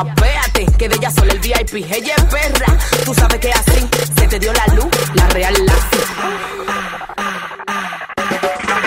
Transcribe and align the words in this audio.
Apéate, 0.00 0.64
que 0.78 0.88
de 0.88 0.96
ella 0.96 1.10
solo 1.10 1.30
el 1.30 1.40
VIP. 1.40 1.74
Ella 1.74 2.14
es 2.16 2.24
perra, 2.24 2.78
tú 3.04 3.12
sabes 3.12 3.38
que 3.38 3.52
así 3.52 3.86
se 4.16 4.28
te 4.28 4.38
dio 4.38 4.50
la 4.54 4.74
luz, 4.74 4.88
la 5.12 5.26
real 5.28 5.54
la 5.66 5.74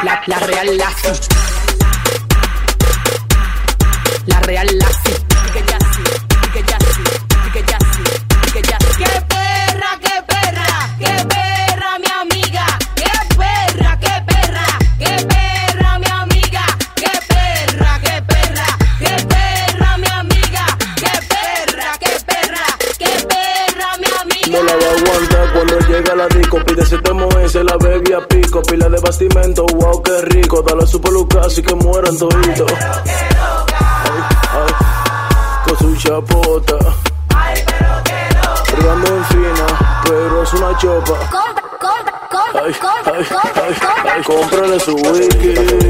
La, 0.04 0.24
la 0.26 0.40
real 0.40 0.76
la 0.76 0.90
bastimento, 29.14 29.66
wow, 29.76 30.02
qué 30.02 30.22
rico. 30.22 30.64
Dale 30.64 30.88
su 30.88 31.00
peluca 31.00 31.42
así 31.42 31.62
que 31.62 31.76
mueran 31.76 32.18
toditos. 32.18 32.72
Ay, 32.72 34.22
ay, 34.52 34.74
con 35.68 35.78
su 35.78 35.96
chapota. 35.98 36.78
Brigando 38.72 39.08
en 39.08 39.26
fina, 39.26 40.02
pero 40.04 40.44
es 40.44 40.54
una 40.54 40.78
chopa. 40.78 41.14
Ay, 42.56 42.76
ay, 43.06 43.26
ay, 43.56 43.76
ay, 44.16 44.24
cómprale 44.24 44.80
su 44.80 44.96
wiki. 44.96 45.54
Ayúdala 45.54 45.83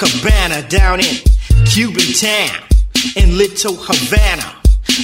Cabana 0.00 0.66
down 0.66 0.98
in 1.00 1.14
Cuban 1.66 2.10
town 2.14 2.64
in 3.16 3.36
Little 3.36 3.74
Havana. 3.76 4.56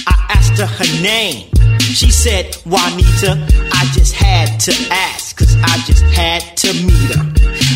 I 0.07 0.25
asked 0.29 0.57
her 0.57 0.65
her 0.65 1.03
name. 1.03 1.51
She 1.81 2.09
said, 2.09 2.55
Juanita, 2.65 3.37
I 3.73 3.85
just 3.93 4.15
had 4.15 4.59
to 4.61 4.73
ask, 4.91 5.37
cause 5.37 5.55
I 5.55 5.77
just 5.85 6.01
had 6.01 6.41
to 6.57 6.73
meet 6.73 7.15
her. 7.15 7.31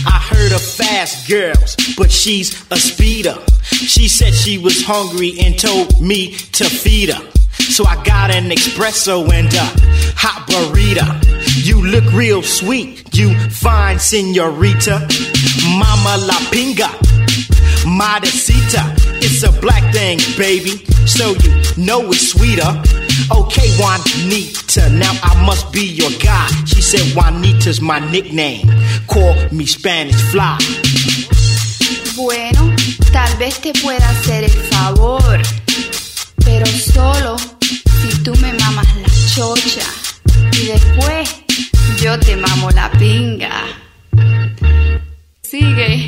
I 0.08 0.18
heard 0.34 0.52
of 0.52 0.62
fast 0.62 1.30
girls, 1.30 1.76
but 1.96 2.10
she's 2.10 2.60
a 2.72 2.78
speeder. 2.78 3.38
She 3.62 4.08
said 4.08 4.34
she 4.34 4.58
was 4.58 4.84
hungry 4.84 5.36
and 5.42 5.60
told 5.60 6.02
me 6.02 6.31
to 6.54 6.64
feed 6.64 7.10
her. 7.10 7.31
So 7.52 7.86
I 7.86 8.04
got 8.04 8.31
an 8.31 8.50
espresso 8.50 9.31
and 9.31 9.54
a 9.54 9.66
hot 10.18 10.48
burrito. 10.48 11.31
You 11.64 11.86
look 11.86 12.12
real 12.14 12.42
sweet, 12.42 13.16
you 13.16 13.38
fine 13.50 14.00
senorita. 14.00 15.08
Mama 15.78 16.18
la 16.26 16.40
pinga, 16.50 16.90
modestita. 17.86 18.94
It's 19.22 19.44
a 19.44 19.52
black 19.62 19.94
thing, 19.94 20.19
baby, 20.38 20.84
so 21.06 21.34
you 21.44 21.52
know 21.78 22.02
it's 22.12 22.30
sweeter. 22.30 22.72
Okay, 23.31 23.69
Juanita, 23.78 24.90
now 24.90 25.14
I 25.24 25.46
must 25.46 25.72
be 25.72 25.86
your 25.86 26.12
guy. 26.19 26.47
She 26.66 26.81
said 26.81 27.16
Juanita's 27.16 27.81
my 27.81 28.00
nickname. 28.12 28.68
Call 29.08 29.36
me 29.52 29.66
Spanish 29.66 30.22
Fly. 30.31 30.58
Bueno, 32.16 32.75
tal 33.12 33.38
vez 33.38 33.60
te 33.62 33.74
pueda 33.74 34.07
hacer 34.10 34.44
el 34.44 34.51
favor, 34.51 35.42
pero 36.44 36.66
solo 36.66 37.38
si 37.38 38.24
tú 38.24 38.36
me 38.42 38.54
mamas 38.54 38.88
la 38.98 39.10
chocha 39.33 39.88
y 40.62 40.66
después 40.68 41.30
yo 42.01 42.19
te 42.19 42.36
mamo 42.36 42.69
la 42.72 42.92
pinga. 42.92 43.63
Sigue. 45.42 46.07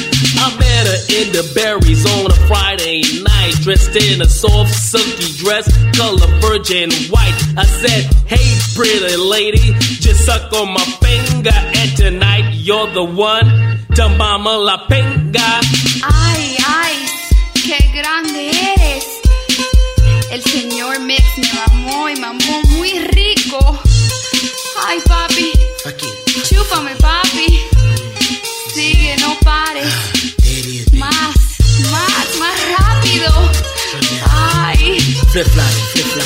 I 0.37 0.47
met 0.59 0.87
her 0.87 0.99
in 1.19 1.31
the 1.33 1.43
berries 1.55 2.05
on 2.05 2.31
a 2.31 2.35
Friday 2.47 3.01
night, 3.23 3.53
dressed 3.61 3.95
in 3.95 4.21
a 4.21 4.29
soft, 4.29 4.73
silky 4.73 5.29
dress, 5.43 5.67
color 5.97 6.27
virgin 6.39 6.89
white. 7.09 7.37
I 7.57 7.65
said, 7.65 8.13
Hey, 8.25 8.45
pretty 8.75 9.15
lady, 9.17 9.73
just 9.99 10.25
suck 10.25 10.51
on 10.53 10.73
my 10.73 10.85
finger, 11.01 11.51
and 11.53 11.89
tonight 11.97 12.53
you're 12.53 12.87
the 12.93 13.03
one 13.03 13.47
to 13.95 14.09
mama 14.17 14.57
la 14.57 14.87
penga. 14.87 15.49
Ay, 16.03 16.57
ay, 16.65 16.95
qué 17.65 17.77
grande 17.93 18.51
eres. 18.77 19.05
El 20.31 20.41
señor 20.43 20.99
Mix 21.01 21.23
me 21.37 21.47
mamó 21.53 22.09
y 22.09 22.15
mamó 22.15 22.61
muy 22.77 22.99
rico. 22.99 23.79
Ay, 24.87 24.99
papi, 25.05 25.51
Aquí. 25.85 26.07
chúpame, 26.47 26.95
papi. 26.95 27.59
Sigue, 28.73 29.15
no 29.19 29.37
pares. 29.39 29.93
Más, 30.93 31.35
más, 31.91 32.27
más 32.39 32.57
rápido. 32.77 33.51
Ay, 34.29 34.97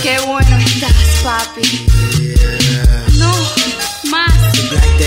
qué 0.04 0.20
bueno 0.26 0.58
estás, 0.58 0.94
papi. 1.24 1.86
No, 3.18 3.32
más. 4.10 4.34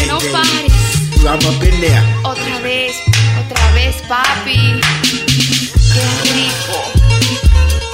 No 0.09 0.19
pares. 0.19 0.73
Otra 2.25 2.59
vez, 2.61 2.97
otra 3.47 3.73
vez, 3.73 3.97
papi. 4.09 4.81
Qué 5.95 6.33
rico. 6.35 6.93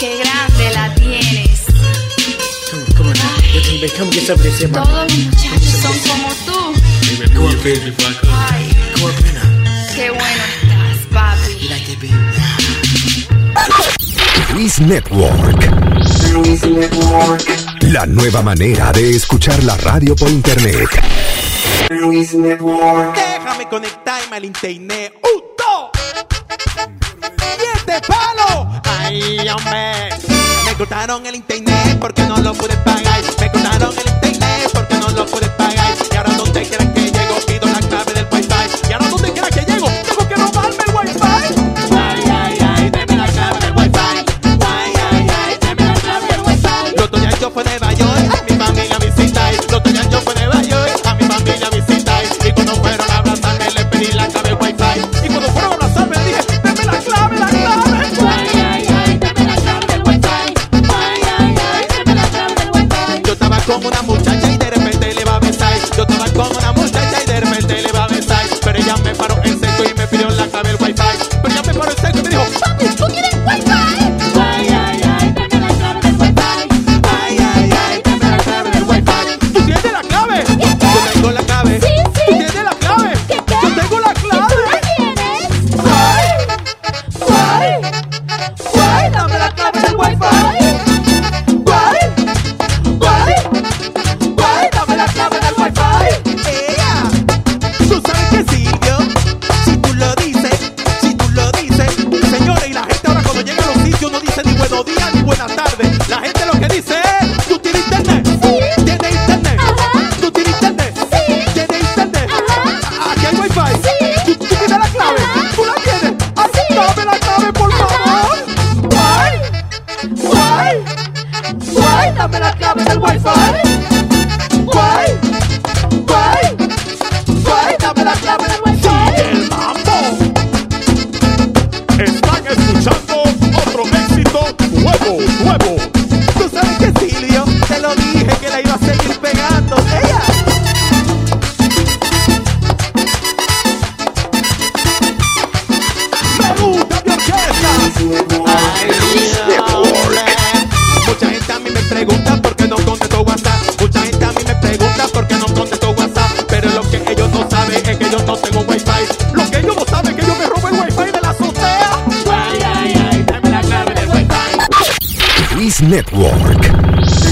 Qué 0.00 0.18
grande 0.18 0.70
la 0.72 0.94
tienes. 0.94 1.60
Todos 4.84 5.10
los 5.10 5.18
muchachos 5.18 5.74
son 5.82 5.98
como 5.98 6.34
tú. 6.46 6.74
Baby? 14.54 14.64
Luis 16.32 16.64
Network. 16.64 17.44
La 17.92 18.06
nueva 18.06 18.42
manera 18.42 18.92
de 18.92 19.10
escuchar 19.10 19.62
la 19.64 19.76
radio 19.76 20.14
por 20.16 20.30
internet. 20.30 20.88
Déjame 21.90 23.68
conectarme 23.68 24.36
al 24.36 24.44
internet. 24.44 25.14
¡Y 27.36 27.76
este 27.76 28.00
palo! 28.06 28.80
¡Ay, 28.84 29.48
hombre! 29.48 30.10
Me 30.64 30.74
cortaron 30.76 31.26
el 31.26 31.34
internet 31.34 31.98
porque 32.00 32.22
no 32.22 32.36
lo 32.38 32.54
pude 32.54 32.76
pagar. 32.78 33.22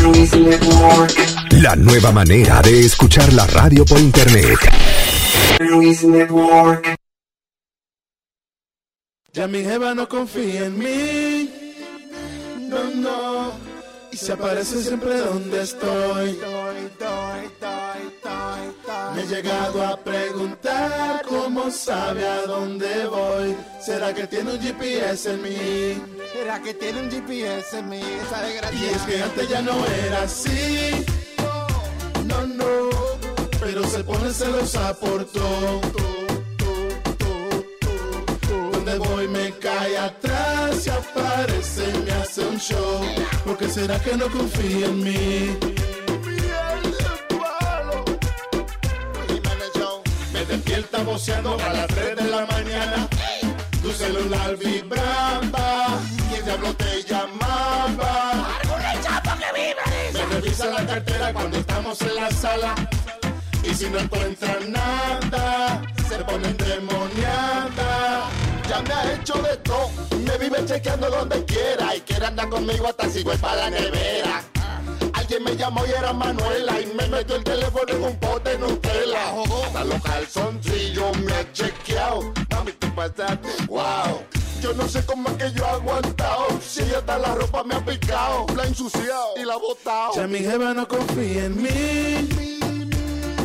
Luis 0.03 0.33
Network. 0.35 1.19
La 1.63 1.75
nueva 1.75 2.13
manera 2.13 2.63
de 2.63 2.87
escuchar 2.87 3.33
la 3.33 3.45
radio 3.49 3.85
por 3.85 3.99
internet. 3.99 4.57
Ya 9.33 9.49
mi 9.49 9.65
jeva 9.65 9.97
no 9.97 10.09
confía 10.09 10.67
en 10.67 10.79
mí. 10.79 11.51
No, 12.69 12.85
no. 12.95 13.53
Y 14.13 14.17
se 14.17 14.33
aparece 14.33 14.81
siempre 14.81 15.19
donde 15.19 15.63
estoy. 15.63 16.39
Me 19.17 19.23
he 19.23 19.27
llegado 19.27 19.85
a 19.85 19.97
preguntar 19.97 21.23
cómo 21.29 21.69
sabe 21.69 22.25
a 22.25 22.43
dónde 22.43 23.07
voy. 23.07 23.57
¿Será 23.85 24.15
que 24.15 24.29
tiene 24.29 24.53
un 24.53 24.61
GPS 24.61 25.33
en 25.33 25.43
mí? 25.43 26.22
¿Será 26.33 26.61
que 26.63 26.75
tiene 26.75 27.01
un 27.03 27.11
GPS 27.11 27.79
en 27.79 27.89
mí? 27.89 28.01
Esa 28.01 28.49
Y 28.49 28.53
desgracia. 28.53 28.91
es 28.91 29.03
que 29.03 29.23
antes 29.23 29.49
ya 29.49 29.63
no 29.63 29.87
era 29.87 30.23
así. 30.23 31.05
No, 32.27 32.47
no. 32.47 32.91
Pero 33.61 33.85
se 33.87 34.03
pone 34.05 34.33
celosa 34.33 34.95
por 34.99 35.25
todo. 35.27 35.81
Donde 38.73 38.99
voy 38.99 39.29
me 39.29 39.53
cae 39.59 39.97
atrás 39.99 40.87
y 40.87 40.91
aparece 40.91 41.85
y 41.95 41.99
me 41.99 42.13
hace 42.13 42.41
un 42.47 42.59
show. 42.59 43.01
Porque 43.45 43.69
será 43.69 43.99
que 44.01 44.17
no 44.17 44.27
confía 44.29 44.87
en 44.87 45.05
mí? 45.05 45.57
Me 50.33 50.45
despierta 50.47 51.03
voceando 51.05 51.57
a 51.61 51.73
las 51.73 51.87
3 51.89 52.17
de 52.17 52.25
la 52.25 52.47
mañana. 52.47 53.09
Tu 53.83 53.91
celular 53.93 54.57
vibraba. 54.57 55.82
¿Quién 56.53 56.61
diablo 56.61 56.77
te 56.77 57.03
llamaba? 57.05 58.59
Me 60.13 60.27
revisa 60.35 60.67
la 60.67 60.87
cartera 60.87 61.33
cuando 61.33 61.57
estamos 61.57 61.99
en 62.03 62.15
la 62.15 62.31
sala. 62.31 62.75
Y 63.65 63.75
si 63.75 63.89
no 63.89 63.99
encuentra 63.99 64.59
nada, 64.69 65.83
se 66.07 66.19
pone 66.19 66.49
endemoniada. 66.49 68.29
Ya 68.69 68.83
me 68.83 68.93
ha 68.93 69.15
hecho 69.15 69.35
de 69.35 69.57
todo, 69.59 69.89
me 70.27 70.37
vive 70.37 70.63
chequeando 70.67 71.09
donde 71.09 71.43
quiera. 71.47 71.97
Y 71.97 72.01
quiere 72.03 72.27
andar 72.27 72.51
conmigo 72.51 72.87
hasta 72.87 73.09
si 73.09 73.23
voy 73.23 73.39
para 73.39 73.57
la 73.57 73.71
nevera. 73.71 74.43
Alguien 75.15 75.45
me 75.45 75.57
llamó 75.57 75.87
y 75.87 75.91
era 75.91 76.13
Manuela 76.13 76.79
y 76.81 76.87
me 76.95 77.09
metió 77.09 77.37
el 77.37 77.45
teléfono 77.45 77.95
en 77.95 78.05
un 78.05 78.17
pote 78.19 78.59
Nutella. 78.59 79.33
Hasta 79.67 79.85
los 79.85 80.03
calzoncillos 80.03 81.17
me 81.19 81.33
ha 81.33 81.51
chequeado. 81.53 82.31
Mami, 82.51 82.73
tú 82.73 82.95
pasaste 82.95 83.49
Yo 84.63 84.73
no 84.75 84.87
sé 84.87 85.05
cómo 85.05 85.29
es 85.31 85.35
que 85.35 85.59
yo 85.59 85.65
he 85.65 85.71
aguantado. 85.71 86.47
Si 86.65 86.83
hasta 86.83 87.19
la 87.19 87.35
ropa 87.35 87.65
me 87.65 87.75
ha 87.75 87.85
picado, 87.85 88.47
la 88.55 88.65
ensuciado 88.65 89.35
y 89.37 89.45
la 89.45 89.55
ha 89.55 89.57
botado. 89.57 90.13
Ya 90.15 90.29
mi 90.29 90.39
jefa 90.39 90.73
no 90.73 90.87
confía 90.87 91.47
en 91.47 91.61
mí. 91.61 92.29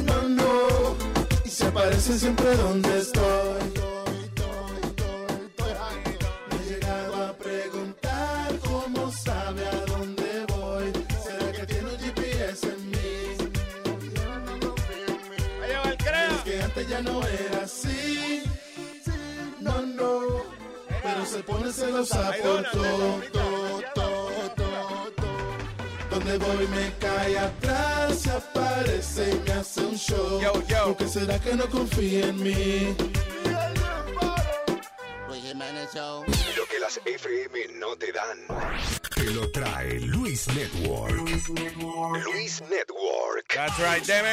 No, 0.05 0.29
no. 0.29 0.95
Y 1.43 1.49
se 1.49 1.65
aparece 1.65 2.19
siempre 2.19 2.55
donde 2.57 2.99
estoy. 2.99 3.86
Se 21.37 21.43
pone 21.43 21.71
celosa 21.71 22.31
por 22.41 22.63
todo, 22.71 23.21
todo, 23.31 23.81
todo. 23.93 24.31
Donde 26.09 26.37
voy 26.37 26.67
me 26.67 26.93
cae 26.99 27.37
atrás, 27.37 28.19
se 28.19 28.31
aparece 28.31 29.31
y 29.31 29.35
me 29.47 29.53
hace 29.53 29.81
un 29.81 29.95
show. 29.95 30.41
¿Por 30.85 30.97
qué 30.97 31.07
será 31.07 31.39
que 31.39 31.53
no 31.53 31.69
confía 31.69 32.27
en 32.27 32.43
mí? 32.43 32.95
Show. 35.93 36.25
Lo 36.57 36.65
que 36.65 36.79
las 36.79 36.99
FM 37.05 37.79
no 37.79 37.95
te 37.95 38.11
dan. 38.11 38.39
Te 39.15 39.23
lo 39.31 39.49
trae 39.51 40.01
Luis 40.01 40.45
Network. 40.49 41.13
Luis 41.13 41.49
Network. 41.49 43.53
That's 43.55 43.79
right, 43.79 44.05
Deme. 44.05 44.27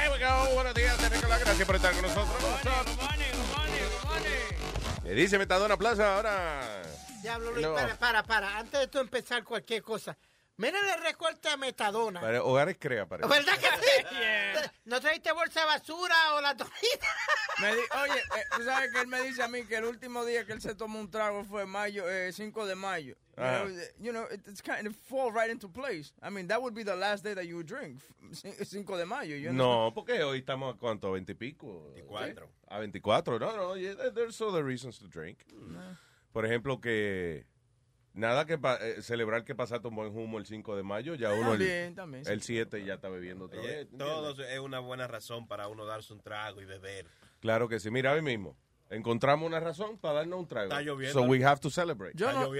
Here 0.00 0.12
we 0.12 0.18
go. 0.20 0.54
Buenos 0.54 0.74
días, 0.74 0.96
Nicolás. 1.10 1.40
Gracias 1.40 1.66
por 1.66 1.76
estar 1.76 1.92
con 1.92 2.02
nosotros. 2.02 2.40
Me 5.10 5.16
dice 5.16 5.38
Metadona 5.38 5.76
Plaza 5.76 6.14
ahora. 6.14 6.82
Diablo, 7.20 7.50
Luis, 7.50 7.66
No. 7.66 7.74
para, 7.74 7.96
para, 7.98 8.22
para. 8.22 8.58
Antes 8.58 8.78
de 8.78 8.86
tú 8.86 9.00
empezar 9.00 9.42
cualquier 9.42 9.82
cosa, 9.82 10.16
mira 10.56 10.78
el 10.94 11.02
recorte 11.02 11.48
a 11.48 11.56
Metadona. 11.56 12.20
Para 12.20 12.44
Hogares 12.44 12.76
Crea, 12.78 13.06
parece. 13.06 13.28
¿Verdad 13.28 13.58
que 13.58 13.66
sí? 13.66 14.70
¿No 14.84 15.00
trajiste 15.00 15.32
bolsa 15.32 15.60
de 15.60 15.66
basura 15.66 16.34
o 16.34 16.40
la 16.40 16.54
di- 16.54 16.62
oye, 18.04 18.18
eh, 18.20 18.44
tú 18.56 18.64
sabes 18.64 18.92
que 18.92 19.00
él 19.00 19.08
me 19.08 19.20
dice 19.22 19.42
a 19.42 19.48
mí 19.48 19.66
que 19.66 19.76
el 19.78 19.84
último 19.86 20.24
día 20.24 20.46
que 20.46 20.52
él 20.52 20.62
se 20.62 20.76
tomó 20.76 21.00
un 21.00 21.10
trago 21.10 21.44
fue 21.44 21.66
mayo, 21.66 22.08
eh, 22.08 22.32
5 22.32 22.64
de 22.66 22.76
mayo. 22.76 23.16
You 23.40 23.46
Ajá. 23.46 23.64
know, 23.64 23.82
you 23.98 24.12
know, 24.12 24.24
it- 24.30 24.46
it's 24.46 24.60
kind 24.60 24.86
of 24.86 24.94
fall 24.94 25.32
right 25.32 25.50
into 25.50 25.66
place. 25.68 26.12
I 26.22 26.28
mean, 26.28 26.46
that 26.48 26.60
would 26.60 26.74
be 26.74 26.84
the 26.84 26.94
last 26.94 27.24
day 27.24 27.32
that 27.34 27.46
you 27.46 27.56
would 27.56 27.66
drink, 27.66 27.98
5 28.32 28.98
de 28.98 29.06
mayo. 29.06 29.34
you 29.34 29.50
know? 29.50 29.86
No, 29.86 29.94
porque 29.94 30.22
hoy 30.22 30.40
estamos 30.40 30.74
a 30.74 30.78
cuánto, 30.78 31.08
a 31.08 31.12
20 31.12 31.32
y 31.32 31.34
pico. 31.36 31.90
24. 31.94 32.48
A 32.68 32.78
24, 32.78 33.38
no, 33.38 33.56
no, 33.56 33.76
yeah, 33.76 33.94
there's 34.14 34.40
other 34.42 34.62
reasons 34.62 34.98
to 34.98 35.08
drink. 35.08 35.38
Por 36.32 36.44
ejemplo, 36.44 36.80
que 36.82 37.46
nada 38.12 38.44
que 38.44 38.58
pa- 38.58 38.76
eh, 38.80 39.00
celebrar 39.02 39.44
que 39.44 39.54
pasaste 39.54 39.88
un 39.88 39.94
buen 39.96 40.14
humo 40.14 40.38
el 40.38 40.44
5 40.44 40.76
de 40.76 40.82
mayo, 40.82 41.14
ya 41.14 41.32
uno 41.32 41.50
También, 41.52 41.88
el, 41.88 41.94
también, 41.94 42.24
sí. 42.26 42.30
el 42.32 42.42
7 42.42 42.84
ya 42.84 42.94
está 42.94 43.08
bebiendo 43.08 43.46
otra 43.46 43.62
vez. 43.62 43.88
todo 43.96 44.30
es 44.44 44.58
una 44.60 44.80
buena 44.80 45.06
razón 45.06 45.46
para 45.48 45.66
uno 45.68 45.86
darse 45.86 46.12
un 46.12 46.20
trago 46.20 46.60
y 46.60 46.66
beber. 46.66 47.06
Claro 47.40 47.68
que 47.68 47.80
sí. 47.80 47.90
Mira, 47.90 48.12
hoy 48.12 48.20
mismo 48.22 48.54
encontramos 48.90 49.46
una 49.46 49.60
razón 49.60 49.96
para 49.98 50.16
darnos 50.16 50.40
un 50.40 50.46
trago. 50.48 50.68
Está 50.68 50.82
lloviendo. 50.82 51.12
So 51.20 51.26
we 51.26 51.44
have 51.44 51.60
to 51.60 51.70
celebrate. 51.70 52.14
Yo 52.16 52.30
no, 52.32 52.50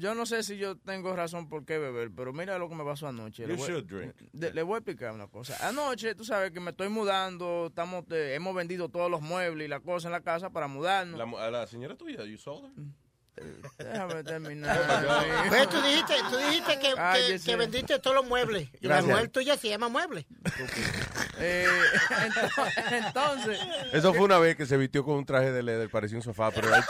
yo 0.00 0.14
no 0.14 0.26
sé 0.26 0.42
si 0.42 0.56
yo 0.56 0.76
tengo 0.76 1.14
razón 1.14 1.48
por 1.48 1.64
qué 1.64 1.78
beber, 1.78 2.10
pero 2.16 2.32
mira 2.32 2.58
lo 2.58 2.68
que 2.68 2.74
me 2.74 2.84
pasó 2.84 3.06
anoche. 3.06 3.42
You 3.42 3.48
Le 3.48 3.54
voy- 3.54 3.68
should 3.68 3.84
drink. 3.86 4.14
de- 4.32 4.52
le 4.52 4.62
voy 4.62 4.74
a 4.74 4.78
explicar 4.78 5.12
una 5.12 5.28
cosa. 5.28 5.56
Anoche, 5.68 6.14
tú 6.14 6.24
sabes 6.24 6.50
que 6.50 6.60
me 6.60 6.70
estoy 6.70 6.88
mudando, 6.88 7.66
estamos, 7.68 8.04
eh, 8.10 8.34
hemos 8.34 8.54
vendido 8.54 8.88
todos 8.88 9.10
los 9.10 9.20
muebles 9.20 9.66
y 9.66 9.68
la 9.68 9.80
cosa 9.80 10.08
en 10.08 10.12
la 10.12 10.22
casa 10.22 10.50
para 10.50 10.66
mudarnos. 10.66 11.18
La, 11.18 11.26
mu- 11.26 11.38
a 11.38 11.50
la 11.50 11.66
señora 11.66 11.94
tuya, 11.96 12.24
you 12.24 12.38
sold 12.38 12.64
her? 12.64 12.72
Déjame 13.78 14.22
terminar. 14.24 15.46
Pues 15.48 15.68
tú 15.70 15.80
dijiste, 15.80 16.14
tú 16.30 16.36
dijiste 16.36 16.78
que, 16.78 16.88
que, 16.90 16.94
Cállese. 16.94 17.50
que 17.50 17.56
vendiste 17.56 17.98
todos 17.98 18.16
los 18.16 18.26
muebles. 18.26 18.68
Y 18.80 18.86
la 18.88 19.00
mujer 19.02 19.28
tuya 19.28 19.56
se 19.56 19.68
llama 19.68 19.88
mueble. 19.88 20.26
Eh, 21.42 21.66
ento- 22.10 23.06
entonces, 23.06 23.58
Eso 23.92 24.12
fue 24.12 24.24
una 24.24 24.38
vez 24.38 24.56
que 24.56 24.66
se 24.66 24.76
vistió 24.76 25.04
con 25.04 25.14
un 25.16 25.24
traje 25.24 25.50
de 25.52 25.62
leather, 25.62 25.88
parecía 25.90 26.16
un 26.18 26.22
sofá, 26.22 26.50
pero 26.50 26.68
it's 26.76 26.86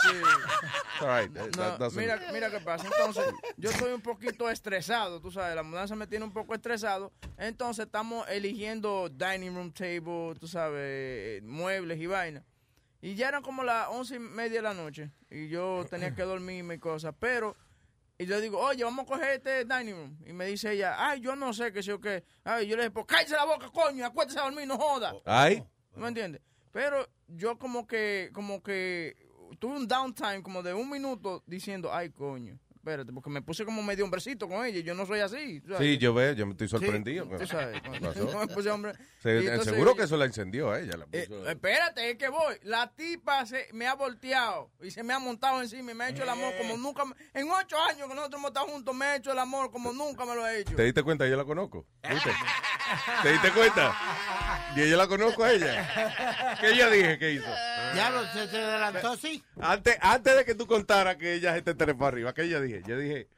all 1.01 1.23
right. 1.23 1.33
That- 1.33 1.57
No, 1.57 1.63
that 1.63 1.79
doesn't- 1.79 1.97
mira, 1.97 2.21
mira 2.33 2.51
qué 2.51 2.61
pasa. 2.61 2.87
Entonces, 2.87 3.25
yo 3.57 3.71
estoy 3.71 3.93
un 3.93 4.01
poquito 4.03 4.49
estresado, 4.51 5.21
tú 5.21 5.31
sabes, 5.31 5.55
la 5.55 5.63
mudanza 5.63 5.95
me 5.97 6.07
tiene 6.07 6.25
un 6.25 6.33
poco 6.33 6.55
estresado. 6.55 7.13
Entonces, 7.39 7.87
estamos 7.87 8.29
eligiendo 8.29 9.09
dining 9.09 9.55
room 9.55 9.73
table, 9.73 10.35
tú 10.39 10.47
sabes, 10.49 11.43
muebles 11.43 11.99
y 11.99 12.07
vaina. 12.07 12.45
Y 13.03 13.15
ya 13.15 13.29
eran 13.29 13.43
como 13.43 13.63
las 13.65 13.89
once 13.89 14.17
y 14.17 14.19
media 14.19 14.57
de 14.59 14.63
la 14.63 14.75
noche. 14.75 15.11
Y 15.31 15.49
yo 15.49 15.87
tenía 15.89 16.15
que 16.15 16.23
dormirme 16.23 16.75
y 16.75 16.79
cosas. 16.79 17.15
Pero, 17.19 17.57
y 18.21 18.27
yo 18.27 18.39
digo, 18.39 18.59
oye, 18.59 18.85
vamos 18.85 19.05
a 19.05 19.07
coger 19.07 19.31
este 19.31 19.65
dining 19.65 19.95
room. 19.95 20.19
Y 20.27 20.35
me 20.35 20.45
dice 20.45 20.73
ella, 20.73 20.95
ay, 20.99 21.23
yo 21.23 21.35
no 21.35 21.55
sé 21.55 21.73
qué 21.73 21.83
sé 21.83 21.95
o 21.95 22.01
qué. 22.03 22.23
Ay, 22.45 22.67
yo 22.67 22.77
le 22.77 22.83
dije, 22.83 22.91
pues 22.91 23.07
cállese 23.07 23.35
la 23.35 23.47
boca, 23.47 23.71
coño, 23.71 24.05
acuérdese 24.05 24.39
a 24.39 24.43
dormir, 24.43 24.67
no 24.67 24.77
joda. 24.77 25.15
Ay. 25.25 25.65
¿No 25.95 26.03
me 26.03 26.09
entiendes? 26.09 26.43
Pero 26.71 27.09
yo 27.29 27.59
como 27.59 27.87
que, 27.87 28.29
como 28.35 28.63
que 28.63 29.17
tuve 29.59 29.75
un 29.75 29.89
downtime 29.89 30.43
como 30.43 30.63
de 30.63 30.75
un 30.75 30.91
minuto 30.91 31.43
diciendo, 31.47 31.95
ay, 31.95 32.11
coño, 32.11 32.59
espérate, 32.81 33.13
porque 33.13 33.29
me 33.31 33.43
puse 33.43 33.65
como 33.67 33.83
medio 33.83 34.05
hombrecito 34.05 34.49
con 34.49 34.65
ella 34.65 34.79
y 34.79 34.83
yo 34.83 34.95
no 34.95 35.05
soy 35.07 35.21
así. 35.21 35.61
¿tú 35.61 35.73
sabes? 35.73 35.87
Sí, 35.87 35.99
yo 35.99 36.15
veo, 36.15 36.33
yo 36.33 36.47
me 36.47 36.53
estoy 36.53 36.69
sorprendido. 36.69 37.27
Sí, 37.27 37.31
tú 37.39 37.47
sabes. 37.47 37.81
No 38.33 38.41
me 38.41 38.47
puse 38.49 38.71
hombre. 38.71 38.95
Se- 39.23 39.39
entonces- 39.39 39.73
seguro 39.73 39.95
que 39.95 40.05
eso 40.05 40.17
la 40.17 40.25
encendió 40.25 40.71
a 40.73 40.81
ella. 40.81 40.97
la 40.97 41.07
Eh, 41.13 41.29
espérate, 41.49 42.11
es 42.11 42.17
que 42.17 42.29
voy. 42.29 42.57
La 42.63 42.91
tipa 42.91 43.45
se, 43.47 43.69
me 43.73 43.87
ha 43.87 43.95
volteado 43.95 44.71
y 44.83 44.91
se 44.91 45.03
me 45.03 45.13
ha 45.13 45.19
montado 45.19 45.61
encima 45.61 45.93
y 45.93 45.95
me 45.95 46.05
ha 46.05 46.09
hecho 46.09 46.23
el 46.23 46.29
amor 46.31 46.55
como 46.57 46.77
nunca. 46.79 47.05
me- 47.05 47.15
En 47.35 47.51
ocho 47.51 47.77
años 47.91 48.09
que 48.09 48.15
nosotros 48.15 48.39
hemos 48.41 48.49
estado 48.51 48.67
juntos, 48.69 48.95
me 48.95 49.05
ha 49.05 49.17
hecho 49.17 49.33
el 49.33 49.39
amor 49.39 49.71
como 49.71 49.93
nunca 49.93 50.25
me 50.25 50.35
lo 50.35 50.43
ha 50.45 50.55
hecho. 50.57 50.75
¿Te 50.75 50.85
diste 50.85 51.03
cuenta? 51.03 51.29
Yo 51.29 51.37
la 51.37 51.45
conozco. 51.45 51.87
¿Viste? 52.09 52.31
¿Te 53.23 53.33
diste 53.33 53.51
cuenta? 53.53 53.95
Y 54.75 54.89
yo 54.89 54.97
la 54.97 55.07
conozco 55.07 55.45
a 55.45 55.53
ella. 55.53 56.57
¿Qué 56.61 56.71
ella 56.71 56.89
dije 56.91 57.19
que 57.19 57.33
hizo? 57.33 57.47
Diablo, 57.93 58.23
se, 58.33 58.49
se 58.49 58.57
adelantó, 58.57 59.17
sí. 59.17 59.43
Antes, 59.61 59.97
antes 60.01 60.37
de 60.37 60.45
que 60.45 60.55
tú 60.55 60.67
contaras 60.67 61.17
que 61.17 61.35
ella 61.35 61.55
se 61.55 61.63
te 61.63 61.75
trepó 61.75 62.07
arriba, 62.07 62.33
¿qué 62.33 62.43
ella 62.43 62.61
dije? 62.79 62.89
Yo 62.89 62.99
dije, 62.99 63.29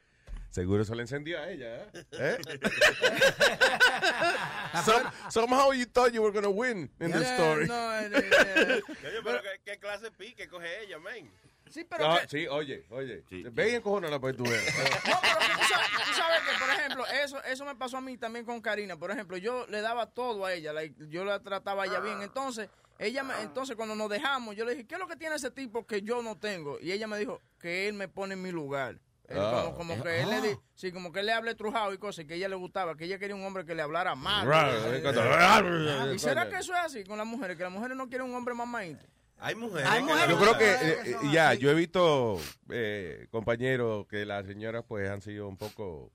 seguro 0.49 0.83
eso 0.83 0.95
le 0.95 1.01
encendió 1.03 1.39
a 1.39 1.49
ella, 1.49 1.83
¿eh? 1.93 2.05
¿Eh? 2.11 2.37
Some- 4.85 5.11
somehow 5.29 5.71
you 5.71 5.85
thought 5.85 6.13
you 6.13 6.21
were 6.21 6.31
going 6.31 6.43
to 6.43 6.51
win 6.51 6.89
in 6.99 7.11
this 7.11 7.21
Yeah, 7.21 7.33
story. 7.35 7.67
no, 7.67 7.91
eh, 7.93 8.09
eh, 8.13 8.81
pero 9.23 9.41
¿qué, 9.41 9.59
qué 9.65 9.79
clase 9.79 10.05
de 10.05 10.11
pique 10.11 10.47
coge 10.47 10.83
ella, 10.83 10.99
men? 10.99 11.31
Sí, 11.69 11.85
pero 11.89 12.11
Ah, 12.11 12.19
que- 12.21 12.27
sí, 12.29 12.47
oye, 12.47 12.85
oye. 12.89 13.23
Ve 13.51 13.71
y 13.71 13.75
encojona 13.75 14.19
para 14.19 14.33
que 14.33 14.37
tú 14.37 14.43
veas. 14.43 14.63
No, 14.65 15.19
pero 15.21 15.39
que 15.39 15.53
tú 15.59 15.65
sabes, 15.67 15.87
tú 16.05 16.13
sabes 16.13 16.39
que, 16.41 16.59
por 16.59 16.69
ejemplo, 16.69 17.05
eso, 17.07 17.43
eso 17.43 17.65
me 17.65 17.75
pasó 17.75 17.97
a 17.97 18.01
mí 18.01 18.17
también 18.17 18.45
con 18.45 18.61
Karina. 18.61 18.97
Por 18.97 19.09
ejemplo, 19.11 19.37
yo 19.37 19.65
le 19.67 19.81
daba 19.81 20.07
todo 20.11 20.45
a 20.45 20.53
ella, 20.53 20.71
like, 20.73 20.95
yo 21.09 21.25
la 21.25 21.39
trataba 21.39 21.83
a 21.83 21.85
ella 21.87 21.99
bien. 21.99 22.21
Entonces, 22.21 22.69
ella 22.99 23.23
me, 23.23 23.41
entonces 23.41 23.75
cuando 23.75 23.95
nos 23.95 24.09
dejamos, 24.09 24.55
yo 24.55 24.65
le 24.65 24.73
dije, 24.75 24.85
¿qué 24.87 24.95
es 24.95 24.99
lo 24.99 25.07
que 25.07 25.15
tiene 25.15 25.35
ese 25.35 25.49
tipo 25.49 25.87
que 25.87 26.01
yo 26.03 26.21
no 26.21 26.37
tengo? 26.37 26.77
Y 26.79 26.91
ella 26.91 27.07
me 27.07 27.17
dijo 27.17 27.41
que 27.59 27.87
él 27.87 27.95
me 27.95 28.07
pone 28.07 28.33
en 28.35 28.41
mi 28.43 28.51
lugar. 28.51 28.99
Él 29.29 29.37
Ah. 29.39 29.63
como, 29.73 29.77
como 29.77 30.03
que 30.03 30.21
él 30.21 30.29
le 30.29 30.41
di, 30.41 30.57
sí, 30.75 30.91
como 30.91 31.11
que 31.11 31.21
él 31.21 31.27
le 31.27 31.31
hable 31.31 31.55
trujado 31.55 31.93
y 31.93 31.97
cosas, 31.97 32.25
que 32.25 32.33
a 32.33 32.37
ella 32.37 32.49
le 32.49 32.55
gustaba, 32.55 32.95
que 32.97 33.05
ella 33.05 33.17
quería 33.17 33.35
un 33.35 33.45
hombre 33.45 33.65
que 33.65 33.73
le 33.73 33.81
hablara 33.81 34.15
más. 34.15 34.45
Right. 34.45 36.13
¿Y 36.13 36.19
será 36.19 36.49
que 36.49 36.57
eso 36.57 36.73
es 36.73 36.79
así 36.79 37.03
con 37.03 37.17
las 37.17 37.25
mujeres? 37.27 37.55
Que 37.57 37.63
las 37.63 37.71
mujeres 37.71 37.95
no 37.95 38.07
quieren 38.09 38.27
un 38.29 38.35
hombre 38.35 38.53
mamadito. 38.53 39.05
Hay 39.37 39.55
mujeres. 39.55 39.87
Hay 39.89 40.03
mujeres 40.03 40.29
Yo 40.29 40.39
creo 40.39 40.57
que, 40.57 40.71
eh, 40.71 40.97
eh, 41.05 41.15
ya, 41.31 41.53
yo 41.53 41.69
he 41.71 41.73
visto 41.73 42.39
eh, 42.69 43.27
compañeros 43.31 44.05
que 44.07 44.25
las 44.25 44.45
señoras 44.45 44.83
pues 44.87 45.09
han 45.09 45.21
sido 45.21 45.47
un 45.47 45.57
poco... 45.57 46.11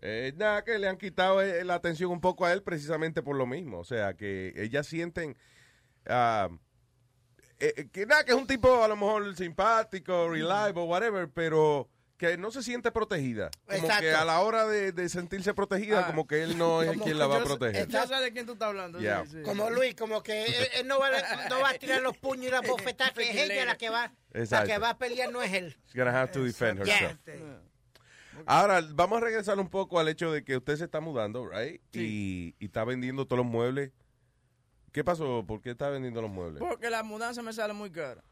eh, 0.00 0.32
nada, 0.36 0.64
que 0.64 0.78
le 0.78 0.88
han 0.88 0.96
quitado 0.96 1.42
eh, 1.42 1.64
la 1.64 1.74
atención 1.74 2.10
un 2.10 2.20
poco 2.20 2.46
a 2.46 2.52
él 2.52 2.62
precisamente 2.62 3.22
por 3.22 3.36
lo 3.36 3.46
mismo. 3.46 3.78
O 3.78 3.84
sea, 3.84 4.14
que 4.14 4.52
ellas 4.56 4.86
sienten... 4.86 5.36
ah, 6.06 6.48
eh, 7.60 7.74
eh, 7.76 7.88
que 7.92 8.06
nada, 8.06 8.24
que 8.24 8.32
es 8.32 8.38
un 8.38 8.46
tipo 8.46 8.82
a 8.82 8.88
lo 8.88 8.96
mejor 8.96 9.36
simpático, 9.36 10.30
reliable, 10.30 10.80
whatever, 10.82 11.28
pero 11.28 11.88
que 12.20 12.36
no 12.36 12.50
se 12.50 12.62
siente 12.62 12.92
protegida. 12.92 13.50
Como 13.64 13.78
Exacto. 13.78 14.02
que 14.02 14.12
a 14.12 14.26
la 14.26 14.40
hora 14.40 14.66
de, 14.66 14.92
de 14.92 15.08
sentirse 15.08 15.54
protegida, 15.54 16.00
Ah. 16.00 16.06
como 16.06 16.26
que 16.26 16.42
él 16.42 16.58
no 16.58 16.82
es 16.82 16.90
Como 16.90 17.04
quien 17.04 17.18
la 17.18 17.26
va 17.26 17.38
a 17.38 17.44
proteger. 17.44 17.88
Yo 17.88 18.06
sé 18.06 18.14
de 18.16 18.30
quién 18.30 18.44
tú 18.44 18.52
estás 18.52 18.68
hablando. 18.68 18.98
sí, 18.98 19.04
Yeah. 19.04 19.24
sí. 19.24 19.40
Como 19.42 19.70
Luis, 19.70 19.94
como 19.94 20.22
que 20.22 20.44
él, 20.44 20.68
él 20.74 20.86
no, 20.86 20.98
va, 21.00 21.06
a- 21.08 21.48
no 21.48 21.60
va 21.60 21.70
a 21.70 21.74
tirar 21.78 22.02
los 22.02 22.18
puños 22.18 22.44
y 22.48 22.50
las 22.50 22.60
bofetadas, 22.68 23.14
que 23.14 23.30
es 23.30 23.36
ella 23.50 23.64
la 23.64 23.78
que 23.78 23.88
va, 23.88 24.12
la 24.32 24.40
Exacto. 24.40 24.66
que 24.68 24.76
va 24.78 24.90
a 24.90 24.98
pelear, 24.98 25.32
no 25.32 25.40
es 25.42 25.50
él. 25.54 25.74
She's 25.86 25.94
gonna 25.96 26.10
have 26.20 26.30
to 26.32 26.44
defend 26.44 26.84
Yeah. 26.84 26.94
herself. 27.24 27.40
Ahora, 28.44 28.82
vamos 28.92 29.16
a 29.16 29.20
regresar 29.24 29.58
un 29.58 29.70
poco 29.70 29.98
al 29.98 30.08
hecho 30.08 30.30
de 30.30 30.44
que 30.44 30.58
usted 30.58 30.76
se 30.76 30.84
está 30.84 31.00
mudando, 31.00 31.48
right? 31.48 31.80
Y, 31.94 32.54
y 32.58 32.66
está 32.66 32.84
vendiendo 32.84 33.24
todos 33.26 33.38
los 33.38 33.46
muebles. 33.50 33.92
¿Qué 34.92 35.02
pasó? 35.04 35.42
¿Por 35.46 35.62
qué 35.62 35.70
está 35.70 35.88
vendiendo 35.88 36.20
los 36.20 36.30
muebles? 36.30 36.58
Porque 36.60 36.90
la 36.90 37.02
mudanza 37.02 37.40
me 37.40 37.52
sale 37.54 37.72
muy 37.72 37.90
cara. 37.90 38.22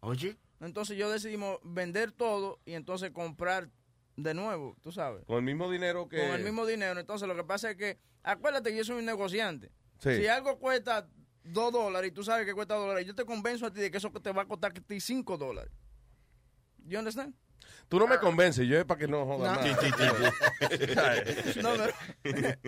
Oye. 0.00 0.38
Entonces 0.60 0.96
yo 0.96 1.10
decidimos 1.10 1.58
vender 1.62 2.12
todo 2.12 2.60
y 2.64 2.74
entonces 2.74 3.10
comprar 3.10 3.68
de 4.16 4.34
nuevo, 4.34 4.76
tú 4.80 4.92
sabes. 4.92 5.24
Con 5.26 5.36
el 5.38 5.42
mismo 5.42 5.70
dinero 5.70 6.08
que... 6.08 6.18
Con 6.18 6.30
el 6.36 6.44
mismo 6.44 6.64
dinero. 6.66 6.98
Entonces 7.00 7.26
lo 7.28 7.34
que 7.34 7.44
pasa 7.44 7.70
es 7.72 7.76
que, 7.76 7.98
acuérdate 8.22 8.70
que 8.70 8.76
yo 8.76 8.84
soy 8.84 8.98
un 8.98 9.04
negociante. 9.04 9.70
Sí. 9.98 10.16
Si 10.16 10.26
algo 10.28 10.58
cuesta 10.58 11.08
dos 11.42 11.72
dólares 11.72 12.10
y 12.10 12.14
tú 12.14 12.22
sabes 12.22 12.46
que 12.46 12.54
cuesta 12.54 12.74
dos 12.74 12.84
dólares, 12.86 13.06
yo 13.06 13.14
te 13.14 13.24
convenzo 13.24 13.66
a 13.66 13.72
ti 13.72 13.80
de 13.80 13.90
que 13.90 13.98
eso 13.98 14.10
te 14.10 14.32
va 14.32 14.42
a 14.42 14.46
costar 14.46 14.70
a 14.70 14.74
ti 14.80 15.00
cinco 15.00 15.36
dólares. 15.36 15.72
You 16.86 16.98
understand? 16.98 17.34
Tú 17.88 17.98
no 17.98 18.06
me 18.06 18.18
convences, 18.18 18.66
yo 18.68 18.78
es 18.78 18.84
para 18.84 18.98
que 19.00 19.08
no 19.08 19.24
jodas 19.26 19.58
No. 19.66 19.72
sí, 21.52 21.60
No, 21.62 21.70
pero 22.22 22.58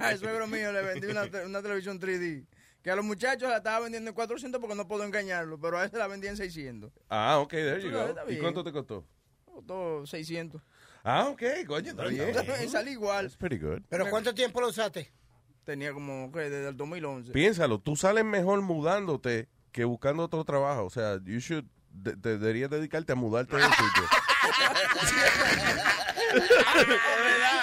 al 0.00 0.18
suegro 0.18 0.46
mío 0.46 0.72
le 0.72 0.82
vendí 0.82 1.06
una, 1.06 1.28
te- 1.30 1.44
una 1.44 1.62
televisión 1.62 2.00
3D. 2.00 2.46
Que 2.82 2.90
a 2.90 2.96
los 2.96 3.04
muchachos 3.04 3.48
la 3.50 3.56
estaba 3.58 3.80
vendiendo 3.80 4.08
en 4.10 4.14
400 4.14 4.60
porque 4.60 4.76
no 4.76 4.86
puedo 4.86 5.04
engañarlo, 5.04 5.58
pero 5.60 5.78
a 5.78 5.84
él 5.84 5.90
se 5.90 5.98
la 5.98 6.06
vendía 6.06 6.30
en 6.30 6.36
600. 6.36 6.92
Ah, 7.08 7.38
ok, 7.38 7.50
there 7.50 7.82
you 7.82 7.90
go. 7.90 8.14
¿Y 8.28 8.38
cuánto 8.38 8.62
te 8.62 8.72
costó? 8.72 9.04
Costó 9.44 10.06
600. 10.06 10.62
Ah, 11.02 11.28
ok, 11.28 11.42
coño, 11.66 11.90
está 11.90 12.04
bien. 12.04 12.32
Salí 12.70 12.92
igual. 12.92 13.24
That's 13.26 13.36
pretty 13.36 13.58
good. 13.58 13.80
¿Pero 13.88 14.08
cuánto 14.10 14.34
tiempo 14.34 14.60
lo 14.60 14.68
usaste? 14.68 15.12
Tenía 15.64 15.92
como, 15.92 16.30
¿qué? 16.32 16.48
Desde 16.50 16.68
el 16.68 16.76
2011. 16.76 17.32
Piénsalo, 17.32 17.78
tú 17.80 17.96
sales 17.96 18.24
mejor 18.24 18.62
mudándote 18.62 19.48
que 19.72 19.84
buscando 19.84 20.22
otro 20.24 20.44
trabajo. 20.44 20.84
O 20.84 20.90
sea, 20.90 21.18
you 21.24 21.40
should, 21.40 21.64
de- 21.90 22.16
deberías 22.16 22.70
dedicarte 22.70 23.12
a 23.12 23.16
mudarte 23.16 23.56
de 23.56 23.62
sitio. 23.64 24.04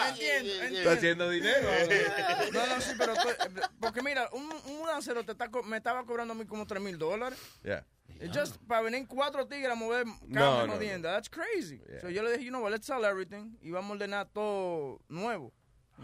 Entiendo, 0.10 0.52
entiendo. 0.54 0.78
Está 0.80 0.92
haciendo 0.94 1.30
dinero. 1.30 1.68
No, 2.54 2.68
no, 2.68 2.82
sí, 2.82 2.92
pero 2.98 3.14
estoy- 3.14 3.36
porque 3.80 4.02
mira, 4.02 4.30
un, 4.32 4.44
un 4.66 4.78
mudancero 4.80 5.24
te 5.26 5.32
está, 5.34 5.50
co- 5.50 5.64
me 5.64 5.78
estaba 5.78 6.06
cobrando 6.06 6.34
a 6.34 6.38
mí 6.38 6.46
como 6.46 6.66
3 6.66 6.82
mil 6.82 6.98
dólares. 6.98 7.38
Yeah. 7.64 7.84
It's 8.22 8.38
Just 8.38 8.58
para 8.68 8.82
venir 8.82 9.06
cuatro 9.08 9.46
tigres 9.48 9.72
a 9.72 9.76
mover 9.76 10.06
No, 10.06 10.40
camas 10.40 10.68
no, 10.68 10.74
jodienda. 10.74 11.12
That's 11.14 11.30
crazy. 11.30 11.82
So 12.02 12.10
yo 12.10 12.24
le 12.24 12.32
dije, 12.32 12.44
you 12.46 12.50
know 12.52 12.62
what, 12.62 12.72
let's 12.72 12.86
sell 12.86 13.04
everything 13.04 13.58
y 13.62 13.72
vamos 13.72 13.92
a 13.92 13.94
ordenar 13.96 14.28
todo 14.32 15.00
nuevo. 15.10 15.52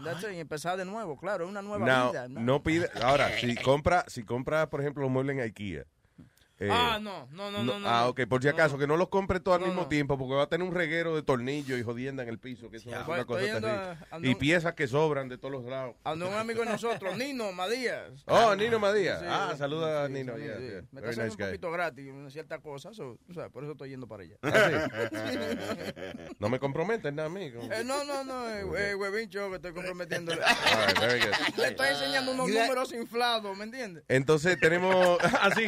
That's 0.04 0.22
it, 0.24 0.32
y 0.32 0.38
empezar 0.40 0.76
de 0.78 0.84
nuevo, 0.86 1.16
claro, 1.18 1.44
es 1.44 1.50
una 1.50 1.60
nueva 1.62 1.84
Now, 1.86 2.10
vida. 2.12 2.28
¿no? 2.28 2.40
no 2.40 2.62
pide. 2.62 2.90
Ahora, 3.02 3.30
si 3.38 3.54
compra, 3.56 4.04
si 4.08 4.22
compra, 4.24 4.68
por 4.70 4.80
ejemplo, 4.80 5.02
los 5.02 5.10
muebles 5.10 5.36
en 5.36 5.42
IKEA. 5.42 5.84
Eh, 6.64 6.68
Ah, 6.70 6.98
no, 7.00 7.28
no, 7.32 7.50
no, 7.50 7.62
no, 7.62 7.78
no. 7.78 7.88
Ah, 7.88 8.08
ok, 8.08 8.22
por 8.28 8.42
si 8.42 8.48
acaso, 8.48 8.78
que 8.78 8.86
no 8.86 8.96
los 8.96 9.08
compre 9.08 9.40
todo 9.40 9.54
al 9.54 9.60
mismo 9.62 9.82
no. 9.82 9.88
tiempo, 9.88 10.16
porque 10.18 10.34
va 10.34 10.44
a 10.44 10.48
tener 10.48 10.66
un 10.66 10.74
reguero 10.74 11.14
de 11.14 11.22
tornillos 11.22 11.78
y 11.78 11.82
jodienda 11.82 12.22
en 12.22 12.28
el 12.28 12.38
piso, 12.38 12.70
que 12.70 12.76
eso 12.78 12.88
es 12.90 12.94
una 13.06 13.24
cosa 13.24 13.40
terrible. 13.40 13.68
a- 13.70 13.98
a 14.10 14.18
Y 14.22 14.34
piezas 14.34 14.74
que 14.74 14.86
sobran 14.86 15.28
de 15.28 15.38
todos 15.38 15.52
los 15.52 15.64
lados. 15.64 15.94
A 16.04 16.12
un 16.12 16.22
amigo 16.22 16.60
de 16.64 16.70
nosotros, 16.70 17.16
Nino 17.16 17.52
Madías. 17.52 18.10
Oh, 18.26 18.54
Nino 18.56 18.78
Madías. 18.78 19.20
Sí, 19.20 19.26
ah, 19.28 19.48
sí, 19.52 19.58
saluda 19.58 20.04
a 20.04 20.08
Nino. 20.08 20.36
sí, 20.36 20.42
yeah, 20.42 20.56
sí. 20.58 20.62
yeah. 20.68 20.82
Me 20.92 21.00
está 21.00 21.10
nice 21.10 21.22
un 21.22 21.36
guy. 21.36 21.46
poquito 21.46 21.70
gratis 21.70 22.10
una 22.12 22.30
cierta 22.30 22.58
cosa, 22.60 22.92
so, 22.94 23.18
por 23.52 23.62
eso 23.64 23.72
estoy 23.72 23.90
yendo 23.90 24.06
para 24.06 24.22
allá. 24.24 24.36
Ah, 24.42 25.08
sí. 25.12 26.32
No 26.38 26.48
me 26.48 26.58
comprometes 26.58 27.12
nada 27.12 27.26
a 27.26 27.30
mí. 27.30 27.50
como- 27.52 27.72
Eh, 27.72 27.84
no, 27.84 28.04
no, 28.04 28.24
no, 28.24 28.48
eh, 28.50 28.64
eh, 28.90 28.94
huevincho 28.94 29.48
que 29.50 29.56
estoy 29.56 29.72
right, 29.72 31.24
good. 31.56 31.58
Le 31.58 31.68
estoy 31.68 31.88
enseñando 31.88 32.32
unos 32.32 32.48
números 32.48 32.92
inflados, 32.92 33.56
¿me 33.56 33.64
entiendes? 33.64 34.04
Entonces 34.08 34.58
tenemos. 34.60 35.18
Así, 35.40 35.64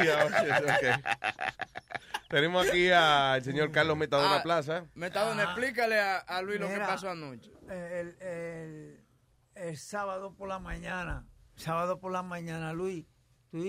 Tenemos 2.29 2.67
aquí 2.69 2.91
al 2.91 3.43
señor 3.45 3.71
Carlos 3.71 3.97
Metadona 3.97 4.37
Ah, 4.37 4.43
Plaza. 4.43 4.87
Metadona, 4.95 5.45
explícale 5.45 6.01
a, 6.01 6.19
a 6.19 6.43
Luis 6.43 6.59
lo 6.61 6.69
que 6.69 6.79
pasó 6.79 7.11
anoche. 7.11 7.51
El, 7.69 8.17
el- 8.21 9.05
el 9.55 9.77
sábado 9.79 10.35
por 10.35 10.49
la 10.49 10.59
mañana, 10.59 11.27
sábado 11.55 12.01
por 12.01 12.11
la 12.11 12.23
mañana, 12.25 12.73
Luis, 12.73 13.07
tú, 13.53 13.63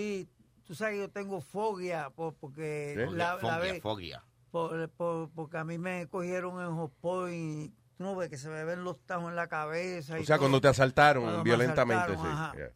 tú 0.64 0.74
sabes 0.74 0.96
que 0.96 1.00
yo 1.02 1.10
tengo 1.12 1.42
fobia 1.42 2.10
por- 2.10 2.34
porque 2.36 2.96
la, 3.12 3.36
la 3.36 3.38
Fogia, 3.38 3.58
vez- 3.60 3.82
fogia. 3.84 4.24
por- 4.50 4.90
por- 4.92 5.30
porque 5.32 5.58
a 5.58 5.64
mí 5.64 5.78
me 5.78 6.08
cogieron 6.08 6.60
en 6.60 6.76
Hot 6.76 6.92
Point, 7.00 7.72
tú 7.98 8.04
no 8.04 8.16
ves 8.16 8.30
que 8.30 8.38
se 8.38 8.50
me 8.50 8.64
ven 8.64 8.84
los 8.84 9.00
tajos 9.06 9.30
en 9.30 9.36
la 9.36 9.48
cabeza. 9.48 10.18
y 10.18 10.24
O 10.24 10.26
sea, 10.26 10.38
todo. 10.38 10.46
cuando 10.46 10.62
te 10.62 10.70
asaltaron 10.70 11.24
Cuando 11.24 11.44
violentamente, 11.44 12.04
asaltaron, 12.14 12.52
sí. 12.54 12.58
Yeah. 12.58 12.72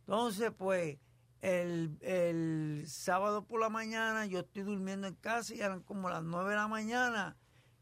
Entonces, 0.00 0.50
pues, 0.58 0.98
el, 1.40 1.96
el 2.00 2.84
sábado 2.88 3.44
por 3.44 3.60
la 3.60 3.68
mañana 3.68 4.26
yo 4.26 4.40
estoy 4.40 4.62
durmiendo 4.64 5.06
en 5.06 5.14
casa 5.14 5.54
y 5.54 5.60
eran 5.60 5.82
como 5.82 6.08
las 6.10 6.22
nueve 6.22 6.50
de 6.50 6.56
la 6.56 6.68
mañana 6.68 7.36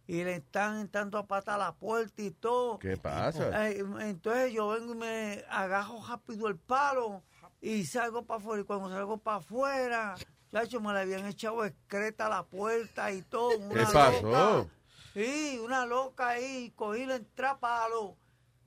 y 0.07 0.23
le 0.25 0.37
están 0.37 0.79
entrando 0.79 1.19
a 1.19 1.27
pata 1.27 1.55
a 1.55 1.59
la 1.59 1.75
puerta 1.75 2.23
y 2.23 2.31
todo. 2.31 2.79
¿Qué 2.79 2.97
pasa? 2.97 3.69
Entonces 3.71 4.53
yo 4.53 4.69
vengo 4.69 4.93
y 4.93 4.97
me 4.97 5.45
agajo 5.49 6.05
rápido 6.07 6.49
el 6.49 6.57
palo 6.57 7.23
y 7.61 7.85
salgo 7.87 8.25
para 8.25 8.39
afuera. 8.39 8.63
Y 8.63 8.65
cuando 8.65 8.89
salgo 8.91 9.19
para 9.19 9.39
afuera, 9.39 10.15
chacho, 10.53 10.81
me 10.81 10.93
le 10.93 11.01
habían 11.01 11.27
echado 11.27 11.65
excreta 11.65 12.27
a 12.27 12.29
la 12.29 12.43
puerta 12.45 13.11
y 13.11 13.23
todo. 13.23 13.59
¿Qué 13.59 13.65
una 13.65 13.91
pasó? 13.93 14.23
loca. 14.23 14.71
Sí, 15.15 15.59
una 15.65 15.87
loca 15.87 16.29
ahí, 16.29 16.73
cogí 16.77 17.05
la 17.07 17.17
entrada 17.17 17.59
palo. 17.59 18.17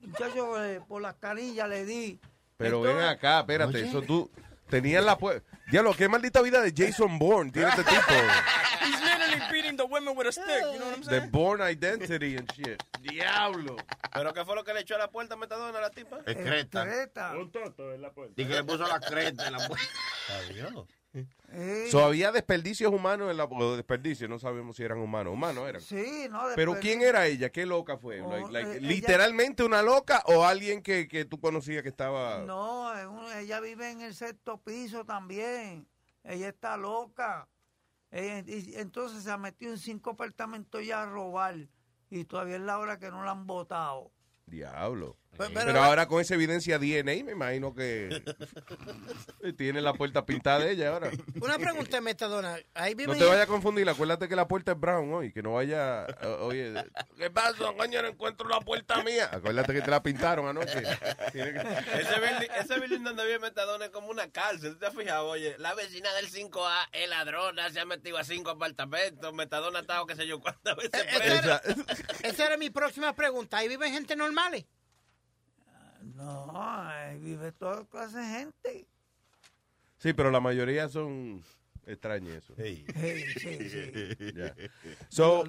Muchacho, 0.00 0.62
eh, 0.64 0.80
por 0.86 1.00
las 1.00 1.14
canillas 1.14 1.68
le 1.68 1.84
di. 1.84 2.20
Pero 2.56 2.78
Entonces- 2.78 2.96
ven 2.96 3.08
acá, 3.08 3.40
espérate. 3.40 3.78
Oye. 3.78 3.88
Eso 3.88 4.02
tú 4.02 4.30
tenías 4.70 5.04
la 5.04 5.18
puerta. 5.18 5.46
Diablo, 5.70 5.92
qué 5.94 6.08
maldita 6.08 6.40
vida 6.42 6.60
de 6.60 6.72
Jason 6.76 7.18
Bourne 7.18 7.50
tiene 7.52 7.68
este 7.68 7.84
tipo. 7.84 8.00
He's 8.80 9.00
literally 9.02 9.40
beating 9.52 9.76
the 9.76 9.84
women 9.84 10.16
with 10.16 10.26
a 10.26 10.32
stick, 10.32 10.46
you 10.72 10.78
know 10.78 10.86
what 10.86 10.94
I'm 10.96 11.02
The 11.02 11.10
saying? 11.20 11.30
Bourne 11.30 11.60
identity 11.60 12.36
and 12.36 12.50
shit. 12.52 12.82
Diablo. 13.02 13.76
¿Pero 14.12 14.32
qué 14.32 14.44
fue 14.44 14.54
lo 14.54 14.64
que 14.64 14.72
le 14.72 14.80
echó 14.80 14.94
a 14.94 14.98
la 14.98 15.08
puerta 15.10 15.34
a 15.34 15.36
Metadona 15.36 15.78
a 15.78 15.82
la 15.82 15.90
tipa? 15.90 16.18
Excreta. 16.26 16.82
Excreta. 16.84 17.36
Un 17.36 17.50
toto 17.52 17.92
en 17.92 18.02
la 18.02 18.10
puerta. 18.10 18.34
Y 18.40 18.46
que 18.46 18.54
le 18.54 18.64
puso 18.64 18.86
la 18.86 19.00
creta 19.00 19.46
en 19.46 19.52
la 19.52 19.68
puerta. 19.68 19.86
Adiós. 20.38 20.86
Eh, 21.12 21.88
So, 21.90 22.04
había 22.04 22.30
desperdicios 22.30 22.92
humanos 22.92 23.30
en 23.30 23.36
la 23.36 23.44
o 23.44 23.76
desperdicios, 23.76 24.30
no 24.30 24.38
sabemos 24.38 24.76
si 24.76 24.84
eran 24.84 24.98
humanos. 24.98 25.32
Humanos 25.32 25.68
eran. 25.68 25.82
Sí, 25.82 26.28
no. 26.30 26.42
Pero 26.54 26.78
¿quién 26.78 27.02
era 27.02 27.26
ella? 27.26 27.50
¿Qué 27.50 27.66
loca 27.66 27.96
fue? 27.96 28.20
Oh, 28.20 28.30
Like- 28.30 28.52
like, 28.52 28.70
eh, 28.70 28.76
ella- 28.78 28.88
¿Literalmente 28.88 29.64
una 29.64 29.82
loca 29.82 30.22
o 30.26 30.44
alguien 30.44 30.82
que, 30.82 31.08
que 31.08 31.24
tú 31.24 31.40
conocías 31.40 31.82
que 31.82 31.88
estaba... 31.88 32.44
No, 32.44 32.92
ella 33.32 33.58
vive 33.60 33.90
en 33.90 34.00
el 34.02 34.14
sexto 34.14 34.58
piso 34.62 35.04
también. 35.04 35.88
Ella 36.22 36.48
está 36.48 36.76
loca. 36.76 37.48
Ella- 38.12 38.44
y 38.46 38.74
entonces 38.76 39.24
se 39.24 39.30
ha 39.32 39.36
metido 39.38 39.72
en 39.72 39.78
cinco 39.78 40.10
apartamentos 40.10 40.86
ya 40.86 41.02
a 41.02 41.06
robar. 41.06 41.56
Y 42.08 42.24
todavía 42.24 42.56
es 42.56 42.62
la 42.62 42.78
hora 42.78 42.98
que 43.00 43.10
no 43.10 43.24
la 43.24 43.32
han 43.32 43.46
votado. 43.46 44.12
Diablo. 44.46 45.16
Pero- 45.36 45.50
Pero, 45.54 45.66
pero- 45.68 45.82
ahora 45.82 46.06
con 46.06 46.20
esa 46.20 46.34
evidencia 46.34 46.78
DNA, 46.78 47.24
me 47.24 47.32
imagino 47.32 47.74
que 47.74 48.22
tiene 49.56 49.80
la 49.80 49.94
puerta 49.94 50.26
pintada 50.26 50.60
de 50.60 50.72
ella 50.72 50.90
ahora. 50.92 51.10
Una 51.40 51.58
pregunta, 51.58 52.00
Metadona. 52.00 52.58
Ahí 52.74 52.94
vive 52.94 53.12
No 53.12 53.18
te 53.18 53.24
vayas 53.24 53.44
a 53.44 53.46
confundir, 53.46 53.88
acuérdate 53.88 54.28
que 54.28 54.36
la 54.36 54.46
puerta 54.46 54.72
es 54.72 54.80
brown 54.80 55.12
hoy, 55.14 55.32
que 55.32 55.42
no 55.42 55.54
vaya, 55.54 56.06
oye, 56.40 56.74
¿qué 57.16 57.30
pasa, 57.30 57.56
coño? 57.76 58.02
No 58.02 58.08
encuentro 58.08 58.48
la 58.48 58.60
puerta 58.60 59.02
mía. 59.02 59.30
Acuérdate 59.32 59.72
que 59.72 59.80
te 59.82 59.90
la 59.90 60.02
pintaron 60.02 60.46
anoche. 60.46 60.82
Tiene 61.32 61.52
que- 61.54 61.60
Ese 62.00 62.20
building, 62.20 62.50
ese 62.60 62.78
building 62.80 63.04
donde 63.04 63.24
vive 63.24 63.38
Metadona 63.38 63.86
es 63.86 63.90
como 63.90 64.08
una 64.08 64.30
cárcel. 64.30 64.72
¿Tú 64.74 64.78
te 64.78 64.86
has 64.86 64.94
fijado? 64.94 65.26
Oye, 65.28 65.56
la 65.58 65.74
vecina 65.74 66.12
del 66.14 66.28
5A 66.30 66.88
es 66.92 67.08
ladrona, 67.08 67.70
se 67.70 67.80
ha 67.80 67.84
metido 67.86 68.18
a 68.18 68.24
cinco 68.24 68.50
apartamentos. 68.50 69.32
Metadona 69.32 69.78
ha 69.78 69.82
estado, 69.82 70.06
qué 70.06 70.16
sé 70.16 70.26
yo, 70.26 70.38
cuántas 70.40 70.76
veces 70.76 70.90
Esa 71.08 71.38
era, 71.38 71.62
esa 72.22 72.46
era 72.46 72.56
mi 72.58 72.68
próxima 72.70 73.14
pregunta. 73.14 73.56
¿Ahí 73.58 73.68
vive 73.68 73.90
gente 73.90 74.14
normales? 74.16 74.66
No, 76.20 76.50
ahí 76.62 77.18
vive 77.18 77.52
toda 77.52 77.84
clase 77.86 78.18
de 78.18 78.24
gente. 78.24 78.88
Sí, 79.98 80.12
pero 80.12 80.30
la 80.30 80.40
mayoría 80.40 80.88
son 80.88 81.42
extraños 81.86 82.34
eso. 82.36 82.54
Sí, 82.56 82.84
sí, 83.38 83.70
sí. 83.70 84.32
Ya. 84.36 84.54
So, 85.08 85.44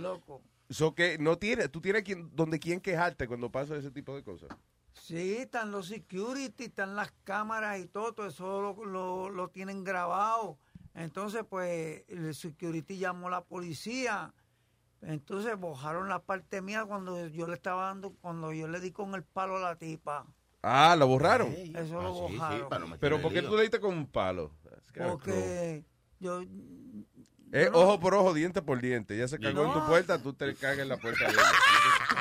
so 0.70 0.96
que 0.96 1.18
no 1.18 1.38
tienes, 1.38 1.70
tú 1.72 1.82
tienes 1.82 2.04
quien, 2.04 2.34
donde 2.36 2.60
quién 2.60 2.80
quejarte 2.80 3.28
cuando 3.28 3.52
pasa 3.52 3.76
ese 3.76 3.92
tipo 3.92 4.16
de 4.16 4.24
cosas. 4.24 4.50
Sí, 4.94 5.36
están 5.38 5.72
los 5.72 5.88
security, 5.88 6.66
están 6.66 6.96
las 6.96 7.12
cámaras 7.24 7.80
y 7.80 7.88
todo, 7.88 8.14
todo 8.14 8.28
eso 8.28 8.62
lo, 8.62 8.86
lo, 8.86 9.30
lo 9.30 9.50
tienen 9.50 9.84
grabado. 9.84 10.58
Entonces, 10.94 11.44
pues, 11.50 12.04
el 12.08 12.34
security 12.36 12.98
llamó 12.98 13.28
a 13.28 13.32
la 13.32 13.44
policía. 13.44 14.34
Entonces, 15.02 15.58
bojaron 15.58 16.10
la 16.10 16.20
parte 16.22 16.62
mía 16.62 16.86
cuando 16.86 17.28
yo 17.28 17.48
le 17.48 17.56
estaba 17.56 17.88
dando, 17.88 18.14
cuando 18.22 18.54
yo 18.54 18.68
le 18.68 18.80
di 18.80 18.92
con 18.92 19.16
el 19.16 19.24
palo 19.24 19.58
a 19.58 19.62
la 19.62 19.76
tipa. 19.76 20.28
Ah, 20.64 20.96
la 20.98 21.06
borraron. 21.06 21.52
Eso 21.54 22.02
lo 22.02 22.14
bojaron. 22.14 22.98
Pero 23.00 23.22
¿por 23.22 23.34
qué 23.34 23.42
tú 23.42 23.56
le 23.56 23.64
diste 23.64 23.80
con 23.80 23.94
un 23.98 24.08
palo? 24.08 24.54
Porque 24.96 25.84
yo... 26.20 26.42
Eh, 27.54 27.70
no- 27.72 27.80
ojo 27.80 28.00
por 28.00 28.14
ojo, 28.14 28.34
diente 28.34 28.62
por 28.62 28.80
diente. 28.80 29.18
Ya 29.18 29.28
se 29.28 29.40
cagó 29.40 29.66
en 29.66 29.74
tu 29.74 29.86
puerta, 29.86 30.22
tú 30.22 30.34
te 30.34 30.56
cagas 30.56 30.80
en 30.80 30.90
la 30.90 30.98
puerta 30.98 31.26
de 31.26 31.32
ella. 31.34 31.42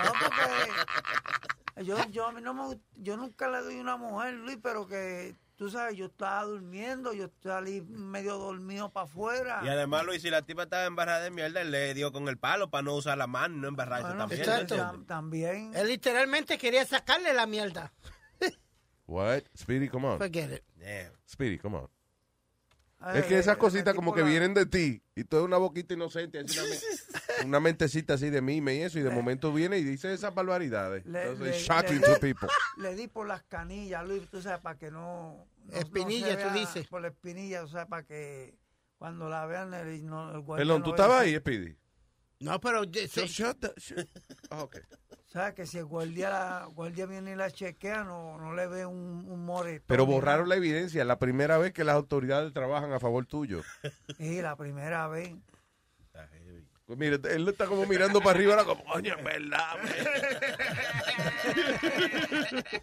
No, 0.05 0.13
porque 0.19 1.85
yo, 1.85 2.11
yo, 2.11 2.27
a 2.27 2.33
mí 2.33 2.41
no 2.43 2.53
me, 2.55 2.81
yo 2.97 3.17
nunca 3.17 3.49
le 3.49 3.59
doy 3.59 3.79
una 3.79 3.97
mujer, 3.97 4.35
Luis, 4.35 4.59
pero 4.61 4.89
que 4.89 5.37
tú 5.57 5.71
sabes, 5.71 5.97
yo 5.97 6.07
estaba 6.07 6.43
durmiendo, 6.45 7.13
yo 7.13 7.29
salí 7.43 7.81
medio 7.83 8.39
dormido 8.39 8.91
para 8.91 9.05
afuera. 9.07 9.61
Y 9.63 9.69
además, 9.69 10.05
Luis, 10.05 10.21
si 10.23 10.31
la 10.31 10.43
tipa 10.43 10.65
estaba 10.65 10.85
embarrada 10.87 11.21
de 11.21 11.31
mierda, 11.31 11.61
él 11.61 11.71
le 11.71 11.95
dio 11.95 12.11
con 12.11 12.27
el 12.29 12.37
palo 12.39 12.69
para 12.71 12.83
no 12.83 12.95
usar 12.95 13.17
la 13.17 13.27
mano 13.29 13.57
y 13.57 13.61
no 13.61 13.69
embarrarse 13.69 14.09
Bueno, 14.09 14.21
también. 14.27 14.41
exacto. 14.41 15.05
También. 15.07 15.71
Él 15.75 15.87
literalmente 15.87 16.59
quería 16.59 16.85
sacarle 16.85 17.33
la 17.35 17.47
mierda. 17.47 17.93
What? 19.11 19.43
Speedy, 19.55 19.89
come 19.89 20.07
on. 20.07 20.19
Forget 20.19 20.53
it. 20.53 20.65
Yeah. 20.79 21.11
Speedy, 21.27 21.59
come 21.59 21.75
on. 21.79 21.89
Ay, 23.01 23.19
es 23.21 23.27
que 23.27 23.39
esas 23.39 23.57
cositas 23.57 23.95
como 23.95 24.13
que 24.15 24.21
la- 24.21 24.29
vienen 24.29 24.55
de 24.55 24.67
ti 24.67 25.03
y 25.17 25.25
toda 25.25 25.43
una 25.43 25.57
boquita 25.57 25.95
inocente, 25.95 26.39
así 26.39 26.57
una, 26.59 26.69
me- 26.69 26.77
una 27.47 27.61
mentecita 27.61 28.15
así 28.15 28.29
de 28.31 28.41
mime 28.43 28.75
y 28.77 28.83
eso, 28.83 28.99
y 28.99 29.03
de 29.03 29.11
momento 29.11 29.53
viene 29.53 29.79
y 29.79 29.85
dice 29.85 30.13
esas 30.13 30.33
barbaridades. 30.35 31.05
Le- 31.07 31.23
Entonces, 31.23 31.57
le- 31.57 31.59
shocking 31.61 32.01
le- 32.01 32.07
to 32.07 32.21
people. 32.21 32.49
Le 32.77 32.95
di 32.95 33.09
por 33.09 33.27
las 33.27 33.43
canillas, 33.45 34.07
Luis, 34.07 34.29
tú 34.31 34.41
sabes, 34.43 34.61
para 34.61 34.79
que 34.79 34.91
no... 34.93 35.45
no- 35.65 35.75
Espinilla, 35.77 36.37
no 36.37 36.53
tú 36.53 36.59
dices. 36.59 36.87
Por 36.89 37.01
la 37.03 37.09
espinilla, 37.09 37.65
o 37.65 37.69
sea, 37.69 37.87
para 37.87 38.05
que 38.05 38.55
cuando 38.99 39.29
la 39.31 39.45
vean 39.47 39.73
el, 39.75 40.07
no, 40.07 40.37
el 40.37 40.45
Perdón, 40.45 40.81
no 40.81 40.85
¿tú 40.85 40.91
estabas 40.91 41.23
ahí, 41.23 41.35
Speedy? 41.37 41.75
No, 42.41 42.61
pero... 42.61 42.85
So 42.85 43.25
shut 43.27 43.59
the- 43.61 43.75
shut- 43.81 44.09
Ah, 44.51 44.63
ok. 44.63 44.77
¿Sabes? 45.33 45.55
Que 45.55 45.65
si 45.65 45.79
el 45.79 45.85
guardia, 45.85 46.29
la, 46.29 46.69
guardia 46.75 47.07
viene 47.07 47.33
y 47.33 47.37
la 47.37 47.51
chequea, 47.51 48.03
no, 48.03 48.37
no 48.37 48.53
le 48.53 48.67
ve 48.67 48.85
un, 48.85 49.25
un 49.29 49.45
moretón. 49.45 49.85
Pero 49.87 50.05
borraron 50.05 50.49
la 50.49 50.57
evidencia 50.57 51.05
la 51.05 51.21
primera 51.21 51.57
vez 51.57 51.73
que 51.73 51.85
las 51.85 51.95
autoridades 51.95 52.53
trabajan 52.53 52.93
a 52.93 52.99
favor 52.99 53.27
tuyo. 53.27 53.63
Sí, 54.17 54.43
la 54.43 54.57
primera 54.57 55.07
vez. 55.07 55.37
Pues 56.91 56.99
mire, 56.99 57.21
él 57.33 57.47
está 57.49 57.67
como 57.67 57.87
mirando 57.87 58.19
para 58.19 58.31
arriba, 58.31 58.55
ahora 58.55 58.65
como, 58.65 58.83
coño, 58.85 59.15
es 59.17 59.23
verdad. 59.23 59.77
man". 59.81 59.95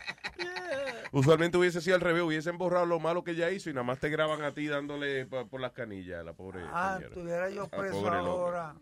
Usualmente 1.11 1.57
hubiese 1.57 1.81
sido 1.81 1.95
al 1.95 2.01
revés, 2.01 2.23
hubiesen 2.23 2.57
borrado 2.57 2.85
lo 2.85 3.01
malo 3.01 3.25
que 3.25 3.31
ella 3.31 3.51
hizo 3.51 3.69
y 3.69 3.73
nada 3.73 3.83
más 3.83 3.99
te 3.99 4.07
graban 4.07 4.43
a 4.43 4.53
ti 4.53 4.67
dándole 4.67 5.25
por 5.25 5.59
las 5.59 5.73
canillas 5.73 6.23
la 6.23 6.31
pobre 6.31 6.61
Ah, 6.71 6.99
estuviera 7.01 7.49
yo 7.49 7.63
A 7.63 7.65
la 7.65 7.77
preso 7.77 8.09
loca. 8.09 8.75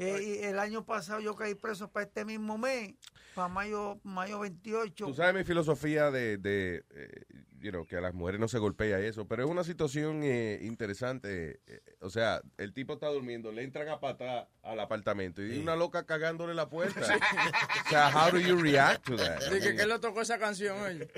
Eh, 0.00 0.40
y 0.40 0.44
el 0.44 0.58
año 0.58 0.86
pasado 0.86 1.20
yo 1.20 1.36
caí 1.36 1.54
preso 1.54 1.90
para 1.90 2.06
este 2.06 2.24
mismo 2.24 2.56
mes, 2.56 2.94
para 3.34 3.48
mayo, 3.48 4.00
mayo 4.02 4.40
28. 4.40 5.06
Tú 5.06 5.14
sabes 5.14 5.34
mi 5.34 5.44
filosofía 5.44 6.10
de, 6.10 6.38
de 6.38 6.84
eh, 6.94 7.24
you 7.60 7.70
know, 7.70 7.86
que 7.86 7.96
a 7.96 8.00
las 8.00 8.14
mujeres 8.14 8.40
no 8.40 8.48
se 8.48 8.58
golpea 8.58 8.98
eso, 9.00 9.26
pero 9.28 9.44
es 9.44 9.50
una 9.50 9.62
situación 9.64 10.22
eh, 10.22 10.58
interesante. 10.62 11.60
eh, 11.66 11.82
o 12.00 12.08
sea, 12.08 12.40
el 12.56 12.72
tipo 12.72 12.94
está 12.94 13.08
durmiendo, 13.08 13.52
le 13.52 13.62
entran 13.62 13.88
a 13.88 14.00
patar 14.00 14.48
al 14.62 14.80
apartamento 14.80 15.42
y 15.42 15.52
hay 15.52 15.58
una 15.58 15.76
loca 15.76 16.06
cagándole 16.06 16.54
la 16.54 16.68
puerta. 16.68 17.00
o 17.86 17.88
sea, 17.90 18.10
how 18.10 18.30
do 18.30 18.38
you 18.38 18.56
react 18.56 19.04
to 19.04 19.16
that? 19.16 19.50
Dije 19.52 19.76
que 19.76 19.86
le 19.86 19.98
tocó 19.98 20.22
esa 20.22 20.38
canción, 20.38 20.80
oye. 20.80 21.08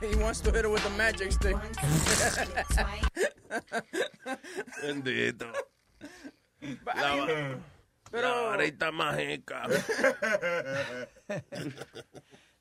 He 0.00 0.14
wants 0.16 0.40
to 0.42 0.50
hit 0.52 0.64
her 0.64 0.70
with 0.70 0.84
a 0.86 0.90
magic 0.90 1.32
stick. 1.32 1.56
Bendito. 4.82 5.46
La- 6.86 7.56
Pero- 8.10 8.50
varita 8.50 8.90
mágica. 8.92 9.66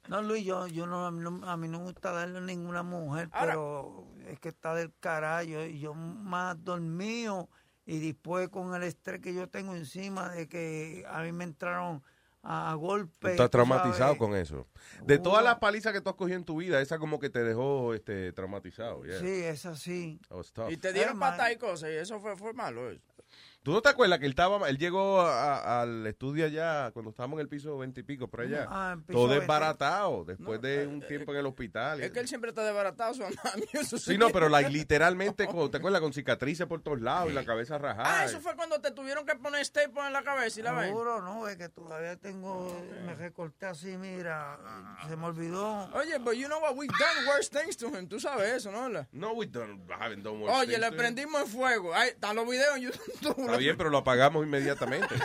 No, 0.10 0.22
Luis, 0.22 0.44
yo, 0.44 0.68
yo 0.68 0.86
no, 0.86 1.06
a 1.06 1.12
mí 1.12 1.22
no, 1.24 1.50
a 1.50 1.56
mí 1.56 1.70
no 1.70 1.80
me 1.80 1.86
gusta 1.86 2.12
darle 2.12 2.40
a 2.40 2.42
ninguna 2.42 2.84
mujer, 2.84 3.30
pero 3.32 4.06
es 4.28 4.38
que 4.42 4.50
está 4.50 4.76
del 4.76 4.94
carajo. 5.00 5.64
Y 5.64 5.80
yo 5.80 5.94
más 5.94 6.62
dormido 6.62 7.50
y 7.86 8.00
después 8.06 8.50
con 8.50 8.76
el 8.76 8.84
estrés 8.84 9.22
que 9.22 9.34
yo 9.34 9.48
tengo 9.48 9.74
encima 9.76 10.28
de 10.28 10.50
que 10.50 11.06
a 11.10 11.22
mí 11.22 11.32
me 11.32 11.46
entraron 11.46 12.04
a, 12.44 12.76
golpe. 12.76 13.32
Estás 13.32 13.50
traumatizado 13.50 13.98
sabes. 13.98 14.18
con 14.18 14.36
eso. 14.36 14.68
De 15.06 15.18
todas 15.18 15.44
las 15.44 15.60
palizas 15.60 15.94
que 15.94 16.02
tú 16.02 16.10
has 16.10 16.16
cogido 16.16 16.38
en 16.38 16.44
tu 16.44 16.58
vida, 16.58 16.82
esa 16.82 17.00
como 17.00 17.20
que 17.20 17.30
te 17.30 17.44
dejó 17.44 17.94
este 17.94 18.34
traumatizado. 18.34 19.04
yeah. 19.06 19.20
Sí, 19.20 19.28
es 19.28 19.66
así. 19.66 20.20
That 20.28 20.38
was 20.38 20.52
tough. 20.52 20.70
Y 20.70 20.78
te 20.78 20.92
dieron 20.94 21.18
patas 21.18 21.52
y 21.54 21.56
cosas, 21.58 21.90
y 21.90 21.94
eso 21.94 22.20
fue, 22.20 22.36
fue 22.36 22.54
malo. 22.54 22.90
eso. 22.90 23.02
¿Tú 23.64 23.72
no 23.72 23.82
te 23.82 23.88
acuerdas 23.88 24.20
que 24.20 24.26
él 24.26 24.32
estaba, 24.32 24.68
él 24.70 24.78
llegó 24.78 25.22
a- 25.22 25.82
al 25.82 26.06
estudio 26.06 26.46
allá 26.46 26.92
cuando 26.92 27.12
estábamos 27.12 27.38
en 27.38 27.42
el 27.44 27.48
piso 27.48 27.78
20 27.78 28.02
y 28.02 28.04
pico 28.04 28.28
por 28.28 28.42
allá? 28.42 28.68
Ah, 28.70 28.92
en 28.94 29.04
piso 29.04 29.18
todo 29.18 29.28
20. 29.30 29.40
desbaratado 29.40 30.26
después 30.26 30.60
de 30.62 30.86
un 30.86 31.00
tiempo 31.02 31.32
en 31.32 31.38
el 31.40 31.46
hospital. 31.46 32.02
Es 32.02 32.12
que 32.12 32.20
él 32.20 32.28
siempre 32.28 32.50
está 32.50 32.66
desbaratado, 32.66 33.14
su 33.14 33.22
mami. 33.44 33.64
Eso 33.72 33.98
Sí, 33.98 34.18
no, 34.18 34.32
pero 34.32 34.50
like, 34.50 34.70
literalmente, 34.70 35.48
con- 35.48 35.72
¿te 35.72 35.78
acuerdas? 35.78 36.02
Con 36.02 36.12
cicatrices 36.12 36.68
por 36.68 36.82
todos 36.82 37.00
lados 37.00 37.32
y 37.32 37.34
la 37.34 37.46
cabeza 37.46 37.78
rajada. 37.78 38.20
Ah, 38.22 38.26
eso 38.26 38.42
fue 38.42 38.54
cuando 38.58 38.82
te 38.82 38.92
tuvieron 38.92 39.26
que 39.26 39.36
poner 39.36 39.66
staple 39.66 40.08
en 40.08 40.12
la 40.12 40.24
cabeza 40.24 40.60
y 40.60 40.64
la 40.64 40.74
vaina. 40.74 40.88
Seguro, 40.90 41.22
no, 41.22 41.48
es 41.48 41.56
que 41.56 41.70
todavía 41.70 42.18
tengo, 42.18 42.70
me 43.06 43.16
recorté 43.16 43.68
así, 43.68 43.96
mira, 43.98 44.60
se 45.08 45.16
me 45.16 45.26
olvidó. 45.26 45.90
Oye, 45.94 46.18
but 46.20 46.34
you 46.34 46.48
know 46.48 46.60
what? 46.60 46.76
We've 46.76 46.92
done 47.00 47.28
worse 47.30 47.50
things 47.50 47.78
to 47.78 47.88
him. 47.88 48.10
Tú 48.10 48.20
sabes 48.20 48.52
eso, 48.56 48.72
¿no? 48.74 48.90
No, 49.14 49.32
we 49.32 49.46
don't, 49.48 49.90
haven't 49.90 50.22
done 50.22 50.40
worse 50.42 50.54
Oye, 50.54 50.76
things 50.76 50.82
le 50.82 50.92
prendimos 50.98 51.42
en 51.44 51.48
fuego. 51.48 51.94
Ahí 51.94 52.10
están 52.10 52.36
los 52.36 52.46
videos 52.46 52.76
en 52.76 52.82
YouTube. 52.92 53.53
Está 53.54 53.58
bien, 53.64 53.78
pero 53.78 53.90
lo 53.90 54.00
apagamos 54.00 54.46
inmediatamente. 54.46 55.16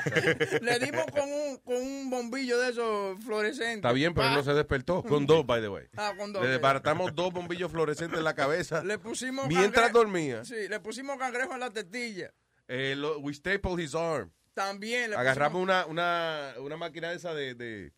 Le 0.60 0.78
dimos 0.78 1.04
con 1.06 1.28
un, 1.30 1.56
con 1.58 1.76
un 1.76 2.10
bombillo 2.10 2.58
de 2.58 2.70
esos 2.70 3.22
fluorescentes. 3.24 3.76
Está 3.76 3.92
bien, 3.92 4.14
pero 4.14 4.28
él 4.28 4.34
no 4.34 4.42
se 4.42 4.54
despertó. 4.54 5.02
Con 5.02 5.26
dos, 5.26 5.46
by 5.46 5.60
the 5.60 5.68
way. 5.68 5.86
Ah, 5.96 6.12
con 6.16 6.32
dos. 6.32 6.42
Le 6.42 6.48
desbaratamos 6.50 7.14
dos 7.14 7.32
bombillos 7.32 7.70
fluorescentes 7.70 8.18
en 8.18 8.24
la 8.24 8.34
cabeza. 8.34 8.82
Le 8.84 8.98
pusimos 8.98 9.46
Mientras 9.48 9.92
dormía. 9.92 10.44
Sí, 10.44 10.68
le 10.68 10.80
pusimos 10.80 11.16
cangrejo 11.18 11.54
en 11.54 11.60
la 11.60 11.70
tetilla. 11.70 12.32
Eh, 12.68 12.94
lo- 12.96 13.18
we 13.20 13.32
stapled 13.32 13.78
his 13.78 13.94
arm. 13.94 14.30
También 14.54 15.10
le 15.10 15.16
Agarramos 15.16 15.62
una, 15.62 15.86
una, 15.86 16.52
una 16.58 16.76
máquina 16.76 17.12
esa 17.12 17.32
de, 17.32 17.54
de, 17.54 17.92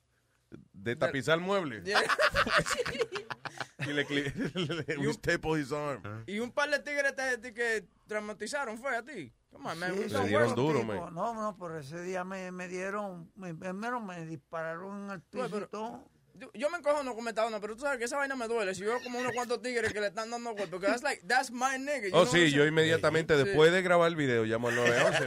de 0.72 0.96
tapizar 0.96 1.40
muebles. 1.40 1.82
y 3.78 3.92
le, 3.92 4.04
le- 4.08 4.98
we 4.98 5.12
stapled 5.12 5.58
his 5.60 5.72
arm. 5.72 6.02
Y 6.26 6.38
un 6.38 6.52
par 6.52 6.70
de 6.70 6.78
tigres 6.80 7.14
te, 7.16 7.38
te- 7.38 7.52
que 7.54 7.84
traumatizaron, 8.06 8.78
¿fue 8.78 8.94
a 8.96 9.02
ti? 9.02 9.32
Come 9.52 9.68
on, 9.70 9.78
man. 9.78 9.92
Sí, 9.92 9.98
We've 9.98 10.08
sí, 10.08 10.14
done 10.14 10.28
dieron 10.28 10.54
duro, 10.54 10.82
man. 10.84 11.14
No, 11.14 11.34
no, 11.34 11.56
por 11.56 11.76
ese 11.76 12.00
día 12.02 12.24
me, 12.24 12.50
me 12.52 12.68
dieron, 12.68 13.30
me, 13.36 13.54
primero 13.54 14.00
me 14.00 14.24
dispararon 14.26 15.04
en 15.04 15.10
el 15.10 15.20
piso 15.22 15.48
pero-. 15.50 16.04
Yo, 16.34 16.50
yo 16.54 16.70
me 16.70 16.78
encojo 16.78 17.04
con 17.14 17.22
Metadona, 17.22 17.60
pero 17.60 17.74
tú 17.76 17.82
sabes 17.82 17.98
que 17.98 18.04
esa 18.06 18.16
vaina 18.16 18.34
me 18.34 18.48
duele. 18.48 18.74
Si 18.74 18.82
veo 18.82 18.98
como 19.02 19.18
unos 19.18 19.32
cuantos 19.34 19.60
tigres 19.60 19.92
que 19.92 20.00
le 20.00 20.06
están 20.06 20.30
dando 20.30 20.50
golpes, 20.50 20.68
porque 20.70 20.86
that's 20.86 21.02
like, 21.02 21.22
that's 21.26 21.50
my 21.50 21.76
nigga. 21.78 22.08
you 22.08 22.14
Oh, 22.16 22.24
sí, 22.24 22.50
yo 22.50 22.64
inmediatamente, 22.64 23.36
Sí. 23.36 23.44
después 23.44 23.70
de 23.72 23.82
grabar 23.82 24.08
el 24.08 24.16
video, 24.16 24.44
llamo 24.44 24.68
al 24.68 24.76
911. 24.76 25.24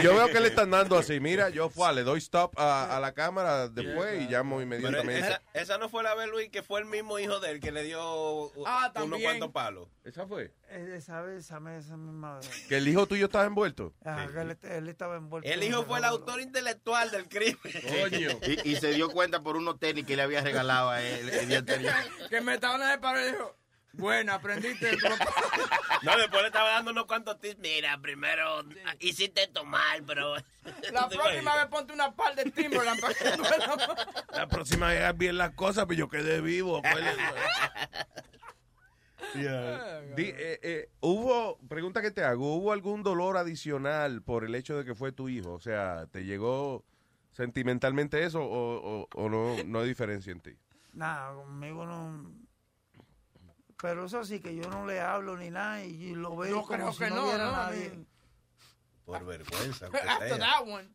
y 0.00 0.02
yo 0.04 0.14
veo 0.14 0.28
que 0.28 0.40
le 0.40 0.48
están 0.48 0.70
dando 0.70 0.96
así, 0.96 1.20
mira, 1.20 1.50
yo 1.50 1.68
fue, 1.68 1.92
le 1.92 2.02
doy 2.02 2.18
stop 2.18 2.58
a, 2.58 2.96
a 2.96 3.00
la 3.00 3.12
cámara 3.12 3.68
después 3.68 4.22
y 4.22 4.26
llamo 4.28 4.62
inmediatamente. 4.62 5.18
esa, 5.26 5.42
esa 5.52 5.76
no 5.76 5.90
fue 5.90 6.02
la 6.02 6.14
vez, 6.14 6.28
Luis, 6.30 6.48
que 6.48 6.62
fue 6.62 6.80
el 6.80 6.86
mismo 6.86 7.18
hijo 7.18 7.40
de 7.40 7.50
él 7.50 7.60
que 7.60 7.72
le 7.72 7.82
dio 7.82 8.00
Ah, 8.64 8.90
unos 9.04 9.20
cuantos 9.20 9.50
palos. 9.50 9.88
¿Esa 10.04 10.26
fue? 10.26 10.50
Eh, 10.72 10.94
Esa 10.96 11.20
vez, 11.22 11.44
esa, 11.44 11.58
vez, 11.58 11.84
esa 11.86 11.96
misma 11.96 12.36
vez. 12.38 12.48
Que 12.68 12.76
el 12.76 12.86
hijo 12.86 13.06
tuyo 13.06 13.26
estaba 13.26 13.44
envuelto. 13.44 13.92
Ajá, 14.04 14.28
que 14.32 14.40
él, 14.40 14.58
él 14.62 14.88
estaba 14.88 15.16
envuelto. 15.16 15.48
El 15.50 15.62
hijo 15.64 15.84
fue 15.84 15.98
el 15.98 16.04
autor 16.04 16.40
intelectual 16.40 17.10
del 17.10 17.28
crimen. 17.28 17.58
Coño. 18.00 18.30
Y, 18.46 18.70
y 18.70 18.76
se 18.76 18.92
dio 18.92 19.10
cuenta 19.10 19.42
por 19.42 19.56
unos 19.56 19.78
tenis 19.80 20.04
que 20.06 20.14
le 20.16 20.22
había 20.22 20.40
regalado 20.42 20.90
a 20.90 21.02
él 21.02 21.28
el 21.28 21.48
día 21.48 21.58
anterior. 21.58 21.92
que 22.28 22.40
Metadona 22.40 22.90
de 22.92 22.98
paró 22.98 23.20
y 23.20 23.30
dijo, 23.32 23.56
bueno, 23.94 24.32
aprendiste. 24.32 24.96
tu 24.96 25.08
papá". 25.18 25.26
No, 26.02 26.16
después 26.16 26.40
le 26.42 26.46
estaba 26.46 26.70
dando 26.70 26.92
unos 26.92 27.06
cuantos 27.06 27.40
tips. 27.40 27.58
Mira, 27.58 27.98
primero 28.00 28.62
hiciste 29.00 29.42
esto 29.42 29.64
mal, 29.64 30.04
pero... 30.06 30.36
La 30.92 31.08
próxima 31.08 31.56
vez 31.56 31.66
ponte 31.66 31.92
una 31.92 32.14
par 32.14 32.36
de 32.36 32.44
Timberland 32.50 33.00
para 33.00 33.14
que. 33.14 33.24
La 34.36 34.46
próxima 34.46 34.88
vez 34.88 35.02
haz 35.02 35.16
bien 35.16 35.36
las 35.36 35.50
cosas, 35.54 35.86
pero 35.88 35.98
yo 35.98 36.08
quedé 36.08 36.40
vivo. 36.40 36.80
acuérdate. 39.22 40.14
Di- 40.14 40.28
eh, 40.36 40.60
eh, 40.62 40.90
hubo, 41.00 41.58
pregunta 41.68 42.02
que 42.02 42.10
te 42.10 42.24
hago, 42.24 42.56
¿hubo 42.56 42.72
algún 42.72 43.02
dolor 43.02 43.36
adicional 43.36 44.22
por 44.22 44.44
el 44.44 44.54
hecho 44.54 44.76
de 44.76 44.84
que 44.84 44.94
fue 44.94 45.12
tu 45.12 45.28
hijo? 45.28 45.52
O 45.52 45.60
sea, 45.60 46.06
¿te 46.10 46.24
llegó 46.24 46.84
sentimentalmente 47.32 48.24
eso 48.24 48.42
o, 48.42 49.02
o- 49.02 49.08
o 49.14 49.28
no, 49.28 49.62
no 49.64 49.80
hay 49.80 49.88
diferencia 49.88 50.32
en 50.32 50.40
ti? 50.40 50.56
Nada, 50.92 51.34
conmigo 51.34 51.86
no. 51.86 52.32
Pero 53.80 54.04
eso 54.06 54.24
sí, 54.24 54.40
que 54.40 54.54
yo 54.54 54.68
no 54.68 54.84
le 54.86 55.00
hablo 55.00 55.36
ni 55.38 55.50
nada 55.50 55.82
y 55.84 56.14
lo 56.14 56.36
veo 56.36 56.50
Yo 56.50 56.62
como 56.62 56.76
creo 56.78 56.92
si 56.92 56.98
que 56.98 57.10
no, 57.10 57.16
no, 57.16 57.22
hubiera 57.24 57.44
no, 57.46 57.52
nadie. 57.52 57.92
ni- 57.96 58.06
Por 59.06 59.24
vergüenza. 59.24 59.86
After 60.08 60.38
that 60.38 60.66
one. 60.66 60.88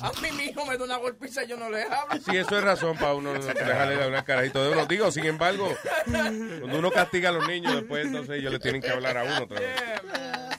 A 0.00 0.12
mí 0.20 0.32
mi 0.32 0.44
hijo 0.44 0.64
me 0.66 0.76
da 0.76 0.84
una 0.84 0.96
golpiza 0.96 1.44
y 1.44 1.48
yo 1.48 1.56
no 1.56 1.70
le 1.70 1.82
hablo. 1.82 2.20
Sí, 2.24 2.36
eso 2.36 2.58
es 2.58 2.64
razón 2.64 2.96
para 2.96 3.14
uno 3.14 3.32
no 3.34 3.40
dejarle 3.44 3.96
dar 3.96 4.08
una 4.08 4.24
carajito 4.24 4.62
de 4.62 4.70
uno. 4.70 4.86
Digo, 4.86 5.10
sin 5.10 5.26
embargo, 5.26 5.76
cuando 6.06 6.78
uno 6.78 6.90
castiga 6.90 7.30
a 7.30 7.32
los 7.32 7.46
niños, 7.48 7.74
después 7.74 8.06
entonces 8.06 8.38
ellos 8.38 8.52
le 8.52 8.58
tienen 8.58 8.80
que 8.82 8.90
hablar 8.90 9.16
a 9.18 9.24
uno 9.24 9.44
otra 9.44 9.60
vez. 9.60 9.70
Yeah, 9.76 10.02
man. 10.02 10.58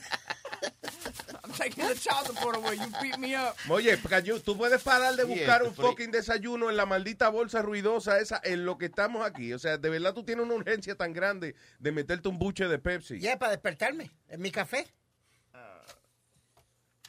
I'm 1.44 1.52
taking 1.52 1.86
the 1.86 1.94
child 1.94 2.26
support 2.26 2.56
away. 2.56 2.76
You 2.76 2.88
beat 3.00 3.18
me 3.18 3.36
up. 3.36 3.54
Oye, 3.68 3.96
tú 4.44 4.56
puedes 4.56 4.82
parar 4.82 5.14
de 5.14 5.24
buscar 5.24 5.62
un 5.62 5.74
fucking 5.74 6.10
desayuno 6.10 6.70
en 6.70 6.76
la 6.76 6.86
maldita 6.86 7.28
bolsa 7.28 7.62
ruidosa 7.62 8.18
esa 8.18 8.40
en 8.44 8.64
lo 8.64 8.78
que 8.78 8.86
estamos 8.86 9.24
aquí. 9.24 9.52
O 9.52 9.58
sea, 9.58 9.76
de 9.78 9.88
verdad 9.90 10.14
tú 10.14 10.24
tienes 10.24 10.44
una 10.44 10.54
urgencia 10.54 10.94
tan 10.96 11.12
grande 11.12 11.54
de 11.78 11.92
meterte 11.92 12.28
un 12.28 12.38
buche 12.38 12.66
de 12.66 12.78
Pepsi. 12.78 13.20
Ya, 13.20 13.38
para 13.38 13.52
despertarme. 13.52 14.10
En 14.28 14.40
mi 14.40 14.50
café. 14.50 14.86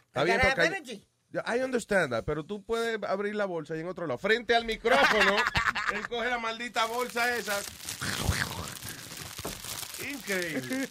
Está 0.07 0.23
bien, 0.23 0.39
I 1.45 1.61
understand 1.61 2.11
that, 2.13 2.25
pero 2.25 2.43
tú 2.43 2.63
puedes 2.63 3.01
abrir 3.03 3.35
la 3.35 3.45
bolsa 3.45 3.75
y 3.75 3.79
en 3.79 3.87
otro 3.87 4.07
lado. 4.07 4.17
Frente 4.17 4.55
al 4.55 4.65
micrófono, 4.65 5.35
él 5.93 6.07
coge 6.07 6.29
la 6.29 6.39
maldita 6.39 6.85
bolsa 6.85 7.35
esa. 7.35 7.59
Increíble. 10.09 10.87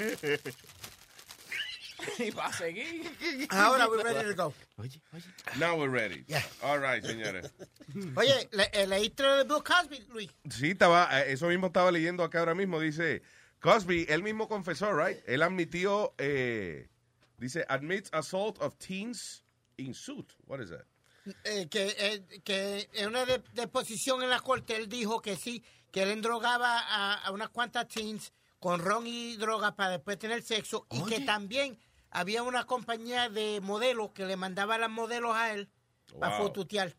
Y 2.19 2.31
va 2.31 2.47
a 2.47 2.53
seguir. 2.53 3.11
Ahora 3.51 3.89
we're 3.89 4.03
ready 4.03 4.29
to 4.29 4.35
go. 4.35 4.53
Now 5.59 5.77
we're 5.77 5.89
ready. 5.89 6.25
Yeah. 6.27 6.43
All 6.63 6.79
right, 6.79 7.03
señores. 7.03 7.51
Oye, 8.17 8.49
¿le, 8.53 8.69
eh, 8.73 8.87
¿leíste 8.87 9.23
lo 9.23 9.37
de 9.39 9.45
Bill 9.45 9.63
Cosby, 9.63 10.07
Luis? 10.13 10.31
Sí, 10.51 10.71
estaba, 10.71 11.09
eh, 11.21 11.33
eso 11.33 11.47
mismo 11.47 11.69
estaba 11.69 11.91
leyendo 11.91 12.23
acá 12.23 12.41
ahora 12.41 12.55
mismo. 12.55 12.81
Dice, 12.81 13.23
Cosby, 13.61 14.07
él 14.09 14.23
mismo 14.23 14.49
confesó, 14.49 14.93
right? 14.93 15.19
Él 15.27 15.43
admitió, 15.43 16.15
eh, 16.19 16.89
dice, 17.39 17.65
admits 17.69 18.11
assault 18.13 18.61
of 18.61 18.77
teens 18.77 19.44
in 19.79 19.95
suit. 19.95 20.35
What 20.47 20.61
is 20.61 20.71
that? 20.71 20.85
Eh, 21.45 21.67
que, 21.71 21.95
eh, 21.99 22.41
que 22.45 22.89
en 22.93 23.09
una 23.09 23.25
de- 23.25 23.43
deposición 23.55 24.23
en 24.23 24.29
la 24.31 24.41
corte 24.41 24.77
él 24.77 24.89
dijo 24.89 25.23
que 25.23 25.37
sí, 25.37 25.63
que 25.91 26.03
él 26.03 26.11
endrogaba 26.11 26.79
a, 26.81 27.15
a 27.15 27.31
unas 27.33 27.49
cuantas 27.49 27.89
teens 27.89 28.33
con 28.59 28.81
ron 28.81 29.07
y 29.07 29.37
droga 29.37 29.75
para 29.75 29.91
después 29.91 30.19
tener 30.19 30.43
sexo 30.43 30.87
y 30.91 31.03
que 31.05 31.21
también 31.21 31.79
había 32.11 32.43
una 32.43 32.65
compañía 32.67 33.29
de 33.31 33.61
modelos 33.63 34.11
que 34.13 34.27
le 34.27 34.37
mandaba 34.37 34.77
las 34.79 34.91
modelos 34.91 35.35
a 35.35 35.53
él 35.55 35.69
para 36.21 36.37
Wow. 36.39 36.47
fotutear. 36.49 36.95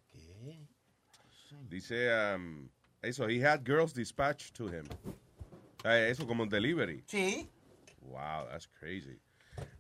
Dice, 1.70 2.10
um, 2.36 2.70
eso, 3.02 3.28
he 3.28 3.40
had 3.40 3.64
girls 3.64 3.94
dispatched 3.94 4.54
to 4.56 4.68
him. 4.68 4.86
Ah, 5.84 5.98
eso 5.98 6.26
como 6.28 6.46
delivery. 6.46 7.04
Sí. 7.08 7.50
Wow, 8.02 8.48
that's 8.50 8.68
crazy. 8.68 9.20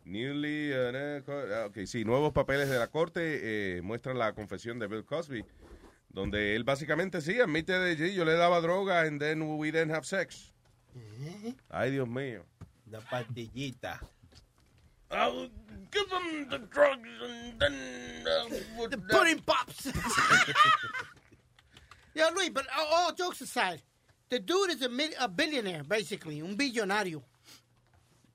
Newly, 0.05 0.71
uh, 0.71 0.91
eh, 0.93 1.23
ah, 1.27 1.65
ok, 1.67 1.85
sí, 1.85 2.05
nuevos 2.05 2.31
papeles 2.31 2.69
de 2.69 2.77
la 2.77 2.87
corte 2.87 3.77
eh, 3.77 3.81
muestran 3.81 4.19
la 4.19 4.33
confesión 4.33 4.77
de 4.77 4.87
Bill 4.87 5.03
Cosby, 5.03 5.43
donde 6.09 6.55
él 6.55 6.63
básicamente 6.63 7.21
sí 7.21 7.39
admite 7.39 7.73
de 7.73 7.97
sí, 7.97 8.13
yo 8.13 8.23
le 8.23 8.33
daba 8.33 8.61
droga 8.61 9.01
and 9.01 9.19
then 9.19 9.57
we 9.57 9.71
didn't 9.71 9.91
have 9.91 10.05
sex. 10.05 10.53
Ay, 11.69 11.91
Dios 11.91 12.07
mío. 12.07 12.45
La 12.89 12.99
pastillita. 13.01 13.99
I'll 15.11 15.49
give 15.91 16.11
him 16.11 16.49
the 16.49 16.59
drugs 16.59 17.09
and 17.21 17.59
then 17.59 17.73
uh, 18.27 18.87
The 18.87 18.97
pudding 18.97 19.39
pops. 19.39 19.85
Yo, 22.15 22.29
Luis, 22.33 22.49
but 22.49 22.65
all, 22.77 23.11
jokes 23.11 23.41
aside, 23.41 23.81
the 24.29 24.39
dude 24.39 24.71
is 24.71 24.81
a, 24.81 24.89
a 25.19 25.27
billionaire, 25.27 25.83
basically, 25.83 26.41
un 26.41 26.55
billonario. 26.55 27.21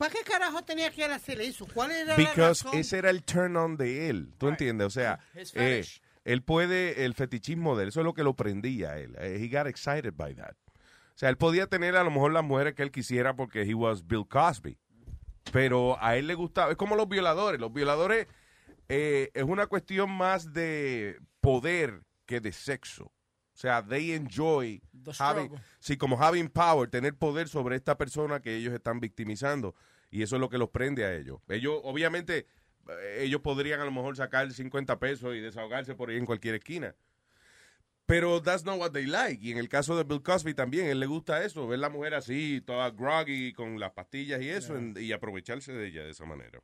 ¿Para 0.00 0.14
qué 0.14 0.20
carajo 0.24 0.62
tenía 0.62 0.90
que 0.90 1.04
él 1.04 1.12
hacer 1.12 1.42
eso? 1.42 1.66
¿Cuál 1.74 1.90
era 1.90 2.04
la 2.06 2.16
Because 2.16 2.64
razón? 2.64 2.78
ese 2.80 2.96
era 2.96 3.10
el 3.10 3.22
turn 3.22 3.54
on 3.54 3.76
de 3.76 4.08
él. 4.08 4.32
¿Tú 4.38 4.48
entiendes? 4.48 4.86
O 4.86 4.90
sea, 4.90 5.20
eh, 5.52 5.84
él 6.24 6.42
puede, 6.42 7.04
el 7.04 7.12
fetichismo 7.12 7.76
de 7.76 7.82
él, 7.82 7.88
eso 7.90 8.00
es 8.00 8.04
lo 8.04 8.14
que 8.14 8.22
lo 8.22 8.34
prendía 8.34 8.92
a 8.92 8.98
él. 8.98 9.14
Eh, 9.18 9.36
He 9.38 9.54
got 9.54 9.66
excited 9.66 10.14
by 10.16 10.34
that. 10.36 10.54
O 10.74 11.16
sea, 11.20 11.28
él 11.28 11.36
podía 11.36 11.66
tener 11.66 11.96
a 11.96 12.02
lo 12.02 12.10
mejor 12.10 12.32
las 12.32 12.42
mujeres 12.42 12.72
que 12.74 12.82
él 12.82 12.90
quisiera 12.90 13.36
porque 13.36 13.60
he 13.60 13.74
was 13.74 14.06
Bill 14.06 14.26
Cosby. 14.26 14.78
Pero 15.52 16.02
a 16.02 16.16
él 16.16 16.28
le 16.28 16.34
gustaba, 16.34 16.70
es 16.70 16.78
como 16.78 16.96
los 16.96 17.06
violadores. 17.06 17.60
Los 17.60 17.70
violadores 17.70 18.26
eh, 18.88 19.30
es 19.34 19.44
una 19.44 19.66
cuestión 19.66 20.10
más 20.10 20.54
de 20.54 21.20
poder 21.42 22.04
que 22.24 22.40
de 22.40 22.52
sexo. 22.52 23.04
O 23.04 23.58
sea, 23.60 23.84
they 23.86 24.12
enjoy 24.12 24.80
The 25.04 25.12
having, 25.18 25.52
sí, 25.78 25.98
como 25.98 26.16
having 26.16 26.48
power, 26.48 26.88
tener 26.88 27.14
poder 27.14 27.46
sobre 27.50 27.76
esta 27.76 27.98
persona 27.98 28.40
que 28.40 28.56
ellos 28.56 28.72
están 28.72 28.98
victimizando. 29.00 29.74
Y 30.10 30.22
eso 30.22 30.36
es 30.36 30.40
lo 30.40 30.48
que 30.48 30.58
los 30.58 30.70
prende 30.70 31.04
a 31.04 31.14
ellos. 31.14 31.38
Ellos, 31.48 31.80
obviamente, 31.84 32.46
eh, 32.88 33.18
ellos 33.20 33.40
podrían 33.42 33.80
a 33.80 33.84
lo 33.84 33.92
mejor 33.92 34.16
sacar 34.16 34.50
50 34.52 34.98
pesos 34.98 35.34
y 35.36 35.40
desahogarse 35.40 35.94
por 35.94 36.10
ahí 36.10 36.16
en 36.16 36.26
cualquier 36.26 36.56
esquina. 36.56 36.94
Pero 38.06 38.42
that's 38.42 38.64
not 38.64 38.78
what 38.80 38.90
they 38.90 39.06
like. 39.06 39.38
Y 39.40 39.52
en 39.52 39.58
el 39.58 39.68
caso 39.68 39.96
de 39.96 40.02
Bill 40.02 40.20
Cosby 40.22 40.52
también, 40.52 40.86
él 40.86 40.98
le 40.98 41.06
gusta 41.06 41.44
eso, 41.44 41.68
ver 41.68 41.78
la 41.78 41.90
mujer 41.90 42.14
así, 42.14 42.60
toda 42.66 42.90
groggy, 42.90 43.52
con 43.52 43.78
las 43.78 43.92
pastillas 43.92 44.42
y 44.42 44.48
eso, 44.48 44.76
en- 44.76 44.96
y 45.00 45.12
aprovecharse 45.12 45.72
de 45.72 45.86
ella 45.86 46.02
de 46.02 46.10
esa 46.10 46.24
manera. 46.24 46.60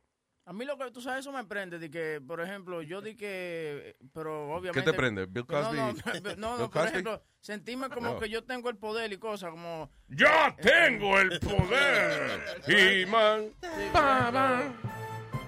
A 0.47 0.53
mí 0.53 0.63
lo 0.63 0.77
que 0.77 0.89
tú 0.91 1.01
sabes, 1.01 1.19
eso 1.19 1.33
me 1.33 1.43
prende, 1.43 1.77
de 1.77 1.91
que, 1.91 2.21
por 2.25 2.39
ejemplo, 2.39 2.81
yo 2.81 3.01
di 3.01 3.17
que, 3.17 3.97
pero 4.13 4.49
obviamente... 4.53 4.79
¿Qué 4.79 4.91
te 4.91 4.95
prende? 4.95 5.25
¿Bill 5.25 5.45
Cosby? 5.45 5.75
No, 5.75 5.91
no, 5.91 5.93
no, 6.37 6.57
¿Bill 6.57 6.57
por 6.57 6.69
Cosby? 6.69 6.87
ejemplo, 6.87 7.21
sentirme 7.41 7.89
como 7.89 8.13
No. 8.13 8.17
que 8.19 8.29
yo 8.29 8.41
tengo 8.45 8.69
el 8.69 8.77
poder 8.77 9.11
y 9.11 9.17
cosas, 9.17 9.51
como... 9.51 9.91
¡Yo 10.07 10.29
tengo 10.61 11.19
el 11.19 11.37
poder! 11.41 12.61
He-Man. 12.67 13.49
Ba, 13.93 14.31
ba. 14.31 14.73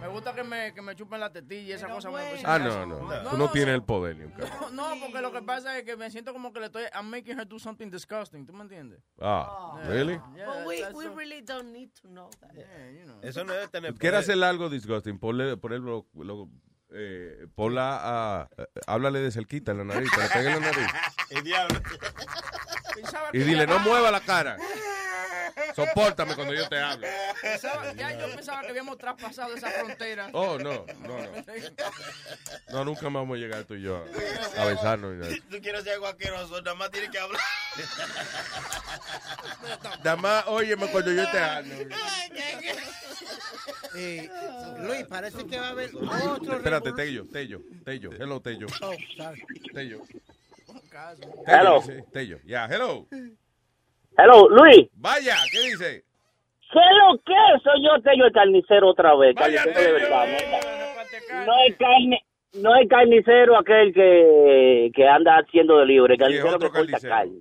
Me 0.02 0.08
gusta 0.08 0.34
que 0.34 0.44
me, 0.44 0.74
que 0.74 0.82
me 0.82 0.96
chupen 0.96 1.20
la 1.20 1.32
tetilla 1.32 1.62
y 1.70 1.72
esa 1.74 1.88
cosa. 1.90 2.10
me- 2.10 2.42
Ah, 2.46 2.58
no, 2.58 2.86
no. 2.86 3.30
Tú 3.30 3.38
no 3.38 3.52
tienes 3.52 3.76
el 3.76 3.84
poder, 3.84 4.16
ni 4.18 4.26
un. 4.26 4.34
No, 4.74 4.96
no, 4.96 5.02
porque 5.06 5.22
lo 5.22 5.32
que 5.32 5.42
pasa 5.42 5.78
es 5.78 5.84
que 5.84 5.96
me 5.98 6.10
siento 6.10 6.32
como 6.34 6.54
que 6.54 6.60
le 6.60 6.68
estoy... 6.68 6.84
I'm 6.94 7.10
making 7.10 7.38
her 7.40 7.46
do 7.48 7.60
something 7.60 7.90
disgusting, 7.90 8.46
¿tú 8.46 8.54
me 8.54 8.62
entiendes? 8.64 9.02
Ah, 9.20 9.76
Yeah. 9.80 9.90
really? 9.90 10.14
Yeah, 10.36 10.46
But 10.46 10.66
we, 10.68 10.84
we 10.94 11.04
so- 11.06 11.16
really 11.16 11.42
don't 11.42 11.72
need 11.74 11.90
to 12.02 12.08
know 12.08 12.30
that. 12.42 12.52
Eso 13.24 13.44
no 13.44 13.54
debe 13.54 13.68
tener 13.68 13.94
¿Quieres 13.96 14.22
hacer 14.22 14.42
algo 14.44 14.70
disgusting? 14.70 15.20
Ponle, 15.20 15.58
ponle, 15.58 15.80
lo- 15.80 16.50
eh, 16.92 17.46
ponla 17.54 18.00
a, 18.02 18.50
eh, 18.58 18.66
háblale 18.88 19.20
de 19.20 19.32
cerquita 19.32 19.72
en 19.74 19.80
la 19.80 19.84
nariz, 19.84 20.10
que 20.12 20.22
le 20.22 20.30
pegue 20.30 20.48
en 20.50 20.54
la 20.62 20.72
nariz. 20.72 20.88
El 21.30 21.44
diablo. 21.44 21.80
Y 23.34 23.40
dile, 23.40 23.68
no 23.68 23.80
mueva 23.80 24.10
la 24.12 24.22
cara. 24.22 24.58
Sopórtame 25.76 26.36
cuando 26.36 26.54
yo 26.54 26.68
te 26.70 26.80
hable. 26.80 27.08
Pensaba- 27.42 27.94
ya 27.94 28.18
yo 28.20 28.36
pensaba 28.36 28.62
que 28.62 28.68
habíamos 28.70 28.98
traspasado 28.98 29.54
esa 29.56 29.70
frontera. 29.72 30.30
Oh, 30.34 30.58
no, 30.58 30.86
no, 31.02 31.18
no. 31.18 31.30
No, 32.70 32.86
nunca 32.86 33.04
más 33.10 33.22
vamos 33.22 33.38
a 33.38 33.40
llegar 33.40 33.64
tú 33.64 33.76
y 33.76 33.82
yo 33.82 33.98
a, 33.98 34.62
a 34.62 34.66
besarnos. 34.66 35.28
tú 35.50 35.60
quieres 35.62 35.84
ser 35.84 35.94
algo 35.94 36.08
asqueroso, 36.08 36.62
nada 36.62 36.76
más 36.76 36.92
tienes 36.92 37.10
que 37.10 37.20
hablar. 37.20 37.42
Nada 40.04 40.16
más, 40.16 40.44
óyeme 40.48 40.88
cuando 40.88 41.12
yo 41.12 41.30
te 41.32 41.40
hable. 41.40 41.88
Eh, 43.96 44.30
Luis, 44.82 45.04
parece 45.08 45.46
que 45.48 45.60
va 45.60 45.68
a 45.68 45.70
haber 45.72 45.90
otro... 45.96 46.58
Espérate, 46.58 46.94
Tello, 46.94 47.26
Tello, 47.26 47.60
Tello. 47.84 48.12
Hello, 48.20 48.40
Tello. 48.40 48.68
Oh, 48.82 48.94
sorry. 49.18 49.44
Tello. 49.74 50.02
Hello. 51.48 51.84
Tello, 52.14 52.40
ya, 52.46 52.68
hello. 52.68 53.08
Hello, 54.22 54.50
Luis. 54.50 54.90
Vaya, 54.96 55.36
¿qué 55.52 55.60
dice? 55.70 56.04
¿Qué 56.72 56.80
lo 56.80 57.18
que? 57.20 57.34
Soy 57.64 57.84
yo, 57.84 58.02
Tello, 58.04 58.26
el 58.26 58.32
carnicero 58.34 58.88
otra 58.90 59.16
vez. 59.16 59.36
Carnicero 59.36 59.72
de 59.82 59.92
verdad. 59.94 60.28
No, 60.28 61.46
no 61.46 61.54
es 61.68 61.76
carne, 61.78 62.24
no 62.56 62.76
es 62.76 62.90
carnicero 62.90 63.58
aquel 63.58 63.94
que, 63.94 64.92
que 64.94 65.08
anda 65.08 65.38
haciendo 65.38 65.78
delivery. 65.80 66.14
El 66.16 66.20
Sí, 66.20 66.24
es 66.24 66.44
carnicero 66.44 66.60
que 66.60 66.66
corta 66.70 66.80
carnicero. 67.00 67.16
carne. 67.16 67.40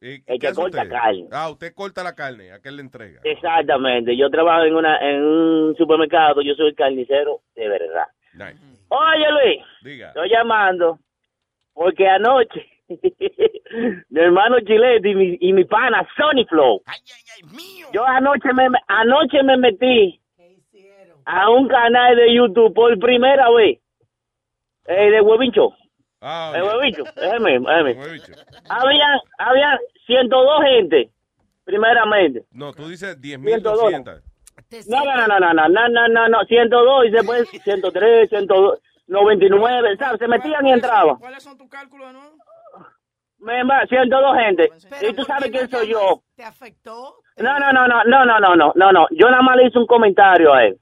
¿Y- 0.00 0.22
El 0.32 0.38
que 0.38 0.52
corta 0.54 0.82
usted? 0.82 0.90
carne. 0.90 1.28
Ah, 1.32 1.50
usted 1.50 1.72
corta 1.74 2.02
la 2.04 2.14
carne, 2.14 2.52
¿a 2.52 2.60
qué 2.60 2.70
le 2.70 2.82
entrega? 2.82 3.20
Exactamente. 3.24 4.16
Yo 4.16 4.28
trabajo 4.30 4.64
en 4.64 4.74
una 4.74 4.96
en 4.98 5.22
un 5.22 5.76
supermercado. 5.76 6.40
Yo 6.42 6.54
soy 6.54 6.68
el 6.68 6.74
carnicero 6.74 7.40
de 7.56 7.68
verdad. 7.68 8.06
Nice. 8.34 8.58
Oye, 8.88 9.26
Luis. 9.30 9.64
Diga. 9.82 10.08
Estoy 10.08 10.30
llamando 10.30 10.98
porque 11.74 12.06
anoche 12.08 12.66
mi 14.08 14.20
hermano 14.20 14.60
Chilete 14.60 15.10
y 15.10 15.14
mi, 15.14 15.38
y 15.40 15.52
mi 15.52 15.64
pana 15.64 16.06
Sony 16.16 16.44
Flow. 16.48 16.82
Yo 17.92 18.04
anoche 18.04 18.52
me 18.52 18.68
anoche 18.88 19.42
me 19.42 19.56
metí 19.56 20.20
a 21.24 21.50
un 21.50 21.68
canal 21.68 22.16
de 22.16 22.34
YouTube 22.34 22.74
por 22.74 22.98
primera 22.98 23.50
vez. 23.50 23.78
Eh, 24.86 25.10
de 25.10 25.20
Huevincho. 25.20 25.74
Ah, 26.20 26.50
de. 26.54 26.62
Huevincho. 26.62 27.04
Déjeme, 27.14 27.58
déjeme. 27.58 27.92
Huevicho. 27.92 28.32
Habían, 28.70 29.20
habían 29.38 29.78
102 30.06 30.62
gente, 30.62 31.10
primeramente. 31.64 32.44
No, 32.52 32.72
tú 32.72 32.88
dices 32.88 33.20
10.200. 33.20 34.22
102. 34.70 34.88
No, 34.88 35.04
no, 35.04 35.26
no, 35.26 35.38
no, 35.38 35.54
no, 35.54 35.68
no, 35.68 35.88
no, 35.88 36.08
no, 36.08 36.28
no, 36.28 36.44
102 36.44 37.06
y 37.06 37.10
después 37.10 37.48
103, 37.50 38.28
102, 38.30 38.78
99, 39.06 39.96
¿sabes? 39.98 40.18
Se 40.18 40.28
metían 40.28 40.66
y 40.66 40.72
entraban. 40.72 41.16
¿Cuáles 41.16 41.42
son 41.42 41.56
tus 41.56 41.68
cálculos 41.68 42.08
de 42.08 42.12
nuevo? 42.14 42.36
Me 43.40 43.62
va, 43.64 43.86
102 43.86 44.36
gente. 44.38 44.70
¿Y 45.08 45.12
tú 45.14 45.24
sabes 45.24 45.50
quién 45.50 45.70
soy 45.70 45.88
yo? 45.88 46.22
¿Te 46.34 46.42
afectó? 46.44 47.14
No, 47.36 47.58
no, 47.58 47.72
no, 47.72 47.86
no, 47.86 48.02
no, 48.04 48.24
no, 48.24 48.40
no, 48.40 48.56
no, 48.56 48.72
no, 48.74 48.92
no. 48.92 49.06
Yo 49.12 49.30
nada 49.30 49.42
más 49.42 49.56
le 49.56 49.66
hice 49.68 49.78
un 49.78 49.86
comentario 49.86 50.52
a 50.52 50.64
él. 50.64 50.76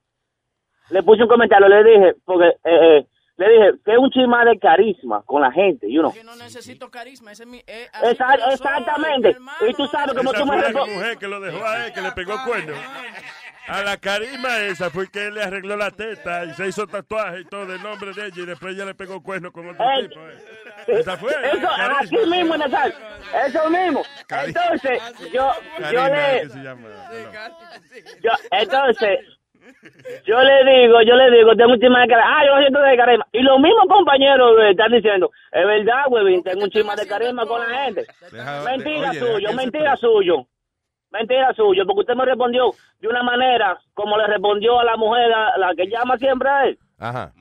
Le 0.91 1.03
puse 1.03 1.23
un 1.23 1.29
comentario, 1.29 1.69
le 1.69 1.85
dije, 1.85 2.15
porque, 2.25 2.47
eh, 2.47 2.55
eh, 2.65 3.07
le 3.37 3.49
dije, 3.51 3.71
que 3.85 3.93
es 3.93 3.99
un 3.99 4.09
chisma 4.11 4.45
de 4.45 4.59
carisma 4.59 5.23
con 5.27 5.43
la 5.43 5.51
gente, 5.53 5.91
you 5.93 6.01
know. 6.01 6.13
Yo 6.15 6.25
no 6.25 6.37
necesito 6.37 6.91
carisma, 6.91 7.33
ese 7.33 7.43
es 7.43 7.49
mi... 7.49 7.59
eh, 7.67 7.89
Esa- 8.03 8.29
que 8.33 8.39
yo 8.41 8.45
soy, 8.47 8.53
exactamente. 8.55 9.37
Y 9.69 9.75
tú 9.75 9.87
sabes 9.89 10.15
cómo 10.15 10.31
Esa 10.31 10.41
tú 10.41 10.47
me 10.47 10.57
respondes. 10.63 10.95
mujer 10.97 11.19
que 11.19 11.29
lo 11.29 11.41
dejó 11.41 11.65
a 11.67 11.87
él, 11.87 11.93
que 11.93 12.01
le 12.01 12.13
pegó 12.13 12.35
cuerno. 12.47 12.73
A 13.69 13.83
la 13.83 13.97
carisma 13.97 14.59
esa 14.61 14.91
fue 14.91 15.09
que 15.11 15.27
él 15.27 15.35
le 15.35 15.43
arregló 15.43 15.77
la 15.77 15.91
teta 15.91 16.45
y 16.45 16.55
se 16.55 16.69
hizo 16.69 16.87
tatuaje 16.87 17.41
y 17.41 17.45
todo 17.47 17.73
el 17.73 17.83
nombre 17.83 18.13
de 18.13 18.27
ella 18.27 18.43
y 18.43 18.47
después 18.47 18.75
ella 18.75 18.85
le 18.85 18.95
pegó 18.95 19.21
cuerno 19.23 19.51
con 19.53 19.69
otro 19.69 19.85
Ey. 19.91 20.09
tipo. 20.09 20.21
eh. 20.21 20.37
Esa 21.01 21.17
fue. 21.17 21.33
Eso, 21.33 21.67
carisma. 21.77 21.99
así 22.01 22.17
mismo, 22.31 22.57
Natal. 22.57 22.95
Eso 23.47 23.71
mismo. 23.71 24.03
Entonces, 24.45 25.03
yo, 25.33 25.51
yo 25.53 25.53
Karina, 25.83 26.33
le, 26.33 26.49
se 26.49 26.59
llama. 26.63 26.89
yo, 28.23 28.31
entonces, 28.53 29.19
yo 30.25 30.41
le 30.43 30.65
digo, 30.71 31.03
yo 31.03 31.15
le 31.17 31.37
digo, 31.37 31.57
tengo 31.57 31.73
un 31.73 31.81
chisma 31.81 32.03
de 32.03 32.09
carisma. 32.09 32.39
Ah, 32.39 32.47
yo 32.47 32.59
siento 32.61 32.81
de 32.81 32.97
carisma. 32.97 33.27
Y 33.33 33.43
los 33.43 33.59
mismos 33.59 33.87
compañeros 33.89 34.53
eh, 34.61 34.71
están 34.71 34.93
diciendo, 34.93 35.31
es 35.51 35.67
verdad, 35.67 36.05
güey, 36.09 36.41
tengo 36.43 36.63
un 36.65 36.71
chisma 36.71 36.95
de 36.95 37.07
carisma 37.09 37.45
con 37.47 37.61
la 37.69 37.79
gente. 37.85 38.07
Deja- 38.31 38.63
Mentira 38.63 39.11
oye, 39.11 39.19
deja 39.21 39.33
suyo, 39.33 39.53
mentira 39.55 39.97
suyo. 39.97 40.47
Mentira 41.19 41.53
suyo, 41.55 41.85
porque 41.87 42.01
usted 42.01 42.15
me 42.15 42.25
respondió 42.25 42.71
de 43.01 43.09
una 43.09 43.23
manera 43.23 43.79
como 43.95 44.17
le 44.19 44.27
respondió 44.27 44.79
a 44.81 44.85
la 44.85 44.97
mujer, 44.97 45.33
a 45.33 45.57
la 45.59 45.75
que 45.75 45.87
llama 45.87 46.17
siempre 46.19 46.49
a 46.49 46.65
él. 46.67 46.79
Ajá. 46.99 47.33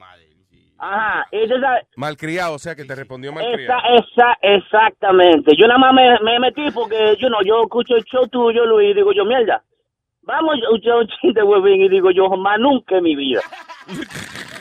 Ajá, 0.78 1.26
sabe, 1.32 1.88
Malcriado, 1.96 2.54
o 2.56 2.60
sea 2.60 2.76
que 2.76 2.84
te 2.84 2.94
respondió 2.96 3.32
malcriado. 3.32 3.80
esa, 3.96 4.34
esa, 4.38 4.38
exactamente. 4.42 5.54
Yo 5.58 5.68
nada 5.68 5.80
más 5.80 5.94
me, 5.94 6.20
me 6.20 6.38
metí 6.40 6.70
porque 6.72 7.16
yo 7.18 7.30
no, 7.30 7.42
yo 7.44 7.62
escucho 7.64 7.96
el 7.96 8.04
show 8.04 8.28
tuyo, 8.28 8.66
Luis, 8.66 8.92
y 8.92 8.94
digo 8.94 9.14
yo, 9.14 9.24
mierda, 9.24 9.64
vamos 10.24 10.56
a 10.56 10.58
escuchar 10.60 10.98
un 10.98 11.08
chiste, 11.08 11.42
huevín, 11.42 11.82
y 11.82 11.90
digo 11.90 12.12
yo, 12.12 12.30
jamás 12.30 12.60
nunca 12.60 12.98
en 12.98 13.04
mi 13.04 13.16
vida. 13.16 13.40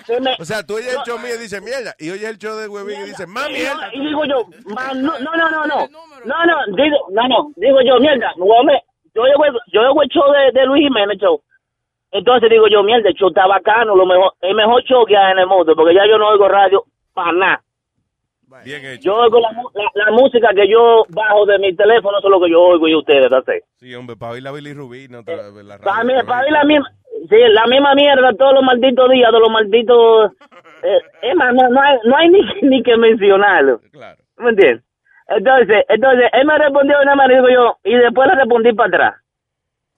se 0.06 0.20
me- 0.20 0.36
O 0.38 0.44
sea, 0.44 0.62
tú 0.64 0.76
oyes 0.76 0.94
el 0.94 1.02
show 1.02 1.18
mío 1.18 1.34
y 1.34 1.38
dices 1.42 1.60
mierda. 1.60 1.94
Y 1.98 2.10
oyes 2.10 2.30
el 2.30 2.38
show 2.38 2.56
de 2.58 2.68
Huevín 2.68 3.00
y 3.00 3.04
dices, 3.06 3.26
más 3.26 3.48
mierda. 3.50 3.90
y 3.92 4.00
digo 4.06 4.24
yo, 4.24 4.46
no, 4.66 4.94
no, 4.94 5.18
no, 5.18 5.36
no, 5.36 5.50
no, 5.50 5.66
no, 5.66 6.44
no, 6.46 6.76
digo, 6.76 6.96
no, 7.10 7.28
no, 7.28 7.52
digo 7.56 7.78
yo, 7.84 7.98
mierda, 7.98 8.32
hombre, 8.38 8.80
yo 9.14 9.22
oigo, 9.22 9.58
yo 9.72 9.80
el 10.02 10.08
show 10.08 10.24
de, 10.32 10.58
de 10.58 10.66
Luis 10.66 10.82
Jiménez, 10.82 11.18
show. 11.18 11.40
Entonces 12.10 12.50
digo 12.50 12.66
yo, 12.68 12.82
mierda, 12.82 13.08
el 13.08 13.14
show 13.14 13.28
está 13.28 13.46
bacano, 13.46 13.96
lo 13.96 14.06
mejor, 14.06 14.32
el 14.40 14.54
mejor 14.54 14.82
show 14.84 15.04
que 15.04 15.16
hay 15.16 15.32
en 15.32 15.38
el 15.40 15.46
mundo, 15.46 15.74
porque 15.74 15.94
ya 15.94 16.06
yo 16.06 16.18
no 16.18 16.28
oigo 16.28 16.48
radio 16.48 16.84
para 17.12 17.32
nada. 17.32 17.60
Bien 18.64 18.84
hecho. 18.84 19.02
Yo 19.02 19.16
oigo 19.16 19.40
la, 19.40 19.50
la, 19.50 19.90
la 20.06 20.10
música 20.12 20.50
que 20.54 20.68
yo 20.68 21.04
bajo 21.08 21.44
de 21.46 21.58
mi 21.58 21.74
teléfono, 21.74 22.18
eso 22.18 22.28
es 22.28 22.30
lo 22.30 22.40
que 22.40 22.50
yo 22.50 22.62
oigo 22.62 22.86
y 22.86 22.94
ustedes, 22.94 23.28
¿sabes? 23.28 23.64
Sí, 23.80 23.92
hombre, 23.96 24.14
para 24.16 24.32
oír 24.32 24.44
la 24.44 24.52
Billy 24.52 24.72
Rubí, 24.72 25.08
no 25.08 25.20
otra 25.20 25.50
vez 25.50 25.64
la 25.64 25.78
radio. 25.78 25.84
Para 25.84 26.04
mí, 26.04 26.12
para 26.24 26.44
mí 26.44 26.50
la 26.52 26.64
misma, 26.64 26.88
sí, 27.28 27.36
la 27.48 27.66
misma 27.66 27.94
mierda 27.94 28.32
todos 28.34 28.54
los 28.54 28.62
malditos 28.62 29.10
días, 29.10 29.32
de 29.32 29.40
los 29.40 29.50
malditos... 29.50 30.32
Eh, 30.84 31.00
es 31.22 31.34
más, 31.34 31.52
no, 31.54 31.68
no 31.68 31.80
hay, 31.80 31.98
no 32.04 32.16
hay 32.16 32.28
ni, 32.28 32.40
ni 32.62 32.82
que 32.82 32.96
mencionarlo. 32.96 33.80
Claro. 33.90 34.22
¿Me 34.36 34.50
entiendes? 34.50 34.84
Entonces, 35.26 35.84
entonces, 35.88 36.28
él 36.32 36.46
me 36.46 36.58
respondió 36.58 36.96
una 37.02 37.14
manera, 37.14 37.40
digo 37.40 37.52
yo, 37.52 37.78
y 37.84 37.94
después 37.96 38.28
le 38.28 38.34
respondí 38.34 38.72
para 38.72 38.88
atrás. 38.88 39.20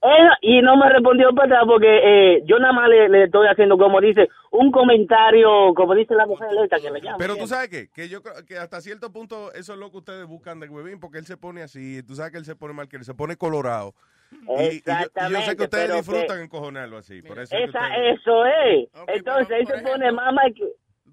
Él, 0.03 0.29
y 0.43 0.61
no 0.63 0.77
me 0.77 0.89
respondió 0.89 1.35
para 1.35 1.47
atrás 1.47 1.63
porque 1.67 1.89
eh, 2.37 2.43
yo 2.45 2.59
nada 2.61 2.73
más 2.73 2.89
le, 2.89 3.09
le 3.09 3.25
estoy 3.25 3.49
haciendo, 3.49 3.77
como 3.77 4.01
dice, 4.01 4.29
un 4.53 4.71
comentario, 4.71 5.75
como 5.75 5.95
dice 5.97 6.15
la 6.15 6.27
mujer 6.27 6.49
esta 6.63 6.79
que 6.79 6.91
le 6.91 7.01
llama. 7.01 7.17
Pero 7.19 7.35
tú 7.37 7.47
sabes 7.49 7.69
qué, 7.71 7.89
que 7.93 8.09
yo 8.09 8.23
creo 8.23 8.35
que 8.47 8.57
hasta 8.57 8.81
cierto 8.81 9.13
punto 9.13 9.53
eso 9.55 9.73
es 9.73 9.79
lo 9.81 9.91
que 9.91 9.97
ustedes 9.97 10.27
buscan 10.27 10.61
de 10.61 10.69
Huevín, 10.69 11.01
porque 11.01 11.19
él 11.19 11.25
se 11.27 11.37
pone 11.37 11.63
así, 11.63 12.03
tú 12.05 12.15
sabes 12.15 12.31
que 12.31 12.39
él 12.39 12.45
se 12.45 12.55
pone 12.55 12.75
mal, 12.75 12.89
que 12.89 12.97
él 12.99 13.05
se 13.05 13.15
pone 13.15 13.37
colorado. 13.37 13.95
Y- 14.31 14.37
Y, 14.37 14.47
yo, 14.47 14.53
y 14.53 14.61
yo 14.61 14.71
sé 14.71 14.77
Exactamente, 14.77 15.57
que 15.57 15.63
ustedes 15.65 15.95
disfrutan 15.97 16.37
que- 16.39 16.43
encojonarlo 16.45 16.99
así. 16.99 17.23
Por 17.23 17.39
eso 17.39 17.57
es 17.57 17.65
que 17.65 17.71
Esa, 17.71 17.81
ustedes- 17.89 18.21
eso 18.21 18.47
es. 18.47 18.89
Entonces, 19.09 19.57
él 19.61 19.67
se 19.67 19.83
pone 19.83 20.13
mamá 20.13 20.43
y 20.49 20.55
que... 20.55 20.65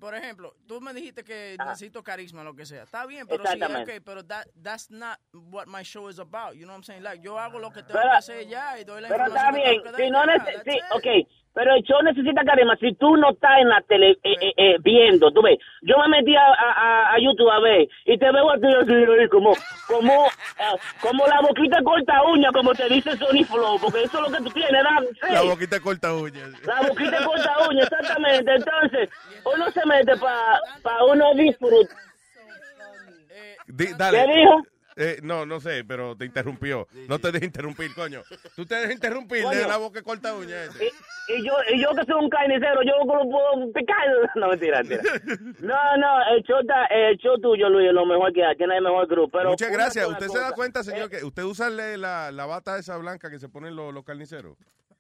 Por 0.04 0.16
ejemplo, 0.16 0.54
tú 0.68 0.82
me 0.82 0.94
dijiste 0.94 1.24
que 1.24 1.56
necesito 1.66 2.04
carisma, 2.04 2.44
lo 2.44 2.54
que 2.54 2.66
sea. 2.66 2.84
Está 2.84 3.06
bien, 3.06 3.26
pero 3.26 3.42
sí, 3.46 3.48
Ah. 3.50 3.54
Exactamente. 3.54 3.98
ok, 4.00 4.04
pero 4.04 4.26
that, 4.26 4.46
that's 4.62 4.92
not 4.92 5.18
what 5.32 5.66
my 5.68 5.82
show 5.82 6.10
is 6.10 6.20
about. 6.20 6.56
You 6.56 6.64
know 6.66 6.74
what 6.74 6.80
I'm 6.80 6.84
saying? 6.84 7.04
Like, 7.04 7.24
yo 7.24 7.40
hago 7.40 7.58
lo 7.58 7.70
que 7.72 7.84
tengo 7.84 7.94
Pero- 8.02 8.12
que 8.12 8.18
hacer 8.18 8.46
ya 8.50 8.78
y 8.78 8.84
doy 8.84 9.00
la 9.02 9.08
Pero 9.08 9.24
información 9.28 9.56
está 9.56 9.92
que 9.92 9.96
bien, 9.96 10.08
si 10.08 10.12
no 10.12 10.24
y 10.24 10.28
ya, 10.28 10.34
neces- 10.34 10.54
that's 10.56 10.64
sí, 10.66 10.78
it. 10.78 10.84
ok, 10.92 11.28
pero 11.54 11.76
el 11.76 11.84
show 11.84 12.02
necesita 12.02 12.44
carisma. 12.44 12.76
Si 12.78 12.94
tú 12.96 13.16
no 13.18 13.32
estás 13.32 13.60
en 13.60 13.70
la 13.70 13.82
tele 13.82 14.12
eh, 14.24 14.36
eh, 14.42 14.54
eh, 14.58 14.76
viendo, 14.82 15.32
tú 15.32 15.42
ves, 15.42 15.60
yo 15.82 15.98
me 16.00 16.08
metí 16.18 16.36
a, 16.36 16.42
a, 16.46 17.14
a 17.14 17.20
YouTube 17.20 17.50
a 17.52 17.60
ver 17.60 17.88
y 18.06 18.18
te 18.18 18.32
veo 18.32 18.50
a 18.52 18.58
ti 18.58 18.68
así, 18.68 19.28
como, 19.30 19.54
como, 19.88 20.26
eh, 20.26 20.78
como 21.02 21.28
la 21.28 21.42
boquita 21.42 21.82
corta 21.84 22.24
uña, 22.24 22.50
como 22.52 22.74
te 22.74 22.90
dice 22.90 23.16
Sony 23.18 23.44
Flow, 23.46 23.78
porque 23.80 24.04
eso 24.04 24.18
es 24.26 24.32
lo 24.32 24.38
que 24.38 24.44
tú 24.44 24.50
tienes, 24.52 24.72
¿verdad? 24.72 25.04
Sí. 25.22 25.34
La 25.34 25.42
boquita 25.44 25.80
corta 25.80 26.14
uñas. 26.14 26.50
La 26.66 26.82
boquita 26.88 27.24
corta 27.24 27.56
uña, 27.70 27.84
exactamente. 27.84 28.56
Entonces, 28.56 29.10
uno 29.56 29.72
se 29.72 29.86
mete 29.86 30.18
para 30.18 30.60
pa 30.82 31.04
uno 31.06 31.34
disfrutar. 31.36 31.98
Di- 33.68 33.94
dale. 33.98 34.26
¿Qué 34.26 34.34
dijo? 34.40 34.62
Eh, 34.96 35.20
no, 35.24 35.46
no 35.46 35.60
sé, 35.60 35.84
pero 35.84 36.16
te 36.16 36.26
interrumpió. 36.26 36.88
No 37.08 37.20
te 37.20 37.32
dejes 37.32 37.48
interrumpir, 37.48 37.94
coño. 37.96 38.22
Tú 38.56 38.66
te 38.66 38.76
dejas 38.76 38.92
interrumpir 38.94 39.40
de 39.40 39.44
Coño. 39.44 39.68
la 39.68 39.78
boca 39.78 40.02
corta 40.04 40.36
uña. 40.36 40.64
ese. 40.64 40.92
Y 41.30 41.46
yo, 41.46 41.54
y 41.74 41.82
yo 41.82 41.90
que 41.96 42.04
soy 42.06 42.24
un 42.24 42.30
carnicero, 42.30 42.82
yo 42.84 42.94
lo 43.00 43.06
puedo 43.06 43.74
picar. 43.74 43.98
No, 44.36 44.50
mentira, 44.50 44.84
mentira. 44.84 45.02
No, 45.62 45.98
no, 45.98 46.36
el 46.36 46.44
show, 46.44 46.60
está- 46.60 46.86
el 46.88 47.18
show 47.18 47.40
tuyo, 47.40 47.70
Luis, 47.70 47.92
lo 47.94 48.06
mejor 48.06 48.34
que 48.34 48.44
hay. 48.44 48.56
Tiene 48.58 48.78
el 48.78 48.84
mejor 48.84 49.08
grupo. 49.08 49.38
Pero 49.38 49.50
Muchas 49.52 49.72
gracias. 49.72 50.08
¿Usted 50.08 50.28
se 50.28 50.40
da 50.40 50.52
cuenta, 50.52 50.84
señor, 50.84 51.10
que 51.10 51.24
usted 51.24 51.44
usa 51.44 51.70
le- 51.70 51.98
la, 51.98 52.32
la 52.32 52.46
bata 52.46 52.78
esa 52.78 52.98
blanca 52.98 53.30
que 53.30 53.40
se 53.40 53.50
ponen 53.50 53.76
los, 53.76 53.94
los 53.94 54.04
carniceros? 54.04 54.58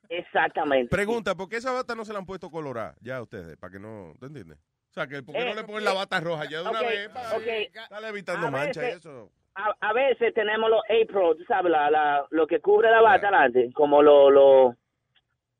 Exactamente. 0.09 0.89
Pregunta, 0.89 1.35
¿por 1.35 1.49
qué 1.49 1.57
esa 1.57 1.71
bata 1.71 1.95
no 1.95 2.05
se 2.05 2.13
la 2.13 2.19
han 2.19 2.25
puesto 2.25 2.49
colorada 2.51 2.95
ya 3.01 3.21
ustedes? 3.21 3.57
Para 3.57 3.71
que 3.73 3.79
no, 3.79 4.13
¿te 4.19 4.27
entiendes? 4.27 4.57
O 4.57 4.93
sea, 4.93 5.07
que 5.07 5.23
¿por 5.23 5.33
qué 5.33 5.41
Eh, 5.41 5.45
no 5.45 5.55
le 5.55 5.63
ponen 5.63 5.83
la 5.85 5.93
bata 5.93 6.19
roja 6.19 6.43
ya 6.45 6.61
de 6.61 6.69
una 6.69 6.81
vez? 6.81 7.09
Para 7.09 7.35
ok. 7.37 7.43
estar 7.47 8.03
evitando 8.05 8.47
A 8.47 8.51
manchas 8.51 8.77
y 8.77 8.79
veces- 8.87 8.97
eso. 8.97 9.31
A, 9.55 9.75
a 9.81 9.93
veces 9.93 10.33
tenemos 10.33 10.69
los 10.69 10.81
A-Pro, 10.89 11.35
tú 11.35 11.43
sabes, 11.45 11.71
la, 11.71 11.89
la, 11.91 12.25
lo 12.31 12.47
que 12.47 12.59
cubre 12.59 12.89
la 12.89 13.01
bata 13.01 13.27
adelante, 13.27 13.69
como 13.73 14.01
lo, 14.01 14.29
lo, 14.31 14.75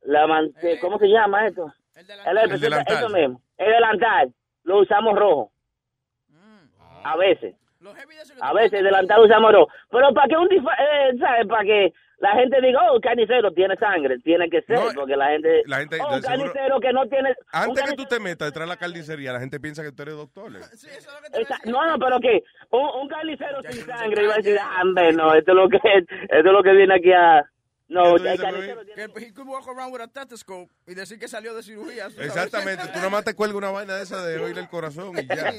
la 0.01 0.25
man- 0.25 0.51
¿cómo 0.81 0.97
se 0.97 1.07
llama 1.07 1.47
esto? 1.47 1.71
El, 2.25 2.37
El 2.55 2.59
delantal. 2.59 2.97
Eso 2.97 3.09
mismo, 3.09 3.41
el 3.57 3.71
delantal, 3.71 4.33
lo 4.63 4.79
usamos 4.79 5.17
rojo. 5.17 5.51
A 7.03 7.17
veces. 7.17 7.55
A 8.41 8.53
veces 8.53 8.73
el 8.79 8.85
delantal 8.85 9.19
lo 9.19 9.25
usamos 9.27 9.51
rojo. 9.51 9.71
Pero 9.91 10.13
para 10.13 10.27
que 10.27 10.37
un 10.37 10.49
eh, 10.51 11.11
¿sabes? 11.19 11.45
Para 11.47 11.63
que 11.63 11.93
la 12.23 12.35
gente 12.35 12.61
diga, 12.61 12.79
oh, 12.89 12.95
un 12.95 13.01
carnicero 13.01 13.51
tiene 13.51 13.75
sangre, 13.75 14.17
tiene 14.19 14.49
que 14.49 14.61
ser, 14.61 14.79
No, 14.79 14.85
porque 14.95 15.17
la 15.17 15.27
gente, 15.27 15.61
la 15.65 15.79
gente- 15.79 15.97
oh, 16.01 16.15
un 16.15 16.21
seguro- 16.21 16.27
carnicero 16.29 16.79
que 16.79 16.93
no 16.93 17.05
tiene... 17.07 17.35
Antes 17.51 17.83
que 17.83 17.95
tú 17.97 18.05
te 18.05 18.19
metas 18.21 18.47
detrás 18.47 18.65
de 18.65 18.73
la 18.73 18.77
carnicería, 18.77 19.33
la 19.33 19.41
gente 19.41 19.59
piensa 19.59 19.83
que 19.83 19.91
tú 19.91 20.03
eres 20.03 20.15
doctor. 20.15 20.55
¿eh? 20.55 20.59
Esa- 21.33 21.59
no, 21.65 21.85
no, 21.85 21.99
pero 21.99 22.19
que 22.21 22.41
un, 22.71 22.89
un 23.01 23.07
carnicero 23.09 23.61
sin 23.63 23.85
sangre 23.85 24.23
iba 24.23 24.33
a 24.35 24.37
decir, 24.37 24.57
ah, 24.61 24.79
hombre, 24.83 25.11
no, 25.11 25.33
esto 25.35 25.51
es 25.51 25.57
lo 25.57 25.67
que 25.67 25.77
esto 25.83 26.37
es 26.37 26.43
lo 26.45 26.63
que 26.63 26.71
viene 26.73 26.95
aquí 26.95 27.11
a 27.11 27.43
no, 27.93 28.15
el 28.17 28.39
carnicero 28.39 28.81
Que 28.95 29.25
he 29.25 29.33
could 29.33 29.47
walk 29.47 29.67
around 29.67 29.93
with 29.93 30.01
a 30.01 30.07
stethoscope 30.07 30.69
y 30.87 30.93
decir 30.95 31.17
que 31.19 31.27
salió 31.27 31.53
de 31.55 31.63
cirugía. 31.63 32.07
Exactamente. 32.07 32.83
Tú 32.87 32.97
nada 32.97 33.09
más 33.09 33.23
te 33.23 33.33
cuelgas 33.35 33.57
una 33.57 33.71
vaina 33.71 33.95
de 33.95 34.03
esa 34.03 34.25
de 34.25 34.39
oírle 34.39 34.61
el 34.61 34.67
corazón 34.67 35.11
y 35.17 35.25
ya. 35.27 35.53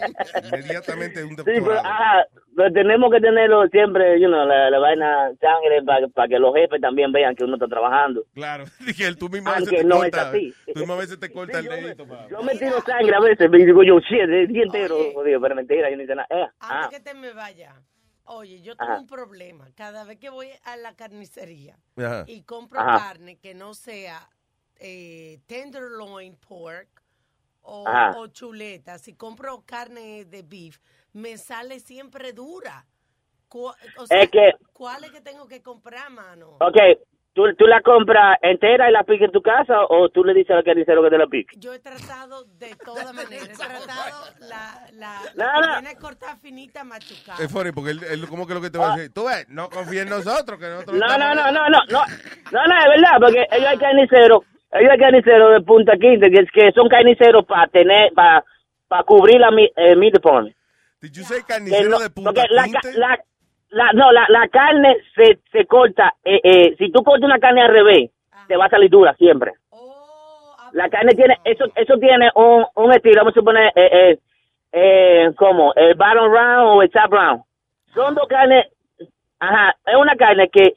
Inmediatamente 0.52 1.22
un 1.24 1.30
Sí, 1.30 1.36
pero, 1.44 1.56
doctorado. 1.56 1.86
ajá, 1.86 2.24
pero 2.56 2.72
tenemos 2.72 3.10
que 3.12 3.20
tenerlo 3.20 3.66
siempre, 3.68 4.20
you 4.20 4.26
know, 4.28 4.44
la, 4.46 4.70
la 4.70 4.78
vaina 4.78 5.30
sangre 5.40 5.82
para 6.14 6.28
que 6.28 6.38
los 6.38 6.54
jefes 6.54 6.80
también 6.80 7.12
vean 7.12 7.34
que 7.34 7.44
uno 7.44 7.54
está 7.54 7.66
trabajando. 7.68 8.24
Claro, 8.34 8.64
dije, 8.86 9.14
tú 9.16 9.28
mismo 9.28 9.50
a 9.50 9.54
veces 9.60 9.68
Aunque 9.68 9.82
te 9.82 9.84
no 9.84 10.20
así. 10.20 10.54
Tú 10.72 10.80
mismo 10.80 10.94
a 10.94 10.98
veces 10.98 11.18
te 11.20 11.30
cortas 11.32 11.64
el 11.64 11.68
dedito. 11.68 12.06
pa. 12.06 12.26
Yo 12.30 12.42
me 12.42 12.54
tiro 12.56 12.80
sangre 12.82 13.14
a 13.16 13.20
veces, 13.20 13.50
me 13.50 13.58
digo 13.58 13.82
yo, 13.82 13.98
shit, 14.00 14.20
el 14.20 14.48
día 14.48 14.62
entero, 14.64 14.96
jodido, 15.14 15.40
pero 15.40 15.54
mentira, 15.54 15.90
yo 15.90 15.96
no 15.96 16.02
hice 16.02 16.14
nada. 16.14 16.28
Eh, 16.30 16.46
ah, 16.60 16.84
Antes 16.84 16.98
que 16.98 17.04
te 17.04 17.14
me 17.14 17.32
vaya, 17.32 17.74
oye, 18.24 18.60
yo 18.62 18.76
tengo 18.76 18.92
Ajá. 18.92 19.00
un 19.00 19.06
problema. 19.06 19.70
Cada 19.74 20.04
vez 20.04 20.18
que 20.18 20.30
voy 20.30 20.48
a 20.64 20.76
la 20.76 20.94
carnicería 20.94 21.78
Ajá. 21.96 22.24
y 22.26 22.42
compro 22.42 22.80
Ajá. 22.80 23.08
carne 23.08 23.36
que 23.38 23.54
no 23.54 23.74
sea 23.74 24.28
eh, 24.76 25.40
tenderloin 25.46 26.36
pork 26.36 27.02
o, 27.62 28.26
chuleta, 28.28 28.98
si 28.98 29.14
compro 29.14 29.62
carne 29.64 30.24
de 30.26 30.42
beef, 30.42 30.78
me 31.12 31.38
sale 31.38 31.80
siempre 31.80 32.32
dura. 32.32 32.86
O 33.50 34.06
sea, 34.06 34.22
Es 34.22 34.30
que- 34.30 34.52
¿Cuál 34.72 35.04
es 35.04 35.12
que 35.12 35.20
tengo 35.20 35.46
que 35.46 35.62
comprar, 35.62 36.10
mano? 36.10 36.56
ok, 36.60 36.76
¿tú, 37.34 37.42
¿tú 37.58 37.66
la 37.66 37.80
compras 37.82 38.38
entera 38.40 38.88
y 38.88 38.92
la 38.92 39.02
piques 39.04 39.26
en 39.26 39.32
tu 39.32 39.42
casa 39.42 39.74
o 39.88 40.08
tú 40.08 40.24
le 40.24 40.32
dices 40.32 40.56
al 40.56 40.64
carnicero 40.64 41.02
que 41.02 41.10
te 41.10 41.18
la 41.18 41.26
pique? 41.26 41.54
Yo 41.58 41.74
he 41.74 41.78
tratado 41.80 42.44
de 42.58 42.74
todas 42.84 43.12
maneras. 43.14 43.48
He 43.50 43.54
tratado 43.56 44.24
la, 44.40 44.88
la, 44.94 45.20
No, 45.36 45.60
la 45.82 45.90
que 45.90 45.96
cortada 45.96 46.36
finita, 46.36 46.84
machucada. 46.84 47.42
Es 47.44 47.52
funny 47.52 47.72
porque 47.72 47.90
él, 47.90 48.00
él 48.10 48.26
como 48.28 48.46
que 48.46 48.54
lo 48.54 48.60
que 48.62 48.70
te 48.70 48.78
va 48.78 48.94
a 48.94 48.96
decir, 48.96 49.12
tú 49.12 49.26
ves, 49.26 49.46
no 49.48 49.68
confía 49.68 50.02
en 50.02 50.08
nosotros, 50.08 50.58
que 50.58 50.66
nosotros 50.68 50.96
No, 50.96 51.18
no, 51.18 51.34
no, 51.34 51.50
no, 51.52 51.52
no, 51.52 51.68
no, 51.68 51.80
no, 51.90 52.66
no, 52.66 52.78
es 52.78 52.88
verdad, 52.88 53.18
porque 53.20 53.46
ellos 53.52 53.68
hay 53.68 53.78
carniceros, 53.78 54.38
ellos 54.72 54.90
hay 54.90 54.98
carniceros 54.98 55.52
de 55.52 55.60
Punta 55.60 55.92
Quinte, 56.00 56.30
que, 56.30 56.40
es 56.42 56.50
que 56.50 56.72
son 56.72 56.88
carniceros 56.88 57.44
para 57.46 57.66
tener, 57.68 58.12
para 58.14 58.44
para 58.86 59.02
cubrir 59.04 59.40
la 59.40 59.50
mi- 59.50 59.70
eh, 59.76 59.96
meat. 59.96 60.14
Did 61.00 61.10
you 61.12 61.24
say 61.24 61.40
carnicero 61.46 61.88
no- 61.90 61.98
de 61.98 62.10
Punta 62.10 62.32
la, 62.50 62.66
la, 62.94 63.18
la- 63.74 63.92
no, 63.92 64.12
la, 64.12 64.24
la 64.28 64.48
carne 64.48 64.96
se, 65.14 65.38
se 65.52 65.66
corta, 65.66 66.14
eh, 66.24 66.40
eh, 66.42 66.74
si 66.78 66.90
tú 66.90 67.02
cortas 67.02 67.24
una 67.26 67.38
carne 67.38 67.62
al 67.62 67.70
revés, 67.72 68.10
te 68.48 68.56
va 68.56 68.66
a 68.66 68.70
salir 68.70 68.90
dura 68.90 69.14
siempre. 69.14 69.52
La 70.72 70.88
carne 70.88 71.14
tiene, 71.14 71.38
eso, 71.44 71.66
eso 71.76 71.98
tiene 71.98 72.30
un, 72.34 72.64
un 72.74 72.92
estilo, 72.92 73.20
vamos 73.20 73.32
a 73.36 73.40
suponer, 73.40 73.72
eh, 73.76 73.90
eh, 73.92 74.18
eh, 74.72 75.32
como 75.36 75.72
el 75.74 75.94
bottom 75.94 76.32
round 76.32 76.68
o 76.68 76.82
el 76.82 76.90
top 76.90 77.12
round. 77.12 77.42
Son 77.94 78.14
dos 78.14 78.26
carnes, 78.28 78.66
ajá, 79.38 79.76
es 79.86 79.94
una 79.96 80.16
carne 80.16 80.48
que 80.48 80.74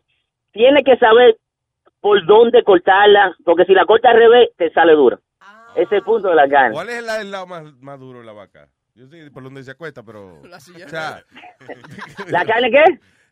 tiene 0.52 0.84
que 0.84 0.98
saber 0.98 1.38
por 2.00 2.24
dónde 2.28 2.64
cortarla, 2.64 3.36
porque 3.44 3.66
si 3.66 3.74
la 3.74 3.86
corta 3.86 4.12
al 4.12 4.18
revés, 4.18 4.50
te 4.56 4.70
sale 4.72 4.94
dura. 4.94 5.18
Ese 5.76 5.84
es 5.84 5.92
el 5.94 6.04
punto 6.04 6.30
de 6.30 6.36
la 6.36 6.48
carne. 6.48 6.74
¿Cuál 6.74 6.90
es 6.90 7.00
el, 7.00 7.10
el 7.22 7.32
lado 7.32 7.48
más, 7.48 7.64
más 7.82 8.00
duro 8.00 8.20
de 8.20 8.26
la 8.26 8.34
vaca? 8.34 8.68
Yo 8.98 9.06
sé 9.08 9.30
por 9.32 9.44
donde 9.44 9.62
se 9.64 9.70
acuesta, 9.72 10.02
pero... 10.04 10.42
O 10.42 10.90
sea, 10.90 11.24
¿La 12.30 12.46
carne 12.46 12.72
qué? 12.72 12.84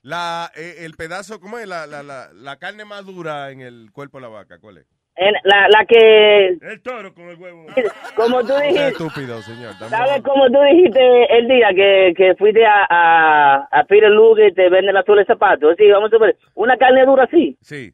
La, 0.03 0.51
eh, 0.55 0.75
el 0.85 0.93
pedazo, 0.93 1.39
¿cómo 1.39 1.57
es? 1.57 1.67
La, 1.67 1.87
la, 1.87 2.03
la, 2.03 2.29
la 2.33 2.57
carne 2.57 2.85
más 2.85 3.03
dura 3.05 3.49
en 3.49 3.61
el 3.61 3.89
cuerpo 3.91 4.19
de 4.19 4.21
la 4.21 4.27
vaca, 4.29 4.59
¿cuál 4.59 4.77
es? 4.77 4.85
En 5.15 5.33
la, 5.43 5.67
la 5.69 5.85
que, 5.85 6.47
El 6.61 6.81
toro 6.83 7.13
con 7.15 7.29
el 7.29 7.37
huevo. 7.37 7.65
como 8.15 8.41
tú 8.45 8.53
dijiste, 8.61 8.89
estúpido, 8.89 9.41
señor. 9.41 9.73
¿Sabes 9.89 10.21
cómo 10.23 10.45
tú 10.51 10.59
dijiste 10.71 11.37
el 11.37 11.47
día 11.47 11.69
que, 11.73 12.13
que 12.15 12.35
fuiste 12.35 12.63
a, 12.65 12.85
a, 12.87 13.67
a 13.71 13.83
Peter 13.85 14.11
Luger 14.11 14.49
y 14.49 14.53
te 14.53 14.69
venden 14.69 14.93
la 14.93 15.01
suela 15.03 15.21
de 15.21 15.25
zapatos? 15.27 15.73
Sí, 15.79 15.89
vamos 15.89 16.13
a 16.13 16.17
ver, 16.19 16.37
una 16.53 16.77
carne 16.77 17.03
dura 17.05 17.23
así. 17.23 17.57
Sí. 17.61 17.91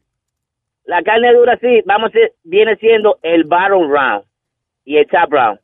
La 0.84 1.02
carne 1.02 1.32
dura 1.32 1.54
así, 1.54 1.80
vamos 1.86 2.10
a 2.10 2.18
ver, 2.18 2.32
viene 2.42 2.76
siendo 2.76 3.18
el 3.22 3.44
bottom 3.44 3.88
round 3.90 4.24
y 4.84 4.98
el 4.98 5.06
top 5.06 5.30
round. 5.32 5.60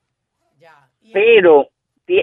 Pero, 1.13 1.65
ti- 1.65 1.71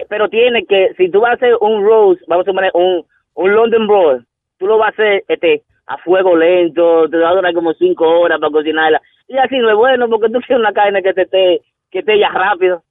pero 0.08 0.28
tiene 0.28 0.64
que, 0.66 0.94
si 0.96 1.10
tú 1.10 1.20
vas 1.20 1.32
a 1.32 1.34
hacer 1.34 1.56
un 1.60 1.84
roast, 1.84 2.22
vamos 2.26 2.46
a 2.48 2.52
poner 2.52 2.70
un, 2.74 3.04
un 3.34 3.54
London 3.54 3.86
Broil, 3.86 4.26
tú 4.58 4.66
lo 4.66 4.78
vas 4.78 4.88
a 4.88 4.92
hacer 4.92 5.24
este, 5.28 5.62
a 5.86 5.98
fuego 5.98 6.36
lento, 6.36 7.08
te 7.08 7.16
va 7.16 7.30
a 7.30 7.34
durar 7.34 7.54
como 7.54 7.72
cinco 7.74 8.04
horas 8.20 8.40
para 8.40 8.52
cocinarla. 8.52 9.00
Y 9.28 9.36
así 9.38 9.58
no 9.58 9.70
es 9.70 9.76
bueno 9.76 10.08
porque 10.08 10.28
tú 10.28 10.40
quieres 10.40 10.60
una 10.60 10.72
carne 10.72 11.02
que 11.02 11.14
te 11.14 11.22
esté, 11.22 11.62
que 11.90 12.00
esté 12.00 12.18
ya 12.18 12.30
rápido. 12.30 12.82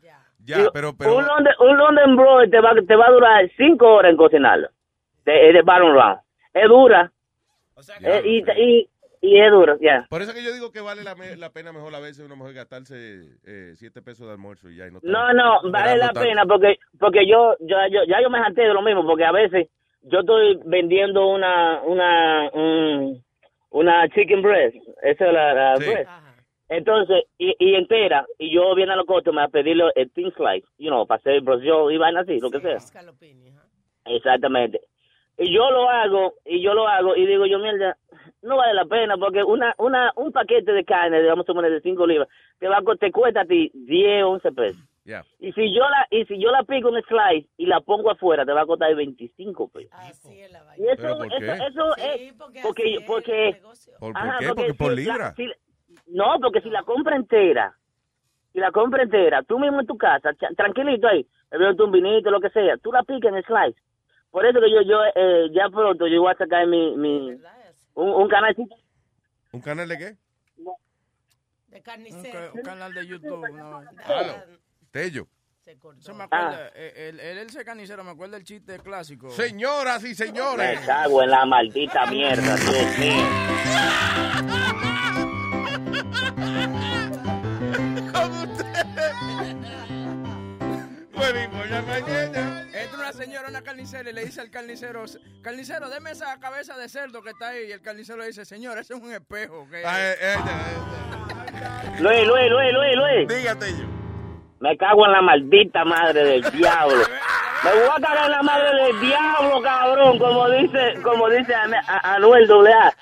Ya, 0.00 0.56
Digo, 0.58 0.70
pero, 0.72 0.92
pero, 0.96 1.16
Un 1.16 1.26
London, 1.26 1.54
un 1.60 1.76
London 1.76 2.16
Broil 2.16 2.50
te 2.50 2.60
va, 2.60 2.72
te 2.86 2.96
va 2.96 3.06
a 3.06 3.12
durar 3.12 3.50
cinco 3.56 3.94
horas 3.94 4.10
en 4.10 4.16
cocinarlo. 4.16 4.68
De, 5.24 5.52
de 5.52 5.62
bottom 5.62 5.92
round. 5.92 6.18
Es 6.54 6.68
dura. 6.68 7.12
Eh, 8.00 8.22
y, 8.24 8.44
y, 8.60 8.88
y 9.22 9.40
es 9.40 9.50
dura, 9.50 9.76
ya. 9.80 10.06
por 10.10 10.20
eso 10.20 10.34
que 10.34 10.42
yo 10.44 10.52
digo 10.52 10.70
que 10.72 10.80
vale 10.82 11.02
la, 11.04 11.14
me- 11.14 11.36
la 11.36 11.48
pena 11.50 11.72
mejor 11.72 11.94
a 11.94 12.00
veces 12.00 12.26
una 12.26 12.34
mujer 12.34 12.54
gastarse 12.54 13.20
eh, 13.46 13.72
siete 13.76 14.02
pesos 14.02 14.26
de 14.26 14.32
almuerzo 14.32 14.68
y 14.68 14.76
ya. 14.76 14.88
Y 14.88 14.90
no, 14.90 14.98
No, 15.02 15.32
no, 15.32 15.70
vale 15.70 15.96
la 15.96 16.06
tanto. 16.08 16.20
pena 16.20 16.44
porque 16.44 16.76
porque 16.98 17.26
yo, 17.26 17.54
yo, 17.60 17.76
yo 17.90 18.00
ya 18.06 18.20
yo 18.20 18.28
me 18.28 18.38
harté 18.38 18.62
de 18.62 18.74
lo 18.74 18.82
mismo 18.82 19.06
porque 19.06 19.24
a 19.24 19.32
veces 19.32 19.68
yo 20.02 20.20
estoy 20.20 20.58
vendiendo 20.66 21.26
una 21.28 21.80
una 21.82 22.50
un- 22.52 23.24
una 23.70 24.06
chicken 24.10 24.42
breast, 24.42 24.76
esa 25.02 25.26
es 25.28 25.32
la, 25.32 25.54
la 25.54 25.76
Sí. 25.76 25.84
breast. 25.88 26.10
Entonces, 26.68 27.24
y, 27.38 27.54
y 27.58 27.74
entera, 27.74 28.24
y 28.38 28.50
yo 28.54 28.74
viene 28.74 28.92
a 28.94 28.96
los 28.96 29.04
costos 29.06 29.34
a 29.38 29.46
pedirle 29.48 29.84
el 29.94 30.10
thin 30.10 30.32
slice, 30.32 30.66
you 30.78 30.88
know, 30.88 31.06
para 31.06 31.18
hacer 31.18 31.40
brochure 31.42 31.94
y 31.94 31.98
vaina 31.98 32.20
así, 32.20 32.40
lo 32.40 32.50
que 32.50 32.60
sea. 32.60 32.78
Exactamente. 34.06 34.80
Y 35.38 35.52
yo 35.54 35.70
lo 35.70 35.88
hago, 35.88 36.34
y 36.44 36.62
yo 36.62 36.74
lo 36.74 36.86
hago, 36.88 37.16
y 37.16 37.26
digo 37.26 37.46
yo, 37.46 37.58
mierda, 37.58 37.96
no 38.42 38.56
vale 38.56 38.74
la 38.74 38.84
pena, 38.84 39.16
porque 39.16 39.42
una 39.42 39.74
una 39.78 40.12
un 40.16 40.32
paquete 40.32 40.72
de 40.72 40.84
carne, 40.84 41.20
digamos, 41.22 41.48
a 41.48 41.54
poner 41.54 41.70
de 41.72 41.80
5 41.80 42.06
libras, 42.06 42.28
te, 42.58 42.68
va, 42.68 42.78
a 42.78 42.82
co- 42.82 42.96
te 42.96 43.10
cuesta 43.10 43.42
a 43.42 43.44
ti 43.44 43.70
10, 43.74 44.24
11 44.24 44.52
pesos. 44.52 44.82
Y 45.38 45.52
si 45.52 45.74
yo 45.74 45.80
la 45.88 46.06
y 46.10 46.24
si 46.26 46.38
yo 46.40 46.50
la 46.50 46.62
pico 46.62 46.94
en 46.96 47.02
slice 47.04 47.48
y 47.56 47.66
la 47.66 47.80
pongo 47.80 48.10
afuera, 48.10 48.44
te 48.44 48.52
va 48.52 48.62
a 48.62 48.66
costar 48.66 48.94
25 48.94 49.68
pesos. 49.68 49.90
Y 50.76 50.86
eso, 50.86 51.02
¿Pero 51.02 51.16
por 51.18 51.26
eso, 51.26 51.38
qué? 51.38 51.64
eso 51.66 51.96
es 51.96 52.34
porque, 52.62 52.96
porque, 53.06 53.60
¿Por, 53.98 54.12
por 54.12 54.16
ajá, 54.16 54.38
qué? 54.38 54.46
Porque 54.54 54.74
por 54.74 54.96
si 55.34 55.46
la- 55.46 55.56
no, 56.06 56.38
porque 56.40 56.60
si 56.60 56.70
la 56.70 56.82
compra 56.84 57.16
entera, 57.16 57.74
si 58.52 58.58
la 58.60 58.70
compra 58.70 59.02
entera, 59.02 59.42
tú 59.42 59.58
mismo 59.58 59.80
en 59.80 59.86
tu 59.86 59.96
casa, 59.96 60.30
tranquilito 60.56 61.08
ahí, 61.08 61.26
bebiendo 61.50 61.84
un 61.84 61.92
vinito, 61.92 62.30
lo 62.30 62.40
que 62.40 62.50
sea, 62.50 62.76
tú 62.78 62.92
la 62.92 63.02
picas 63.02 63.32
en 63.34 63.42
slice. 63.42 63.80
Por 64.30 64.46
eso 64.46 64.60
que 64.60 64.70
yo, 64.70 64.80
yo 64.82 65.00
eh, 65.14 65.48
ya 65.52 65.68
pronto 65.68 66.06
yo 66.06 66.22
voy 66.22 66.32
a 66.32 66.36
sacar 66.36 66.66
mi, 66.66 66.96
mi 66.96 67.36
un, 67.94 68.08
un 68.10 68.28
canalcito. 68.28 68.74
¿Un 69.52 69.60
canal 69.60 69.88
de 69.88 69.98
qué? 69.98 70.16
De 71.68 71.82
carnicero. 71.82 72.52
Un, 72.52 72.58
un 72.58 72.64
canal 72.64 72.92
de 72.94 73.06
YouTube. 73.06 73.48
No. 73.50 73.82
Tello. 74.90 75.26
Se 76.00 76.12
me 76.12 76.24
acuerda, 76.24 76.70
eh, 76.74 77.08
el, 77.10 77.20
el, 77.20 77.38
ese 77.38 77.64
carnicero, 77.64 78.02
me 78.02 78.10
acuerda 78.10 78.36
el 78.36 78.42
chiste 78.42 78.80
clásico. 78.80 79.30
Señoras 79.30 80.02
y 80.04 80.08
Me 80.08 80.14
señores. 80.14 80.80
cago 80.80 81.22
en 81.22 81.30
la 81.30 81.46
maldita 81.46 82.04
mierda, 82.06 82.56
Dios 82.56 82.98
mío. 82.98 83.22
Entra 91.24 91.62
una 91.64 91.82
señora 93.32 93.48
a 93.48 93.50
una 93.50 93.62
carnicera 93.62 94.10
y 94.10 94.12
le 94.12 94.26
dice 94.26 94.42
al 94.42 94.50
carnicero, 94.50 95.04
carnicero, 95.40 95.88
deme 95.88 96.10
esa 96.10 96.38
cabeza 96.38 96.76
de 96.76 96.86
cerdo 96.86 97.22
que 97.22 97.30
está 97.30 97.48
ahí. 97.48 97.68
Y 97.68 97.72
el 97.72 97.80
carnicero 97.80 98.18
le 98.18 98.26
dice, 98.26 98.44
señor, 98.44 98.76
ese 98.76 98.92
es 98.92 99.00
un 99.00 99.10
espejo. 99.10 99.66
que 99.70 99.82
Luis, 101.98 102.26
Luis, 102.26 102.50
Luis, 102.50 102.72
Luis, 102.74 102.96
Luis. 102.96 103.28
Dígate 103.28 103.70
yo. 103.72 103.86
Me 104.60 104.76
cago 104.76 105.06
en 105.06 105.12
la 105.12 105.22
maldita 105.22 105.82
madre 105.82 106.24
del 106.24 106.42
diablo. 106.50 107.02
Me 107.64 107.70
voy 107.70 107.88
a 107.96 108.00
cagar 108.06 108.26
en 108.26 108.32
la 108.32 108.42
madre 108.42 108.82
del 108.84 109.00
diablo, 109.00 109.62
cabrón, 109.62 110.18
como 110.18 110.50
dice, 110.50 110.94
como 111.02 111.28
dice 111.30 111.54
Anuel 112.02 112.50
AA. 112.50 112.94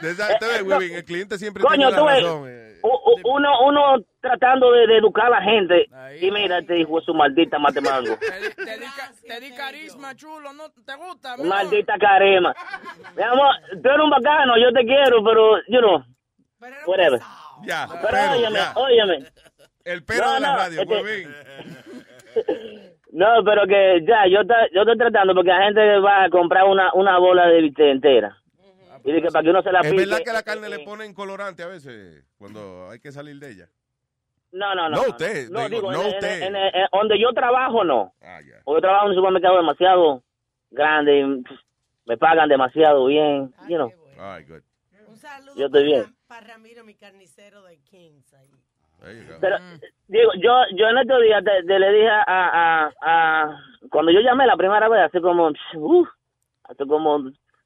Ves, 0.00 0.62
Webin, 0.62 0.94
el 0.94 1.04
cliente 1.04 1.36
siempre 1.36 1.62
Coño, 1.62 1.88
tiene 1.88 2.00
tú 2.00 2.06
la 2.06 2.14
razón. 2.14 2.63
Uno, 3.24 3.60
uno 3.66 3.96
tratando 4.20 4.70
de, 4.72 4.86
de 4.86 4.98
educar 4.98 5.26
a 5.26 5.30
la 5.30 5.42
gente. 5.42 5.86
Y 6.20 6.30
mira, 6.30 6.58
este 6.58 6.78
hijo 6.78 7.00
su 7.00 7.14
maldita 7.14 7.58
matemango. 7.58 8.16
Te 8.18 8.40
di, 8.40 8.54
te 8.54 8.78
di 8.78 8.84
ca- 8.86 9.12
te 9.26 9.40
di 9.40 9.50
carisma, 9.54 10.14
chulo, 10.14 10.52
¿no? 10.52 10.64
¿Te 10.70 10.94
gusta? 10.96 11.36
Maldita 11.38 11.96
carema. 11.98 12.54
Mi 13.16 13.22
amor, 13.22 13.54
tú 13.82 13.88
eres 13.88 14.00
un 14.04 14.10
bacano, 14.10 14.56
yo 14.58 14.70
te 14.72 14.84
quiero, 14.84 15.22
pero, 15.24 15.56
you 15.68 15.78
know, 15.80 16.02
whatever. 16.86 17.20
Ya, 17.62 17.86
Pero, 17.88 18.00
pero, 18.10 18.32
óyeme, 18.32 18.58
ya. 18.58 18.72
óyeme. 18.76 19.18
El 19.84 20.04
pero 20.04 20.26
No, 20.26 20.34
de 20.34 20.40
la 20.40 20.50
no, 20.50 20.56
radio, 20.56 20.80
es 20.82 20.88
que- 20.88 20.94
Webin. 20.94 21.34
No, 23.12 23.44
pero 23.44 23.66
que 23.66 24.04
ya, 24.06 24.26
yo, 24.26 24.44
ta- 24.46 24.66
yo 24.74 24.80
estoy 24.80 24.98
tratando 24.98 25.34
porque 25.34 25.50
la 25.50 25.62
gente 25.64 25.98
va 26.00 26.24
a 26.24 26.30
comprar 26.30 26.64
una, 26.64 26.92
una 26.94 27.18
bola 27.18 27.46
de 27.46 27.60
bistec 27.62 27.86
entera. 27.86 28.36
Y 29.04 29.12
dice 29.12 29.26
que 29.26 29.32
para 29.32 29.42
que 29.44 29.50
uno 29.50 29.62
se 29.62 29.70
la 29.72 29.80
Es 29.80 29.90
pique. 29.90 30.04
verdad 30.06 30.18
que 30.24 30.32
la 30.32 30.42
carne 30.42 30.68
le 30.68 30.78
ponen 30.80 31.12
colorante 31.14 31.62
a 31.62 31.66
veces 31.68 32.24
cuando 32.38 32.88
hay 32.90 32.98
que 33.00 33.12
salir 33.12 33.38
de 33.38 33.50
ella. 33.52 33.68
No, 34.52 34.74
no, 34.74 34.88
no. 34.88 34.96
No 34.96 35.08
usted, 35.08 35.48
No, 35.50 35.68
digo, 35.68 35.90
digo, 35.90 35.92
no 35.92 36.00
en- 36.02 36.06
en- 36.08 36.14
usted. 36.14 36.42
en- 36.42 36.56
en- 36.56 36.88
donde 36.92 37.20
yo 37.20 37.32
trabajo, 37.32 37.84
no. 37.84 38.14
Ah. 38.22 38.38
Porque 38.64 38.78
yo 38.78 38.80
trabajo 38.80 39.04
en 39.06 39.10
un 39.10 39.16
supermercado 39.16 39.56
demasiado 39.56 40.22
grande 40.70 41.20
y 41.20 41.44
me 42.06 42.16
pagan 42.16 42.48
demasiado 42.48 43.06
bien. 43.06 43.52
You 43.68 43.76
know, 43.76 43.92
All 44.18 44.38
right, 44.38 44.48
good. 44.48 44.62
Un 45.08 45.16
saludo 45.16 45.54
yo 45.56 45.66
estoy 45.66 45.84
bien. 45.84 46.04
para 46.28 46.46
Ramiro, 46.46 46.84
mi 46.84 46.94
carnicero 46.94 47.62
de 47.64 47.78
Kings. 47.82 48.32
Ahí. 48.34 48.48
Pero, 49.40 49.56
digo, 50.08 50.30
yo, 50.40 50.50
yo 50.76 50.88
en 50.88 50.98
estos 50.98 51.20
días 51.20 51.44
te- 51.44 51.62
te 51.66 51.78
le 51.78 51.92
dije 51.92 52.08
a, 52.08 52.22
a, 52.26 52.92
a- 53.02 53.60
Cuando 53.90 54.12
yo 54.12 54.20
llamé 54.20 54.46
la 54.46 54.56
primera 54.56 54.88
vez, 54.88 55.02
hace 55.02 55.20
como... 55.20 55.50
uf, 55.74 56.08
hace 56.62 56.86
como 56.86 57.18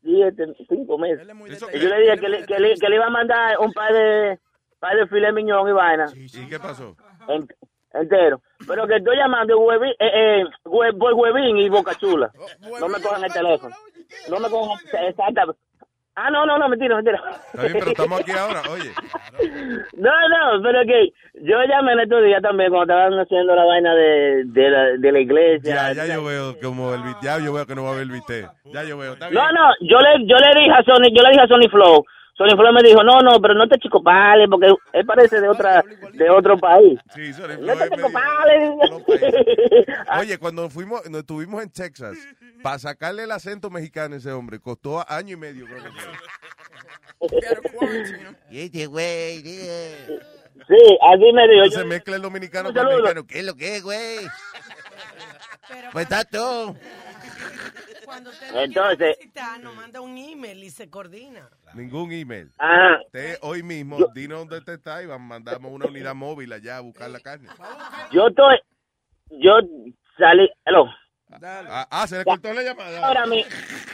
10, 0.03 0.34
5 0.68 0.99
meses. 0.99 1.26
Y 1.74 1.78
yo 1.80 1.88
le 1.88 2.01
dije 2.01 2.18
que 2.18 2.28
le, 2.28 2.46
que, 2.46 2.59
le, 2.59 2.74
que 2.74 2.88
le 2.88 2.94
iba 2.96 3.07
a 3.07 3.11
mandar 3.11 3.59
un 3.61 3.72
par 3.72 3.92
de... 3.92 4.38
par 4.78 4.96
de 4.96 5.07
filet 5.09 5.32
miñón 5.32 5.68
y 5.68 5.72
vaina. 5.72 6.07
¿Y 6.14 6.49
qué 6.49 6.59
pasó? 6.59 6.96
En- 7.28 7.49
entero. 7.92 8.40
Pero 8.66 8.86
que 8.86 8.96
estoy 8.96 9.16
llamando 9.16 9.59
huevín, 9.59 9.90
eh, 9.99 10.40
eh, 10.40 10.44
hue- 10.64 11.14
huevín 11.14 11.57
y 11.59 11.68
boca 11.68 11.94
chula. 11.96 12.30
No 12.80 12.88
me 12.88 13.01
cojan 13.01 13.24
el 13.24 13.32
teléfono. 13.32 13.74
No 14.30 14.40
me 14.40 14.49
cojan 14.51 14.78
exacta. 15.09 15.44
Ah, 16.21 16.31
no, 16.31 16.45
no, 16.45 16.59
no, 16.59 16.69
mentira, 16.69 16.97
mentira. 16.97 17.23
Está 17.55 17.62
bien, 17.62 17.75
pero 17.79 17.91
estamos 17.93 18.21
aquí 18.21 18.33
ahora, 18.33 18.62
oye. 18.71 18.91
No, 19.97 20.11
no, 20.29 20.62
pero 20.62 20.81
que 20.83 21.12
yo 21.43 21.57
llamé 21.69 21.93
en 21.93 22.01
estos 22.01 22.25
días 22.25 22.43
también 22.43 22.71
cuando 22.71 22.93
estaban 22.93 23.19
haciendo 23.21 23.55
la 23.55 23.64
vaina 23.64 23.95
de, 23.95 24.43
de, 24.47 24.71
la, 24.71 24.83
de 24.99 25.12
la 25.12 25.21
iglesia. 25.21 25.75
Ya, 25.75 25.93
ya 25.93 26.14
yo 26.14 26.25
veo 26.25 26.59
como 26.61 26.93
el 26.95 27.01
ya 27.23 27.39
yo 27.39 27.53
veo 27.53 27.66
que 27.66 27.75
no 27.75 27.85
va 27.85 27.91
a 27.91 27.93
haber 27.95 28.07
viste. 28.07 28.49
Ya 28.64 28.83
yo 28.83 28.99
veo, 28.99 29.12
está 29.12 29.29
bien. 29.29 29.41
No, 29.41 29.53
no, 29.53 29.71
yo 29.81 29.99
le, 30.01 30.27
yo 30.27 30.37
le 30.37 30.61
dije 30.61 30.73
a 30.73 30.83
Sony, 30.83 31.09
yo 31.14 31.23
le 31.23 31.31
dije 31.31 31.43
a 31.43 31.47
Sony 31.47 31.69
Flow. 31.71 32.05
Sony 32.39 32.57
Flow 32.57 32.72
me 32.72 32.82
dijo, 32.84 33.03
no, 33.03 33.20
no, 33.20 33.41
pero 33.41 33.55
no 33.55 33.66
te 33.66 33.78
chico 33.78 34.01
pale, 34.01 34.47
porque 34.49 34.72
él 34.93 35.05
parece 35.05 35.41
de 35.41 35.49
otra, 35.49 35.82
de 36.12 36.30
otro 36.30 36.57
país. 36.57 36.97
Sí, 37.12 37.32
sorry, 37.32 37.57
No 37.61 37.76
te. 37.76 37.89
Oye, 40.20 40.39
cuando 40.39 40.70
fuimos, 40.70 41.05
nos 41.11 41.22
estuvimos 41.22 41.64
en 41.64 41.70
Texas, 41.70 42.16
para 42.62 42.78
sacarle 42.78 43.24
el 43.24 43.32
acento 43.32 43.70
mexicano 43.70 44.14
a 44.14 44.18
ese 44.18 44.30
hombre, 44.30 44.61
costó 44.61 45.05
año 45.11 45.34
y 45.34 45.36
medio, 45.36 45.66
creo 45.66 45.82
que 45.82 45.91
fue. 47.70 48.05
Y 48.51 48.61
este 48.61 48.86
güey, 48.86 49.43
Sí, 49.43 50.99
así 51.01 51.32
me 51.32 51.49
dijo. 51.49 51.70
Se 51.70 51.84
mezcla 51.84 52.16
el 52.16 52.22
dominicano 52.22 52.72
con 52.72 52.78
el 52.78 52.86
mexicano. 52.89 53.26
¿Qué 53.26 53.39
es 53.41 53.45
lo 53.45 53.55
que 53.55 53.76
es, 53.76 53.82
güey? 53.82 54.18
Pero 55.69 55.91
Pues 55.93 56.05
está 56.05 56.25
todo. 56.25 56.75
cuando 58.05 58.31
usted 58.31 58.57
Entonces- 58.57 58.99
necesita, 59.19 59.59
nos 59.59 59.75
manda 59.77 60.01
un 60.01 60.16
email 60.16 60.62
y 60.64 60.71
se 60.71 60.89
coordina. 60.89 61.49
Ningún 61.75 62.11
email. 62.12 62.51
Ah. 62.59 62.97
Usted 63.07 63.37
hoy 63.43 63.62
mismo, 63.62 63.99
dinos 64.14 64.39
dónde 64.41 64.59
usted 64.59 64.75
está 64.75 65.03
y 65.03 65.07
van- 65.07 65.23
mandamos 65.27 65.71
una 65.71 65.87
unidad 65.87 66.14
móvil 66.14 66.53
allá 66.53 66.79
a 66.79 66.81
buscar 66.81 67.11
la 67.11 67.21
carne. 67.21 67.49
Yo 68.11 68.29
estoy, 68.29 68.59
yo 69.31 69.53
salí, 70.16 70.49
hello. 70.64 70.87
Ah, 71.43 71.87
ah, 71.91 72.07
se 72.07 72.16
le 72.19 72.25
cortó 72.25 72.53
la 72.55 72.62
llamada. 72.62 73.07
Ahora 73.07 73.27
mi, 73.27 73.45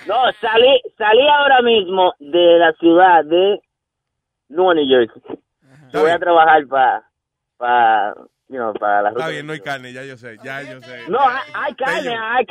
no, 0.06 0.14
salí, 0.40 0.80
salí 0.96 1.26
ahora 1.28 1.60
mismo 1.62 2.12
de 2.20 2.58
la 2.58 2.72
ciudad 2.74 3.24
de 3.24 3.60
Nueva 4.48 4.74
New 4.74 4.86
Jersey. 4.88 5.22
Yo 5.92 6.02
voy 6.02 6.10
a 6.12 6.18
trabajar 6.20 6.64
para, 6.68 7.10
para, 7.56 8.14
you 8.48 8.56
know, 8.58 8.72
para 8.74 9.02
la 9.02 9.10
Está 9.10 9.28
bien, 9.28 9.46
no 9.46 9.52
hay 9.52 9.60
carne, 9.60 9.92
ya 9.92 10.02
yo 10.04 10.16
sé, 10.16 10.36
ya 10.42 10.62
yo 10.62 10.80
sé. 10.80 11.08
No, 11.08 11.18
hay, 11.20 11.40
hay 11.54 11.74
carne, 11.74 12.16
hay, 12.16 12.46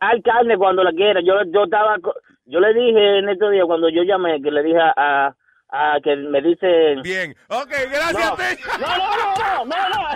hay- 0.00 0.22
carne 0.22 0.56
cuando 0.56 0.82
la 0.84 0.92
quiera. 0.92 1.20
Yo, 1.22 1.34
yo 1.52 1.64
estaba, 1.64 1.96
yo 2.44 2.60
le 2.60 2.74
dije 2.74 3.18
en 3.18 3.28
estos 3.28 3.50
días 3.50 3.64
cuando 3.66 3.88
yo 3.88 4.02
llamé 4.02 4.40
que 4.42 4.50
le 4.50 4.62
dije 4.62 4.78
a, 4.80 5.34
a 5.72 5.96
que 6.02 6.16
me 6.16 6.40
dice. 6.42 6.96
Bien, 7.02 7.34
ok, 7.48 7.70
gracias. 7.90 8.30
No, 8.30 8.36
Tello. 8.36 8.66
no, 8.80 8.96
no, 8.98 9.16
no, 9.16 9.64
no, 9.64 9.88
no, 9.88 9.88
no. 9.88 10.08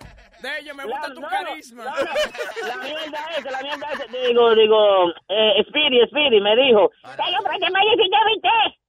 De 0.40 0.48
ellos 0.58 0.74
me 0.74 0.84
gusta 0.84 1.12
tu 1.12 1.20
no, 1.20 1.28
carisma. 1.28 1.84
no, 1.84 1.90
no. 1.90 1.96
La 2.66 2.76
mierda 2.78 3.18
esa, 3.36 3.50
la 3.50 3.60
mierda 3.60 3.86
esa. 3.92 4.04
Digo, 4.06 4.54
digo, 4.54 5.08
eh, 5.28 5.62
Speedy, 5.68 6.00
Speedy 6.06 6.40
me 6.40 6.56
dijo, 6.56 6.90
"Tello, 7.02 7.42
¿para 7.44 7.58
qué 7.58 7.66
me 7.70 7.80
dijiste 7.90 8.16
viste?" 8.26 8.79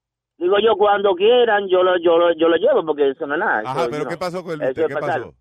Digo 0.42 0.58
yo, 0.58 0.76
cuando 0.76 1.14
quieran, 1.14 1.68
yo 1.68 1.84
lo, 1.84 1.98
yo 2.00 2.18
lo, 2.18 2.34
yo 2.34 2.48
lo 2.50 2.56
llevo 2.58 2.84
porque 2.84 3.10
eso 3.12 3.28
no 3.28 3.36
es 3.36 3.40
nada. 3.40 3.60
Ajá, 3.64 3.82
Eso, 3.82 3.92
pero 3.92 4.04
you 4.06 4.10
¿qué 4.10 4.18
pasó 4.18 4.44
con 4.44 4.54
el 4.60 4.70
es 4.70 4.74
¿Qué 4.76 4.90
pasó? 4.90 5.34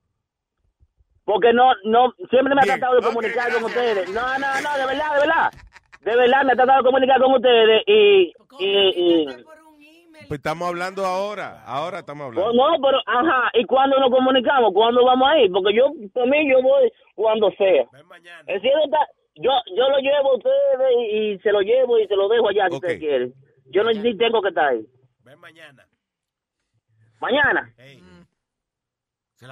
Porque 1.25 1.53
no, 1.55 1.73
no, 1.85 2.13
siempre 2.29 2.55
me 2.55 2.61
ha 2.61 2.65
tratado 2.65 2.97
de 2.97 3.03
comunicar 3.03 3.51
con 3.51 3.65
ustedes. 3.65 4.11
No, 4.13 4.21
no, 4.21 4.47
no, 4.61 4.79
de 4.79 4.87
verdad, 4.87 5.15
de 5.15 5.21
verdad. 5.21 5.51
De 6.03 6.17
verdad 6.17 6.45
me 6.45 6.53
ha 6.53 6.57
tratado 6.57 6.83
de 6.83 6.85
comunicar 6.85 7.19
con 7.19 7.33
ustedes 7.33 7.83
y, 7.87 8.33
y, 8.59 8.67
y- 8.69 9.27
pues 10.29 10.39
estamos 10.39 10.69
hablando 10.69 11.05
ahora. 11.07 11.63
Ahora 11.65 12.01
estamos 12.01 12.25
Oh, 12.37 12.41
hablando. 12.49 12.53
no, 12.53 12.77
pero, 12.83 12.99
ajá, 13.07 13.51
¿y 13.55 13.65
cuándo 13.65 13.99
nos 13.99 14.11
comunicamos? 14.11 14.73
¿Cuándo 14.75 15.03
vamos 15.05 15.29
a 15.31 15.39
ir? 15.41 15.51
Porque 15.51 15.75
yo, 15.75 15.87
por 16.13 16.29
mí, 16.29 16.49
yo 16.51 16.61
voy 16.63 16.93
cuando 17.15 17.51
sea. 17.53 17.85
El 18.47 18.61
cielo 18.61 18.85
está, 18.85 18.99
yo, 19.37 19.51
yo 19.75 19.89
lo 19.89 19.99
llevo 19.99 20.33
a 20.33 20.37
ustedes 20.37 20.93
y, 21.11 21.17
y 21.33 21.39
se 21.39 21.51
lo 21.53 21.61
llevo 21.63 21.99
y 21.99 22.07
se 22.07 22.17
lo 22.17 22.29
dejo 22.29 22.49
allá 22.51 22.69
si 22.69 22.75
ustedes 22.77 22.99
quieren. 22.99 23.35
Yo 23.71 23.83
no 23.83 23.91
ni 23.93 24.17
tengo 24.17 24.43
que 24.43 24.49
estar 24.49 24.69
ahí. 24.69 24.87
Ven 25.25 25.39
mañana. 25.39 25.87
Mañana. 27.21 27.73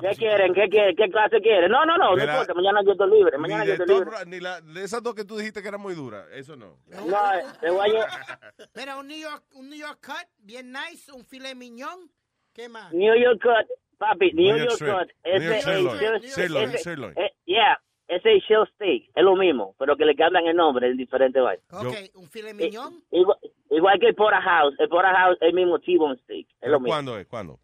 ¿Qué 0.01 0.15
quieren? 0.17 0.53
¿Qué, 0.53 0.69
quieren? 0.69 0.95
¿Qué 0.97 1.09
clase 1.11 1.41
quieren? 1.41 1.71
No, 1.71 1.87
no, 1.87 1.97
no, 1.97 2.15
no 2.15 2.23
importa, 2.23 2.53
mañana 2.53 2.81
yo 2.85 2.93
estoy 2.93 3.11
libre. 3.11 3.39
Mañana 3.39 3.65
de 3.65 3.69
yo 3.69 3.85
estoy 3.85 3.99
libre. 3.99 4.17
Ni 4.27 4.39
la- 4.41 4.61
de 4.61 4.85
esas 4.85 5.03
dos 5.03 5.15
que 5.15 5.25
tú 5.25 5.39
dijiste 5.39 5.63
que 5.63 5.69
eran 5.69 5.81
muy 5.81 5.95
duras. 5.95 6.27
Eso 6.33 6.57
no. 6.57 6.77
No, 6.89 7.33
eh, 7.35 7.43
te 7.61 7.71
voy 7.71 7.81
a 7.89 7.93
llevar. 7.93 8.09
Mira, 8.75 8.99
un 8.99 9.07
New 9.09 9.19
York, 9.19 9.45
un 9.55 9.71
New 9.71 9.79
York 9.79 9.99
cut, 10.05 10.29
bien 10.39 10.73
nice, 10.73 11.11
un 11.11 11.25
filet 11.25 11.55
mignon. 11.55 12.11
¿Qué 12.53 12.69
más? 12.69 12.93
New 12.93 13.15
York 13.15 13.41
Cut, 13.43 13.67
papi, 13.97 14.33
New, 14.33 14.57
New 14.57 14.67
York 14.67 14.79
York. 14.79 14.99
Cut. 15.09 15.11
Ese 15.23 15.59
ese- 15.59 16.79
Sirloin, 16.79 17.15
eh, 17.17 17.33
yeah, 17.47 17.81
ese 18.09 18.37
es 18.37 18.43
shell 18.45 18.67
steak, 18.75 19.11
es 19.15 19.23
lo 19.25 19.37
mismo, 19.37 19.75
pero 19.79 19.97
que 19.97 20.05
le 20.05 20.15
cambian 20.17 20.45
el 20.47 20.57
nombre 20.57 20.89
en 20.91 20.97
diferentes 20.99 21.41
vainas. 21.43 21.65
Ok, 21.73 21.95
un 22.17 22.29
filet 22.29 22.55
mignon. 22.55 23.03
Igual, 23.11 23.39
igual 23.71 23.99
que 24.01 24.09
el 24.09 24.15
Porterhouse, 24.15 24.79
el 24.79 24.89
Porterhouse 24.89 25.37
es 25.41 25.49
el 25.49 25.55
mismo 25.55 25.79
T-bone 25.79 26.17
steak, 26.25 26.47
es 26.47 26.57
¿Pero 26.61 26.73
lo 26.73 26.81
mismo. 26.81 26.93
¿Cuándo 26.95 27.19
es? 27.19 27.27
¿Cuándo? 27.27 27.61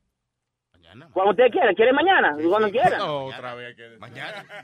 Cuando 1.13 1.33
usted 1.33 1.51
quiera, 1.51 1.75
¿quiere 1.75 1.93
mañana? 1.93 2.37
Cuando 2.49 2.71
quiera. 2.71 2.99
No, 2.99 3.25
otra 3.25 3.55
vez. 3.55 3.77
Que... 3.77 3.97
Mañana. 3.99 4.45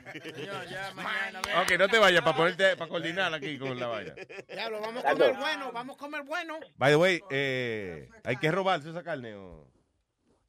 Ok, 1.61 1.77
no 1.77 1.89
te 1.89 1.99
vayas 1.99 2.21
para 2.21 2.37
ponerte, 2.37 2.77
para 2.77 2.89
coordinar 2.89 3.33
aquí 3.33 3.57
con 3.57 3.77
la 3.77 3.87
vaina. 3.87 4.13
Diablo, 4.47 4.79
vamos 4.79 5.03
a 5.03 5.11
comer 5.11 5.35
bueno, 5.35 5.71
vamos 5.73 5.95
a 5.97 5.99
comer 5.99 6.23
bueno. 6.23 6.59
By 6.77 6.91
the 6.91 6.95
way, 6.95 7.19
eh, 7.29 8.07
¿hay 8.23 8.37
que 8.37 8.49
robarse 8.49 8.89
esa 8.89 9.03
carne 9.03 9.35
o...? 9.35 9.67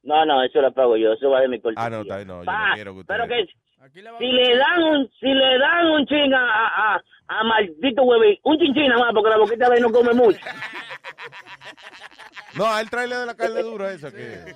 No, 0.05 0.25
no, 0.25 0.45
eso 0.45 0.61
lo 0.61 0.73
pago 0.73 0.97
yo, 0.97 1.13
eso 1.13 1.31
va 1.31 1.41
de 1.41 1.49
mi 1.49 1.61
cortesía. 1.61 1.87
Ah, 1.87 1.91
no, 1.91 2.05
no, 2.05 2.41
yo 2.41 2.45
Pa, 2.45 2.69
no 2.69 2.75
quiero 2.75 2.93
que 2.93 3.01
usted... 3.01 3.15
Pero 3.15 3.29
que 3.29 3.47
si 3.91 4.01
le 4.01 4.57
dan 4.57 4.83
un, 4.83 5.11
si 5.19 5.27
le 5.27 5.59
dan 5.59 5.87
un 5.87 6.07
ching 6.07 6.33
a, 6.33 6.39
a, 6.39 6.95
a, 6.95 7.03
a 7.29 7.45
maldito 7.45 8.03
huevín, 8.03 8.39
un 8.45 8.59
chinchín 8.59 8.89
nada 8.89 9.01
más, 9.01 9.13
porque 9.13 9.31
la 9.31 9.39
boquita 9.39 9.69
de 9.69 9.77
él 9.77 9.83
no 9.83 9.91
come 9.91 10.13
mucho. 10.13 10.39
No, 12.55 12.67
a 12.67 12.83
él 12.83 12.91
tráele 12.91 13.17
de 13.17 13.27
la 13.27 13.35
carne 13.35 13.63
dura 13.63 13.93
esa 13.93 14.11
que... 14.11 14.55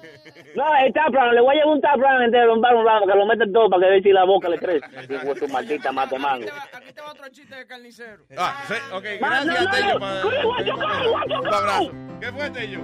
No, 0.55 0.65
el 0.85 0.93
tapran, 0.93 1.35
le 1.35 1.41
voy 1.41 1.57
a 1.57 1.61
llevar 1.61 1.75
un 1.77 1.81
tapran 1.81 2.23
entero, 2.23 2.53
un 2.53 2.61
bar, 2.61 2.75
un 2.75 2.85
bar, 2.85 3.01
que 3.01 3.19
lo 3.19 3.25
meten 3.25 3.51
todo 3.53 3.71
para 3.71 3.87
que 3.87 3.91
vea 3.91 4.03
si 4.03 4.13
la 4.13 4.25
boca 4.25 4.51
le 4.51 4.59
crece. 4.59 4.87
De 5.09 5.35
tu 5.35 5.49
maldita 5.49 5.93
mate 5.93 6.19
mango. 6.19 6.47
Aquí 6.75 6.93
te 6.93 7.01
va 7.01 7.13
otro 7.13 7.29
chiste 7.31 7.57
de 7.57 7.67
carnicero. 7.67 8.23
Ah, 8.37 8.63
sí, 8.69 8.75
ok, 8.93 9.05
gracias, 9.19 9.47
no, 9.47 9.65
no, 9.65 9.71
Tello. 9.71 11.41
Un 11.41 11.55
abrazo. 11.55 11.93
¿Qué 12.21 12.33
fue, 12.33 12.51
Tello? 12.51 12.81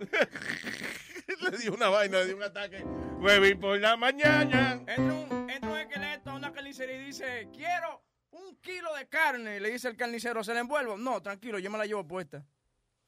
le 1.50 1.58
dio 1.58 1.74
una 1.74 1.88
vaina, 1.90 2.18
le 2.18 2.26
dio 2.26 2.36
un 2.36 2.42
ataque. 2.42 2.82
Huevín 3.18 3.60
por 3.60 3.78
la 3.78 3.96
mañana. 3.96 4.80
Entra 4.86 5.14
un 5.14 5.39
esqueleto 5.90 6.30
a 6.30 6.34
una 6.34 6.52
carnicería 6.52 6.96
y 6.96 7.04
dice, 7.06 7.48
quiero 7.52 8.02
un 8.30 8.56
kilo 8.60 8.94
de 8.94 9.08
carne. 9.08 9.58
Le 9.60 9.70
dice 9.70 9.88
el 9.88 9.96
carnicero, 9.96 10.44
¿se 10.44 10.54
la 10.54 10.60
envuelvo? 10.60 10.96
No, 10.96 11.20
tranquilo, 11.20 11.58
yo 11.58 11.70
me 11.70 11.78
la 11.78 11.86
llevo 11.86 12.06
puesta. 12.06 12.44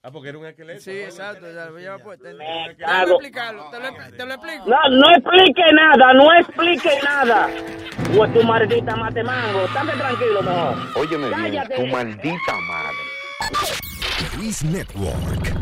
Ah, 0.05 0.11
porque 0.11 0.30
era 0.30 0.39
un 0.39 0.47
esqueleto. 0.47 0.80
Sí, 0.80 0.91
exacto, 0.91 1.47
ya 1.47 1.70
la 1.70 1.78
llevo 1.78 1.99
puesta. 2.01 2.28
Déjame 2.28 2.76
cago. 2.76 3.12
explicarlo, 3.12 3.70
te 3.70 3.78
lo, 3.78 3.95
te 4.16 4.26
lo 4.26 4.35
explico. 4.35 4.64
No, 4.66 4.89
no 4.91 5.14
explique 5.16 5.62
nada, 5.72 6.12
no 6.12 6.35
explique 6.35 6.91
nada. 7.05 7.47
De 7.47 8.28
tu 8.35 8.43
maldita 8.43 8.97
mate 8.97 9.22
mango, 9.22 9.64
estate 9.64 9.93
tranquilo 9.93 10.43
mejor. 10.43 10.76
Óyeme 10.97 11.28
bien, 11.28 11.41
Cállate. 11.41 11.76
tu 11.76 11.87
maldita 11.87 12.59
madre. 12.68 12.97
Luis 14.37 14.64
Network. 14.64 15.53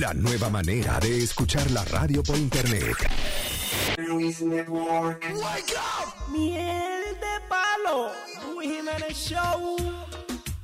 La 0.00 0.12
nueva 0.14 0.50
manera 0.50 0.98
de 1.00 1.22
escuchar 1.22 1.70
la 1.70 1.84
radio 1.84 2.22
por 2.24 2.36
internet. 2.36 2.96
Luis 4.08 4.40
Network. 4.40 5.24
Miel 6.28 7.02
de 7.20 7.40
palo. 7.48 8.10
Luis 8.52 8.70
Jiménez 8.70 9.16
Show. 9.16 9.76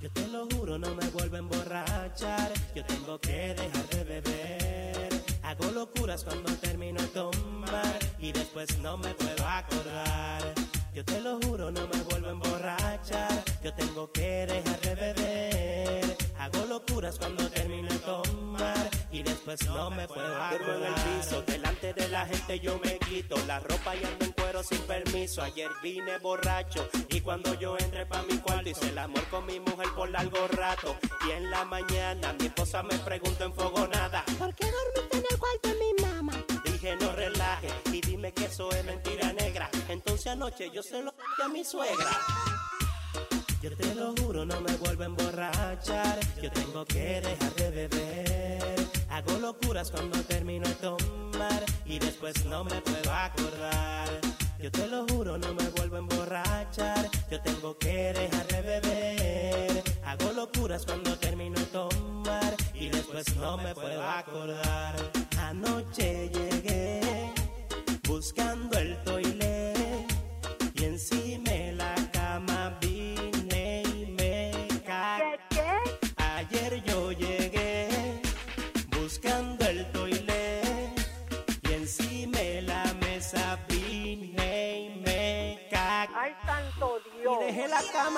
Yo 0.01 0.11
te 0.13 0.29
lo 0.29 0.47
juro, 0.47 0.79
no 0.79 0.95
me 0.95 1.07
vuelvo 1.09 1.37
a 1.37 1.39
emborrachar. 1.41 2.53
Yo 2.75 2.85
tengo 2.85 3.19
que 3.19 3.55
dejar 3.55 3.87
de 3.89 4.05
beber. 4.05 5.09
Hago 5.43 5.73
locuras 5.73 6.23
cuando 6.23 6.53
termino 6.57 7.01
de 7.01 7.09
tomar 7.09 7.99
y 8.19 8.33
después 8.33 8.79
no 8.79 8.97
me 8.97 9.13
puedo 9.15 9.47
acordar. 9.47 10.55
Yo 10.95 11.05
te 11.05 11.21
lo 11.21 11.41
juro, 11.41 11.71
no 11.73 11.89
me 11.89 12.03
vuelvo 12.03 12.29
a 12.29 12.33
emborrachar. 12.33 13.45
Yo 13.63 13.75
tengo 13.75 14.11
que 14.13 14.47
dejar 14.47 14.81
de 14.81 14.95
beber. 14.95 16.17
Hago 16.39 16.67
locuras 16.67 17.19
cuando 17.19 17.49
termino 17.51 17.89
de 17.89 17.99
tomar 17.99 18.42
y 19.13 19.23
después 19.23 19.65
no 19.67 19.91
me 19.91 20.09
puedo 20.09 20.43
acordar. 20.43 20.77
en 20.77 20.85
el 20.85 20.95
piso, 20.95 21.43
delante 21.43 21.93
de 21.93 22.09
la 22.09 22.25
gente 22.27 22.59
yo 22.61 22.81
me 22.83 22.99
quito 22.99 23.37
la 23.47 23.61
ropa 23.61 23.95
y 23.95 24.05
ando 24.05 24.25
en 24.25 24.33
cuero 24.33 24.63
sin 24.63 24.81
permiso. 24.81 25.43
Ayer 25.43 25.71
vine 25.83 26.19
borracho 26.19 26.89
y 27.11 27.21
cuando 27.21 27.53
yo 27.55 27.77
entré 27.79 28.07
pa' 28.07 28.23
mi 28.23 28.39
cuarto 28.39 28.71
hice 28.71 28.89
el 28.89 28.99
amor 28.99 29.25
con 29.29 29.45
mi 29.45 29.61
mujer 29.61 29.89
por 29.95 30.11
largo 30.11 30.49
rato. 30.49 30.97
Y 31.29 31.33
en 31.33 31.51
la 31.51 31.65
mañana 31.65 32.33
mi 32.39 32.47
esposa 32.47 32.83
me 32.83 32.99
preguntó 32.99 33.45
enfogonada, 33.45 34.25
¿por 34.39 34.55
qué 34.55 34.67
dormiste 34.67 35.19
en 35.19 35.25
el 35.31 35.39
cuarto 35.39 35.69
de 35.69 35.75
mi 35.75 36.03
mamá? 36.03 36.33
Dije 36.65 36.97
no 36.97 37.13
relaje 37.13 37.69
y 37.93 38.01
dime 38.01 38.33
que 38.33 38.47
eso 38.47 38.71
es 38.73 38.85
mentira 38.85 39.33
negra. 39.35 39.71
Entonces 39.89 40.29
anoche 40.29 40.71
yo 40.71 40.83
se 40.83 41.03
lo 41.03 41.13
dije 41.13 41.43
a 41.45 41.49
mi 41.49 41.65
suegra. 41.65 42.11
Yo 43.61 43.77
te 43.77 43.95
lo 43.95 44.15
juro, 44.17 44.45
no 44.45 44.61
me 44.61 44.75
vuelvo 44.77 45.03
a 45.03 45.07
emborrachar. 45.07 46.19
Yo 46.43 46.51
tengo 46.51 46.85
que 46.85 47.21
dejar 47.21 47.55
de 47.55 47.71
beber. 47.71 49.02
Hago 49.13 49.39
locuras 49.39 49.91
cuando 49.91 50.19
termino 50.23 50.67
de 50.67 50.75
tomar 50.77 51.63
y 51.85 51.99
después 51.99 52.47
no 52.47 52.65
me 52.65 52.81
puedo 52.81 53.13
acordar. 53.13 54.09
Yo 54.59 54.71
te 54.71 54.87
lo 54.89 55.07
juro, 55.07 55.37
no 55.37 55.53
me 55.53 55.69
vuelvo 55.77 55.97
a 55.97 55.99
emborrachar. 55.99 57.11
Yo 57.31 57.39
tengo 57.43 57.77
que 57.77 58.15
dejar 58.15 58.47
de 58.47 58.63
beber. 58.63 59.83
Hago 60.07 60.33
locuras 60.33 60.87
cuando 60.87 61.15
termino 61.19 61.61
de 61.61 61.67
tomar 61.67 62.57
y 62.73 62.89
después 62.89 63.37
no 63.37 63.59
me 63.59 63.75
puedo 63.75 64.03
acordar. 64.03 64.97
Anoche 65.39 66.31
llegué 66.31 67.35
buscando 68.09 68.79
el 68.79 68.97
toilet 69.05 70.07
y 70.75 70.85
encima 70.85 71.32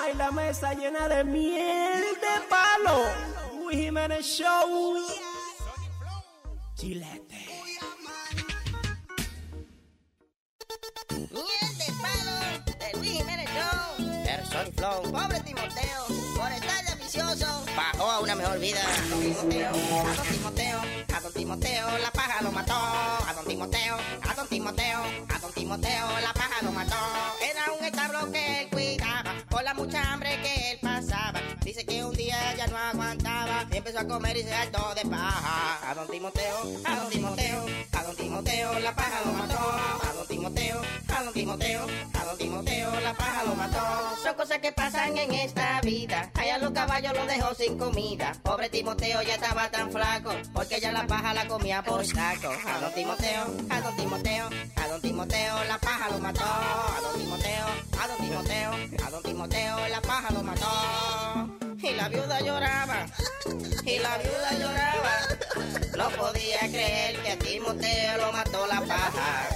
cama 0.05 0.11
y 0.11 0.17
la 0.17 0.31
mesa 0.31 0.73
llena 0.73 1.07
de 1.07 1.23
miel 1.23 2.03
de 2.21 2.47
palo. 2.49 3.03
Luis 3.63 3.77
Jiménez 3.77 4.25
Show. 4.25 4.97
Chilete. 6.75 7.45
Miel 11.09 11.77
de 11.77 11.85
palo 12.01 12.77
de 12.79 12.97
Luis 12.97 13.11
Jiménez 13.11 13.49
Show. 13.49 14.25
Person 14.25 14.73
Flow, 14.73 15.11
pobre 15.11 15.39
Timoteo, 15.41 16.05
por 16.35 16.51
estar 16.51 16.85
de 16.85 16.91
ambicioso, 16.91 17.65
bajó 17.75 18.11
a 18.11 18.19
una 18.19 18.35
mejor 18.35 18.59
vida. 18.59 18.81
A 18.81 19.09
don 19.09 19.21
Timoteo, 19.21 19.69
a 19.69 20.15
don 20.15 20.27
Timoteo, 20.27 20.81
a 21.15 21.19
don 21.21 21.33
Timoteo, 21.33 21.97
la 21.99 22.11
paja 22.11 22.41
lo 22.41 22.51
mató. 22.51 22.73
A 22.73 23.33
don 23.35 23.45
Timoteo, 23.45 23.97
a 24.21 24.33
don 24.33 24.47
Timoteo, 24.47 24.99
a 25.29 25.39
don 25.39 25.53
Timoteo, 25.53 26.19
la 26.21 26.33
paja 26.33 26.61
lo 26.63 26.71
mató. 26.71 26.95
Era 27.41 27.71
un 27.77 27.85
establo 27.85 28.31
que 28.31 28.67
empezó 33.85 33.99
a 33.99 34.07
comer 34.07 34.35
y 34.35 34.41
se 34.41 34.51
hartó 34.51 34.95
de 34.95 35.07
paja. 35.07 35.91
A 35.91 35.93
don 35.93 36.07
Timoteo, 36.07 36.57
a 36.85 36.95
don 36.95 37.09
Timoteo, 37.11 37.65
a 37.91 38.03
don 38.03 38.15
Timoteo, 38.15 38.79
la 38.79 38.95
paja 38.95 39.21
lo 39.23 39.33
mató. 39.33 39.59
A 39.59 40.13
don 40.15 40.27
Timoteo, 40.27 40.81
a 41.07 41.23
don 41.23 41.33
Timoteo, 41.33 41.87
a 42.13 42.25
don 42.25 42.37
Timoteo, 42.37 42.99
la 43.01 43.13
paja 43.13 43.43
lo 43.43 43.53
mató. 43.53 43.79
Son 44.23 44.33
cosas 44.33 44.57
que 44.57 44.71
pasan 44.71 45.15
en 45.15 45.31
esta 45.35 45.81
vida. 45.81 46.31
Allá 46.33 46.57
los 46.57 46.71
caballos 46.71 47.13
los 47.13 47.27
dejó 47.27 47.53
sin 47.53 47.77
comida. 47.77 48.31
Pobre 48.41 48.69
Timoteo 48.69 49.21
ya 49.21 49.35
estaba 49.35 49.69
tan 49.69 49.91
flaco, 49.91 50.31
porque 50.51 50.79
ya 50.79 50.91
la 50.91 51.05
paja 51.05 51.35
la 51.35 51.47
comía 51.47 51.83
por 51.83 52.03
saco. 52.03 52.49
A 52.65 52.79
don 52.79 52.93
Timoteo, 52.95 53.43
a 53.69 53.81
don 53.81 53.95
Timoteo, 53.95 54.49
a 54.77 54.87
don 54.87 55.01
Timoteo, 55.01 55.63
la 55.65 55.77
paja 55.77 56.09
lo 56.09 56.17
mató. 56.17 56.43
A 56.43 57.01
don 57.03 57.21
Timoteo, 57.21 57.65
a 58.01 58.07
don 58.07 58.17
Timoteo, 58.17 58.71
a 59.05 59.11
don 59.11 59.21
Timoteo, 59.21 59.87
la 59.89 60.01
paja 60.01 60.33
lo 60.33 60.41
mató. 60.41 61.64
Y 61.85 61.93
la 61.93 62.09
viuda 62.09 62.39
lloraba, 62.41 63.05
y 63.85 63.99
la 63.99 64.17
viuda 64.17 64.51
lloraba. 64.59 65.11
No 65.95 66.09
podía 66.17 66.59
creer 66.61 67.21
que 67.21 67.31
a 67.33 67.37
Timoteo 67.37 68.17
lo 68.17 68.31
mató 68.31 68.65
la 68.65 68.81
paja. 68.81 69.49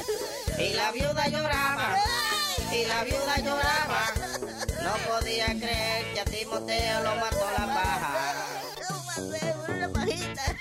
Y 0.59 0.73
la 0.73 0.91
viuda 0.91 1.27
lloraba, 1.27 1.97
y 2.71 2.85
la 2.85 3.03
viuda 3.03 3.37
lloraba. 3.39 4.13
No 4.83 4.93
podía 5.11 5.47
creer 5.47 6.13
que 6.13 6.19
a 6.19 6.25
Timoteo 6.25 7.03
lo 7.03 7.15
mató 7.15 7.49
la 7.57 7.65
paja. 7.65 8.15
una 9.67 9.89
pajita. 9.93 10.55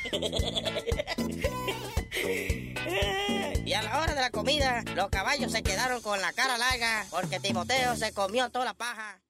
Y 3.66 3.74
a 3.74 3.82
la 3.82 4.00
hora 4.00 4.14
de 4.14 4.20
la 4.22 4.30
comida, 4.30 4.82
los 4.94 5.10
caballos 5.10 5.52
se 5.52 5.62
quedaron 5.62 6.00
con 6.00 6.18
la 6.22 6.32
cara 6.32 6.56
larga 6.56 7.04
porque 7.10 7.38
Timoteo 7.40 7.94
se 7.94 8.14
comió 8.14 8.48
toda 8.48 8.64
la 8.64 8.72
paja. 8.74 9.20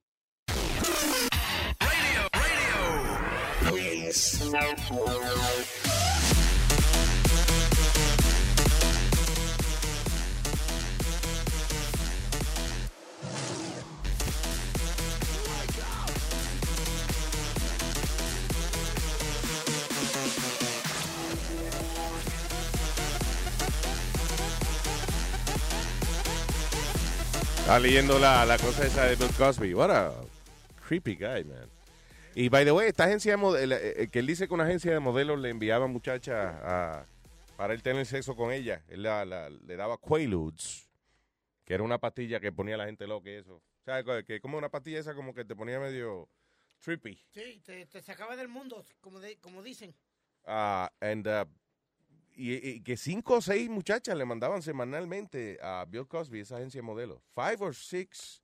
Estaba 27.69 27.81
leyendo 27.81 28.17
la, 28.17 28.45
la 28.47 28.57
cosa 28.57 28.87
esa 28.87 29.03
de 29.05 29.15
Bill 29.15 29.29
Cosby. 29.37 29.75
What 29.75 29.91
a 29.91 30.11
creepy 30.87 31.13
guy, 31.13 31.43
man. 31.43 31.68
Y, 32.41 32.47
by 32.47 32.63
the 32.63 32.71
way, 32.71 32.87
esta 32.87 33.03
agencia 33.03 33.33
de 33.33 33.37
modelos, 33.37 33.79
que 34.11 34.19
él 34.19 34.25
dice 34.27 34.47
que 34.47 34.53
una 34.53 34.63
agencia 34.63 34.93
de 34.93 34.99
modelos 35.01 35.37
le 35.39 35.49
enviaba 35.49 35.87
muchachas 35.87 36.55
a, 36.63 37.05
para 37.57 37.73
él 37.73 37.83
tener 37.83 38.05
sexo 38.05 38.33
con 38.33 38.53
ella. 38.53 38.81
Él 38.87 39.03
la- 39.03 39.25
la- 39.25 39.49
le 39.49 39.75
daba 39.75 39.97
Quaaludes, 39.97 40.89
que 41.65 41.73
era 41.73 41.83
una 41.83 41.97
pastilla 41.97 42.39
que 42.39 42.53
ponía 42.53 42.75
a 42.75 42.77
la 42.77 42.85
gente 42.85 43.05
loca 43.07 43.29
y 43.29 43.33
eso. 43.33 43.55
O 43.57 43.83
sea, 43.83 44.23
que- 44.23 44.39
como 44.39 44.57
una 44.57 44.69
pastilla 44.69 44.99
esa 44.99 45.13
como 45.15 45.33
que 45.33 45.43
te 45.43 45.53
ponía 45.53 45.81
medio 45.81 46.29
trippy. 46.79 47.19
Sí, 47.33 47.61
te, 47.65 47.85
te 47.87 48.01
sacaba 48.01 48.37
del 48.37 48.47
mundo, 48.47 48.85
como, 49.01 49.19
de- 49.19 49.37
como 49.39 49.61
dicen. 49.61 49.93
Ah, 50.45 50.89
and, 51.01 51.27
uh, 51.27 51.45
y, 52.35 52.53
y 52.69 52.81
que 52.83 52.95
cinco 52.95 53.33
o 53.35 53.41
seis 53.41 53.69
muchachas 53.69 54.15
le 54.17 54.23
mandaban 54.23 54.61
semanalmente 54.61 55.59
a 55.61 55.83
Bill 55.89 56.07
Cosby, 56.07 56.39
esa 56.39 56.55
agencia 56.55 56.77
de 56.79 56.83
modelos. 56.83 57.19
Five 57.35 57.57
or 57.59 57.75
six 57.75 58.41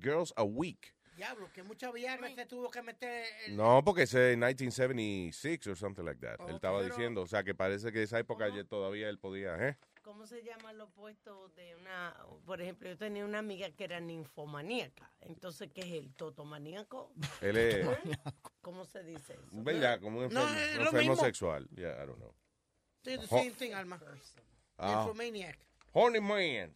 girls 0.00 0.32
a 0.36 0.42
week. 0.42 0.92
Diablo, 1.20 1.50
que 1.52 1.62
mucha 1.62 1.90
Viagra 1.92 2.34
se 2.34 2.46
tuvo 2.46 2.70
que 2.70 2.80
meter. 2.80 3.24
el- 3.46 3.54
No, 3.56 3.82
porque 3.84 4.04
ese 4.04 4.32
es 4.32 4.38
1976 4.38 5.66
or 5.66 5.76
something 5.76 6.02
like 6.04 6.18
that. 6.20 6.40
él 6.48 6.54
estaba 6.54 6.78
pero- 6.80 6.94
diciendo, 6.94 7.20
o 7.20 7.26
sea, 7.26 7.44
que 7.44 7.54
parece 7.54 7.92
que 7.92 8.02
esa 8.02 8.18
época 8.18 8.48
ya 8.48 8.64
todavía 8.64 9.10
él 9.10 9.18
podía, 9.18 9.54
¿eh? 9.68 9.76
¿Cómo 10.02 10.26
se 10.26 10.42
llama 10.42 10.72
lo 10.72 10.84
opuesto 10.84 11.50
de 11.50 11.76
una, 11.76 12.16
por 12.46 12.62
ejemplo, 12.62 12.88
yo 12.88 12.96
tenía 12.96 13.22
una 13.26 13.40
amiga 13.40 13.70
que 13.70 13.84
era 13.84 14.00
ninfomaníaca, 14.00 15.12
entonces, 15.20 15.68
¿qué 15.74 15.82
es 15.82 15.92
el 15.92 16.14
totomaníaco? 16.14 17.12
Él 17.42 17.58
es, 17.58 17.86
¿Cómo 18.62 18.86
se 18.86 19.02
dice 19.04 19.34
eso? 19.34 19.42
¿verdad? 19.62 20.00
Como 20.00 20.20
un 20.20 20.32
No, 20.32 20.40
enfermo, 20.48 20.72
un 20.72 20.78
lo 20.78 20.84
enfermo 20.86 21.10
mismo. 21.10 21.16
sexual. 21.24 21.68
Yeah, 21.76 22.02
I 22.02 22.06
don't 22.06 22.16
know. 22.18 22.34
The 23.02 23.26
same 23.26 23.50
thing, 23.50 23.72
Alma. 23.74 24.00
Ah. 24.78 25.04
Nymphomaniac. 25.04 25.58
Horny 25.92 26.20
man. 26.20 26.74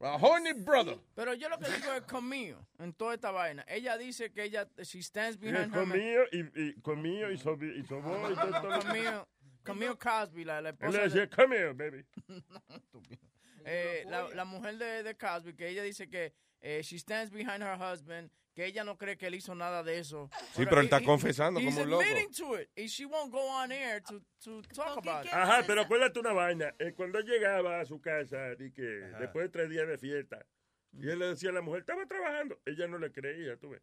A 0.00 0.16
horny 0.16 0.52
brother. 0.52 0.96
Pero 1.16 1.34
yo 1.34 1.48
lo 1.48 1.58
que 1.58 1.68
digo 1.70 1.92
es 1.92 2.02
conmigo 2.02 2.64
en 2.78 2.92
toda 2.92 3.14
esta 3.14 3.32
vaina. 3.32 3.64
Ella 3.68 3.96
dice 3.98 4.30
que 4.32 4.44
ella, 4.44 4.68
she 4.82 5.02
stands 5.02 5.36
Y 5.36 5.40
behind 5.50 5.74
her 5.74 5.80
conmigo 5.80 6.22
y, 6.30 6.60
y 6.62 6.72
conmigo 6.82 7.30
y 7.30 7.36
sobi 7.36 7.70
y 7.78 7.82
sobó 7.84 8.30
y 8.30 8.34
todo. 8.34 8.80
Conmigo, 8.80 9.28
conmigo 9.64 9.98
Cosby, 9.98 10.44
la, 10.44 10.60
la 10.60 10.68
Él 10.70 10.74
esposa 10.74 10.92
le 10.92 10.98
de- 10.98 11.04
decía, 11.08 11.28
come 11.30 11.56
here, 11.56 11.72
baby. 11.72 12.04
eh, 13.64 14.04
la, 14.06 14.28
la 14.34 14.44
mujer 14.44 14.78
de, 14.78 15.02
de 15.02 15.16
Cosby, 15.16 15.54
que 15.54 15.68
ella 15.68 15.82
dice 15.82 16.08
que 16.08 16.32
eh, 16.60 16.80
she 16.82 16.98
stands 16.98 17.30
behind 17.30 17.62
her 17.62 17.76
husband, 17.76 18.30
que 18.58 18.66
ella 18.66 18.82
no 18.82 18.98
cree 18.98 19.16
que 19.16 19.28
él 19.28 19.36
hizo 19.36 19.54
nada 19.54 19.84
de 19.84 20.00
eso. 20.00 20.28
Sí, 20.52 20.64
pero 20.64 20.80
él 20.80 20.86
está 20.86 20.98
he- 20.98 21.04
confesando 21.04 21.60
como 21.60 21.80
un 21.80 21.90
loco. 21.90 22.02
to 22.36 22.58
it, 22.60 22.68
and 22.76 22.88
she 22.88 23.04
won't 23.04 23.30
go 23.30 23.38
on 23.48 23.70
air 23.70 24.02
to, 24.02 24.20
to 24.42 24.62
talk 24.74 24.98
about 24.98 25.24
it. 25.26 25.32
Ajá, 25.32 25.62
pero 25.64 25.82
acuérdate 25.82 26.18
una 26.18 26.32
vaina. 26.32 26.74
Eh, 26.80 26.92
cuando 26.92 27.20
él 27.20 27.24
llegaba 27.24 27.78
a 27.78 27.84
su 27.84 28.00
casa, 28.00 28.56
di 28.56 28.72
que 28.72 28.82
después 29.20 29.44
de 29.44 29.48
tres 29.50 29.70
días 29.70 29.86
de 29.86 29.96
fiesta, 29.96 30.44
y 30.92 31.08
él 31.08 31.20
le 31.20 31.26
decía 31.28 31.50
a 31.50 31.52
la 31.52 31.60
mujer, 31.60 31.82
estaba 31.82 32.04
trabajando, 32.06 32.60
ella 32.66 32.88
no 32.88 32.98
le 32.98 33.12
creía, 33.12 33.56
tú 33.58 33.70
ves. 33.70 33.82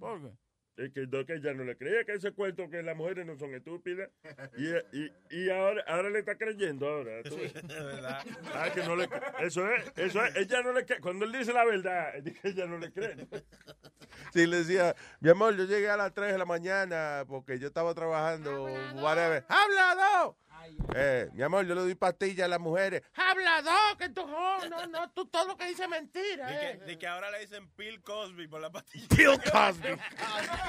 ¿Por 0.00 0.22
qué? 0.22 0.30
Es 0.76 0.92
que, 0.92 1.08
que 1.08 1.34
ella 1.34 1.54
no 1.54 1.64
le 1.64 1.76
creía 1.76 2.04
que 2.04 2.12
ese 2.12 2.32
cuento 2.32 2.68
que 2.68 2.82
las 2.82 2.94
mujeres 2.94 3.24
no 3.24 3.38
son 3.38 3.54
estúpidas. 3.54 4.10
Y, 4.58 4.68
y, 4.96 5.10
y 5.30 5.50
ahora, 5.50 5.82
ahora 5.86 6.10
le 6.10 6.18
está 6.18 6.36
creyendo 6.36 6.86
ahora. 6.86 7.22
¿tú 7.22 7.36
ves? 7.36 7.54
Ah, 8.52 8.68
que 8.74 8.82
no 8.82 8.94
le 8.94 9.08
Eso 9.40 9.66
es, 9.70 9.92
eso 9.96 10.24
es, 10.24 10.36
ella 10.36 10.62
no 10.62 10.72
le 10.72 10.84
cree. 10.84 11.00
Cuando 11.00 11.24
él 11.24 11.32
dice 11.32 11.54
la 11.54 11.64
verdad, 11.64 12.14
es 12.26 12.40
que 12.40 12.48
ella 12.48 12.66
no 12.66 12.78
le 12.78 12.92
cree. 12.92 13.26
Sí, 14.34 14.46
le 14.46 14.58
decía, 14.58 14.94
mi 15.20 15.30
amor, 15.30 15.56
yo 15.56 15.64
llegué 15.64 15.88
a 15.88 15.96
las 15.96 16.12
3 16.12 16.32
de 16.32 16.38
la 16.38 16.44
mañana 16.44 17.24
porque 17.26 17.58
yo 17.58 17.68
estaba 17.68 17.94
trabajando, 17.94 18.64
whatever. 18.96 19.44
¡Hablado! 19.48 20.36
Eh, 20.94 21.28
mi 21.32 21.42
amor, 21.42 21.66
yo 21.66 21.74
le 21.74 21.80
doy 21.82 21.94
pastillas 21.94 22.44
a 22.46 22.48
las 22.48 22.60
mujeres. 22.60 23.02
Hablador, 23.14 23.96
que 23.98 24.08
tú, 24.08 24.26
no, 24.26 24.68
no, 24.68 24.86
no, 24.86 25.10
tú 25.10 25.26
todo 25.26 25.46
lo 25.46 25.56
que 25.56 25.66
dices 25.66 25.84
es 25.84 25.88
mentira. 25.88 26.46
De 26.46 26.54
eh. 26.54 26.78
que, 26.78 26.84
de 26.84 26.98
que 26.98 27.06
ahora 27.06 27.30
le 27.30 27.40
dicen 27.40 27.70
Bill 27.76 28.02
Cosby 28.02 28.48
por 28.48 28.60
la 28.60 28.70
pastilla. 28.70 29.06
Bill 29.16 29.38
Cosby. 29.50 29.90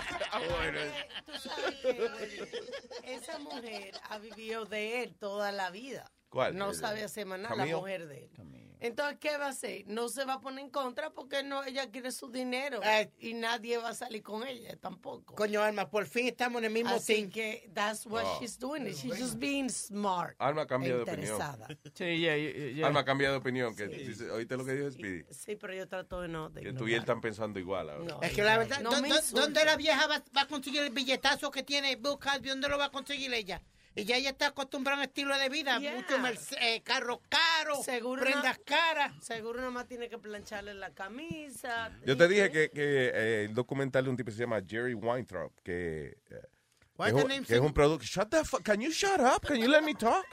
Tú 1.26 1.34
sabes 1.40 1.76
que 1.82 3.16
esa 3.16 3.40
mujer 3.40 3.94
ha 4.10 4.18
vivido 4.20 4.66
de 4.66 5.04
él 5.04 5.16
toda 5.20 5.52
la 5.52 5.70
vida. 5.72 6.12
¿Cuál? 6.30 6.58
No 6.58 6.74
sabe 6.74 7.04
hacer 7.04 7.26
más 7.26 7.40
nada, 7.40 7.56
la 7.56 7.66
mujer 7.66 8.08
de 8.08 8.26
él. 8.26 8.67
Entonces, 8.80 9.18
¿qué 9.20 9.38
va 9.38 9.48
a 9.48 9.50
hacer? 9.50 9.84
No 9.88 10.08
se 10.10 10.24
va 10.26 10.34
a 10.34 10.40
poner 10.42 10.64
en 10.66 10.70
contra 10.70 11.10
porque 11.12 11.44
no 11.44 11.64
ella 11.64 11.90
quiere 11.90 12.12
su 12.12 12.30
dinero 12.30 12.80
y 13.20 13.34
nadie 13.34 13.78
va 13.78 13.90
a 13.90 13.94
salir 13.94 14.22
con 14.24 14.46
ella 14.48 14.76
tampoco. 14.80 15.36
Coño, 15.36 15.62
Alma, 15.62 15.90
por 15.90 16.06
fin 16.06 16.28
estamos 16.28 16.60
en 16.60 16.66
el 16.66 16.72
mismo 16.72 16.92
Así 16.96 17.16
team. 17.16 17.32
que 17.32 17.70
that's 17.74 18.06
what 18.06 18.24
Oh. 18.26 18.38
she's 18.40 18.58
doing. 18.58 18.86
She's 18.86 19.18
just 19.20 19.38
being 19.40 19.70
smart. 19.70 20.36
Alma 20.40 20.64
e 20.64 20.68
cambia 20.68 20.96
de 20.98 21.02
opinión. 21.04 21.40
Sí, 21.94 22.04
yeah, 22.20 22.36
yeah, 22.36 22.72
yeah. 22.74 22.88
Alma 22.88 23.04
cambia 23.04 23.32
de 23.32 23.38
opinión. 23.38 23.76
Que, 23.76 23.88
dice- 23.88 24.30
¿Oíste 24.32 24.58
lo 24.58 24.66
que 24.66 24.74
dijo 24.74 24.92
Speedy? 24.92 25.24
Sí, 25.32 25.56
pero 25.56 25.74
yo 25.74 25.88
trato 25.88 26.22
de 26.22 26.28
no. 26.28 26.50
de 26.50 26.62
Que 26.62 26.74
tú 26.74 26.88
y 26.88 26.94
él 26.94 27.00
están 27.00 27.22
pensando 27.22 27.60
igual 27.60 27.90
ahora. 27.90 28.04
No, 28.06 28.22
Es 28.22 28.34
que 28.34 28.44
la 28.44 28.58
verdad, 28.58 28.80
No 28.82 28.92
¿dó-. 28.92 29.22
¿dónde 29.34 29.66
la 29.66 29.76
vieja 29.78 30.08
va, 30.08 30.24
va 30.36 30.42
a 30.42 30.48
conseguir 30.48 30.82
el 30.84 30.92
billetazo 30.92 31.52
que 31.52 31.64
tiene 31.64 31.96
Bill 31.96 32.18
Cosby? 32.20 32.50
¿Dónde 32.50 32.68
lo 32.70 32.78
va 32.78 32.86
a 32.86 32.92
conseguir 32.92 33.34
ella? 33.34 33.62
Y 33.98 34.06
ya 34.06 34.16
ella 34.18 34.30
está 34.30 34.48
acostumbrada 34.48 34.98
a 34.98 35.00
un 35.00 35.06
estilo 35.10 35.36
de 35.38 35.50
vida, 35.50 35.80
Yeah. 35.80 35.96
mucho 35.96 36.20
merce- 36.20 36.56
eh, 36.62 36.82
carros 36.84 37.20
caros, 37.28 37.84
Seguro 37.84 38.22
prendas 38.22 38.58
no- 38.60 38.64
caras. 38.64 39.12
Seguro 39.26 39.58
nada 39.60 39.72
más 39.72 39.88
tiene 39.88 40.08
que 40.08 40.20
plancharle 40.20 40.76
la 40.76 40.92
camisa. 40.94 41.92
Yo 42.06 42.16
te 42.16 42.28
dije 42.28 42.52
que, 42.52 42.70
que, 42.70 43.12
eh, 43.14 43.46
el 43.46 43.56
documental 43.56 44.04
de 44.04 44.10
un 44.12 44.16
tipo 44.16 44.28
que 44.28 44.34
se 44.36 44.42
llama 44.44 44.62
Jerry 44.68 44.94
Weintraub, 44.94 45.52
que, 45.64 46.16
eh, 46.30 46.42
que, 46.96 47.08
es 47.08 47.14
un- 47.14 47.22
name, 47.22 47.38
que 47.38 47.42
es 47.42 47.48
sir? 47.48 47.62
un 47.62 47.74
producto. 47.74 48.06
Shut 48.06 48.30
the 48.30 48.44
fuck. 48.46 48.62
Can 48.62 48.80
you 48.82 48.92
shut 48.92 49.20
up? 49.20 49.46
Can 49.48 49.58
you 49.58 49.68
let 49.68 49.82
me 49.82 49.96
talk? 49.96 50.24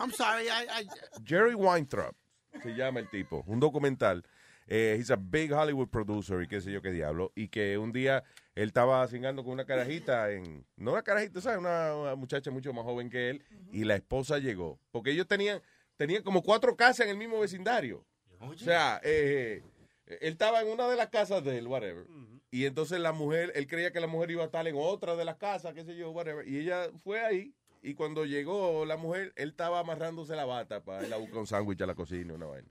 I'm 0.00 0.12
sorry, 0.12 0.44
I, 0.48 0.82
I- 0.82 0.88
Jerry 1.24 1.54
Weintraub 1.54 2.14
se 2.62 2.74
llama 2.74 3.00
el 3.00 3.08
tipo, 3.08 3.42
un 3.46 3.58
documental. 3.58 4.22
Eh, 4.66 4.96
he's 4.98 5.10
a 5.10 5.16
big 5.16 5.52
Hollywood 5.52 5.88
producer 5.88 6.42
y 6.42 6.48
qué 6.48 6.60
sé 6.60 6.72
yo 6.72 6.80
qué 6.80 6.90
diablo. 6.90 7.32
Y 7.34 7.48
que 7.48 7.76
un 7.78 7.92
día 7.92 8.24
él 8.54 8.68
estaba 8.68 9.06
cingando 9.08 9.44
con 9.44 9.52
una 9.52 9.64
carajita 9.64 10.30
en. 10.30 10.66
No 10.76 10.92
una 10.92 11.02
carajita, 11.02 11.40
¿sabes? 11.40 11.58
Una, 11.58 11.94
una 11.94 12.14
muchacha 12.14 12.50
mucho 12.50 12.72
más 12.72 12.84
joven 12.84 13.10
que 13.10 13.30
él. 13.30 13.42
Y 13.72 13.84
la 13.84 13.96
esposa 13.96 14.38
llegó. 14.38 14.78
Porque 14.90 15.10
ellos 15.10 15.26
tenían, 15.26 15.60
tenían 15.96 16.22
como 16.22 16.42
cuatro 16.42 16.76
casas 16.76 17.06
en 17.06 17.10
el 17.10 17.16
mismo 17.16 17.40
vecindario. 17.40 18.04
O 18.40 18.54
sea, 18.56 19.00
eh, 19.04 19.62
él 20.06 20.32
estaba 20.32 20.60
en 20.60 20.68
una 20.68 20.88
de 20.88 20.96
las 20.96 21.08
casas 21.08 21.42
de 21.44 21.58
él, 21.58 21.66
whatever. 21.66 22.06
Y 22.50 22.66
entonces 22.66 23.00
la 23.00 23.12
mujer, 23.12 23.52
él 23.54 23.66
creía 23.66 23.90
que 23.92 24.00
la 24.00 24.06
mujer 24.06 24.30
iba 24.30 24.42
a 24.42 24.46
estar 24.46 24.66
en 24.68 24.76
otra 24.78 25.16
de 25.16 25.24
las 25.24 25.36
casas, 25.36 25.74
qué 25.74 25.84
sé 25.84 25.96
yo, 25.96 26.10
whatever. 26.10 26.46
Y 26.46 26.58
ella 26.58 26.88
fue 27.02 27.20
ahí. 27.20 27.54
Y 27.82 27.94
cuando 27.94 28.24
llegó 28.24 28.84
la 28.86 28.96
mujer, 28.96 29.32
él 29.36 29.50
estaba 29.50 29.80
amarrándose 29.80 30.34
la 30.36 30.44
bata 30.44 30.82
para 30.82 31.06
ir 31.06 31.12
a 31.12 31.18
buscar 31.18 31.38
un 31.38 31.46
sándwich 31.46 31.80
a 31.82 31.86
la 31.86 31.94
cocina, 31.94 32.32
una 32.32 32.46
vaina. 32.46 32.68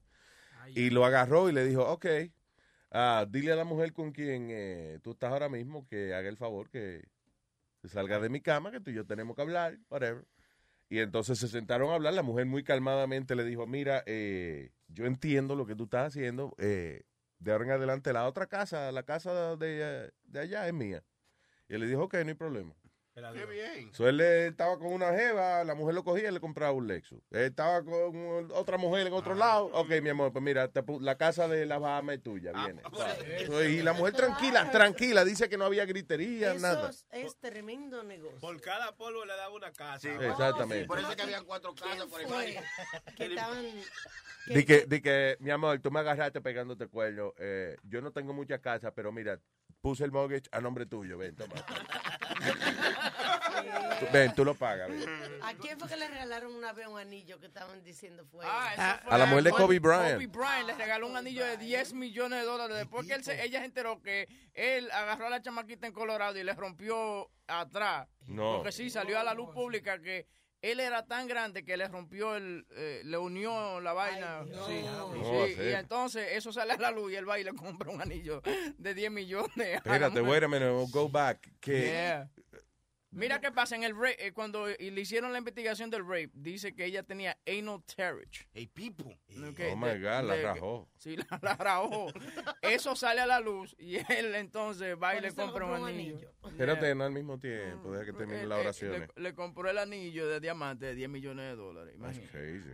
Y 0.76 0.90
lo 0.90 1.06
agarró 1.06 1.50
y 1.50 1.54
le 1.54 1.66
dijo, 1.66 1.84
ok, 1.84 2.06
ah, 2.92 3.26
dile 3.30 3.52
a 3.52 3.56
la 3.56 3.64
mujer 3.66 3.94
con 3.94 4.12
quien 4.12 4.48
eh, 4.52 5.00
tú 5.02 5.12
estás 5.12 5.32
ahora 5.32 5.50
mismo 5.50 5.86
que 5.88 6.14
haga 6.14 6.30
el 6.30 6.38
favor 6.38 6.70
que 6.70 7.04
salga 7.86 8.20
de 8.20 8.30
mi 8.30 8.42
cama, 8.42 8.72
que 8.72 8.80
tú 8.80 8.92
y 8.92 8.94
yo 8.96 9.06
tenemos 9.06 9.36
que 9.36 9.42
hablar, 9.42 9.78
whatever. 9.90 10.26
Y 10.90 11.00
entonces 11.00 11.40
se 11.40 11.48
sentaron 11.48 11.90
a 11.92 11.96
hablar. 11.96 12.14
La 12.14 12.24
mujer 12.24 12.46
muy 12.46 12.64
calmadamente 12.64 13.36
le 13.36 13.44
dijo, 13.44 13.66
mira, 13.66 14.04
eh, 14.06 14.72
yo 14.88 15.06
entiendo 15.06 15.56
lo 15.56 15.66
que 15.66 15.76
tú 15.76 15.86
estás 15.86 16.08
haciendo. 16.08 16.56
eh, 16.60 17.04
de 17.40 17.52
ahora 17.52 17.66
en 17.66 17.72
adelante 17.72 18.14
la 18.14 18.26
otra 18.28 18.48
casa, 18.48 18.92
la 18.92 19.04
casa 19.04 19.58
de, 19.58 19.80
eh, 19.82 20.12
de 20.24 20.40
allá 20.40 20.66
es 20.68 20.74
mía. 20.74 21.04
Y 21.68 21.76
él 21.76 21.82
le 21.82 21.88
dijo, 21.88 22.04
ok, 22.04 22.14
no 22.16 22.30
hay 22.30 22.34
problema. 22.36 22.74
Qué 23.14 23.46
bien. 23.46 23.94
So, 23.94 24.10
él 24.10 24.20
estaba 24.22 24.80
con 24.80 24.92
una 24.92 25.12
jeva, 25.12 25.64
la 25.64 25.76
mujer 25.76 25.94
lo 25.94 26.04
cogía 26.04 26.30
y 26.30 26.32
le 26.32 26.40
compraba 26.40 26.72
un 26.72 26.88
Lexus. 26.88 27.22
Él 27.30 27.44
estaba 27.44 27.84
con 27.84 28.50
otra 28.52 28.78
mujer 28.78 29.06
en 29.06 29.14
otro 29.14 29.36
lado. 29.36 29.66
Ok, 29.74 29.90
mi 30.02 30.10
amor, 30.10 30.32
pues 30.32 30.44
mira, 30.44 30.68
te 30.68 30.84
la 31.00 31.16
casa 31.16 31.48
de 31.48 31.68
la 31.68 31.78
Bahama 31.78 32.16
es 32.16 32.24
tuya, 32.24 32.52
viene. 32.52 32.82
So, 33.46 33.64
y 33.64 33.84
la 33.84 33.94
mujer 33.94 34.14
tranquila, 34.14 34.72
tranquila, 34.72 35.24
dice 35.24 35.48
que 35.48 35.58
no 35.58 35.66
había 35.66 35.86
gritería, 35.86 36.54
Eso 36.54 36.62
nada. 36.62 36.90
es, 36.90 37.06
es 37.12 37.36
tremendo 37.38 38.04
negocio. 38.04 38.40
Por 38.40 38.60
cada 38.62 38.96
polvo 38.96 39.26
le 39.26 39.36
daba 39.36 39.54
una 39.54 39.72
casa. 39.72 40.00
Sí, 40.00 40.10
exactamente. 40.10 40.88
Por 40.88 40.98
eso 40.98 41.10
es 41.12 41.16
que 41.16 41.22
habían 41.22 41.46
cuatro 41.46 41.76
casas 41.76 42.06
por 42.08 42.20
el 42.20 42.28
baile. 42.28 42.62
que 43.16 43.26
estaban 43.26 43.66
Di 44.48 44.66
que, 44.66 44.86
di 44.88 45.02
que, 45.02 45.38
mi 45.40 45.52
amor, 45.52 45.80
tú 45.80 45.92
me 45.92 46.00
agarraste 46.00 46.42
pegándote 46.42 46.88
cuello. 46.88 47.34
Eh, 47.38 47.78
yo 47.84 48.02
no 48.02 48.12
tengo 48.12 48.34
muchas 48.34 48.60
casas, 48.60 48.92
pero 48.96 49.12
mira, 49.12 49.40
puse 49.84 50.06
el 50.06 50.14
mortgage 50.14 50.48
a 50.54 50.62
nombre 50.62 50.86
tuyo. 50.86 51.18
Ven, 51.18 51.36
toma. 51.36 51.56
Ven, 54.14 54.34
tú 54.34 54.46
lo 54.46 54.56
pagas. 54.56 54.90
ven. 54.90 55.04
¿A 55.44 55.54
quién 55.56 55.78
fue 55.78 55.90
que 55.90 55.98
le 55.98 56.08
regalaron 56.08 56.56
una 56.56 56.72
vez 56.72 56.88
un 56.88 56.98
anillo 56.98 57.38
que 57.42 57.48
estaban 57.48 57.84
diciendo 57.84 58.26
fue? 58.32 58.46
Ah, 58.48 58.72
eso 59.02 59.10
A 59.12 59.18
la 59.18 59.26
mujer 59.26 59.44
de 59.44 59.52
Kobe 59.52 59.80
Bryant. 59.80 60.14
Kobe 60.14 60.28
Bryant 60.28 60.68
le 60.68 60.74
regaló 60.76 61.08
un 61.08 61.18
anillo 61.18 61.46
de 61.46 61.58
10 61.58 61.94
millones 61.96 62.40
de 62.40 62.46
dólares 62.46 62.78
después 62.78 63.06
que 63.06 63.14
él 63.14 63.26
se- 63.26 63.44
ella 63.44 63.60
se 63.60 63.66
enteró 63.66 64.02
que 64.02 64.30
él 64.54 64.90
agarró 64.92 65.28
a 65.28 65.30
la 65.30 65.42
chamaquita 65.42 65.86
en 65.86 65.92
Colorado 65.92 66.40
y 66.40 66.44
le 66.46 66.54
rompió 66.54 67.30
atrás. 67.48 68.08
No. 68.28 68.56
Porque 68.56 68.72
sí, 68.72 68.90
salió 68.90 69.20
a 69.20 69.24
la 69.26 69.34
luz 69.34 69.50
pública 69.54 70.00
que 70.02 70.28
él 70.64 70.80
era 70.80 71.06
tan 71.06 71.28
grande 71.28 71.66
que 71.66 71.76
le 71.76 71.88
rompió 71.90 72.36
el, 72.38 72.66
eh, 72.72 73.02
le 73.04 73.18
unió 73.18 73.82
la 73.82 73.92
vaina. 73.92 74.46
Sí, 74.66 74.82
y 75.62 75.74
entonces 75.74 76.30
eso 76.32 76.54
sale 76.54 76.72
a 76.74 76.78
la 76.78 76.90
luz 76.90 77.12
y 77.12 77.16
él 77.18 77.28
va 77.30 77.38
y 77.38 77.44
le 77.44 77.54
compra 77.54 77.92
un 77.92 78.02
anillo 78.02 78.42
de 78.78 78.94
10 78.94 79.12
millones. 79.12 79.52
Espérate, 79.58 80.22
mujer. 80.22 80.24
wait 80.24 80.44
a 80.44 80.48
minute, 80.48 80.72
we'll 80.72 80.90
go 80.90 81.10
back. 81.10 81.52
Que 81.60 81.84
Yeah. 81.84 82.30
Mira 83.14 83.40
qué 83.40 83.52
pasa 83.52 83.76
en 83.76 83.84
el 83.84 83.96
rape, 83.96 84.28
eh, 84.28 84.34
cuando 84.34 84.68
le 84.68 85.02
hicieron 85.02 85.32
la 85.32 85.38
investigación 85.38 85.90
del 85.90 86.04
rape, 86.06 86.32
dice 86.34 86.74
que 86.74 86.86
ella 86.86 87.04
tenía 87.04 87.38
anal 87.48 87.84
tearage. 87.84 88.48
Hey, 88.54 88.68
people. 88.74 89.18
Oh, 89.36 89.76
my 89.76 90.00
God, 90.00 90.24
la 90.24 90.36
rajó. 90.42 90.90
Sí, 90.98 91.16
la, 91.18 91.40
la 91.42 91.56
rajó. 91.56 92.08
Eso 92.62 92.96
sale 92.96 93.22
a 93.22 93.26
la 93.26 93.40
luz 93.40 93.76
y 93.78 93.98
él 93.98 94.36
entonces 94.36 94.96
va 95.02 95.16
y 95.16 95.22
le 95.22 95.28
compra 95.30 95.44
un 95.66 95.72
compró 95.72 95.82
un 95.82 95.88
anillo. 95.90 96.32
Espérate, 96.46 96.96
no 96.96 97.04
al 97.04 97.12
mismo 97.12 97.38
tiempo, 97.40 97.92
deja 97.92 98.06
que 98.06 98.14
termine 98.14 98.42
Eh, 98.44 98.48
las 98.48 98.58
eh, 98.58 98.62
oraciones. 98.62 99.10
Le, 99.16 99.24
le 99.24 99.36
compró 99.36 99.70
el 99.70 99.78
anillo 99.78 100.28
de 100.28 100.40
diamante 100.40 100.86
de 100.88 100.96
10 100.96 101.10
millones 101.10 101.46
de 101.46 101.56
dólares. 101.56 101.96
That's 102.02 102.20
crazy. 102.32 102.70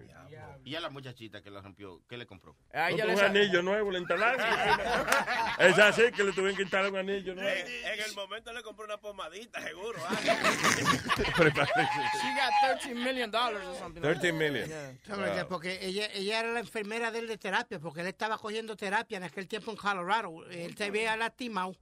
Y 0.63 0.75
a 0.75 0.79
la 0.79 0.89
muchachita 0.89 1.41
que 1.41 1.49
la 1.49 1.61
rompió, 1.61 2.01
¿qué 2.07 2.17
le 2.17 2.25
compró? 2.25 2.55
A 2.73 2.91
ella 2.91 3.05
Compró 3.05 3.21
le 3.23 3.29
un 3.29 3.37
anillo 3.37 3.61
nuevo, 3.61 3.91
le 3.91 3.99
instalaron. 3.99 4.39
es 5.59 5.77
así 5.79 6.11
que 6.11 6.23
le 6.23 6.31
tuvieron 6.31 6.55
que 6.55 6.63
instalar 6.63 6.91
un 6.91 6.97
anillo 6.97 7.35
nuevo. 7.35 7.49
En 7.49 7.99
el 7.99 8.15
momento 8.15 8.53
le 8.53 8.61
compré 8.61 8.85
una 8.85 8.97
pomadita, 8.97 9.61
seguro. 9.61 9.99
She 11.39 12.33
got 12.35 12.51
13 12.79 13.03
million 13.03 13.29
dollars 13.31 13.65
or 13.67 13.75
something. 13.75 14.01
like 14.03 14.15
13 14.15 14.31
that. 14.31 14.37
million. 14.37 14.69
Yeah. 14.69 14.91
¿Sabes 15.07 15.31
qué? 15.31 15.45
Porque 15.45 15.79
ella, 15.81 16.07
ella 16.13 16.39
era 16.39 16.51
la 16.53 16.59
enfermera 16.59 17.11
de 17.11 17.19
él 17.19 17.27
de 17.27 17.37
terapia, 17.37 17.79
porque 17.79 18.01
él 18.01 18.07
estaba 18.07 18.37
cogiendo 18.37 18.75
terapia 18.75 19.17
en 19.17 19.23
aquel 19.23 19.47
tiempo 19.47 19.71
en 19.71 19.77
Colorado. 19.77 20.45
Él 20.49 20.75
se 20.77 20.85
había 20.85 21.15
lastimado 21.17 21.75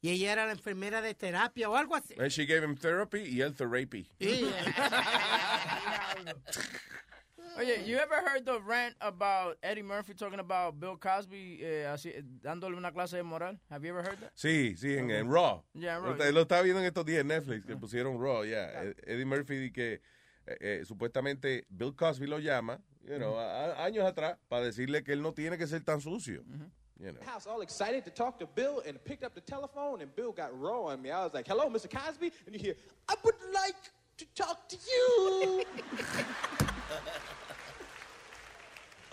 y 0.00 0.10
ella 0.10 0.32
era 0.32 0.46
la 0.46 0.52
enfermera 0.52 1.00
de 1.00 1.14
terapia 1.14 1.68
o 1.70 1.76
algo 1.76 1.94
así. 1.96 2.14
And 2.18 2.30
she 2.30 2.44
gave 2.46 2.62
him 2.62 2.76
therapy 2.76 3.20
y 3.20 3.40
él 3.40 3.54
therapy. 3.54 4.10
Sí. 7.56 7.60
Oye, 7.60 7.84
you 7.86 7.98
ever 7.98 8.16
heard 8.16 8.44
the 8.44 8.58
rant 8.60 8.94
about 9.00 9.56
Eddie 9.62 9.82
Murphy 9.82 10.14
talking 10.14 10.40
about 10.40 10.78
Bill 10.80 10.96
Cosby 10.96 11.58
eh, 11.62 11.86
así, 11.86 12.10
eh, 12.10 12.22
dándole 12.42 12.76
una 12.76 12.90
clase 12.92 13.16
de 13.16 13.22
moral? 13.22 13.58
Have 13.70 13.84
you 13.86 13.90
ever 13.90 14.02
heard 14.02 14.18
that? 14.20 14.32
Sí, 14.34 14.76
sí, 14.76 14.96
en, 14.98 15.10
en 15.10 15.30
Raw. 15.30 15.62
Yeah, 15.74 15.98
Raw. 15.98 16.14
Lo, 16.16 16.30
lo 16.32 16.40
estaba 16.42 16.62
viendo 16.62 16.80
en 16.80 16.86
estos 16.86 17.04
días 17.04 17.20
en 17.20 17.28
Netflix, 17.28 17.64
que 17.66 17.76
pusieron 17.76 18.20
Raw, 18.20 18.44
ya. 18.44 18.70
Eddie 19.06 19.24
Murphy 19.24 19.56
di 19.58 19.70
que 19.72 20.00
eh, 20.46 20.56
eh, 20.60 20.82
supuestamente 20.84 21.64
Bill 21.68 21.94
Cosby 21.94 22.26
lo 22.26 22.38
llama, 22.38 22.80
you 23.04 23.16
know, 23.18 23.38
a- 23.38 23.72
a- 23.72 23.84
años 23.84 24.04
atrás, 24.04 24.36
para 24.48 24.64
decirle 24.64 25.02
que 25.04 25.12
él 25.12 25.22
no 25.22 25.32
tiene 25.32 25.56
que 25.56 25.66
ser 25.66 25.82
tan 25.84 26.00
sucio. 26.00 26.42
You 26.98 27.10
know. 27.12 27.20
house 27.24 27.46
all 27.48 27.60
excited 27.62 28.04
to 28.04 28.10
talk 28.10 28.38
to 28.38 28.46
Bill 28.46 28.80
and 28.86 29.02
picked 29.04 29.24
up 29.24 29.34
the 29.34 29.40
telephone 29.40 30.00
and 30.00 30.14
Bill 30.14 30.32
got 30.32 30.50
raw 30.58 30.84
on 30.92 31.02
me. 31.02 31.10
I 31.10 31.24
was 31.24 31.34
like, 31.34 31.46
hello, 31.46 31.68
Mr. 31.68 31.88
Cosby. 31.90 32.30
And 32.46 32.54
you 32.54 32.60
hear, 32.60 32.76
I 33.08 33.14
would 33.24 33.34
like 33.52 33.74
to 34.18 34.24
talk 34.36 34.68
to 34.68 34.76
you 34.76 35.64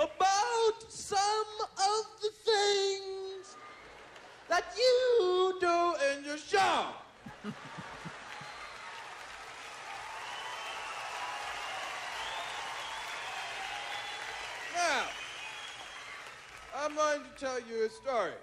about 0.02 0.82
some 0.89 1.20
of 1.62 2.06
the 2.22 2.30
things 2.43 3.56
that 4.49 4.64
you 4.76 5.58
do 5.60 5.93
in 6.12 6.26
your 6.26 6.38
show. 6.38 6.88
now, 14.76 15.04
I'm 16.76 16.95
going 16.95 17.22
to 17.22 17.30
tell 17.39 17.60
you 17.60 17.86
a 17.86 17.89
story. 17.89 18.34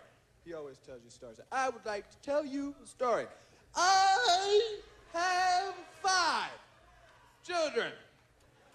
He 0.45 0.55
always 0.55 0.79
tells 0.79 1.03
you 1.03 1.11
stories. 1.11 1.41
I 1.51 1.69
would 1.71 1.85
like 1.85 2.09
to 2.11 2.17
tell 2.23 2.45
you 2.45 2.75
a 2.83 2.87
story. 2.87 3.27
I 3.75 4.71
have 5.13 5.75
five 6.03 6.51
children. 7.45 7.93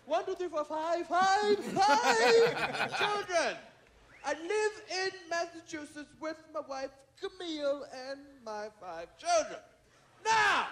One, 0.06 0.26
two, 0.26 0.36
three, 0.36 0.50
four, 0.50 0.66
five, 0.66 1.08
five, 1.08 1.58
five 1.58 2.98
children. 2.98 3.56
I 4.26 4.34
live 4.34 4.82
in 5.06 5.12
Massachusetts 5.30 6.14
with 6.20 6.38
my 6.54 6.62
wife 6.68 6.90
Camille 7.22 7.86
and 8.10 8.20
my 8.46 8.68
five 8.82 9.08
children. 9.18 9.60
Now, 10.26 10.68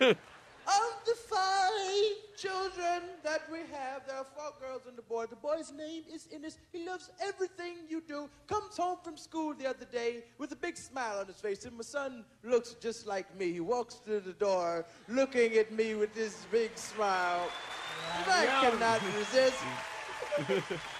of 0.00 1.04
the 1.06 1.14
five 1.28 2.36
children 2.36 3.02
that 3.22 3.42
we 3.50 3.58
have, 3.72 4.06
there 4.06 4.16
are 4.16 4.26
four 4.34 4.52
girls 4.60 4.82
and 4.88 4.98
a 4.98 5.02
boy. 5.02 5.26
The 5.26 5.36
boy's 5.36 5.72
name 5.72 6.04
is 6.12 6.26
Innes. 6.32 6.58
He 6.72 6.86
loves 6.86 7.10
everything 7.20 7.76
you 7.88 8.02
do. 8.06 8.28
Comes 8.46 8.76
home 8.76 8.98
from 9.04 9.16
school 9.16 9.54
the 9.54 9.68
other 9.68 9.84
day 9.84 10.24
with 10.38 10.52
a 10.52 10.56
big 10.56 10.76
smile 10.76 11.20
on 11.20 11.26
his 11.26 11.36
face. 11.36 11.64
And 11.66 11.76
my 11.76 11.82
son 11.82 12.24
looks 12.42 12.74
just 12.80 13.06
like 13.06 13.34
me. 13.38 13.52
He 13.52 13.60
walks 13.60 13.96
through 13.96 14.20
the 14.20 14.32
door 14.32 14.86
looking 15.08 15.54
at 15.54 15.72
me 15.72 15.94
with 15.94 16.14
this 16.14 16.46
big 16.50 16.76
smile. 16.76 17.48
And 18.14 18.26
I 18.30 18.46
cannot 18.60 19.00
resist. 19.16 19.62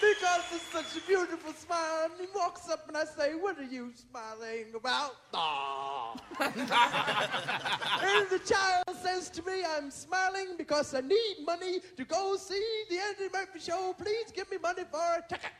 Because 0.00 0.42
it's 0.52 0.64
such 0.64 1.02
a 1.02 1.06
beautiful 1.06 1.52
smile, 1.54 2.10
and 2.10 2.12
he 2.20 2.26
walks 2.34 2.68
up 2.68 2.88
and 2.88 2.96
I 2.96 3.04
say, 3.04 3.34
What 3.34 3.58
are 3.58 3.64
you 3.64 3.92
smiling 3.94 4.74
about? 4.74 5.14
And 6.40 8.28
the 8.28 8.40
child 8.44 8.84
says 9.02 9.30
to 9.30 9.42
me, 9.42 9.64
I'm 9.64 9.90
smiling 9.90 10.56
because 10.58 10.94
I 10.94 11.00
need 11.00 11.36
money 11.46 11.80
to 11.96 12.04
go 12.04 12.36
see 12.36 12.84
the 12.90 12.96
Eddie 12.96 13.30
Murphy 13.32 13.60
show. 13.60 13.94
Please 13.96 14.30
give 14.32 14.50
me 14.50 14.58
money 14.60 14.82
for 14.90 14.98
a 14.98 15.22
ticket. 15.28 15.52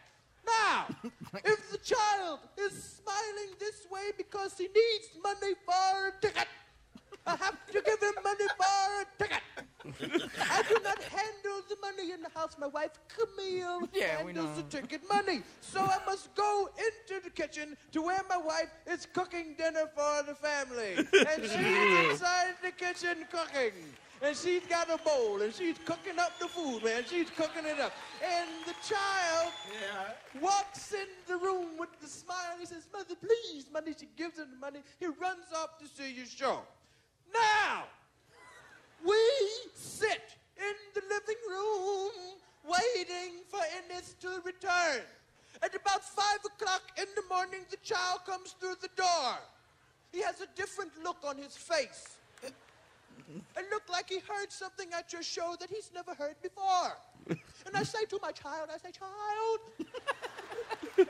Now, 0.46 0.86
if 1.44 1.70
the 1.70 1.78
child 1.78 2.40
is 2.58 3.00
smiling 3.02 3.54
this 3.58 3.86
way 3.90 4.10
because 4.16 4.58
he 4.58 4.64
needs 4.64 5.08
money 5.22 5.54
for 5.64 6.08
a 6.08 6.12
ticket, 6.20 6.48
I 7.26 7.36
have 7.36 7.66
to 7.66 7.80
give 7.80 8.00
him 8.00 8.14
money 8.22 8.44
for 8.56 9.00
a 9.00 9.04
ticket. 9.18 9.42
I 10.50 10.62
do 10.68 10.76
not 10.82 11.02
handle 11.02 11.60
the 11.68 11.76
money 11.80 12.12
in 12.12 12.22
the 12.22 12.28
house. 12.34 12.56
My 12.58 12.66
wife 12.66 12.98
Camille 13.08 13.88
Yeah, 13.94 14.18
handles 14.18 14.56
the 14.56 14.62
ticket 14.64 15.02
money. 15.08 15.42
So 15.60 15.80
I 15.80 15.98
must 16.06 16.34
go 16.34 16.68
into 16.78 17.22
the 17.22 17.30
kitchen 17.30 17.76
to 17.92 18.02
where 18.02 18.20
my 18.28 18.36
wife 18.36 18.70
is 18.86 19.06
cooking 19.12 19.54
dinner 19.56 19.88
for 19.94 20.22
the 20.26 20.34
family. 20.34 20.96
And 20.96 21.42
she's 21.42 22.10
inside 22.10 22.54
the 22.62 22.72
kitchen 22.72 23.26
cooking. 23.30 23.72
And 24.22 24.34
she's 24.36 24.64
got 24.66 24.88
a 24.88 24.96
bowl 24.98 25.42
and 25.42 25.52
she's 25.52 25.76
cooking 25.84 26.18
up 26.18 26.38
the 26.38 26.48
food, 26.48 26.82
man. 26.84 27.04
She's 27.08 27.28
cooking 27.30 27.64
it 27.66 27.78
up. 27.80 27.92
And 28.22 28.48
the 28.66 28.74
child 28.86 29.52
walks 30.40 30.92
in 30.92 31.06
the 31.26 31.36
room 31.36 31.76
with 31.78 31.90
the 32.00 32.06
smile. 32.06 32.56
He 32.58 32.64
says, 32.64 32.86
Mother, 32.92 33.16
please, 33.16 33.66
money. 33.72 33.94
She 33.98 34.08
gives 34.16 34.38
him 34.38 34.46
the 34.50 34.58
money. 34.58 34.80
He 34.98 35.06
runs 35.06 35.46
off 35.54 35.78
to 35.78 35.86
see 35.86 36.14
your 36.14 36.26
show. 36.26 36.60
Now, 37.34 37.84
we 39.04 39.20
sit 39.74 40.22
in 40.56 40.74
the 40.94 41.02
living 41.08 41.42
room 41.48 42.12
waiting 42.64 43.42
for 43.48 43.60
Ennis 43.76 44.14
to 44.20 44.40
return. 44.44 45.02
At 45.62 45.74
about 45.74 46.04
five 46.04 46.38
o'clock 46.44 46.82
in 46.98 47.06
the 47.14 47.22
morning, 47.28 47.60
the 47.70 47.76
child 47.78 48.20
comes 48.26 48.54
through 48.60 48.76
the 48.80 48.90
door. 48.96 49.38
He 50.12 50.22
has 50.22 50.40
a 50.40 50.46
different 50.56 50.92
look 51.02 51.16
on 51.24 51.36
his 51.38 51.56
face. 51.56 52.18
It 52.42 53.64
looked 53.70 53.90
like 53.90 54.08
he 54.08 54.18
heard 54.20 54.50
something 54.50 54.88
at 54.96 55.12
your 55.12 55.22
show 55.22 55.56
that 55.60 55.70
he's 55.70 55.90
never 55.94 56.14
heard 56.14 56.36
before. 56.42 56.98
And 57.66 57.74
I 57.74 57.82
say 57.82 58.04
to 58.10 58.18
my 58.20 58.30
child, 58.30 58.68
I 58.72 58.76
say, 58.76 58.90
child, 58.92 59.60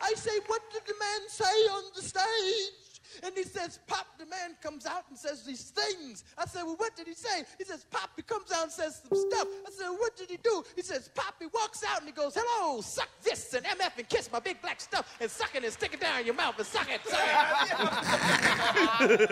I 0.00 0.12
say, 0.14 0.40
what 0.48 0.60
did 0.72 0.82
the 0.84 0.94
man 0.98 1.28
say 1.28 1.44
on 1.44 1.84
the 1.94 2.02
stage? 2.02 2.85
And 3.22 3.32
he 3.36 3.44
says, 3.44 3.78
Pop, 3.86 4.06
the 4.18 4.26
man 4.26 4.56
comes 4.62 4.84
out 4.86 5.04
and 5.08 5.16
says 5.18 5.42
these 5.44 5.70
things. 5.70 6.24
I 6.38 6.46
said, 6.46 6.62
Well, 6.64 6.76
what 6.76 6.94
did 6.96 7.06
he 7.06 7.14
say? 7.14 7.44
He 7.58 7.64
says, 7.64 7.84
Pop, 7.90 8.10
he 8.16 8.22
comes 8.22 8.50
out 8.52 8.64
and 8.64 8.72
says 8.72 9.02
some 9.08 9.18
stuff. 9.30 9.46
I 9.66 9.70
said, 9.70 9.88
well, 9.90 9.98
What 9.98 10.16
did 10.16 10.30
he 10.30 10.36
do? 10.38 10.62
He 10.74 10.82
says, 10.82 11.08
Pop, 11.14 11.34
he 11.40 11.46
walks 11.46 11.82
out 11.88 11.98
and 12.00 12.08
he 12.08 12.12
goes, 12.12 12.34
Hello, 12.36 12.80
suck 12.80 13.08
this 13.22 13.52
and 13.54 13.64
MF 13.66 13.98
and 13.98 14.08
kiss 14.08 14.30
my 14.32 14.40
big 14.40 14.60
black 14.62 14.80
stuff 14.80 15.16
and 15.20 15.30
suck 15.30 15.54
it 15.54 15.62
and 15.64 15.72
stick 15.72 15.92
it 15.94 16.00
down 16.00 16.24
your 16.24 16.34
mouth 16.34 16.56
and 16.58 16.66
suck 16.66 16.88
it. 16.90 17.00
Suck 17.04 17.20
it. 19.10 19.30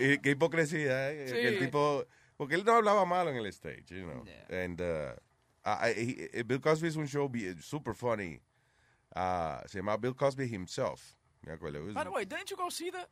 Y 0.00 0.18
qué 0.18 0.30
hipocresía, 0.30 1.10
¿eh? 1.12 1.26
Sí. 1.28 1.32
Que 1.34 1.48
el 1.48 1.58
tipo, 1.58 2.04
porque 2.36 2.54
él 2.54 2.64
no 2.64 2.74
hablaba 2.74 3.04
malo 3.04 3.30
en 3.30 3.36
el 3.36 3.46
stage, 3.46 3.86
you 3.90 4.04
know. 4.06 4.24
And 4.50 4.80
uh, 4.80 5.12
I- 5.64 5.90
I- 5.90 6.28
he- 6.32 6.42
Bill 6.42 6.60
Cosby 6.60 6.88
es 6.88 6.96
un 6.96 7.06
show 7.06 7.28
bi- 7.28 7.54
super 7.60 7.94
funny. 7.94 8.40
Uh, 9.18 9.66
se 9.66 9.78
llama 9.78 9.96
Bill 9.96 10.14
Cosby 10.14 10.46
himself. 10.46 11.16
Me 11.44 11.52
acuerdo. 11.52 11.92
By 11.92 12.04
the 12.04 12.10
way, 12.10 12.24
didn't 12.24 12.50
you 12.50 12.56
go 12.56 12.68
see 12.68 12.90
that? 12.90 13.08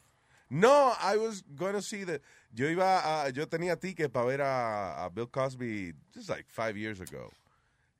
No, 0.48 0.94
I 1.00 1.16
was 1.16 1.42
going 1.42 1.74
to 1.74 1.82
see 1.82 2.04
the. 2.04 2.20
Yo 2.54 2.66
iba 2.66 3.24
a, 3.24 3.30
yo 3.32 3.46
tenía 3.46 3.76
ticket 3.80 4.12
para 4.12 4.26
ver 4.26 4.40
a, 4.40 5.04
a 5.04 5.10
Bill 5.10 5.26
Cosby 5.26 5.94
just 6.14 6.28
like 6.28 6.44
five 6.48 6.76
years 6.76 7.00
ago. 7.00 7.32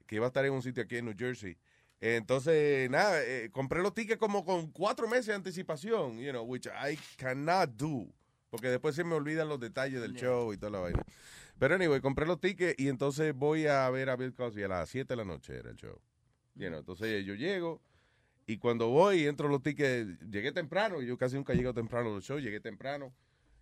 Que 0.07 0.18
iba 0.18 0.26
a 0.26 0.30
estar 0.30 0.44
en 0.44 0.52
un 0.52 0.62
sitio 0.62 0.84
aquí 0.84 0.98
en 0.98 1.07
New 1.07 1.16
Jersey. 1.18 1.57
Entonces, 2.00 2.88
nada, 2.90 3.20
eh, 3.24 3.50
compré 3.50 3.82
los 3.82 3.92
tickets 3.92 4.20
como 4.20 4.44
con 4.44 4.70
cuatro 4.70 5.09
meses 5.09 5.26
de 5.26 5.34
anticipación, 5.34 6.18
you 6.18 6.30
know, 6.30 6.44
which 6.44 6.68
I 6.68 6.96
cannot 7.16 7.70
do. 7.76 8.07
Porque 8.50 8.68
después 8.68 8.94
se 8.94 9.02
me 9.02 9.16
olvidan 9.16 9.48
los 9.48 9.59
detalles 9.59 10.00
del 10.00 10.14
show 10.14 10.52
y 10.52 10.59
toda 10.59 10.70
la 10.70 10.78
vaina. 10.78 11.02
Pero 11.59 11.74
anyway, 11.74 12.00
compré 12.00 12.24
los 12.26 12.38
tickets 12.38 12.78
y 12.78 12.88
entonces 12.88 13.34
voy 13.34 13.66
a 13.66 13.90
ver 13.90 14.11
a 14.11 14.16
Bill 14.16 14.32
Cosby 14.32 14.62
a 14.62 14.68
las 14.68 14.90
7 14.90 15.09
de 15.09 15.16
la 15.16 15.24
noche 15.24 15.57
era 15.57 15.70
el 15.70 15.76
show. 15.76 16.00
You 16.54 16.68
know, 16.68 16.78
entonces 16.78 17.24
yo 17.24 17.34
llego 17.34 17.82
y 18.47 18.59
cuando 18.59 18.88
voy 18.88 19.26
entro 19.26 19.49
los 19.49 19.62
tickets, 19.62 20.18
llegué 20.30 20.53
temprano, 20.53 21.03
yo 21.03 21.16
casi 21.18 21.34
nunca 21.36 21.53
llego 21.55 21.74
temprano 21.74 22.11
a 22.11 22.12
los 22.14 22.24
shows, 22.24 22.42
llegué 22.42 22.61
temprano 22.61 23.12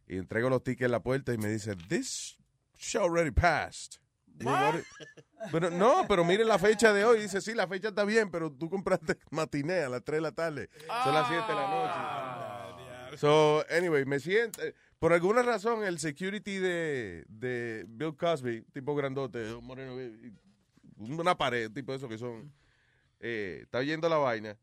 y 0.06 0.16
entrego 0.16 0.50
los 0.50 0.62
tickets 0.62 0.86
en 0.86 0.92
la 0.92 1.02
puerta 1.02 1.32
y 1.32 1.38
me 1.38 1.48
dice, 1.48 1.74
this 1.88 2.36
show 2.76 3.04
already 3.04 3.30
passed. 3.30 3.98
Pero 5.52 5.70
no, 5.70 6.06
pero 6.08 6.24
mire 6.24 6.44
la 6.44 6.58
fecha 6.58 6.92
de 6.92 7.04
hoy. 7.04 7.20
Dice, 7.20 7.40
sí, 7.40 7.54
la 7.54 7.68
fecha 7.68 7.88
está 7.88 8.04
bien, 8.04 8.30
pero 8.30 8.50
tú 8.50 8.68
compraste 8.68 9.16
matiné 9.30 9.80
a 9.80 9.88
las 9.88 10.02
3 10.02 10.16
de 10.16 10.20
la 10.22 10.32
tarde. 10.32 10.70
Son 11.04 11.14
las 11.14 11.28
7 11.28 11.44
de 11.46 11.54
la 11.54 11.68
noche. 13.10 13.18
So, 13.18 13.64
anyway, 13.70 14.04
me 14.06 14.18
siento. 14.18 14.60
Por 14.98 15.12
alguna 15.12 15.42
razón, 15.42 15.84
el 15.84 15.98
security 16.00 16.56
de, 16.58 17.24
de 17.28 17.84
Bill 17.86 18.16
Cosby, 18.16 18.62
tipo 18.72 18.94
grandote, 18.96 19.54
moreno, 19.62 20.00
y- 20.02 20.32
y 20.98 21.12
una 21.12 21.36
pared, 21.36 21.70
tipo 21.70 21.92
de 21.92 21.98
esos 21.98 22.08
que 22.08 22.18
son. 22.18 22.52
eh, 23.20 23.60
está 23.62 23.78
oyendo 23.78 24.08
la 24.08 24.16
vaina 24.16 24.56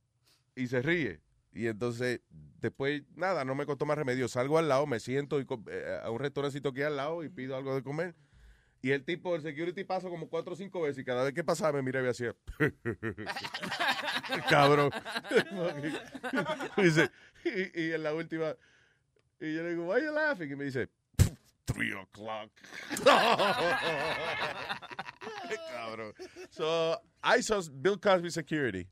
y 0.61 0.67
se 0.67 0.81
ríe. 0.81 1.19
Y 1.53 1.67
entonces, 1.67 2.21
después, 2.59 3.03
nada, 3.15 3.43
no 3.43 3.55
me 3.55 3.65
costó 3.65 3.85
más 3.85 3.97
remedio. 3.97 4.27
Salgo 4.27 4.57
al 4.57 4.69
lado, 4.69 4.85
me 4.87 4.99
siento 4.99 5.39
y 5.39 5.47
eh, 5.69 5.99
a 6.01 6.09
un 6.09 6.19
restaurancito 6.19 6.71
que 6.73 6.81
hay 6.81 6.87
al 6.87 6.97
lado 6.97 7.23
y 7.23 7.29
pido 7.29 7.55
algo 7.57 7.75
de 7.75 7.83
comer. 7.83 8.15
Y 8.83 8.91
el 8.91 9.03
tipo, 9.03 9.35
el 9.35 9.41
security 9.41 9.83
pasa 9.83 10.09
como 10.09 10.27
cuatro 10.27 10.53
o 10.53 10.55
cinco 10.55 10.81
veces 10.81 10.99
y 10.99 11.05
cada 11.05 11.23
vez 11.23 11.33
que 11.33 11.43
pasaba 11.43 11.73
me 11.73 11.81
miraba 11.83 12.07
y 12.07 12.09
hacía. 12.09 12.35
Cabrón. 14.49 14.91
Dice, 16.77 17.11
y, 17.45 17.81
y 17.81 17.91
en 17.91 18.03
la 18.03 18.13
última, 18.13 18.55
y 19.39 19.53
yo 19.53 19.63
le 19.63 19.71
digo, 19.71 19.87
why 19.87 20.03
you 20.03 20.11
laughing? 20.11 20.51
Y 20.51 20.55
me 20.55 20.63
dice, 20.65 20.89
three 21.65 21.93
o'clock. 21.93 22.49
Cabrón. 25.73 26.13
So 26.49 26.97
I 27.23 27.41
saw 27.41 27.61
Bill 27.81 27.97
Cosby 27.97 28.31
security 28.31 28.87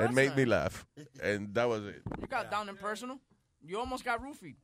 and 0.00 0.14
made 0.14 0.36
me 0.36 0.44
laugh. 0.44 0.86
And 1.22 1.54
that 1.54 1.68
was 1.68 1.86
it. 1.86 2.02
You 2.20 2.26
got 2.26 2.50
down 2.50 2.68
and 2.68 2.78
personal. 2.78 3.18
You 3.62 3.78
almost 3.78 4.04
got 4.04 4.22
roofied. 4.22 4.56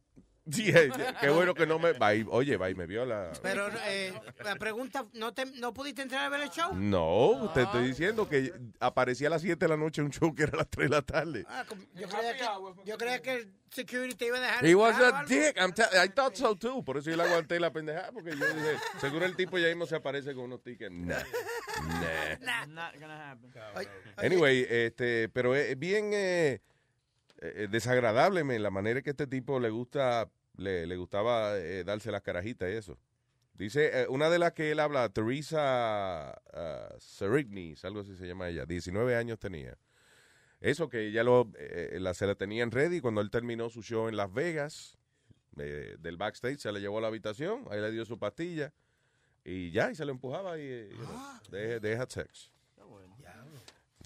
Sí, 0.53 0.71
eh, 0.71 0.91
qué 1.21 1.29
bueno 1.29 1.55
que 1.55 1.67
no 1.67 1.79
me. 1.81 1.93
va 1.93 2.15
y- 2.15 2.25
Oye, 2.31 2.57
va 2.57 2.71
y 2.71 2.75
me 2.77 2.87
vio 2.87 3.05
la. 3.05 3.33
Pero 3.43 3.69
eh, 3.87 4.13
la 4.45 4.55
pregunta, 4.55 5.05
¿no, 5.15 5.35
te, 5.35 5.45
¿no 5.47 5.75
pudiste 5.75 6.03
entrar 6.03 6.25
a 6.25 6.29
ver 6.29 6.41
el 6.43 6.51
show? 6.51 6.73
No, 6.73 7.51
te 7.53 7.63
estoy 7.63 7.89
diciendo 7.89 8.29
que 8.29 8.53
aparecía 8.79 9.27
a 9.27 9.31
las 9.31 9.43
7 9.43 9.65
de 9.65 9.69
la 9.69 9.77
noche 9.77 10.03
un 10.03 10.13
show 10.13 10.33
que 10.35 10.45
era 10.45 10.53
a 10.53 10.57
las 10.59 10.69
3 10.71 10.89
de 10.89 10.95
la 10.95 11.03
tarde. 11.03 11.45
Ah, 11.49 11.65
yo, 11.95 12.09
creía 12.09 12.37
que, 12.37 12.45
yo 12.85 12.97
creía 12.97 13.23
que 13.23 13.33
el 13.35 13.53
security 13.71 14.15
te 14.15 14.27
iba 14.27 14.39
a 14.39 14.41
dejar. 14.41 14.65
He 14.65 14.75
was 14.77 14.97
a 15.01 15.25
dick. 15.27 15.57
I'm 15.59 15.73
I 16.05 16.09
thought 16.11 16.37
so 16.37 16.55
too. 16.55 16.85
Por 16.85 16.97
eso 16.97 17.11
yo 17.11 17.17
le 17.17 17.25
aguanté 17.25 17.59
la 17.59 17.73
pendejada. 17.73 18.13
Porque 18.13 18.31
yo 18.31 18.47
dije, 18.47 18.77
seguro 19.01 19.27
el 19.27 19.35
tipo 19.35 19.59
ya 19.59 19.67
mismo 19.67 19.87
se 19.87 19.97
aparece 19.97 20.33
con 20.33 20.45
unos 20.45 20.63
tickets. 20.63 20.95
Nah. 20.95 21.19
Nah. 22.41 22.67
Not 22.67 22.95
gonna 23.01 23.33
happen. 23.33 23.51
Anyway, 24.17 24.65
este, 24.69 25.29
pero 25.29 25.57
es 25.57 25.77
bien 25.79 26.11
eh, 26.13 26.61
eh, 27.41 27.69
desagradable 27.71 28.45
men, 28.45 28.63
la 28.63 28.71
manera 28.71 29.03
que 29.03 29.11
este 29.11 29.27
tipo 29.27 29.61
le 29.61 29.71
gusta, 29.71 30.31
le, 30.57 30.87
le 30.87 30.97
gustaba 30.97 31.57
eh, 31.59 31.85
darse 31.85 32.11
las 32.11 32.23
carajitas 32.23 32.71
y 32.71 32.73
eso. 32.73 32.99
Dice, 33.55 34.03
eh, 34.03 34.07
una 34.09 34.29
de 34.29 34.39
las 34.39 34.53
que 34.53 34.71
él 34.71 34.81
habla, 34.81 35.09
Teresa 35.09 36.39
uh, 36.53 37.87
algo 37.87 38.01
así 38.01 38.17
se 38.17 38.27
llama 38.27 38.49
ella, 38.49 38.67
19 38.67 39.17
años 39.17 39.39
tenía. 39.39 39.79
Eso 40.61 40.89
que 40.89 41.11
ya 41.13 41.23
lo, 41.23 41.51
eh, 41.59 41.97
la, 42.01 42.13
se 42.15 42.27
la 42.27 42.35
tenían 42.35 42.71
ready 42.71 43.01
cuando 43.01 43.21
él 43.21 43.31
terminó 43.31 43.71
su 43.71 43.83
show 43.83 44.09
en 44.09 44.17
Las 44.17 44.33
Vegas, 44.33 44.99
eh, 45.59 45.97
del 45.99 46.17
backstage, 46.17 46.59
se 46.59 46.73
le 46.73 46.81
llevó 46.81 46.99
a 46.99 47.01
la 47.03 47.09
habitación, 47.09 47.65
ahí 47.71 47.81
le 47.81 47.91
dio 47.91 48.05
su 48.05 48.19
pastilla 48.19 48.73
y 49.45 49.71
ya, 49.71 49.91
y 49.91 49.95
se 49.95 50.05
lo 50.05 50.13
empujaba 50.13 50.59
y, 50.59 50.63
eh, 50.63 50.89
you 50.91 51.05
know, 51.05 51.41
they, 51.51 51.81
they 51.81 51.95
had 51.95 52.11
sex. 52.11 52.51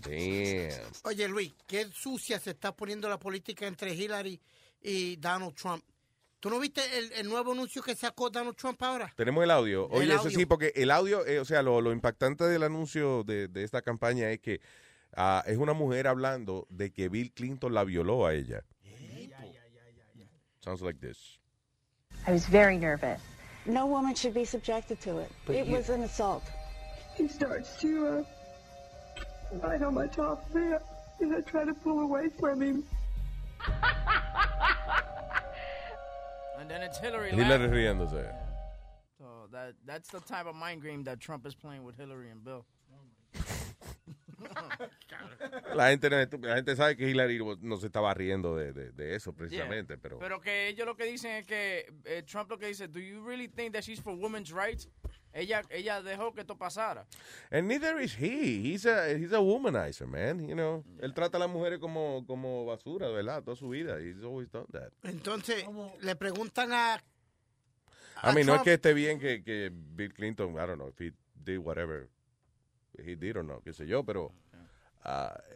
Damn. 0.02 0.92
Oye, 1.04 1.28
Luis, 1.28 1.52
qué 1.66 1.86
sucia 1.92 2.38
se 2.38 2.50
está 2.50 2.74
poniendo 2.74 3.08
la 3.08 3.18
política 3.18 3.66
entre 3.66 3.94
Hillary 3.94 4.40
y 4.82 5.16
Donald 5.16 5.54
Trump. 5.54 5.84
¿Tú 6.40 6.48
no 6.48 6.58
viste 6.58 6.80
el, 6.96 7.12
el 7.12 7.28
nuevo 7.28 7.52
anuncio 7.52 7.82
que 7.82 7.94
sacó 7.94 8.30
Donald 8.30 8.56
Trump 8.56 8.82
ahora? 8.82 9.12
Tenemos 9.14 9.44
el 9.44 9.50
audio. 9.50 9.88
El 9.90 9.98
Oye, 9.98 10.14
eso 10.14 10.22
audio. 10.24 10.38
sí, 10.38 10.46
porque 10.46 10.72
el 10.74 10.90
audio, 10.90 11.26
eh, 11.26 11.38
o 11.38 11.44
sea, 11.44 11.62
lo, 11.62 11.80
lo 11.82 11.92
impactante 11.92 12.44
del 12.44 12.62
anuncio 12.62 13.24
de, 13.24 13.48
de 13.48 13.62
esta 13.62 13.82
campaña 13.82 14.30
es 14.30 14.40
que 14.40 14.60
ah, 15.14 15.44
es 15.46 15.58
una 15.58 15.74
mujer 15.74 16.06
hablando 16.08 16.66
de 16.70 16.92
que 16.92 17.10
Bill 17.10 17.32
Clinton 17.32 17.74
la 17.74 17.84
violó 17.84 18.24
a 18.26 18.32
ella. 18.34 18.64
Sounds 20.62 20.82
like 20.82 20.98
this. 21.00 21.38
I 22.26 22.32
was 22.32 22.46
very 22.46 22.76
nervous. 22.76 23.20
No 23.66 23.86
woman 23.86 24.14
should 24.14 24.34
be 24.34 24.44
subjected 24.44 25.00
to 25.00 25.20
it. 25.20 25.30
it 25.48 25.66
was 25.66 25.88
an 25.90 26.02
assault. 26.02 26.42
He 27.16 27.28
starts 27.28 27.76
to 27.80 28.06
uh, 28.06 28.24
bite 29.58 29.82
on 29.82 29.94
my 29.94 30.06
top 30.06 30.44
lip, 30.54 30.82
and 31.20 31.34
I 31.34 31.40
try 31.40 31.64
to 31.64 31.74
pull 31.74 32.00
away 32.00 32.28
from 32.38 32.60
him. 32.62 32.84
And 36.58 36.68
then 36.70 36.82
it's 36.82 36.98
Hillary. 36.98 37.30
Hillary 37.30 37.48
laughing. 37.48 37.70
riéndose. 37.70 38.32
So 39.18 39.24
that 39.52 39.74
that's 39.86 40.08
the 40.10 40.20
type 40.20 40.46
of 40.46 40.54
mind 40.54 40.82
game 40.82 41.04
that 41.04 41.20
Trump 41.20 41.46
is 41.46 41.54
playing 41.54 41.84
with 41.84 41.96
Hillary 41.96 42.30
and 42.30 42.44
Bill. 42.44 42.64
La 45.74 45.88
gente, 45.90 46.08
la 46.10 46.26
gente 46.56 46.74
sabe 46.76 46.96
que 46.96 47.06
Hillary 47.08 47.38
no 47.60 47.76
se 47.76 47.86
estaba 47.88 48.14
riendo 48.14 48.56
de, 48.56 48.72
de- 48.72 48.90
de 48.92 49.14
eso 49.14 49.30
Yeah. 49.32 49.36
precisamente, 49.66 49.98
pero... 49.98 50.18
Pero 50.18 50.40
que 50.40 50.68
ellos 50.68 50.86
lo 50.86 50.94
que 50.96 51.04
dicen 51.04 51.32
es 51.36 51.46
que 51.46 51.86
eh, 52.06 52.22
Trump 52.26 52.50
lo 52.50 52.58
que 52.58 52.66
dice, 52.66 52.88
do 52.88 52.98
you 53.00 53.22
really 53.22 53.46
think 53.48 53.74
that 53.74 53.84
she's 53.84 54.00
for 54.00 54.14
women's 54.14 54.50
rights? 54.52 54.88
Ella 55.32 55.62
ella 55.70 56.02
dejó 56.02 56.32
que 56.34 56.40
esto 56.40 56.56
pasara. 56.56 57.06
And 57.50 57.68
neither 57.68 58.00
is 58.00 58.14
he. 58.18 58.60
He's 58.62 58.84
a, 58.86 59.16
he's 59.16 59.32
a 59.32 59.40
womanizer, 59.40 60.06
man. 60.06 60.48
You 60.48 60.54
know, 60.54 60.84
él 61.00 61.14
trata 61.14 61.36
a 61.36 61.40
las 61.40 61.48
mujeres 61.50 61.78
como, 61.78 62.24
como 62.26 62.66
basura, 62.66 63.08
¿verdad? 63.08 63.42
Toda 63.44 63.56
su 63.56 63.68
vida. 63.68 64.00
He's 64.00 64.22
always 64.24 64.50
done 64.50 64.66
that. 64.72 64.90
Entonces, 65.04 65.64
le 66.00 66.16
preguntan 66.16 66.72
a... 66.72 67.00
I 68.22 68.34
mean, 68.34 68.46
no 68.46 68.56
es 68.56 68.62
que 68.62 68.74
esté 68.74 68.92
bien 68.92 69.18
que, 69.18 69.42
que 69.42 69.70
Bill 69.72 70.12
Clinton, 70.12 70.54
I 70.54 70.66
don't 70.66 70.76
know, 70.76 70.88
if 70.88 71.00
he 71.00 71.12
did 71.34 71.58
whatever 71.58 72.10
he 72.98 73.14
did 73.16 73.36
or 73.36 73.44
no, 73.44 73.62
qué 73.62 73.72
sé 73.72 73.86
yo, 73.86 74.04
pero 74.04 74.32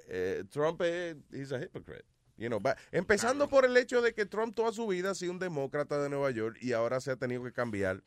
eh, 0.08 0.44
Trump 0.50 0.80
es 0.82 1.16
he's 1.32 1.52
a 1.52 1.58
hypocrite. 1.58 2.04
You 2.36 2.48
know, 2.48 2.58
but- 2.58 2.76
empezando 2.90 3.48
por 3.48 3.64
el 3.64 3.76
hecho 3.76 4.00
de 4.00 4.12
que 4.14 4.24
Trump 4.26 4.54
toda 4.54 4.72
su 4.72 4.86
vida 4.86 5.10
ha 5.10 5.14
sido 5.14 5.32
un 5.32 5.38
demócrata 5.38 6.02
de 6.02 6.08
Nueva 6.08 6.30
York 6.30 6.56
y 6.60 6.72
ahora 6.72 7.00
se 7.00 7.10
ha 7.10 7.16
tenido 7.16 7.44
que 7.44 7.52
cambiar 7.52 8.02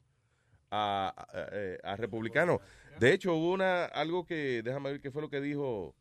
a, 0.71 1.13
a, 1.15 1.47
eh, 1.51 1.77
a 1.83 1.95
republicano. 1.95 2.59
De 2.99 3.13
hecho, 3.13 3.33
hubo 3.35 3.51
una, 3.53 3.85
algo 3.85 4.25
que, 4.25 4.61
déjame 4.63 4.91
ver 4.91 5.01
qué 5.01 5.11
fue 5.11 5.21
lo 5.21 5.29
que 5.29 5.39
dijo, 5.41 5.95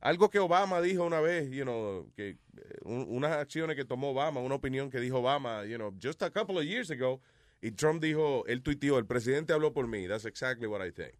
algo 0.00 0.30
que 0.30 0.38
Obama 0.38 0.80
dijo 0.80 1.04
una 1.04 1.20
vez, 1.20 1.50
you 1.50 1.62
know, 1.62 2.10
que 2.16 2.30
eh, 2.30 2.38
un- 2.82 3.06
unas 3.08 3.32
acciones 3.32 3.76
que 3.76 3.84
tomó 3.84 4.10
Obama, 4.10 4.40
una 4.40 4.54
opinión 4.56 4.90
que 4.90 4.98
dijo 4.98 5.18
Obama, 5.18 5.64
you 5.64 5.76
know, 5.76 5.94
just 6.02 6.22
a 6.22 6.30
couple 6.30 6.56
of 6.58 6.64
years 6.64 6.90
ago, 6.90 7.20
y 7.62 7.70
Trump 7.72 8.02
dijo, 8.02 8.44
él 8.46 8.62
tuiteó, 8.62 8.98
el 8.98 9.06
presidente 9.06 9.52
habló 9.52 9.72
por 9.72 9.86
mí, 9.86 10.08
that's 10.08 10.24
exactly 10.24 10.66
what 10.66 10.80
I 10.84 10.90
think. 10.90 11.12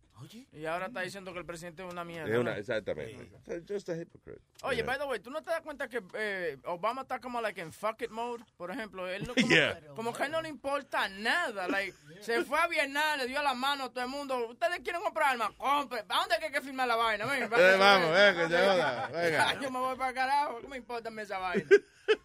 Y 0.52 0.66
ahora 0.66 0.86
está 0.86 1.00
diciendo 1.00 1.32
que 1.32 1.38
el 1.40 1.44
presidente 1.46 1.84
es 1.86 1.92
una 1.92 2.04
mierda. 2.04 2.32
Es 2.32 2.38
una- 2.38 2.56
exactamente. 2.58 3.30
Just 3.68 3.88
a 3.88 3.96
hypocrite. 3.96 4.40
Oye, 4.62 4.76
Yeah. 4.78 4.86
by 4.86 4.98
the 4.98 5.04
way, 5.04 5.20
¿tú 5.20 5.30
no 5.30 5.42
te 5.42 5.50
das 5.50 5.60
cuenta 5.62 5.88
que 5.88 6.02
eh, 6.14 6.58
Obama 6.64 7.02
está 7.02 7.18
como 7.20 7.40
like 7.40 7.60
en 7.60 7.72
fuck 7.72 8.00
it 8.02 8.10
mode? 8.10 8.44
Por 8.56 8.70
ejemplo, 8.70 9.08
él 9.08 9.26
no, 9.26 9.34
como, 9.34 9.48
Yeah. 9.48 9.80
como 9.96 10.12
que 10.12 10.28
no 10.28 10.42
le 10.42 10.48
importa 10.48 11.08
nada. 11.08 11.66
Like, 11.68 11.94
se 12.20 12.44
fue 12.44 12.58
a 12.58 12.66
Vietnam, 12.66 13.18
le 13.18 13.26
dio 13.26 13.42
la 13.42 13.54
mano 13.54 13.84
a 13.84 13.90
todo 13.90 14.04
el 14.04 14.10
mundo. 14.10 14.48
¿Ustedes 14.48 14.80
quieren 14.80 15.00
comprar 15.02 15.30
armas? 15.32 15.50
Compre. 15.56 16.04
¿A 16.08 16.18
dónde 16.20 16.34
hay 16.42 16.52
que 16.52 16.60
firmar 16.60 16.86
la 16.88 16.96
vaina? 16.96 17.26
Ven, 17.26 17.42
Eh, 17.52 17.76
vamos, 17.78 18.10
venga, 18.12 18.48
joda, 18.48 19.08
venga. 19.12 19.54
Yo 19.60 19.70
me 19.70 19.78
voy 19.78 19.96
para 19.96 20.12
carajo. 20.12 20.60
¿Qué 20.60 20.68
me 20.68 20.76
importa 20.76 21.10
esa 21.20 21.38
vaina? 21.38 21.64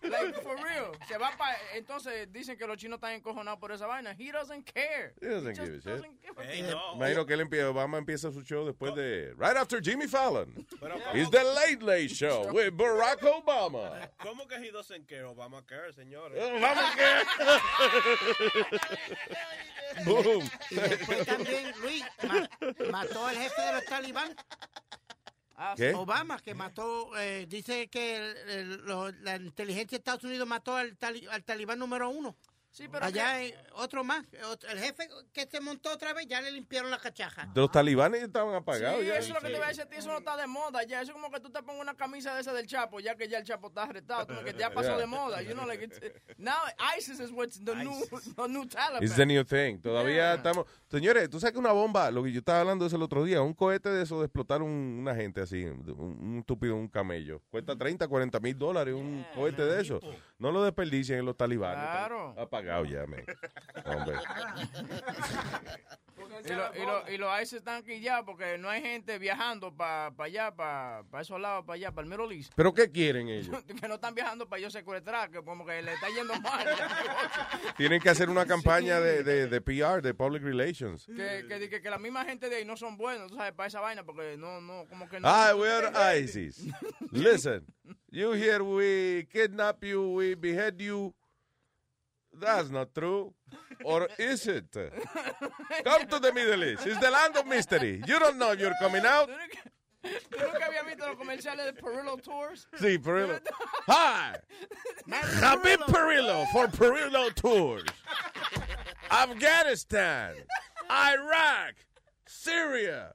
Like, 0.01 0.33
for 0.41 0.57
real. 0.63 0.91
Se 1.07 1.17
va 1.17 1.31
pa- 1.37 1.55
Entonces 1.75 2.31
dicen 2.31 2.57
que 2.57 2.65
los 2.65 2.75
chinos 2.77 2.97
están 2.97 3.11
encojonados 3.13 3.59
por 3.59 3.71
esa 3.71 3.85
vaina. 3.85 4.15
He 4.17 4.31
doesn't 4.31 4.63
care. 4.71 5.13
He 5.21 5.27
doesn't 5.27 5.55
just 5.55 5.61
give 5.61 5.75
a 5.77 5.79
shit. 5.79 5.85
doesn't 5.85 6.21
give 6.21 6.33
a 6.39 6.43
Hey, 6.43 6.61
fuck. 6.63 6.71
no. 6.71 6.95
Imagino 6.95 7.25
que 7.25 7.33
él 7.35 7.41
empieza, 7.41 7.71
Obama 7.85 7.99
empieza 7.99 8.31
su 8.31 8.41
show 8.41 8.65
después 8.65 8.95
de 8.95 9.31
Right 9.37 9.57
After 9.57 9.79
Jimmy 9.79 10.07
Fallon. 10.07 10.51
It's 11.13 11.29
the 11.29 11.43
Late 11.43 11.81
Late 11.83 12.07
Show 12.09 12.51
with 12.51 12.71
Barack 12.73 13.21
Obama. 13.21 14.09
¿Cómo 14.17 14.47
que 14.47 14.55
he 14.55 14.71
doesn't 14.71 15.05
care? 15.07 15.23
Obama 15.25 15.63
care, 15.67 15.93
señores. 15.93 16.35
Boom. 20.05 20.49
Y 20.71 20.75
después 20.75 21.25
también, 21.27 21.71
Luis, 21.81 22.03
ma- 22.27 22.49
mató 22.91 23.25
al 23.27 23.35
jefe 23.37 23.61
de 23.61 23.73
los 23.73 23.85
talibán. 23.85 24.35
¿Qué? 25.77 25.93
Obama, 25.93 26.39
que 26.41 26.53
mató, 26.55 27.15
eh, 27.17 27.45
dice 27.47 27.87
que 27.87 28.17
el- 28.17 28.37
el- 28.49 28.77
lo- 28.85 29.11
la 29.11 29.35
inteligencia 29.37 29.97
de 29.97 29.99
Estados 29.99 30.23
Unidos 30.23 30.47
mató 30.47 30.75
al, 30.75 30.97
tali- 30.97 31.27
al 31.29 31.43
talibán 31.43 31.77
número 31.79 32.09
uno. 32.09 32.35
Sí, 32.75 32.89
pero 32.91 33.05
Allá 33.05 33.35
hay 33.35 33.53
otro 33.75 34.03
más. 34.03 34.25
El 34.69 34.79
jefe 34.79 35.07
que 35.31 35.45
se 35.45 35.61
montó 35.61 35.93
otra 35.93 36.13
vez 36.13 36.27
ya 36.27 36.41
le 36.41 36.51
limpiaron 36.51 36.91
la 36.91 36.97
cachaja. 36.99 37.49
Los 37.55 37.71
talibanes 37.71 38.21
estaban 38.21 38.53
apagados 38.53 38.99
Sí, 38.99 39.05
ya. 39.07 39.13
eso 39.17 39.29
es 39.29 39.33
lo 39.33 39.39
que 39.39 39.47
te 39.47 39.53
voy 39.55 39.63
a 39.63 39.67
decir 39.69 39.83
a 39.83 39.85
ti, 39.85 39.95
eso 39.95 40.09
no 40.11 40.17
está 40.17 40.35
de 40.35 40.45
moda 40.45 40.83
ya. 40.83 40.99
Eso 41.01 41.11
es 41.11 41.15
como 41.15 41.31
que 41.31 41.39
tú 41.39 41.49
te 41.49 41.63
pongas 41.63 41.81
una 41.83 41.93
camisa 41.95 42.35
de 42.35 42.41
esa 42.41 42.51
del 42.51 42.67
Chapo, 42.67 42.99
ya 42.99 43.15
que 43.15 43.29
ya 43.29 43.37
el 43.37 43.45
Chapo 43.45 43.67
está 43.69 43.83
arrestado, 43.83 44.27
como 44.27 44.43
que 44.43 44.53
ya 44.59 44.69
pasó 44.71 44.89
Yeah. 44.89 44.97
de 44.97 45.05
moda. 45.05 45.41
You 45.41 45.53
know, 45.53 45.65
like 45.65 45.87
now 46.37 46.57
ISIS 46.97 47.21
is 47.21 47.31
what's 47.31 47.63
the 47.63 47.75
new, 47.75 47.93
the 48.35 48.47
new 48.49 48.65
Taliban. 48.67 49.03
It's 49.03 49.15
the 49.15 49.25
new 49.25 49.45
thing. 49.45 49.77
Todavía 49.79 50.33
estamos. 50.33 50.65
Señores, 50.91 51.29
tú 51.29 51.39
sabes 51.39 51.53
que 51.53 51.59
una 51.59 51.71
bomba, 51.71 52.11
lo 52.11 52.23
que 52.23 52.33
yo 52.33 52.39
estaba 52.39 52.59
hablando 52.59 52.83
de 52.83 52.87
eso 52.87 52.97
el 52.97 53.03
otro 53.03 53.23
día, 53.23 53.41
un 53.41 53.53
cohete 53.53 53.87
de 53.87 54.03
eso 54.03 54.19
de 54.19 54.25
explotar 54.25 54.61
un- 54.61 54.97
una 54.99 55.15
gente 55.15 55.39
así, 55.39 55.63
un, 55.63 55.89
un 55.97 56.39
estúpido, 56.39 56.75
un 56.75 56.89
camello. 56.89 57.41
Cuesta 57.49 57.73
30, 57.77 58.05
40 58.09 58.37
mil 58.41 58.57
dólares 58.57 58.93
un 58.95 59.25
cohete 59.33 59.63
de 59.63 59.81
eso. 59.81 60.01
No 60.37 60.51
lo 60.51 60.63
desperdicien 60.63 61.19
en 61.19 61.25
los 61.25 61.37
talibanes. 61.37 61.83
Claro. 61.83 62.35
Apagado 62.37 62.85
ya, 62.85 63.05
man. 63.07 63.23
Hombre. 63.85 64.17
Y, 66.43 66.49
lo- 66.53 66.75
y, 66.75 66.85
lo- 66.85 67.11
y 67.13 67.17
los 67.17 67.41
ISIS 67.41 67.53
están 67.59 67.75
aquí 67.83 67.99
ya 67.99 68.23
porque 68.23 68.57
no 68.57 68.69
hay 68.69 68.81
gente 68.81 69.17
viajando 69.19 69.73
para 69.75 70.11
allá, 70.17 70.53
para 70.55 71.03
esos 71.21 71.39
lados, 71.39 71.63
para 71.65 71.75
allá, 71.75 71.91
para 71.91 72.05
el 72.07 72.09
Middle 72.11 72.35
East. 72.35 72.51
¿Pero 72.55 72.73
qué 72.73 72.91
quieren 72.91 73.29
ellos? 73.29 73.55
que 73.81 73.87
no 73.87 73.95
están 73.95 74.13
viajando 74.15 74.47
para 74.47 74.59
ellos 74.59 74.73
secuestrar, 74.73 75.29
que 75.31 75.41
como 75.43 75.65
que 75.65 75.81
le 75.81 75.93
está 75.93 76.07
yendo 76.09 76.33
mal. 76.41 76.67
Tienen 77.77 78.01
que 78.01 78.09
hacer 78.09 78.29
una 78.29 78.45
campaña 78.45 78.99
de, 78.99 79.23
de, 79.23 79.47
de 79.47 79.61
PR, 79.61 80.01
de 80.01 80.13
Public 80.13 80.43
Relations. 80.43 81.05
que, 81.05 81.45
que, 81.47 81.69
que, 81.69 81.81
que 81.81 81.89
la 81.89 81.97
misma 81.99 82.25
gente 82.25 82.49
de 82.49 82.57
ahí 82.57 82.65
no 82.65 82.75
son 82.77 82.97
buenos, 82.97 83.29
tú 83.31 83.37
sabes, 83.37 83.53
para 83.53 83.67
esa 83.67 83.79
vaina, 83.79 84.03
porque 84.03 84.35
no, 84.37 84.59
no, 84.61 84.85
como 84.89 85.07
que 85.07 85.19
no. 85.19 85.27
Hi, 85.27 85.53
we 85.53 85.69
are 85.69 86.19
ISIS. 86.19 86.65
Listen, 87.11 87.65
you 88.11 88.33
here, 88.33 88.61
we 88.61 89.27
kidnap 89.31 89.83
you, 89.83 90.13
we 90.15 90.35
behead 90.35 90.77
you. 90.79 91.13
That's 92.39 92.69
not 92.69 92.93
true. 92.93 93.33
Or 93.83 94.07
is 94.17 94.47
it? 94.47 94.75
Come 95.83 96.07
to 96.07 96.19
the 96.19 96.33
Middle 96.33 96.63
East. 96.63 96.85
It's 96.85 96.99
the 96.99 97.09
land 97.09 97.35
of 97.37 97.47
mystery. 97.47 98.01
You 98.07 98.19
don't 98.19 98.37
know 98.37 98.51
if 98.51 98.59
you're 98.59 98.73
coming 98.79 99.05
out. 99.05 99.29
¿Tú 100.29 100.37
nunca 100.37 100.65
habías 100.67 100.85
visto 100.85 101.07
los 101.07 101.15
comerciales 101.17 101.65
de 101.65 101.73
Perillo 101.73 102.17
Tours? 102.21 102.67
Sí, 102.79 102.97
Perillo. 102.99 103.39
Hi, 103.87 104.35
Happy 105.09 105.77
Perillo 105.87 106.45
for 106.51 106.67
Perillo 106.67 107.33
Tours. 107.33 107.83
Afghanistan, 109.09 110.35
Iraq, 110.89 111.75
Syria. 112.27 113.13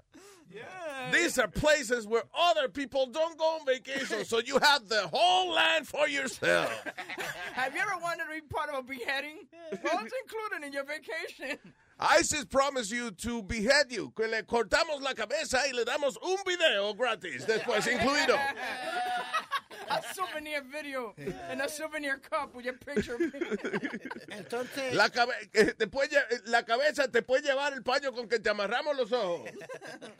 These 1.12 1.38
are 1.38 1.48
places 1.48 2.06
where 2.06 2.22
other 2.38 2.68
people 2.68 3.06
don't 3.06 3.38
go 3.38 3.44
on 3.44 3.66
vacation, 3.66 4.24
so 4.24 4.38
you 4.38 4.58
have 4.58 4.88
the 4.88 5.08
whole 5.08 5.52
land 5.52 5.88
for 5.88 6.08
yourself. 6.08 6.70
Have 7.54 7.74
you 7.74 7.80
ever 7.80 8.00
wanted 8.00 8.24
to 8.24 8.30
be 8.32 8.40
part 8.42 8.70
of 8.70 8.78
a 8.78 8.82
beheading? 8.82 9.46
Well, 9.82 10.00
it's 10.04 10.14
included 10.22 10.66
in 10.66 10.72
your 10.72 10.84
vacation. 10.84 11.58
ISIS 12.00 12.44
promised 12.46 12.90
you 12.90 13.10
to 13.10 13.42
behead 13.42 13.90
you, 13.90 14.10
que 14.16 14.26
le 14.26 14.42
cortamos 14.44 15.02
la 15.02 15.12
cabeza 15.14 15.58
y 15.68 15.72
le 15.72 15.84
damos 15.84 16.16
un 16.22 16.36
video 16.46 16.94
gratis 16.94 17.44
después 17.46 17.86
incluido. 17.86 18.38
A 19.88 20.00
souvenir 20.14 20.62
video 20.62 21.14
and 21.50 21.60
a 21.60 21.68
souvenir 21.68 22.18
cup 22.18 22.54
with 22.54 22.64
your 22.64 22.74
picture. 22.78 23.18
Entonces, 24.30 24.94
La, 24.94 25.08
cabe- 25.10 25.50
eh, 25.52 25.72
te 25.76 25.86
puede 25.88 26.08
lle- 26.10 26.42
la 26.46 26.62
cabeza 26.62 27.08
te 27.10 27.22
puede 27.22 27.42
llevar 27.42 27.72
el 27.72 27.82
paño 27.82 28.12
con 28.12 28.28
que 28.28 28.38
te 28.38 28.48
amarramos 28.50 28.96
los 28.96 29.10
ojos. 29.12 29.50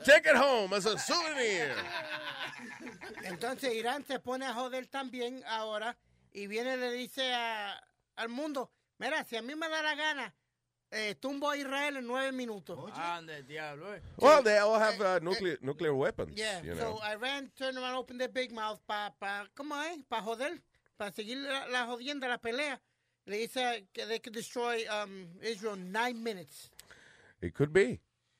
Take 0.03 0.27
it 0.29 0.35
home 0.35 0.73
as 0.75 0.85
a 0.85 0.97
souvenir. 0.99 1.71
entonces 3.23 3.73
Irán 3.73 4.05
se 4.05 4.19
pone 4.19 4.45
a 4.45 4.53
joder 4.53 4.87
también 4.87 5.41
ahora 5.47 5.97
y 6.33 6.47
viene 6.47 6.75
y 6.75 6.77
le 6.77 6.91
dice 6.91 7.33
a- 7.33 7.81
al 8.17 8.29
mundo, 8.29 8.71
mira, 8.99 9.23
si 9.23 9.37
a 9.37 9.41
mí 9.41 9.55
me 9.55 9.69
da 9.69 9.81
la 9.81 9.95
gana, 9.95 10.35
eh, 10.91 11.15
tumbo 11.19 11.49
a 11.49 11.57
Israel 11.57 11.97
en 11.97 12.05
nueve 12.05 12.31
minutos. 12.31 12.77
Ande, 12.93 13.43
diablo, 13.43 13.93
eh. 13.93 14.01
Well, 14.17 14.43
they 14.43 14.57
all 14.57 14.79
have 14.79 14.99
uh, 15.01 15.19
nuclear, 15.21 15.57
nuclear 15.61 15.93
weapons. 15.93 16.33
Yeah, 16.35 16.61
you 16.61 16.75
so 16.75 16.81
know. 16.81 16.99
Iran 17.03 17.49
turned 17.57 17.77
around, 17.77 17.95
opened 17.95 18.19
their 18.19 18.31
big 18.31 18.51
mouth 18.51 18.79
para, 18.85 19.13
pa, 19.19 19.47
¿cómo 19.55 19.81
es? 19.83 20.03
Para 20.09 20.21
joder, 20.21 20.61
para 20.97 21.11
seguir 21.11 21.37
la, 21.37 21.67
la 21.67 21.85
jodienda, 21.85 22.27
la 22.27 22.37
pelea. 22.37 22.79
Le 23.25 23.37
dice 23.37 23.87
que 23.93 24.05
they 24.05 24.19
could 24.19 24.33
destroy 24.35 24.83
um, 24.89 25.27
Israel 25.41 25.75
in 25.75 25.91
nine 25.91 26.21
minutes. 26.21 26.71
It 27.41 27.53
could 27.53 27.71
be. 27.71 27.99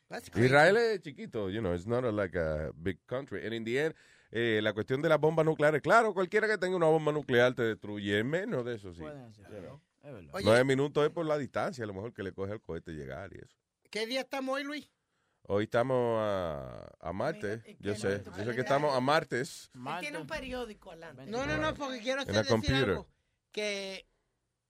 That's 0.10 0.30
crazy. 0.30 0.48
Israel 0.48 0.78
es 0.78 1.02
chiquito, 1.02 1.50
you 1.50 1.62
know, 1.62 1.74
it's 1.74 1.88
not 1.88 2.04
a, 2.04 2.12
like 2.12 2.36
a 2.36 2.72
big 2.82 2.98
country. 3.08 3.46
And 3.46 3.54
in 3.54 3.64
the 3.64 3.80
end, 3.80 3.96
eh, 4.32 4.60
la 4.62 4.74
cuestión 4.74 5.02
de 5.02 5.08
las 5.08 5.20
bombas 5.20 5.46
nucleares, 5.46 5.82
claro, 5.82 6.14
cualquiera 6.14 6.48
que 6.48 6.58
tenga 6.58 6.76
una 6.76 6.88
bomba 6.88 7.12
nuclear 7.12 7.54
te 7.54 7.64
destruye, 7.64 8.20
en 8.20 8.28
menos 8.30 8.66
de 8.66 8.76
eso, 8.76 8.94
sí. 8.94 9.02
You 9.02 9.62
know. 9.62 9.80
Oye, 10.04 10.28
Nueve 10.44 10.64
minutos 10.64 11.06
es 11.06 11.12
por 11.12 11.26
la 11.26 11.38
distancia, 11.38 11.84
a 11.84 11.88
lo 11.88 11.94
mejor 11.94 12.14
que 12.14 12.24
le 12.24 12.34
coge 12.34 12.54
al 12.54 12.62
cohete 12.62 12.92
llegar 12.92 13.32
y 13.34 13.38
eso. 13.38 13.56
¿qué 13.90 14.06
día 14.08 14.22
estamos 14.22 14.56
hoy, 14.56 14.64
Luis? 14.64 14.90
Hoy 15.44 15.64
estamos 15.66 16.18
a, 16.22 16.88
a 17.00 17.14
martes, 17.14 17.62
yo 17.80 17.96
sé. 17.96 18.24
Yo 18.24 18.46
sé 18.46 18.56
que 18.56 18.62
estamos 18.62 18.96
a 18.96 19.00
martes. 19.02 19.70
Él 19.74 19.82
tiene 20.00 20.18
un 20.20 20.28
periódico 20.28 20.92
adelante. 20.92 21.26
No, 21.26 21.46
no, 21.46 21.58
no, 21.58 21.74
porque 21.74 22.00
quiero 22.00 22.22
hacer 22.22 22.36
decir 22.36 22.50
computer. 22.50 22.90
algo. 22.90 23.08
Que, 23.52 24.08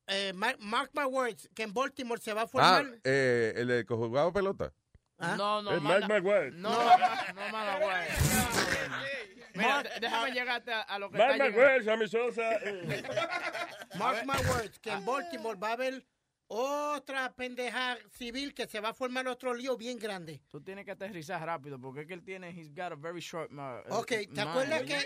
eh, 0.07 0.33
mark, 0.33 0.57
mark 0.59 0.89
my 0.93 1.03
words, 1.05 1.49
que 1.53 1.63
en 1.63 1.73
Baltimore 1.73 2.19
se 2.19 2.33
va 2.33 2.41
a 2.41 2.43
Ah, 2.45 2.47
formar... 2.47 2.99
eh, 3.03 3.53
el 3.57 3.67
de 3.67 3.85
jugaba 3.87 4.31
pelota. 4.33 4.73
¿Ah? 5.21 5.35
No, 5.37 5.61
no, 5.61 5.71
Es 5.71 5.81
mala- 5.81 6.07
Mike 6.07 6.21
Maguire. 6.21 6.51
No, 6.51 6.69
no. 6.71 6.91
Mira, 9.53 9.83
déjame 9.99 10.31
llegarte 10.31 10.71
a, 10.73 10.97
lo 10.99 11.11
que 11.11 11.17
Mike 11.17 11.31
está. 11.33 11.43
Maguire, 11.45 11.83
Sammy 11.83 12.07
Sosa. 12.07 12.49
Mark 13.99 14.25
my 14.25 14.47
words, 14.49 14.79
que 14.79 14.91
en 14.91 15.05
Baltimore 15.05 15.57
va 15.57 15.69
a 15.69 15.73
haber 15.73 16.05
otra 16.47 17.31
pendeja 17.33 17.97
civil 18.17 18.53
que 18.53 18.67
se 18.67 18.79
va 18.79 18.89
a 18.89 18.93
formar 18.93 19.27
otro 19.27 19.53
lío 19.53 19.77
bien 19.77 19.99
grande. 19.99 20.41
Tú 20.49 20.61
tienes 20.61 20.85
que 20.85 20.91
aterrizar 20.91 21.45
rápido 21.45 21.79
porque 21.79 22.01
es 22.01 22.07
que 22.07 22.13
él 22.13 22.23
tiene, 22.23 22.49
he's 22.49 22.69
got 22.73 22.91
a 22.91 22.95
very 22.95 23.19
short 23.21 23.51
ma- 23.51 23.81
Ok, 23.89 24.07
¿te 24.07 24.27
mind, 24.27 24.39
acuerdas 24.39 24.81
que... 24.83 24.97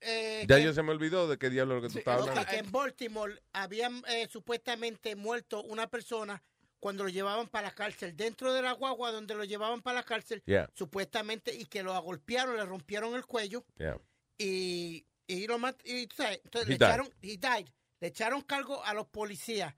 eh, 0.00 0.44
Ya 0.48 0.56
que- 0.56 0.62
yo 0.64 0.72
se 0.72 0.82
me 0.82 0.90
olvidó 0.90 1.28
de 1.28 1.38
qué 1.38 1.48
diablo 1.50 1.76
lo 1.76 1.82
que 1.82 1.88
tú 1.88 1.98
estabas 1.98 2.22
ok, 2.22 2.28
hablando. 2.30 2.50
que 2.50 2.56
en 2.58 2.70
Baltimore 2.72 3.40
habían 3.52 4.02
eh, 4.08 4.28
supuestamente 4.30 5.14
muerto 5.16 5.62
una 5.62 5.86
persona 5.88 6.42
cuando 6.82 7.04
lo 7.04 7.10
llevaban 7.10 7.46
para 7.46 7.68
la 7.68 7.74
cárcel. 7.76 8.16
Dentro 8.16 8.52
de 8.52 8.60
la 8.60 8.72
guagua 8.72 9.12
donde 9.12 9.36
lo 9.36 9.44
llevaban 9.44 9.82
para 9.82 10.00
la 10.00 10.02
cárcel, 10.02 10.42
Yeah. 10.46 10.68
supuestamente, 10.74 11.54
y 11.54 11.66
que 11.66 11.84
lo 11.84 11.92
agolpearon, 11.94 12.56
le 12.56 12.64
rompieron 12.66 13.14
el 13.14 13.24
cuello 13.24 13.64
Yeah. 13.78 14.00
y, 14.36 15.06
y 15.28 15.46
lo 15.46 15.58
mat- 15.58 15.80
y, 15.84 16.08
tú 16.08 16.16
sabes, 16.16 16.40
entonces 16.42 16.68
He 16.68 16.72
le 16.72 16.78
died. 16.78 16.86
echaron, 16.88 17.08
he 17.22 17.36
died. 17.36 17.68
le 18.00 18.08
echaron 18.08 18.40
cargo 18.42 18.82
a 18.84 18.94
los 18.94 19.06
policías. 19.06 19.72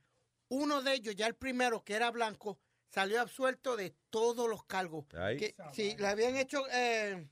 Uno 0.48 0.80
de 0.80 0.94
ellos, 0.94 1.14
ya 1.14 1.26
el 1.26 1.34
primero, 1.34 1.84
que 1.84 1.92
era 1.92 2.10
blanco, 2.10 2.58
salió 2.90 3.20
absuelto 3.20 3.76
de 3.76 3.94
todos 4.08 4.48
los 4.48 4.64
cargos. 4.64 5.04
Ahí. 5.14 5.36
Que, 5.36 5.54
sí, 5.74 5.94
le 5.98 6.06
habían 6.06 6.36
hecho... 6.36 6.62
Eh, 6.72 7.28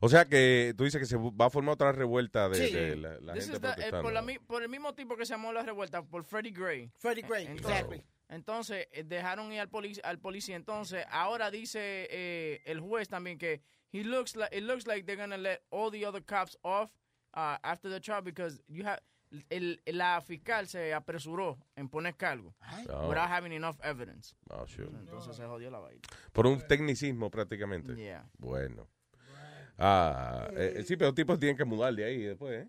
O 0.00 0.08
sea 0.08 0.24
que 0.24 0.74
tú 0.76 0.82
dices 0.84 0.98
que 0.98 1.06
se 1.06 1.16
va 1.16 1.46
a 1.46 1.50
formar 1.50 1.74
otra 1.74 1.92
revuelta 1.92 2.48
de, 2.48 2.66
Sí. 2.68 2.74
de 2.74 2.96
la, 2.96 3.34
gente 3.34 3.38
is 3.38 3.60
the- 3.60 3.86
eh, 3.86 3.90
por, 4.02 4.12
la 4.12 4.24
por 4.44 4.60
el 4.62 4.68
mismo 4.68 4.92
tipo 4.92 5.16
que 5.16 5.24
se 5.24 5.34
llamó 5.34 5.52
la 5.52 5.62
revuelta, 5.62 6.02
por 6.02 6.24
Freddie 6.24 6.50
Gray. 6.52 6.90
Freddie 6.98 7.22
Gray, 7.22 7.46
Entonces, 7.46 7.70
exactly. 7.70 8.04
Entonces 8.32 8.88
eh, 8.92 9.04
dejaron 9.04 9.52
ir 9.52 9.60
al, 9.60 9.68
polic- 9.70 10.00
al 10.02 10.18
policía. 10.18 10.56
Entonces, 10.56 11.04
ahora 11.10 11.50
dice 11.50 12.08
eh, 12.10 12.62
el 12.64 12.80
juez 12.80 13.08
también 13.08 13.38
que 13.38 13.60
he 13.92 14.02
looks 14.04 14.34
like, 14.36 14.56
it 14.56 14.64
looks 14.64 14.86
like 14.86 15.04
they're 15.04 15.16
going 15.16 15.30
to 15.30 15.36
let 15.36 15.60
all 15.70 15.90
the 15.90 16.04
other 16.06 16.22
cops 16.24 16.56
off 16.62 16.90
uh, 17.34 17.56
after 17.62 17.88
the 17.90 18.00
trial 18.00 18.22
because 18.22 18.60
you 18.68 18.84
have, 18.84 19.00
el, 19.50 19.80
la 19.86 20.20
fiscal 20.20 20.66
se 20.66 20.92
apresuró 20.92 21.58
en 21.76 21.88
poner 21.88 22.16
cargo 22.16 22.54
Oh. 22.90 23.08
without 23.08 23.28
having 23.30 23.52
enough 23.52 23.76
evidence. 23.82 24.34
Oh, 24.50 24.66
sure. 24.66 24.88
Entonces 24.88 25.36
se 25.36 25.44
jodió 25.44 25.70
la 25.70 25.78
vaina. 25.80 26.00
Por 26.32 26.46
un 26.46 26.60
tecnicismo 26.66 27.30
prácticamente. 27.30 27.94
Yeah. 27.96 28.24
Bueno. 28.38 28.88
Ah, 29.78 30.48
eh, 30.56 30.82
sí, 30.86 30.96
pero 30.96 31.08
los 31.08 31.14
tipos 31.14 31.38
tienen 31.38 31.56
que 31.56 31.64
mudar 31.64 31.94
de 31.94 32.04
ahí 32.04 32.18
después, 32.22 32.64
¿eh? 32.66 32.68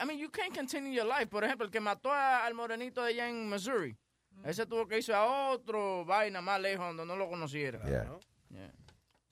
I 0.00 0.04
mean, 0.06 0.18
you 0.18 0.30
can't 0.30 0.54
continue 0.54 0.92
your 0.94 1.06
life. 1.06 1.26
Por 1.26 1.42
ejemplo, 1.44 1.64
el 1.66 1.72
que 1.72 1.80
mató 1.80 2.12
a- 2.12 2.44
al 2.46 2.54
morenito 2.54 3.02
de 3.02 3.08
allá 3.10 3.28
en 3.28 3.48
Missouri, 3.50 3.96
ese 4.44 4.66
tuvo 4.66 4.86
que 4.86 4.98
irse 4.98 5.12
a 5.12 5.24
otro 5.50 6.04
vaina 6.04 6.40
más 6.40 6.60
lejos 6.60 6.86
donde 6.88 7.04
no 7.06 7.16
lo 7.16 7.28
conociera. 7.28 7.80
Yeah. 7.84 8.18
Yeah. 8.50 8.72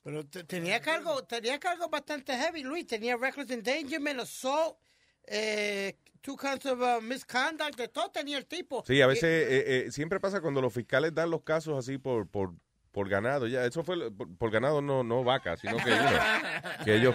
Pero 0.02 0.24
te- 0.26 0.44
tenía 0.44 0.80
cargo, 0.80 1.24
tenía 1.24 1.58
cargo 1.58 1.88
bastante 1.88 2.36
heavy, 2.36 2.62
Luis. 2.62 2.86
Tenía 2.86 3.16
reckless 3.16 3.50
endangerment, 3.50 4.20
assault, 4.20 4.78
eh, 5.24 5.96
two 6.20 6.36
counts 6.36 6.64
of 6.66 6.80
uh, 6.80 7.00
misconduct, 7.02 7.76
de 7.76 7.88
todo 7.88 8.10
tenía 8.10 8.38
el 8.38 8.46
tipo. 8.46 8.82
Sí, 8.86 9.00
a 9.02 9.04
Y- 9.04 9.08
veces 9.08 9.24
eh, 9.24 9.86
eh, 9.86 9.90
siempre 9.90 10.20
pasa 10.20 10.40
cuando 10.40 10.60
los 10.62 10.72
fiscales 10.72 11.14
dan 11.14 11.30
los 11.30 11.42
casos 11.42 11.78
así 11.78 11.98
por, 11.98 12.26
por, 12.28 12.54
por 12.92 13.08
ganado. 13.08 13.46
Ya, 13.46 13.64
eso 13.66 13.82
fue 13.84 13.96
lo- 13.96 14.10
por, 14.14 14.34
por 14.36 14.50
ganado, 14.50 14.80
no, 14.80 15.02
no 15.04 15.24
vaca, 15.24 15.56
sino 15.56 15.76
que, 15.78 15.90
uno, 15.92 16.10
que 16.84 16.94
ellos 16.94 17.14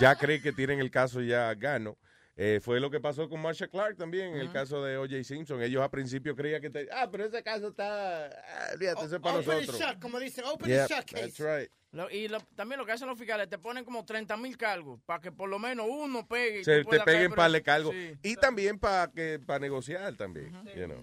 ya 0.00 0.16
creen 0.16 0.40
que 0.40 0.52
tienen 0.52 0.78
el 0.80 0.90
caso 0.90 1.20
ya 1.20 1.52
gano. 1.54 1.98
Eh, 2.40 2.60
fue 2.62 2.78
lo 2.78 2.88
que 2.88 3.00
pasó 3.00 3.28
con 3.28 3.42
Marsha 3.42 3.66
Clark 3.66 3.96
también, 3.96 4.32
en 4.34 4.40
el 4.40 4.52
caso 4.52 4.80
de 4.84 4.96
O.J. 4.96 5.24
Simpson. 5.24 5.60
Ellos 5.60 5.82
al 5.82 5.90
principio 5.90 6.36
creían 6.36 6.60
que... 6.62 6.70
te- 6.70 6.88
ah, 6.92 7.08
pero 7.10 7.24
ese 7.24 7.42
caso 7.42 7.66
está... 7.70 8.26
Ah, 8.26 8.70
olvídate, 8.74 9.04
ese 9.06 9.16
es 9.16 9.20
para 9.20 9.38
open 9.38 9.58
nosotros. 9.58 9.80
shut, 9.80 9.98
como 10.00 10.20
dicen, 10.20 10.44
open 10.44 10.68
Yeah, 10.68 10.82
and 10.82 10.88
shut 10.90 11.04
case. 11.04 11.22
that's 11.32 11.40
right. 11.40 11.68
Lo- 11.90 12.08
y 12.08 12.28
lo- 12.28 12.38
también 12.54 12.78
lo 12.78 12.86
que 12.86 12.92
hacen 12.92 13.08
los 13.08 13.18
fiscales, 13.18 13.48
te 13.48 13.58
ponen 13.58 13.84
como 13.84 14.04
30 14.04 14.36
mil 14.36 14.56
cargos 14.56 15.00
para 15.04 15.20
que 15.20 15.32
por 15.32 15.48
lo 15.48 15.58
menos 15.58 15.86
uno 15.90 16.28
pegue. 16.28 16.60
y 16.60 16.64
Se 16.64 16.84
te 16.84 17.00
peguen 17.00 17.32
para 17.32 17.48
le 17.48 17.60
cargo. 17.60 17.90
Sí. 17.90 18.12
Y 18.22 18.36
también 18.36 18.78
para 18.78 19.10
que 19.10 19.40
para 19.44 19.58
negociar 19.58 20.14
también. 20.14 20.52
you 20.76 20.84
know. 20.84 21.02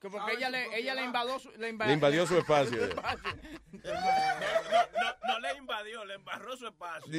Que 0.00 0.10
porque 0.10 0.32
ella 0.34 0.50
le, 0.50 0.76
ella 0.76 0.94
le 0.94 1.02
invadió 1.02 1.38
su, 1.38 1.50
le 1.52 1.72
Le 1.72 1.92
invadió 1.92 2.26
su 2.26 2.36
espacio. 2.38 2.78
No, 3.84 3.90
no, 3.92 5.16
no 5.26 5.40
le 5.40 5.56
invadió, 5.58 6.04
le 6.04 6.14
embarró 6.14 6.56
su 6.56 6.66
espacio. 6.66 7.12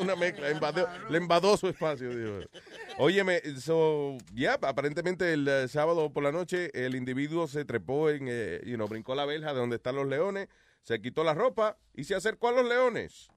Una 0.00 0.14
mezcla, 0.14 0.50
invadió- 0.50 0.88
le 1.08 1.18
invadió 1.18 1.56
su 1.56 1.68
espacio. 1.68 2.10
dijo. 2.10 2.48
Óyeme, 2.96 3.40
so, 3.58 4.16
ya, 4.32 4.54
aparentemente 4.54 5.32
el 5.32 5.48
eh, 5.48 5.68
sábado 5.68 6.12
por 6.12 6.22
la 6.22 6.30
noche 6.30 6.70
el 6.74 6.94
individuo 6.94 7.48
se 7.48 7.64
trepó 7.64 8.08
en, 8.08 8.26
eh, 8.28 8.60
you 8.64 8.76
know, 8.76 8.86
brincó 8.86 9.16
la 9.16 9.26
verja 9.26 9.52
de 9.52 9.58
donde 9.58 9.76
están 9.76 9.96
los 9.96 10.06
leones, 10.06 10.48
se 10.82 11.00
quitó 11.00 11.24
la 11.24 11.34
ropa 11.34 11.76
y 11.92 12.04
se 12.04 12.14
acercó 12.14 12.48
a 12.48 12.52
los 12.52 12.68
leones. 12.68 13.28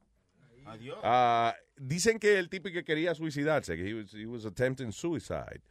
Adiós. 0.66 1.00
Ah, 1.02 1.56
dicen 1.76 2.20
que 2.20 2.38
el 2.38 2.50
tipo 2.50 2.70
que 2.70 2.84
quería 2.84 3.16
suicidarse, 3.16 3.76
que 3.76 3.90
he 3.90 3.94
was, 3.96 4.14
he 4.14 4.26
was 4.28 4.46
attempting 4.46 4.92
suicide. 4.92 5.62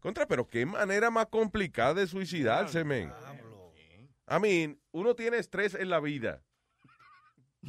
Contra, 0.00 0.26
pero 0.26 0.46
qué 0.46 0.64
manera 0.64 1.10
más 1.10 1.26
complicada 1.26 1.94
de 1.94 2.06
suicidarse, 2.06 2.84
men. 2.84 3.10
I 4.28 4.38
mean, 4.40 4.78
uno 4.92 5.14
tiene 5.14 5.38
estrés 5.38 5.74
en 5.74 5.90
la 5.90 5.98
vida 5.98 6.42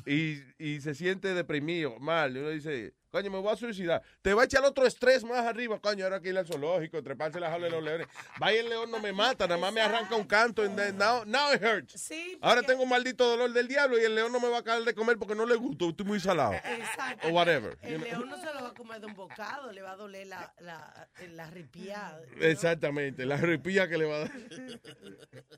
y, 0.05 0.41
y 0.57 0.81
se 0.81 0.93
siente 0.93 1.33
deprimido, 1.33 1.97
mal. 1.99 2.35
Y 2.35 2.39
uno 2.39 2.49
dice, 2.49 2.93
coño, 3.15 3.31
me 3.31 3.39
voy 3.39 3.53
a 3.53 3.55
suicidar. 3.55 4.03
Te 4.21 4.33
va 4.33 4.41
a 4.41 4.45
echar 4.45 4.61
otro 4.65 4.85
estrés 4.85 5.23
más 5.23 5.45
arriba, 5.45 5.79
coño, 5.79 6.03
ahora 6.03 6.19
que 6.19 6.29
ir 6.29 6.37
al 6.37 6.45
zoológico, 6.45 7.01
treparse 7.01 7.39
la 7.39 7.49
jaula 7.49 7.67
de 7.67 7.71
los 7.71 7.81
leones. 7.81 8.07
Vaya 8.39 8.59
el 8.59 8.67
león 8.67 8.91
no 8.91 8.99
me 8.99 9.13
mata, 9.13 9.47
nada 9.47 9.57
más 9.57 9.71
me 9.71 9.79
arranca 9.79 10.15
un 10.17 10.25
canto. 10.25 10.63
and 10.63 10.75
then 10.75 10.97
now, 10.97 11.23
now 11.25 11.53
it 11.53 11.61
hurts. 11.63 11.93
Sí, 11.93 12.37
Ahora 12.41 12.61
tengo 12.61 12.83
un 12.83 12.89
maldito 12.89 13.25
dolor 13.25 13.53
del 13.53 13.69
diablo 13.69 13.97
y 13.97 14.03
el 14.03 14.15
león 14.15 14.33
no 14.33 14.41
me 14.41 14.49
va 14.49 14.57
a 14.57 14.63
caer 14.63 14.83
de 14.83 14.93
comer 14.93 15.17
porque 15.17 15.33
no 15.33 15.45
le 15.45 15.55
gustó, 15.55 15.91
estoy 15.91 16.05
muy 16.05 16.19
salado. 16.19 16.55
Exacto. 16.55 17.29
O 17.29 17.31
whatever. 17.31 17.77
El 17.83 18.01
león 18.01 18.29
no 18.29 18.37
se 18.37 18.53
lo 18.53 18.61
va 18.63 18.67
a 18.69 18.73
comer 18.73 18.99
de 18.99 19.07
un 19.07 19.13
bocado, 19.13 19.71
le 19.71 19.81
va 19.81 19.91
a 19.91 19.95
doler 19.95 20.27
la, 20.27 20.53
la, 20.59 21.07
la 21.29 21.49
ripiada. 21.49 22.21
Exactamente, 22.41 23.25
la 23.25 23.35
arrepía 23.35 23.87
que 23.87 23.97
le 23.97 24.05
va 24.05 24.15
a 24.15 24.19
dar. 24.19 24.31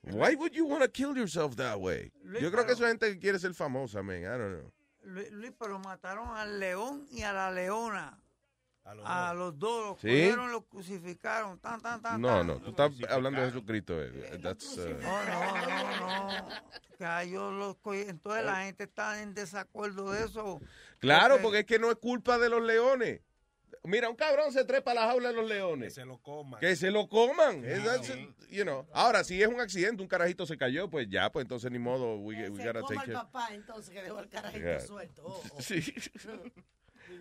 Why 0.03 0.35
would 0.35 0.51
you 0.51 0.67
want 0.67 0.83
to 0.83 0.91
kill 0.91 1.17
yourself 1.17 1.55
that 1.55 1.79
way? 1.79 2.11
Yo 2.39 2.51
creo 2.51 2.67
que 2.67 2.73
esa 2.73 2.87
gente 2.87 3.11
que 3.13 3.17
quiere 3.17 3.39
ser 3.39 3.55
famosa, 3.55 4.03
man. 4.03 4.21
I 4.21 4.25
don't 4.37 4.59
know. 4.59 4.71
Luis, 5.07 5.31
Luis, 5.31 5.53
pero 5.57 5.79
mataron 5.79 6.35
al 6.35 6.59
león 6.59 7.07
y 7.09 7.23
a 7.23 7.31
la 7.31 7.51
leona. 7.51 8.19
A 8.83 9.33
los, 9.33 9.59
dos, 9.59 9.85
los 9.85 9.99
¿Sí? 9.99 10.07
cogieron, 10.07 10.51
los 10.51 10.63
crucificaron. 10.65 11.59
Tan, 11.59 11.81
tan, 11.81 12.01
tan, 12.01 12.21
No, 12.21 12.41
no, 12.41 12.57
tú 12.61 12.69
estás 12.69 12.93
hablando 13.09 13.41
de 13.41 13.47
Jesucristo. 13.47 14.01
eh. 14.01 14.39
That's, 14.41 14.77
uh, 14.77 14.89
No, 15.01 15.25
no, 15.25 15.67
no, 15.67 16.29
no. 16.39 16.47
Que 16.97 17.05
a 17.05 17.23
ellos 17.23 17.53
los. 17.53 17.75
Entonces 18.07 18.45
la 18.45 18.63
gente 18.63 18.85
está 18.85 19.21
en 19.21 19.33
desacuerdo 19.33 20.11
de 20.11 20.23
eso. 20.23 20.61
Claro, 20.99 21.39
porque 21.41 21.59
es 21.59 21.65
que 21.65 21.79
no 21.79 21.91
es 21.91 21.97
culpa 21.97 22.37
de 22.37 22.49
los 22.49 22.61
leones. 22.61 23.21
Mira, 23.87 24.09
un 24.09 24.15
cabrón 24.15 24.51
se 24.51 24.65
trepa 24.65 24.91
a 24.91 24.93
la 24.93 25.01
jaula 25.07 25.29
de 25.29 25.35
los 25.35 25.47
leones. 25.49 25.93
Se 25.93 26.05
lo 26.05 26.17
coman. 26.21 26.59
Que 26.59 26.75
se 26.75 26.91
lo 26.91 27.07
coman. 27.07 27.63
You 28.49 28.63
know. 28.63 28.85
Ahora, 28.93 29.23
si 29.23 29.41
es 29.41 29.47
un 29.47 29.59
accidente, 29.59 30.01
un 30.01 30.07
carajito 30.07 30.45
se 30.45 30.57
cayó, 30.57 30.89
pues 30.89 31.07
ya, 31.09 31.31
pues 31.31 31.43
entonces 31.43 31.71
ni 31.71 31.79
modo. 31.79 32.17
We, 32.17 32.49
we 32.49 32.61
Se 32.61 32.67
gotta 32.67 32.81
coma 32.81 32.87
take 33.01 33.11
el 33.11 33.15
care. 33.17 33.25
papá 33.31 33.47
entonces 33.53 33.93
que 33.93 34.01
dejó 34.03 34.19
el 34.19 34.29
carajito 34.29 34.63
Yeah. 34.65 34.79
suelto. 34.81 35.23
Oh, 35.25 35.43
oh. 35.53 35.61
Sí. 35.61 35.81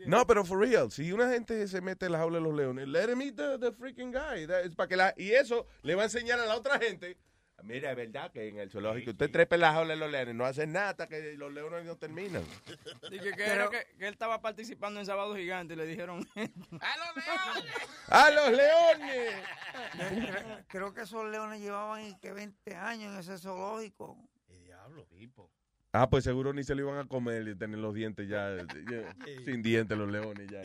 No, 0.06 0.26
pero 0.26 0.44
for 0.44 0.58
real, 0.60 0.90
si 0.90 1.10
una 1.12 1.30
gente 1.30 1.66
se 1.68 1.80
mete 1.80 2.06
en 2.06 2.12
la 2.12 2.18
jaula 2.18 2.38
de 2.38 2.44
los 2.44 2.54
leones, 2.54 2.86
let 2.88 3.08
him 3.10 3.20
eat 3.22 3.36
the, 3.36 3.58
the 3.58 3.72
freaking 3.72 4.12
guy. 4.12 4.46
That 4.46 4.64
is 4.64 4.74
para 4.74 4.88
que 4.88 4.96
la, 4.96 5.14
y 5.16 5.30
eso 5.32 5.66
le 5.82 5.94
va 5.94 6.02
a 6.02 6.04
enseñar 6.06 6.38
a 6.40 6.46
la 6.46 6.56
otra 6.56 6.78
gente. 6.78 7.16
Mira, 7.62 7.90
es 7.90 7.96
verdad 7.96 8.30
que 8.30 8.48
en 8.48 8.58
el 8.58 8.70
zoológico 8.70 9.10
usted 9.10 9.30
trepa 9.30 9.56
en 9.56 9.62
la 9.62 9.72
jaula 9.72 9.94
de 9.94 10.00
los 10.00 10.10
leones, 10.10 10.34
no 10.34 10.44
hace 10.44 10.66
nada 10.66 10.90
hasta 10.90 11.08
que 11.08 11.34
los 11.36 11.52
leones 11.52 11.84
no 11.84 11.96
terminan. 11.96 12.44
Dije 13.10 13.32
que, 13.32 13.44
era 13.44 13.68
que, 13.70 13.84
que 13.98 14.06
él 14.06 14.12
estaba 14.12 14.40
participando 14.40 15.00
en 15.00 15.06
Sábado 15.06 15.34
Gigante 15.34 15.74
y 15.74 15.76
le 15.76 15.86
dijeron... 15.86 16.26
¡A 18.08 18.30
los 18.30 18.50
leones! 18.52 19.34
Creo, 19.92 20.64
creo 20.68 20.94
que 20.94 21.02
esos 21.02 21.28
leones 21.30 21.60
llevaban 21.60 22.18
que 22.20 22.32
20 22.32 22.74
años 22.76 23.14
en 23.14 23.20
ese 23.20 23.38
zoológico. 23.38 24.16
Ah, 25.92 26.10
pues 26.10 26.24
seguro 26.24 26.52
ni 26.52 26.62
se 26.62 26.74
lo 26.74 26.82
iban 26.82 26.98
a 26.98 27.08
comer 27.08 27.48
y 27.48 27.56
tener 27.56 27.78
los 27.78 27.94
dientes 27.94 28.28
ya, 28.28 28.54
ya, 28.90 29.16
sin 29.46 29.62
dientes 29.62 29.96
los 29.96 30.10
leones 30.10 30.46
ya. 30.50 30.60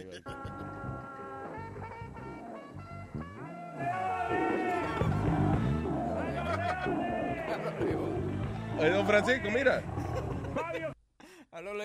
Eh, 8.80 8.90
don 8.90 9.06
Francisco, 9.06 9.50
mira. 9.52 9.84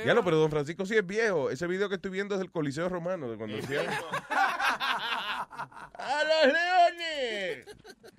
Ya 0.04 0.14
lo, 0.14 0.24
pero 0.24 0.36
don 0.36 0.50
Francisco 0.50 0.86
sí 0.86 0.96
es 0.96 1.06
viejo. 1.06 1.50
Ese 1.50 1.66
video 1.66 1.88
que 1.88 1.96
estoy 1.96 2.10
viendo 2.10 2.34
es 2.34 2.38
del 2.38 2.50
Coliseo 2.50 2.88
Romano, 2.88 3.28
de 3.30 3.36
cuando 3.36 3.56
decían... 3.56 3.86
¡A 5.98 6.22
los 6.24 6.52
leones! 6.52 7.66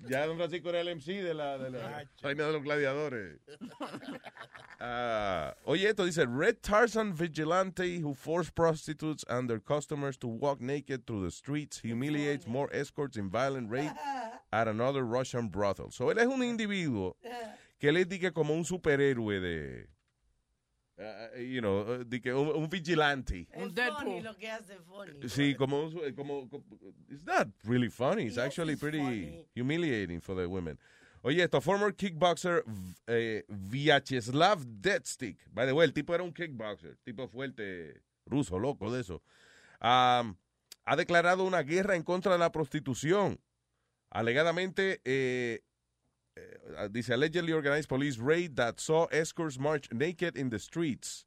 Ya 0.08 0.26
don 0.26 0.36
Francisco 0.36 0.68
era 0.68 0.80
el 0.80 0.96
MC 0.96 1.22
de 1.22 1.34
la, 1.34 1.58
de 1.58 1.70
la 1.70 2.06
de 2.22 2.52
los 2.52 2.62
gladiadores. 2.62 3.40
Ah, 4.80 5.56
oye, 5.64 5.88
esto 5.88 6.04
dice, 6.04 6.26
Red 6.26 6.58
Tarzan 6.60 7.12
vigilante 7.14 8.00
who 8.00 8.14
forced 8.14 8.54
prostitutes 8.54 9.24
and 9.28 9.48
their 9.48 9.60
customers 9.60 10.16
to 10.18 10.28
walk 10.28 10.60
naked 10.60 11.06
through 11.06 11.24
the 11.24 11.30
streets 11.30 11.80
humiliates 11.80 12.46
more 12.46 12.68
escorts 12.72 13.16
in 13.16 13.28
violent 13.28 13.70
rape 13.70 13.90
at 14.50 14.68
another 14.68 15.02
Russian 15.04 15.48
brothel. 15.48 15.90
So 15.90 16.10
él 16.10 16.18
es 16.18 16.26
un 16.26 16.42
individuo 16.42 17.16
que 17.78 17.92
le 17.92 18.04
dice 18.04 18.32
como 18.32 18.54
un 18.54 18.64
superhéroe 18.64 19.40
de... 19.40 19.88
ah, 20.98 21.28
you 21.38 21.60
know, 21.60 21.80
uh, 22.00 22.04
de 22.04 22.20
que 22.20 22.32
un, 22.32 22.48
un 22.48 22.68
vigilante. 22.68 23.46
Es 23.52 23.72
funny 23.72 24.20
lo 24.20 24.34
que 24.36 24.50
hace 24.50 24.76
funny. 24.86 25.28
Sí, 25.28 25.54
como, 25.54 25.84
un- 25.86 26.12
como, 26.14 26.48
como- 26.48 26.64
it's 27.08 27.24
not 27.24 27.48
really 27.64 27.88
funny. 27.90 28.24
It's 28.26 28.38
actually 28.38 28.76
pretty 28.76 29.46
humiliating 29.54 30.20
for 30.20 30.34
the 30.34 30.46
women. 30.46 30.78
Oye, 31.22 31.42
esto, 31.42 31.60
former 31.60 31.92
kickboxer 31.92 32.62
eh, 33.08 33.42
Vyacheslav 33.48 34.64
Deadstick. 34.80 35.36
By 35.52 35.66
the 35.66 35.72
way, 35.74 35.84
el 35.86 35.92
tipo 35.92 36.14
era 36.14 36.22
un 36.22 36.32
kickboxer, 36.32 36.96
tipo 37.04 37.28
fuerte, 37.28 38.02
ruso, 38.24 38.58
loco 38.58 38.90
de 38.90 39.00
eso. 39.00 39.20
Um, 39.80 40.36
ha 40.84 40.96
declarado 40.96 41.44
una 41.44 41.62
guerra 41.62 41.96
en 41.96 42.02
contra 42.02 42.32
de 42.32 42.38
la 42.38 42.50
prostitución. 42.50 43.38
Alegadamente, 44.10 45.00
eh, 45.04 45.60
eh, 46.36 46.88
dice, 46.90 47.12
allegedly 47.12 47.52
organized 47.52 47.88
police 47.88 48.18
raid 48.18 48.56
that 48.56 48.78
saw 48.78 49.06
escorts 49.10 49.58
march 49.58 49.88
naked 49.92 50.36
in 50.36 50.50
the 50.50 50.58
streets. 50.58 51.26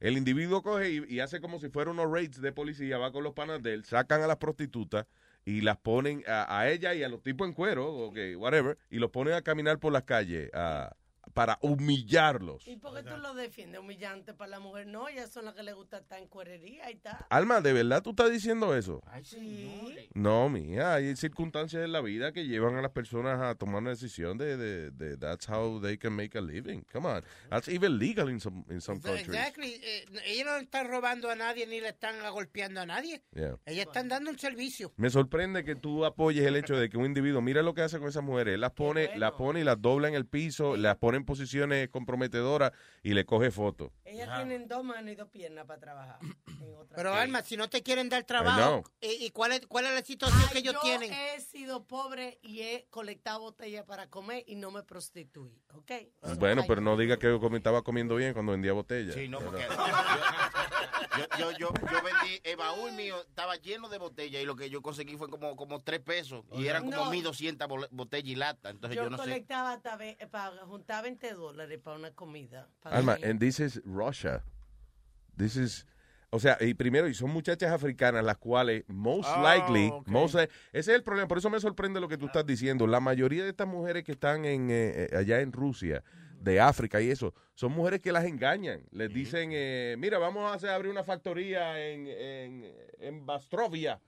El 0.00 0.16
individuo 0.16 0.62
coge 0.62 1.02
y, 1.08 1.20
hace 1.20 1.40
como 1.40 1.58
si 1.58 1.68
fuera 1.68 1.90
unos 1.90 2.10
raids 2.10 2.40
de 2.40 2.52
policía, 2.52 2.98
va 2.98 3.12
con 3.12 3.22
los 3.24 3.32
panas 3.32 3.62
de 3.62 3.74
él, 3.74 3.84
sacan 3.84 4.22
a 4.22 4.26
las 4.26 4.36
prostitutas 4.36 5.06
y 5.46 5.60
las 5.60 5.76
ponen 5.78 6.24
a, 6.26 6.68
ella 6.68 6.94
y 6.94 7.02
a 7.02 7.08
los 7.08 7.22
tipos 7.22 7.46
en 7.46 7.54
cuero, 7.54 7.92
o 7.92 8.12
que 8.12 8.36
whatever, 8.36 8.76
y 8.90 8.98
los 8.98 9.10
ponen 9.10 9.34
a 9.34 9.42
caminar 9.42 9.78
por 9.78 9.92
las 9.92 10.02
calles 10.04 10.50
ah, 10.54 10.94
para 11.34 11.58
humillarlos. 11.60 12.66
¿Y 12.66 12.76
por 12.76 12.94
qué 12.94 13.02
tú 13.02 13.16
lo 13.18 13.34
defiendes? 13.34 13.80
Humillante 13.80 14.32
para 14.32 14.52
la 14.52 14.60
mujer. 14.60 14.86
No, 14.86 15.08
ellas 15.08 15.30
son 15.30 15.44
las 15.44 15.54
que 15.54 15.62
le 15.62 15.72
gusta 15.72 15.98
estar 15.98 16.18
en 16.18 16.28
cuerería 16.28 16.90
y 16.90 16.96
tal. 16.96 17.18
Alma, 17.28 17.60
¿de 17.60 17.72
verdad 17.72 18.02
tú 18.02 18.10
estás 18.10 18.30
diciendo 18.30 18.74
eso? 18.74 19.02
Sí. 19.22 20.08
No, 20.14 20.48
mía, 20.48 20.94
hay 20.94 21.16
circunstancias 21.16 21.84
en 21.84 21.92
la 21.92 22.00
vida 22.00 22.32
que 22.32 22.46
llevan 22.46 22.76
a 22.76 22.82
las 22.82 22.92
personas 22.92 23.40
a 23.40 23.56
tomar 23.56 23.82
una 23.82 23.90
decisión 23.90 24.38
de, 24.38 24.56
de, 24.56 24.90
de 24.92 25.16
that's 25.16 25.48
how 25.48 25.80
they 25.80 25.98
can 25.98 26.12
make 26.12 26.38
a 26.38 26.40
living. 26.40 26.82
Come 26.92 27.08
on. 27.08 27.24
That's 27.50 27.68
even 27.68 27.98
legal 27.98 28.28
in 28.30 28.38
some, 28.38 28.64
in 28.70 28.80
some 28.80 29.00
countries. 29.00 29.28
Exactly. 29.28 29.80
Eh, 29.82 30.04
ellos 30.26 30.46
no 30.46 30.56
están 30.56 30.88
robando 30.88 31.30
a 31.30 31.34
nadie 31.34 31.66
ni 31.66 31.80
le 31.80 31.88
están 31.88 32.14
golpeando 32.32 32.80
a 32.80 32.86
nadie. 32.86 33.22
Yeah. 33.34 33.58
Ellas 33.66 33.86
están 33.86 34.08
dando 34.08 34.30
un 34.30 34.38
servicio. 34.38 34.92
Me 34.96 35.10
sorprende 35.10 35.64
que 35.64 35.74
tú 35.74 36.04
apoyes 36.04 36.46
el 36.46 36.54
hecho 36.56 36.76
de 36.76 36.88
que 36.88 36.96
un 36.96 37.06
individuo, 37.06 37.40
mira 37.40 37.62
lo 37.62 37.74
que 37.74 37.82
hace 37.82 37.98
con 37.98 38.08
esas 38.08 38.22
mujeres, 38.22 38.54
él 38.54 38.60
las 38.60 38.72
pone, 38.72 39.16
las 39.18 39.32
pone 39.32 39.60
y 39.60 39.64
las 39.64 39.80
dobla 39.80 40.08
en 40.08 40.14
el 40.14 40.26
piso, 40.26 40.76
las 40.76 40.96
ponen 40.96 41.23
en 41.24 41.26
posiciones 41.26 41.88
comprometedoras 41.88 42.72
y 43.02 43.14
le 43.14 43.24
coge 43.24 43.50
fotos. 43.50 43.90
Ellas 44.04 44.28
tienen 44.36 44.68
dos 44.68 44.84
manos 44.84 45.10
y 45.10 45.14
dos 45.14 45.28
piernas 45.30 45.64
para 45.66 45.80
trabajar. 45.80 46.18
en 46.60 46.74
otra 46.78 46.96
Pero. 46.96 47.14
Alma, 47.14 47.42
si 47.42 47.56
no 47.56 47.68
te 47.68 47.82
quieren 47.82 48.08
dar 48.10 48.24
trabajo, 48.24 48.84
¿y, 49.00 49.30
cuál, 49.30 49.52
es, 49.52 49.66
cuál 49.66 49.86
es 49.86 49.94
la 49.94 50.04
situación 50.04 50.42
que 50.52 50.58
ellos 50.58 50.74
yo 50.74 50.80
tienen? 50.80 51.12
he 51.12 51.40
sido 51.40 51.84
pobre 51.86 52.38
y 52.42 52.60
he 52.60 52.86
colectado 52.90 53.40
botellas 53.40 53.84
para 53.84 54.08
comer 54.08 54.44
y 54.46 54.56
no 54.56 54.70
me 54.70 54.82
prostituí, 54.82 55.58
¿ok? 55.74 55.90
Bueno, 56.38 56.64
pero 56.68 56.80
no 56.80 56.96
diga 56.96 57.18
que 57.18 57.28
comi- 57.34 57.56
estaba 57.56 57.82
comiendo 57.82 58.16
bien 58.16 58.34
cuando 58.34 58.52
vendía 58.52 58.72
botellas. 58.72 59.14
Sí, 59.14 59.28
no, 59.28 59.38
porque 59.40 59.64
yo, 61.18 61.38
yo, 61.38 61.50
yo, 61.58 61.68
yo 61.90 62.02
vendí, 62.02 62.40
el 62.44 62.56
baúl 62.56 62.92
mío 62.92 63.16
estaba 63.28 63.56
lleno 63.56 63.88
de 63.88 63.98
botellas 63.98 64.42
y 64.42 64.44
lo 64.46 64.56
que 64.56 64.70
yo 64.70 64.82
conseguí 64.82 65.16
fue 65.16 65.28
como, 65.28 65.56
como 65.56 65.80
tres 65.80 66.00
pesos 66.00 66.44
y 66.52 66.66
eran 66.66 66.84
como 66.84 67.04
No. 67.04 67.10
1200 67.10 67.68
bol- 67.68 67.88
botellas 67.90 68.28
y 68.28 68.34
lata. 68.36 68.70
Entonces 68.70 68.96
yo, 68.96 69.04
Yo 69.04 69.10
no 69.10 69.16
sé. 69.18 69.24
colectaba 69.24 69.72
hasta 69.72 69.96
ve- 69.96 70.16
para 70.30 70.64
juntar 70.66 71.02
20 71.02 71.32
dólares 71.34 71.78
para 71.82 71.96
una 71.98 72.10
comida. 72.12 72.68
para 72.82 72.96
Alma, 72.96 73.16
mí. 73.16 73.24
and 73.28 73.40
this 73.40 73.60
is 73.60 73.80
Russia. 73.84 74.42
This 75.36 75.56
is, 75.56 75.86
o 76.30 76.38
sea, 76.38 76.56
y 76.60 76.74
primero, 76.74 77.08
y 77.08 77.14
son 77.14 77.30
muchachas 77.30 77.72
africanas 77.72 78.24
las 78.24 78.38
cuales, 78.38 78.84
most 78.88 79.28
Oh, 79.36 79.42
likely, 79.42 79.92
most 80.06 80.34
ese 80.36 80.48
es 80.72 80.88
el 80.88 81.02
problema, 81.02 81.28
por 81.28 81.38
eso 81.38 81.50
me 81.50 81.60
sorprende 81.60 82.00
lo 82.00 82.08
que 82.08 82.16
tú 82.18 82.26
estás 82.26 82.46
diciendo. 82.46 82.86
La 82.86 83.00
mayoría 83.00 83.42
de 83.44 83.50
estas 83.50 83.66
mujeres 83.68 84.04
que 84.04 84.12
están 84.12 84.44
en, 84.44 84.70
eh, 84.70 85.08
eh, 85.10 85.16
allá 85.16 85.40
en 85.40 85.52
Rusia, 85.52 86.02
de 86.44 86.60
África 86.60 87.00
y 87.00 87.10
eso, 87.10 87.34
son 87.54 87.72
mujeres 87.72 88.00
que 88.00 88.12
las 88.12 88.24
engañan. 88.24 88.82
Les 88.92 89.12
dicen, 89.12 89.50
eh, 89.52 89.96
mira, 89.98 90.18
vamos 90.18 90.50
a 90.50 90.54
hacer, 90.54 90.70
abrir 90.70 90.90
una 90.92 91.02
factoría 91.04 91.80
en, 91.88 92.06
en, 92.06 92.72
en 93.00 93.26
Bastrovia, 93.26 94.00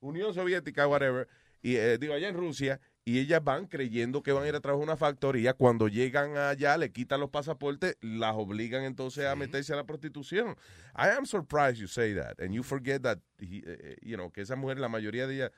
Unión 0.00 0.34
Soviética, 0.34 0.88
whatever, 0.88 1.28
y 1.62 1.76
eh, 1.76 1.98
digo, 1.98 2.14
allá 2.14 2.28
en 2.28 2.36
Rusia, 2.36 2.80
y 3.04 3.18
ellas 3.18 3.42
van 3.42 3.66
creyendo 3.66 4.22
que 4.22 4.32
van 4.32 4.44
a 4.44 4.48
ir 4.48 4.54
a 4.54 4.60
trabajar 4.60 4.82
en 4.82 4.88
una 4.90 4.96
factoría. 4.96 5.54
Cuando 5.54 5.88
llegan 5.88 6.36
allá, 6.36 6.76
le 6.76 6.92
quitan 6.92 7.18
los 7.20 7.30
pasaportes, 7.30 7.96
las 8.00 8.34
obligan 8.34 8.84
entonces 8.84 9.26
a 9.26 9.34
meterse 9.34 9.72
a 9.72 9.76
la 9.76 9.84
prostitución. 9.84 10.56
I 10.96 11.08
am 11.16 11.26
surprised 11.26 11.76
you 11.80 11.88
say 11.88 12.14
that, 12.14 12.40
and 12.40 12.52
you 12.54 12.62
forget 12.62 13.02
that, 13.02 13.18
he- 13.40 13.62
eh, 13.66 13.96
you 14.02 14.16
know, 14.16 14.30
que 14.30 14.42
esas 14.42 14.56
mujeres, 14.56 14.80
la 14.80 14.88
mayoría 14.88 15.26
de 15.26 15.34
ellas, 15.34 15.50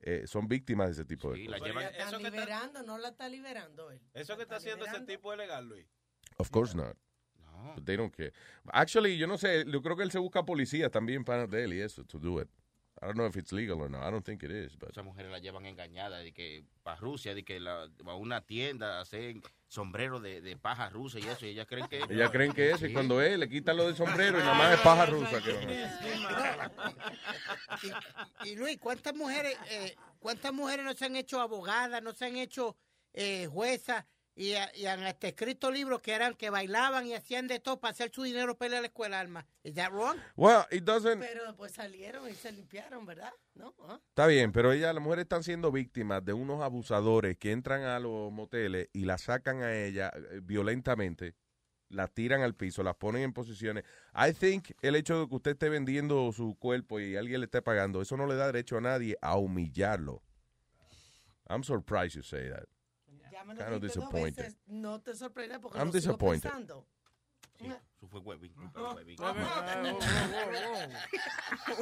eh, 0.00 0.26
son 0.26 0.48
víctimas 0.48 0.88
de 0.88 0.92
ese 0.92 1.04
tipo 1.04 1.32
de 1.32 1.46
cosas. 1.46 1.74
La 1.74 1.88
están 1.88 2.22
liberando, 2.22 2.82
no 2.82 2.98
la 2.98 3.08
está 3.08 3.28
liberando 3.28 3.90
él. 3.90 4.00
Eso 4.14 4.36
que 4.36 4.42
está 4.42 4.56
haciendo 4.56 4.84
ese 4.86 5.00
tipo 5.02 5.32
es 5.32 5.38
legal, 5.38 5.68
Luis. 5.68 5.86
Of 6.38 6.50
course 6.50 6.76
not. 6.76 6.96
But 7.74 7.84
they 7.84 7.96
don't 7.96 8.14
care. 8.14 8.32
Actually, 8.72 9.16
yo 9.16 9.26
no 9.26 9.38
sé, 9.38 9.64
yo 9.66 9.82
creo 9.82 9.96
que 9.96 10.02
él 10.02 10.10
se 10.10 10.18
busca 10.18 10.44
policía 10.44 10.90
también 10.90 11.24
para 11.24 11.46
de 11.46 11.64
él 11.64 11.72
y 11.72 11.80
eso, 11.80 12.04
to 12.04 12.18
do 12.18 12.40
it. 12.40 12.48
I 13.00 13.06
don't 13.06 13.16
know 13.16 13.26
if 13.26 13.36
it's 13.36 13.52
legal 13.52 13.80
or 13.80 13.90
not. 13.90 14.02
I 14.04 14.10
don't 14.10 14.24
think 14.24 14.42
it 14.42 14.50
is, 14.50 14.76
but... 14.76 14.90
Esas 14.90 15.04
mujeres 15.04 15.30
la 15.30 15.38
llevan 15.38 15.66
engañada 15.66 16.18
de 16.18 16.32
que 16.32 16.64
para 16.82 16.96
Rusia, 16.98 17.34
de 17.34 17.44
que 17.44 17.60
la, 17.60 17.88
a 18.06 18.14
una 18.14 18.40
tienda 18.42 19.00
hacen 19.00 19.42
sombrero 19.68 20.20
de, 20.20 20.40
de 20.40 20.56
paja 20.56 20.88
rusa 20.88 21.18
y 21.18 21.26
eso, 21.26 21.44
y 21.46 21.50
ellas 21.50 21.66
creen 21.68 21.88
que... 21.88 21.98
Ellas 22.10 22.30
creen 22.30 22.52
que 22.52 22.70
eso, 22.70 22.86
y 22.86 22.92
cuando 22.92 23.20
es, 23.20 23.38
le 23.38 23.48
quitan 23.48 23.76
lo 23.76 23.86
del 23.86 23.96
sombrero 23.96 24.38
y 24.38 24.42
nada 24.42 24.54
más 24.54 24.74
es 24.74 24.80
paja 24.80 25.06
rusa. 25.06 25.42
Que 25.42 25.86
y, 28.44 28.56
Luis, 28.56 28.78
¿cuántas 28.78 29.14
mujeres, 29.14 29.56
eh, 29.70 29.96
cuántas 30.18 30.52
mujeres 30.52 30.84
no 30.84 30.94
se 30.94 31.04
han 31.04 31.16
hecho 31.16 31.40
abogadas, 31.40 32.02
no 32.02 32.12
se 32.12 32.26
han 32.26 32.36
hecho 32.36 32.76
eh, 33.12 33.48
juezas 33.50 34.04
y, 34.36 34.52
a- 34.52 34.70
y 34.76 34.86
han 34.86 35.02
hasta 35.02 35.28
escrito 35.28 35.70
libros 35.70 36.00
que 36.02 36.12
eran 36.12 36.34
que 36.34 36.50
bailaban 36.50 37.06
y 37.06 37.14
hacían 37.14 37.48
de 37.48 37.58
todo 37.58 37.80
para 37.80 37.92
hacer 37.92 38.10
su 38.14 38.22
dinero 38.22 38.56
para 38.56 38.68
ir 38.72 38.76
a 38.76 38.80
la 38.82 38.86
escuela, 38.88 39.18
Alma? 39.18 39.46
¿Is 39.64 39.74
that 39.74 39.90
wrong? 39.90 40.18
Well, 40.36 40.64
it 40.70 40.84
doesn't... 40.84 41.18
Pero 41.20 41.56
pues 41.56 41.72
salieron 41.72 42.28
y 42.28 42.34
se 42.34 42.52
limpiaron, 42.52 43.06
¿verdad? 43.06 43.32
¿No? 43.54 43.74
¿Ah? 43.80 43.98
Está 44.10 44.26
bien, 44.26 44.52
pero 44.52 44.70
ellas, 44.72 44.94
las 44.94 45.02
mujeres 45.02 45.22
están 45.24 45.42
siendo 45.42 45.72
víctimas 45.72 46.22
de 46.24 46.34
unos 46.34 46.62
abusadores 46.62 47.36
que 47.38 47.50
entran 47.52 47.82
a 47.84 47.98
los 47.98 48.30
moteles 48.30 48.88
y 48.92 49.06
la 49.06 49.16
sacan 49.18 49.62
a 49.62 49.74
ella 49.74 50.12
eh, 50.14 50.40
violentamente, 50.42 51.34
la 51.88 52.06
tiran 52.08 52.42
al 52.42 52.54
piso, 52.54 52.82
las 52.82 52.96
ponen 52.96 53.22
en 53.22 53.32
posiciones. 53.32 53.84
I 54.14 54.32
think 54.34 54.72
el 54.82 54.96
hecho 54.96 55.20
de 55.20 55.28
que 55.28 55.34
usted 55.34 55.50
esté 55.52 55.68
vendiendo 55.70 56.30
su 56.32 56.56
cuerpo 56.58 57.00
y 57.00 57.16
alguien 57.16 57.40
le 57.40 57.46
esté 57.46 57.62
pagando, 57.62 58.02
eso 58.02 58.16
no 58.18 58.26
le 58.26 58.34
da 58.34 58.46
derecho 58.46 58.76
a 58.76 58.80
nadie 58.82 59.16
a 59.22 59.36
humillarlo. 59.38 60.22
I'm 61.48 61.62
surprised 61.62 62.16
you 62.16 62.22
say 62.22 62.50
that. 62.50 62.64
Ya 63.36 63.44
me 63.44 63.52
lo 63.54 63.60
Kind 63.60 63.74
of 63.74 63.82
disappointed. 63.82 64.44
veces, 64.44 64.58
No 64.66 65.00
te 65.02 65.12
porque 65.60 65.78
I'm 65.78 65.88
lo 65.88 65.92
sigo 65.92 65.92
disappointed. 65.92 66.42
pensando. 66.50 66.86
Eso 67.58 68.08
fue 68.08 68.20
Webby. 68.20 68.48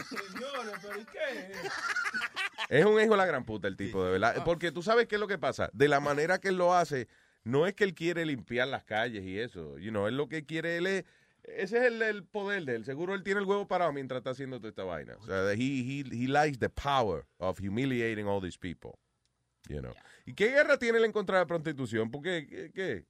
Señores, 0.09 0.75
pero 0.83 1.01
¿y 1.01 1.05
qué? 1.05 1.53
Es 2.69 2.85
un 2.85 3.01
hijo 3.01 3.11
de 3.13 3.17
la 3.17 3.27
gran 3.27 3.45
puta 3.45 3.69
el 3.69 3.77
tipo, 3.77 4.05
de 4.05 4.13
verdad. 4.13 4.43
Porque 4.45 4.73
tú 4.73 4.83
sabes 4.83 5.07
qué 5.07 5.15
es 5.15 5.21
lo 5.21 5.29
que 5.29 5.39
pasa. 5.39 5.71
De 5.73 5.87
la 5.87 6.01
manera 6.01 6.39
que 6.41 6.49
él 6.49 6.57
lo 6.57 6.75
hace, 6.75 7.07
no 7.45 7.67
es 7.69 7.75
que 7.75 7.85
él 7.85 7.95
quiere 7.95 8.27
limpiar 8.27 8.67
las 8.67 8.83
calles 8.85 9.23
y 9.25 9.39
eso. 9.39 9.79
You 9.79 9.91
know, 9.91 10.09
él 10.09 10.17
lo 10.17 10.29
que 10.29 10.45
quiere 10.45 10.77
él 10.79 10.87
es... 10.89 11.05
Ese 11.45 11.77
es 11.79 11.85
el, 11.85 12.01
el 12.03 12.25
poder 12.25 12.65
de 12.65 12.75
él. 12.77 12.85
Seguro 12.85 13.15
él 13.15 13.23
tiene 13.23 13.39
el 13.41 13.47
huevo 13.47 13.69
parado 13.69 13.93
mientras 13.93 14.19
está 14.19 14.31
haciendo 14.31 14.57
toda 14.59 14.71
esta 14.71 14.83
vaina. 14.83 15.15
O 15.21 15.27
sea, 15.27 15.53
he, 15.53 15.57
he, 15.57 16.05
he 16.11 16.27
likes 16.27 16.59
the 16.59 16.71
power 16.71 17.27
of 17.39 17.61
humiliating 17.61 18.27
all 18.27 18.41
these 18.41 18.59
people. 18.59 18.99
You 19.69 19.81
know. 19.81 19.95
¿Y 20.27 20.35
qué 20.35 20.49
guerra 20.49 20.79
tiene 20.79 20.99
él 20.99 21.05
en 21.05 21.13
contra 21.13 21.39
de 21.39 21.43
la 21.45 21.47
prostitución? 21.47 22.11
Porque, 22.11 22.47
¿qué? 22.47 22.73
qué? 22.73 23.07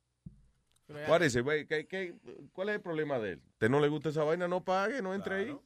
What 1.08 1.22
is 1.22 1.34
it, 1.34 1.42
güey? 1.42 1.66
¿Qué- 1.66 1.86
qué- 1.86 2.14
cuál 2.52 2.68
es 2.68 2.74
el 2.76 2.80
problema 2.80 3.18
de 3.18 3.32
él? 3.32 3.42
¿Te 3.58 3.68
no 3.68 3.80
le 3.80 3.88
gusta 3.88 4.10
esa 4.10 4.22
vaina? 4.22 4.46
No 4.46 4.62
pague, 4.62 5.00
no 5.02 5.14
entre 5.14 5.34
ahí. 5.36 5.56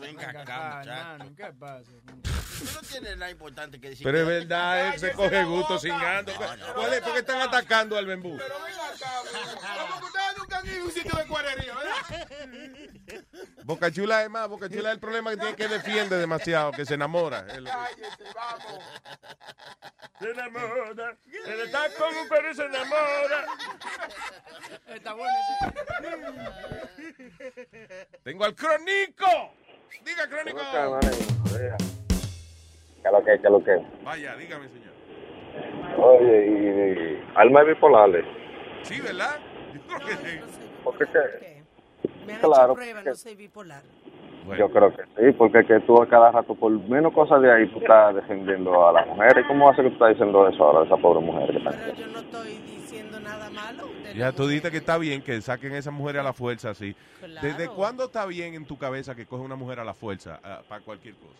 Venga 0.00 0.30
acá, 0.30 0.40
Acá, 0.40 0.78
muchacho. 0.78 0.90
hermano, 1.12 1.36
¿Qué 1.36 1.52
pasa? 1.52 1.90
Tú 2.02 2.64
no 2.74 2.80
tienes 2.88 3.16
nada 3.16 3.30
importante 3.30 3.80
que 3.80 3.90
decir. 3.90 4.04
Pero 4.04 4.18
es 4.18 4.26
verdad, 4.26 4.94
él 4.94 5.00
se 5.00 5.12
coge 5.12 5.44
gusto 5.44 5.78
cingando. 5.78 6.32
¿Cuál 6.74 6.92
es? 6.94 7.00
¿Por 7.00 7.12
qué 7.12 7.18
están 7.20 7.40
atacando 7.40 7.96
al 7.96 8.06
Bembú? 8.06 8.30
Como 8.30 10.00
que 10.00 10.06
ustedes 10.06 10.38
nunca 10.38 10.58
han 10.58 10.66
ido 10.66 10.82
a 10.82 10.84
un 10.84 10.90
sitio 10.92 11.16
de 11.18 11.26
cuarería, 11.26 11.74
¿verdad? 11.76 12.28
Boca 13.64 13.90
Chula 13.90 14.22
es 14.22 14.30
más, 14.30 14.48
Boca 14.48 14.68
Chula 14.68 14.88
es 14.90 14.94
el 14.94 15.00
problema 15.00 15.30
que 15.30 15.36
tiene 15.36 15.56
que 15.56 15.68
defiende 15.68 16.16
demasiado, 16.16 16.72
que 16.72 16.84
se 16.84 16.94
enamora. 16.94 17.46
Cállese, 17.46 18.24
vamos. 18.34 18.84
Se 20.18 20.30
enamora. 20.30 21.16
Él 21.46 21.60
está 21.60 21.88
con 21.96 22.16
un 22.16 22.28
perro 22.28 22.50
y 22.50 22.54
se 22.54 22.64
enamora. 22.64 23.46
Está 24.88 25.12
bueno 25.14 25.32
Tengo 28.22 28.44
al 28.44 28.54
Crónico. 28.54 29.26
Diga, 30.04 30.28
Crónico. 30.28 30.60
¿Qué 33.02 33.10
lo 33.10 33.24
que, 33.24 33.40
qué 33.40 33.50
lo 33.50 33.64
que? 33.64 33.86
Vaya, 34.04 34.36
dígame, 34.36 34.68
señor. 34.68 34.92
Oye, 35.98 36.46
y, 36.46 36.50
y 36.52 37.32
alma 37.34 37.62
bipolares. 37.62 38.24
Sí, 38.82 39.00
¿verdad? 39.00 39.38
Yo 39.74 39.80
creo 39.86 40.06
que 40.06 40.16
sí. 40.16 40.40
Porque 40.84 41.04
qué? 41.06 41.49
Me 42.26 42.34
han 42.34 42.40
Claro, 42.40 42.64
hecho 42.72 42.74
pruebas, 42.74 43.02
que- 43.04 43.10
no 43.10 43.16
soy 43.16 43.34
bipolar. 43.34 43.82
Yo 44.58 44.68
creo 44.70 44.90
que 44.96 45.02
sí, 45.04 45.32
porque 45.38 45.64
que 45.64 45.78
tú 45.80 46.00
a 46.02 46.08
cada 46.08 46.32
rato, 46.32 46.54
por 46.54 46.72
menos 46.72 47.12
cosas 47.12 47.40
de 47.42 47.52
ahí, 47.52 47.68
tú 47.68 47.78
estás 47.78 48.14
defendiendo 48.16 48.88
a 48.88 48.92
las 48.92 49.06
mujeres. 49.06 49.44
¿Cómo 49.46 49.68
hace 49.68 49.82
que 49.82 49.88
tú 49.88 49.94
estás 49.94 50.08
diciendo 50.10 50.48
eso 50.48 50.64
ahora, 50.64 50.86
esa 50.86 50.96
pobre 50.96 51.24
mujer 51.24 51.50
que 51.50 51.58
está 51.58 51.70
Pero 51.70 51.94
yo 51.94 52.06
no 52.08 52.18
estoy 52.20 52.54
diciendo 52.66 53.20
nada 53.20 53.48
malo. 53.50 53.84
de 54.02 54.14
Ya 54.14 54.32
tú 54.32 54.48
dices 54.48 54.70
que 54.70 54.78
está 54.78 54.98
bien 54.98 55.22
que 55.22 55.40
saquen 55.40 55.72
a 55.72 55.78
esa 55.78 55.90
mujer 55.92 56.18
a 56.18 56.22
la 56.22 56.32
fuerza 56.32 56.70
así. 56.70 56.96
Claro. 57.20 57.46
¿Desde 57.46 57.68
cuándo 57.68 58.04
está 58.04 58.24
bien 58.26 58.54
en 58.54 58.64
tu 58.64 58.76
cabeza 58.76 59.14
que 59.14 59.26
coge 59.26 59.44
una 59.44 59.56
mujer 59.56 59.78
a 59.78 59.84
la 59.84 59.94
fuerza 59.94 60.40
ah, 60.42 60.62
para 60.68 60.80
cualquier 60.82 61.14
cosa? 61.14 61.38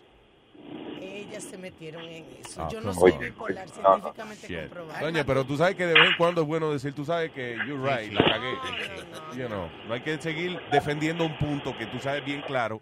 Ellas 1.01 1.45
se 1.45 1.57
metieron 1.59 2.03
en 2.05 2.25
eso. 2.41 2.63
Ah, 2.63 2.69
yo 2.71 2.81
no 2.81 2.93
soy 2.93 3.13
bipolar, 3.13 3.67
Ah, 3.83 3.95
científicamente 3.95 4.47
shit. 4.47 4.61
comprobado. 4.61 5.07
Doña, 5.07 5.25
pero 5.25 5.45
tú 5.45 5.57
sabes 5.57 5.75
que 5.77 5.87
de 5.87 5.95
vez 5.95 6.09
en 6.11 6.17
cuando 6.17 6.43
es 6.43 6.47
bueno 6.47 6.73
decir, 6.73 6.93
tú 6.95 7.05
sabes 7.05 7.31
que 7.33 7.57
you're 7.67 7.79
right, 7.83 8.13
la 8.13 8.25
cagué. 8.25 9.39
You 9.41 9.47
know, 9.47 9.69
no 9.87 9.95
hay 9.95 10.01
que 10.01 10.19
seguir 10.21 10.59
defendiendo 10.71 11.25
un 11.25 11.37
punto 11.39 11.77
que 11.77 11.87
tú 11.87 11.99
sabes 11.99 12.25
bien 12.25 12.43
claro 12.43 12.81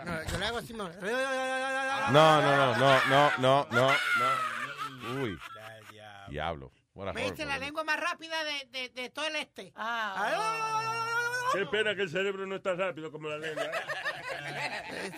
No, 0.05 0.23
yo 0.25 0.39
le 0.39 0.47
hago 0.47 0.59
así, 0.59 0.75
no. 0.75 0.89
No, 0.89 2.43
no, 2.43 2.77
no, 2.77 3.01
no, 3.09 3.33
no, 3.39 3.67
no. 3.71 5.23
Uy. 5.23 5.39
Diablo. 6.29 6.73
What 6.95 7.09
a 7.09 7.13
Me 7.15 7.31
dice 7.31 7.47
la 7.47 7.59
lengua 7.59 7.85
más 7.85 7.99
rápida 7.99 8.37
de, 8.45 8.69
de, 8.71 8.89
de 8.91 9.09
todo 9.11 9.27
el 9.27 9.37
este. 9.37 9.73
Qué 11.53 11.67
pena 11.67 11.95
que 11.95 12.03
el 12.03 12.11
cerebro 12.11 12.47
no 12.47 12.57
está 12.57 12.75
rápido 12.75 13.11
como 13.11 13.29
la 13.29 13.39
lengua. 13.39 13.65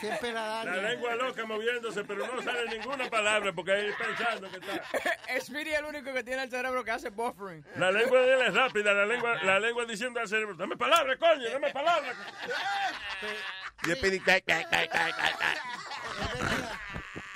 Siempre 0.01 0.33
la 0.33 0.43
da. 0.47 0.65
La 0.65 0.77
lengua 0.91 1.15
loca 1.15 1.45
moviéndose, 1.47 2.05
pero 2.05 2.27
no 2.27 2.43
sale 2.43 2.69
ninguna 2.79 3.09
palabra 3.11 3.53
porque 3.53 3.73
ahí 3.73 3.91
pensando 3.99 4.51
que 4.51 4.57
está. 4.59 5.41
Speedy 5.41 5.71
es 5.73 5.79
el 5.79 5.85
único 5.85 6.13
que 6.13 6.23
tiene 6.25 6.43
el 6.45 6.51
cerebro 6.51 6.85
que 6.85 6.91
hace 6.91 7.11
buffering. 7.11 7.65
La 7.77 7.91
lengua 7.91 8.21
de 8.21 8.35
él 8.35 8.43
es 8.43 8.55
rápida, 8.55 8.93
la 8.93 9.07
lengua, 9.07 9.43
la 9.43 9.59
lengua 9.61 9.85
diciendo 9.85 10.21
al 10.21 10.29
cerebro, 10.29 10.55
dame 10.55 10.77
palabra, 10.77 11.17
coño, 11.19 11.49
dame 11.51 11.71
palabra. 11.73 12.13
Y 13.87 13.91
Speedy, 13.93 14.21
ca- 14.21 14.41
ca- 14.41 14.65
ca- 14.69 14.87
ca- 14.89 15.11
ca- 15.11 15.39
ca. 15.39 16.81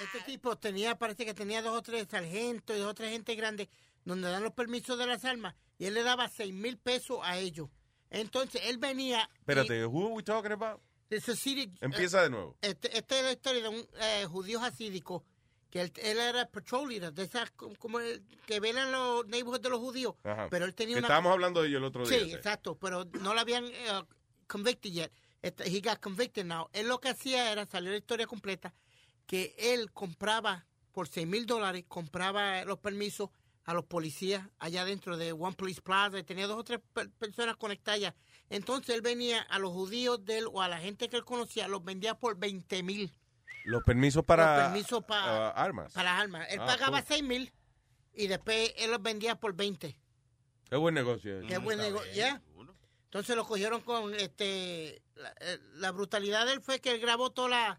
Este 0.00 0.20
tipo 0.20 0.56
tenía, 0.56 0.96
parece 0.96 1.24
que 1.26 1.34
tenía 1.34 1.60
dos 1.62 1.76
o 1.76 1.82
tres 1.82 2.06
sargentos 2.10 2.76
y 2.76 2.78
dos 2.78 2.90
o 2.90 2.94
tres 2.94 3.10
gente 3.10 3.34
grande 3.34 3.68
donde 4.04 4.30
dan 4.30 4.42
los 4.42 4.52
permisos 4.54 4.96
de 4.98 5.06
las 5.06 5.24
armas 5.24 5.54
y 5.78 5.86
él 5.86 5.94
le 5.94 6.02
daba 6.02 6.28
seis 6.28 6.54
mil 6.54 6.78
pesos 6.78 7.18
a 7.22 7.36
ellos. 7.36 7.68
Entonces 8.10 8.62
él 8.64 8.78
venía. 8.78 9.28
Espérate, 9.40 9.84
who 9.84 10.06
are 10.06 10.14
we 10.14 10.22
talking 10.22 10.52
about? 10.52 10.80
Hasidic- 11.10 11.78
Empieza 11.80 12.22
de 12.22 12.30
nuevo. 12.30 12.56
Este, 12.60 12.96
esta 12.96 13.18
es 13.18 13.24
la 13.24 13.32
historia 13.32 13.62
de 13.62 13.68
un 13.68 13.86
eh, 14.00 14.26
judío 14.30 14.60
hasídico 14.62 15.24
que 15.70 15.82
él, 15.82 15.92
él 15.96 16.18
era 16.18 16.46
patrol 16.48 16.88
leader, 16.88 17.12
de 17.12 17.24
esas 17.24 17.50
como, 17.52 18.00
el- 18.00 18.22
que 18.46 18.58
velan 18.60 18.90
los 18.92 19.26
neighborhoods 19.26 19.62
de 19.62 19.68
los 19.70 19.80
judíos. 19.80 20.14
Ajá. 20.24 20.48
Pero 20.50 20.64
él 20.64 20.74
tenía 20.74 20.94
que 20.94 20.98
una. 21.00 21.08
estábamos 21.08 21.32
hablando 21.32 21.62
de 21.62 21.68
ello 21.68 21.78
el 21.78 21.84
otro 21.84 22.06
día. 22.06 22.18
sí. 22.18 22.32
exacto, 22.32 22.76
pero 22.78 23.04
no 23.20 23.34
lo 23.34 23.40
habían 23.40 23.64
eh, 23.66 24.02
convicted 24.46 24.90
yet. 24.90 25.12
Este, 25.42 25.64
he 25.68 25.80
got 25.80 26.00
convicted 26.00 26.44
now. 26.46 26.68
Él 26.72 26.88
lo 26.88 27.00
que 27.00 27.08
hacía 27.10 27.52
era, 27.52 27.66
salió 27.66 27.90
la 27.90 27.98
historia 27.98 28.26
completa, 28.26 28.74
que 29.26 29.54
él 29.58 29.92
compraba 29.92 30.66
por 30.92 31.06
6 31.06 31.26
mil 31.26 31.46
dólares, 31.46 31.84
compraba 31.86 32.64
los 32.64 32.78
permisos 32.78 33.28
a 33.64 33.74
los 33.74 33.84
policías 33.84 34.48
allá 34.58 34.84
dentro 34.86 35.16
de 35.18 35.32
One 35.32 35.54
Police 35.54 35.82
Plaza, 35.82 36.18
y 36.18 36.24
tenía 36.24 36.46
dos 36.46 36.58
o 36.58 36.64
tres 36.64 36.80
per- 36.94 37.10
personas 37.10 37.56
conectadas. 37.58 38.14
Entonces 38.50 38.94
él 38.94 39.02
venía 39.02 39.42
a 39.42 39.58
los 39.58 39.72
judíos 39.72 40.24
de 40.24 40.38
él 40.38 40.46
o 40.52 40.62
a 40.62 40.68
la 40.68 40.78
gente 40.78 41.08
que 41.08 41.16
él 41.16 41.24
conocía, 41.24 41.68
los 41.68 41.84
vendía 41.84 42.14
por 42.18 42.38
20 42.38 42.82
mil 42.82 43.12
Los 43.64 43.82
permisos 43.82 44.24
para 44.24 44.56
Los 44.56 44.64
permisos 44.68 45.04
pa- 45.04 45.48
ah, 45.48 45.50
armas. 45.50 45.92
para 45.92 46.12
las 46.12 46.22
armas. 46.22 46.46
Él 46.50 46.60
Ah, 46.62 46.66
pagaba 46.66 46.98
cool. 47.02 47.08
6 47.08 47.22
mil 47.22 47.52
y 48.14 48.26
después 48.26 48.72
él 48.78 48.90
los 48.90 49.02
vendía 49.02 49.34
por 49.36 49.54
20. 49.54 49.98
Qué 50.70 50.76
buen 50.76 50.94
negocio. 50.94 51.40
Qué 51.46 51.58
buen 51.58 51.78
negocio. 51.78 52.12
ya. 52.12 52.40
Entonces 53.04 53.36
lo 53.36 53.46
cogieron 53.46 53.80
con 53.82 54.14
este 54.14 55.02
la, 55.14 55.34
eh, 55.40 55.58
la 55.74 55.90
brutalidad 55.92 56.44
de 56.46 56.52
él 56.52 56.60
fue 56.60 56.78
que 56.80 56.90
él 56.92 57.00
grabó 57.00 57.30
todas 57.30 57.50
las 57.50 57.78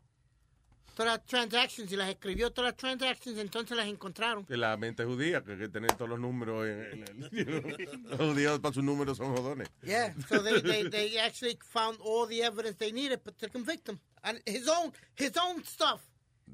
todas 0.99 1.13
las 1.13 1.25
transactions 1.25 1.89
y 1.93 1.95
las 1.95 2.09
escribió 2.09 2.51
todas 2.51 2.71
las 2.71 2.75
transactions, 2.75 3.39
entonces 3.39 3.77
las 3.77 3.87
encontraron. 3.87 4.45
La 4.49 4.75
mente 4.75 5.05
judía, 5.05 5.41
que 5.41 5.53
hay 5.53 5.57
que 5.57 5.69
tener 5.69 5.93
todos 5.93 6.09
los 6.09 6.19
números. 6.19 6.67
En, 6.67 7.05
los 8.03 8.17
judíos 8.17 8.59
para 8.59 8.73
sus 8.73 8.83
números 8.83 9.15
son 9.15 9.33
jodones. 9.33 9.69
Yeah, 9.81 10.13
so 10.27 10.43
they, 10.43 10.61
they, 10.61 10.89
they 10.89 11.17
actually 11.17 11.57
found 11.61 11.97
all 12.01 12.27
the 12.27 12.43
evidence 12.43 12.75
they 12.77 12.91
needed 12.91 13.21
to 13.23 13.47
convict 13.47 13.87
him. 13.87 13.97
And 14.23 14.41
his 14.45 14.67
own 14.67 14.91
his 15.15 15.37
own 15.37 15.63
stuff 15.63 16.01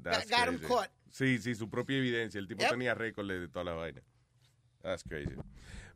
That's 0.00 0.30
got, 0.30 0.46
him 0.46 0.60
caught. 0.60 0.90
Sí, 1.10 1.38
sí, 1.38 1.56
su 1.56 1.68
propia 1.68 1.96
evidencia. 1.96 2.38
El 2.38 2.46
tipo 2.46 2.62
Yep. 2.62 2.70
tenía 2.70 2.94
récord 2.94 3.26
de 3.26 3.48
toda 3.48 3.64
la 3.64 3.72
vaina. 3.72 4.00
That's 4.80 5.02
crazy. 5.02 5.34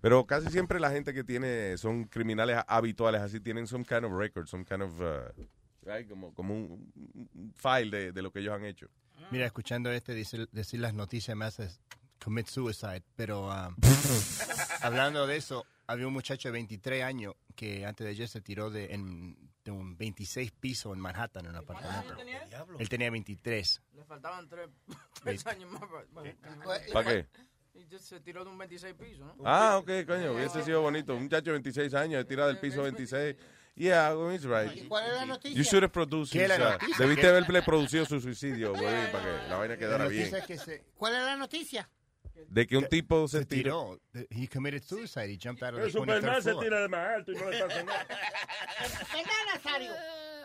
Pero 0.00 0.26
casi 0.26 0.50
siempre 0.50 0.80
la 0.80 0.90
gente 0.90 1.14
que 1.14 1.22
tiene 1.22 1.78
son 1.78 2.02
criminales 2.06 2.58
habituales, 2.66 3.20
así 3.20 3.38
tienen 3.38 3.68
some 3.68 3.84
kind 3.84 4.04
of 4.04 4.10
record, 4.10 4.48
some 4.48 4.64
kind 4.64 4.82
of, 4.82 5.00
uh, 5.00 5.30
right, 5.82 6.08
como, 6.08 6.32
como 6.34 6.54
un, 6.54 6.92
un 7.34 7.54
file 7.56 7.90
de, 7.96 8.12
de 8.12 8.22
lo 8.22 8.30
que 8.32 8.40
ellos 8.40 8.54
han 8.54 8.64
hecho. 8.64 8.88
Mira, 9.30 9.46
escuchando 9.46 9.90
este 9.92 10.14
decir, 10.14 10.48
decir 10.52 10.80
las 10.80 10.94
noticias 10.94 11.36
me 11.36 11.44
hace 11.44 11.68
commit 12.22 12.46
suicide, 12.46 13.02
pero 13.16 13.48
um, 13.48 13.76
hablando 14.82 15.26
de 15.26 15.36
eso, 15.36 15.64
había 15.86 16.06
un 16.06 16.12
muchacho 16.12 16.48
de 16.48 16.52
23 16.52 17.04
años 17.04 17.34
que 17.54 17.84
antes 17.86 18.04
de 18.04 18.10
ayer 18.10 18.28
se 18.28 18.40
tiró 18.40 18.70
de, 18.70 18.94
en, 18.94 19.36
de 19.64 19.70
un 19.70 19.96
26 19.96 20.52
piso 20.52 20.92
en 20.94 21.00
Manhattan, 21.00 21.44
en 21.44 21.50
un 21.50 21.56
apartamento. 21.56 22.16
tenía? 22.16 22.42
Él 22.78 22.88
tenía 22.88 23.10
23. 23.10 23.82
Le 23.94 24.04
faltaban 24.04 24.48
tres, 24.48 24.68
tres 25.22 25.46
años 25.46 25.70
más. 25.70 25.82
para- 25.82 26.34
para- 26.64 26.92
¿Para 26.92 27.08
qué? 27.10 27.26
Y 27.74 27.98
se 27.98 28.20
tiró 28.20 28.44
de 28.44 28.50
un 28.50 28.58
26 28.58 28.94
piso, 28.94 29.24
¿no? 29.24 29.36
Ah, 29.44 29.78
ok, 29.78 29.90
coño, 30.06 30.32
hubiese 30.32 30.62
sido 30.64 30.82
bonito. 30.82 31.14
Un 31.14 31.22
muchacho 31.24 31.46
de 31.46 31.52
26 31.52 31.94
años, 31.94 32.26
tira 32.26 32.46
del 32.46 32.58
piso 32.58 32.82
26. 32.82 33.36
Yeah, 33.76 34.12
he's 34.32 34.44
right. 34.44 34.86
¿Cuál 34.88 35.06
es 35.06 35.12
la 35.14 35.26
noticia? 35.26 35.56
You 35.56 35.62
should 35.64 35.82
have 35.84 35.92
produced 35.92 36.32
¿Qué 36.32 36.44
es 36.44 36.58
la 36.58 36.76
uh? 36.76 36.98
Debiste 36.98 37.26
haberle 37.28 37.62
producido 37.62 38.04
su 38.04 38.20
suicidio, 38.20 38.74
güey, 38.74 39.10
para 39.12 39.42
que 39.42 39.48
la 39.48 39.56
vaina 39.56 39.76
quedara 39.76 40.04
La 40.04 40.10
bien. 40.10 40.30
que 40.46 40.58
se, 40.58 40.84
¿Cuál 40.96 41.14
es 41.14 41.22
la 41.22 41.36
noticia? 41.36 41.88
De 42.48 42.66
que 42.66 42.76
un 42.76 42.88
tipo 42.88 43.28
se 43.28 43.40
se 43.40 43.44
tiró. 43.46 44.00
tiró. 44.12 44.26
He 44.30 44.48
committed 44.48 44.82
suicide. 44.82 45.30
He 45.30 45.36
jumped 45.38 45.62
out 45.62 45.74
of 45.74 45.80
the 45.80 45.86
El 45.86 45.92
Superman 45.92 46.22
23rd 46.22 46.42
se 46.42 46.54
tira 46.54 46.80
de 46.80 46.88
más 46.88 47.08
alto 47.16 47.32
y 47.32 47.34
no 47.36 47.50
le 47.50 47.58
pasa 47.58 47.82
nada. 47.82 48.06
Venga, 49.12 49.30
Nazario. 49.54 49.92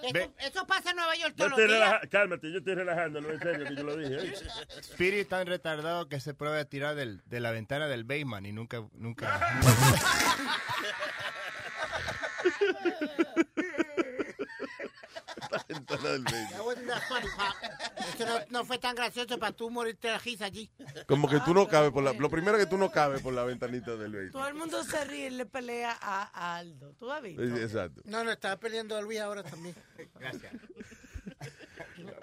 Eso, 0.03 0.33
eso 0.39 0.67
pasa 0.67 0.89
en 0.91 0.97
Nueva 0.97 1.15
York 1.15 1.33
Yo 1.37 1.45
todos 1.47 1.51
los 1.51 1.59
estoy 1.59 1.75
días. 1.77 2.01
Cálmate, 2.11 2.51
yo 2.51 2.57
estoy 2.59 2.75
relajando, 2.75 3.21
no 3.21 3.29
en 3.31 3.39
serio 3.39 3.65
que 3.65 3.75
yo 3.75 3.83
lo 3.83 3.95
dije. 3.97 4.33
¿eh? 4.99 5.19
Es 5.19 5.27
tan 5.29 5.47
retardado 5.47 6.07
que 6.09 6.19
se 6.19 6.33
prueba 6.33 6.59
a 6.59 6.65
tirar 6.65 6.95
del, 6.95 7.21
de 7.25 7.39
la 7.39 7.51
ventana 7.51 7.87
del 7.87 8.03
basement 8.03 8.45
y 8.45 8.51
nunca, 8.51 8.83
nunca. 8.93 9.39
That 9.59 9.63
wasn't 9.63 9.85
that 9.85 9.99
funny, 11.95 12.17
Pop. 12.17 12.35
Eso 18.13 18.25
no, 18.25 18.39
no 18.49 18.65
fue 18.65 18.77
tan 18.77 18.95
gracioso 18.95 19.37
para 19.37 19.51
tú 19.51 19.69
morirte 19.69 20.07
de 20.07 20.13
la 20.13 20.19
risa 20.19 20.45
allí. 20.45 20.71
Como 21.07 21.27
que 21.29 21.39
tú 21.41 21.53
no 21.53 21.67
cabes 21.67 21.91
por 21.91 22.03
la... 22.03 22.13
Lo 22.13 22.29
primero 22.29 22.57
que 22.57 22.65
tú 22.65 22.77
no 22.77 22.91
cabes 22.91 23.21
por 23.21 23.33
la 23.33 23.43
ventanita 23.43 23.95
del 23.95 24.11
vehículo. 24.11 24.39
Todo 24.39 24.47
el 24.47 24.53
mundo 24.55 24.83
se 24.83 25.03
ríe 25.05 25.27
y 25.27 25.31
le 25.31 25.45
pelea 25.45 25.97
a, 25.99 26.29
a 26.33 26.57
Aldo. 26.57 26.93
¿Tú 26.93 27.11
has 27.11 27.21
visto? 27.21 27.43
Exacto. 27.43 28.01
No, 28.05 28.23
no, 28.23 28.31
estaba 28.31 28.57
peleando 28.57 28.95
a 28.95 29.01
Luis 29.01 29.19
ahora 29.19 29.43
también. 29.43 29.75
Gracias. 30.19 30.53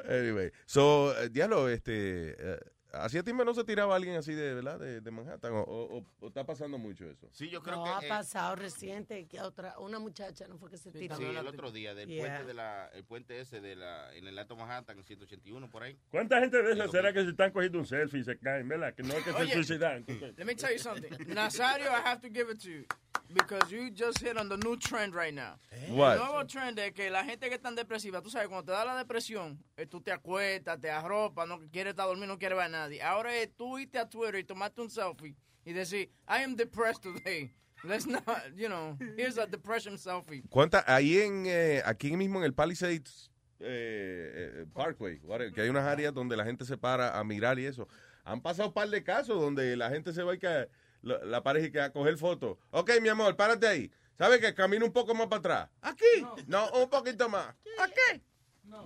Anyway, 0.09 0.53
so, 0.67 1.17
eh, 1.19 1.29
diablo, 1.29 1.69
este, 1.69 2.37
eh, 2.39 2.61
hacía 2.93 3.23
tiempo 3.23 3.45
no 3.45 3.55
se 3.55 3.65
tiraba 3.65 3.97
alguien 3.97 4.17
así 4.17 4.35
de, 4.35 4.55
¿verdad? 4.55 4.79
De, 4.79 5.01
de 5.01 5.11
Manhattan, 5.11 5.53
o, 5.53 5.61
o- 5.63 6.05
o 6.21 6.27
está 6.29 6.45
pasando 6.45 6.79
mucho 6.79 7.05
eso. 7.09 7.29
Sí, 7.33 7.49
yo 7.49 7.63
creo 7.63 7.77
no, 7.77 7.85
que... 7.85 7.91
ha 7.91 7.99
eh, 8.01 8.09
pasado 8.09 8.57
reciente 8.57 9.27
que 9.27 9.41
otra, 9.41 9.79
una 9.79 9.99
muchacha 9.99 10.47
no 10.49 10.59
fue 10.59 10.71
que 10.71 10.77
se 10.77 10.91
tiró. 10.93 11.17
Sí, 11.17 11.25
el 11.25 11.47
otro 11.47 11.71
día, 11.73 11.95
del 11.95 12.09
Yeah. 12.09 12.21
puente 12.27 12.45
de 12.47 12.55
la, 12.55 12.89
el 12.93 13.05
puente 13.05 13.41
ese 13.41 13.61
de 13.61 13.77
la, 13.77 14.15
en 14.15 14.27
el 14.27 14.39
Alto 14.39 14.57
Manhattan, 14.57 14.99
en 14.99 15.05
181, 15.05 15.71
por 15.71 15.83
ahí. 15.83 15.97
¿Cuánta 16.11 16.41
gente 16.41 16.63
de 16.63 16.73
esas 16.73 16.91
será 16.91 17.13
que 17.13 17.23
se 17.23 17.31
están 17.31 17.51
cogiendo 17.53 17.79
un 17.79 17.87
selfie 17.87 18.21
y 18.21 18.25
se 18.25 18.39
caen, 18.39 18.69
verdad? 18.69 18.95
Que 18.95 19.03
no 19.03 19.15
es 19.15 19.25
que 19.25 19.33
se 19.33 19.37
Oye. 19.39 19.53
suicidan. 19.55 20.05
Let 20.37 20.45
me 20.45 20.55
tell 20.55 20.73
you 20.73 20.79
something. 20.79 21.11
Nazario, 21.35 21.87
I 21.91 22.03
have 22.05 22.21
to 22.21 22.29
give 22.29 22.51
it 22.53 22.59
to 22.63 22.69
you. 22.69 22.85
Because 23.29 23.71
you 23.75 23.91
just 23.91 24.19
hit 24.21 24.37
on 24.37 24.51
the 24.51 24.59
new 24.59 24.77
trend 24.77 25.15
right 25.15 25.33
now. 25.33 25.59
What? 25.89 26.15
El 26.15 26.19
nuevo 26.19 26.47
trend 26.47 26.79
es 26.79 26.93
que 26.93 27.09
la 27.09 27.25
gente 27.25 27.49
que 27.49 27.55
está 27.55 27.71
depresiva, 27.71 28.21
tú 28.21 28.29
sabes, 28.29 28.49
cuando 28.49 28.65
te 28.67 28.73
da 28.73 28.85
la 28.85 28.95
depresión, 28.97 29.59
eh, 29.79 29.87
tú 29.87 30.03
te 30.03 30.13
acuestas, 30.13 30.79
te 30.79 30.91
arropas, 30.91 31.49
no 31.49 31.59
quieres 31.71 31.93
estar 31.93 32.05
dormido, 32.07 32.27
no 32.27 32.39
quieres 32.39 32.59
ver 32.59 32.67
a 32.67 32.69
nadie. 32.83 33.03
Ahora 33.03 33.35
es 33.37 33.55
tú 33.57 33.79
irte 33.79 33.99
a 33.99 34.09
Twitter 34.09 34.37
y 34.37 34.45
tomarte 34.45 34.81
un 34.81 34.91
selfie 34.91 35.37
y 35.65 35.73
decir, 35.73 36.11
I 36.29 36.43
am 36.43 36.57
depressed 36.57 37.03
today. 37.03 37.53
Let's 37.85 38.07
not, 38.07 38.25
you 38.55 38.69
know, 38.69 38.97
here's 39.17 39.39
a 39.39 39.47
depression 39.47 39.99
selfie. 39.99 40.43
¿Cuánta, 40.49 40.85
ahí 40.87 41.19
en, 41.19 41.47
eh, 41.47 41.83
aquí 41.85 42.17
mismo 42.17 42.39
en 42.39 42.45
el 42.45 42.55
Palisades 42.55 43.31
eh, 43.59 44.63
eh, 44.63 44.67
Parkway, 44.73 45.21
que 45.53 45.63
hay 45.63 45.69
unas 45.69 45.87
áreas 45.87 46.15
donde 46.15 46.37
la 46.37 46.45
gente 46.45 46.65
se 46.65 46.77
para 46.77 47.19
a 47.19 47.25
mirar 47.25 47.59
y 47.59 47.67
eso. 47.67 47.89
Han 48.25 48.41
pasado 48.41 48.69
un 48.69 48.75
par 48.75 48.89
de 48.89 49.03
casos 49.03 49.41
donde 49.41 49.77
la 49.77 49.91
gente 49.91 50.13
se 50.13 50.23
va 50.23 50.35
y 50.35 50.39
que 50.39 50.69
la, 51.03 51.25
la 51.25 51.43
pareja 51.43 51.67
y 51.67 51.73
que 51.73 51.81
a 51.81 51.93
coger 51.93 52.17
fotos. 52.17 52.57
Ok, 52.71 52.93
mi 53.01 53.09
amor, 53.09 53.37
párate 53.37 53.67
ahí. 53.67 53.91
¿Sabes 54.17 54.41
que 54.41 54.55
camina 54.55 54.85
un 54.85 54.93
poco 54.93 55.15
más 55.15 55.27
para 55.27 55.39
atrás? 55.39 55.71
Aquí. 55.81 56.27
No, 56.47 56.71
un 56.73 56.89
poquito 56.89 57.29
más. 57.29 57.55
Aquí. 57.79 58.23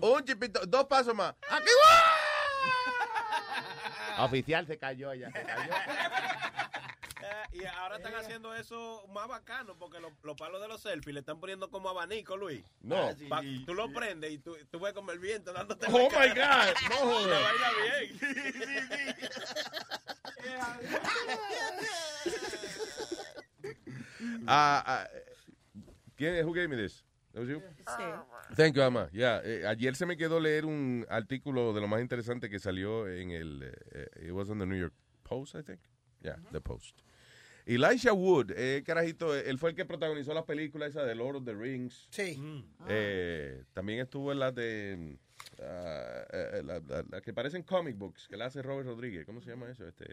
Un 0.00 0.24
chipito, 0.24 0.64
dos 0.66 0.86
pasos 0.86 1.14
más. 1.14 1.34
Aquí. 1.50 1.70
Oficial 4.18 4.66
se 4.66 4.78
cayó 4.78 5.10
allá. 5.10 5.30
Se 5.32 5.42
cayó. 5.42 5.72
Eh, 7.22 7.44
y 7.52 7.64
ahora 7.64 7.96
están 7.96 8.14
haciendo 8.14 8.54
eso 8.54 9.06
más 9.08 9.26
bacano 9.28 9.76
porque 9.78 10.00
los, 10.00 10.12
los 10.22 10.36
palos 10.36 10.60
de 10.60 10.68
los 10.68 10.80
selfies 10.82 11.14
le 11.14 11.20
están 11.20 11.40
poniendo 11.40 11.70
como 11.70 11.88
abanico, 11.88 12.36
Luis. 12.36 12.64
No. 12.80 13.08
Ah, 13.08 13.14
Pa- 13.28 13.42
tú 13.66 13.74
lo 13.74 13.92
prendes 13.92 14.32
y 14.32 14.38
tú, 14.38 14.56
tú 14.70 14.78
ves 14.80 14.92
como 14.92 15.12
el 15.12 15.18
viento 15.18 15.52
dándote 15.52 15.86
Oh 15.90 16.08
my 16.08 16.08
cara. 16.34 16.66
God, 16.66 16.74
no 16.90 16.96
jodas. 16.96 17.26
La 17.28 17.40
baila 17.40 17.70
bien. 17.82 19.16
Ah, 24.46 24.82
ah, 24.86 25.08
¿Quién, 26.16 26.44
who 26.46 26.52
gave 26.52 26.68
me 26.68 26.76
this? 26.76 27.02
That 27.36 27.40
was 27.42 27.50
you? 27.50 27.60
Sí. 27.86 28.54
Thank 28.56 28.76
you, 28.76 28.82
Ama. 28.82 29.10
Yeah, 29.12 29.42
eh, 29.44 29.66
ayer 29.66 29.94
se 29.94 30.06
me 30.06 30.16
quedó 30.16 30.40
leer 30.40 30.64
un 30.64 31.04
artículo 31.10 31.74
de 31.74 31.82
lo 31.82 31.86
más 31.86 32.00
interesante 32.00 32.48
que 32.48 32.58
salió 32.58 33.06
en 33.08 33.30
el. 33.30 33.62
eh, 33.92 34.06
it 34.26 34.30
was 34.32 34.48
on 34.48 34.58
the 34.58 34.64
New 34.64 34.78
York 34.78 34.94
Post, 35.22 35.54
I 35.54 35.62
think. 35.62 35.80
Yeah, 36.22 36.36
the 36.50 36.62
Post. 36.62 37.02
Elisha 37.66 38.14
Wood, 38.14 38.52
eh, 38.56 38.82
carajito, 38.86 39.34
él 39.36 39.58
fue 39.58 39.70
el 39.70 39.76
que 39.76 39.84
protagonizó 39.84 40.32
la 40.32 40.46
película 40.46 40.86
esa 40.86 41.02
de 41.04 41.14
Lord 41.14 41.36
of 41.36 41.44
the 41.44 41.52
Rings. 41.54 42.06
Sí. 42.10 42.40
Eh, 42.88 43.64
también 43.74 44.00
estuvo 44.00 44.32
en 44.32 44.38
la 44.38 44.50
de. 44.52 45.18
ah, 45.60 46.24
eh, 46.32 46.62
la, 46.64 46.78
la- 46.80 47.04
la 47.10 47.20
que 47.20 47.34
parecen 47.34 47.64
comic 47.64 47.98
books, 47.98 48.28
que 48.28 48.36
la 48.38 48.46
hace 48.46 48.62
Robert 48.62 48.86
Rodríguez. 48.88 49.26
¿Cómo 49.26 49.42
se 49.42 49.50
llama 49.50 49.68
eso? 49.68 49.86
Este. 49.86 50.06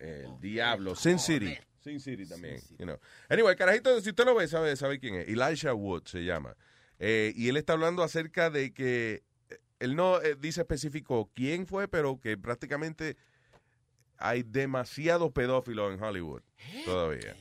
El 0.00 0.40
Diablo. 0.40 0.96
Sin 0.96 1.18
City. 1.20 1.56
Sin 1.84 2.00
City 2.00 2.26
también. 2.26 2.60
You 2.78 2.86
know. 2.86 2.98
Anyway, 3.28 3.54
carajito, 3.56 4.00
si 4.00 4.08
usted 4.10 4.24
lo 4.24 4.34
ve, 4.34 4.48
sabe, 4.48 4.74
sabe 4.74 4.98
quién 4.98 5.16
es. 5.16 5.28
Elisha 5.28 5.74
Wood 5.74 6.04
se 6.06 6.24
llama. 6.24 6.56
Eh, 6.98 7.32
y 7.36 7.48
él 7.48 7.56
está 7.58 7.74
hablando 7.74 8.02
acerca 8.02 8.48
de 8.50 8.72
que. 8.72 9.22
eh, 9.50 9.58
Él 9.80 9.94
no 9.94 10.20
eh, 10.22 10.34
dice 10.34 10.62
específico 10.62 11.30
quién 11.34 11.66
fue, 11.66 11.86
pero 11.88 12.18
que 12.18 12.38
prácticamente 12.38 13.16
hay 14.16 14.42
demasiados 14.42 15.30
pedófilos 15.32 15.92
en 15.92 16.02
Hollywood 16.02 16.42
todavía. 16.86 17.36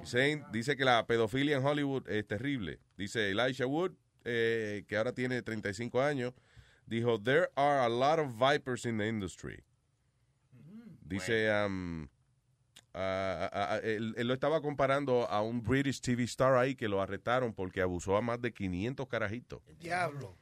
Dice, 0.00 0.42
dice 0.52 0.76
que 0.76 0.84
la 0.84 1.06
pedofilia 1.06 1.56
en 1.56 1.64
Hollywood 1.64 2.08
es 2.08 2.26
terrible. 2.26 2.78
Dice 2.96 3.30
Elisha 3.30 3.66
Wood, 3.66 3.92
eh, 4.24 4.84
que 4.88 4.96
ahora 4.96 5.12
tiene 5.12 5.42
35 5.42 6.00
años, 6.00 6.32
dijo, 6.86 7.18
there 7.22 7.48
are 7.56 7.80
a 7.80 7.88
lot 7.88 8.18
of 8.18 8.32
vipers 8.38 8.86
in 8.86 8.96
the 8.98 9.06
industry. 9.06 9.62
Dice, 11.06 11.50
um, 11.50 12.08
él, 12.94 14.14
él 14.16 14.28
lo 14.28 14.34
estaba 14.34 14.60
comparando 14.60 15.28
a 15.28 15.42
un 15.42 15.62
British 15.62 16.00
TV 16.00 16.24
star 16.24 16.54
ahí 16.56 16.74
que 16.74 16.88
lo 16.88 17.00
arrestaron 17.00 17.52
porque 17.52 17.80
abusó 17.80 18.16
a 18.16 18.20
más 18.22 18.40
de 18.40 18.52
500 18.52 19.06
carajitos. 19.08 19.60
Diablo. 19.80 20.36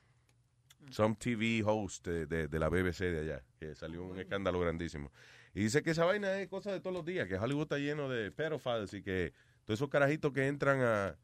Some 0.91 1.15
TV 1.17 1.63
host 1.65 2.07
de, 2.07 2.27
de- 2.27 2.49
de 2.49 2.59
la 2.59 2.69
BBC 2.69 3.05
de 3.05 3.21
allá, 3.21 3.43
que 3.59 3.75
salió 3.75 4.05
un 4.05 4.19
escándalo 4.19 4.59
grandísimo. 4.61 5.13
Y 5.55 5.61
dice 5.63 5.83
que 5.83 5.91
esa 5.91 6.05
vaina 6.05 6.39
es 6.41 6.49
cosa 6.49 6.73
de 6.73 6.81
todos 6.81 6.95
los 6.95 7.05
días, 7.05 7.29
que 7.29 7.37
Hollywood 7.39 7.63
está 7.65 7.79
lleno 7.79 8.09
de 8.09 8.31
pedophiles 8.33 8.93
y 8.95 9.03
que 9.03 9.33
todos 9.65 9.79
esos 9.79 9.89
carajitos 9.91 10.33
que 10.33 10.47
entran 10.49 10.81
a, 10.83 11.17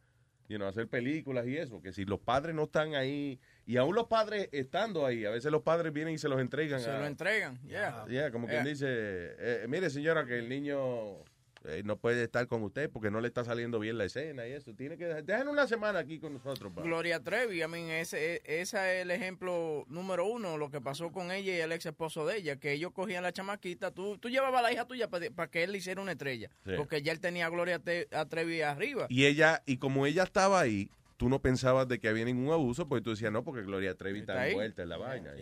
you 0.49 0.57
know, 0.57 0.67
a 0.67 0.71
hacer 0.71 0.89
películas 0.89 1.47
y 1.47 1.57
eso, 1.57 1.81
que 1.83 1.93
si 1.93 2.05
los 2.05 2.21
padres 2.21 2.55
no 2.55 2.65
están 2.65 2.95
ahí, 2.95 3.41
y 3.69 3.77
aún 3.77 3.95
los 3.95 4.07
padres 4.07 4.49
estando 4.51 5.05
ahí, 5.07 5.25
a 5.27 5.31
veces 5.31 5.53
los 5.53 5.63
padres 5.63 5.93
vienen 5.93 6.15
y 6.15 6.19
se 6.19 6.29
los 6.29 6.41
entregan. 6.41 6.81
Se 6.81 6.91
a- 6.91 6.99
lo 6.99 7.07
entregan, 7.07 7.61
yeah. 7.69 8.05
Yeah, 8.09 8.31
como 8.33 8.47
quien 8.49 8.65
dice, 8.65 8.87
eh, 8.89 9.67
mire 9.69 9.91
señora, 9.91 10.25
que 10.25 10.39
el 10.39 10.49
niño 10.49 11.19
eh, 11.65 11.83
no 11.85 11.97
puede 11.99 12.23
estar 12.23 12.47
con 12.47 12.63
usted 12.63 12.89
porque 12.89 13.11
no 13.11 13.21
le 13.21 13.27
está 13.29 13.45
saliendo 13.45 13.79
bien 13.81 13.99
la 13.99 14.05
escena 14.05 14.47
y 14.47 14.53
eso. 14.53 14.73
Tiene 14.75 14.97
que 14.97 15.07
dejar 15.07 15.49
una 15.49 15.67
semana 15.67 15.99
aquí 15.99 16.19
con 16.21 16.33
nosotros. 16.35 16.73
pa". 16.73 16.83
Gloria 16.83 17.21
Trevi, 17.21 17.61
I 17.63 17.67
mean, 17.67 17.91
ese, 17.91 18.41
ese 18.45 18.61
es 18.61 19.03
el 19.03 19.11
ejemplo 19.11 19.85
número 19.89 20.25
uno, 20.25 20.57
lo 20.57 20.71
que 20.71 20.81
pasó 20.81 21.11
con 21.11 21.31
ella 21.33 21.53
y 21.57 21.61
el 21.61 21.73
ex 21.73 21.85
esposo 21.87 22.25
de 22.27 22.37
ella, 22.39 22.57
que 22.57 22.73
ellos 22.73 22.93
cogían 22.93 23.25
la 23.25 23.33
chamaquita, 23.33 23.91
tú, 23.91 24.17
tú 24.19 24.31
llevabas 24.31 24.61
a 24.61 24.63
la 24.63 24.73
hija 24.73 24.87
tuya 24.87 25.09
para 25.11 25.51
que 25.51 25.65
él 25.65 25.73
le 25.73 25.79
hiciera 25.79 26.01
una 26.01 26.13
estrella, 26.13 26.49
Sí. 26.65 26.73
porque 26.77 27.03
ya 27.03 27.11
él 27.13 27.19
tenía 27.21 27.47
a 27.47 27.51
Gloria 27.51 27.81
Te- 27.81 28.07
a 28.13 28.25
Trevi 28.27 28.63
arriba. 28.63 29.07
Y 29.11 29.27
ella, 29.27 29.63
y 29.67 29.79
como 29.79 30.07
ella 30.07 30.23
estaba 30.23 30.61
ahí, 30.61 30.89
tú 31.19 31.29
no 31.29 31.43
pensabas 31.43 31.87
de 31.87 31.99
que 32.01 32.09
había 32.09 32.25
ningún 32.25 32.51
abuso, 32.51 32.89
porque 32.89 33.03
tú 33.05 33.11
decías, 33.11 33.31
no, 33.31 33.45
porque 33.45 33.61
Gloria 33.63 33.95
Trevi 33.95 34.21
está, 34.21 34.33
Está 34.35 34.49
envuelta 34.49 34.83
en 34.85 34.89
la 34.89 34.97
vaina. 34.97 35.33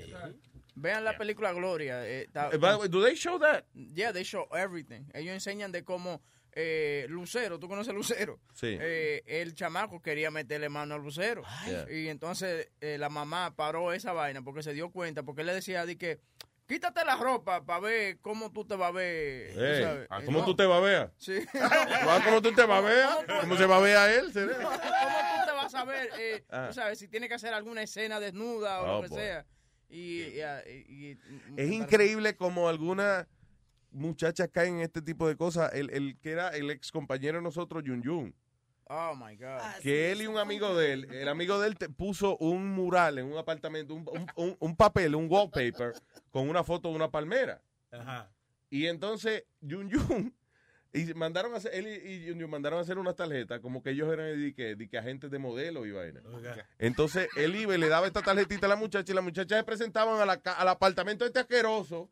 Vean 0.74 1.05
la 1.05 1.16
película 1.16 1.53
Gloria. 1.53 2.05
eh, 2.07 2.23
está- 2.23 2.51
Eh, 2.53 2.89
do 2.89 3.03
they 3.05 3.15
show 3.15 3.39
that? 3.39 3.62
Yeah, 3.94 4.12
they 4.12 4.24
show 4.24 4.48
everything. 4.55 5.03
Ellos 5.15 5.32
enseñan 5.35 5.70
de 5.70 5.85
cómo 5.85 6.20
eh, 6.59 7.05
Lucero, 7.11 7.59
¿tú 7.59 7.69
conoces 7.69 7.90
a 7.90 7.94
Lucero? 7.94 8.40
Sí. 8.55 8.78
Eh, 8.81 9.23
el 9.27 9.55
chamaco 9.55 10.01
quería 10.01 10.31
meterle 10.31 10.70
mano 10.70 10.94
a 10.94 10.98
Lucero. 10.98 11.43
Yeah. 11.66 11.86
Y 11.93 12.09
entonces 12.09 12.70
eh, 12.81 12.97
la 12.98 13.11
mamá 13.11 13.55
paró 13.55 13.93
esa 13.93 14.15
vaina 14.15 14.40
porque 14.43 14.62
se 14.62 14.73
dio 14.73 14.90
cuenta, 14.90 15.23
porque 15.23 15.43
él 15.43 15.48
le 15.48 15.55
decía 15.55 15.85
di 15.85 15.97
que 15.97 16.19
quítate 16.66 17.05
la 17.05 17.16
ropa 17.16 17.65
para 17.66 17.81
ver 17.81 18.19
cómo 18.20 18.51
tú 18.53 18.65
te 18.65 18.74
vas 18.74 18.89
a 18.89 18.93
ver. 18.93 19.53
tú 19.55 19.61
Ey, 19.61 19.82
sabes. 19.82 20.07
¿ah, 20.11 20.19
Eh, 20.20 20.24
¿Cómo 20.24 20.39
no. 20.40 20.44
tú 20.47 20.57
te 20.57 20.65
babeas? 20.65 21.11
Sí. 21.19 21.40
¿Cómo 22.24 22.40
tú 22.40 22.53
te 22.53 22.65
babeas? 22.65 23.19
¿Cómo 23.43 23.57
se 23.57 23.66
babea 23.66 24.15
él? 24.15 24.32
será? 24.32 24.55
¿Cómo 24.62 24.70
tú 24.70 24.78
ver? 25.85 26.11
eh, 26.19 26.44
Ah. 26.51 26.66
Tú 26.69 26.74
sabes, 26.74 26.98
si 26.98 27.09
tiene 27.09 27.28
que 27.28 27.35
hacer 27.35 27.53
alguna 27.55 27.82
escena 27.82 28.19
desnuda 28.20 28.81
o 28.82 28.85
Oh, 28.85 28.97
lo 28.97 29.03
que 29.03 29.09
boy. 29.09 29.19
sea. 29.19 29.47
Y, 29.89 30.23
y- 30.23 30.40
y- 30.89 31.11
y- 31.12 31.19
Es 31.57 31.70
increíble 31.70 32.35
como 32.36 32.69
algunas 32.69 33.27
muchachas 33.90 34.48
caen 34.53 34.74
en 34.77 34.81
este 34.81 35.01
tipo 35.03 35.28
de 35.28 35.36
cosas. 35.36 35.73
El, 35.74 35.90
el 35.90 36.19
que 36.20 36.32
era 36.32 36.48
el 36.51 36.70
ex 36.70 36.90
compañero 36.90 37.39
de 37.39 37.43
nosotros, 37.43 37.82
Yun 37.85 38.03
Yun. 38.03 38.35
Oh 38.89 39.16
my 39.16 39.36
God. 39.36 39.59
que 39.82 40.12
él 40.12 40.23
y 40.23 40.27
un 40.28 40.39
amigo 40.39 40.77
de 40.77 40.93
él, 40.93 41.05
el 41.12 41.28
amigo 41.28 41.59
de 41.59 41.66
él 41.69 41.77
te 41.77 41.89
puso 41.89 42.36
un 42.39 42.70
mural 42.70 43.19
en 43.19 43.27
un 43.27 43.36
apartamento, 43.36 43.94
un, 43.94 44.07
un- 44.09 44.27
un- 44.36 44.57
un 44.61 44.77
papel, 44.77 45.16
un 45.16 45.27
wallpaper, 45.28 45.93
con 46.31 46.48
una 46.48 46.62
foto 46.62 46.89
de 46.90 46.94
una 46.94 47.11
palmera. 47.11 47.61
Y 48.70 48.86
entonces, 48.86 49.44
Yun 49.61 49.89
Yun, 49.90 50.35
y 50.97 51.14
mandaron 51.14 51.52
a 51.55 51.59
hacer, 51.59 51.74
él 51.74 51.86
y, 51.86 52.24
Yun 52.24 52.48
mandaron 52.51 52.78
a 52.78 52.82
hacer 52.82 52.98
una 52.98 53.12
tarjeta, 53.12 53.60
como 53.60 53.82
que 53.82 53.90
ellos 53.90 54.12
eran 54.12 54.40
de 54.40 54.55
que, 54.55 54.74
de 54.77 54.89
que 54.89 54.98
agentes 54.98 55.31
de 55.31 55.39
modelo 55.39 55.85
y 55.86 55.93
vaina. 55.93 56.20
Entonces, 56.78 57.28
él 57.36 57.55
iba 57.56 57.74
y 57.74 57.78
le 57.78 57.89
daba 57.89 58.06
esta 58.06 58.23
tarjetita 58.23 58.66
a 58.66 58.68
la 58.70 58.77
muchacha, 58.77 59.12
y 59.12 59.14
la 59.14 59.20
muchacha 59.23 59.56
se 59.56 59.64
presentaban 59.64 60.20
a 60.20 60.27
la 60.27 60.35
al 60.56 60.68
apartamento 60.68 61.24
este 61.27 61.40
asqueroso 61.40 62.09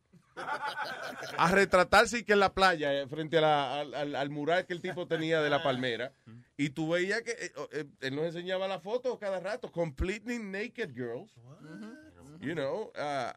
a 1.39 1.51
retratarse 1.53 2.19
y 2.19 2.25
que 2.25 2.33
en 2.33 2.41
la 2.41 2.53
playa, 2.53 2.93
eh, 2.93 3.07
frente 3.07 3.39
a 3.39 3.41
la- 3.41 3.81
al, 3.81 3.95
al- 3.95 4.17
al 4.17 4.31
mural 4.31 4.67
que 4.67 4.73
el 4.73 4.81
tipo 4.81 5.07
tenía 5.07 5.41
de 5.41 5.49
la 5.51 5.63
palmera. 5.63 6.13
Y 6.57 6.71
tú 6.71 6.89
veías 6.91 7.23
que 7.23 7.31
eh, 7.33 7.53
eh, 7.73 7.85
él 8.01 8.15
nos 8.17 8.27
enseñaba 8.27 8.67
la 8.69 8.81
foto 8.81 9.19
cada 9.19 9.41
rato, 9.41 9.71
completely 9.71 10.39
naked 10.39 10.93
girls. 10.95 11.31
You 12.41 12.55
know, 12.55 12.93
eh, 12.97 13.33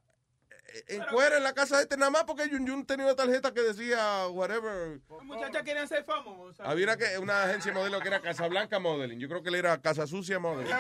en 0.88 1.02
cuera 1.12 1.38
en 1.38 1.44
la 1.44 1.54
casa 1.54 1.78
de 1.78 1.84
este 1.84 1.98
nada 1.98 2.12
más 2.12 2.24
porque 2.26 2.50
Yun 2.50 2.66
Yun 2.66 2.86
tenía 2.86 3.06
una 3.06 3.16
tarjeta 3.16 3.54
que 3.54 3.62
decía 3.62 4.28
whatever. 4.28 5.00
Las 5.10 5.24
muchachas 5.24 5.64
querían 5.64 5.88
ser 5.88 6.04
famosas. 6.04 6.68
Había 6.68 6.86
una, 6.86 6.98
que- 6.98 7.18
una 7.18 7.44
agencia 7.44 7.72
de 7.72 7.78
modelo 7.78 8.00
que 8.00 8.08
era 8.08 8.20
Casablanca 8.22 8.80
Modeling. 8.80 9.20
Yo 9.20 9.28
creo 9.30 9.42
que 9.44 9.50
él 9.50 9.56
era 9.56 9.82
Casa 9.82 10.06
Sucia 10.08 10.40
Modeling. 10.40 10.74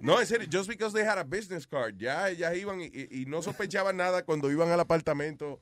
No, 0.00 0.20
en 0.20 0.26
serio, 0.26 0.46
just 0.50 0.68
because 0.68 0.92
they 0.92 1.02
had 1.04 1.18
a 1.18 1.24
business 1.24 1.66
card. 1.66 1.96
Ya 1.98 2.28
ellas 2.28 2.54
iban 2.56 2.80
y, 2.80 2.86
y- 2.92 3.22
y 3.22 3.26
no 3.26 3.42
sospechaban 3.42 3.96
nada 3.96 4.24
cuando 4.24 4.50
iban 4.50 4.70
al 4.70 4.78
apartamento, 4.80 5.60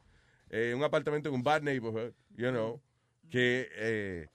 eh, 0.50 0.74
un 0.76 0.82
apartamento 0.82 1.28
en 1.28 1.36
un 1.36 1.42
bad 1.42 1.62
neighborhood, 1.62 2.12
you 2.36 2.50
know, 2.50 2.80
que 3.30 3.68
eh, 3.76 4.28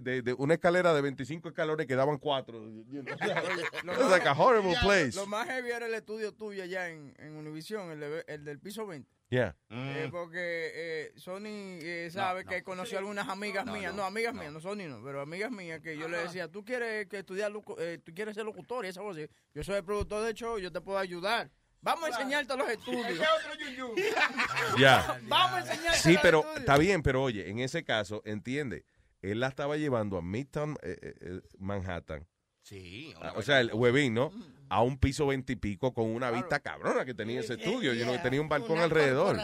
de, 0.00 0.22
de 0.22 0.32
una 0.34 0.54
escalera 0.54 0.94
de 0.94 1.00
25 1.02 1.48
escalones 1.48 1.86
quedaban 1.86 2.18
cuatro. 2.18 2.58
You 2.90 3.02
know? 3.02 4.08
Like 4.10 4.26
a 4.28 4.32
horrible 4.32 4.74
place. 4.82 5.16
Lo 5.16 5.26
más 5.26 5.46
heavy 5.48 5.70
era 5.70 5.86
el 5.86 5.94
estudio 5.94 6.32
tuyo 6.32 6.62
allá 6.62 6.88
en, 6.88 7.14
en 7.18 7.36
Univision, 7.36 7.90
el, 7.92 8.00
de- 8.00 8.24
el 8.28 8.44
del 8.44 8.58
piso 8.58 8.86
20. 8.86 9.08
Yeah. 9.28 9.56
Eh, 9.70 10.08
porque 10.10 10.70
eh, 10.74 11.12
Sony 11.16 11.80
eh, 11.82 12.08
sabe 12.12 12.44
que 12.44 12.62
conoció 12.62 12.98
algunas 12.98 13.28
amigas 13.28 13.66
mías, 13.66 13.92
no, 13.92 14.04
amigas 14.04 14.32
mías, 14.32 14.52
no 14.52 14.60
Sony 14.60 14.86
no, 14.88 15.02
pero 15.04 15.20
amigas 15.20 15.50
mías 15.50 15.80
que 15.80 15.98
yo 15.98 16.06
le 16.08 16.18
decía, 16.18 16.46
tú 16.48 16.64
quieres 16.64 17.06
que 17.08 17.18
estudiar, 17.18 17.50
locu- 17.52 17.74
eh, 17.78 17.98
tú 18.04 18.14
quieres 18.14 18.36
ser 18.36 18.44
locutor 18.44 18.84
y 18.84 18.88
esa 18.88 19.00
cosa. 19.00 19.20
Yo 19.52 19.64
soy 19.64 19.74
el 19.76 19.84
productor 19.84 20.24
de 20.24 20.32
show, 20.32 20.58
yo 20.58 20.70
te 20.70 20.80
puedo 20.80 20.98
ayudar. 20.98 21.50
Vamos 21.82 22.04
a 22.04 22.08
enseñarte 22.08 22.56
los 22.56 22.68
estudios. 22.68 23.18
Ya. 24.78 25.20
Vamos 25.28 25.56
a 25.56 25.60
enseñarte 25.72 25.98
Sí, 25.98 26.12
los 26.14 26.22
pero 26.22 26.38
estudios. 26.40 26.60
está 26.60 26.78
bien, 26.78 27.02
pero 27.02 27.22
oye, 27.22 27.48
en 27.50 27.58
ese 27.58 27.84
caso, 27.84 28.22
entiende, 28.24 28.84
él 29.32 29.40
la 29.40 29.48
estaba 29.48 29.76
llevando 29.76 30.16
a 30.18 30.22
Midtown 30.22 30.76
eh, 30.82 30.98
eh, 31.02 31.14
eh, 31.20 31.40
Manhattan. 31.58 32.26
Sí. 32.62 33.14
Ah, 33.20 33.32
o 33.36 33.42
sea, 33.42 33.60
el 33.60 33.72
huevín, 33.72 34.14
¿no? 34.14 34.32
A 34.68 34.82
un 34.82 34.98
piso 34.98 35.28
veintipico 35.28 35.94
con 35.94 36.06
una 36.06 36.32
vista 36.32 36.58
cabrona 36.58 37.04
que 37.04 37.14
tenía 37.14 37.38
ese 37.38 37.54
estudio. 37.54 37.94
Yo 37.94 38.04
no 38.04 38.12
que 38.12 38.18
tenía 38.18 38.40
un 38.40 38.48
balcón 38.48 38.72
Una 38.78 38.84
alrededor. 38.84 39.36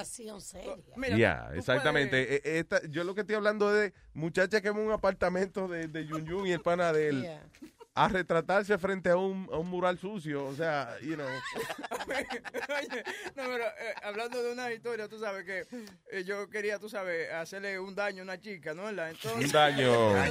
Ya, 1.17 1.49
exactamente. 1.55 2.35
Eh, 2.35 2.59
esta- 2.59 2.85
yo 2.89 3.05
lo 3.05 3.15
que 3.15 3.21
estoy 3.21 3.37
hablando 3.37 3.73
es 3.73 3.93
de 3.93 3.99
muchacha 4.15 4.61
que 4.61 4.69
en 4.69 4.79
un 4.79 4.91
apartamento 4.91 5.69
de, 5.69 5.87
de 5.87 6.05
Yun 6.07 6.25
Yun 6.27 6.47
y 6.49 6.53
el 6.53 6.61
pana 6.61 6.93
de 6.93 7.09
él 7.09 7.23
Yeah. 7.23 7.49
A 7.95 8.09
retratarse 8.09 8.77
frente 8.79 9.11
a 9.11 9.17
un, 9.17 9.49
a 9.53 9.59
un 9.59 9.69
mural 9.69 9.99
sucio. 9.99 10.47
O 10.47 10.55
sea, 10.55 10.97
you 11.03 11.15
know. 11.15 11.27
Oye, 11.29 13.05
no, 13.37 13.43
pero 13.45 13.65
eh, 13.67 13.95
hablando 14.03 14.43
de 14.43 14.53
una 14.53 14.73
historia, 14.73 15.09
tú 15.09 15.19
sabes 15.19 15.45
que 15.45 15.67
eh, 16.11 16.25
yo 16.25 16.49
quería, 16.49 16.79
tú 16.79 16.89
sabes, 16.89 17.31
hacerle 17.33 17.79
un 17.79 17.95
daño 17.95 18.23
a 18.23 18.25
una 18.25 18.41
chica, 18.41 18.73
¿no? 18.73 18.85
¿Verdad? 18.85 19.11
Entonces, 19.11 19.45
Un 19.45 19.53
daño. 19.53 20.15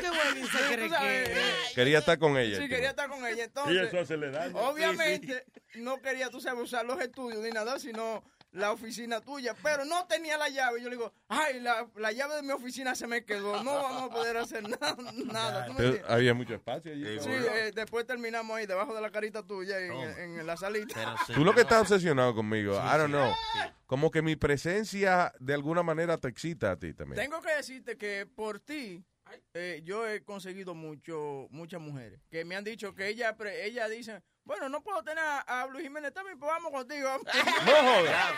¿Qué 0.00 0.08
güey 0.08 0.46
se 0.48 0.74
eh, 0.74 1.34
Quería 1.74 1.98
estar 1.98 2.18
con 2.18 2.36
ella. 2.36 2.58
Sí, 2.58 2.68
quería 2.68 2.90
estar 2.90 3.08
con 3.08 3.24
ella. 3.24 3.36
Y 3.36 3.40
Entonces, 3.42 3.82
eso 3.88 4.00
hace 4.00 4.16
le 4.16 4.30
daño. 4.30 4.56
obviamente, 4.58 5.44
no 5.76 6.00
quería, 6.00 6.30
tú 6.30 6.40
sabes, 6.40 6.64
usar 6.64 6.84
los 6.84 7.00
estudios 7.00 7.42
ni 7.42 7.50
nada, 7.50 7.78
sino 7.78 8.24
la 8.56 8.72
oficina 8.72 9.20
tuya, 9.20 9.54
pero 9.62 9.84
no 9.84 10.06
tenía 10.06 10.38
la 10.38 10.48
llave. 10.48 10.80
Yo 10.82 10.88
le 10.88 10.96
digo, 10.96 11.12
ay, 11.28 11.60
la, 11.60 11.86
la 11.96 12.10
llave 12.12 12.36
de 12.36 12.42
mi 12.42 12.52
oficina 12.52 12.94
se 12.94 13.06
me 13.06 13.24
quedó, 13.24 13.62
no 13.62 13.74
vamos 13.74 14.02
a 14.04 14.14
poder 14.14 14.36
hacer 14.38 14.64
nada. 15.26 15.66
había 16.08 16.34
mucho 16.34 16.54
espacio 16.54 16.92
allí. 16.92 17.20
Sí, 17.20 17.30
eh, 17.30 17.72
después 17.74 18.06
terminamos 18.06 18.56
ahí, 18.56 18.66
debajo 18.66 18.94
de 18.94 19.00
la 19.00 19.10
carita 19.10 19.42
tuya, 19.42 19.78
en, 19.78 20.38
en 20.40 20.46
la 20.46 20.56
salita. 20.56 21.16
Tú 21.34 21.44
lo 21.44 21.54
que 21.54 21.60
estás 21.60 21.82
obsesionado 21.82 22.34
conmigo, 22.34 22.74
I 22.74 22.98
don't 22.98 23.10
know. 23.10 23.32
Como 23.86 24.10
que 24.10 24.22
mi 24.22 24.36
presencia 24.36 25.32
de 25.38 25.54
alguna 25.54 25.82
manera 25.82 26.18
te 26.18 26.28
excita 26.28 26.72
a 26.72 26.76
ti 26.78 26.92
también. 26.94 27.20
Tengo 27.22 27.40
que 27.40 27.54
decirte 27.54 27.96
que 27.96 28.26
por 28.26 28.58
ti, 28.58 29.04
eh, 29.54 29.80
yo 29.84 30.06
he 30.06 30.22
conseguido 30.24 30.74
mucho, 30.74 31.46
muchas 31.50 31.80
mujeres 31.80 32.20
que 32.30 32.44
me 32.44 32.56
han 32.56 32.64
dicho 32.64 32.94
que 32.94 33.08
ella, 33.08 33.36
pre- 33.36 33.64
ella 33.66 33.88
dice, 33.88 34.22
bueno, 34.44 34.68
no 34.68 34.82
puedo 34.82 35.02
tener 35.02 35.24
a, 35.24 35.40
a 35.40 35.66
Luis 35.66 35.82
Jiménez 35.84 36.12
también, 36.12 36.38
pues 36.38 36.50
vamos 36.50 36.70
contigo. 36.72 37.08
vamos". 37.08 37.26
No 37.66 37.74
jodas. 37.82 38.36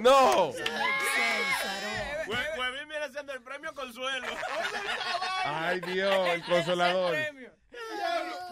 No. 0.00 0.52
Hue- 2.26 2.58
Huevín 2.58 2.88
viene 2.88 3.08
siendo 3.10 3.32
el 3.32 3.42
premio 3.42 3.72
consuelo. 3.74 4.26
Ay, 5.44 5.80
Dios, 5.80 6.28
el 6.28 6.44
consolador. 6.44 7.16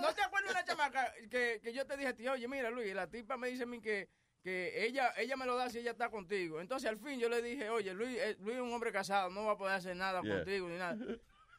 ¿No 0.01 0.15
te 0.15 0.23
acuerdas 0.23 0.51
una 0.53 0.65
chamaca 0.65 1.13
que, 1.31 1.61
que 1.63 1.73
yo 1.73 1.87
te 1.87 1.97
dije 1.97 2.09
a 2.09 2.15
ti, 2.17 2.27
oye, 2.29 2.49
mira, 2.49 2.71
Luis, 2.71 2.95
la 2.95 3.07
tipa 3.07 3.37
me 3.37 3.49
dice 3.49 3.63
a 3.65 3.67
mí 3.67 3.81
que, 3.81 4.09
que 4.43 4.87
ella, 4.87 5.13
ella 5.19 5.37
me 5.37 5.45
lo 5.47 5.57
da 5.57 5.69
si 5.71 5.79
ella 5.79 5.91
está 5.91 6.09
contigo. 6.11 6.61
Entonces, 6.61 6.89
al 6.89 6.99
fin, 6.99 7.19
yo 7.21 7.29
le 7.29 7.43
dije, 7.43 7.69
oye, 7.71 7.93
Luis, 7.95 8.17
eh, 8.19 8.37
Luis 8.41 8.57
es 8.57 8.63
un 8.63 8.73
hombre 8.73 8.91
casado, 8.93 9.31
no 9.31 9.45
va 9.45 9.53
a 9.53 9.57
poder 9.59 9.75
hacer 9.77 9.95
nada 9.97 10.21
Yeah. 10.23 10.37
contigo 10.37 10.69
ni 10.69 10.77
nada. 10.79 10.97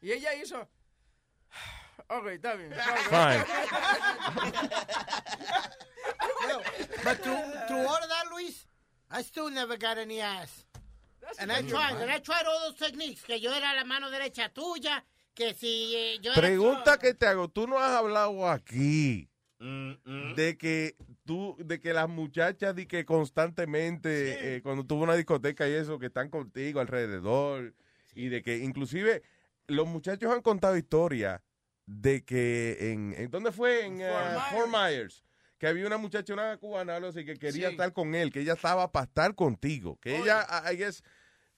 Y 0.00 0.12
ella 0.12 0.34
hizo... 0.34 0.68
Ok, 2.08 2.26
está 2.26 2.54
bien. 2.54 2.72
Fine. 3.08 3.44
But 7.04 7.22
through 7.22 7.86
all 7.86 8.02
of 8.02 8.08
that, 8.08 8.24
Luis, 8.32 8.66
I 9.10 9.22
still 9.22 9.50
never 9.50 9.76
got 9.76 9.98
any 9.98 10.20
ass. 10.20 10.64
And 11.38 11.52
I 11.52 11.62
tried, 11.62 11.96
and 12.00 12.10
I 12.10 12.18
tried 12.18 12.44
all 12.46 12.68
those 12.68 12.78
techniques, 12.78 13.22
que 13.22 13.38
yo 13.38 13.52
era 13.52 13.74
la 13.74 13.84
mano 13.84 14.10
derecha 14.10 14.48
tuya, 14.52 15.04
que 15.34 15.54
si 15.54 15.94
eh, 15.94 16.18
yo 16.20 16.32
era... 16.32 16.40
Pregunta 16.40 16.98
que 16.98 17.14
te 17.14 17.26
hago, 17.26 17.48
tú 17.48 17.66
no 17.66 17.78
has 17.78 17.92
hablado 17.92 18.48
aquí 18.50 19.28
de 19.60 20.56
que 20.58 20.96
tú, 21.32 21.56
de 21.58 21.80
que 21.80 21.94
las 21.94 22.08
muchachas 22.10 22.74
de 22.76 22.86
que 22.86 23.06
constantemente, 23.06 24.56
eh, 24.56 24.62
cuando 24.62 24.84
tuvo 24.84 25.04
una 25.04 25.14
discoteca 25.14 25.66
y 25.66 25.72
eso, 25.72 25.98
que 25.98 26.06
están 26.06 26.28
contigo 26.28 26.80
alrededor, 26.80 27.74
y 28.14 28.28
de 28.28 28.42
que 28.42 28.58
inclusive 28.58 29.22
los 29.66 29.86
muchachos 29.88 30.30
han 30.30 30.42
contado 30.42 30.76
historias 30.76 31.40
de 31.86 32.22
que 32.22 32.92
en, 32.92 33.14
en 33.16 33.30
¿dónde 33.30 33.50
fue? 33.50 33.86
En 33.86 33.98
eh, 34.00 34.36
Fort 34.50 34.68
Myers. 34.70 35.24
Que 35.56 35.68
había 35.68 35.86
una 35.86 35.96
muchacha, 35.96 36.34
una 36.34 36.56
cubana, 36.58 36.96
algo 36.96 37.08
así, 37.08 37.24
que 37.24 37.36
quería 37.36 37.68
Sí. 37.68 37.74
estar 37.74 37.92
con 37.92 38.14
él, 38.14 38.30
que 38.32 38.40
ella 38.40 38.54
estaba 38.54 38.90
para 38.92 39.04
estar 39.04 39.34
contigo, 39.34 39.96
que 40.02 40.18
ella, 40.18 40.44
I 40.70 40.76
guess, 40.76 41.02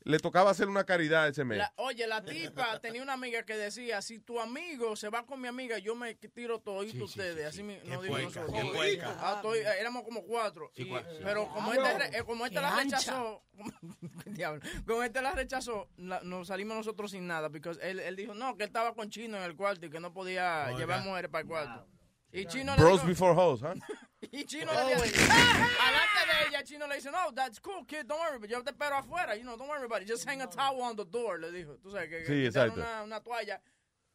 le 0.04 0.18
tocaba 0.18 0.50
hacer 0.50 0.68
una 0.68 0.84
caridad 0.84 1.26
ese 1.28 1.44
mes. 1.44 1.58
La- 1.58 1.72
oye, 1.76 2.06
la 2.06 2.22
tipa 2.22 2.78
tenía 2.80 3.02
una 3.02 3.14
amiga 3.14 3.42
que 3.44 3.56
decía, 3.56 4.02
si 4.02 4.20
tu 4.20 4.38
amigo 4.38 4.96
se 4.96 5.08
va 5.08 5.24
con 5.24 5.40
mi 5.40 5.48
amiga, 5.48 5.78
yo 5.78 5.94
me 5.94 6.14
tiro 6.14 6.60
todito 6.60 7.04
ustedes. 7.04 7.46
Así 7.46 7.62
mi- 7.62 7.78
no 7.84 8.02
digo 8.02 8.14
puerca. 8.14 8.44
Ah, 9.18 9.34
estoy- 9.36 9.58
eh, 9.60 9.80
éramos 9.80 10.02
como 10.02 10.22
cuatro. 10.24 10.70
Sí, 10.74 10.82
Y- 10.82 10.86
sí. 10.86 10.92
Pero 11.22 11.48
como 11.48 11.72
este, 11.72 11.98
re- 11.98 12.18
eh, 12.18 12.22
como 12.24 12.44
este 12.46 12.60
la 12.60 12.76
ancha. 12.76 12.98
rechazó, 12.98 13.42
diablo, 14.26 14.60
como 14.86 15.02
este 15.02 15.22
la 15.22 15.32
rechazó, 15.32 15.88
la- 15.96 16.20
nos 16.22 16.48
salimos 16.48 16.76
nosotros 16.76 17.10
sin 17.10 17.26
nada. 17.26 17.48
Porque 17.50 17.70
él, 17.82 17.98
él 18.00 18.16
dijo, 18.16 18.34
no, 18.34 18.56
que 18.56 18.64
él 18.64 18.68
estaba 18.68 18.94
con 18.94 19.08
Chino 19.10 19.36
en 19.38 19.42
el 19.44 19.56
cuarto 19.56 19.86
y 19.86 19.90
que 19.90 20.00
no 20.00 20.12
podía 20.12 20.66
Oiga. 20.68 20.78
llevar 20.78 21.02
mujeres 21.02 21.30
para 21.30 21.42
el 21.42 21.48
cuarto. 21.48 21.86
Y 22.32 22.46
Chino 22.46 22.74
le 22.74 22.82
Bros 22.82 22.94
dijo- 23.00 23.06
before 23.06 23.32
hoes, 23.40 23.62
¿ah? 23.62 23.74
y 24.32 24.44
Chino 24.44 24.72
le 24.72 24.94
dice, 24.94 25.22
alante 25.22 26.26
de 26.26 26.48
ella, 26.48 26.62
Chino 26.62 26.86
le 26.86 26.96
dice, 26.96 27.10
no, 27.10 27.32
that's 27.34 27.60
cool, 27.60 27.84
kid, 27.86 28.06
don't 28.06 28.20
worry, 28.20 28.38
but 28.38 28.48
yo 28.48 28.62
te 28.62 28.70
espero 28.70 28.96
afuera, 28.96 29.36
you 29.36 29.42
know, 29.42 29.56
don't 29.56 29.68
worry 29.68 29.84
about 29.84 30.02
it, 30.02 30.08
just 30.08 30.24
hang 30.24 30.40
a 30.42 30.46
towel 30.46 30.82
on 30.82 30.96
the 30.96 31.04
door, 31.04 31.38
le 31.38 31.50
dijo. 31.50 31.76
Tú 31.82 31.90
sabes, 31.90 32.08
que, 32.08 32.22
que 32.22 32.26
Sí, 32.26 32.46
exacto. 32.46 32.80
Una, 32.80 33.02
una 33.02 33.20
toalla 33.20 33.60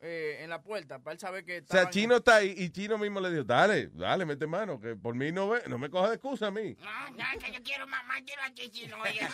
eh, 0.02 0.38
en 0.42 0.50
la 0.50 0.62
puerta 0.62 1.00
para 1.00 1.14
él 1.14 1.20
saber 1.20 1.44
que 1.44 1.60
O 1.60 1.68
sea, 1.68 1.90
Chino 1.90 2.16
está 2.16 2.38
ahí 2.38 2.54
y 2.58 2.70
Chino 2.70 2.98
mismo 2.98 3.20
le 3.20 3.32
dijo, 3.32 3.44
dale, 3.44 3.90
dale, 3.94 4.26
mete 4.26 4.48
mano, 4.48 4.80
que 4.80 4.96
por 4.96 5.14
mí 5.14 5.32
no 5.32 5.50
ve, 5.50 5.64
no 5.68 5.78
me 5.78 5.90
coja 5.90 6.10
de 6.10 6.16
excusa 6.16 6.48
a 6.48 6.52
mí. 6.52 6.78
No, 6.80 7.10
no, 7.12 7.40
que 7.40 7.52
yo 7.52 7.62
quiero 7.64 7.86
mamá, 7.86 8.16
quiero 8.26 8.42
a 8.44 8.54
Chichi, 8.54 8.88
no, 8.88 9.02
oye. 9.02 9.28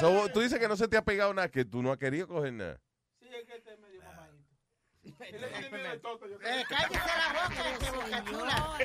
So, 0.00 0.28
tú 0.30 0.40
dices 0.40 0.58
que 0.58 0.66
no 0.66 0.76
se 0.76 0.88
te 0.88 0.96
ha 0.96 1.04
pegado 1.04 1.32
nada, 1.32 1.48
que 1.48 1.64
tú 1.64 1.82
no 1.82 1.92
has 1.92 1.98
querido 1.98 2.26
coger 2.26 2.52
nada. 2.52 2.80
Eh, 5.20 6.64
cállese 6.68 7.06
la 7.06 7.32
boca, 7.32 7.64
este 7.72 7.90
boca 7.90 8.24
chula. 8.24 8.76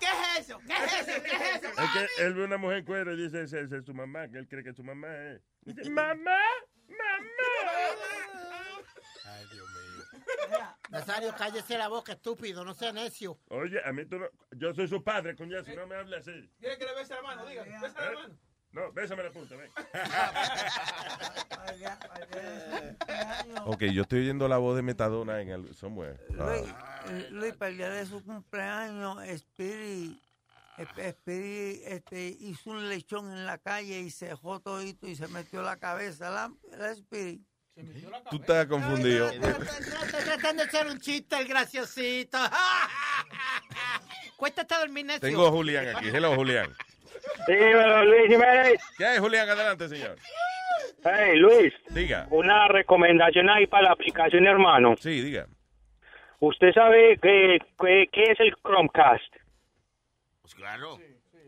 ¿Qué 0.00 0.06
es 0.06 0.40
eso? 0.40 0.60
¿Qué 0.66 0.74
es 0.74 1.08
eso? 1.08 1.22
¿Qué 1.22 1.30
es 1.36 1.56
eso? 1.56 1.68
Es 1.68 1.90
que 1.92 2.24
él 2.24 2.34
ve 2.34 2.44
una 2.44 2.58
mujer 2.58 2.84
cuero 2.84 3.12
y 3.12 3.16
dice, 3.16 3.42
esa 3.42 3.76
es 3.76 3.84
su 3.84 3.94
mamá, 3.94 4.28
que 4.28 4.38
él 4.38 4.48
cree 4.48 4.62
que 4.62 4.72
su 4.72 4.84
mamá 4.84 5.08
es. 5.30 5.42
Dice, 5.62 5.90
mamá, 5.90 6.38
Ay, 9.24 9.46
Dios 9.52 9.68
mío. 9.70 9.82
Nazario, 10.90 11.34
cállese 11.36 11.78
la 11.78 11.88
boca, 11.88 12.12
estúpido, 12.12 12.64
no 12.64 12.74
sea 12.74 12.92
necio. 12.92 13.38
Oye, 13.48 13.80
a 13.84 13.92
mí 13.92 14.04
tú 14.04 14.18
no. 14.18 14.28
Yo 14.52 14.74
soy 14.74 14.88
su 14.88 15.02
padre, 15.02 15.34
coñazo, 15.34 15.72
no 15.74 15.86
me 15.86 15.96
hable 15.96 16.16
así. 16.16 16.50
¿Quiere 16.60 16.76
que 16.76 16.84
le 16.84 16.94
bese 16.94 17.14
la 17.14 17.22
mano? 17.22 17.46
Diga, 17.46 17.62
besa 17.64 18.00
la 18.04 18.12
mano. 18.12 18.38
No, 18.72 18.90
bésame 18.92 19.22
la 19.22 19.30
punta, 19.30 19.54
ven. 19.56 19.70
Ok, 23.64 23.82
yo 23.92 24.02
estoy 24.02 24.20
oyendo 24.20 24.48
la 24.48 24.58
voz 24.58 24.76
de 24.76 24.82
Metadona 24.82 25.40
en 25.40 25.50
el 25.50 25.74
somewhere. 25.74 26.18
Luis, 26.30 26.62
Ah. 26.74 27.04
eh, 27.08 27.28
Luis, 27.30 27.54
para 27.54 27.70
el 27.70 27.76
día 27.76 27.90
de 27.90 28.06
su 28.06 28.22
cumpleaños, 28.24 29.22
Spirit, 29.24 30.18
Sp- 30.78 31.08
Spirit 31.10 31.82
este, 31.86 32.36
hizo 32.40 32.70
un 32.70 32.88
lechón 32.88 33.30
en 33.30 33.46
la 33.46 33.58
calle 33.58 34.00
y 34.00 34.10
se 34.10 34.26
dejó 34.28 34.60
todito 34.60 35.06
y 35.06 35.16
se 35.16 35.28
metió 35.28 35.62
la 35.62 35.76
cabeza. 35.76 36.30
La, 36.30 36.50
la 36.76 36.90
Spirit. 36.92 37.42
Tú 38.30 38.36
estás 38.36 38.66
confundido. 38.66 39.30
Está 39.30 40.24
tratando 40.24 40.62
de 40.62 40.68
hacer 40.68 40.86
un 40.88 41.00
chiste, 41.00 41.38
el 41.38 41.48
graciosito. 41.48 42.38
Cuéntate 44.36 44.74
a 44.74 44.78
dormir, 44.80 45.06
necio. 45.06 45.20
Tengo 45.20 45.46
a 45.46 45.50
Julián 45.50 45.96
aquí. 45.96 46.08
Hello, 46.08 46.34
Julián. 46.34 46.74
Sí, 47.46 47.54
pero 47.56 48.04
Luis 48.04 48.28
Jiménez. 48.28 48.80
¿Qué 48.98 49.04
hay, 49.06 49.18
Julián? 49.18 49.48
Adelante, 49.48 49.88
señor. 49.88 50.16
Hey, 51.04 51.36
Luis. 51.36 51.72
Diga. 51.90 52.26
Una 52.30 52.68
recomendación 52.68 53.48
ahí 53.50 53.66
para 53.66 53.84
la 53.84 53.92
aplicación, 53.92 54.46
hermano. 54.46 54.94
Sí, 54.98 55.20
diga. 55.20 55.46
¿Usted 56.40 56.72
sabe 56.72 57.18
qué, 57.22 57.58
qué, 57.80 58.08
qué 58.12 58.22
es 58.32 58.40
el 58.40 58.52
Chromecast? 58.62 59.34
Pues 60.42 60.54
claro. 60.54 60.98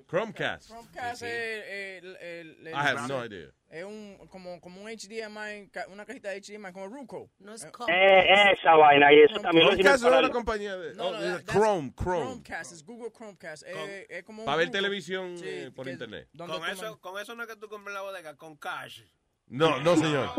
Chromecast. 0.09 0.69
Chromecast 0.69 1.23
es 1.23 2.03
el, 2.03 2.17
el- 2.17 2.67
el- 2.67 2.69
I 2.69 2.73
have 2.75 3.09
no 3.09 3.25
idea. 3.25 3.49
Es 3.75 3.83
un, 3.83 4.17
como, 4.31 4.61
como 4.61 4.81
un 4.83 4.89
HDMI, 4.89 5.69
una 5.89 6.05
cajita 6.07 6.29
de 6.31 6.41
HDMI, 6.41 6.73
como 6.73 6.87
Ruco. 6.87 7.29
No 7.41 7.55
es 7.55 7.65
Eh, 7.89 8.53
esa 8.53 8.77
vaina, 8.77 9.13
y 9.13 9.19
eso 9.23 9.41
también 9.41 9.67
lo 9.67 9.73
no 9.75 9.91
es 9.93 10.01
la 10.23 10.31
compañía 10.31 10.77
de... 10.77 10.95
No, 10.95 11.09
oh, 11.09 11.11
no, 11.11 11.41
Chrome, 11.41 11.93
Chrome. 12.01 12.21
Chromecast, 12.25 12.73
es 12.73 12.85
Google 12.87 13.11
Chromecast. 13.11 13.65
Eh, 13.67 14.07
es 14.09 14.23
como 14.23 14.45
Para 14.45 14.59
ver 14.59 14.71
televisión 14.71 15.37
Sí, 15.37 15.45
eh, 15.49 15.71
por 15.75 15.87
que- 15.87 15.91
internet. 15.91 16.29
Con 16.39 16.69
eso, 16.71 17.01
con 17.01 17.21
eso 17.21 17.35
no 17.35 17.43
es 17.43 17.49
que 17.49 17.57
tú 17.57 17.67
compres 17.69 17.93
la 17.95 18.03
bodega, 18.03 18.37
con 18.37 18.57
cash. 18.57 19.01
No, 19.49 19.81
no, 19.81 19.97
señor. 19.97 20.31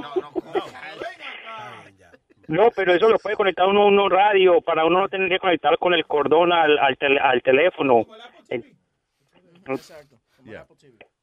No, 2.48 2.72
pero 2.74 2.94
eso 2.94 3.10
lo 3.10 3.20
puede 3.20 3.36
conectar 3.36 3.68
uno 3.68 3.82
a 3.82 3.86
uno 3.88 4.08
radio 4.08 4.62
para 4.62 4.86
uno 4.86 5.02
no 5.02 5.10
tener 5.10 5.28
que 5.28 5.40
conectar 5.40 5.78
con 5.78 5.94
el 5.94 6.06
cordón 6.06 6.54
al, 6.54 6.80
al, 6.80 6.98
tele- 6.98 7.20
al 7.22 7.42
teléfono. 7.42 8.06
En- 8.48 8.78
Yeah. 10.46 10.66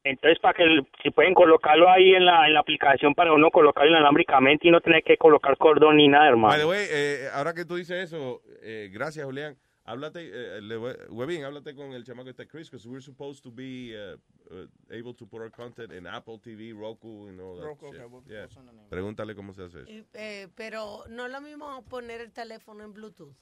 Entonces, 0.04 0.38
para 0.40 0.54
que 0.54 0.64
si 1.02 1.10
pueden 1.10 1.32
colocarlo 1.32 1.88
ahí 1.88 2.12
en 2.14 2.24
la, 2.26 2.46
en 2.48 2.54
la 2.54 2.60
aplicación 2.60 3.14
para 3.14 3.32
uno 3.32 3.50
colocarlo 3.50 3.90
inalámbricamente 3.92 4.66
y 4.66 4.70
no 4.72 4.80
tener 4.80 5.02
que 5.04 5.16
colocar 5.16 5.56
cordón 5.56 5.96
ni 5.98 6.08
nada, 6.08 6.24
By 6.24 6.30
the 6.30 6.32
hermano. 6.62 6.68
way, 6.68 6.86
eh, 6.90 7.28
ahora 7.32 7.54
que 7.54 7.64
tú 7.64 7.76
dices 7.76 8.12
eso, 8.12 8.42
eh, 8.62 8.90
gracias, 8.92 9.24
Julián. 9.24 9.56
Háblate, 9.84 10.20
eh, 10.22 10.60
le 10.62 10.76
voy- 10.76 10.94
Webin, 11.10 11.44
háblate 11.44 11.74
con 11.74 11.92
el 11.92 12.04
chamaco 12.04 12.30
este 12.30 12.46
Chris, 12.46 12.70
because 12.70 12.88
we're 12.88 13.02
supposed 13.02 13.42
to 13.42 13.50
be 13.50 13.92
uh, 13.96 14.16
uh, 14.54 14.66
able 14.90 15.12
to 15.14 15.26
put 15.26 15.40
our 15.40 15.50
content 15.50 15.92
in 15.92 16.06
Apple 16.06 16.38
TV, 16.40 16.72
Roku, 16.72 17.28
and 17.28 17.40
all 17.40 17.56
that 17.56 17.64
Roku, 17.64 17.92
shit. 17.92 18.00
okay, 18.00 18.32
Yeah. 18.32 18.46
Pregúntale 18.90 19.34
cómo 19.34 19.52
se 19.52 19.64
hace 19.64 19.82
eso. 19.82 19.90
Y, 19.90 20.04
eh, 20.14 20.48
pero 20.56 21.04
no 21.08 21.26
es 21.26 21.32
lo 21.32 21.40
mismo 21.40 21.84
poner 21.88 22.20
el 22.20 22.32
teléfono 22.32 22.84
en 22.84 22.92
Bluetooth. 22.92 23.34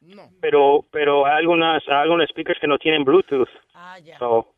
No. 0.00 0.28
Pero, 0.40 0.84
pero 0.90 1.24
hay 1.24 1.38
algunas, 1.38 1.82
hay 1.88 1.94
algunos 1.94 2.28
speakers 2.30 2.58
que 2.60 2.66
no 2.66 2.76
tienen 2.78 3.04
Bluetooth. 3.04 3.48
Ah, 3.74 3.98
ya. 4.00 4.18
So, 4.18 4.53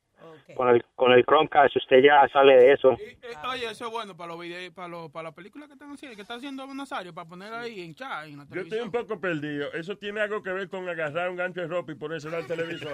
con, 0.54 0.68
el, 0.68 0.84
con 0.94 1.12
el 1.12 1.24
Chromecast 1.24 1.76
usted 1.76 2.02
ya 2.02 2.28
sale 2.32 2.56
de 2.56 2.72
eso. 2.72 2.92
Eh, 2.92 3.16
oye, 3.48 3.70
eso 3.70 3.86
es 3.86 3.90
bueno 3.90 4.16
para 4.16 4.28
los 4.28 4.40
videos, 4.40 4.72
para, 4.74 4.88
los, 4.88 5.10
para 5.10 5.30
la 5.30 5.34
película 5.34 5.66
que 5.66 5.72
están 5.74 5.92
haciendo, 5.92 6.16
que 6.16 6.22
está 6.22 6.34
haciendo 6.34 6.66
Nazario, 6.74 7.14
para 7.14 7.28
poner 7.28 7.52
ahí 7.52 7.82
en 7.82 7.94
chat, 7.94 8.26
en 8.26 8.38
la 8.38 8.46
Yo 8.50 8.60
estoy 8.60 8.80
un 8.80 8.90
poco 8.90 9.18
perdido. 9.20 9.72
Eso 9.72 9.96
tiene 9.96 10.20
algo 10.20 10.42
que 10.42 10.52
ver 10.52 10.68
con 10.68 10.88
agarrar 10.88 11.30
un 11.30 11.36
gancho 11.36 11.60
de 11.60 11.66
ropa 11.66 11.92
y 11.92 11.94
ponérselo 11.94 12.36
al 12.36 12.46
televisor. 12.46 12.92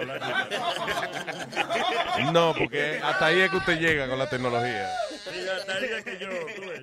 No, 2.31 2.53
porque 2.57 2.99
hasta 3.03 3.25
ahí 3.27 3.41
es 3.41 3.51
que 3.51 3.57
usted 3.57 3.79
llega 3.79 4.07
con 4.07 4.17
la 4.17 4.29
tecnología. 4.29 4.87
Sí, 5.09 5.47
hasta 5.49 5.79
ella 5.79 6.03
que 6.03 6.17
yo, 6.19 6.29
tú 6.55 6.61
yo-. 6.63 6.73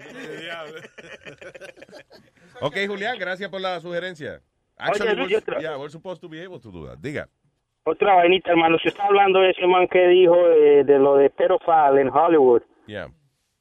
Ok, 2.66 2.77
Julián, 2.87 3.19
gracias 3.19 3.49
por 3.51 3.61
la 3.61 3.81
sugerencia. 3.81 4.43
Oye, 4.78 4.91
Actually, 4.91 5.16
Luis, 5.16 5.28
we're, 5.31 5.39
otra- 5.39 5.61
yeah, 5.61 5.77
we're 5.77 5.91
supposed 5.91 6.20
to 6.20 6.28
be 6.28 6.41
able 6.43 6.61
to 6.61 6.70
do 6.70 6.87
that. 6.87 6.99
Diga. 6.99 7.28
Otra 7.85 8.15
vainita, 8.15 8.51
hermano. 8.51 8.78
Se 8.78 8.89
está 8.89 9.05
hablando 9.05 9.40
de 9.40 9.51
ese 9.51 9.66
man 9.66 9.89
que 9.89 10.07
dijo 10.09 10.36
eh, 10.36 10.85
de 10.85 10.98
lo 10.98 11.16
de 11.16 11.31
pedophile 11.31 12.01
en 12.01 12.09
Hollywood. 12.09 12.62
Yeah. 12.86 13.09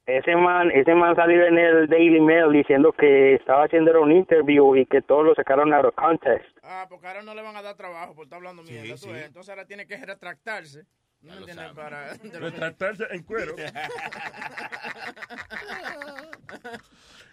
Ese 0.06 0.36
man, 0.36 0.72
ese 0.72 0.96
man 0.96 1.16
salió 1.16 1.46
en 1.46 1.58
el 1.58 1.88
Daily 1.88 2.20
Mail 2.20 2.52
diciendo 2.52 2.92
que 2.92 3.36
estaba 3.36 3.66
haciendo 3.66 4.02
un 4.02 4.12
interview 4.12 4.76
y 4.76 4.88
que 4.88 5.04
todos 5.04 5.24
lo 5.24 5.36
sacaron 5.36 5.72
out 5.72 5.86
of 5.86 5.94
context. 5.94 6.50
Ah, 6.64 6.88
porque 6.90 7.06
ahora 7.06 7.22
no 7.22 7.36
le 7.36 7.44
van 7.44 7.56
a 7.56 7.62
dar 7.62 7.76
trabajo 7.76 8.16
por 8.16 8.24
estar 8.24 8.38
hablando 8.38 8.64
mierda. 8.64 8.96
Entonces 9.24 9.50
ahora 9.50 9.66
tiene 9.66 9.86
que 9.86 9.98
retractarse. 9.98 10.86
¿No 11.22 11.38
entiendes? 11.38 11.74
Para, 11.74 12.14
de 12.24 12.40
Retractarse 12.40 13.06
en 13.12 13.24
cuero. 13.24 13.56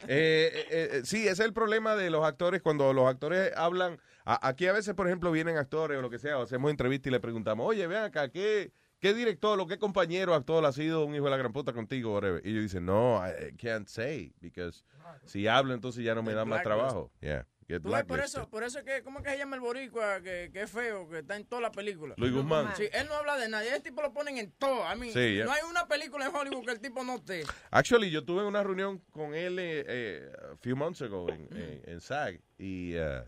Eh, 0.09 0.53
eh, 0.55 0.89
eh, 0.93 1.01
sí, 1.05 1.23
ese 1.23 1.33
es 1.33 1.41
el 1.41 1.53
problema 1.55 1.97
de 1.97 2.11
los 2.11 2.25
actores 2.25 2.61
cuando 2.61 2.93
los 2.93 3.09
actores 3.09 3.51
hablan. 3.57 3.99
A- 4.27 4.49
aquí 4.49 4.67
a 4.67 4.73
veces, 4.73 4.95
por 4.95 5.07
ejemplo, 5.07 5.31
vienen 5.33 5.57
actores 5.57 5.97
o 5.99 6.03
lo 6.03 6.11
que 6.11 6.19
sea, 6.19 6.39
o 6.39 6.43
hacemos 6.43 6.71
entrevista 6.71 7.09
y 7.09 7.13
le 7.13 7.21
preguntamos, 7.21 7.67
oye, 7.67 7.87
vean 7.87 8.05
acá, 8.05 8.29
¿qué, 8.29 8.73
qué 8.99 9.15
director 9.15 9.59
o 9.59 9.67
qué 9.67 9.79
compañero 9.79 10.35
actor 10.35 10.65
ha 10.67 10.73
sido 10.73 11.05
un 11.07 11.15
hijo 11.15 11.25
de 11.25 11.31
la 11.31 11.37
gran 11.39 11.53
puta 11.53 11.73
contigo? 11.73 12.13
Whatever? 12.15 12.45
Y 12.47 12.51
ellos 12.51 12.65
dicen, 12.65 12.85
no, 12.85 13.23
I 13.27 13.57
can't 13.57 13.89
say, 13.89 14.35
because 14.41 14.85
si 15.25 15.47
hablo 15.47 15.73
entonces 15.73 16.05
ya 16.05 16.15
no 16.15 16.23
me 16.23 16.35
dan 16.35 16.49
más 16.49 16.63
trabajo. 16.63 17.11
Yeah, 17.21 17.47
get 17.69 17.83
Tú 17.83 17.91
ves, 17.91 18.05
por 18.05 18.19
eso, 18.21 18.49
por 18.51 18.63
eso 18.65 18.79
es 18.81 18.85
que, 18.85 19.03
¿cómo 19.03 19.19
es 19.21 19.25
que 19.25 19.31
se 19.31 19.39
llama 19.39 19.55
el 19.57 19.61
boricua? 19.63 20.21
Que, 20.21 20.51
que 20.53 20.63
es 20.63 20.71
feo, 20.71 21.09
que 21.09 21.19
está 21.21 21.37
en 21.37 21.45
toda 21.45 21.63
la 21.63 21.71
película. 21.71 22.15
Luis 22.17 22.33
Guzmán. 22.33 22.73
Sí, 22.77 22.85
él 22.93 23.07
no 23.09 23.15
habla 23.15 23.37
de 23.37 23.49
nadie. 23.49 23.69
Ese 23.71 23.81
tipo 23.81 24.03
lo 24.03 24.13
ponen 24.13 24.39
en 24.39 24.51
todo. 24.53 24.85
A 24.85 24.95
mí, 24.97 25.13
Sí, 25.13 25.41
no 25.45 25.53
hay 25.53 25.63
una 25.69 25.87
película 25.87 26.27
en 26.27 26.35
Hollywood 26.35 26.65
que 26.65 26.73
el 26.73 26.81
tipo 26.81 27.05
no 27.05 27.17
esté. 27.17 27.45
Actually, 27.71 28.11
yo 28.11 28.25
tuve 28.25 28.45
una 28.45 28.63
reunión 28.65 28.99
con 29.11 29.35
él 29.35 29.59
eh, 29.61 29.85
eh, 29.87 30.33
a 30.53 30.57
few 30.57 30.77
months 30.77 31.03
ago 31.03 31.29
en, 31.31 31.49
en, 31.57 31.83
en 31.87 32.01
SAG 32.01 32.41
y 32.59 32.95
eh, 32.95 33.23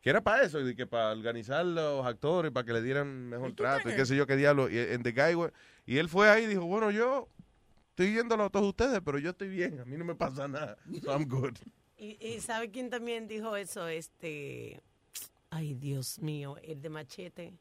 que 0.00 0.10
era 0.10 0.20
para 0.22 0.42
eso, 0.42 0.66
y 0.66 0.74
que 0.74 0.86
para 0.86 1.12
organizar 1.12 1.64
los 1.64 2.06
actores, 2.06 2.50
para 2.52 2.64
que 2.64 2.72
le 2.72 2.82
dieran 2.82 3.28
mejor 3.28 3.54
trato 3.54 3.90
y 3.90 3.94
qué 3.94 4.06
sé 4.06 4.16
yo 4.16 4.26
qué 4.26 4.36
diablo. 4.36 4.70
Y, 4.70 4.78
en 4.78 5.02
The 5.02 5.12
Guy, 5.12 5.50
y 5.86 5.98
él 5.98 6.08
fue 6.08 6.28
ahí 6.30 6.44
y 6.44 6.46
dijo, 6.46 6.64
bueno, 6.64 6.90
yo 6.90 7.28
estoy 7.90 8.12
viéndolo 8.12 8.44
a 8.44 8.50
todos 8.50 8.68
ustedes, 8.68 9.00
pero 9.04 9.18
yo 9.18 9.30
estoy 9.30 9.48
bien, 9.48 9.80
a 9.80 9.84
mí 9.84 9.96
no 9.96 10.04
me 10.04 10.14
pasa 10.14 10.48
nada. 10.48 10.76
So 11.02 11.12
I'm 11.12 11.28
good. 11.28 11.56
Y, 12.02 12.16
y 12.18 12.40
¿sabe 12.40 12.70
quién 12.70 12.88
también 12.88 13.28
dijo 13.28 13.54
eso? 13.56 13.86
Este. 13.86 14.80
Ay, 15.50 15.74
Dios 15.74 16.18
mío, 16.18 16.56
el 16.62 16.80
de 16.80 16.88
Machete. 16.88 17.52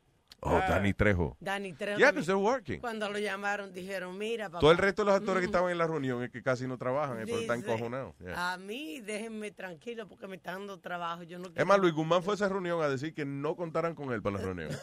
Oh, 0.41 0.59
Danny 0.59 0.93
Trejo. 0.93 1.35
Danny 1.39 1.73
Trejo. 1.73 1.97
Yeah, 1.97 2.11
they're 2.11 2.35
working. 2.35 2.79
Cuando 2.79 3.09
lo 3.09 3.19
llamaron, 3.19 3.73
dijeron, 3.73 4.17
mira, 4.17 4.45
papá. 4.49 4.59
Todo 4.59 4.71
el 4.71 4.77
resto 4.77 5.03
de 5.03 5.07
los 5.07 5.15
actores 5.19 5.41
que 5.41 5.47
mm, 5.47 5.49
estaban 5.49 5.71
en 5.71 5.77
la 5.77 5.87
reunión 5.87 6.23
es 6.23 6.29
que 6.29 6.41
casi 6.41 6.65
no 6.67 6.77
trabajan, 6.77 7.19
eh, 7.19 7.23
pero 7.25 7.39
están 7.39 7.59
dice, 7.59 7.71
encojonados. 7.71 8.15
Yeah. 8.19 8.53
A 8.53 8.57
mí, 8.57 9.01
déjenme 9.01 9.51
tranquilo 9.51 10.07
porque 10.07 10.27
me 10.27 10.37
están 10.37 10.59
dando 10.59 10.79
trabajo. 10.79 11.23
Yo 11.23 11.39
no 11.39 11.49
Es 11.53 11.65
más, 11.65 11.79
Luis 11.79 11.93
Guzmán 11.93 12.23
fue 12.23 12.33
a 12.33 12.35
esa 12.35 12.47
reunión 12.47 12.81
a 12.81 12.87
decir 12.87 13.13
que 13.13 13.25
no 13.25 13.55
contaran 13.55 13.95
con 13.95 14.13
él 14.13 14.21
para 14.21 14.37
la 14.37 14.43
reunión. 14.43 14.69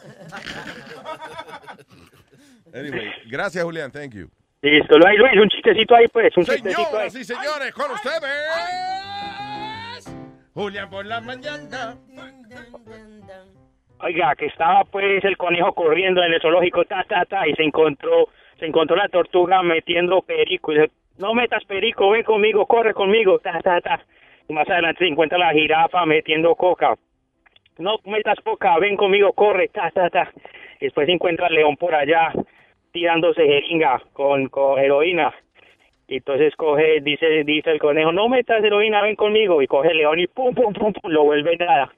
Anyway, 2.73 3.09
gracias, 3.29 3.63
Julián. 3.63 3.91
Thank 3.91 4.13
you. 4.13 4.29
Listo, 4.61 4.97
Luis, 4.97 5.17
Luis, 5.17 5.41
un 5.41 5.49
chistecito 5.49 5.95
ahí, 5.95 6.07
pues, 6.07 6.35
un 6.35 6.43
chistecito 6.43 6.97
ahí. 6.97 7.09
Señoras 7.09 7.15
y 7.15 7.23
señores, 7.23 7.73
con 7.73 7.91
ustedes. 7.91 8.29
Julián 10.53 10.89
por 10.89 11.05
la 11.05 11.21
mañana. 11.21 11.97
Oiga, 13.99 14.35
que 14.35 14.45
estaba 14.45 14.83
pues 14.83 15.23
el 15.23 15.37
conejo 15.37 15.73
corriendo 15.73 16.23
en 16.23 16.31
el 16.31 16.41
zoológico, 16.41 16.85
ta, 16.85 17.03
ta, 17.03 17.25
ta, 17.25 17.47
y 17.47 17.53
se 17.55 17.63
encontró, 17.63 18.29
se 18.59 18.67
encontró 18.67 18.95
la 18.95 19.09
tortuga 19.09 19.63
metiendo 19.63 20.21
perico. 20.21 20.71
Y 20.71 20.75
dice, 20.75 20.91
no 21.17 21.33
metas 21.33 21.65
perico, 21.65 22.11
ven 22.11 22.23
conmigo, 22.23 22.67
corre 22.67 22.93
conmigo, 22.93 23.39
ta, 23.39 23.59
ta, 23.59 23.81
ta. 23.81 23.99
Y 24.47 24.53
más 24.53 24.69
adelante 24.69 25.03
se 25.03 25.09
encuentra 25.09 25.39
la 25.39 25.51
jirafa 25.51 26.05
metiendo 26.05 26.53
coca. 26.55 26.95
No 27.79 27.97
metas 28.05 28.39
coca, 28.43 28.77
ven 28.77 28.95
conmigo, 28.95 29.33
corre, 29.33 29.69
ta, 29.69 29.89
ta, 29.89 30.09
ta. 30.11 30.31
Y 30.79 30.85
después 30.85 31.07
se 31.07 31.13
encuentra 31.13 31.47
el 31.47 31.55
león 31.55 31.75
por 31.75 31.95
allá 31.95 32.31
tirándose 32.91 33.45
jeringa 33.45 34.01
con, 34.13 34.47
con 34.49 34.79
heroína. 34.79 35.33
Y 36.07 36.17
entonces 36.17 36.55
coge, 36.55 37.01
dice, 37.01 37.43
dice 37.43 37.71
el 37.71 37.79
conejo, 37.79 38.11
no 38.11 38.29
metas 38.29 38.63
heroína, 38.63 39.01
ven 39.01 39.15
conmigo. 39.15 39.59
Y 39.61 39.67
coge 39.67 39.89
el 39.89 39.97
león 39.97 40.19
y 40.19 40.27
pum, 40.27 40.53
pum, 40.53 40.71
pum, 40.71 40.93
pum, 40.93 41.11
lo 41.11 41.23
vuelve 41.23 41.57
nada. 41.57 41.91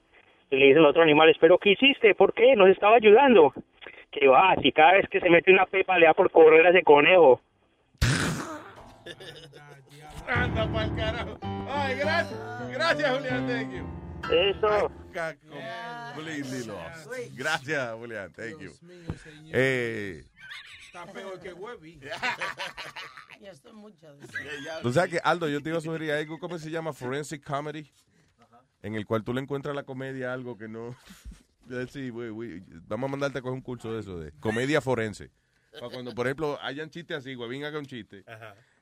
Y 0.50 0.56
le 0.56 0.66
dicen 0.66 0.82
los 0.82 0.90
otros 0.90 1.04
animales, 1.04 1.36
¿pero 1.40 1.58
qué 1.58 1.70
hiciste? 1.72 2.14
¿Por 2.14 2.34
qué? 2.34 2.56
Nos 2.56 2.68
estaba 2.68 2.96
ayudando. 2.96 3.52
Que 4.10 4.26
va, 4.26 4.56
si 4.60 4.72
cada 4.72 4.94
vez 4.94 5.08
que 5.08 5.20
se 5.20 5.30
mete 5.30 5.52
una 5.52 5.66
pepa 5.66 5.98
le 5.98 6.06
da 6.06 6.14
por 6.14 6.30
correr 6.30 6.66
a 6.66 6.70
ese 6.70 6.82
conejo. 6.82 7.40
Anda 10.26 10.66
pa'l 10.72 10.96
carajo. 10.96 11.38
Ay, 11.68 11.96
gracias. 11.98 12.40
Gracias, 12.72 13.16
Julián. 13.16 13.46
Thank 13.46 13.72
you. 13.72 14.00
Eso. 14.32 14.90
Completely 16.14 16.64
lost. 16.66 17.36
Gracias, 17.36 17.94
Julián. 17.94 18.32
Thank 18.32 18.60
you. 18.60 18.70
Eh, 19.52 20.24
Está 20.86 21.06
peor 21.06 21.40
que 21.40 21.52
Webby. 21.52 22.00
Ya 23.40 23.54
son 23.54 23.76
muchas. 23.76 24.14
Tú 24.82 24.92
sabes 24.92 25.12
que, 25.12 25.18
Aldo, 25.24 25.48
yo 25.48 25.62
te 25.62 25.70
iba 25.70 25.78
a 25.78 25.80
sugerir 25.80 26.12
algo, 26.12 26.38
¿cómo 26.38 26.58
se 26.58 26.70
llama? 26.70 26.92
Forensic 26.92 27.42
Comedy. 27.42 27.90
En 28.82 28.94
el 28.94 29.06
cual 29.06 29.22
tú 29.24 29.32
le 29.34 29.40
encuentras 29.40 29.72
a 29.72 29.74
la 29.74 29.82
comedia 29.84 30.32
algo 30.32 30.56
que 30.56 30.68
no... 30.68 30.94
Sí, 31.90 32.08
güey, 32.10 32.30
güey, 32.30 32.62
vamos 32.88 33.06
a 33.08 33.10
mandarte 33.12 33.38
a 33.38 33.42
coger 33.42 33.54
un 33.54 33.60
curso 33.60 33.92
de 33.94 34.00
eso, 34.00 34.18
de 34.18 34.32
comedia 34.40 34.80
forense. 34.80 35.30
Para 35.78 35.88
cuando, 35.92 36.12
por 36.16 36.26
ejemplo, 36.26 36.58
hayan 36.62 36.90
chistes 36.90 37.18
así, 37.18 37.34
güey, 37.34 37.62
haga 37.62 37.78
un 37.78 37.86
chiste. 37.86 38.24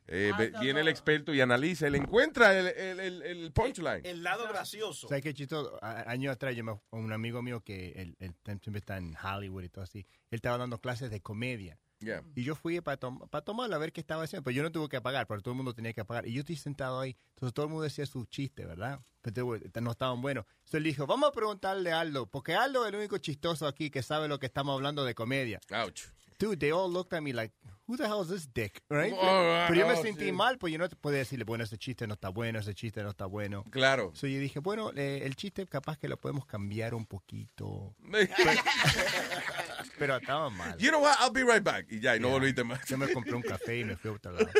eh, 0.07 0.33
ve- 0.39 0.53
viene 0.59 0.81
el 0.81 0.89
experto 0.89 1.35
y 1.35 1.41
analiza, 1.43 1.87
él 1.87 1.97
encuentra 1.97 2.59
el, 2.59 2.69
el, 2.69 3.01
el, 3.01 3.23
el 3.23 3.53
punchline. 3.53 4.07
El 4.07 4.23
lado 4.23 4.49
gracioso. 4.49 5.07
¿Sabes 5.07 5.23
qué 5.23 5.35
chistoso? 5.35 5.79
A- 5.85 6.11
Años 6.11 6.33
atrás, 6.33 6.57
yo 6.57 6.65
me, 6.65 6.81
un 6.93 7.13
amigo 7.13 7.43
mío 7.43 7.61
que 7.63 7.91
él, 7.97 8.17
él 8.21 8.35
siempre 8.63 8.79
está 8.79 8.97
en 8.97 9.15
Hollywood 9.23 9.65
y 9.65 9.69
todo 9.69 9.85
así, 9.85 9.99
él 10.31 10.37
estaba 10.37 10.57
dando 10.57 10.81
clases 10.81 11.11
de 11.11 11.21
comedia. 11.21 11.79
Yeah. 12.01 12.23
Y 12.37 12.45
yo 12.45 12.55
fui 12.55 12.81
para 12.81 12.97
tomarlo 12.97 13.75
a 13.75 13.79
ver 13.79 13.93
qué 13.93 14.01
estaba 14.01 14.23
haciendo. 14.23 14.45
Pero 14.45 14.55
yo 14.55 14.63
no 14.63 14.71
tuve 14.71 14.89
que 14.89 15.01
pagar, 15.01 15.27
pero 15.27 15.41
todo 15.43 15.53
el 15.53 15.57
mundo 15.57 15.75
tenía 15.75 15.93
que 15.93 16.05
pagar. 16.05 16.27
Y 16.27 16.33
yo 16.33 16.41
estoy 16.41 16.57
sentado 16.57 17.01
ahí. 17.01 17.17
Entonces 17.31 17.55
todo 17.55 17.67
el 17.67 17.71
mundo 17.71 17.83
decía 17.83 18.07
sus 18.07 18.29
chistes, 18.29 18.67
¿verdad? 18.67 19.01
Pero 19.21 19.59
no 19.81 19.91
estaban 19.91 20.23
buenos. 20.23 20.45
Entonces 20.47 20.75
él 20.75 20.85
dijo, 20.85 21.07
vamos 21.07 21.29
a 21.29 21.33
preguntarle 21.33 21.93
a 21.93 22.01
Aldo. 22.01 22.27
Porque 22.27 22.55
Aldo 22.55 22.85
es 22.87 22.93
el 22.93 22.99
único 22.99 23.19
chistoso 23.19 23.67
aquí 23.67 23.91
que 23.91 24.03
sabe 24.03 24.29
lo 24.29 24.39
que 24.39 24.47
estamos 24.47 24.75
hablando 24.75 25.05
de 25.05 25.15
comedia. 25.15 25.61
Ouch. 25.73 26.05
Dude, 26.39 26.57
they 26.59 26.71
all 26.71 26.93
looked 26.93 27.13
at 27.17 27.21
me 27.21 27.33
like, 27.33 27.53
who 27.89 27.97
the 27.97 28.07
hell 28.07 28.21
is 28.21 28.29
this 28.29 28.47
dick? 28.47 28.83
Right? 28.91 29.13
Oh, 29.17 29.65
pero 29.67 29.81
yo 29.81 29.89
me 29.89 29.97
sentí 29.97 30.27
sí. 30.27 30.33
mal, 30.33 30.59
pues 30.59 30.73
yo 30.73 30.79
no 30.79 30.89
te 30.89 30.95
podía 30.95 31.19
decirle, 31.21 31.45
bueno, 31.45 31.65
ese 31.65 31.79
chiste 31.79 32.07
no 32.07 32.15
está 32.15 32.29
bueno, 32.29 32.59
ese 32.59 32.75
chiste 32.75 33.03
no 33.03 33.11
está 33.11 33.27
bueno. 33.27 33.65
Claro. 33.71 34.13
So 34.15 34.27
yo 34.27 34.39
dije, 34.39 34.61
bueno, 34.61 34.93
eh, 34.95 35.23
el 35.25 35.35
chiste 35.35 35.67
capaz 35.67 35.97
que 35.97 36.07
lo 36.07 36.19
podemos 36.19 36.45
cambiar 36.47 36.95
un 36.95 37.07
poquito. 37.07 37.97
Pero 39.99 40.17
estaba 40.17 40.51
mal. 40.51 40.77
You 40.79 40.91
know 40.91 41.01
what? 41.01 41.17
I'll 41.21 41.33
be 41.33 41.43
right 41.43 41.65
back. 41.65 41.87
Y 41.91 42.01
ya, 42.01 42.15
y 42.15 42.21
no 42.21 42.29
volviste 42.29 42.63
más. 42.63 42.87
Yo 42.87 42.99
me 42.99 43.11
compré 43.13 43.35
un 43.35 43.43
café 43.43 43.81
y 43.81 43.85
me 43.85 43.97
fui 43.97 44.11
a 44.11 44.15
otro 44.15 44.33
lado. 44.33 44.49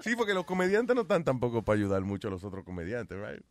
Sí, 0.00 0.14
porque 0.16 0.34
los 0.34 0.44
comediantes 0.44 0.94
no 0.94 1.02
están 1.02 1.24
tampoco 1.24 1.62
para 1.64 1.78
ayudar 1.78 2.02
mucho 2.02 2.28
a 2.28 2.30
los 2.30 2.44
otros 2.44 2.64
comediantes, 2.64 3.18
right? 3.18 3.42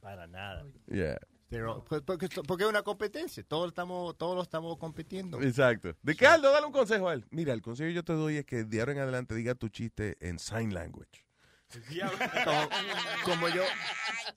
Para 0.00 0.26
nada. 0.26 0.64
Yeah. 0.86 1.18
Pero, 1.48 1.84
pues, 1.84 2.02
porque, 2.02 2.28
porque 2.46 2.64
es 2.64 2.70
una 2.70 2.82
competencia. 2.82 3.44
Todos 3.44 3.68
estamos, 3.68 4.16
todos 4.18 4.34
lo 4.34 4.42
estamos 4.42 4.76
compitiendo. 4.78 5.40
Exacto. 5.40 5.96
¿De 6.02 6.16
qué, 6.16 6.26
Aldo? 6.26 6.50
Dale 6.50 6.66
un 6.66 6.72
consejo 6.72 7.08
a 7.08 7.14
él. 7.14 7.24
Mira, 7.30 7.52
el 7.52 7.62
consejo 7.62 7.88
que 7.88 7.94
yo 7.94 8.04
te 8.04 8.14
doy 8.14 8.38
es 8.38 8.44
que 8.44 8.64
de 8.64 8.80
ahora 8.80 8.92
en 8.92 8.98
adelante 8.98 9.34
diga 9.34 9.54
tu 9.54 9.68
chiste 9.68 10.16
en 10.20 10.38
sign 10.38 10.74
language. 10.74 11.24
como, 12.44 12.68
como 13.24 13.48
yo 13.48 13.62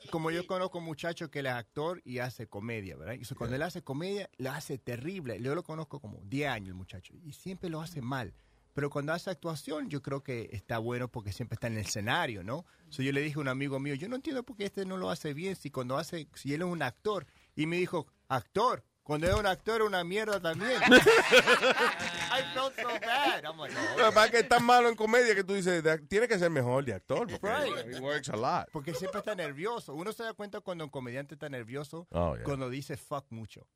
como 0.09 0.31
yo 0.31 0.45
conozco 0.47 0.79
un 0.79 0.85
muchacho 0.85 1.29
que 1.29 1.39
él 1.39 1.45
es 1.45 1.53
actor 1.53 2.01
y 2.03 2.19
hace 2.19 2.47
comedia, 2.47 2.95
¿verdad? 2.97 3.13
Y 3.13 3.25
so, 3.25 3.35
cuando 3.35 3.55
él 3.55 3.61
hace 3.61 3.83
comedia, 3.83 4.29
lo 4.37 4.51
hace 4.51 4.77
terrible. 4.77 5.39
Yo 5.41 5.55
lo 5.55 5.63
conozco 5.63 5.99
como 5.99 6.21
10 6.23 6.49
años 6.49 6.69
el 6.69 6.75
muchacho 6.75 7.13
y 7.23 7.33
siempre 7.33 7.69
lo 7.69 7.81
hace 7.81 8.01
mal. 8.01 8.33
Pero 8.79 8.89
cuando 8.89 9.11
hace 9.11 9.29
actuación, 9.29 9.89
yo 9.89 10.01
creo 10.01 10.23
que 10.23 10.47
está 10.53 10.77
bueno 10.77 11.09
porque 11.09 11.33
siempre 11.33 11.55
está 11.55 11.67
en 11.67 11.73
el 11.73 11.79
escenario, 11.81 12.45
¿no? 12.45 12.65
So, 12.87 13.01
yo 13.01 13.11
le 13.11 13.19
dije 13.19 13.35
a 13.37 13.41
un 13.41 13.49
amigo 13.49 13.77
mío, 13.77 13.93
yo 13.93 14.07
no 14.07 14.15
entiendo 14.15 14.41
por 14.43 14.55
qué 14.55 14.63
este 14.67 14.85
no 14.85 14.95
lo 14.95 15.09
hace 15.09 15.33
bien 15.33 15.57
si 15.57 15.69
cuando 15.69 15.97
hace, 15.97 16.29
si 16.33 16.53
él 16.53 16.61
es 16.61 16.67
un 16.69 16.81
actor. 16.81 17.27
Y 17.57 17.65
me 17.65 17.75
dijo, 17.75 18.07
actor, 18.29 18.85
cuando 19.03 19.27
es 19.27 19.33
un 19.33 19.45
actor 19.45 19.81
una 19.81 20.05
mierda 20.05 20.39
también. 20.39 20.81
I 20.87 22.41
felt 22.53 22.73
so 22.77 22.87
bad. 23.01 23.43
I'm 23.43 23.57
like, 23.59 23.75
oh, 23.75 23.99
Lo 23.99 24.13
que 24.13 24.23
es 24.23 24.31
que 24.31 24.39
es 24.39 24.47
tan 24.47 24.63
malo 24.63 24.87
en 24.87 24.95
comedia 24.95 25.35
que 25.35 25.43
tú 25.43 25.55
dices, 25.55 25.83
tiene 26.07 26.29
que 26.29 26.39
ser 26.39 26.49
mejor 26.49 26.85
de 26.85 26.93
actor. 26.93 27.27
Porque 27.27 27.47
Right. 27.49 27.95
it 27.97 27.99
works 27.99 28.29
a 28.29 28.37
lot. 28.37 28.71
Porque 28.71 28.93
siempre 28.93 29.19
está 29.19 29.35
nervioso. 29.35 29.93
Uno 29.93 30.13
se 30.13 30.23
da 30.23 30.31
cuenta 30.31 30.61
cuando 30.61 30.85
un 30.85 30.89
comediante 30.89 31.33
está 31.33 31.49
nervioso 31.49 32.07
Oh, 32.11 32.35
yeah. 32.35 32.45
cuando 32.45 32.69
dice 32.69 32.95
fuck 32.95 33.25
mucho. 33.29 33.67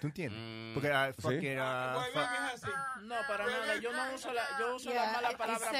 ¿Tú 0.00 0.06
entiendes? 0.06 0.40
Porque 0.74 0.90
ah, 0.92 1.12
fuck 1.18 1.32
Sí. 1.32 1.46
it, 1.46 1.58
ah, 1.60 2.04
fuck- 2.12 3.02
No, 3.02 3.14
para 3.26 3.46
nada. 3.46 3.76
Yo 3.80 3.92
no 3.92 4.14
uso 4.14 4.32
la, 4.32 4.42
yo 4.58 4.76
uso 4.76 4.90
Yeah, 4.90 5.06
la 5.06 5.12
mala 5.12 5.30
eh, 5.30 5.36
palabra. 5.36 5.70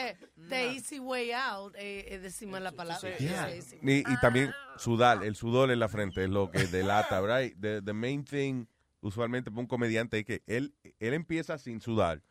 the 0.49 0.67
easy 0.73 0.99
way 0.99 1.31
out 1.33 1.75
eh, 1.77 2.07
es 2.15 2.23
decir 2.23 2.49
mala 2.49 2.73
palabra. 2.73 3.17
Yeah. 3.19 3.49
Sí, 3.51 3.63
sí. 3.63 3.79
Y, 3.83 3.99
y 4.01 4.17
también 4.21 4.53
sudar, 4.77 5.23
el 5.25 5.37
sudor 5.37 5.71
en 5.71 5.79
la 5.79 5.89
frente 5.89 6.25
es 6.25 6.31
lo 6.31 6.51
que 6.51 6.67
delata, 6.67 7.21
right? 7.21 7.57
The, 7.61 7.81
the 7.83 7.93
main 7.93 8.25
thing, 8.25 8.67
usualmente 9.01 9.51
para 9.51 9.61
un 9.61 9.67
comediante 9.69 10.19
es 10.19 10.25
que 10.25 10.43
él, 10.47 10.75
él 10.99 11.15
empieza 11.15 11.57
sin 11.59 11.81
sudar. 11.81 12.23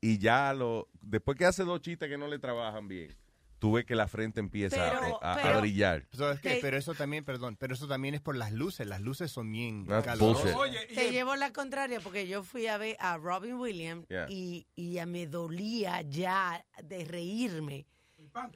y 0.00 0.18
ya 0.18 0.52
lo 0.54 0.88
después 1.00 1.36
que 1.36 1.44
hace 1.44 1.64
dos 1.64 1.80
chistes 1.80 2.08
que 2.08 2.16
no 2.18 2.26
le 2.28 2.38
trabajan 2.38 2.86
bien, 2.88 3.14
tú 3.58 3.72
ves 3.72 3.84
que 3.84 3.94
la 3.94 4.08
frente 4.08 4.40
empieza 4.40 4.86
a- 4.88 5.00
Pero- 5.00 5.24
a, 5.24 5.32
a 5.34 5.42
pero- 5.42 5.60
brillar. 5.60 6.06
¿Sabes 6.12 6.40
qué? 6.40 6.58
Pero 6.60 6.76
eso 6.76 6.94
también, 6.94 7.24
perdón, 7.24 7.56
pero 7.58 7.74
eso 7.74 7.86
también 7.88 8.14
es 8.14 8.20
por 8.20 8.36
las 8.36 8.52
luces. 8.52 8.86
Las 8.86 9.00
luces 9.00 9.30
son 9.30 9.50
bien 9.50 9.86
That's 9.86 10.04
calurosas. 10.06 10.54
Te 10.94 11.10
llevo 11.10 11.36
la 11.36 11.52
contraria 11.52 12.00
porque 12.00 12.26
yo 12.28 12.42
fui 12.42 12.66
a 12.66 12.78
ver 12.78 12.96
a 13.00 13.16
Robin 13.18 13.54
Williams 13.54 14.06
Yeah. 14.08 14.26
y, 14.28 14.66
y 14.74 14.92
ya 14.92 15.06
me 15.06 15.26
dolía 15.26 16.02
ya 16.02 16.64
de 16.82 17.04
reírme. 17.04 17.86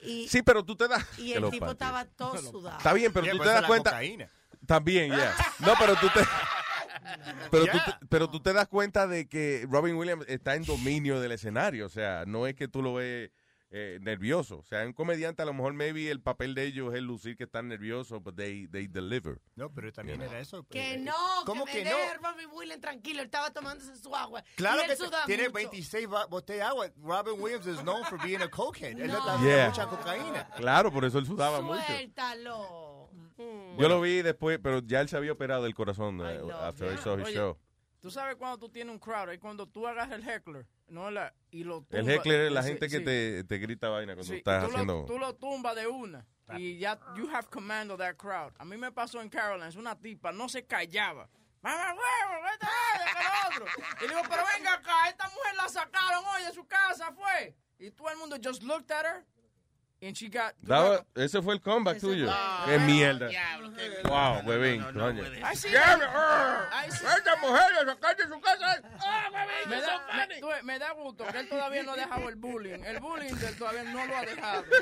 Y, 0.02 0.28
Sí, 0.28 0.42
pero 0.42 0.64
tú 0.64 0.76
te 0.76 0.86
das 0.88 1.04
y 1.18 1.32
el 1.32 1.42
tipo 1.50 1.66
panties. 1.66 1.72
estaba 1.72 2.04
todo 2.04 2.38
sudado. 2.38 2.78
Está 2.78 2.92
bien, 2.92 3.12
pero 3.12 3.24
Yeah, 3.26 3.34
tú 3.36 3.42
te 3.42 3.48
das 3.48 3.66
cuenta. 3.66 3.90
cocaína. 3.90 4.30
También, 4.66 5.10
ya. 5.10 5.34
No, 5.58 5.74
pero 5.78 5.94
tú 5.96 6.06
te. 6.14 6.20
Pero, 7.50 7.66
tú 7.66 7.78
pero 8.08 8.30
tú 8.30 8.40
te 8.40 8.52
das 8.52 8.68
cuenta 8.68 9.06
de 9.06 9.28
que 9.28 9.66
Robin 9.68 9.96
Williams 9.96 10.24
está 10.28 10.54
en 10.54 10.64
dominio 10.64 11.20
del 11.20 11.32
escenario. 11.32 11.84
O 11.86 11.88
sea, 11.88 12.24
no 12.26 12.46
es 12.46 12.54
que 12.54 12.68
tú 12.68 12.80
lo 12.82 12.94
ves 12.94 13.30
eh, 13.74 13.98
nervioso. 14.02 14.58
O 14.58 14.64
sea, 14.64 14.84
un 14.84 14.92
comediante, 14.92 15.40
a 15.42 15.46
lo 15.46 15.54
mejor, 15.54 15.72
maybe 15.72 16.10
el 16.10 16.20
papel 16.20 16.54
de 16.54 16.64
ellos 16.64 16.94
es 16.94 17.00
lucir 17.02 17.36
que 17.36 17.44
están 17.44 17.68
nerviosos, 17.68 18.22
but 18.22 18.36
they, 18.36 18.68
they 18.68 18.86
deliver. 18.86 19.40
No, 19.56 19.72
pero 19.72 19.90
también 19.92 20.20
era 20.20 20.38
eso. 20.38 20.66
Que 20.68 20.92
eh, 20.94 20.98
no, 20.98 21.14
¿Cómo 21.46 21.64
que, 21.64 21.78
que 21.78 21.84
me 21.84 21.90
no? 21.90 21.96
Robin 22.22 22.48
Williams 22.52 22.80
tranquilo, 22.82 23.20
él 23.20 23.26
estaba 23.26 23.50
tomándose 23.50 23.96
su 23.96 24.14
agua. 24.14 24.44
Claro 24.56 24.82
él 24.82 24.88
que 24.88 24.96
tiene 25.26 25.44
mucho. 25.44 25.52
26 25.54 26.06
ba- 26.08 26.26
botellas 26.26 26.58
de 26.66 26.68
agua. 26.70 26.90
Robin 27.02 27.40
Williams 27.40 27.66
is 27.66 27.80
known 27.82 28.04
for 28.04 28.18
being 28.22 28.42
a 28.42 28.48
cokehead. 28.48 29.00
Él 29.00 29.08
No. 29.08 29.18
está 29.18 29.40
Yeah. 29.42 29.68
mucha 29.70 29.86
cocaína. 29.86 30.48
Claro, 30.56 30.92
por 30.92 31.04
eso 31.06 31.18
él 31.18 31.24
sudaba 31.26 31.60
mucho. 31.62 31.82
Suéltalo. 31.86 33.08
Mm. 33.38 33.78
Yo 33.80 33.88
lo 33.88 34.00
vi 34.02 34.20
después, 34.22 34.58
pero 34.62 34.80
ya 34.80 35.00
él 35.00 35.08
se 35.08 35.16
había 35.16 35.32
operado 35.32 35.64
del 35.64 35.74
corazón 35.74 36.20
eh, 36.22 36.40
after 36.60 36.92
I 36.92 36.98
saw 36.98 37.16
his 37.18 37.24
Oye, 37.26 37.34
show. 37.34 37.56
Tú 38.02 38.10
sabes 38.10 38.34
cuando 38.36 38.58
tú 38.58 38.68
tienes 38.68 38.92
un 38.92 38.98
crowd, 38.98 39.30
es 39.30 39.38
cuando 39.38 39.64
tú 39.66 39.86
agarras 39.86 40.10
el 40.10 40.28
heckler, 40.28 40.66
no 40.88 41.08
la, 41.10 41.32
y 41.52 41.62
lo 41.62 41.86
El 41.90 42.04
tumba- 42.04 42.12
heckler 42.14 42.40
es 42.42 42.52
la 42.52 42.62
Sí, 42.64 42.68
gente 42.70 42.88
que 42.88 42.98
sí. 42.98 43.04
te, 43.04 43.44
te 43.44 43.58
grita 43.58 43.88
vaina 43.90 44.14
cuando 44.14 44.30
Sí, 44.32 44.38
estás 44.38 44.64
tú 44.64 44.70
haciendo... 44.72 44.94
Lo, 45.02 45.04
tú 45.06 45.18
lo 45.20 45.34
tumbas 45.36 45.76
de 45.76 45.86
una 45.86 46.26
y 46.58 46.76
ya, 46.78 46.98
you 47.16 47.28
have 47.32 47.46
command 47.48 47.90
of 47.92 47.98
that 47.98 48.16
crowd. 48.16 48.52
A 48.58 48.64
mí 48.64 48.76
me 48.76 48.90
pasó 48.92 49.22
en 49.22 49.28
Carolines, 49.30 49.76
una 49.76 49.96
tipa 49.98 50.32
no 50.32 50.48
se 50.48 50.66
callaba. 50.66 51.28
¡Mamá 51.62 51.94
huevo! 51.94 52.42
¡Vete 52.44 52.66
que 52.66 53.22
lo 53.22 53.64
otro! 53.64 53.82
Y 54.04 54.08
digo, 54.08 54.20
pero 54.28 54.42
venga 54.58 54.72
acá, 54.74 55.08
esta 55.08 55.28
mujer 55.28 55.54
la 55.56 55.68
sacaron 55.68 56.24
hoy 56.34 56.42
de 56.42 56.52
su 56.52 56.66
casa, 56.66 57.12
fue. 57.12 57.54
Y 57.78 57.92
todo 57.92 58.10
el 58.10 58.18
mundo 58.18 58.36
just 58.42 58.64
looked 58.64 58.90
at 58.90 59.04
her 59.06 59.24
and 60.02 60.16
she 60.16 60.28
got... 60.28 60.52
Daba- 60.62 61.04
ese 61.14 61.40
fue 61.42 61.54
el 61.54 61.60
comeback 61.60 62.00
tuyo. 62.00 62.28
Qué 62.66 62.78
mierda. 62.80 63.30
Wow, 64.04 64.42
huevín. 64.44 64.82
coño. 64.92 65.22
Ay, 65.44 65.56
sí. 65.56 65.68
Diablo, 65.68 66.06
Ay, 66.72 66.90
sí. 66.90 67.04
Esta 67.16 67.36
mujer 67.36 67.72
la 67.72 67.92
sacaste 67.92 68.24
de 68.24 68.28
su 68.34 68.40
casa. 68.40 68.82
Me 69.68 69.80
da, 69.80 70.26
me, 70.26 70.40
tú 70.40 70.48
ves, 70.48 70.64
me 70.64 70.78
da 70.78 70.92
gusto 70.92 71.24
que 71.26 71.38
él 71.38 71.48
todavía 71.48 71.82
no 71.84 71.92
ha 71.92 71.96
dejado 71.96 72.28
el 72.28 72.34
bullying. 72.34 72.82
El 72.84 72.98
bullying 73.00 73.34
de 73.34 73.46
él 73.46 73.56
todavía 73.56 73.84
no 73.84 74.04
lo 74.04 74.16
ha 74.16 74.22
dejado. 74.22 74.64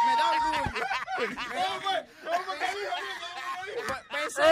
Me 0.00 0.16
da 0.16 0.30
orgullo. 0.30 0.72
Pensé, 4.10 4.42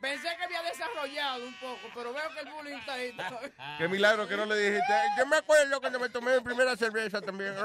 pensé 0.00 0.28
que 0.36 0.44
había 0.44 0.62
desarrollado 0.62 1.44
un 1.44 1.58
poco, 1.60 1.90
pero 1.94 2.12
veo 2.12 2.30
que 2.30 2.40
el 2.40 2.50
bullying 2.50 2.76
está 2.76 2.94
ahí. 2.94 3.16
Qué 3.78 3.88
milagro 3.88 4.28
que 4.28 4.36
no 4.36 4.46
le 4.46 4.56
dijiste. 4.56 4.94
Yo 5.18 5.26
me 5.26 5.36
acuerdo 5.36 5.80
cuando 5.80 6.00
me 6.00 6.08
tomé 6.08 6.36
mi 6.36 6.42
primera 6.42 6.76
cerveza 6.76 7.20
también. 7.20 7.54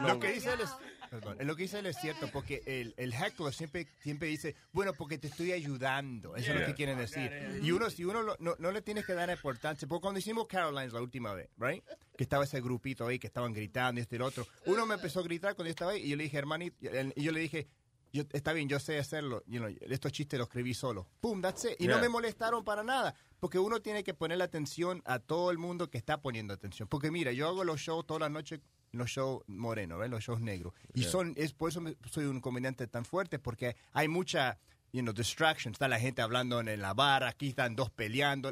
Lo 0.00 0.18
que 0.18 0.32
dice 0.32 0.52
él 0.52 0.60
es, 0.60 0.70
perdón, 1.10 1.36
lo 1.40 1.56
que 1.56 1.62
dice 1.64 1.80
él 1.80 1.86
es 1.86 1.96
cierto, 2.00 2.28
porque 2.32 2.62
el, 2.66 2.94
el 2.96 3.12
heckler 3.12 3.52
siempre, 3.52 3.86
siempre 4.00 4.28
dice, 4.28 4.54
bueno, 4.72 4.92
porque 4.94 5.18
te 5.18 5.26
estoy 5.28 5.52
ayudando. 5.52 6.36
Eso 6.36 6.52
es 6.52 6.60
lo 6.60 6.66
que 6.66 6.74
quieren 6.74 6.96
decir. 6.98 7.30
Y 7.62 7.72
uno, 7.72 7.90
si 7.90 8.04
uno 8.04 8.22
lo- 8.22 8.36
no, 8.38 8.54
no 8.58 8.70
le 8.70 8.80
tienes 8.80 9.04
que 9.04 9.12
dar 9.14 9.28
importancia, 9.28 9.86
porque 9.88 10.02
cuando 10.02 10.20
hicimos 10.20 10.46
Carolines 10.46 10.92
la 10.92 11.02
última 11.02 11.34
vez, 11.34 11.50
right? 11.58 11.84
Que 12.16 12.22
estaba 12.24 12.44
ese 12.44 12.60
grupito 12.60 13.06
ahí 13.06 13.18
que 13.18 13.26
estaban 13.26 13.52
gritando 13.52 13.98
y 13.98 14.02
este 14.02 14.14
y 14.14 14.18
el 14.18 14.22
otro. 14.22 14.46
Uno 14.66 14.86
me 14.86 14.94
empezó 14.94 15.20
a 15.20 15.22
gritar 15.24 15.54
cuando 15.56 15.66
yo 15.68 15.70
estaba 15.72 15.90
ahí 15.92 16.02
y 16.04 16.08
yo 16.10 16.16
le 16.16 16.24
dije, 16.24 16.38
hermanito, 16.38 16.76
y 17.16 17.22
yo 17.22 17.32
le 17.32 17.40
dije, 17.40 17.66
yo, 18.12 18.24
está 18.32 18.52
bien, 18.52 18.68
yo 18.68 18.80
sé 18.80 18.98
hacerlo. 18.98 19.42
You 19.46 19.60
know, 19.60 19.68
estos 19.82 20.10
chistes 20.12 20.38
los 20.38 20.48
escribí 20.48 20.74
solo. 20.74 21.08
Pum, 21.20 21.40
that's 21.40 21.64
it. 21.64 21.76
Y 21.78 21.86
no 21.86 22.00
me 22.00 22.08
molestaron 22.08 22.64
para 22.64 22.82
nada. 22.82 23.14
Porque 23.38 23.58
uno 23.58 23.80
tiene 23.82 24.02
que 24.04 24.14
ponerle 24.14 24.42
atención 24.44 25.00
a 25.06 25.18
todo 25.20 25.50
el 25.52 25.58
mundo 25.58 25.88
que 25.90 25.96
está 25.98 26.20
poniendo 26.20 26.52
atención. 26.52 26.88
Porque 26.88 27.10
mira, 27.12 27.30
yo 27.32 27.46
hago 27.46 27.62
los 27.64 27.80
shows 27.80 28.04
todas 28.06 28.20
las 28.20 28.30
noches, 28.32 28.60
los 28.92 29.10
shows 29.10 29.42
morenos, 29.46 30.08
los 30.08 30.22
shows 30.24 30.40
negros. 30.40 30.72
Y 30.94 31.02
Yeah. 31.02 31.10
son, 31.10 31.34
es 31.36 31.52
por 31.52 31.70
eso 31.70 31.82
soy 32.10 32.24
un 32.26 32.40
comediante 32.40 32.86
tan 32.86 33.04
fuerte, 33.04 33.38
porque 33.38 33.76
hay 33.92 34.08
mucha, 34.08 34.58
you 34.92 35.02
know, 35.02 35.12
distraction. 35.14 35.72
Está 35.72 35.88
la 35.88 36.00
gente 36.00 36.22
hablando 36.22 36.60
en 36.60 36.80
la 36.80 36.94
barra, 36.94 37.28
aquí 37.28 37.48
están 37.48 37.76
dos 37.76 37.90
peleando. 37.90 38.50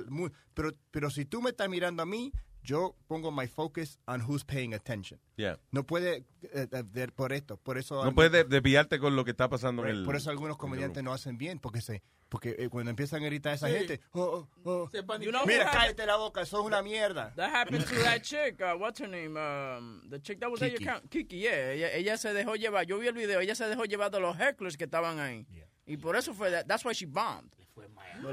pero, 0.55 0.73
pero 0.91 1.11
si 1.11 1.25
tú 1.25 1.43
me 1.43 1.51
estás 1.51 1.69
mirando 1.69 2.03
a 2.03 2.07
mí, 2.07 2.33
yo 2.69 2.95
pongo 3.07 3.31
my 3.33 3.47
focus 3.47 3.99
on 4.07 4.21
who's 4.21 4.45
paying 4.45 4.75
attention. 4.75 5.19
Yeah. 5.37 5.57
No 5.73 5.85
puede 5.85 6.25
eh, 6.43 6.67
eh, 6.71 7.09
por 7.15 7.33
esto, 7.33 7.57
por 7.57 7.79
eso 7.79 8.05
No 8.05 8.15
puedes 8.15 8.31
de- 8.31 8.45
desviarte 8.45 8.99
con 8.99 9.17
lo 9.17 9.25
que 9.25 9.31
está 9.31 9.49
pasando 9.49 9.85
en 9.87 9.97
el. 9.97 10.05
por 10.05 10.17
eso 10.17 10.29
algunos 10.31 10.59
comediantes 10.59 11.03
no 11.03 11.13
hacen 11.13 11.39
bien, 11.39 11.59
porque 11.59 11.81
se 11.81 12.03
porque 12.29 12.55
eh, 12.59 12.69
cuando 12.69 12.91
empiezan 12.91 13.23
a 13.23 13.27
gritar 13.27 13.53
a 13.53 13.55
esa 13.55 13.69
Sí. 13.69 13.75
gente, 13.75 14.01
oh, 14.13 14.47
oh, 14.65 14.91
oh, 14.93 15.19
You 15.19 15.31
know 15.31 15.47
mira, 15.47 15.71
cállate 15.71 16.05
la 16.05 16.17
boca, 16.17 16.45
sos 16.45 16.61
una 16.67 16.83
mierda. 16.83 17.33
That 17.37 17.51
happened 17.55 17.87
to 17.87 17.95
that 18.05 18.21
chick. 18.23 18.61
Uh, 18.61 18.77
what's 18.79 19.01
her 19.01 19.09
name? 19.09 19.39
Um, 19.39 20.03
the 20.11 20.21
chick 20.21 20.39
that 20.41 20.51
was 20.51 20.61
at 20.61 20.73
your 20.73 20.79
Kiki. 20.79 21.09
Kiki, 21.09 21.39
yeah. 21.39 21.73
Ella, 21.73 21.89
ella 21.95 22.19
se 22.19 22.35
dejó 22.35 22.55
llevar. 22.57 22.85
Yo 22.87 22.99
vi 22.99 23.07
el 23.07 23.15
video. 23.15 23.41
Ella 23.41 23.55
se 23.55 23.65
dejó 23.65 23.87
llevar 23.87 24.11
de 24.11 24.21
los 24.21 24.37
hecklers 24.37 24.77
que 24.77 24.85
estaban 24.85 25.19
ahí. 25.21 25.47
Y 25.89 25.97
por 25.97 26.15
eso 26.17 26.33
fue. 26.35 26.51
That, 26.51 26.67
that's 26.67 26.85
why 26.85 26.93
she 26.93 27.07
bombed. 27.07 27.51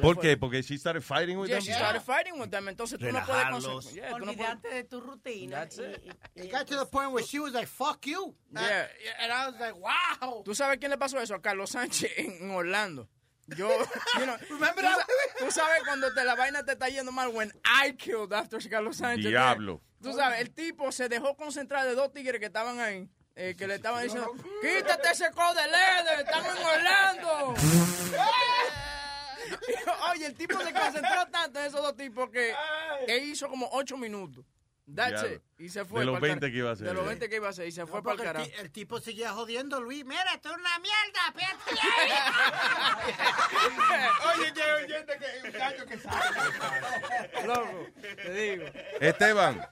¿Por 0.01 0.17
qué? 0.19 0.35
Porque 0.37 0.63
she 0.63 0.77
started 0.77 1.01
fighting 1.03 1.37
with 1.37 1.47
Yeah, 1.49 1.57
them. 1.57 1.65
she 1.65 1.71
started 1.71 2.01
fighting 2.01 2.39
with 2.39 2.49
them. 2.49 2.67
Entonces 2.67 2.97
tú 2.99 3.05
no 3.11 3.21
puedes. 3.23 3.93
Yeah, 3.93 4.11
tú 4.17 4.25
no 4.25 4.33
puedes- 4.33 4.39
Olvidarte 4.39 4.69
de 4.69 4.83
tu 4.85 4.99
rutina. 4.99 5.51
That's 5.59 5.77
it. 5.77 6.01
It 6.35 6.51
got 6.51 6.65
to 6.67 6.75
the 6.77 6.85
point 6.87 7.11
where 7.11 7.23
she 7.23 7.39
was 7.39 7.53
like, 7.53 7.67
fuck 7.67 8.05
you. 8.07 8.33
Yeah. 8.51 8.87
And 9.21 9.31
I 9.31 9.45
was 9.47 9.59
like, 9.59 9.75
wow. 9.75 10.41
¿Tú 10.43 10.55
sabes 10.55 10.79
quién 10.79 10.89
le 10.89 10.97
pasó 10.97 11.19
eso? 11.21 11.35
A 11.35 11.41
Carlos 11.41 11.69
Sánchez 11.71 12.11
en 12.17 12.49
Orlando. 12.51 13.07
Yo, 13.55 13.69
you 14.17 14.25
know, 14.25 14.35
Remember 14.49 14.83
tú, 14.83 14.89
that? 14.89 15.05
tú 15.37 15.51
sabes 15.51 15.83
cuando 15.85 16.11
te, 16.15 16.23
la 16.23 16.33
vaina 16.35 16.63
te 16.63 16.71
está 16.71 16.89
yendo 16.89 17.11
mal, 17.11 17.29
when 17.31 17.51
I 17.63 17.91
killed 17.93 18.33
after 18.33 18.57
Carlos 18.67 18.97
Sánchez. 18.97 19.27
Diablo. 19.29 19.81
Tú 20.01 20.11
sabes, 20.13 20.39
el 20.41 20.49
tipo 20.51 20.91
se 20.91 21.07
dejó 21.09 21.35
concentrar 21.37 21.85
de 21.85 21.93
dos 21.93 22.11
tigres 22.11 22.39
que 22.39 22.47
estaban 22.47 22.79
ahí. 22.79 23.07
Eh, 23.35 23.55
que 23.57 23.67
le 23.67 23.75
estaban 23.75 24.03
diciendo, 24.03 24.31
quítate 24.61 25.09
ese 25.11 25.29
code 25.31 25.61
de 25.61 25.67
LED, 25.67 26.19
estamos 26.21 26.57
en 26.57 26.65
Orlando. 26.65 27.53
Oye, 30.11 30.25
el 30.27 30.33
tipo 30.35 30.59
se 30.59 30.73
concentró 30.73 31.27
tanto 31.31 31.59
en 31.59 31.65
esos 31.65 31.81
dos 31.81 31.95
tipos 31.95 32.29
que 32.29 32.53
él 33.07 33.23
hizo 33.25 33.47
como 33.49 33.69
ocho 33.73 33.97
minutos. 33.97 34.45
That's 34.93 35.23
it. 35.23 35.41
Y 35.57 35.69
se 35.69 35.83
fue. 35.83 36.01
De 36.01 36.05
los 36.05 36.13
pa'l 36.19 36.21
20 36.21 36.39
car- 36.41 36.51
que 36.51 36.57
iba 36.57 36.69
a 36.69 36.73
hacer. 36.73 36.85
De 36.87 36.93
los 36.93 37.07
20 37.07 37.27
que 37.27 37.35
iba 37.37 37.47
a 37.47 37.49
hacer. 37.49 37.67
Y 37.67 37.71
se 37.71 37.87
fue 37.87 38.03
para 38.03 38.15
el 38.17 38.21
carajo. 38.21 38.45
el, 38.45 38.51
ti- 38.51 38.57
el 38.61 38.71
tipo 38.71 38.99
seguía 38.99 39.31
jodiendo, 39.33 39.81
Luis. 39.81 40.05
Mira, 40.05 40.31
esto 40.35 40.51
es 40.51 40.57
una 40.57 40.77
mierda. 40.77 41.33
Oye, 44.37 44.53
que 44.53 44.61
oyente 44.83 45.17
que 45.17 45.47
un 45.47 45.53
gallo 45.53 45.85
que 45.87 45.97
sabe. 45.97 47.45
Loco, 47.47 47.87
te 47.95 48.31
digo. 48.33 48.65
Esteban. 49.01 49.67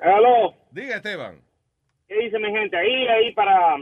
Aló. 0.00 0.54
Diga, 0.70 0.96
Esteban. 0.96 1.42
¿Qué 2.08 2.16
dice 2.16 2.38
mi 2.38 2.50
gente? 2.50 2.76
Ahí, 2.76 3.06
ahí 3.06 3.32
para 3.34 3.76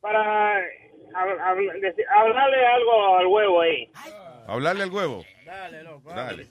para 0.00 0.58
hab- 0.60 1.38
hab- 1.40 1.80
deci- 1.80 2.04
hablarle 2.16 2.66
algo 2.66 3.16
al 3.18 3.26
huevo 3.26 3.60
ahí. 3.60 3.90
Hablarle 4.46 4.82
al 4.84 4.90
huevo. 4.90 5.24
Dale, 5.44 5.82
loco. 5.82 6.10
Dale. 6.12 6.46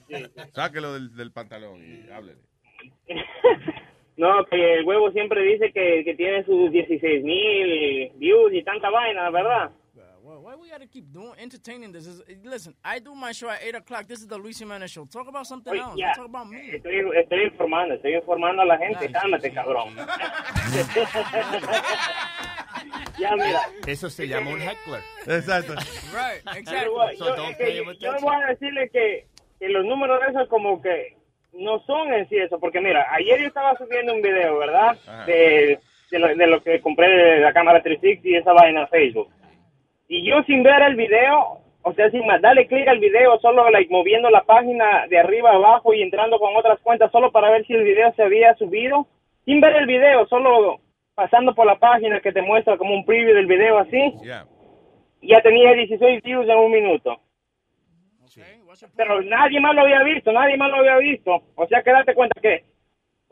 Sáquelo 0.52 0.94
del, 0.94 1.14
del 1.16 1.32
pantalón 1.32 1.80
y 1.82 2.10
háblele. 2.10 2.40
No, 4.16 4.44
que 4.46 4.74
el 4.74 4.84
huevo 4.84 5.12
siempre 5.12 5.40
dice 5.42 5.70
que, 5.70 6.02
que 6.04 6.16
tiene 6.16 6.42
sus 6.44 6.72
16 6.72 7.22
mil 7.22 8.10
views 8.16 8.52
y 8.52 8.64
tanta 8.64 8.90
vaina, 8.90 9.30
¿verdad? 9.30 9.70
Why 10.40 10.54
we 10.54 10.68
gotta 10.70 10.86
keep 10.86 11.12
doing 11.12 11.32
entertaining 11.38 11.92
this? 11.92 12.06
Is, 12.06 12.22
listen, 12.44 12.74
I 12.84 12.98
do 13.00 13.14
my 13.14 13.32
show 13.32 13.48
at 13.50 13.62
8 13.62 13.74
o'clock. 13.76 14.06
This 14.06 14.20
is 14.20 14.26
the 14.26 14.36
Luis 14.38 14.58
Jimenez 14.58 14.90
show. 14.90 15.04
Talk 15.06 15.28
about 15.28 15.46
something 15.46 15.72
Oye, 15.72 15.80
else. 15.80 15.96
Don't 15.98 16.14
Talk 16.14 16.26
about 16.26 16.48
me. 16.48 16.70
Estoy, 16.74 17.00
estoy 17.16 17.44
informando, 17.44 17.94
estoy 17.94 18.14
informando 18.14 18.62
a 18.62 18.66
la 18.66 18.78
gente. 18.78 19.10
Cálmate, 19.10 19.50
cabrón. 19.52 19.96
ya, 23.18 23.36
mira. 23.36 23.60
Eso 23.86 24.10
se 24.10 24.26
llama 24.28 24.50
un 24.50 24.60
heckler. 24.62 25.02
Exacto. 25.26 25.74
Right, 26.12 26.44
Yo, 26.44 26.52
exactly. 26.58 26.88
voy- 26.90 27.16
yo- 27.16 27.92
yo 27.98 28.12
voy 28.20 28.36
a 28.42 28.46
decirle 28.46 28.88
que, 28.90 29.26
que 29.58 29.68
los 29.68 29.84
números 29.84 30.20
de 30.20 30.28
esos 30.28 30.48
como 30.48 30.80
que 30.80 31.16
no 31.52 31.80
son 31.86 32.12
en 32.12 32.28
sí 32.28 32.36
eso, 32.36 32.58
porque 32.60 32.80
mira, 32.80 33.06
ayer 33.12 33.40
yo 33.40 33.46
estaba 33.48 33.76
subiendo 33.76 34.14
un 34.14 34.22
video, 34.22 34.58
¿verdad? 34.58 34.96
Ajá. 35.06 35.24
De, 35.26 35.80
de, 36.10 36.18
lo, 36.18 36.28
de 36.28 36.46
lo 36.46 36.62
que 36.62 36.80
compré 36.80 37.08
de 37.08 37.40
la 37.40 37.52
cámara 37.52 37.82
360 37.82 38.28
y 38.28 38.36
esa 38.36 38.52
vaina 38.52 38.82
en 38.82 38.88
Facebook. 38.88 39.28
Y 40.08 40.24
yo 40.28 40.42
sin 40.44 40.62
ver 40.62 40.82
el 40.82 40.96
video, 40.96 41.58
o 41.82 41.92
sea, 41.92 42.10
sin 42.10 42.26
más 42.26 42.40
darle 42.40 42.66
clic 42.66 42.88
al 42.88 42.98
video, 42.98 43.38
solo 43.40 43.70
like, 43.70 43.92
moviendo 43.92 44.30
la 44.30 44.42
página 44.42 45.06
de 45.08 45.18
arriba 45.18 45.50
a 45.50 45.56
abajo 45.56 45.92
y 45.92 46.02
entrando 46.02 46.38
con 46.38 46.56
otras 46.56 46.80
cuentas 46.80 47.12
solo 47.12 47.30
para 47.30 47.50
ver 47.50 47.66
si 47.66 47.74
el 47.74 47.84
video 47.84 48.12
se 48.14 48.22
había 48.22 48.54
subido, 48.54 49.06
sin 49.44 49.60
ver 49.60 49.76
el 49.76 49.86
video, 49.86 50.26
solo 50.26 50.80
pasando 51.14 51.54
por 51.54 51.66
la 51.66 51.78
página 51.78 52.20
que 52.20 52.32
te 52.32 52.42
muestra 52.42 52.76
como 52.78 52.94
un 52.94 53.04
preview 53.04 53.34
del 53.34 53.46
video 53.46 53.78
así, 53.78 54.14
Ya. 54.22 54.46
ya 55.20 55.40
tenía 55.42 55.72
16 55.74 56.22
views 56.22 56.48
en 56.48 56.56
un 56.56 56.72
minuto. 56.72 57.20
Pero 58.96 59.20
nadie 59.22 59.60
más 59.60 59.74
lo 59.74 59.82
había 59.82 60.02
visto, 60.04 60.32
nadie 60.32 60.56
más 60.56 60.70
lo 60.70 60.76
había 60.76 60.96
visto. 60.98 61.42
O 61.56 61.66
sea 61.66 61.82
que 61.82 61.90
date 61.90 62.14
cuenta 62.14 62.40
que, 62.40 62.64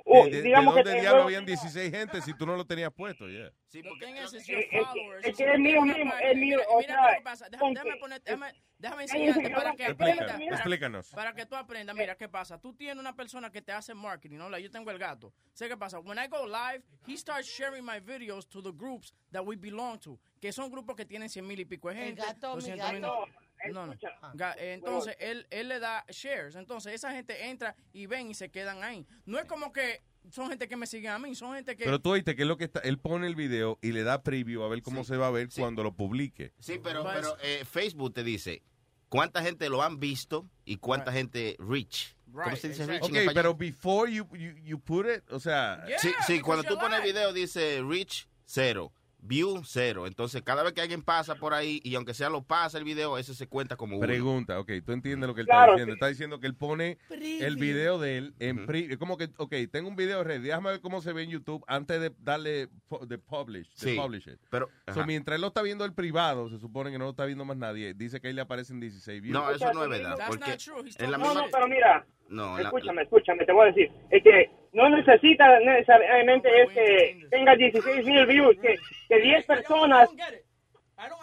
¿De, 0.07 0.31
de 0.31 0.43
digamos 0.43 0.74
que... 0.74 0.83
dónde 0.85 1.01
diablo 1.01 1.23
habían 1.24 1.45
16 1.45 1.91
gente 1.91 2.23
si 2.23 2.33
tú 2.35 2.47
no 2.47 2.57
lo 2.57 2.65
tenías 2.65 2.93
puesto? 2.93 3.28
Yeah. 3.28 3.51
es, 3.73 4.35
es 4.35 5.37
que 5.37 5.53
es 5.53 5.59
mío 5.59 5.83
mismo, 5.83 6.12
es 6.23 6.37
mío, 6.37 6.61
o 6.69 6.78
Mira 6.78 6.95
sea, 6.95 7.11
lo 7.11 7.16
que 7.19 7.23
pasa. 7.24 7.49
Déjame, 7.49 7.74
déjame 7.74 7.97
poner, 7.97 8.23
déjame, 8.23 8.53
déjame 8.78 9.03
enseñarte 9.03 9.51
para 9.51 9.73
que 9.74 9.87
aprendas. 9.87 10.41
explícanos. 10.41 11.11
Para 11.11 11.35
que 11.35 11.47
tú 11.47 11.57
aprendas. 11.57 11.97
Mira, 11.97 12.16
¿qué 12.16 12.28
pasa? 12.28 12.59
Tú 12.59 12.73
tienes 12.74 12.99
una 12.99 13.15
persona 13.15 13.51
que 13.51 13.62
te 13.62 13.73
hace 13.73 13.95
marketing, 13.95 14.37
¿no? 14.37 14.49
Like, 14.49 14.65
yo 14.65 14.70
tengo 14.70 14.91
el 14.91 14.99
gato. 14.99 15.33
Sé 15.53 15.69
qué 15.69 15.77
pasa. 15.77 15.99
When 15.99 16.19
I 16.19 16.28
go 16.28 16.47
live, 16.47 16.83
he 17.07 17.16
starts 17.16 17.49
sharing 17.49 17.85
my 17.85 18.01
videos 18.01 18.49
to 18.49 18.62
the 18.62 18.73
groups 18.73 19.12
that 19.33 19.45
we 19.45 19.57
belong 19.57 19.99
to. 20.01 20.19
Que 20.41 20.53
son 20.53 20.70
grupos 20.70 20.95
que 20.97 21.05
tienen 21.05 21.28
100 21.28 21.47
mil 21.47 21.59
y 21.59 21.65
pico 21.65 21.89
de 21.89 21.97
gente. 21.97 22.23
gato, 22.23 22.57
mi 22.57 22.62
200 22.62 22.93
mil- 22.93 23.01
gato. 23.03 23.27
No, 23.72 23.86
no. 23.86 23.94
Ga- 24.34 24.55
eh, 24.59 24.74
Entonces, 24.74 25.16
él, 25.20 25.47
él 25.51 25.68
le 25.68 25.78
da 25.80 26.05
shares. 26.09 26.55
Entonces, 26.56 26.93
esa 26.94 27.12
gente 27.12 27.47
entra 27.48 27.74
y 27.93 28.06
ven 28.06 28.30
y 28.30 28.34
se 28.34 28.51
quedan 28.51 28.82
ahí. 28.84 29.06
No 29.24 29.38
es 29.38 29.44
como 29.47 29.72
que 29.72 30.02
son 30.30 30.48
gente 30.48 30.66
que 30.66 30.76
me 30.76 30.86
siguen 30.86 31.12
a 31.12 31.18
mí, 31.20 31.34
son 31.36 31.55
gente 31.55 31.76
que... 31.76 31.84
Pero 31.84 32.01
tú 32.01 32.10
oíste 32.10 32.34
que 32.34 32.43
es 32.43 32.48
lo 32.48 32.56
que 32.56 32.64
está, 32.64 32.80
él 32.80 32.98
pone 32.98 33.26
el 33.28 33.36
video 33.36 33.78
y 33.80 33.93
le 33.93 34.02
da 34.02 34.22
preview 34.24 34.62
a 34.64 34.68
ver 34.68 34.82
cómo 34.82 35.05
se 35.05 35.16
va 35.16 35.28
a 35.28 35.30
ver 35.30 35.48
cuando 35.56 35.84
lo 35.84 35.93
publique. 35.94 36.52
Sí, 36.59 36.80
pero, 36.82 37.05
Pues- 37.05 37.14
pero 37.16 37.36
eh, 37.43 37.64
Facebook 37.64 38.12
te 38.12 38.24
dice 38.24 38.62
cuánta 39.09 39.40
gente 39.43 39.68
lo 39.68 39.82
han 39.84 40.01
visto 40.01 40.48
y 40.64 40.78
cuánta 40.78 41.12
gente 41.12 41.55
reach. 41.60 42.16
¿Cómo 42.32 42.44
Right, 42.44 42.56
se 42.59 42.68
dice 42.70 42.82
exactly. 42.82 43.09
reach 43.12 43.22
en 43.22 43.28
Ok, 43.28 43.34
pero 43.34 43.55
before 43.55 44.12
you, 44.12 44.26
you, 44.36 44.51
you 44.64 44.80
put 44.80 45.06
it, 45.06 45.22
o 45.30 45.38
sea... 45.38 45.84
Sí, 45.98 46.10
sí, 46.26 46.40
cuando 46.40 46.64
tú 46.64 46.74
pones 46.74 46.98
live. 47.01 47.12
video 47.12 47.32
dice 47.32 47.80
reach 47.88 48.26
cero, 48.44 48.93
view 49.27 49.62
cero. 49.65 50.07
Entonces, 50.07 50.43
cada 50.43 50.62
vez 50.62 50.73
que 50.73 50.81
alguien 50.81 51.03
pasa 51.03 51.35
por 51.35 51.55
ahí 51.55 51.81
y 51.85 51.94
aunque 51.94 52.15
sea 52.15 52.31
lo 52.31 52.43
pasa 52.43 52.78
el 52.78 52.85
video, 52.85 53.19
ese 53.19 53.35
se 53.35 53.47
cuenta 53.48 53.77
como 53.77 53.97
uno. 53.98 54.07
Pregunta, 54.07 54.59
ok, 54.61 54.70
tú 54.85 54.93
entiendes 54.93 55.28
lo 55.28 55.35
que 55.35 55.43
él 55.43 55.47
Claro, 55.47 55.73
está 55.73 55.74
diciendo. 55.74 55.93
sí. 55.93 55.97
Está 55.97 56.07
diciendo 56.09 56.40
que 56.40 56.47
él 56.47 56.55
pone 56.55 56.98
el 57.11 57.57
video 57.57 57.98
de 57.98 58.19
él 58.19 58.35
en. 58.39 58.66
Es 58.70 58.97
como 58.98 59.16
que, 59.16 59.28
ok, 59.36 59.55
tengo 59.70 59.89
un 59.89 59.97
video 59.97 60.23
ready, 60.24 60.44
déjame 60.44 60.70
ver 60.70 60.81
cómo 60.81 61.01
se 61.03 61.12
ve 61.12 61.23
en 61.24 61.31
YouTube 61.31 61.65
antes 61.66 62.01
de 62.01 62.12
darle 62.19 62.69
pu- 62.89 63.07
de 63.07 63.19
publish, 63.19 63.69
de 63.77 63.90
Sí, 63.93 63.97
publish 63.98 64.28
it. 64.28 64.39
pero- 64.51 64.69
So, 64.86 64.93
ajá. 65.01 65.07
mientras 65.07 65.35
él 65.36 65.40
lo 65.43 65.48
está 65.48 65.62
viendo 65.62 65.85
el 65.85 65.93
privado, 65.93 66.48
se 66.48 66.59
supone 66.59 66.90
que 66.90 66.98
no 66.98 67.05
lo 67.05 67.11
está 67.11 67.24
viendo 67.24 67.44
más 67.44 67.57
nadie, 67.57 67.94
dice 67.94 68.20
que 68.20 68.28
ahí 68.28 68.35
le 68.35 68.43
aparecen 68.43 68.81
16 68.81 69.20
views. 69.23 69.32
No, 69.35 69.51
eso 69.51 69.73
no 69.73 69.85
es 69.85 69.90
verdad. 69.90 70.16
Porque 70.27 70.57
en 70.98 71.11
la 71.11 71.19
No, 71.19 71.24
misma... 71.27 71.43
no, 71.43 71.48
pero 71.53 71.69
mira, 71.69 72.07
No, 72.28 72.57
la- 72.57 72.62
escúchame, 72.65 73.03
escúchame, 73.03 73.44
te 73.44 73.53
voy 73.53 73.65
a 73.65 73.73
decir. 73.73 73.90
Es 74.11 74.23
que 74.23 74.51
no 74.77 74.90
necesita 74.90 75.59
necesariamente 75.61 76.62
es 76.62 76.70
que 76.70 77.27
tenga 77.31 77.57
16 77.57 78.05
mil 78.05 78.27
views, 78.27 78.57
que, 78.61 78.77
que 79.09 79.20
10 79.20 79.47
personas... 79.47 80.09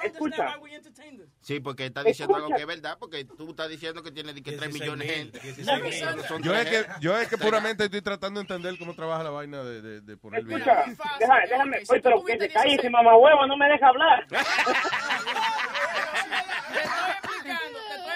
Escucha, 0.04 0.56
Sí, 1.42 1.60
porque 1.60 1.88
está 1.88 2.04
diciendo 2.04 2.36
algo 2.36 2.48
Escucha. 2.50 2.58
que 2.58 2.62
es 2.62 2.68
verdad, 2.68 2.98
porque 3.00 3.26
tú 3.26 3.50
estás 3.50 3.70
diciendo 3.70 4.04
que 4.04 4.12
tiene 4.12 4.34
que 4.36 4.52
3 4.52 4.72
millones 4.72 5.08
de 5.08 5.14
gente. 5.14 5.40
Yo 6.44 6.54
es, 6.56 6.70
que, 6.70 6.86
yo 7.00 7.18
es 7.18 7.28
que 7.28 7.38
puramente 7.40 7.86
estoy 7.86 8.02
tratando 8.04 8.40
de 8.40 8.44
entender 8.44 8.78
cómo 8.78 8.94
trabaja 8.94 9.24
la 9.24 9.32
vaina 9.32 9.64
de, 9.64 9.82
de, 9.82 10.02
de 10.02 10.18
poner 10.18 10.44
video. 10.44 10.60
escucha, 10.60 10.86
déjame, 11.20 11.42
déjame, 11.50 11.78
oye, 11.90 12.02
pero 12.02 12.24
que 12.24 12.38
se 12.38 12.50
calle 12.50 12.76
ese 12.76 12.90
mamá 12.90 13.18
huevo, 13.18 13.48
no 13.48 13.58
me 13.58 13.68
deja 13.68 13.88
hablar. 13.88 14.28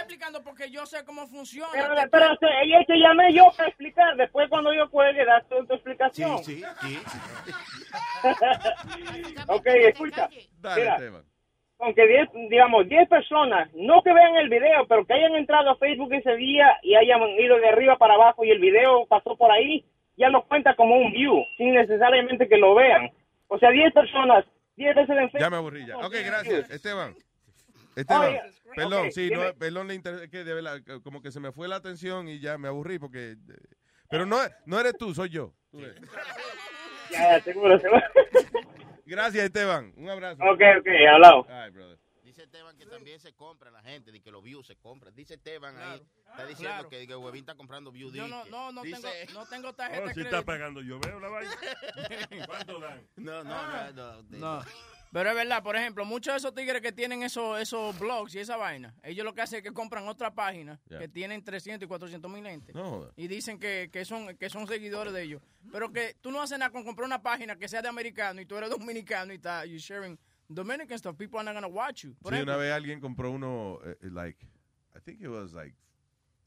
Explicando, 0.08 0.42
porque 0.42 0.72
yo 0.72 0.86
sé 0.86 1.04
cómo 1.04 1.28
funciona. 1.28 1.70
Pero, 1.74 1.96
Te- 1.96 2.08
pero 2.08 2.26
y 2.64 2.86
te 2.86 2.98
llamé 2.98 3.34
yo 3.34 3.52
para 3.58 3.68
explicar, 3.68 4.16
después 4.16 4.48
cuando 4.50 4.74
yo 4.74 4.90
cuelgue, 4.90 5.26
das 5.26 5.46
tu, 5.50 5.66
tu 5.66 5.74
explicación. 5.74 6.42
Sí, 6.46 6.64
sí, 6.82 7.00
ok, 9.48 9.66
escucha. 9.66 10.30
Dale, 10.62 10.82
Mira, 10.82 11.22
aunque 11.80 12.08
10, 12.08 12.30
digamos, 12.50 12.88
10 12.88 13.10
personas, 13.10 13.70
no 13.76 14.02
que 14.02 14.14
vean 14.14 14.38
el 14.38 14.50
video, 14.50 14.88
pero 14.88 15.06
que 15.06 15.14
hayan 15.14 15.36
entrado 15.36 15.72
a 15.72 15.76
Facebook 15.78 16.14
ese 16.14 16.36
día 16.38 16.80
y 16.82 16.96
hayan 16.96 17.22
ido 17.38 17.58
de 17.58 17.68
arriba 17.68 17.98
para 17.98 18.16
abajo 18.16 18.46
y 18.46 18.50
el 18.50 18.60
video 18.60 19.06
pasó 19.08 19.36
por 19.36 19.52
ahí, 19.52 19.86
ya 20.16 20.30
lo 20.30 20.44
cuenta 20.48 20.76
como 20.76 20.96
un 20.96 21.12
view, 21.12 21.44
sin 21.58 21.74
necesariamente 21.74 22.48
que 22.48 22.58
lo 22.58 22.74
vean. 22.76 23.12
O 23.48 23.60
sea, 23.60 23.70
10 23.72 23.94
personas, 23.94 24.46
10 24.78 24.96
veces 24.96 25.10
en 25.18 25.30
Facebook. 25.30 25.40
Ya 25.42 25.50
me 25.50 25.58
aburrí 25.58 25.86
ya. 25.86 25.98
Ok, 25.98 26.14
10 26.14 26.26
gracias. 26.26 26.70
Esteban. 26.72 27.14
Esteban, 28.02 28.30
Oye, 28.30 28.42
perdón, 28.76 29.06
ok, 29.08 29.12
sí, 29.12 29.30
no, 29.32 29.54
perdón, 29.56 29.88
le 29.88 29.96
inter- 29.96 30.24
es 30.24 30.30
que 30.30 30.44
de 30.44 30.54
verdad, 30.54 30.82
como 31.04 31.22
que 31.22 31.32
se 31.32 31.40
me 31.40 31.52
fue 31.52 31.68
la 31.68 31.78
atención 31.78 32.28
y 32.28 32.40
ya 32.40 32.58
me 32.58 32.68
aburrí 32.68 33.00
porque... 33.00 33.36
Pero 34.10 34.26
no, 34.26 34.38
no 34.66 34.80
eres 34.80 34.94
tú, 34.98 35.14
soy 35.14 35.30
yo. 35.30 35.54
Tú 35.72 35.80
eres. 35.80 36.00
Ya, 37.10 37.38
ya, 37.38 37.42
seguro. 37.42 37.80
Gracias, 39.06 39.46
Esteban. 39.46 39.94
Un 39.96 40.10
abrazo. 40.10 40.44
Ok, 40.44 40.60
ok, 40.80 40.88
hablado. 41.14 41.48
Ay, 41.50 41.72
brother. 41.72 41.98
Dice 42.22 42.44
Esteban 42.44 42.78
que 42.78 42.86
también 42.86 43.18
se 43.22 43.34
compra 43.34 43.72
la 43.72 43.82
gente, 43.82 44.12
de 44.12 44.22
que 44.22 44.30
los 44.30 44.44
views 44.44 44.68
se 44.68 44.76
compran. 44.76 45.16
Dice 45.16 45.36
Esteban 45.36 45.78
ahí, 45.78 46.02
está 46.30 46.46
diciendo 46.46 46.74
Claro. 46.76 46.90
que, 46.90 47.08
que 47.08 47.16
Huevín 47.16 47.40
está 47.44 47.56
comprando 47.56 47.92
views. 47.94 48.14
Yo 48.14 48.28
no, 48.28 48.40
dice. 48.40 48.52
no, 48.52 48.72
no 48.74 48.82
tengo, 48.82 48.98
Dice- 48.98 49.28
no 49.34 49.46
tengo 49.46 49.74
tarjeta 49.76 50.04
Oh, 50.04 50.08
de 50.08 50.14
si 50.14 50.14
crédito. 50.16 50.36
está 50.36 50.46
pagando, 50.46 50.82
yo 50.82 51.00
veo 51.00 51.20
la 51.22 51.30
vaina. 51.30 51.52
¿Cuánto 52.46 52.80
dan? 52.82 53.08
No, 53.16 53.44
no, 53.46 53.68
no, 53.68 53.92
no. 53.94 54.24
de- 54.24 54.38
No. 54.38 54.62
Pero 55.12 55.30
es 55.30 55.36
verdad, 55.36 55.64
por 55.64 55.76
ejemplo, 55.76 56.06
muchos 56.06 56.34
de 56.34 56.38
esos 56.38 56.54
tigres 56.54 56.82
que 56.82 56.92
tienen 56.92 57.24
esos, 57.24 57.60
esos 57.60 57.98
blogs 57.98 58.36
y 58.36 58.40
esa 58.40 58.58
vaina, 58.58 58.94
ellos 59.04 59.24
lo 59.26 59.34
que 59.34 59.42
hacen 59.42 59.58
es 59.60 59.64
que 59.64 59.74
compran 59.74 60.08
otra 60.08 60.34
página 60.34 60.80
que 60.88 61.08
tienen 61.08 61.44
300 61.44 61.86
y 61.86 61.88
400 61.88 62.30
mil 62.32 62.44
gente. 62.46 62.74
No. 62.74 63.10
Y 63.16 63.28
dicen 63.28 63.60
que, 63.60 63.90
que, 63.92 64.04
son, 64.06 64.36
que 64.38 64.50
son 64.50 64.68
seguidores 64.68 65.14
de 65.14 65.24
ellos. 65.24 65.42
Pero 65.72 65.92
que 65.92 66.16
tú 66.22 66.32
no 66.32 66.42
haces 66.42 66.60
nada 66.60 66.72
con 66.72 66.84
comprar 66.84 67.06
una 67.06 67.22
página 67.22 67.56
que 67.56 67.68
sea 67.68 67.82
de 67.82 67.88
americano 67.90 68.42
y 68.42 68.46
tú 68.46 68.56
eres 68.58 68.70
dominicano 68.78 69.32
y 69.34 69.38
está 69.38 69.66
you 69.66 69.78
sharing 69.78 70.18
Dominican 70.50 70.98
stuff. 70.98 71.16
People 71.18 71.40
are 71.40 71.46
not 71.46 71.54
gonna 71.56 71.68
watch 71.68 72.04
you. 72.04 72.16
Por 72.22 72.32
Sí, 72.32 72.36
ejemplo, 72.36 72.54
una 72.56 72.64
vez 72.64 72.72
alguien 72.74 73.00
compró 73.02 73.32
uno, 73.32 73.80
eh, 73.84 73.98
eh, 74.02 74.10
like, 74.12 74.46
I 74.96 75.00
think 75.02 75.22
it 75.22 75.28
was 75.28 75.52
like 75.54 75.76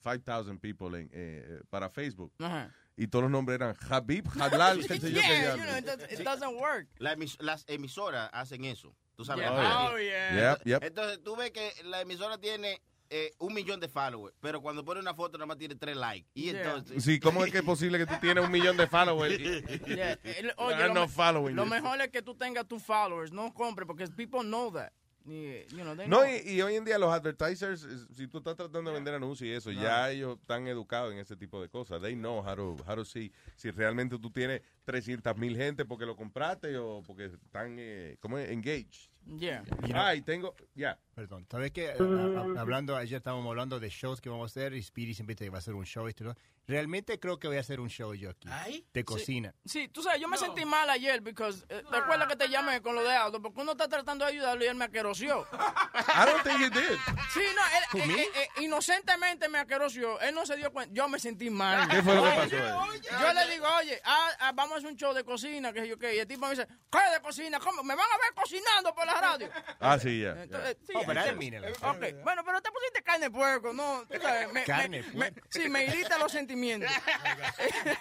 5,000 0.02 0.58
people 0.58 0.98
en, 0.98 1.06
eh, 1.12 1.44
eh, 1.46 1.60
para 1.68 1.90
Facebook. 1.90 2.32
Ajá. 2.38 2.74
Y 3.02 3.06
todos 3.08 3.22
los 3.22 3.30
nombres 3.30 3.54
eran 3.58 3.74
Habib, 3.88 4.24
Halal, 4.38 4.86
qué 4.86 5.00
sé 5.00 5.10
yo 5.10 5.20
qué 5.22 5.26
Yeah, 5.26 5.56
you 5.56 5.62
know, 5.62 5.78
it 5.78 5.84
doesn't- 5.86 6.12
it 6.12 6.20
doesn't 6.22 6.60
work. 6.60 6.86
La 6.98 7.14
emis- 7.16 7.40
las 7.40 7.64
emisoras 7.66 8.28
hacen 8.34 8.66
eso. 8.66 8.94
Tú 9.16 9.24
sabes. 9.24 9.42
Yeah. 9.46 9.88
Oh, 9.90 9.96
yeah. 9.98 10.34
Yep, 10.58 10.66
yep. 10.66 10.82
Entonces 10.84 11.22
tú 11.24 11.34
ves 11.34 11.50
que 11.50 11.72
la 11.84 12.02
emisora 12.02 12.36
tiene 12.36 12.82
eh, 13.08 13.32
un 13.38 13.54
millón 13.54 13.80
de 13.80 13.88
followers, 13.88 14.36
pero 14.40 14.60
cuando 14.60 14.84
pone 14.84 15.00
una 15.00 15.14
foto 15.14 15.38
nada 15.38 15.46
más 15.46 15.56
tiene 15.56 15.76
tres 15.76 15.96
likes. 15.96 16.28
Y 16.34 16.50
Yeah. 16.52 16.60
entonces. 16.62 17.02
Sí, 17.02 17.18
¿cómo 17.18 17.42
es 17.42 17.50
que 17.50 17.58
es 17.58 17.64
posible 17.64 17.96
que 17.98 18.04
tú 18.06 18.14
tienes 18.20 18.44
un 18.44 18.50
millón 18.52 18.76
de 18.76 18.86
followers? 18.86 19.34
y- 19.40 19.62
Yeah. 19.96 20.18
El- 20.22 20.52
Oye, 20.58 20.76
lo, 20.88 20.94
not 20.94 21.08
me- 21.08 21.14
following 21.14 21.56
lo 21.56 21.64
mejor 21.64 22.00
es 22.02 22.08
que 22.10 22.20
tú 22.20 22.34
tengas 22.34 22.68
tus 22.68 22.82
followers, 22.82 23.32
no 23.32 23.52
compres, 23.54 23.86
porque 23.86 24.06
people 24.08 24.40
know 24.42 24.70
that. 24.72 24.92
You 25.26 25.82
know, 25.82 25.94
No, 26.06 26.26
y, 26.26 26.38
y 26.50 26.62
hoy 26.62 26.76
en 26.76 26.84
día 26.84 26.98
los 26.98 27.12
advertisers, 27.12 27.86
si 28.16 28.26
tú 28.26 28.38
estás 28.38 28.56
tratando 28.56 28.90
de 28.90 28.94
vender 28.94 29.14
anuncios 29.14 29.46
y 29.48 29.52
eso, 29.52 29.70
No. 29.70 29.80
ya 29.82 30.10
ellos 30.10 30.38
están 30.40 30.66
educados 30.66 31.12
en 31.12 31.18
ese 31.18 31.36
tipo 31.36 31.60
de 31.60 31.68
cosas. 31.68 32.00
They 32.00 32.14
know 32.14 32.40
how 32.42 32.56
to, 32.56 32.76
how 32.86 32.96
to 32.96 33.04
see 33.04 33.30
si 33.56 33.70
realmente 33.70 34.18
tú 34.18 34.30
tienes 34.30 34.62
300 34.84 35.36
mil 35.36 35.56
gente 35.56 35.84
porque 35.84 36.06
lo 36.06 36.16
compraste 36.16 36.76
o 36.78 37.02
porque 37.06 37.26
están, 37.26 37.76
eh, 37.78 38.16
¿cómo 38.20 38.38
es? 38.38 38.50
Engaged. 38.50 39.10
Yeah. 39.38 39.62
Ay, 39.94 40.22
tengo, 40.22 40.56
ya. 40.74 40.98
Perdón, 41.20 41.46
¿sabes 41.50 41.70
qué? 41.70 41.90
A- 41.90 42.60
hablando, 42.60 42.96
ayer 42.96 43.18
estábamos 43.18 43.46
hablando 43.50 43.78
de 43.78 43.90
shows 43.90 44.22
que 44.22 44.30
vamos 44.30 44.50
a 44.50 44.52
hacer 44.58 44.72
y 44.72 44.82
Speedy 44.82 45.12
siempre 45.12 45.36
te 45.36 45.50
va 45.50 45.56
a 45.56 45.58
hacer 45.58 45.74
un 45.74 45.84
show. 45.84 46.06
Esto, 46.08 46.24
¿no? 46.24 46.34
Realmente 46.66 47.18
creo 47.20 47.38
que 47.38 47.46
voy 47.46 47.58
a 47.58 47.60
hacer 47.60 47.78
un 47.78 47.90
show 47.90 48.14
yo 48.14 48.30
aquí. 48.30 48.48
De 48.94 49.04
cocina. 49.04 49.52
Sí, 49.66 49.88
tú 49.88 50.02
sabes, 50.02 50.18
yo 50.18 50.28
me 50.28 50.38
sentí 50.38 50.64
mal 50.64 50.88
ayer 50.88 51.22
porque 51.22 51.52
te 51.68 51.96
acuerdas 51.96 52.26
que 52.28 52.36
te 52.36 52.48
llamé 52.48 52.80
con 52.80 52.94
lo 52.94 53.02
de 53.02 53.14
auto 53.14 53.42
porque 53.42 53.60
uno 53.60 53.72
está 53.72 53.86
tratando 53.86 54.24
de 54.24 54.30
ayudarlo 54.32 54.64
y 54.64 54.68
él 54.68 54.76
me 54.76 54.86
aqueroció. 54.86 55.46
I 55.52 56.24
don't 56.24 56.42
think 56.42 56.58
you 56.60 56.70
did. 56.70 56.96
Sí, 57.34 57.40
no, 57.54 58.02
él, 58.02 58.10
eh, 58.10 58.22
eh, 58.22 58.28
eh, 58.56 58.62
inocentemente 58.62 59.48
me 59.50 59.58
aqueroció. 59.58 60.18
Él 60.20 60.34
no 60.34 60.46
se 60.46 60.56
dio 60.56 60.72
cuenta. 60.72 60.94
Yo 60.94 61.06
me 61.08 61.18
sentí 61.18 61.50
mal. 61.50 61.86
¿Qué 61.88 62.02
fue 62.02 62.14
lo 62.14 62.22
que 62.22 62.28
Oye, 62.28 62.58
pasó? 62.60 63.20
Yo 63.20 63.32
le 63.34 63.50
digo, 63.50 63.66
oye, 63.78 64.00
ah, 64.04 64.28
ah, 64.40 64.52
vamos 64.54 64.74
a 64.74 64.78
hacer 64.78 64.90
un 64.90 64.96
show 64.96 65.12
de 65.12 65.24
cocina, 65.24 65.70
que 65.72 65.86
yo 65.86 65.98
qué. 65.98 66.14
Y 66.16 66.18
el 66.20 66.26
tipo 66.26 66.46
me 66.46 66.50
dice, 66.50 66.66
¿qué 66.90 66.98
de 67.12 67.20
cocina? 67.20 67.58
¿Cómo? 67.58 67.82
¿Me 67.82 67.94
van 67.94 68.06
a 68.06 68.16
ver 68.18 68.32
cocinando 68.34 68.94
por 68.94 69.04
la 69.06 69.20
radio? 69.20 69.50
Ah, 69.80 69.98
sí, 69.98 70.20
ya. 70.22 70.46
Sí, 70.86 70.92
Oh, 70.94 71.04
pero 71.14 71.22
sí. 71.24 71.30
admítelo. 71.30 71.66
Ok, 71.68 72.22
bueno, 72.24 72.42
pero 72.44 72.60
te 72.60 72.70
pusiste 72.70 73.02
carne 73.02 73.26
de 73.26 73.30
puerco, 73.30 73.72
¿no? 73.72 74.04
Tú 74.10 74.18
sabes, 74.20 74.52
me- 74.52 74.64
Carne 74.64 75.02
me- 75.14 75.30
me- 75.30 75.32
sí, 75.48 75.68
me 75.68 75.84
irrita 75.84 76.18
los 76.18 76.32
sentimientos. 76.32 76.90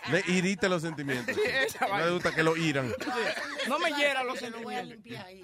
Me 0.10 0.20
irrita 0.28 0.68
los 0.70 0.82
sentimientos. 0.82 1.36
Sí, 1.36 1.42
esa 1.46 1.88
No 1.88 1.96
me 1.98 2.10
gusta 2.12 2.34
que 2.34 2.44
lo 2.44 2.56
iran. 2.58 2.90
Sí, 3.00 3.10
No 3.68 3.80
me 3.80 3.92
hiera 3.94 4.24
los 4.24 4.40
sentimientos. 4.40 4.98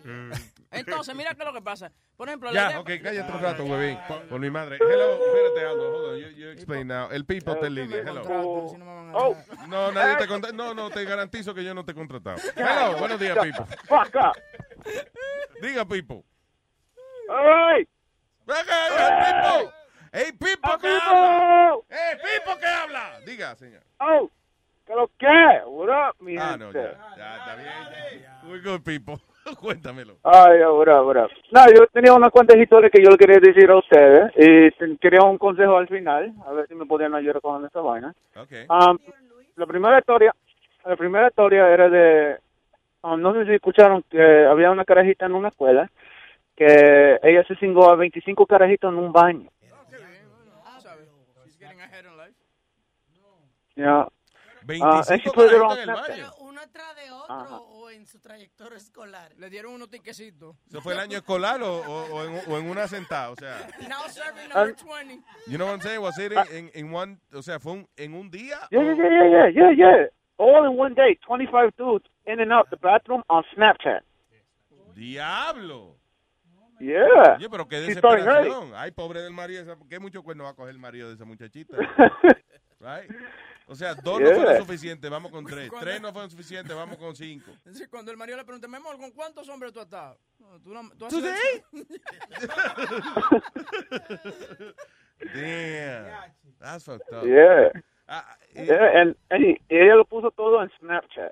Mm. 0.04 0.32
Entonces, 0.72 1.16
mira 1.16 1.34
qué 1.36 1.42
es 1.44 1.46
lo 1.48 1.54
que 1.54 1.62
pasa. 1.62 1.92
Por 2.18 2.28
ejemplo, 2.28 2.52
Ya, 2.52 2.80
ok, 2.80 2.90
cállate 3.04 3.32
un 3.32 3.42
rato, 3.42 3.64
huevín. 3.66 3.98
Por 4.30 4.40
mi 4.40 4.50
madre. 4.50 4.78
Hello, 4.82 5.20
espérate, 5.26 5.66
Aldo. 5.66 5.92
Hold 5.92 6.14
on, 6.14 6.20
you, 6.20 6.28
you 6.38 6.50
explain 6.50 6.88
now. 6.88 7.10
El 7.12 7.26
people 7.26 7.54
está 7.54 7.68
en 7.68 7.76
línea. 7.76 7.98
Hello. 8.00 8.22
Oh, 9.18 9.36
No, 9.68 9.92
nadie 9.92 10.18
te 10.18 10.28
contra- 10.28 10.52
No, 10.52 10.74
no, 10.74 10.90
te 10.90 11.04
garantizo 11.06 11.54
que 11.54 11.64
yo 11.64 11.74
no 11.74 11.86
te 11.86 11.92
he 11.94 11.96
contratado. 11.96 12.38
Hello, 12.56 12.98
buenos 12.98 13.20
días, 13.20 13.38
up. 13.38 13.68
Diga, 15.62 15.86
people. 15.88 16.24
Hey. 17.28 17.88
Venga, 18.48 18.78
hey, 18.90 19.12
people. 19.26 19.72
Hey, 20.14 20.32
people, 20.40 20.78
que 20.80 20.88
habla. 20.88 21.78
Hey, 21.90 22.18
people, 22.24 22.60
que 22.60 22.68
habla. 22.68 23.20
Diga, 23.26 23.56
señor. 23.56 23.82
Oh, 24.00 24.30
¿qué 24.86 24.94
lo 24.94 25.10
que? 25.18 25.62
What 25.66 25.90
up, 25.90 26.16
mi 26.20 26.38
Ah, 26.38 26.56
no, 26.58 26.66
gente? 26.72 26.80
ya. 26.80 27.18
Ya, 27.18 27.38
está 27.38 27.56
bien. 27.56 28.26
We're 28.48 28.62
good, 28.62 28.82
people. 28.84 29.20
Cuéntamelo. 29.60 30.18
Ay, 30.24 30.62
ahora, 30.62 30.98
ahora. 30.98 31.28
No, 31.52 31.66
yo 31.76 31.88
tenía 31.88 32.14
unas 32.14 32.32
cuantas 32.32 32.58
historias 32.58 32.92
que 32.92 33.04
yo 33.04 33.10
le 33.10 33.18
quería 33.18 33.40
decir 33.40 33.70
a 33.70 33.78
ustedes 33.78 34.32
y 34.38 34.98
quería 34.98 35.22
un 35.22 35.38
consejo 35.38 35.78
al 35.78 35.88
final, 35.88 36.32
a 36.46 36.52
ver 36.52 36.68
si 36.68 36.76
me 36.76 36.86
podían 36.86 37.14
ayudar 37.16 37.42
con 37.42 37.66
esta 37.66 37.82
vaina. 37.82 38.14
Okay. 38.36 38.66
Um, 38.70 38.98
la 39.56 39.66
primera 39.66 39.98
historia, 40.00 40.34
la 40.86 40.96
primera 40.96 41.28
historia 41.28 41.68
era 41.70 41.90
de, 41.90 42.38
um, 43.02 43.20
no 43.20 43.34
sé 43.34 43.46
si 43.46 43.54
escucharon 43.56 44.04
que 44.10 44.46
había 44.46 44.70
una 44.72 44.86
carajita 44.86 45.26
en 45.26 45.34
una 45.36 45.50
escuela 45.50 45.90
que 46.56 47.20
ella 47.24 47.44
se 47.48 47.56
cingó 47.58 47.90
a 47.90 47.96
25 47.96 48.46
carajitos 48.46 48.92
en 48.92 49.00
un 49.00 49.12
baño. 49.12 49.50
Uh, 53.78 55.04
Snapchat. 55.04 56.34
Uno 56.40 56.62
tras 56.72 56.96
de 56.96 57.12
otro 57.12 57.36
Ajá. 57.36 57.58
o 57.60 57.90
en 57.92 58.06
su 58.08 58.20
trayectoria 58.20 58.78
escolar. 58.78 59.32
Le 59.38 59.50
dieron 59.50 59.74
unos 59.74 59.90
tiquecitos. 59.90 60.56
¿Eso 60.68 60.82
fue 60.82 60.94
el 60.94 61.00
año 61.00 61.18
escolar 61.18 61.62
o, 61.62 61.82
o- 61.82 62.16
o 62.16 62.24
en, 62.24 62.52
o 62.52 62.58
en 62.58 62.70
una 62.70 62.88
sentada? 62.88 63.30
O 63.30 63.36
sea, 63.36 63.68
Now 63.88 64.08
serving 64.10 64.50
Ah. 64.54 64.66
number 64.66 64.76
20. 64.76 65.22
you 65.48 65.58
know 65.58 65.68
what 65.68 65.74
I'm 65.76 65.82
saying? 65.82 66.02
Was 66.02 66.18
it 66.18 66.32
in, 66.52 66.72
in 66.74 66.92
one, 66.94 67.20
o 67.34 67.42
sea, 67.44 67.60
fue 67.60 67.74
un- 67.74 67.88
en 67.98 68.14
un 68.16 68.32
día? 68.32 68.58
Yeah, 68.72 68.82
yeah, 68.82 68.96
yeah, 68.96 69.10
yeah, 69.10 69.28
yeah, 69.30 69.50
yeah, 69.50 69.72
yeah. 69.72 70.08
All 70.38 70.66
in 70.66 70.80
one 70.80 70.96
day, 70.96 71.16
25 71.28 71.72
dudes 71.78 72.06
in 72.26 72.40
and 72.40 72.52
out 72.52 72.68
the 72.72 72.78
bathroom 72.78 73.22
on 73.30 73.44
Snapchat. 73.54 74.04
¡Diablo! 74.96 75.98
Yeah. 76.80 77.36
Oye, 77.38 77.50
pero 77.50 77.68
qué 77.68 77.80
desesperación. 77.82 78.72
Ay, 78.76 78.92
pobre 78.92 79.22
del 79.22 79.34
marido. 79.34 79.62
esa- 79.64 79.78
¿Qué 79.90 80.00
mucho 80.00 80.22
cuerno 80.24 80.44
va 80.44 80.52
a 80.52 80.56
coger 80.56 80.72
el 80.72 80.80
marido 80.80 81.10
de 81.10 81.16
esa 81.16 81.26
muchachita? 81.26 81.78
Right? 82.78 83.10
O 83.68 83.74
sea, 83.76 83.96
dos 83.96 84.20
no 84.20 84.28
Yeah. 84.28 84.36
fueron 84.36 84.58
suficientes, 84.58 85.10
vamos 85.10 85.32
con 85.32 85.46
tres. 85.46 85.72
Tres 85.80 86.02
no 86.02 86.12
fueron 86.12 86.30
suficientes, 86.30 86.76
vamos 86.76 86.98
con 86.98 87.16
cinco. 87.16 87.52
Es 87.66 87.74
decir, 87.74 87.90
cuando 87.90 88.12
el 88.12 88.18
marido 88.18 88.38
le 88.38 88.44
pregunta, 88.44 88.68
mi 88.68 88.76
amor, 88.76 88.98
¿con 88.98 89.10
cuántos 89.12 89.48
hombres 89.50 89.72
tú 89.74 89.80
has 89.80 89.86
estado? 89.86 90.20
No, 90.38 90.60
tú 90.62 90.74
no- 90.74 90.92
tú 90.98 91.06
has 91.06 91.14
Today? 91.14 91.64
Damn. 95.34 96.06
That's 96.60 96.84
fucked 96.84 97.12
up. 97.14 97.26
Yeah. 97.26 97.70
Ah, 98.08 98.36
eh, 98.56 98.66
Yeah, 98.66 99.02
and, 99.02 99.16
and 99.32 99.58
ella 99.70 99.96
lo 99.96 100.06
puso 100.06 100.32
todo 100.36 100.62
en 100.62 100.70
Snapchat. 100.80 101.32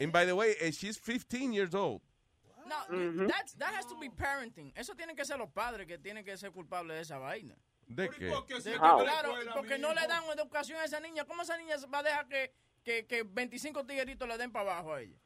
And 0.00 0.12
by 0.12 0.24
the 0.26 0.34
way, 0.36 0.54
eh, 0.60 0.70
she's 0.70 0.96
15 0.98 1.52
years 1.52 1.74
old. 1.74 2.00
No, 2.66 3.26
that's, 3.26 3.54
that 3.54 3.74
has 3.74 3.86
to 3.86 3.96
be 3.96 4.08
parenting. 4.08 4.72
Eso 4.76 4.94
tienen 4.94 5.16
que 5.16 5.24
ser 5.24 5.38
los 5.38 5.50
padres 5.50 5.86
que 5.86 5.98
tienen 5.98 6.24
que 6.24 6.36
ser 6.36 6.50
culpables 6.50 6.96
de 6.96 7.02
esa 7.02 7.18
vaina. 7.18 7.54
¿De 7.86 8.08
qué? 8.08 8.26
De 8.26 8.78
claro, 8.78 9.34
porque 9.54 9.78
no 9.78 9.92
le 9.92 10.06
dan 10.06 10.24
educación 10.36 10.80
a 10.80 10.84
esa 10.84 11.00
niña. 11.00 11.24
¿Cómo 11.24 11.42
esa 11.42 11.56
niña 11.58 11.76
va 11.92 11.98
a 11.98 12.02
dejar 12.02 12.28
que, 12.28 12.52
que, 12.82 13.06
que 13.06 13.22
25 13.22 13.84
tigueritos 13.84 14.26
le 14.26 14.38
den 14.38 14.50
para 14.50 14.72
abajo 14.72 14.94
a 14.94 15.02
ella? 15.02 15.16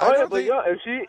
Oh, 0.00 0.12
yeah, 0.12 0.26
but 0.26 0.44
yo, 0.44 0.60
if 0.66 0.80
she, 0.84 1.06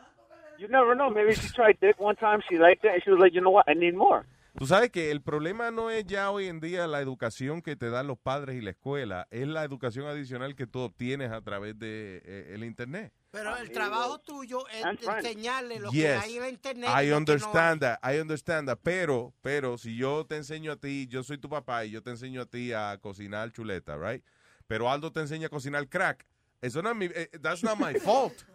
you 0.58 0.68
never 0.68 0.96
know. 0.96 1.10
Maybe 1.10 1.34
she 1.34 1.50
tried 1.50 1.80
dick 1.80 2.00
one 2.00 2.16
time, 2.16 2.42
she 2.50 2.58
liked 2.58 2.86
it, 2.86 2.92
and 2.94 3.04
she 3.04 3.10
was 3.10 3.20
like, 3.20 3.34
you 3.34 3.42
know 3.42 3.50
what, 3.50 3.66
I 3.68 3.74
need 3.74 3.96
more. 3.96 4.26
Tú 4.58 4.68
sabes 4.68 4.90
que 4.90 5.12
el 5.12 5.22
problema 5.22 5.70
no 5.70 5.92
es 5.92 6.06
ya 6.06 6.32
hoy 6.32 6.48
en 6.48 6.62
día 6.62 6.88
la 6.88 7.02
educación 7.02 7.62
que 7.62 7.76
te 7.76 7.90
dan 7.90 8.08
los 8.08 8.18
padres 8.18 8.56
y 8.56 8.62
la 8.62 8.72
escuela, 8.72 9.28
es 9.30 9.48
la 9.48 9.66
educación 9.66 10.08
adicional 10.08 10.56
que 10.56 10.66
tú 10.66 10.80
obtienes 10.80 11.32
a 11.32 11.42
través 11.42 11.78
de 11.78 12.22
eh, 12.24 12.52
el 12.54 12.64
internet. 12.64 13.12
Pero 13.32 13.58
el 13.58 13.70
trabajo 13.72 14.20
tuyo 14.20 14.66
es 14.70 14.86
enseñarle 14.86 15.80
lo 15.80 15.92
que 15.92 15.98
Yes, 15.98 16.24
hay 16.24 16.36
en 16.38 16.42
la 16.42 16.50
internet. 16.50 16.90
I 16.90 17.04
que 17.04 17.10
no 17.10 17.18
understand 17.18 17.82
that, 17.82 18.00
I 18.02 18.22
understand 18.22 18.70
that, 18.70 18.80
pero, 18.82 19.34
pero 19.42 19.78
si 19.78 19.98
yo 19.98 20.26
te 20.26 20.38
enseño 20.38 20.72
a 20.72 20.78
ti, 20.78 21.08
yo 21.08 21.22
soy 21.24 21.38
tu 21.38 21.50
papá 21.50 21.84
y 21.84 21.92
yo 21.92 22.02
te 22.02 22.12
enseño 22.12 22.44
a 22.44 22.46
ti 22.46 22.72
a 22.72 22.98
cocinar 23.02 23.52
chuleta, 23.52 23.98
right? 23.98 24.24
Pero 24.68 24.90
Aldo 24.90 25.12
te 25.12 25.20
enseña 25.20 25.48
a 25.48 25.50
cocinar 25.50 25.90
crack. 25.90 26.26
Eso 26.62 26.82
no 26.82 26.92
es 26.92 26.96
mi, 26.96 27.06
eh, 27.08 27.30
that's 27.42 27.62
not 27.62 27.78
my 27.78 27.94
fault. 28.00 28.46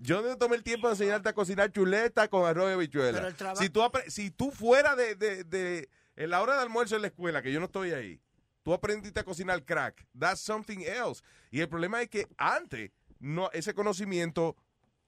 Yo 0.00 0.22
no 0.22 0.36
tomé 0.38 0.56
el 0.56 0.62
tiempo 0.62 0.86
de 0.88 0.94
enseñarte 0.94 1.28
a 1.28 1.32
cocinar 1.32 1.70
chuleta 1.72 2.28
con 2.28 2.46
arroz 2.46 2.70
y 2.70 2.72
habichuela. 2.74 3.34
Si 3.56 3.68
tú, 3.68 3.82
si 4.08 4.30
tú 4.30 4.50
fuera 4.50 4.94
de, 4.96 5.14
de, 5.14 5.44
de 5.44 5.88
en 6.16 6.30
la 6.30 6.40
hora 6.42 6.54
de 6.54 6.62
almuerzo 6.62 6.96
en 6.96 7.02
la 7.02 7.08
escuela, 7.08 7.42
que 7.42 7.52
yo 7.52 7.58
no 7.60 7.66
estoy 7.66 7.92
ahí, 7.92 8.20
tú 8.62 8.72
aprendiste 8.72 9.20
a 9.20 9.24
cocinar 9.24 9.64
crack. 9.64 10.06
That's 10.18 10.40
something 10.40 10.80
else. 10.80 11.22
Y 11.50 11.60
el 11.60 11.68
problema 11.68 12.00
es 12.02 12.08
que 12.08 12.26
antes 12.36 12.90
no, 13.18 13.50
ese 13.52 13.74
conocimiento 13.74 14.56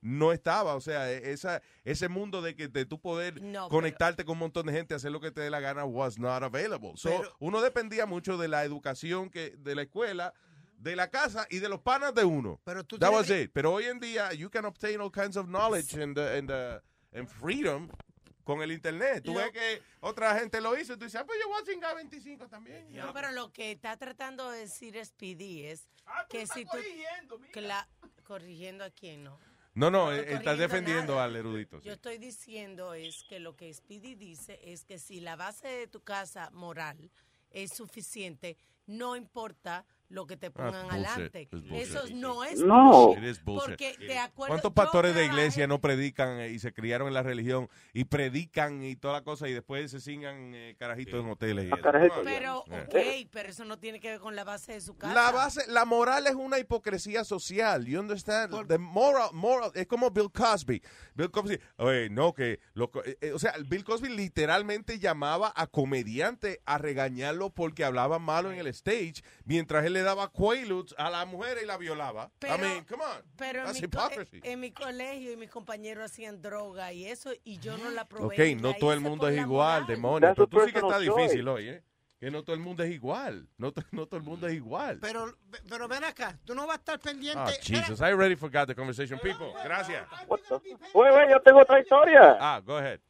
no 0.00 0.32
estaba. 0.32 0.74
O 0.74 0.80
sea, 0.80 1.10
e- 1.12 1.30
esa, 1.32 1.60
ese 1.84 2.08
mundo 2.08 2.42
de 2.42 2.56
que 2.56 2.68
de 2.68 2.86
tú 2.86 3.00
poder 3.00 3.40
No, 3.42 3.68
conectarte 3.68 4.24
con 4.24 4.32
un 4.34 4.38
montón 4.40 4.66
de 4.66 4.72
gente, 4.72 4.94
hacer 4.94 5.12
lo 5.12 5.20
que 5.20 5.30
te 5.30 5.40
dé 5.42 5.50
la 5.50 5.60
gana, 5.60 5.84
was 5.84 6.18
not 6.18 6.42
available. 6.42 6.92
So, 6.96 7.10
Pero- 7.10 7.36
uno 7.38 7.60
dependía 7.60 8.06
mucho 8.06 8.38
de 8.38 8.48
la 8.48 8.64
educación 8.64 9.30
que 9.30 9.50
de 9.58 9.74
la 9.74 9.82
escuela, 9.82 10.32
de 10.80 10.96
la 10.96 11.10
casa 11.10 11.46
y 11.50 11.58
de 11.58 11.68
los 11.68 11.80
panas 11.80 12.14
de 12.14 12.24
uno. 12.24 12.60
Pero 12.64 12.84
tú 12.84 12.98
That 12.98 13.08
tienes 13.08 13.18
was 13.20 13.26
que- 13.28 13.42
it. 13.42 13.50
Pero 13.52 13.72
hoy 13.74 13.84
en 13.84 14.00
día, 14.00 14.32
you 14.32 14.48
can 14.50 14.64
obtain 14.64 15.00
all 15.00 15.10
kinds 15.12 15.36
of 15.36 15.46
knowledge 15.46 15.94
and, 16.02 16.16
uh, 16.18 16.22
and, 16.22 16.50
uh, 16.50 16.80
and 17.18 17.28
freedom 17.28 17.88
con 18.44 18.62
el 18.62 18.72
internet. 18.72 19.22
Tú 19.22 19.34
ves 19.34 19.50
que 19.52 19.82
otra 20.00 20.38
gente 20.38 20.60
lo 20.60 20.76
hizo 20.78 20.94
y 20.94 20.96
tú 20.96 21.04
dices, 21.04 21.20
ah, 21.20 21.26
pues 21.26 21.38
yo 21.40 21.48
voy 21.48 21.60
a 21.62 21.64
cingar 21.66 21.94
25 21.94 22.48
también. 22.48 22.90
No, 22.92 23.12
pero 23.12 23.30
lo 23.32 23.52
que 23.52 23.72
está 23.72 23.96
tratando 23.96 24.50
de 24.50 24.60
decir 24.60 24.98
Speedy 25.04 25.66
es 25.66 25.86
Ah, 26.06 26.26
que 26.28 26.46
si 26.46 26.64
tú... 26.64 26.78
Cla- 27.52 27.86
corrigiendo 28.24 28.82
a 28.84 28.90
quién, 28.90 29.22
¿no? 29.24 29.38
No, 29.74 29.90
no, 29.90 30.06
No 30.06 30.12
eh, 30.12 30.20
estás 30.20 30.30
corrigiendo 30.32 30.62
defendiendo 30.62 31.12
nada. 31.14 31.24
al 31.26 31.36
erudito. 31.36 31.78
sí. 31.80 31.86
Yo 31.86 31.92
estoy 31.92 32.18
diciendo 32.18 32.94
es 32.94 33.22
que 33.28 33.38
lo 33.38 33.54
que 33.54 33.72
Speedy 33.72 34.14
dice 34.14 34.58
es 34.64 34.84
que 34.84 34.98
si 34.98 35.20
la 35.20 35.36
base 35.36 35.68
de 35.68 35.86
tu 35.86 36.00
casa 36.02 36.50
moral 36.52 37.10
es 37.50 37.70
suficiente, 37.76 38.56
no 38.86 39.14
importa 39.14 39.84
lo 40.10 40.26
que 40.26 40.36
te 40.36 40.50
pongan 40.50 40.88
bullshit. 40.88 41.06
adelante. 41.06 41.48
Eso 41.72 42.02
no 42.14 42.44
es 42.44 42.60
No. 42.60 43.14
Porque 43.44 43.96
de 43.96 44.18
acuerdo 44.18 44.52
¿Cuántos 44.52 44.72
pastores 44.72 45.14
de 45.14 45.24
iglesia 45.24 45.66
no 45.66 45.80
predican 45.80 46.40
eh, 46.40 46.50
y 46.50 46.58
se 46.58 46.72
criaron 46.72 47.08
en 47.08 47.14
la 47.14 47.22
religión 47.22 47.68
y 47.94 48.04
predican 48.04 48.82
y 48.82 48.96
toda 48.96 49.14
la 49.14 49.22
cosa 49.22 49.48
y 49.48 49.52
después 49.52 49.90
se 49.90 50.00
cingan 50.00 50.52
eh, 50.54 50.74
carajitos 50.78 51.24
en 51.24 51.30
hoteles? 51.30 51.66
Y 51.66 51.68
eso? 51.68 52.18
on. 52.18 52.24
Pero, 52.24 52.58
ok, 52.58 52.96
pero 53.30 53.48
eso 53.48 53.64
no 53.64 53.78
tiene 53.78 54.00
que 54.00 54.10
ver 54.10 54.20
con 54.20 54.34
la 54.34 54.44
base 54.44 54.72
de 54.72 54.80
su 54.80 54.96
casa. 54.96 55.14
La 55.14 55.30
base, 55.30 55.62
la 55.68 55.84
moral 55.84 56.26
es 56.26 56.34
una 56.34 56.58
hipocresía 56.58 57.24
social. 57.24 57.86
You 57.86 58.00
understand? 58.00 58.66
The 58.66 58.78
moral, 58.78 59.30
moral, 59.32 59.70
es 59.74 59.86
como 59.86 60.10
Bill 60.10 60.30
Cosby. 60.32 60.82
Bill 61.14 61.30
Cosby, 61.30 61.60
oye, 61.76 62.10
no, 62.10 62.34
que, 62.34 62.58
lo, 62.74 62.90
eh, 63.04 63.16
eh, 63.20 63.32
o 63.32 63.38
sea, 63.38 63.54
Bill 63.68 63.84
Cosby 63.84 64.08
literalmente 64.08 64.98
llamaba 64.98 65.52
a 65.54 65.68
comediante 65.68 66.60
a 66.64 66.78
regañarlo 66.78 67.50
porque 67.50 67.84
hablaba 67.84 68.18
malo 68.18 68.50
en 68.50 68.58
el 68.58 68.66
stage, 68.68 69.22
mientras 69.44 69.84
él 69.84 69.99
le 70.00 70.04
daba 70.06 70.28
quaaludes 70.28 70.94
a 70.98 71.10
la 71.10 71.24
mujer 71.26 71.58
y 71.62 71.66
la 71.66 71.76
violaba. 71.76 72.30
Pero- 72.38 72.56
I 72.56 72.58
mean, 72.60 72.84
come 72.84 73.02
on. 73.04 73.22
Pero 73.36 73.60
en 73.60 73.66
That's 73.66 73.82
mi, 73.82 73.88
co- 73.88 74.06
hypocrisy. 74.06 74.40
en 74.42 74.60
mi 74.60 74.70
colegio 74.72 75.32
y 75.32 75.36
mis 75.36 75.50
compañeros 75.50 76.04
hacían 76.10 76.40
droga 76.40 76.92
y 76.92 77.06
eso, 77.06 77.30
y 77.44 77.58
yo 77.58 77.76
no 77.78 77.90
la 77.90 78.06
probé. 78.06 78.34
Ok, 78.54 78.60
no 78.60 78.74
todo 78.74 78.92
el 78.92 79.00
mundo 79.00 79.28
es 79.28 79.38
igual, 79.38 79.86
demonio. 79.86 80.20
That's 80.20 80.36
Pero 80.36 80.46
tú 80.48 80.60
sí 80.66 80.72
que 80.72 80.78
está 80.78 80.98
difícil 80.98 81.44
choice. 81.44 81.48
hoy, 81.50 81.68
¿eh? 81.68 81.82
Que 82.18 82.30
no 82.30 82.42
todo 82.44 82.54
el 82.54 82.60
mundo 82.60 82.82
es 82.82 82.90
igual. 82.90 83.48
No, 83.56 83.72
no 83.92 84.06
todo 84.06 84.18
el 84.18 84.22
mundo 84.24 84.46
es 84.46 84.52
igual. 84.54 84.98
Pero, 85.00 85.34
pero 85.68 85.88
ven 85.88 86.04
acá, 86.04 86.38
tú 86.44 86.54
no 86.54 86.66
vas 86.66 86.76
a 86.76 86.80
estar 86.80 86.98
pendiente. 87.00 87.40
Ah, 87.40 87.50
Jesus, 87.62 88.00
I 88.00 88.12
already 88.12 88.36
forgot 88.36 88.66
the 88.66 88.74
conversation, 88.74 89.18
people. 89.20 89.52
Gracias. 89.64 90.06
Wait, 90.28 91.14
wait, 91.14 91.30
yo 91.30 91.40
tengo 91.40 91.60
otra 91.60 91.80
historia. 91.80 92.36
Ah, 92.38 92.60
go 92.64 92.76
ahead. 92.76 93.00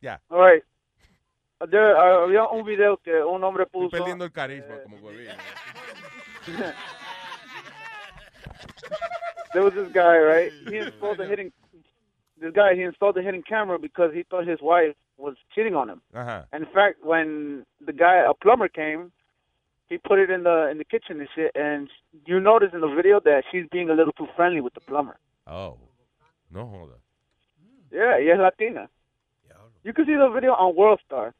Ya. 0.00 0.20
All 0.28 0.40
right. 0.48 0.62
There, 1.70 1.94
uh, 1.94 2.24
había 2.24 2.44
un 2.48 2.64
video 2.66 2.98
que 2.98 3.10
un 3.24 3.42
hombre 3.42 3.64
Estoy 3.64 3.86
puso. 3.86 3.96
perdiendo 3.96 4.24
el 4.26 4.30
carisma 4.30 4.76
como 4.82 4.98
huevín. 4.98 5.28
There 9.52 9.62
was 9.62 9.74
this 9.74 9.90
guy, 9.92 10.18
right? 10.18 10.52
He 10.68 10.76
installed 10.78 11.20
a 11.20 11.26
hidden. 11.26 11.52
This 12.40 12.52
guy, 12.52 12.74
he 12.74 12.82
installed 12.82 13.16
a 13.16 13.22
hidden 13.22 13.42
camera 13.42 13.78
because 13.78 14.12
he 14.12 14.22
thought 14.22 14.46
his 14.46 14.60
wife 14.60 14.94
was 15.16 15.36
cheating 15.54 15.74
on 15.74 15.88
him. 15.88 16.02
Ajá. 16.14 16.46
And 16.52 16.64
in 16.64 16.72
fact, 16.72 17.02
when 17.02 17.64
the 17.84 17.92
guy, 17.92 18.16
a 18.16 18.34
plumber 18.34 18.68
came, 18.68 19.12
he 19.88 19.98
put 19.98 20.18
it 20.18 20.30
in 20.30 20.42
the 20.42 20.68
in 20.70 20.78
the 20.78 20.84
kitchen 20.84 21.20
and 21.20 21.28
shit. 21.34 21.52
And 21.54 21.88
you 22.26 22.40
notice 22.40 22.72
in 22.74 22.80
the 22.80 22.88
video 22.94 23.20
that 23.20 23.44
she's 23.50 23.66
being 23.72 23.88
a 23.90 23.94
little 23.94 24.12
too 24.12 24.28
friendly 24.36 24.60
with 24.60 24.74
the 24.74 24.80
plumber. 24.80 25.16
Oh. 25.46 25.78
No 26.50 26.64
joda. 26.66 26.98
Yeah, 27.90 28.18
y 28.18 28.30
es 28.30 28.38
latina. 28.38 28.88
You 29.82 29.92
can 29.92 30.04
see 30.04 30.16
the 30.16 30.28
video 30.28 30.52
on 30.52 30.74
WorldStar. 30.74 31.32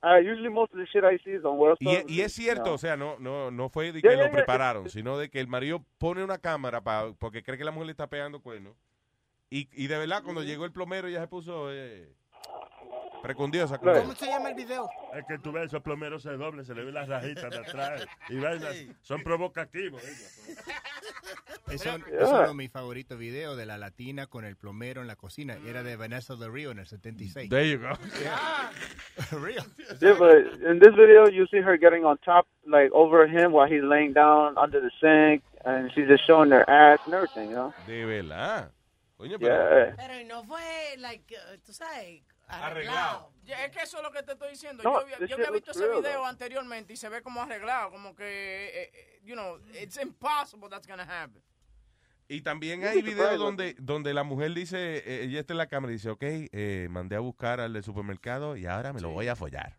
Uh, 0.00 0.18
usually 0.20 0.48
most 0.48 0.72
of 0.72 0.78
the 0.78 0.86
shit 0.86 1.02
I 1.02 1.18
see 1.24 1.32
is 1.32 1.44
on 1.44 1.56
Y, 1.56 1.58
WorldStar. 1.58 2.04
y 2.08 2.20
es 2.20 2.32
cierto, 2.32 2.66
No. 2.66 2.74
o 2.74 2.78
sea, 2.78 2.96
no, 2.96 3.18
no, 3.18 3.50
no 3.50 3.68
fue 3.68 3.90
de 3.92 4.00
Yeah, 4.00 4.10
que 4.10 4.16
yeah, 4.16 4.16
lo 4.18 4.24
yeah. 4.30 4.32
prepararon, 4.32 4.88
sino 4.90 5.18
de 5.18 5.28
que 5.28 5.40
el 5.40 5.48
marido 5.48 5.84
pone 5.98 6.22
una 6.22 6.38
cámara 6.38 6.80
pa- 6.82 7.12
porque 7.18 7.42
cree 7.42 7.58
que 7.58 7.64
la 7.64 7.72
mujer 7.72 7.86
le 7.86 7.92
está 7.92 8.06
pegando 8.08 8.40
cuernos. 8.40 8.76
Y, 9.50 9.68
y 9.72 9.88
de 9.88 9.98
verdad, 9.98 10.22
cuando 10.22 10.42
llegó 10.44 10.64
el 10.66 10.72
plomero, 10.72 11.08
ya 11.08 11.20
se 11.20 11.26
puso 11.26 11.72
eh, 11.72 12.12
precundiosa. 13.22 13.78
con 13.78 13.94
¿Cómo 13.94 14.14
se 14.14 14.26
llama 14.26 14.50
el 14.50 14.54
video? 14.54 14.88
Es 15.14 15.24
que 15.26 15.38
tú 15.38 15.52
ves 15.52 15.66
esos 15.66 15.82
plomeros 15.82 16.22
se 16.22 16.30
doblen, 16.36 16.64
se 16.64 16.74
le 16.74 16.84
ven 16.84 16.94
las 16.94 17.08
rajitas 17.08 17.50
de 17.50 17.58
atrás. 17.58 18.06
Y 18.28 18.38
vainas, 18.40 18.74
son 19.02 19.22
provocativos. 19.22 20.02
ellos. 20.04 20.58
Eso, 21.70 21.98
Yeah. 21.98 22.22
eso 22.22 22.44
es 22.46 22.54
mi 22.54 22.68
favorito 22.68 23.18
video 23.18 23.54
de 23.54 23.66
la 23.66 23.76
latina 23.76 24.26
con 24.26 24.46
el 24.46 24.56
plomero 24.56 25.02
en 25.02 25.06
la 25.06 25.16
cocina. 25.16 25.58
Era 25.66 25.82
de 25.82 25.96
Vanessa 25.96 26.34
Del 26.34 26.50
Rio 26.50 26.70
en 26.70 26.78
el 26.78 26.86
76. 26.86 27.50
There 27.50 27.68
you 27.70 27.78
go. 27.78 27.90
Real. 29.38 29.64
Yeah, 30.00 30.14
but 30.18 30.38
in 30.66 30.78
this 30.78 30.94
video, 30.96 31.28
you 31.28 31.46
see 31.48 31.58
her 31.60 31.76
getting 31.76 32.04
on 32.06 32.16
top, 32.24 32.46
like 32.66 32.90
over 32.92 33.26
him 33.26 33.52
while 33.52 33.68
he's 33.68 33.82
laying 33.82 34.14
down 34.14 34.56
under 34.56 34.80
the 34.80 34.90
sink, 34.98 35.42
and 35.66 35.90
she's 35.94 36.08
just 36.08 36.26
showing 36.26 36.50
her 36.52 36.64
ass 36.70 37.00
and 37.04 37.12
everything, 37.14 37.50
you 37.50 37.56
know? 37.56 37.74
De 37.86 38.02
verdad. 38.06 38.70
Coño, 39.18 39.36
Yeah. 39.38 39.94
Pero 39.96 40.14
y 40.20 40.24
no 40.24 40.44
fue, 40.44 40.96
like, 40.98 41.34
uh, 41.36 41.56
tú 41.66 41.74
sabes, 41.74 42.22
Arreglado. 42.48 43.32
Ya, 43.44 43.64
es 43.64 43.70
que 43.70 43.82
eso 43.82 43.98
es 43.98 44.02
lo 44.02 44.10
que 44.10 44.22
te 44.22 44.32
estoy 44.32 44.50
diciendo. 44.50 44.82
No, 44.82 45.06
yo 45.06 45.26
yo 45.26 45.36
había 45.36 45.50
visto 45.50 45.70
ese 45.70 45.86
real, 45.86 46.00
video 46.00 46.12
though. 46.18 46.26
anteriormente 46.26 46.92
y 46.92 46.96
se 46.96 47.08
ve 47.08 47.22
como 47.22 47.42
arreglado, 47.42 47.90
como 47.90 48.14
que, 48.14 48.24
eh, 48.24 48.90
eh, 48.92 49.20
you 49.24 49.34
know, 49.34 49.58
it's 49.74 49.96
impossible 49.96 50.68
that's 50.68 50.86
gonna 50.86 51.04
happen. 51.04 51.42
Y 52.30 52.42
también 52.42 52.84
hay 52.84 53.00
videos 53.00 53.38
donde, 53.38 53.74
donde 53.78 54.12
la 54.12 54.22
mujer 54.22 54.52
dice, 54.52 54.98
eh, 54.98 55.24
ella 55.24 55.40
está 55.40 55.54
en 55.54 55.58
la 55.58 55.66
cámara 55.66 55.92
y 55.92 55.96
dice, 55.96 56.10
ok, 56.10 56.22
eh, 56.22 56.88
mandé 56.90 57.16
a 57.16 57.20
buscar 57.20 57.58
al 57.58 57.72
del 57.72 57.82
supermercado 57.82 58.54
y 58.54 58.66
ahora 58.66 58.92
me 58.92 59.00
lo 59.00 59.10
voy 59.10 59.28
a 59.28 59.36
follar. 59.36 59.78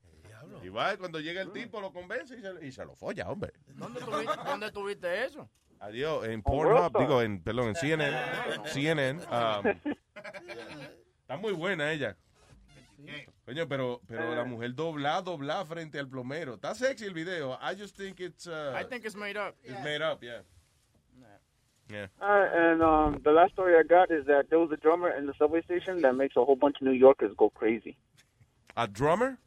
Y 0.63 0.69
va, 0.69 0.97
cuando 0.97 1.19
llega 1.19 1.41
el 1.41 1.51
tipo 1.51 1.79
lo 1.79 1.93
convence 1.93 2.35
y 2.35 2.41
se, 2.41 2.65
y 2.65 2.71
se 2.71 2.83
lo 2.83 2.95
folla, 2.95 3.29
hombre. 3.29 3.53
¿Dónde 3.67 3.99
tuviste, 4.01 4.33
¿dónde 4.45 4.71
tuviste 4.71 5.25
eso? 5.25 5.49
Adiós, 5.79 6.25
en 6.25 6.41
Pornhub, 6.41 6.97
digo, 6.99 7.21
en, 7.21 7.41
perdón, 7.41 7.69
en 7.69 7.75
CNN. 7.75 8.17
CNN. 8.65 9.21
um, 9.31 9.67
está 11.21 11.37
muy 11.37 11.53
buena 11.53 11.91
ella. 11.91 12.17
Coño, 13.45 13.67
pero, 13.67 14.01
pero 14.07 14.35
la 14.35 14.43
mujer 14.43 14.75
dobla, 14.75 15.21
dobla 15.21 15.65
frente 15.65 15.99
al 15.99 16.07
plomero. 16.07 16.55
Está 16.55 16.75
sexy 16.75 17.05
el 17.05 17.13
video. 17.13 17.57
I 17.61 17.75
just 17.75 17.95
think 17.95 18.19
it's, 18.19 18.47
uh, 18.47 18.73
I 18.75 18.83
think 18.83 19.05
it's 19.05 19.15
made 19.15 19.37
up. 19.37 19.55
it's 19.63 19.83
made 19.83 20.01
up, 20.01 20.23
yeah. 20.23 20.41
Yeah. 21.91 22.05
Uh, 22.21 22.45
and 22.53 22.83
um, 22.83 23.21
the 23.23 23.31
last 23.31 23.53
story 23.53 23.73
I 23.75 23.81
got 23.81 24.11
is 24.11 24.25
that 24.27 24.49
there 24.51 24.59
was 24.59 24.71
a 24.71 24.77
drummer 24.77 25.09
in 25.09 25.25
the 25.25 25.33
subway 25.39 25.63
station 25.63 26.01
that 26.01 26.13
makes 26.13 26.35
a 26.35 26.45
whole 26.45 26.55
bunch 26.55 26.75
of 26.79 26.83
New 26.83 26.93
Yorkers 26.93 27.33
go 27.35 27.49
crazy. 27.49 27.97
A 28.77 28.87
drummer? 28.87 29.39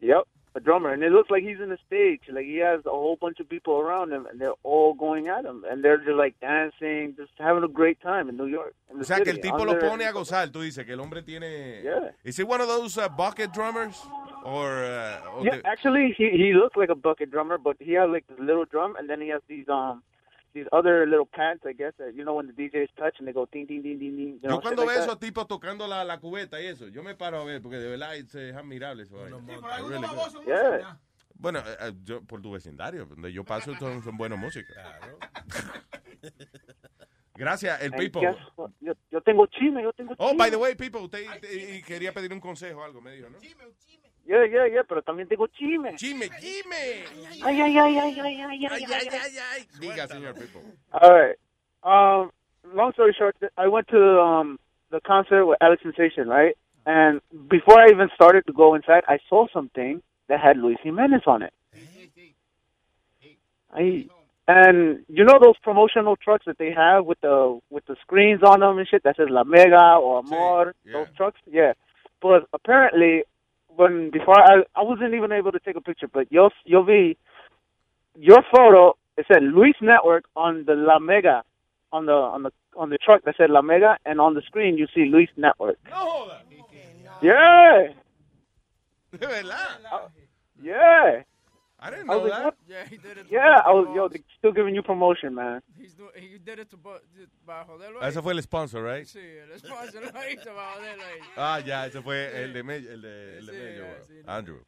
Yep, 0.00 0.28
a 0.56 0.60
drummer, 0.60 0.90
and 0.92 1.02
it 1.04 1.12
looks 1.12 1.30
like 1.30 1.42
he's 1.42 1.60
in 1.60 1.70
a 1.70 1.76
stage. 1.86 2.22
Like 2.32 2.46
he 2.46 2.56
has 2.56 2.80
a 2.86 2.90
whole 2.90 3.16
bunch 3.20 3.38
of 3.40 3.48
people 3.48 3.74
around 3.78 4.10
him, 4.12 4.26
and 4.26 4.40
they're 4.40 4.58
all 4.62 4.94
going 4.94 5.28
at 5.28 5.44
him, 5.44 5.64
and 5.70 5.84
they're 5.84 5.98
just 5.98 6.16
like 6.16 6.34
dancing, 6.40 7.14
just 7.16 7.32
having 7.38 7.62
a 7.62 7.68
great 7.68 8.00
time 8.00 8.28
in 8.30 8.36
New 8.36 8.46
York. 8.46 8.74
in 8.90 8.96
the 8.98 9.02
O 9.02 9.04
sea, 9.04 9.20
que 9.22 9.30
el 9.32 9.38
tipo 9.40 9.64
lo 9.64 9.78
pone 9.78 10.04
a 10.06 10.12
gozar. 10.12 10.50
Tú 10.50 10.62
dices 10.62 10.84
que 10.86 10.94
el 10.94 11.00
hombre 11.00 11.22
tiene... 11.22 11.82
Yeah. 11.84 12.10
Is 12.24 12.38
it 12.38 12.48
one 12.48 12.60
of 12.62 12.68
those 12.68 12.96
uh, 12.96 13.08
bucket 13.08 13.52
drummers? 13.52 14.02
Or, 14.44 14.70
uh, 14.84 15.20
or 15.36 15.44
Yeah, 15.44 15.56
the- 15.58 15.66
actually, 15.66 16.14
he 16.16 16.30
he 16.30 16.54
looks 16.54 16.76
like 16.76 16.88
a 16.88 16.94
bucket 16.94 17.30
drummer, 17.30 17.58
but 17.58 17.76
he 17.78 17.92
has 17.94 18.08
like 18.08 18.26
this 18.28 18.38
little 18.38 18.64
drum, 18.64 18.96
and 18.96 19.10
then 19.10 19.20
he 19.20 19.28
has 19.28 19.42
these 19.48 19.68
um 19.68 20.02
these 20.56 20.66
other 20.72 21.06
little 21.06 21.26
pads, 21.26 21.60
I 21.66 21.74
guess, 21.74 21.92
that 21.98 22.14
you 22.14 22.24
know 22.24 22.34
when 22.34 22.46
the 22.46 22.52
DJs 22.54 22.88
touch 22.96 23.16
and 23.18 23.28
they 23.28 23.32
go 23.32 23.46
ding 23.52 23.66
ding 23.66 23.82
ding 23.82 23.98
ding 23.98 24.16
ding. 24.16 24.38
You 24.42 24.48
know, 24.48 24.56
Yo 24.56 24.60
cuando 24.62 24.86
veo 24.86 24.96
like 24.96 25.04
esos 25.04 25.20
tipos 25.20 25.46
tocando 25.46 25.86
la, 25.86 26.02
la 26.02 26.18
cubeta 26.18 26.60
y 26.60 26.66
eso, 26.66 26.88
yo 26.88 27.02
me 27.02 27.14
paro 27.14 27.40
a 27.40 27.44
ver 27.44 27.60
porque 27.60 27.76
de 27.76 27.90
verdad 27.90 28.16
es, 28.16 28.34
es 28.34 28.56
admirable 28.56 29.02
eso. 29.02 29.16
Really. 29.16 30.06
Yeah. 30.46 30.98
Bueno, 31.34 31.58
eh, 31.58 31.76
eh, 31.80 31.92
yo, 32.02 32.22
por 32.22 32.40
tu 32.40 32.52
vecindario, 32.52 33.04
donde 33.04 33.30
yo 33.30 33.44
paso, 33.44 33.74
son, 33.76 34.02
son 34.02 34.16
buenos 34.16 34.38
músicos. 34.38 34.74
Gracias, 37.34 37.82
el 37.82 37.92
Pipo. 37.92 38.22
what? 38.56 38.70
Yo, 38.80 38.94
yo 39.10 39.20
tengo 39.20 39.46
chisme, 39.46 39.82
yo 39.82 39.92
tengo 39.92 40.14
Oh, 40.16 40.34
by 40.34 40.50
the 40.50 40.56
way, 40.56 40.74
Pipo, 40.74 41.00
usted 41.00 41.26
eh, 41.42 41.82
quería 41.86 42.14
pedir 42.14 42.32
un 42.32 42.40
consejo 42.40 42.80
o 42.80 42.84
algo, 42.84 43.02
me 43.02 43.12
dijo, 43.12 43.28
¿no? 43.28 43.36
Yeah, 44.26 44.44
yeah, 44.44 44.66
yeah, 44.66 44.82
pero 44.88 45.02
también 45.02 45.28
tengo 45.28 45.46
chisme. 45.46 45.94
Chisme, 45.96 46.28
chisme. 46.40 47.04
Ay, 47.44 47.60
ay, 47.60 47.78
ay, 47.78 47.98
ay, 47.98 47.98
ay, 47.98 48.20
ay, 48.20 48.42
ay, 48.42 48.66
ay, 48.70 48.86
ay, 48.90 49.38
ay. 49.38 49.66
Diga, 49.80 50.08
señor 50.08 50.34
Pipo. 50.34 50.60
All 50.92 51.12
right. 51.14 51.36
Um, 51.84 52.30
long 52.74 52.92
story 52.92 53.14
short, 53.16 53.36
I 53.56 53.68
went 53.68 53.86
to 53.88 54.20
um 54.20 54.58
the 54.90 55.00
concert 55.00 55.46
with 55.46 55.58
Alex 55.60 55.82
Sensation, 55.82 56.28
right? 56.28 56.56
And 56.86 57.20
before 57.48 57.78
I 57.80 57.88
even 57.90 58.08
started 58.14 58.46
to 58.46 58.52
go 58.52 58.74
inside, 58.74 59.04
I 59.08 59.18
saw 59.28 59.46
something 59.52 60.02
that 60.28 60.40
had 60.40 60.56
Luis 60.56 60.78
Jimenez 60.82 61.22
on 61.26 61.42
it. 61.42 61.52
I 63.72 64.08
and 64.48 65.04
you 65.08 65.24
know 65.24 65.38
those 65.42 65.58
promotional 65.62 66.16
trucks 66.16 66.46
that 66.46 66.58
they 66.58 66.72
have 66.72 67.04
with 67.04 67.20
the 67.20 67.58
with 67.70 67.84
the 67.86 67.96
screens 68.00 68.42
on 68.44 68.60
them 68.60 68.78
and 68.78 68.88
shit 68.88 69.02
that 69.04 69.16
says 69.16 69.28
La 69.30 69.44
Mega 69.44 69.96
or 70.00 70.18
Amor, 70.20 70.74
those 70.92 71.08
trucks, 71.16 71.40
yeah. 71.46 71.72
But 72.22 72.46
apparently, 72.52 73.24
when 73.76 74.10
before 74.10 74.38
I 74.38 74.62
I 74.74 74.82
wasn't 74.82 75.14
even 75.14 75.32
able 75.32 75.52
to 75.52 75.60
take 75.60 75.76
a 75.76 75.80
picture, 75.80 76.08
but 76.08 76.26
you'll 76.30 76.52
you'll 76.64 76.84
be 76.84 77.16
your 78.18 78.42
photo. 78.54 78.96
It 79.16 79.26
said 79.32 79.42
Luis 79.42 79.74
Network 79.80 80.24
on 80.34 80.64
the 80.66 80.74
La 80.74 80.98
Mega, 80.98 81.42
on 81.92 82.06
the 82.06 82.12
on 82.12 82.42
the 82.42 82.50
on 82.76 82.90
the 82.90 82.98
truck 82.98 83.22
that 83.24 83.36
said 83.36 83.50
La 83.50 83.62
Mega, 83.62 83.98
and 84.04 84.20
on 84.20 84.34
the 84.34 84.42
screen 84.42 84.76
you 84.76 84.86
see 84.94 85.06
Luis 85.06 85.30
Network. 85.36 85.78
No, 85.90 86.28
Yeah, 87.22 87.88
De 89.18 89.26
verdad. 89.26 90.10
yeah. 90.62 91.22
I 91.78 91.90
didn't 91.90 92.08
I 92.08 92.14
know 92.14 92.22
like, 92.22 92.32
that. 92.32 92.44
what? 92.44 92.54
Yeah, 92.66 92.84
he 92.88 92.96
did 92.96 93.18
it. 93.18 93.26
Yeah, 93.30 93.60
I 93.66 93.70
was 93.70 93.86
yo, 93.94 94.08
they 94.08 94.22
still 94.38 94.52
giving 94.52 94.74
you 94.74 94.82
promotion, 94.82 95.34
man. 95.34 95.60
He's 95.78 95.94
do, 95.94 96.08
he 96.16 96.38
did 96.38 96.58
it 96.58 96.70
to, 96.70 96.78
para 97.44 97.64
joderlo. 97.66 98.00
Ese 98.02 98.22
fue 98.22 98.32
el 98.32 98.42
sponsor, 98.42 98.82
right? 98.82 99.04
Sí, 99.06 99.18
el 99.20 99.58
sponsor 99.58 100.00
lo 100.14 100.30
hizo 100.30 100.54
para 100.54 100.72
joderlo. 100.74 101.04
Ah, 101.36 101.60
ya, 101.60 101.86
ese 101.86 102.00
fue 102.00 102.42
el 102.42 102.54
de 102.54 102.62
Mello, 102.62 102.90
el 102.92 103.02
de, 103.02 103.38
el 103.38 103.46
de 103.46 103.52
Sí, 103.52 103.58
Mello, 103.58 103.84
yeah, 103.84 104.02
sí, 104.04 104.14
Andrew. 104.26 104.62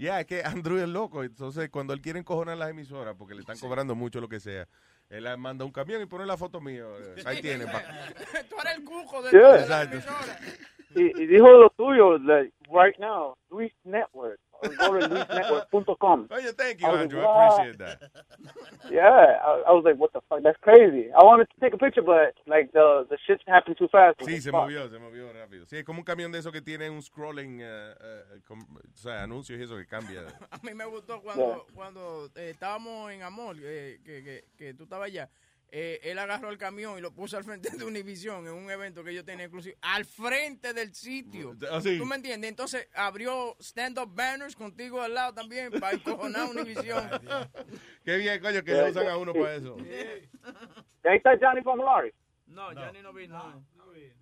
Ya, 0.00 0.20
es 0.20 0.26
que 0.26 0.42
Andrew 0.44 0.78
es 0.78 0.88
loco, 0.88 1.22
entonces 1.22 1.70
cuando 1.70 1.92
él 1.92 2.00
quiere 2.00 2.18
encojonar 2.18 2.56
las 2.56 2.70
emisoras 2.70 3.14
porque 3.16 3.34
le 3.34 3.40
están 3.40 3.58
cobrando 3.58 3.94
mucho 3.94 4.20
lo 4.20 4.28
que 4.28 4.40
sea, 4.40 4.66
él 5.10 5.26
manda 5.38 5.64
un 5.64 5.72
camión 5.72 6.02
y 6.02 6.06
pone 6.06 6.26
la 6.26 6.36
foto 6.36 6.60
mía. 6.60 6.84
Ahí 7.24 7.40
tiene. 7.40 7.66
pa- 7.66 7.82
Tú 8.50 8.56
eres 8.60 8.76
el 8.78 8.84
cuco 8.84 9.22
de, 9.22 9.30
Yeah. 9.30 9.52
de 9.58 9.68
la 9.68 9.82
emisora. 9.84 10.38
Y, 10.94 11.22
y 11.22 11.26
dijo 11.26 11.48
lo 11.52 11.70
tuyo, 11.70 12.18
like, 12.18 12.52
right 12.70 12.98
now, 12.98 13.36
Luis 13.50 13.72
Network. 13.84 14.40
Or 14.60 14.68
go 14.70 14.98
to 14.98 15.08
luisnetwork.com. 15.08 16.28
Oye, 16.32 16.52
thank 16.56 16.80
you, 16.80 16.86
I 16.88 17.02
Andrew. 17.02 17.20
like, 17.20 17.28
I 17.28 17.46
appreciate 17.48 17.78
that. 17.78 18.10
Yeah, 18.90 19.02
I, 19.08 19.62
I 19.68 19.72
was 19.72 19.84
like, 19.84 19.96
what 19.98 20.12
the 20.12 20.20
fuck? 20.28 20.42
That's 20.42 20.58
crazy. 20.60 21.10
I 21.12 21.22
wanted 21.24 21.48
to 21.50 21.60
take 21.60 21.74
a 21.74 21.78
picture, 21.78 22.02
but 22.02 22.34
like 22.46 22.72
the 22.72 23.06
the 23.08 23.18
shit 23.26 23.40
happened 23.46 23.76
too 23.78 23.88
fast. 23.88 24.18
Sí, 24.20 24.40
se 24.40 24.50
Fuck. 24.50 24.62
movió, 24.62 24.88
se 24.90 24.98
movió 24.98 25.32
rápido. 25.32 25.66
Sí, 25.66 25.76
es 25.78 25.84
como 25.84 26.00
un 26.00 26.04
camión 26.04 26.32
de 26.32 26.38
esos 26.40 26.52
que 26.52 26.60
tiene 26.62 26.90
un 26.90 27.02
scrolling, 27.02 27.60
eh, 27.60 27.94
eh, 28.00 28.40
com- 28.46 28.66
o 28.76 28.96
sea, 28.96 29.22
anuncios 29.22 29.58
y 29.58 29.62
eso 29.62 29.76
que 29.76 29.86
cambia. 29.86 30.22
A 30.50 30.58
mí 30.62 30.74
me 30.74 30.84
gustó 30.86 31.20
cuando, 31.22 31.66
cuando 31.74 32.26
eh, 32.36 32.50
estábamos 32.50 33.12
en 33.12 33.22
Amor, 33.22 33.56
eh, 33.60 34.00
que, 34.04 34.22
que, 34.24 34.44
que 34.56 34.74
tú 34.74 34.84
estabas 34.84 35.06
allá. 35.06 35.28
Eh, 35.70 36.00
él 36.02 36.18
agarró 36.18 36.50
el 36.50 36.58
camión 36.58 36.98
y 36.98 37.00
lo 37.00 37.12
puso 37.12 37.36
al 37.36 37.44
frente 37.44 37.70
de 37.76 37.84
Univision 37.84 38.46
en 38.46 38.54
un 38.54 38.70
evento 38.70 39.04
que 39.04 39.14
yo 39.14 39.24
tenía 39.24 39.44
exclusivo. 39.44 39.76
Al 39.82 40.04
frente 40.04 40.72
del 40.72 40.94
sitio. 40.94 41.54
Ah, 41.70 41.80
sí. 41.80 41.98
¿Tú 41.98 42.06
me 42.06 42.16
entiendes? 42.16 42.50
Entonces 42.50 42.88
abrió 42.94 43.56
stand-up 43.60 44.14
banners 44.14 44.56
contigo 44.56 45.00
al 45.02 45.14
lado 45.14 45.34
también 45.34 45.70
para 45.78 45.92
encojonar 45.92 46.48
Univision. 46.48 47.08
Qué 48.04 48.16
bien, 48.16 48.40
coño, 48.40 48.62
que 48.62 48.72
le 48.72 48.90
usan 48.90 49.08
a 49.08 49.16
uno 49.16 49.32
para 49.32 49.54
eso. 49.54 49.76
Ain't 51.04 51.22
that 51.22 51.38
Johnny 51.40 51.62
Pomolari? 51.62 52.12
No, 52.46 52.72
ni 52.72 53.02
no 53.02 53.12
vi, 53.12 53.26
no. 53.28 53.62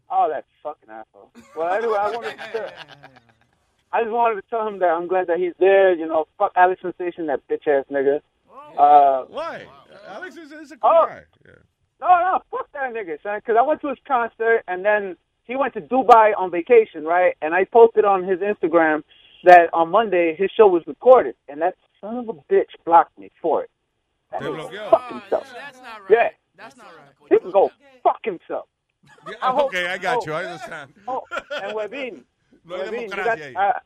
Oh, 0.08 0.28
that 0.30 0.44
fucking 0.62 0.88
asshole. 0.88 1.32
Well, 1.56 1.72
anyway, 1.72 1.96
I 1.98 2.10
wanted 2.10 2.36
to. 2.52 2.72
I 3.92 4.02
just 4.02 4.12
wanted 4.12 4.36
to 4.36 4.42
tell 4.48 4.66
him 4.66 4.78
that 4.80 4.90
I'm 4.90 5.08
glad 5.08 5.26
that 5.28 5.38
he's 5.38 5.54
there. 5.58 5.94
You 5.94 6.06
know, 6.06 6.26
fuck 6.38 6.52
Alex 6.54 6.82
Sensation, 6.82 7.26
that 7.26 7.40
bitch 7.48 7.66
ass 7.66 7.86
nigga. 7.90 8.20
Uh, 8.78 9.24
Why? 9.28 9.66
Alex 10.06 10.36
is, 10.36 10.52
is 10.52 10.72
a 10.72 10.76
Oh. 10.82 11.06
cool 11.06 11.16
guy. 11.16 11.22
no, 12.00 12.08
no, 12.08 12.38
fuck 12.50 12.70
that 12.72 12.92
nigga, 12.92 13.20
son. 13.22 13.38
Because 13.38 13.56
I 13.58 13.62
went 13.62 13.80
to 13.82 13.88
his 13.88 13.98
concert 14.06 14.62
and 14.68 14.84
then 14.84 15.16
he 15.44 15.56
went 15.56 15.74
to 15.74 15.80
Dubai 15.80 16.32
on 16.36 16.50
vacation, 16.50 17.04
right? 17.04 17.36
And 17.42 17.54
I 17.54 17.64
posted 17.64 18.04
on 18.04 18.24
his 18.24 18.40
Instagram 18.40 19.02
that 19.44 19.70
on 19.72 19.90
Monday 19.90 20.34
his 20.36 20.50
show 20.56 20.66
was 20.66 20.82
recorded, 20.86 21.34
and 21.48 21.60
that 21.62 21.76
son 22.00 22.16
of 22.18 22.28
a 22.28 22.32
bitch 22.52 22.70
blocked 22.84 23.16
me 23.18 23.30
for 23.40 23.62
it. 23.64 23.70
That 24.32 24.40
Te 24.40 24.46
nigga 24.46 24.68
bloqueó. 24.70 24.90
fuck 24.90 25.08
himself. 25.10 25.52
That's 25.54 25.78
not 25.80 26.00
right. 26.00 26.10
Yeah, 26.10 26.28
That's 26.56 26.76
not 26.76 26.86
right. 26.96 27.30
he 27.30 27.38
can 27.38 27.50
go 27.52 27.70
fuck 28.02 28.20
himself. 28.24 28.66
I 29.40 29.50
hope- 29.52 29.66
okay, 29.68 29.86
I 29.86 29.98
got 29.98 30.18
oh, 30.18 30.26
you. 30.26 30.32
I 30.32 30.44
understand. 30.44 30.92
Oh, 31.06 31.22
and 31.62 31.72
Webin. 31.76 32.22
No 32.64 32.76
hay 32.76 32.90
Webin, 32.90 33.02
you 33.02 33.08
got- 33.08 33.38
I, 33.56 33.80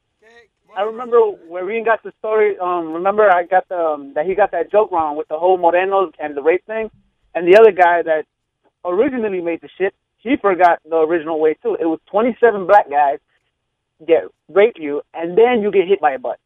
I 0.76 0.82
remember 0.82 1.18
Webin 1.50 1.84
got 1.84 2.02
the 2.02 2.12
story. 2.18 2.56
Um, 2.58 2.92
remember 2.92 3.28
I 3.30 3.44
got 3.44 3.68
the 3.68 3.76
um, 3.78 4.12
that 4.14 4.26
he 4.26 4.34
got 4.34 4.50
that 4.52 4.70
joke 4.70 4.90
wrong 4.92 5.16
with 5.16 5.28
the 5.28 5.38
whole 5.38 5.58
Morenos 5.58 6.12
and 6.18 6.36
the 6.36 6.42
rape 6.42 6.64
thing, 6.66 6.90
and 7.34 7.46
the 7.46 7.58
other 7.60 7.72
guy 7.72 8.02
that 8.02 8.24
originally 8.84 9.40
made 9.40 9.60
the 9.60 9.68
shit, 9.78 9.94
he 10.18 10.36
forgot 10.36 10.80
the 10.88 10.96
original 10.96 11.40
way 11.40 11.54
too. 11.62 11.76
It 11.80 11.86
was 11.86 12.00
27 12.10 12.66
black 12.66 12.88
guys 12.90 13.18
get 14.06 14.24
rape 14.48 14.76
you, 14.76 15.02
and 15.14 15.36
then 15.36 15.62
you 15.62 15.70
get 15.70 15.86
hit 15.88 16.00
by 16.00 16.12
a 16.12 16.18
bus. 16.18 16.38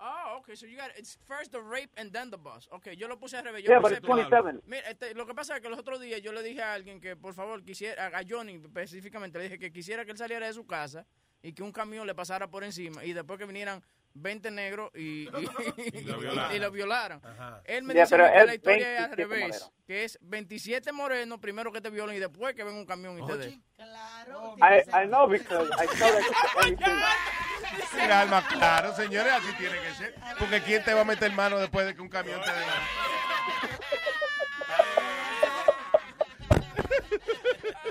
Oh, 0.00 0.38
okay, 0.40 0.54
so 0.54 0.66
you 0.66 0.76
got 0.76 0.90
it's 0.96 1.16
first 1.28 1.52
the 1.52 1.60
rape 1.60 1.90
and 1.96 2.12
then 2.12 2.30
the 2.30 2.38
bus. 2.38 2.68
Okay, 2.74 2.94
yo 2.96 3.06
lo 3.08 3.16
puse 3.16 3.34
al 3.34 3.44
revés. 3.44 3.62
Yo 3.62 3.70
Yeah, 3.70 3.80
but 3.80 3.92
puse- 3.92 3.98
it's 3.98 4.06
27. 4.06 4.60
Mira, 4.66 4.82
este, 4.90 5.14
lo 5.14 5.26
que 5.26 5.34
pasa 5.34 5.56
es 5.56 5.60
que 5.60 5.68
los 5.68 5.78
otros 5.78 6.00
días 6.00 6.20
yo 6.22 6.32
le 6.32 6.42
dije 6.42 6.62
a 6.62 6.74
alguien 6.74 7.00
que 7.00 7.14
por 7.16 7.34
favor 7.34 7.62
quisiera, 7.62 8.06
a 8.08 8.22
Johnny 8.28 8.54
específicamente, 8.56 9.38
le 9.38 9.44
dije 9.44 9.58
que 9.58 9.70
quisiera 9.72 10.04
que 10.04 10.10
él 10.12 10.16
saliera 10.18 10.46
de 10.46 10.52
su 10.52 10.66
casa 10.66 11.04
y 11.42 11.52
que 11.52 11.62
un 11.62 11.72
camión 11.72 12.06
le 12.06 12.14
pasara 12.14 12.48
por 12.48 12.64
encima 12.64 13.04
y 13.04 13.12
después 13.12 13.38
que 13.38 13.46
vinieran 13.46 13.82
20 14.14 14.50
negros 14.50 14.90
y, 14.94 15.26
y, 15.28 15.48
y- 15.94 16.00
lo 16.02 16.18
violaran. 16.18 16.54
y 16.54 16.58
lo 16.58 16.70
violaran. 16.70 17.20
Ajá. 17.24 17.62
Él 17.64 17.82
me 17.82 17.94
Yeah, 17.94 18.04
dice 18.04 18.16
que 18.16 18.38
es 18.38 18.46
la 18.46 18.54
historia 18.54 18.92
es 18.94 19.00
al 19.00 19.10
27 19.10 19.16
revés, 19.16 19.40
morenos. 19.48 19.72
que 19.86 20.04
es 20.04 20.18
27 20.20 20.92
morenos 20.92 21.38
primero 21.40 21.72
que 21.72 21.80
te 21.80 21.88
violen 21.90 22.16
y 22.16 22.20
después 22.20 22.54
que 22.54 22.62
venga 22.62 22.78
un 22.78 22.86
camión 22.86 23.18
y 23.18 23.26
te 23.26 23.36
dé. 23.38 23.48
I 23.48 25.04
I 25.04 25.06
know 25.06 25.26
because 25.28 25.68
I 25.72 25.86
that. 25.86 26.76
Mira, 27.94 28.20
alma, 28.20 28.46
claro, 28.48 28.94
señores, 28.94 29.32
así 29.32 29.52
tiene 29.56 29.78
que 29.80 29.94
ser. 29.94 30.14
Porque 30.38 30.60
¿quién 30.62 30.84
te 30.84 30.92
va 30.92 31.00
a 31.00 31.04
meter 31.04 31.32
mano 31.32 31.58
después 31.58 31.86
de 31.86 31.94
que 31.94 32.02
un 32.02 32.08
camión 32.08 32.40
te 32.42 32.50
dé? 32.50 32.56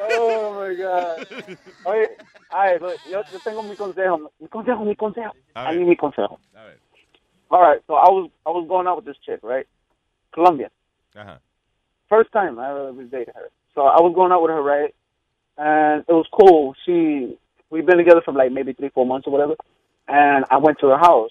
Oh 0.00 0.54
my 0.54 0.74
God. 0.74 1.26
Oye, 1.86 2.08
ay, 2.50 2.78
pues, 2.78 3.00
yo, 3.10 3.22
yo 3.32 3.38
tengo 3.40 3.62
mi 3.62 3.76
consejo. 3.76 4.30
Mi 4.40 4.48
consejo, 4.48 4.84
mi 4.84 4.96
consejo. 4.96 5.32
A 5.54 5.72
ver. 5.72 5.84
mi 5.84 5.96
consejo. 5.96 6.38
A 6.54 6.64
ver. 6.64 6.78
All 7.50 7.60
right, 7.60 7.80
so 7.86 7.94
I 7.94 8.10
was 8.10 8.30
I 8.46 8.50
was 8.50 8.66
going 8.68 8.86
out 8.86 8.96
with 8.96 9.04
this 9.04 9.16
chick, 9.24 9.40
right? 9.42 9.66
Colombian. 10.32 10.70
Ajá. 11.14 11.38
First 12.08 12.32
time 12.32 12.58
I 12.58 12.70
ever 12.70 12.92
dated 13.04 13.34
her. 13.34 13.50
So 13.74 13.82
I 13.82 14.00
was 14.00 14.12
going 14.14 14.32
out 14.32 14.42
with 14.42 14.50
her, 14.50 14.62
right? 14.62 14.94
And 15.56 16.04
it 16.08 16.12
was 16.12 16.26
cool. 16.32 16.74
She 16.84 17.38
we've 17.70 17.86
been 17.86 17.98
together 17.98 18.22
for 18.24 18.32
like 18.32 18.52
maybe 18.52 18.72
three, 18.72 18.90
four 18.90 19.06
months 19.06 19.26
or 19.26 19.32
whatever. 19.32 19.54
And 20.08 20.44
I 20.50 20.58
went 20.58 20.78
to 20.80 20.88
her 20.88 20.98
house. 20.98 21.30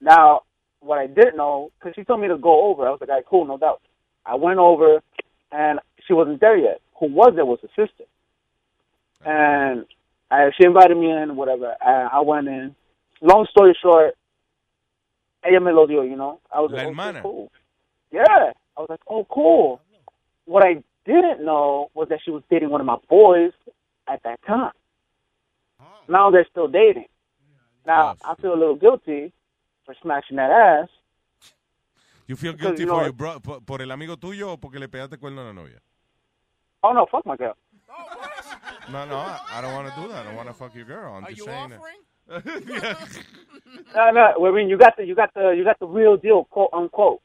Now, 0.00 0.42
what 0.80 0.98
I 0.98 1.06
didn't 1.06 1.36
know, 1.36 1.70
because 1.78 1.94
she 1.94 2.04
told 2.04 2.20
me 2.20 2.28
to 2.28 2.38
go 2.38 2.66
over, 2.66 2.86
I 2.86 2.90
was 2.90 3.00
like, 3.00 3.10
all 3.10 3.16
right, 3.16 3.26
cool, 3.26 3.44
no 3.44 3.58
doubt. 3.58 3.80
I 4.24 4.34
went 4.34 4.58
over, 4.58 5.02
and 5.52 5.80
she 6.06 6.12
wasn't 6.12 6.40
there 6.40 6.56
yet. 6.56 6.80
Who 6.98 7.06
was 7.06 7.32
there 7.34 7.44
was 7.46 7.58
her 7.62 7.68
sister. 7.68 8.04
And 9.24 9.86
uh, 10.30 10.50
she 10.56 10.66
invited 10.66 10.96
me 10.96 11.10
in, 11.10 11.36
whatever. 11.36 11.74
And 11.84 12.08
I 12.12 12.20
went 12.20 12.48
in. 12.48 12.74
Long 13.20 13.46
story 13.50 13.76
short, 13.80 14.14
ella 15.44 15.60
me 15.60 15.72
lo 15.72 15.86
dio, 15.86 16.02
you 16.02 16.16
know. 16.16 16.40
I 16.54 16.60
was 16.60 16.70
La 16.72 16.82
like, 16.82 16.98
okay, 16.98 17.20
cool. 17.22 17.50
Yeah. 18.12 18.52
I 18.76 18.80
was 18.80 18.88
like, 18.90 19.00
oh, 19.08 19.26
cool. 19.30 19.80
What 20.44 20.64
I 20.64 20.82
didn't 21.06 21.44
know 21.44 21.90
was 21.94 22.08
that 22.10 22.20
she 22.24 22.30
was 22.30 22.42
dating 22.50 22.70
one 22.70 22.80
of 22.80 22.86
my 22.86 22.98
boys 23.08 23.52
at 24.06 24.22
that 24.24 24.40
time. 24.46 24.72
Now 26.08 26.30
they're 26.30 26.46
still 26.50 26.68
dating. 26.68 27.06
Now, 27.86 28.16
I 28.24 28.34
feel 28.34 28.52
a 28.52 28.58
little 28.58 28.76
guilty 28.76 29.32
for 29.84 29.94
smashing 30.02 30.36
that 30.36 30.50
ass. 30.50 30.88
You 32.26 32.36
feel 32.36 32.52
guilty 32.52 32.82
you 32.82 32.88
for 32.88 33.04
your 33.04 33.12
bro- 33.12 33.38
por, 33.40 33.60
por 33.60 33.80
el 33.80 33.90
amigo 33.92 34.16
tuyo 34.16 34.52
o 34.52 34.56
porque 34.56 34.78
le 34.80 34.88
pegaste 34.88 35.16
cuerno 35.18 35.42
a 35.42 35.44
la 35.44 35.52
novia? 35.52 35.80
Oh, 36.82 36.92
no, 36.92 37.06
fuck 37.10 37.24
my 37.26 37.36
girl. 37.36 37.54
No, 38.92 39.04
no, 39.04 39.16
I, 39.16 39.40
I 39.54 39.60
don't 39.60 39.72
want 39.72 39.88
to 39.94 40.00
do 40.00 40.08
that. 40.08 40.18
I 40.18 40.24
don't 40.24 40.36
want 40.36 40.48
to 40.48 40.54
fuck 40.54 40.74
your 40.74 40.84
girl. 40.84 41.14
I'm 41.14 41.24
Are 41.24 41.28
just 41.28 41.38
you 41.40 41.44
saying 41.46 41.72
offering? 41.72 42.00
that. 42.28 42.96
No, 43.94 44.10
no. 44.10 44.46
I 44.46 44.50
mean, 44.52 44.68
you 44.68 44.76
got 44.76 44.96
the, 44.96 45.04
you 45.04 45.14
got 45.14 45.32
the, 45.34 45.50
you 45.56 45.64
got 45.64 45.78
the 45.78 45.86
real 45.86 46.16
deal, 46.16 46.44
quote 46.44 46.70
unquote. 46.72 47.20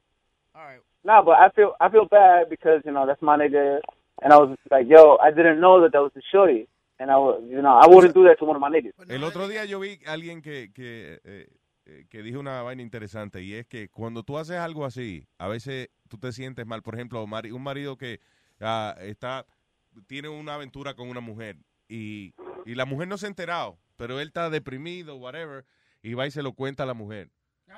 All 0.56 0.62
right. 0.64 0.80
No, 1.04 1.22
but 1.26 1.32
I 1.40 1.50
feel, 1.50 1.74
I 1.80 1.90
feel 1.90 2.06
bad 2.06 2.50
because 2.50 2.82
you 2.86 2.92
know 2.92 3.06
that's 3.06 3.22
my 3.22 3.38
nigga, 3.38 3.80
and 4.22 4.32
I 4.34 4.38
was 4.38 4.56
like, 4.70 4.86
yo, 4.88 5.18
I 5.22 5.32
didn't 5.32 5.60
know 5.60 5.82
that 5.82 5.92
that 5.94 6.02
was 6.02 6.12
the 6.14 6.22
shorty, 6.32 6.68
and 7.00 7.10
I 7.10 7.18
was, 7.18 7.42
you 7.50 7.62
know, 7.62 7.76
I 7.82 7.88
wouldn't 7.88 8.14
do 8.14 8.24
that 8.26 8.38
to 8.40 8.46
one 8.46 8.56
of 8.56 8.62
my 8.62 8.70
niggas. 8.70 8.94
El 9.10 9.24
otro 9.24 9.48
día 9.48 9.66
yo 9.66 9.80
vi 9.80 10.00
a 10.06 10.12
alguien 10.14 10.42
que, 10.42 10.72
que, 10.74 11.20
eh, 11.24 11.48
eh, 11.88 12.06
que 12.10 12.22
dijo 12.22 12.40
una 12.40 12.62
vaina 12.62 12.82
interesante 12.84 13.42
y 13.42 13.56
es 13.56 13.66
que 13.66 13.90
cuando 13.90 14.24
tú 14.24 14.38
haces 14.38 14.58
algo 14.58 14.86
así, 14.86 15.28
a 15.40 15.48
veces 15.48 15.90
tú 16.08 16.18
te 16.20 16.32
sientes 16.32 16.66
mal. 16.68 16.84
Por 16.84 16.96
ejemplo, 16.96 17.26
mari- 17.28 17.52
un 17.52 17.64
marido 17.64 17.98
que 17.98 18.20
ah, 18.62 18.96
está 19.00 19.46
tiene 20.08 20.30
una 20.30 20.56
aventura 20.56 20.94
con 20.94 21.10
una 21.10 21.20
mujer 21.20 21.58
y, 21.88 22.34
y 22.66 22.76
la 22.76 22.86
mujer 22.86 23.08
no 23.08 23.18
se 23.18 23.26
ha 23.26 23.30
enterado, 23.30 23.80
pero 23.98 24.20
él 24.20 24.28
está 24.28 24.50
deprimido, 24.50 25.18
whatever, 25.18 25.66
y 26.02 26.14
va 26.14 26.28
y 26.28 26.32
se 26.32 26.42
lo 26.42 26.54
cuenta 26.54 26.84
a 26.84 26.86
la 26.86 26.94
mujer. 26.94 27.30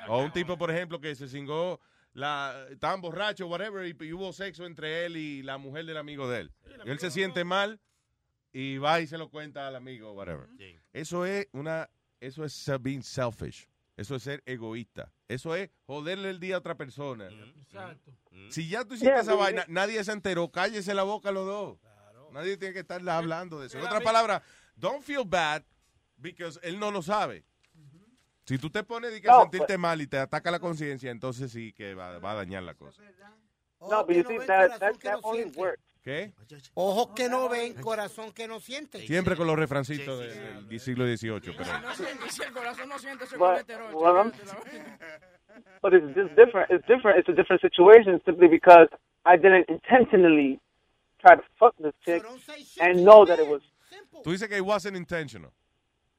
O 0.08 0.24
un 0.24 0.32
tipo, 0.32 0.58
por 0.58 0.72
ejemplo, 0.72 1.00
que 1.00 1.16
se 1.16 1.28
cingó, 1.28 1.80
la, 2.14 2.68
estaban 2.70 3.02
borrachos, 3.02 3.50
whatever, 3.50 3.86
y, 3.88 4.06
y 4.06 4.14
hubo 4.14 4.34
sexo 4.34 4.66
entre 4.66 5.06
él 5.06 5.18
y 5.18 5.44
la 5.44 5.58
mujer 5.58 5.86
del 5.86 5.98
amigo 5.98 6.30
de 6.30 6.42
él. 6.42 6.52
Él 6.86 7.00
se 7.00 7.12
siente 7.12 7.44
mal 7.44 7.80
y 8.52 8.78
va 8.78 9.02
y 9.02 9.08
se 9.08 9.18
lo 9.18 9.30
cuenta 9.30 9.68
al 9.68 9.76
amigo, 9.76 10.14
whatever. 10.14 10.48
Eso 10.92 11.26
es 11.26 11.48
una, 11.52 11.90
eso 12.20 12.44
es 12.44 12.72
being 12.82 13.02
selfish. 13.02 13.68
Eso 13.95 14.15
es 14.15 14.24
ser 14.24 14.41
egoísta. 14.45 15.11
Eso 15.28 15.56
es 15.56 15.70
joderle 15.86 16.30
el 16.32 16.40
día 16.40 16.56
a 16.56 16.60
otra 16.60 16.76
persona. 16.76 17.30
Exacto. 17.57 18.11
Si 18.49 18.68
ya 18.68 18.84
tú 18.84 18.95
hiciste 18.95 19.11
Yeah, 19.11 19.22
esa 19.22 19.36
vaina, 19.36 19.65
nadie 19.68 20.03
se 20.03 20.11
enteró. 20.11 20.52
Cállese 20.52 20.94
la 20.94 21.03
boca 21.03 21.32
los 21.32 21.45
dos. 21.45 21.78
Nadie 22.32 22.57
tiene 22.57 22.74
que 22.74 22.80
estar 22.80 23.07
hablando 23.07 23.60
de 23.60 23.68
eso. 23.68 23.78
En 23.78 23.86
otras 23.86 24.02
palabras, 24.02 24.41
don't 24.76 25.03
feel 25.03 25.24
bad 25.24 25.64
because 26.18 26.60
él 26.64 26.80
no 26.80 26.90
lo 26.90 27.03
sabe. 27.03 27.45
Si 28.45 28.57
tú 28.57 28.70
te 28.70 28.84
pones 28.84 29.11
de 29.11 29.22
que 29.22 29.28
No, 29.28 29.41
sentirte 29.41 29.78
mal 29.78 30.02
y 30.02 30.07
te 30.07 30.18
ataca 30.18 30.52
la 30.52 30.60
conciencia, 30.60 31.11
entonces 31.11 31.52
sí 31.52 31.72
que 31.72 31.94
va, 31.94 32.18
va 32.20 32.32
a 32.32 32.36
dañar 32.36 32.64
la 32.64 32.74
cosa. 32.74 33.02
No, 33.80 34.06
but 34.06 34.15
you 34.15 34.24
see 34.24 34.38
that 34.48 34.80
that, 34.80 34.98
that 34.99 35.20
only 35.24 35.45
works. 35.56 35.84
¿Qué? 36.04 36.34
Ojos 36.74 37.16
que 37.16 37.30
no 37.30 37.48
ven, 37.48 37.76
corazón 37.76 38.34
que 38.34 38.46
no 38.48 38.60
siente. 38.60 39.00
Siempre 39.00 39.38
con 39.38 39.48
los 39.48 39.58
refrancitos 39.58 40.20
del, 40.20 40.68
del 40.68 40.80
siglo 40.80 41.06
XVIII. 41.06 41.56
Pero... 41.58 41.80
No 41.82 41.94
siente, 41.96 42.30
si 42.30 42.44
el 42.44 42.52
corazón 42.52 42.90
no 42.90 43.00
siente, 43.00 43.26
se 43.26 43.38
But, 45.82 45.94
it's 45.94 46.16
just 46.16 46.36
different. 46.36 46.72
It's 46.72 46.86
different. 46.88 47.20
It's 47.20 47.30
a 47.30 47.34
different 47.34 47.62
situation 47.62 48.20
simply 48.26 48.48
because 48.48 48.88
I 49.24 49.38
didn't 49.38 49.70
intentionally 49.70 50.60
try 51.22 51.36
to 51.36 51.44
fuck 51.60 51.76
this 51.78 51.94
chick 52.04 52.24
and 52.82 53.06
know 53.06 53.24
that 53.26 53.40
it 53.40 53.48
was. 53.48 53.62
Tú 54.24 54.32
dices 54.32 54.50
que 54.50 54.58
it 54.58 54.66
wasn't 54.66 54.98
intentional. 54.98 55.52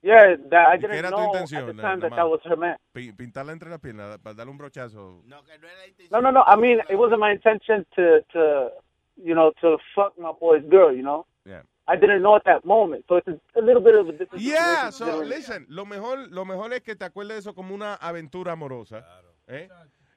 Yeah, 0.03 0.37
that 0.51 0.69
I 0.69 0.75
¿Y 0.75 0.79
qué 0.79 0.83
didn't 0.83 0.97
era 0.99 1.11
tu 1.11 1.17
know 1.17 1.35
at 1.35 1.41
intención? 1.41 1.67
the 1.77 1.83
time 1.83 2.01
that 2.01 2.11
that 2.15 2.29
was 2.29 2.41
her 2.45 2.57
man. 2.57 2.77
Pi- 2.93 3.13
Pintarla 3.13 3.53
entre 3.53 3.71
las 3.71 3.81
piernas 3.81 4.19
para 4.19 4.35
darle 4.35 4.53
un 4.53 4.59
brochazo. 4.59 5.23
No, 6.11 6.21
no, 6.21 6.31
no. 6.31 6.45
I 6.47 6.57
mean, 6.57 6.81
it 6.89 6.97
wasn't 6.97 7.21
my 7.21 7.33
intention 7.33 7.85
to, 7.97 8.21
to, 8.35 8.71
you 9.17 9.35
know, 9.35 9.53
to 9.61 9.79
fuck 9.95 10.17
my 10.19 10.33
boy's 10.33 10.63
girl. 10.71 10.93
You 10.95 11.03
know, 11.03 11.27
Yeah. 11.45 11.63
I 11.87 11.97
didn't 11.97 12.23
know 12.23 12.37
at 12.37 12.45
that 12.45 12.65
moment, 12.65 13.05
so 13.09 13.17
it's 13.19 13.29
a, 13.29 13.61
little 13.61 13.83
bit 13.83 13.95
of 13.95 14.09
a 14.09 14.13
different. 14.13 14.43
Yeah, 14.43 14.91
so 14.91 15.05
considering- 15.05 15.29
listen, 15.29 15.67
lo 15.69 15.85
mejor, 15.85 16.29
lo 16.31 16.45
mejor 16.47 16.73
es 16.73 16.81
que 16.83 16.97
te 16.97 17.05
acuerdes 17.05 17.35
de 17.35 17.39
eso 17.41 17.55
como 17.55 17.75
una 17.75 17.95
aventura 17.97 18.53
amorosa. 18.53 19.05
¿eh? 19.47 19.69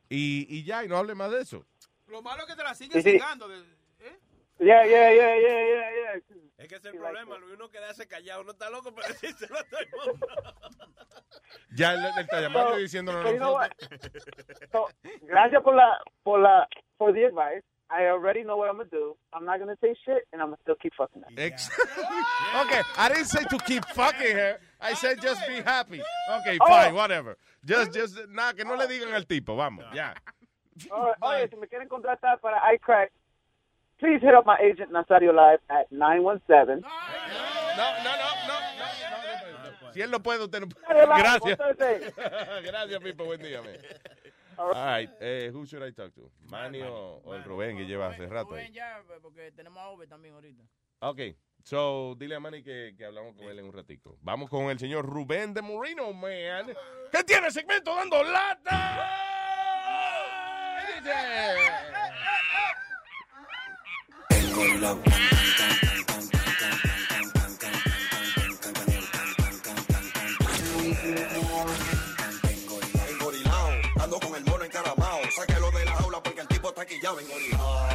Y, 0.09 0.47
y 0.49 0.63
ya, 0.63 0.85
y 0.85 0.87
no 0.87 0.95
hable 0.97 1.13
más 1.15 1.29
de 1.31 1.41
eso. 1.41 1.65
Lo 2.07 2.21
malo 2.21 2.43
es 2.43 2.47
que 2.47 2.55
te 2.55 2.63
la 2.63 2.73
Sí, 2.73 2.85
siguen 2.85 3.03
sí. 3.03 3.11
cigando. 3.11 3.47
de- 3.49 3.61
Yeah, 4.59 4.85
yeah, 4.87 5.13
yeah, 5.13 5.35
yeah, 5.35 5.67
yeah, 5.67 5.91
yeah. 5.91 6.21
Es 6.57 6.67
que 6.67 6.75
ese 6.77 6.87
es 6.87 6.93
el 6.95 6.99
problema, 6.99 7.37
Luis, 7.37 7.53
uno 7.55 7.69
quedarse 7.69 8.07
callado, 8.07 8.41
uno 8.41 8.51
está 8.53 8.69
loco 8.71 8.91
para 8.95 9.09
decírselo 9.09 9.59
a 9.59 9.63
todo 9.65 9.79
el 9.81 9.87
mundo. 10.07 10.27
Ya 11.75 11.93
él, 11.93 11.99
él 12.03 12.11
está 12.17 12.41
llamando 12.41 12.71
So- 12.71 12.79
y 12.79 12.81
diciéndonos 12.83 13.23
so 13.23 13.31
you 13.31 13.37
know 13.37 13.53
what? 13.53 13.69
nosotros. 13.79 14.23
So, 14.71 14.87
gracias 15.23 15.61
por 15.61 15.75
la, 15.75 15.97
por 16.23 16.39
la, 16.39 16.67
for 16.97 17.13
the 17.13 17.25
advice. 17.25 17.63
I 17.89 18.07
already 18.07 18.43
know 18.43 18.57
what 18.57 18.69
I'm 18.69 18.77
gonna 18.77 18.89
do. 18.89 19.15
I'm 19.33 19.45
not 19.45 19.59
gonna 19.59 19.77
say 19.81 19.95
shit, 20.05 20.27
and 20.33 20.41
I'm 20.41 20.49
gonna 20.49 20.57
still 20.61 20.75
keep 20.75 20.93
fucking 20.95 21.21
her. 21.21 21.29
Ex- 21.37 21.69
okay, 22.65 22.81
I 22.97 23.07
didn't 23.09 23.25
say 23.27 23.43
to 23.45 23.57
keep 23.59 23.85
fucking 23.85 24.35
her. 24.35 24.59
I 24.81 24.93
said 24.93 25.21
just 25.21 25.45
be 25.47 25.61
happy. 25.61 26.01
Okay, 26.41 26.57
Oh. 26.61 26.67
fine, 26.67 26.93
whatever. 26.93 27.37
Just, 27.63 27.93
just, 27.93 28.17
nada, 28.29 28.53
que 28.57 28.65
no 28.65 28.75
le 28.75 28.87
digan 28.87 29.13
al 29.13 29.25
tipo, 29.25 29.55
vamos, 29.55 29.85
ya. 29.93 30.13
Oye, 30.91 31.13
oye, 31.21 31.47
si 31.49 31.55
me 31.55 31.67
quieren 31.67 31.87
contratar 31.87 32.39
para 32.41 32.59
iCrack, 32.75 33.09
please 33.99 34.19
hit 34.21 34.33
up 34.35 34.45
my 34.45 34.57
agent 34.61 34.91
Nazario 34.91 35.33
Live 35.33 35.59
at 35.69 35.91
917. 35.91 36.81
No, 36.81 36.87
no, 37.77 37.93
no, 38.03 38.11
no, 38.15 38.47
no. 38.47 39.91
Si 39.93 40.01
él 40.01 40.11
no 40.11 40.19
puede, 40.19 40.43
usted 40.43 40.59
no 40.59 40.67
puede. 40.67 41.05
Gracias. 41.05 41.57
Gracias, 42.63 42.99
Pipo. 43.01 43.25
Buen 43.25 43.41
día, 43.41 43.61
man. 43.61 43.75
All 44.57 44.73
right, 44.73 45.09
eh, 45.19 45.51
who 45.53 45.65
should 45.65 45.83
I 45.83 45.91
talk 45.91 46.13
to? 46.15 46.31
Manny 46.49 46.81
o, 46.81 47.21
o 47.23 47.35
el 47.35 47.43
Rubén 47.43 47.77
que 47.77 47.85
lleva 47.85 48.07
hace 48.07 48.25
rato 48.25 48.55
ahí. 48.55 48.67
Rubén 48.67 48.73
ya, 48.73 49.03
porque 49.21 49.51
tenemos 49.51 49.77
a 49.77 49.89
Ove 49.89 50.07
también 50.07 50.33
ahorita. 50.33 50.63
Ok, 50.99 51.19
so 51.63 52.15
dile 52.17 52.35
a 52.35 52.39
Manny 52.39 52.63
que, 52.63 52.95
que 52.97 53.05
hablamos 53.05 53.35
con 53.35 53.45
él 53.45 53.59
en 53.59 53.65
un 53.65 53.73
ratico. 53.73 54.17
Vamos 54.21 54.49
con 54.49 54.63
el 54.71 54.79
señor 54.79 55.05
Rubén 55.05 55.53
de 55.53 55.61
Moreno, 55.61 56.11
man. 56.11 56.73
¿Qué 57.11 57.23
tiene 57.23 57.51
segmento 57.51 57.95
dando 57.95 58.23
lata? 58.23 59.23
Engorilao, 64.29 64.99
está 76.87 76.95
quillado 76.95 77.19
engorilao. 77.19 77.87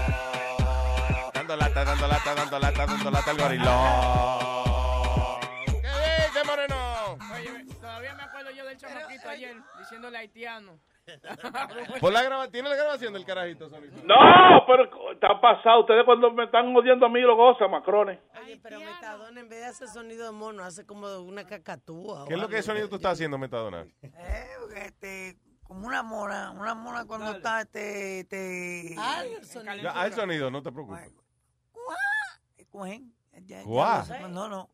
Dando 1.34 1.56
lata, 1.56 1.84
dando 1.84 2.06
lata, 2.06 2.34
dando 2.34 2.58
lata, 2.58 2.86
dando 2.86 3.10
lata 3.10 3.30
al 3.30 3.36
gorilón. 3.38 3.72
¿Qué 5.80 5.88
dice, 6.26 6.44
Moreno? 6.46 7.18
Oye, 7.34 7.64
todavía 7.80 8.14
me 8.14 8.22
acuerdo 8.22 8.50
yo 8.50 8.64
del 8.64 8.76
chamaquito 8.76 9.28
ayer 9.28 9.56
diciéndole 9.78 10.18
haitiano. 10.18 10.78
Por 12.00 12.12
la 12.12 12.22
graba- 12.22 12.48
¿Tiene 12.48 12.68
la 12.68 12.76
grabación 12.76 13.12
del 13.12 13.24
carajito 13.24 13.68
solito? 13.68 13.96
No, 14.04 14.14
pero 14.68 15.12
está 15.12 15.40
pasado. 15.40 15.80
Ustedes 15.80 16.04
cuando 16.04 16.30
me 16.30 16.44
están 16.44 16.74
odiando 16.76 17.06
a 17.06 17.08
mí 17.08 17.20
lo 17.20 17.34
gozan, 17.34 17.72
macrones. 17.72 18.20
Oye, 18.40 18.60
pero 18.62 18.78
Metadona 18.78 19.40
en 19.40 19.48
vez 19.48 19.58
de 19.60 19.66
hacer 19.66 19.88
sonido 19.88 20.26
de 20.26 20.30
mono 20.32 20.62
hace 20.62 20.86
como 20.86 21.08
una 21.18 21.44
cacatúa. 21.44 22.24
¿Qué 22.28 22.34
es 22.34 22.40
lo 22.40 22.48
que 22.48 22.62
sonido 22.62 22.88
tú 22.88 22.96
estás 22.96 23.14
haciendo, 23.14 23.36
Metadona? 23.36 23.84
Eh, 24.00 24.46
este, 24.76 25.36
como 25.62 25.86
una 25.86 26.02
mona, 26.02 26.50
una 26.52 26.74
mona 26.74 27.04
cuando 27.06 27.32
está, 27.32 27.62
este, 27.62 28.20
este... 28.20 28.94
Ah, 28.98 29.22
el 29.24 29.44
sonido. 30.12 30.46
Ya, 30.46 30.50
no 30.50 30.62
te 30.62 30.70
preocupes. 30.72 31.12
Cogen. 32.70 33.12
ya- 33.32 33.40
ya 33.58 33.62
Guau. 33.64 33.98
lo 33.98 34.04
sé. 34.04 34.20
No, 34.28 34.48
no. 34.48 34.70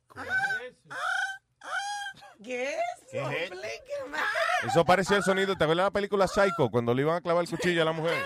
¿Qué 2.45 2.65
es? 2.65 2.79
¿Qué 3.11 3.19
es 3.21 3.29
eso? 3.29 3.31
Explíqueme. 3.33 4.19
Eso 4.65 4.85
pareció 4.85 5.17
el 5.17 5.23
sonido. 5.25 5.57
¿Te 5.57 5.65
acuerdas 5.65 5.85
de 5.85 5.89
la 5.89 5.91
película 5.91 6.29
Psycho? 6.29 6.69
Cuando 6.71 6.95
le 6.95 7.03
iban 7.03 7.17
a 7.17 7.21
clavar 7.21 7.43
el 7.45 7.51
cuchillo 7.51 7.83
a 7.83 7.85
la 7.85 7.93
mujer. 7.93 8.17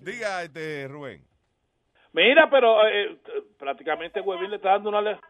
Diga, 0.00 0.42
este, 0.42 0.86
Rubén. 0.88 1.26
Mira, 2.12 2.48
pero 2.50 2.86
eh, 2.86 3.12
eh, 3.12 3.18
prácticamente 3.58 4.20
Huevín 4.20 4.50
le 4.50 4.56
está 4.56 4.70
dando 4.70 4.88
una... 4.90 5.00
le- 5.02 5.20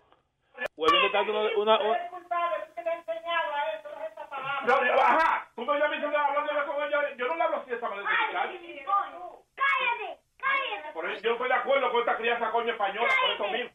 Huevín 0.77 1.01
le 1.01 1.07
está 1.07 1.19
dando 1.19 1.32
una... 1.32 1.57
una- 1.57 1.78
una- 1.81 2.08
ajá, 4.74 5.49
tú 5.55 5.65
me 5.65 5.78
llamas 5.78 5.99
hablando 6.05 6.55
de 6.55 6.66
con 6.66 6.82
ella. 6.82 6.99
Yo 7.16 7.28
no 7.28 7.35
le 7.36 7.43
hablo 7.43 7.57
así 7.59 7.70
de 7.70 7.77
esa 7.77 7.89
manera. 7.89 8.09
¡Cállate! 8.32 10.19
¡Cállate! 10.39 10.93
Por 10.93 11.11
eso 11.11 11.23
yo 11.23 11.32
estoy 11.32 11.49
de 11.49 11.55
acuerdo 11.55 11.90
con 11.90 12.01
esta 12.01 12.16
crianza 12.16 12.51
coño 12.51 12.73
española, 12.73 13.12
por 13.20 13.31
eso 13.31 13.53
mismo. 13.57 13.70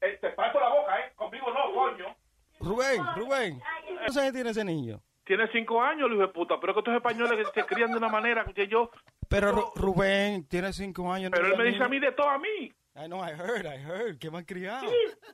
Eh, 0.00 0.18
te 0.20 0.30
parto 0.30 0.60
la 0.60 0.68
boca, 0.68 0.98
¿eh? 1.00 1.12
Conmigo 1.16 1.50
no, 1.50 1.72
coño. 1.72 2.16
Rubén, 2.60 3.02
Rubén. 3.16 3.60
¿Cuántos 3.86 4.16
años 4.16 4.32
tiene 4.32 4.50
ese 4.50 4.64
niño? 4.64 5.00
Tiene 5.24 5.46
cinco 5.52 5.82
años, 5.82 6.08
hijo 6.10 6.20
de 6.20 6.28
puta, 6.28 6.58
pero 6.60 6.72
que 6.72 6.80
estos 6.80 6.94
españoles 6.94 7.46
que 7.52 7.60
se 7.60 7.66
crían 7.66 7.90
de 7.90 7.98
una 7.98 8.08
manera 8.08 8.44
que 8.44 8.66
yo... 8.66 8.90
Pero 9.28 9.52
Ru- 9.52 9.72
Rubén 9.76 10.48
tiene 10.48 10.72
cinco 10.72 11.12
años. 11.12 11.30
Pero 11.30 11.48
no 11.48 11.52
él 11.54 11.58
me 11.58 11.64
dice 11.64 11.84
a 11.84 11.88
mí 11.88 11.98
de 11.98 12.12
todo 12.12 12.28
a 12.30 12.38
mí. 12.38 12.72
I 12.96 13.06
know, 13.06 13.22
I 13.22 13.30
heard, 13.32 13.66
I 13.66 13.76
heard. 13.76 14.18
Que 14.18 14.30
me 14.30 14.38
han 14.38 14.44
criado. 14.44 14.90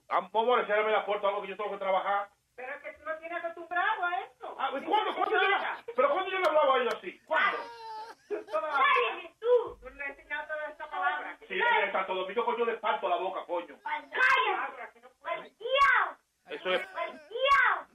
Amor, 0.09 0.67
cierrame 0.67 0.91
la 0.93 1.07
puerta, 1.07 1.29
algo 1.29 1.43
que 1.43 1.49
yo 1.49 1.57
tengo 1.57 1.71
que 1.71 1.77
trabajar. 1.79 2.29
Pero 2.57 2.73
es 2.75 2.83
que 2.83 2.93
tú 2.99 3.05
no 3.05 3.17
tienes 3.19 3.39
acostumbrado 3.39 4.05
a. 4.05 4.09
Ah, 4.11 4.29
¿y 4.79 4.85
¿Cuándo, 4.85 5.15
cuándo 5.15 5.41
yo 5.41 5.49
le, 5.49 5.57
pero 5.95 6.11
cuándo 6.11 6.31
yo 6.31 6.39
le 6.39 6.49
hablaba 6.49 6.75
a 6.75 6.79
ella 6.79 6.91
así? 6.97 7.21
¿Cuándo? 7.27 7.59
Cállate 8.29 9.35
tú. 9.41 9.79
Tú 9.81 9.89
le 9.91 10.05
has 10.05 10.11
enseñado 10.11 10.47
toda 10.49 10.69
esta 10.69 10.91
palabra. 10.91 11.39
Sí, 11.47 11.55
en 11.55 11.93
Santo 11.93 12.15
Domingo, 12.15 12.45
coño, 12.45 12.65
le 12.65 12.75
parto 12.79 13.09
la 13.09 13.17
boca, 13.17 13.45
coño. 13.47 13.79
Cállate. 13.83 14.25
Eso 16.49 16.75
es... 16.75 16.83
¡Maldiao! 16.93 17.87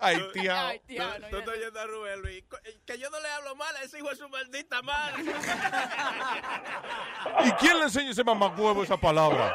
Ay, 0.00 0.30
tía. 0.32 0.68
Ay, 0.68 0.78
tía, 0.80 1.18
no, 1.18 1.28
tú 1.28 1.38
estás 1.38 1.56
oyendo 1.56 1.80
a 1.80 1.86
Rubén 1.86 2.22
Luis. 2.22 2.44
Eh, 2.64 2.78
Que 2.86 2.98
yo 2.98 3.08
no 3.10 3.18
le 3.18 3.28
hablo 3.28 3.56
mal 3.56 3.74
a 3.76 3.82
ese 3.82 3.98
hijo 3.98 4.10
de 4.10 4.16
su 4.16 4.28
maldita 4.28 4.82
madre. 4.82 5.22
¿Y 7.44 7.50
quién 7.52 7.78
le 7.78 7.84
enseña 7.84 8.10
ese 8.10 8.24
mamacuevo 8.24 8.82
esa 8.82 8.96
palabra? 8.96 9.54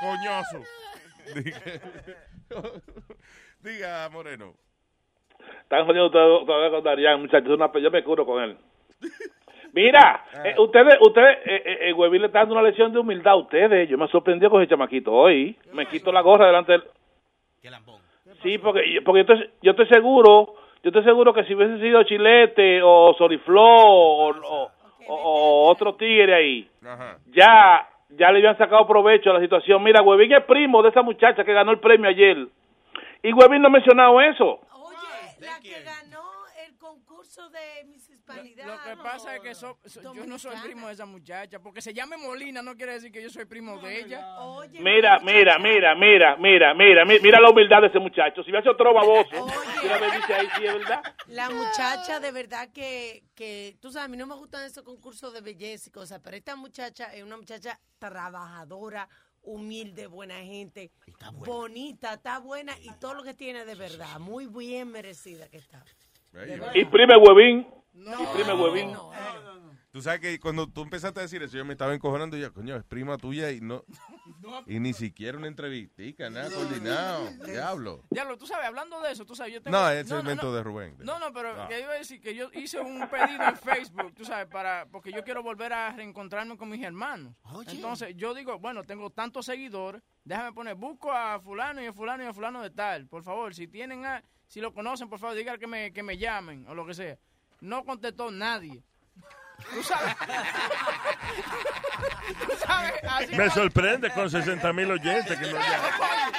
Coñazo. 0.00 0.62
Diga, 3.64 4.08
Moreno. 4.12 4.52
Están 5.62 5.86
jodiendo 5.86 6.10
todo- 6.10 6.44
todavía 6.44 6.70
con 6.70 6.84
Darían, 6.84 7.20
muchachos. 7.22 7.48
Una, 7.50 7.72
yo 7.80 7.90
me 7.90 8.04
curo 8.04 8.26
con 8.26 8.42
él. 8.42 8.56
Mira, 9.72 10.24
eh, 10.44 10.54
ustedes, 10.58 10.96
ustedes, 11.00 11.38
eh, 11.46 11.62
eh, 11.64 11.78
eh, 11.88 11.92
Huevín 11.94 12.20
le 12.20 12.26
está 12.28 12.40
dando 12.40 12.54
una 12.54 12.62
lección 12.62 12.92
de 12.92 12.98
humildad 13.00 13.32
a 13.32 13.36
ustedes. 13.36 13.88
Yo 13.88 13.98
me 13.98 14.06
sorprendió 14.08 14.48
con 14.50 14.62
ese 14.62 14.70
chamaquito 14.70 15.10
hoy. 15.12 15.56
Me 15.72 15.86
quito 15.86 16.12
la 16.12 16.20
gorra 16.20 16.46
delante 16.46 16.72
del... 16.72 16.82
Sí, 18.42 18.58
porque, 18.58 19.00
porque 19.04 19.24
yo, 19.24 19.32
estoy, 19.32 19.50
yo 19.62 19.70
estoy 19.70 19.86
seguro, 19.88 20.54
yo 20.82 20.90
estoy 20.90 21.02
seguro 21.02 21.32
que 21.32 21.44
si 21.44 21.54
hubiese 21.54 21.78
sido 21.80 22.02
Chilete 22.04 22.82
o 22.82 23.14
Sorifló 23.16 23.62
o, 23.64 24.28
o- 24.30 24.70
o- 25.08 25.14
o 25.14 25.68
otro 25.70 25.94
tigre 25.94 26.34
ahí, 26.34 26.68
Ajá. 26.84 27.18
ya, 27.32 27.88
ya 28.10 28.30
le 28.30 28.38
habían 28.38 28.58
sacado 28.58 28.86
provecho 28.86 29.30
a 29.30 29.34
la 29.34 29.40
situación. 29.40 29.82
Mira, 29.82 30.02
Huevín 30.02 30.32
es 30.32 30.44
primo 30.44 30.82
de 30.82 30.90
esa 30.90 31.02
muchacha 31.02 31.42
que 31.42 31.52
ganó 31.54 31.72
el 31.72 31.78
premio 31.80 32.08
ayer. 32.10 32.46
Y 33.24 33.32
Huevín 33.32 33.62
no 33.62 33.68
ha 33.68 33.70
mencionado 33.70 34.20
eso. 34.20 34.60
La 35.40 35.58
que 35.60 35.82
ganó 35.82 36.22
el 36.66 36.76
concurso 36.78 37.48
de 37.50 37.84
Miss 37.86 38.08
Hispanidad. 38.08 38.66
Lo 38.66 38.82
que 38.82 38.96
pasa 39.02 39.34
es 39.36 39.40
que 39.42 39.54
so- 39.54 39.78
so- 39.84 40.14
yo 40.14 40.24
no 40.26 40.38
soy 40.38 40.54
primo 40.62 40.86
de 40.88 40.92
esa 40.94 41.04
muchacha. 41.06 41.58
Porque 41.58 41.80
se 41.82 41.92
llame 41.92 42.16
Molina 42.16 42.62
no 42.62 42.74
quiere 42.76 42.92
decir 42.92 43.10
que 43.10 43.22
yo 43.22 43.28
soy 43.30 43.44
primo 43.46 43.78
de 43.78 44.00
ella. 44.00 44.24
Mira, 44.80 45.18
mira, 45.20 45.58
mira, 45.58 45.94
mira, 45.94 46.36
mira, 46.36 46.74
mira, 46.74 47.04
mi- 47.04 47.18
mira 47.20 47.40
la 47.40 47.50
humildad 47.50 47.80
de 47.82 47.88
ese 47.88 47.98
muchacho. 47.98 48.42
Si 48.44 48.50
hubiese 48.50 48.68
otro 48.70 48.92
baboso, 48.94 49.46
mira, 49.82 49.98
me 49.98 50.16
dice 50.16 50.34
ahí, 50.34 50.48
sí, 50.56 50.66
es 50.66 50.72
verdad. 50.74 51.02
La 51.26 51.50
muchacha, 51.50 52.20
de 52.20 52.30
verdad 52.32 52.68
que, 52.72 53.24
que, 53.34 53.76
tú 53.80 53.90
sabes, 53.90 54.06
a 54.06 54.08
mí 54.08 54.16
no 54.16 54.26
me 54.26 54.34
gustan 54.34 54.64
esos 54.64 54.84
concursos 54.84 55.32
de 55.32 55.40
belleza 55.40 55.88
y 55.88 55.92
cosas, 55.92 56.20
pero 56.22 56.36
esta 56.36 56.56
muchacha 56.56 57.12
es 57.14 57.22
una 57.22 57.36
muchacha 57.36 57.78
trabajadora, 57.98 59.08
humilde, 59.44 60.06
buena 60.06 60.36
gente, 60.38 60.90
bonita, 61.46 62.14
está 62.14 62.38
buena 62.38 62.74
y 62.80 62.90
todo 62.98 63.14
lo 63.14 63.22
que 63.22 63.34
tiene 63.34 63.64
de 63.64 63.74
verdad, 63.74 64.18
muy 64.18 64.46
bien 64.46 64.90
merecida 64.90 65.48
que 65.48 65.58
está. 65.58 65.84
Verdad. 66.32 66.74
Imprime 66.74 67.16
Huevín. 67.16 67.66
Imprime 67.94 68.54
Huevín. 68.54 68.96
Tú 69.94 70.02
sabes 70.02 70.18
que 70.18 70.40
cuando 70.40 70.66
tú 70.66 70.82
empezaste 70.82 71.20
a 71.20 71.22
decir 71.22 71.40
eso, 71.44 71.56
yo 71.56 71.64
me 71.64 71.74
estaba 71.74 71.94
encojonando 71.94 72.36
y 72.36 72.40
yo, 72.40 72.52
coño, 72.52 72.74
es 72.74 72.82
prima 72.82 73.16
tuya 73.16 73.52
y 73.52 73.60
no. 73.60 73.84
Y 74.66 74.80
ni 74.80 74.92
siquiera 74.92 75.38
una 75.38 75.46
entrevistica, 75.46 76.28
nada 76.30 76.50
coordinado. 76.50 77.30
Diablo. 77.46 78.02
Diablo, 78.10 78.36
tú 78.36 78.44
sabes, 78.44 78.66
hablando 78.66 79.00
de 79.00 79.12
eso, 79.12 79.24
tú 79.24 79.36
sabes, 79.36 79.54
yo 79.54 79.62
tengo... 79.62 79.76
No, 79.76 79.88
es 79.88 80.10
el 80.10 80.18
invento 80.18 80.46
no. 80.46 80.52
de 80.52 80.62
Rubén. 80.64 80.96
No, 80.98 81.20
no, 81.20 81.32
pero 81.32 81.56
No. 81.56 81.68
que 81.68 81.80
iba 81.80 81.92
a 81.92 81.94
decir 81.94 82.20
que 82.20 82.34
yo 82.34 82.50
hice 82.54 82.80
un 82.80 83.08
pedido 83.08 83.40
en 83.44 83.56
Facebook, 83.56 84.12
tú 84.16 84.24
sabes, 84.24 84.48
para 84.48 84.86
porque 84.90 85.12
yo 85.12 85.22
quiero 85.22 85.44
volver 85.44 85.72
a 85.72 85.92
reencontrarme 85.92 86.56
con 86.56 86.68
mis 86.70 86.82
hermanos. 86.82 87.32
Entonces, 87.68 88.16
yo 88.16 88.34
digo, 88.34 88.58
bueno, 88.58 88.82
tengo 88.82 89.10
tantos 89.10 89.46
seguidores, 89.46 90.02
déjame 90.24 90.52
poner, 90.52 90.74
busco 90.74 91.12
a 91.12 91.38
fulano 91.38 91.80
y 91.80 91.86
a 91.86 91.92
fulano 91.92 92.24
y 92.24 92.26
a 92.26 92.34
fulano 92.34 92.62
de 92.62 92.70
tal. 92.70 93.06
Por 93.06 93.22
favor, 93.22 93.54
si 93.54 93.68
tienen 93.68 94.04
a, 94.04 94.24
si 94.48 94.60
lo 94.60 94.74
conocen, 94.74 95.08
por 95.08 95.20
favor, 95.20 95.36
digan 95.36 95.56
que 95.60 95.68
me, 95.68 95.92
que 95.92 96.02
me 96.02 96.18
llamen 96.18 96.66
o 96.66 96.74
lo 96.74 96.84
que 96.84 96.94
sea. 96.94 97.16
No 97.60 97.84
contestó 97.84 98.32
nadie. 98.32 98.82
Tú 99.72 99.82
sabes. 99.82 100.14
Tú 102.46 102.52
sabes, 102.66 102.92
así 103.08 103.34
Me 103.36 103.50
sorprende 103.50 104.10
con 104.10 104.30
60 104.30 104.72
mil 104.72 104.90
oyentes 104.90 105.38
que 105.38 105.46
no 105.46 105.58
llaman. 105.58 106.32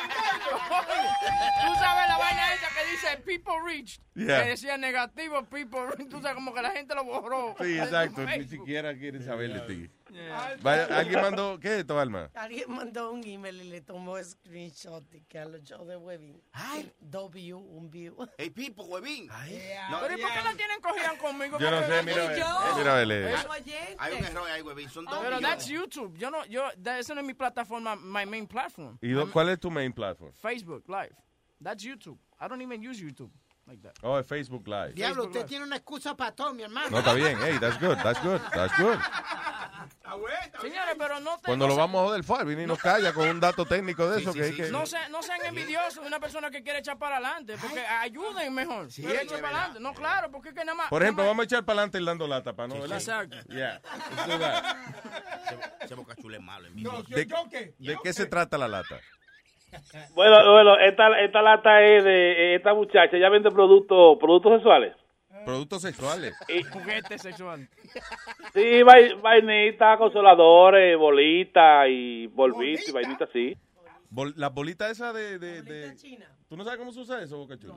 Tú 2.96 3.02
sabes 3.02 3.12
la 3.12 3.12
vaina 3.12 3.16
esa 3.16 3.16
que 3.16 3.22
dice 3.22 3.40
people 3.40 3.54
reached. 3.64 4.02
Yeah. 4.16 4.44
Que 4.44 4.50
decía 4.50 4.78
negativo 4.78 5.44
people 5.50 5.80
reached. 5.88 6.10
Tú 6.10 6.22
sabes 6.22 6.36
como 6.36 6.54
que 6.54 6.62
la 6.62 6.72
gente 6.72 6.96
lo 6.96 7.04
borró. 7.04 7.56
Sí, 7.60 7.78
exacto. 7.80 8.22
Ni 8.26 8.48
siquiera 8.48 8.96
quieren 8.98 9.24
saber 9.24 9.54
de 9.54 9.60
ti. 9.62 9.92
Yeah. 10.12 10.56
Vaya, 10.62 10.86
¿Alguien 10.98 11.20
mandó 11.22 11.60
qué 11.60 11.74
es 11.74 11.80
esto, 11.80 12.00
Alma? 12.00 12.30
Alguien 12.36 12.72
mandó 12.72 13.12
un 13.12 13.24
email 13.26 13.62
y 13.62 13.70
le 13.70 13.82
tomó 13.82 14.22
screenshot 14.24 15.04
y 15.14 15.22
que 15.22 15.40
a 15.40 15.46
los 15.46 15.62
shows 15.64 15.88
de 15.88 15.98
Huevín. 15.98 16.42
Dos 17.00 17.32
views, 17.32 17.64
un 17.68 17.90
view. 17.90 18.16
Hey, 18.38 18.50
Pipo, 18.50 18.84
huevín. 18.84 19.28
No, 19.28 20.00
Pero 20.02 20.18
¿y 20.18 20.22
por 20.22 20.32
qué 20.32 20.42
la 20.44 20.54
tienen 20.54 20.80
cogida 20.82 21.18
conmigo? 21.18 21.58
Yo 21.60 21.72
no 21.72 21.82
sé, 21.82 22.04
mira, 22.04 22.28
ve- 22.28 22.44
mira, 22.78 22.94
vele. 22.96 23.36
Hay 23.98 24.14
un 24.14 24.26
error 24.26 24.50
ahí, 24.50 24.62
huevín. 24.62 24.90
Son 24.90 25.06
dos 25.06 25.20
Pero 25.22 25.40
that's 25.40 25.68
YouTube. 25.68 26.18
Yo 26.18 26.30
no, 26.32 26.46
yo, 26.46 26.64
eso 26.98 27.14
no 27.16 27.22
es 27.22 27.28
mi 27.28 27.34
plataforma, 27.34 27.96
my 27.96 28.26
main 28.26 28.48
platform. 28.48 28.98
¿Y 29.02 29.12
do- 29.12 29.30
cuál 29.32 29.50
es 29.50 29.60
tu 29.60 29.70
main 29.70 29.92
platform? 29.92 30.32
Facebook 30.34 30.88
Live. 30.88 31.16
That's 31.62 31.84
YouTube. 31.84 32.20
I 32.40 32.48
don't 32.48 32.62
even 32.62 32.82
use 32.82 33.00
YouTube 33.02 33.32
like 33.66 33.82
that. 33.82 33.94
Oh, 34.04 34.18
es 34.20 34.28
Facebook 34.28 34.68
Live. 34.68 34.94
Diablo, 34.94 35.24
Facebook 35.24 35.28
usted 35.28 35.40
Live. 35.42 35.50
tiene 35.50 35.64
una 35.66 35.76
excusa 35.78 36.16
para 36.16 36.32
todo, 36.36 36.54
mi 36.54 36.64
hermano. 36.64 36.90
No, 36.90 37.00
está 37.00 37.14
bien. 37.14 37.38
Hey, 37.42 37.58
that's 37.60 37.80
good, 37.80 37.96
that's 38.04 38.22
good, 38.22 38.40
that's 38.54 38.78
good. 38.78 38.98
Señores, 40.62 40.96
pero 40.98 41.20
no 41.20 41.38
te- 41.38 41.44
Cuando 41.48 41.66
no 41.66 41.70
lo 41.70 41.76
se- 41.76 41.80
vamos 41.82 42.02
a 42.02 42.06
joder, 42.06 42.24
Falvin 42.24 42.60
y 42.62 42.66
nos 42.66 42.80
calla 42.80 43.14
con 43.14 43.28
un 43.28 43.40
dato 43.40 43.66
técnico 43.66 44.10
de 44.10 44.22
eso 44.22 44.34
que 44.34 44.44
hay 44.44 44.54
que... 44.56 44.70
No, 44.70 44.86
se- 44.86 45.10
no 45.10 45.22
sean 45.22 45.44
envidiosos 45.46 46.02
de 46.02 46.08
una 46.08 46.20
persona 46.20 46.50
que 46.50 46.64
quiere 46.64 46.80
echar 46.80 46.98
para 46.98 47.18
adelante, 47.18 47.56
porque 47.60 47.80
ayuden 47.86 48.54
mejor. 48.54 48.92
Sí, 48.92 49.02
Pero 49.02 49.14
es 49.16 49.22
echen 49.24 49.36
verdad. 49.36 49.42
para 49.50 49.58
adelante. 49.66 49.80
No, 49.82 49.94
claro, 49.94 50.32
porque 50.32 50.50
es 50.50 50.56
que 50.56 50.64
nada 50.66 50.76
más. 50.76 50.90
Por 50.90 51.02
ejemplo, 51.04 51.24
nada 51.24 51.32
vamos 51.32 51.44
a 51.44 51.46
echar 51.46 51.66
para 51.66 51.80
adelante 51.80 51.98
el 51.98 52.06
dando 52.06 52.28
lata, 52.28 52.54
para 52.54 52.68
no, 52.68 52.76
Sí, 52.76 52.82
¿verdad? 52.82 52.98
exacto. 52.98 53.38
Yeah. 53.50 53.82
that. 54.40 54.76
Ese 55.82 55.96
bocachula 55.96 56.38
es 56.38 56.44
malo. 56.44 56.68
envidioso. 56.68 57.04
¿De, 57.10 57.26
de 57.78 57.98
qué 58.04 58.14
se 58.14 58.26
trata 58.26 58.58
la 58.58 58.68
lata? 58.68 59.00
Bueno, 60.14 60.52
bueno, 60.52 60.78
esta, 60.80 61.20
esta 61.20 61.42
lata 61.42 61.82
es 61.84 62.04
de 62.04 62.56
esta 62.56 62.74
muchacha, 62.74 63.16
ella 63.18 63.30
vende 63.30 63.52
productos 63.52 64.18
productos 64.20 64.54
sexuales. 64.54 64.96
Productos 65.46 65.82
sexuales. 65.84 66.34
más. 66.40 66.72
Juguete 66.74 67.20
sexual. 67.20 67.70
Sí, 68.54 68.82
vai- 68.84 69.20
vainitas, 69.22 69.98
consoladores, 69.98 70.98
bolitas 70.98 71.86
y 71.90 72.26
bolvitos 72.28 72.90
y 72.90 72.92
vainitas 72.92 73.30
así. 73.30 73.56
Bol- 74.10 74.34
las 74.38 74.54
bolitas 74.54 74.90
esas 74.92 75.14
de, 75.14 75.38
de, 75.38 75.62
de- 75.62 75.96
¿Tú 76.48 76.58
no 76.58 76.64
sabes 76.64 76.80
cómo 76.80 76.92
se 76.92 77.00
usa 77.02 77.22
eso, 77.22 77.38
Boca 77.38 77.58
Chula? 77.58 77.76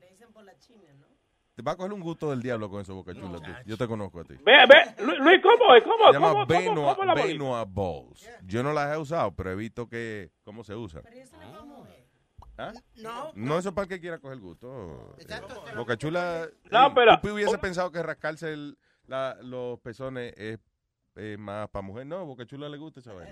Le 0.00 0.10
dicen 0.10 0.32
por 0.32 0.44
la 0.44 0.56
china, 0.58 0.84
¿no? 0.98 1.06
Te 1.56 1.62
va 1.62 1.72
a 1.72 1.76
coger 1.76 1.94
un 1.94 2.00
gusto 2.00 2.28
del 2.28 2.42
diablo 2.42 2.68
con 2.68 2.82
eso, 2.82 2.94
Boca 2.94 3.14
Chula. 3.14 3.38
tú. 3.40 3.50
Yo 3.64 3.78
te 3.78 3.86
conozco 3.88 4.20
a 4.20 4.24
ti. 4.24 4.34
Ve, 4.44 4.52
ve, 4.68 5.02
Lu- 5.02 5.16
Luis, 5.24 5.40
¿cómo 5.42 5.74
es? 5.74 5.82
¿Cómo? 5.84 6.06
Se 6.08 6.12
llama 6.12 6.28
¿Cómo? 6.32 6.46
¿Cómo? 6.46 6.58
Benoit, 6.60 6.76
¿Cómo 6.76 6.90
es 6.90 7.38
la 7.38 7.64
Balls. 7.64 8.30
Yo 8.46 8.62
no 8.62 8.74
las 8.74 8.94
he 8.94 8.98
usado, 8.98 9.34
pero 9.34 9.52
he 9.52 9.54
visto 9.56 9.88
que 9.88 10.30
cómo 10.44 10.62
se 10.64 10.74
usa. 10.74 11.00
¿Ah? 12.58 12.72
No. 12.96 13.32
No, 13.34 13.58
eso 13.58 13.70
es 13.70 13.74
para 13.74 13.84
el 13.84 13.88
que 13.88 14.00
quiera 14.00 14.18
coger 14.18 14.38
gusto. 14.38 15.14
Boca 15.76 15.96
Chula. 15.96 16.46
No, 16.70 16.92
pero- 16.94 17.20
Tú 17.22 17.32
hubiese 17.32 17.56
pensado 17.58 17.90
que 17.90 18.02
rascarse 18.02 18.52
el- 18.52 18.76
la- 19.06 19.36
los 19.42 19.78
pezones 19.80 20.34
es 20.36 20.58
eh, 21.18 21.36
más 21.38 21.70
para 21.70 21.82
mujer. 21.82 22.04
No, 22.06 22.26
Boca 22.26 22.44
Chula 22.44 22.68
le 22.68 22.76
gusta 22.76 23.00
esa 23.00 23.14
vaina. 23.14 23.30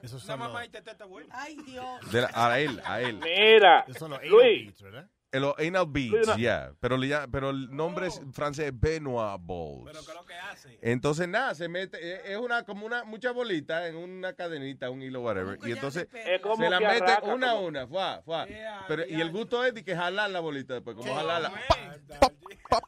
Una 0.00 0.08
son 0.08 0.38
mamá 0.38 0.64
y 0.64 0.68
teta. 0.68 0.96
Ay, 1.32 1.56
Dios. 1.66 2.12
De 2.12 2.20
la- 2.20 2.30
a 2.32 2.60
él, 2.60 2.80
a 2.84 3.00
él. 3.00 3.18
Mira, 3.20 3.84
los 3.88 4.00
anal 4.00 4.20
Luis, 4.28 4.80
¿verdad? 4.80 5.08
Eh, 5.34 5.40
Los 5.40 5.58
anal 5.58 5.86
beads, 5.88 6.26
una- 6.28 6.36
yeah. 6.36 6.72
Pero, 6.80 6.96
pero 7.30 7.50
el 7.50 7.74
nombre 7.74 8.06
es 8.06 8.20
francés 8.32 8.72
Benoit 8.72 9.40
Balls. 9.44 9.82
Pero 9.84 10.00
¿qué 10.04 10.10
es 10.10 10.14
lo 10.14 10.26
que 10.26 10.34
hace? 10.34 10.78
Entonces, 10.80 11.26
nada, 11.28 11.54
se 11.54 11.68
mete, 11.68 11.98
eh, 12.00 12.32
es 12.32 12.38
una, 12.38 12.64
como 12.64 12.86
una, 12.86 13.04
mucha 13.04 13.32
bolita 13.32 13.86
en 13.88 13.96
una 13.96 14.32
cadenita, 14.34 14.90
un 14.90 15.02
hilo, 15.02 15.22
whatever. 15.22 15.58
Y 15.66 15.72
entonces 15.72 16.06
Es 16.14 16.40
como 16.40 16.56
se 16.56 16.70
la 16.70 16.78
mete 16.80 17.02
arranca, 17.12 17.22
una 17.34 17.50
a 17.50 17.54
como- 17.54 17.66
una, 17.66 17.86
fuá, 17.86 18.22
fuá. 18.22 18.46
Yeah, 18.46 18.84
Pero, 18.86 19.06
y 19.06 19.20
el 19.20 19.30
gusto 19.32 19.64
es 19.64 19.74
de 19.74 19.82
que 19.84 19.96
jalar 19.96 20.30
la 20.30 20.40
bolita 20.40 20.74
después, 20.74 20.96
como 20.96 21.14
jalarla. 21.14 21.48
Amén. 21.48 22.04
Pop, 22.20 22.32
pop, 22.68 22.84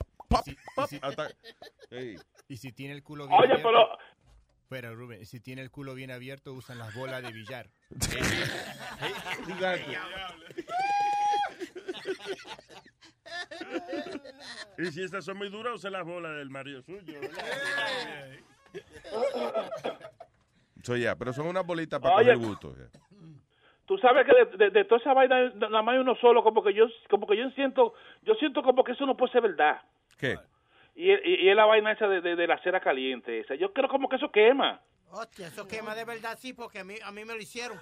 pop, 0.75 0.89
hasta- 1.03 1.29
Sí. 1.91 2.17
Y 2.49 2.57
si 2.59 2.71
tiene 2.73 2.95
el 2.95 3.03
culo 3.03 3.27
bien 3.27 3.39
Oye, 3.41 3.53
abierto... 3.55 3.69
pero- 3.69 3.99
Pero, 4.69 4.95
Rubén, 4.97 5.25
si 5.27 5.41
tiene 5.41 5.63
el 5.63 5.71
culo 5.71 5.95
bien 5.95 6.11
abierto, 6.11 6.53
usan 6.53 6.79
las 6.79 6.95
bolas 6.95 7.23
de 7.23 7.33
billar. 7.33 7.71
Y 14.79 14.87
si 14.87 15.03
estas 15.03 15.25
son 15.25 15.37
muy 15.39 15.49
duras, 15.49 15.75
use 15.75 15.91
las 15.91 16.05
bolas 16.05 16.37
del 16.37 16.51
marido 16.51 16.83
suyo. 16.83 17.21
So, 20.83 20.97
ya, 20.97 21.17
pero 21.17 21.33
son 21.33 21.47
unas 21.47 21.67
bolitas 21.67 22.01
para 22.01 22.17
Oye. 22.17 22.35
coger 22.35 22.49
gusto. 22.49 22.75
ya. 22.77 23.01
Tú 23.87 23.99
sabes 23.99 24.27
que 24.27 24.33
de, 24.35 24.45
de- 24.65 24.71
de 24.71 24.85
toda 24.85 25.01
esa 25.01 25.13
vaina, 25.15 25.49
nada 25.55 25.83
más 25.83 25.95
hay 25.95 25.99
uno 26.01 26.17
solo, 26.17 26.43
como 26.43 26.63
que 26.63 26.75
yo 26.75 26.87
como 27.09 27.27
que 27.27 27.37
yo 27.37 27.49
siento, 27.51 27.95
yo 28.23 28.35
siento 28.35 28.63
como 28.63 28.83
que 28.85 28.93
eso 28.93 29.07
no 29.07 29.17
puede 29.17 29.33
ser 29.33 29.43
verdad. 29.43 29.81
¿Qué? 30.19 30.37
Y, 30.97 31.13
y, 31.13 31.45
y 31.45 31.49
es 31.49 31.57
la 31.57 31.67
vaina 31.67 31.93
esa 31.93 32.09
de, 32.09 32.21
de, 32.21 32.37
de 32.37 32.47
la 32.47 32.59
cera 32.63 32.81
caliente 32.81 33.41
esa. 33.41 33.55
Yo 33.55 33.73
creo 33.73 33.89
como 33.89 34.09
que 34.09 34.17
eso 34.17 34.31
quema. 34.31 34.81
Hostia, 35.11 35.47
eso 35.47 35.69
quema 35.69 35.95
de 35.95 36.05
verdad, 36.05 36.37
sí, 36.41 36.53
porque 36.53 36.81
a 36.81 36.85
mí, 36.85 36.97
a 37.05 37.13
mí 37.13 37.25
me 37.25 37.35
lo 37.35 37.41
hicieron. 37.41 37.79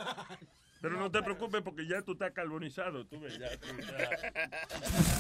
Pero 0.85 0.99
no 0.99 1.11
te 1.11 1.23
preocupes 1.23 1.63
porque 1.63 1.87
ya 1.87 2.03
tú 2.03 2.13
estás 2.13 2.33
carbonizado. 2.33 3.07
Tú 3.07 3.19
ves, 3.19 3.39
ya, 3.39 3.49
tú 3.59 3.69
ya- 3.81 4.33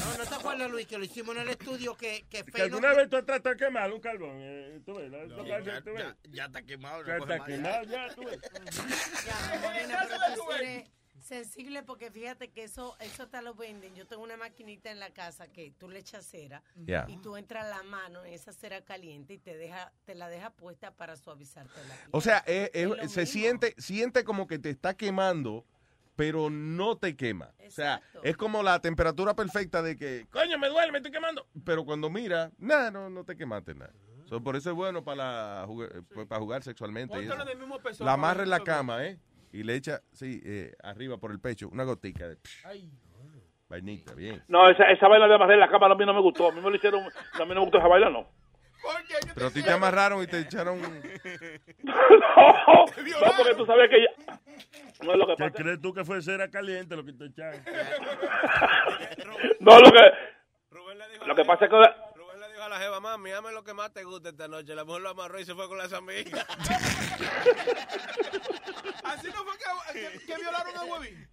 No, 0.05 0.19
¿no 0.19 0.25
te 0.29 0.35
acuerdas, 0.35 0.71
Luis, 0.71 0.87
que 0.87 0.99
lo 0.99 1.05
hicimos 1.05 1.35
en 1.37 1.41
el 1.43 1.49
estudio 1.49 1.97
que, 1.97 2.27
que 2.29 2.45
Que 2.45 2.59
no 2.59 2.65
alguna 2.65 2.93
vez 2.93 3.09
tú 3.09 3.17
has 3.17 3.25
tratado 3.25 3.55
de 3.55 3.65
quemar 3.65 3.91
un 3.91 4.01
carbón. 4.01 4.37
eh, 4.41 4.81
tú 4.85 4.95
ves, 4.97 5.11
la- 5.11 5.25
No, 5.25 5.43
la- 5.43 5.61
ya, 5.61 5.81
tú 5.81 5.95
ves. 5.95 6.05
ya- 6.05 6.17
ya 6.31 6.45
está 6.45 6.61
quemado. 6.63 7.03
Ya 7.07 7.17
está 7.17 7.39
más. 7.39 7.47
quemado, 7.49 7.83
ya, 7.85 8.15
tú 8.15 8.25
ves. 8.25 8.39
Ya, 9.25 10.85
Sensible 11.25 11.83
porque 11.83 12.11
fíjate 12.11 12.49
que 12.51 12.65
eso 12.65 12.97
eso 13.01 13.27
te 13.29 13.41
lo 13.41 13.55
venden. 13.55 13.95
Yo 13.95 14.07
tengo 14.07 14.23
una 14.23 14.37
maquinita 14.37 14.91
en 14.91 15.01
la 15.01 15.09
casa 15.11 15.49
que 15.49 15.73
tú 15.79 15.89
le 15.89 16.01
echas 16.01 16.27
cera 16.27 16.63
y 17.09 17.17
tú 17.17 17.37
entras 17.37 17.67
la 17.71 17.83
mano 17.83 18.23
en 18.25 18.35
esa 18.35 18.53
cera 18.53 18.83
caliente 18.83 19.33
y 19.35 19.39
te 19.39 19.57
deja 19.57 19.91
te 20.05 20.15
la 20.15 20.29
deja 20.29 20.51
puesta 20.51 20.91
para 20.91 21.17
suavizarte 21.17 21.81
la 21.89 21.95
piel. 21.97 22.09
O 22.11 22.21
sea, 22.21 22.45
eh, 22.47 22.71
eh, 22.75 22.91
Es 23.01 23.13
se 23.13 23.21
mismo. 23.23 23.33
siente, 23.33 23.75
siente 23.79 24.23
como 24.23 24.47
que 24.47 24.59
te 24.59 24.69
está 24.69 24.95
quemando, 24.95 25.65
pero 26.15 26.51
no 26.51 26.99
te 26.99 27.17
quema. 27.17 27.55
O 27.67 27.71
sea, 27.71 28.03
es 28.23 28.37
como 28.37 28.63
la 28.63 28.79
temperatura 28.81 29.35
perfecta 29.35 29.81
de 29.81 29.97
que, 29.97 30.27
coño, 30.31 30.59
me 30.59 30.69
duele, 30.69 30.93
me 30.93 30.99
estoy 30.99 31.11
quemando. 31.11 31.47
Pero 31.65 31.87
cuando 31.87 32.11
mira, 32.11 32.53
nada, 32.59 32.91
no, 32.91 33.09
no 33.09 33.25
te 33.25 33.35
quemaste 33.35 33.75
nada. 33.75 33.95
So, 34.27 34.43
por 34.43 34.57
eso 34.57 34.71
es 34.71 34.77
bueno 34.77 35.05
para, 35.05 35.61
la 35.61 35.67
jugar, 35.67 36.03
pues, 36.13 36.27
para 36.27 36.41
jugar 36.41 36.63
sexualmente. 36.63 37.15
y 37.17 37.25
eso. 37.25 37.35
La 37.35 37.45
para 37.99 38.13
amarra 38.13 38.43
en 38.43 38.51
la 38.51 38.61
cama, 38.61 39.07
¿eh? 39.07 39.19
Y 39.55 39.63
le 39.63 39.77
echa, 39.77 40.01
sí, 40.11 40.43
eh, 40.45 40.73
arriba 40.83 41.17
por 41.17 41.31
el 41.31 41.39
pecho, 41.39 41.69
una 41.69 41.85
gotica 41.85 42.27
de 42.27 42.39
Ay. 42.65 42.91
vainita, 43.69 44.13
bien. 44.13 44.43
No, 44.49 44.69
esa, 44.69 44.91
esa 44.91 45.07
vaina 45.07 45.29
de 45.29 45.35
amarrar 45.37 45.55
en 45.55 45.61
la 45.61 45.69
cámara 45.69 45.95
a 45.95 45.97
mí 45.97 46.05
no 46.05 46.13
me 46.13 46.21
gustó. 46.21 46.49
A 46.49 46.51
mí 46.51 46.61
me 46.61 46.71
lo 46.71 46.75
hicieron, 46.75 47.05
a 47.05 47.45
mí 47.45 47.49
no 47.51 47.55
me 47.55 47.61
gustó 47.61 47.79
esa 47.79 47.87
vaina, 47.87 48.11
no. 48.11 48.27
Pero 49.33 49.47
a 49.47 49.51
ti 49.53 49.63
te 49.63 49.71
amarraron 49.71 50.25
y 50.25 50.27
te 50.27 50.41
echaron... 50.41 50.83
no, 51.85 51.95
no, 51.95 52.85
porque 53.37 53.55
tú 53.57 53.65
sabes 53.65 53.89
que 53.91 54.03
ya... 54.03 54.41
No 55.05 55.13
es 55.13 55.19
lo 55.19 55.27
que 55.29 55.37
¿Qué 55.37 55.45
pasa. 55.45 55.63
crees 55.63 55.81
tú 55.81 55.95
que 55.95 56.05
fue 56.05 56.21
cera 56.21 56.51
caliente 56.51 56.97
lo 56.97 57.05
que 57.05 57.13
te 57.13 57.27
echaron? 57.27 57.63
No, 59.61 59.79
lo 59.79 59.93
que... 59.93 60.01
Lo 61.27 61.35
que 61.37 61.45
pasa 61.45 61.67
es 61.67 61.71
que... 61.71 61.77
Rubén 61.77 62.41
le 62.41 62.49
dijo 62.49 62.63
a 62.63 62.64
la 62.75 62.81
jeva, 62.81 63.01
mami, 63.01 63.31
dame 63.31 63.53
lo 63.53 63.63
que 63.63 63.73
más 63.73 63.93
te 63.93 64.03
gusta 64.05 64.31
esta 64.31 64.49
noche. 64.49 64.75
La 64.75 64.85
mujer 64.85 65.03
lo 65.03 65.11
amarró 65.11 65.39
y 65.41 65.45
se 65.45 65.55
fue 65.55 65.69
con 65.69 65.79
las 65.79 65.93
amigas. 65.93 66.45
Así 69.05 69.29
no 69.29 69.45
fue 69.45 69.55
que, 69.59 69.65
que- 70.19 70.27
que 70.27 70.35
violaron 70.37 70.77
a 70.77 70.85
Huevín. 70.85 71.29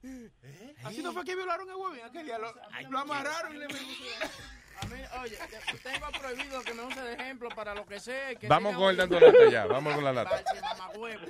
Así 0.83 1.01
no 1.01 1.13
fue 1.13 1.23
que 1.25 1.35
violaron 1.35 1.69
a 1.69 1.75
Huevín. 1.75 2.01
Aquel 2.03 2.25
día 2.25 2.37
lo, 2.37 2.53
lo 2.89 2.99
amarraron 2.99 3.55
y 3.55 3.59
le 3.59 3.65
A 3.65 4.85
mí, 4.87 4.99
oye, 5.23 5.37
tengo 5.83 6.07
prohibido 6.19 6.61
que 6.63 6.73
me 6.73 6.83
use 6.83 7.01
de 7.01 7.13
ejemplo 7.13 7.49
para 7.49 7.73
lo 7.73 7.85
que 7.85 7.99
sé. 7.99 8.37
Que 8.39 8.47
Vamos 8.47 8.75
con 8.75 8.89
el 8.89 8.97
dando 8.97 9.19
lata 9.19 9.49
ya, 9.51 9.65
vamos 9.65 9.95
con 9.95 10.03
la 10.03 10.13
lata. 10.13 10.43
Tache, 10.43 10.61
mamahuevo. 10.61 11.25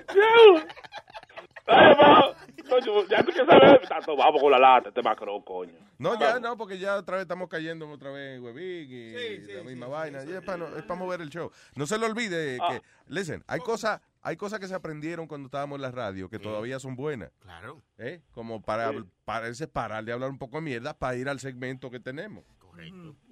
Ay, 1.68 1.96
va. 1.96 2.36
Coño, 2.70 3.06
ya 3.08 3.24
tú 3.24 3.32
que 3.32 3.46
sabes, 3.46 3.88
tanto 3.88 4.16
vamos 4.16 4.42
con 4.42 4.52
la 4.52 4.60
lata, 4.60 4.90
este 4.90 5.02
macro, 5.02 5.42
coño. 5.44 5.74
No, 5.98 6.20
ya 6.20 6.40
no, 6.40 6.58
porque 6.58 6.80
ya 6.80 6.96
otra 6.98 7.18
vez 7.18 7.24
estamos 7.24 7.48
cayendo 7.50 7.88
otra 7.90 8.12
vez 8.12 8.38
en 8.38 8.44
Huevín 8.44 8.90
y 8.92 9.54
la 9.54 9.64
misma 9.64 9.88
vaina. 9.88 10.24
Y 10.24 10.32
es 10.32 10.42
para 10.42 10.66
es 10.78 10.84
para 10.84 11.00
mover 11.00 11.22
el 11.22 11.30
show. 11.30 11.52
No 11.76 11.86
se 11.86 11.98
le 11.98 12.06
olvide 12.06 12.58
Ah. 12.62 12.70
que, 12.72 12.82
listen, 13.08 13.44
hay 13.48 13.60
cosas, 13.60 14.02
hay 14.22 14.36
cosas 14.38 14.60
que 14.60 14.68
se 14.68 14.74
aprendieron 14.76 15.28
cuando 15.28 15.46
estábamos 15.48 15.76
en 15.78 15.82
la 15.84 15.92
radio 15.92 16.30
que 16.30 16.40
todavía 16.40 16.80
son 16.80 16.96
buenas. 16.96 17.32
Claro. 17.40 17.82
¿eh? 17.98 18.22
Como 18.32 18.62
para, 18.62 18.92
Sí. 18.92 18.98
para 19.26 19.48
ese 19.48 19.68
parar 19.68 20.04
de 20.04 20.12
hablar 20.14 20.30
un 20.30 20.38
poco 20.40 20.58
de 20.58 20.64
mierda 20.64 20.94
para 20.94 21.16
ir 21.16 21.30
al 21.30 21.40
segmento 21.40 21.90
que 21.92 22.00
tenemos. 22.00 22.44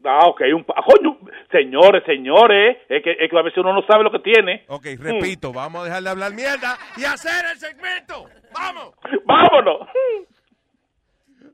Ah, 0.04 0.28
ok, 0.28 0.42
un 0.54 0.64
coño, 0.64 1.19
señores, 1.52 2.04
señores, 2.06 2.78
es 2.90 3.04
que, 3.04 3.12
es 3.12 3.30
que 3.30 3.38
a 3.38 3.42
veces 3.42 3.58
uno 3.60 3.74
no 3.74 3.82
sabe 3.88 4.04
lo 4.04 4.12
que 4.12 4.20
tiene. 4.20 4.66
Ok, 4.68 4.86
repito, 5.00 5.52
vamos 5.54 5.82
a 5.82 5.86
dejar 5.86 6.04
de 6.04 6.10
hablar 6.10 6.34
mierda 6.34 6.78
y 6.98 7.04
hacer 7.06 7.46
el 7.52 7.58
segmento. 7.58 8.26
¡Vamos! 8.54 8.94
¡Vámonos! 9.26 9.88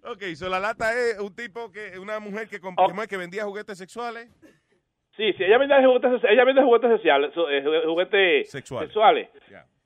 Ok, 0.04 0.24
so 0.36 0.50
la 0.50 0.60
lata 0.60 0.92
es 0.94 1.20
un 1.20 1.36
tipo 1.36 1.72
que, 1.72 1.98
una 1.98 2.20
mujer 2.20 2.48
que, 2.48 2.62
comp- 2.62 2.76
¿cómo 2.76 3.02
es 3.02 3.08
que 3.08 3.18
vendía 3.18 3.44
juguetes 3.44 3.78
sexuales. 3.78 4.30
Sí, 5.18 5.32
sí, 5.34 5.44
ella 5.44 5.58
vende 5.58 5.76
juguetes, 5.84 6.22
ella 6.30 6.44
vende 6.44 6.62
juguetes 6.62 6.92
sociales, 6.92 7.32
so- 7.34 7.50
eh, 7.50 7.64
ju- 7.64 7.86
juguetes 7.86 8.52
Sexuales. 8.52 9.30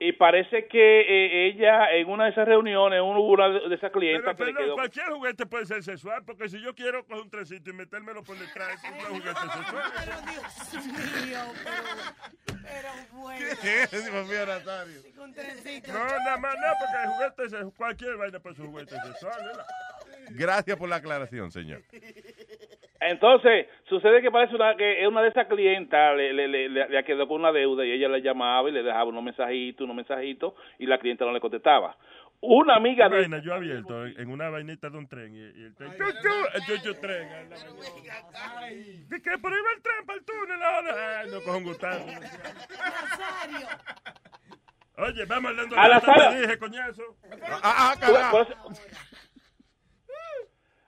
Y 0.02 0.12
parece 0.12 0.66
que 0.66 1.00
eh, 1.02 1.48
ella 1.48 1.92
en 1.92 2.08
una 2.08 2.24
de 2.24 2.30
esas 2.30 2.48
reuniones, 2.48 3.02
uno 3.02 3.20
hubo 3.20 3.34
una 3.34 3.50
de, 3.50 3.74
esas 3.74 3.92
clientas 3.92 4.34
Pero, 4.34 4.36
que 4.36 4.44
le 4.44 4.52
pero 4.54 4.64
quedó... 4.64 4.74
cualquier 4.74 5.06
juguete 5.10 5.44
puede 5.44 5.66
ser 5.66 5.82
sexual, 5.82 6.24
porque 6.24 6.48
si 6.48 6.58
yo 6.62 6.74
quiero 6.74 7.04
coger 7.04 7.22
un 7.22 7.28
trencito 7.28 7.68
y 7.68 7.74
metérmelo 7.74 8.22
por 8.22 8.38
detrás, 8.38 8.82
es 8.82 8.90
un 8.90 9.18
juguete 9.18 9.40
sexual. 9.40 9.92
Pero 9.98 10.16
Dios 10.22 10.86
mío, 10.86 11.38
pero, 11.62 12.58
pero 12.62 12.88
bueno. 13.12 13.46
Dios 13.62 14.28
mío, 14.28 14.46
Nazario. 14.46 15.00
Un 15.22 15.34
trencito. 15.34 15.92
No, 15.92 15.98
nada 15.98 16.38
más, 16.38 16.54
no, 16.54 16.66
porque 16.78 17.02
el 17.02 17.10
juguete 17.10 17.58
es 17.58 17.74
cualquier 17.76 18.16
vaina 18.16 18.40
puede 18.40 18.56
ser 18.56 18.64
juguete 18.64 18.96
sexual, 19.02 19.44
¿verdad? 19.44 19.66
Gracias 20.30 20.78
por 20.78 20.88
la 20.88 20.96
aclaración, 20.96 21.52
señor. 21.52 21.82
Entonces, 23.00 23.66
sucede 23.88 24.20
que 24.20 24.30
parece 24.30 24.54
una, 24.54 24.76
que 24.76 25.06
una 25.08 25.22
de 25.22 25.28
esas 25.28 25.46
clientas 25.46 26.14
le, 26.16 26.32
le, 26.34 26.46
le, 26.48 26.68
le- 26.68 27.04
quedó 27.04 27.26
con 27.26 27.40
una 27.40 27.50
deuda 27.50 27.84
y 27.86 27.92
ella 27.92 28.08
le 28.08 28.20
llamaba 28.20 28.68
y 28.68 28.72
le 28.72 28.82
dejaba 28.82 29.04
unos 29.04 29.22
mensajitos, 29.22 29.84
unos 29.84 29.96
mensajitos 29.96 30.52
y 30.78 30.86
la 30.86 30.98
clienta 30.98 31.24
no 31.24 31.32
le 31.32 31.40
contestaba. 31.40 31.96
Una 32.42 32.76
amiga 32.76 33.08
de... 33.08 33.18
Vaina, 33.20 33.38
yo 33.42 33.52
abierto 33.54 34.06
en, 34.06 34.28
una 34.30 34.48
vainita 34.48 34.88
de 34.88 34.96
un 34.96 35.06
tren 35.08 35.34
y, 35.34 35.38
y 35.40 35.64
el 35.64 35.74
tren, 35.74 35.92
chuchu 36.66 36.94
tren. 37.00 37.28
¿De 37.50 39.22
qué? 39.22 39.38
Por 39.38 39.52
ahí 39.52 39.58
va 39.60 39.72
el 39.76 39.82
tren 39.82 40.06
para 40.06 40.18
el 40.18 40.24
túnel 40.24 40.62
ahora. 40.62 41.24
No 41.26 41.40
cojo 41.42 41.56
un 41.58 41.64
gustazo. 41.64 42.06
Oye, 44.96 45.24
vamos 45.26 45.50
hablando 45.50 45.76
A 45.78 45.88
la 45.88 46.00
sala. 46.00 46.32
dije, 46.32 46.58
coñazo. 46.58 47.02
Ah, 47.62 47.94
eso- 47.96 48.56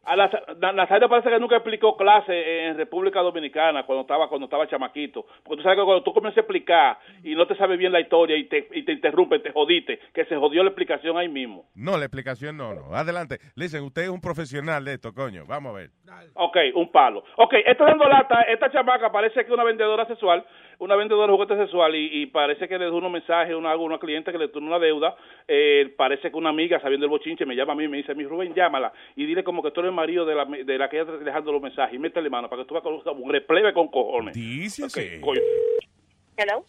A 0.04 0.16
la, 0.16 0.28
Na- 0.58 0.72
Nazario 0.72 1.08
parece 1.08 1.30
que 1.30 1.38
nunca 1.38 1.56
explicó 1.56 1.96
clase 1.96 2.66
en 2.66 2.76
República 2.76 3.20
Dominicana 3.20 3.84
cuando 3.84 4.02
estaba 4.02 4.28
cuando 4.28 4.46
estaba 4.46 4.66
chamaquito. 4.66 5.24
Porque 5.44 5.58
tú 5.58 5.62
sabes 5.62 5.78
que 5.78 5.84
cuando 5.84 6.02
tú 6.02 6.12
comienzas 6.12 6.38
a 6.38 6.40
explicar 6.40 6.98
y 7.22 7.34
no 7.36 7.46
te 7.46 7.54
sabes 7.54 7.78
bien 7.78 7.92
la 7.92 8.00
historia 8.00 8.36
y 8.36 8.44
te, 8.44 8.68
y 8.72 8.82
te 8.84 8.92
interrumpen, 8.92 9.42
te 9.42 9.52
jodiste, 9.52 10.00
que 10.12 10.24
se 10.24 10.36
jodió 10.36 10.64
la 10.64 10.70
explicación 10.70 11.16
ahí 11.16 11.28
mismo. 11.28 11.66
No, 11.76 11.96
la 11.96 12.04
explicación 12.06 12.56
no, 12.56 12.74
no. 12.74 12.94
Adelante. 12.94 13.38
Listen, 13.54 13.84
usted 13.84 14.02
es 14.02 14.08
un 14.08 14.20
profesional 14.20 14.84
de 14.84 14.94
esto, 14.94 15.14
coño. 15.14 15.44
Vamos 15.46 15.72
a 15.72 15.78
ver. 15.78 15.90
Ok, 16.34 16.56
un 16.74 16.90
palo. 16.90 17.22
Ok, 17.36 17.54
esta 17.64 17.84
dando 17.84 18.04
lata, 18.08 18.42
esta 18.42 18.70
chamaca 18.70 19.10
parece 19.12 19.34
que 19.36 19.46
es 19.46 19.50
una 19.50 19.64
vendedora 19.64 20.04
sexual, 20.06 20.44
una 20.78 20.96
vendedora 20.96 21.28
de 21.28 21.32
juguetes 21.32 21.56
sexual 21.58 21.94
y, 21.94 22.22
y 22.22 22.26
parece 22.26 22.66
que 22.68 22.76
le 22.78 22.86
dejó 22.86 22.96
unos 22.96 23.12
mensajes 23.12 23.54
a 23.54 23.56
una, 23.56 23.74
una 23.76 23.98
cliente 23.98 24.32
que 24.32 24.38
le 24.38 24.48
tuvo 24.48 24.66
una 24.66 24.78
deuda. 24.78 25.14
Eh, 25.48 25.94
parece 25.96 26.30
que 26.30 26.36
una 26.36 26.50
amiga, 26.50 26.80
sabiendo 26.80 27.06
el 27.06 27.10
bochinche, 27.10 27.46
me 27.46 27.54
llama 27.54 27.72
a 27.72 27.76
mí 27.76 27.84
y 27.84 27.88
me 27.88 27.96
dice, 27.98 28.14
mi 28.14 28.24
Rubén, 28.24 28.52
llámala 28.52 28.92
y 29.16 29.24
dile 29.26 29.44
como 29.44 29.62
que 29.62 29.70
tú 29.70 29.80
eres 29.80 29.91
el 29.92 29.96
marido 29.96 30.24
de 30.24 30.34
la, 30.34 30.44
de 30.44 30.78
la 30.78 30.88
que 30.88 31.00
ella 31.00 31.10
está 31.12 31.24
dejando 31.24 31.52
los 31.52 31.62
mensajes 31.62 31.94
y 31.94 31.98
métele 31.98 32.28
mano 32.30 32.48
para 32.48 32.62
que 32.62 32.68
tú 32.68 32.74
veas 32.74 32.82
con 32.82 33.22
un 33.22 33.30
replebe 33.30 33.72
con 33.72 33.88
cojones. 33.88 34.34
Dice 34.34 34.82
coño. 35.20 35.40
Hello. 36.36 36.64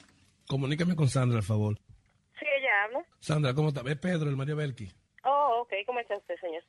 Comunícame 0.47 0.95
con 0.95 1.07
Sandra, 1.07 1.37
al 1.37 1.43
favor. 1.43 1.77
Sí, 2.39 2.45
ella 2.59 2.83
habla. 2.83 3.05
Sandra, 3.19 3.53
¿cómo 3.53 3.69
está? 3.69 3.81
Es 3.89 3.97
Pedro, 3.97 4.29
el 4.29 4.35
Mario 4.35 4.55
Belki. 4.57 4.89
Oh, 5.23 5.61
ok. 5.61 5.73
¿Cómo 5.85 5.99
está 5.99 6.17
usted, 6.17 6.35
señor? 6.39 6.63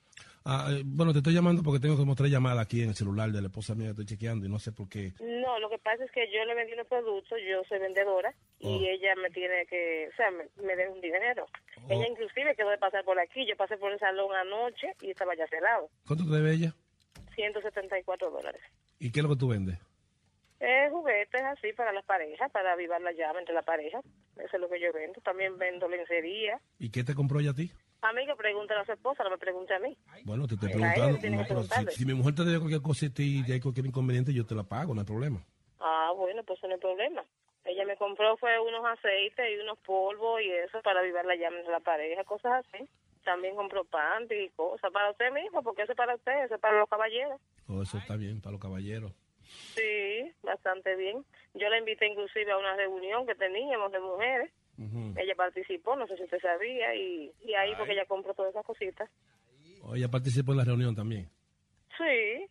Ah, 0.44 0.68
eh, 0.70 0.82
bueno, 0.84 1.12
te 1.12 1.18
estoy 1.18 1.32
llamando 1.32 1.62
porque 1.62 1.80
tengo 1.80 1.96
como 1.96 2.14
tres 2.14 2.30
llamadas 2.30 2.66
aquí 2.66 2.82
en 2.82 2.90
el 2.90 2.94
celular 2.94 3.30
de 3.30 3.40
la 3.40 3.48
esposa 3.48 3.74
mía 3.74 3.86
que 3.86 4.02
estoy 4.02 4.06
chequeando 4.06 4.46
y 4.46 4.48
no 4.50 4.58
sé 4.58 4.72
por 4.72 4.88
qué. 4.88 5.12
No, 5.20 5.58
lo 5.58 5.70
que 5.70 5.78
pasa 5.78 6.04
es 6.04 6.10
que 6.12 6.30
yo 6.30 6.44
le 6.44 6.54
vendí 6.54 6.74
unos 6.74 6.86
productos, 6.86 7.38
yo 7.48 7.64
soy 7.68 7.78
vendedora 7.78 8.32
y 8.64 8.76
Oh. 8.76 8.80
ella 8.82 9.14
me 9.16 9.30
tiene 9.30 9.66
que, 9.66 10.08
o 10.12 10.16
sea, 10.16 10.30
me, 10.30 10.44
me 10.62 10.74
debe 10.76 10.90
un 10.90 11.00
dinero. 11.00 11.46
Ella 11.88 12.08
inclusive 12.08 12.56
quedó 12.56 12.70
de 12.70 12.78
pasar 12.78 13.04
por 13.04 13.18
aquí, 13.20 13.46
yo 13.46 13.56
pasé 13.56 13.76
por 13.76 13.92
el 13.92 13.98
salón 13.98 14.34
anoche 14.34 14.94
y 15.02 15.10
estaba 15.10 15.34
ya 15.36 15.46
cerrado. 15.48 15.88
¿Cuánto 16.06 16.24
te 16.24 16.30
debe 16.36 16.52
ella? 16.52 16.72
174 17.34 18.30
dólares. 18.30 18.62
¿Y 18.98 19.10
qué 19.12 19.20
es 19.20 19.24
lo 19.24 19.30
que 19.30 19.36
tú 19.40 19.48
vendes? 19.48 19.78
Eh, 20.60 20.88
juguetes 20.90 21.42
así 21.42 21.72
para 21.74 21.92
las 21.92 22.04
parejas, 22.04 22.50
para 22.52 22.72
avivar 22.72 23.00
la 23.02 23.12
llave 23.12 23.40
entre 23.40 23.54
la 23.54 23.62
pareja. 23.62 24.00
Eso 24.36 24.56
es 24.56 24.60
lo 24.60 24.68
que 24.68 24.80
yo 24.80 24.92
vendo. 24.92 25.20
También 25.20 25.58
vendo 25.58 25.88
lencería. 25.88 26.58
¿Y 26.78 26.90
qué 26.90 27.04
te 27.04 27.14
compró 27.14 27.40
ella 27.40 27.50
a 27.50 27.54
ti? 27.54 27.70
A 28.00 28.12
mí 28.12 28.24
que 28.26 28.34
pregunte 28.36 28.72
a 28.74 28.84
su 28.84 28.92
esposa, 28.92 29.24
no 29.24 29.30
me 29.30 29.38
pregunte 29.38 29.74
a 29.74 29.78
mí. 29.78 29.96
Bueno, 30.24 30.46
te 30.46 30.54
estoy 30.54 30.70
preguntando. 30.70 31.18
no, 31.30 31.44
pero 31.48 31.62
si, 31.64 31.86
si 31.98 32.06
mi 32.06 32.14
mujer 32.14 32.34
te 32.34 32.44
debe 32.44 32.58
cualquier 32.60 32.82
cosa 32.82 33.06
y 33.06 33.10
te- 33.10 33.22
y 33.22 33.42
hay 33.50 33.60
cualquier 33.60 33.86
inconveniente, 33.86 34.32
yo 34.32 34.46
te 34.46 34.54
la 34.54 34.62
pago, 34.62 34.94
no 34.94 35.00
hay 35.00 35.06
problema. 35.06 35.42
Ah, 35.80 36.12
bueno, 36.16 36.42
pues 36.44 36.58
no 36.62 36.70
hay 36.74 36.78
problema. 36.80 37.24
Ella 37.64 37.84
me 37.86 37.96
compró 37.96 38.36
fue 38.36 38.58
unos 38.60 38.84
aceites 38.84 39.46
y 39.50 39.60
unos 39.60 39.78
polvos 39.78 40.40
y 40.42 40.50
eso 40.50 40.82
para 40.82 41.00
avivar 41.00 41.24
la 41.24 41.34
llama 41.34 41.58
de 41.58 41.70
la 41.70 41.80
pareja, 41.80 42.24
cosas 42.24 42.64
así. 42.64 42.84
También 43.24 43.56
compró 43.56 43.84
pan 43.84 44.26
y 44.30 44.50
cosas 44.50 44.92
para 44.92 45.10
usted 45.10 45.32
mismo, 45.32 45.62
porque 45.62 45.82
eso 45.82 45.92
es 45.92 45.96
para 45.96 46.14
usted, 46.14 46.44
eso 46.44 46.56
es 46.56 46.60
para 46.60 46.78
los 46.78 46.88
caballeros. 46.88 47.40
Oh, 47.68 47.82
eso 47.82 47.96
está 47.96 48.16
bien 48.16 48.42
para 48.42 48.52
los 48.52 48.60
caballeros. 48.60 49.12
Sí, 49.74 50.30
bastante 50.42 50.94
bien. 50.96 51.24
Yo 51.54 51.68
la 51.68 51.78
invité 51.78 52.06
inclusive 52.06 52.52
a 52.52 52.58
una 52.58 52.76
reunión 52.76 53.26
que 53.26 53.34
teníamos 53.34 53.92
de 53.92 54.00
mujeres. 54.00 54.52
Ella 55.16 55.34
participó, 55.36 55.94
no 55.94 56.06
sé 56.06 56.16
si 56.16 56.24
usted 56.24 56.40
sabía, 56.40 56.94
y, 56.96 57.32
y 57.44 57.54
ahí 57.54 57.74
porque 57.76 57.92
ella 57.92 58.06
compró 58.06 58.34
todas 58.34 58.50
esas 58.50 58.66
cositas. 58.66 59.08
Oh, 59.82 59.94
ella 59.94 60.08
participó 60.08 60.52
en 60.52 60.58
la 60.58 60.64
reunión 60.64 60.94
también. 60.96 61.30
Sí. 61.96 62.46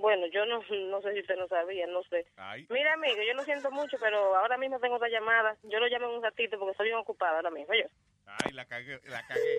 Bueno, 0.00 0.26
yo 0.32 0.46
no, 0.46 0.60
no 0.90 1.02
sé 1.02 1.12
si 1.12 1.20
usted 1.20 1.36
no 1.36 1.46
sabía, 1.48 1.86
no 1.86 2.02
sé. 2.04 2.26
Mira, 2.68 2.94
amigo, 2.94 3.22
yo 3.22 3.34
lo 3.34 3.44
siento 3.44 3.70
mucho, 3.70 3.96
pero 4.00 4.34
ahora 4.36 4.56
mismo 4.56 4.80
tengo 4.80 4.96
otra 4.96 5.08
llamada. 5.08 5.56
Yo 5.64 5.78
lo 5.78 5.86
llamo 5.86 6.08
en 6.08 6.16
un 6.16 6.22
ratito 6.22 6.58
porque 6.58 6.72
estoy 6.72 6.86
bien 6.88 6.98
ocupada 6.98 7.36
ahora 7.36 7.50
mismo. 7.50 7.74
Yo. 7.74 7.84
Ay, 8.26 8.52
la 8.52 8.64
cagué, 8.64 8.98
la 9.04 9.26
cagué. 9.26 9.58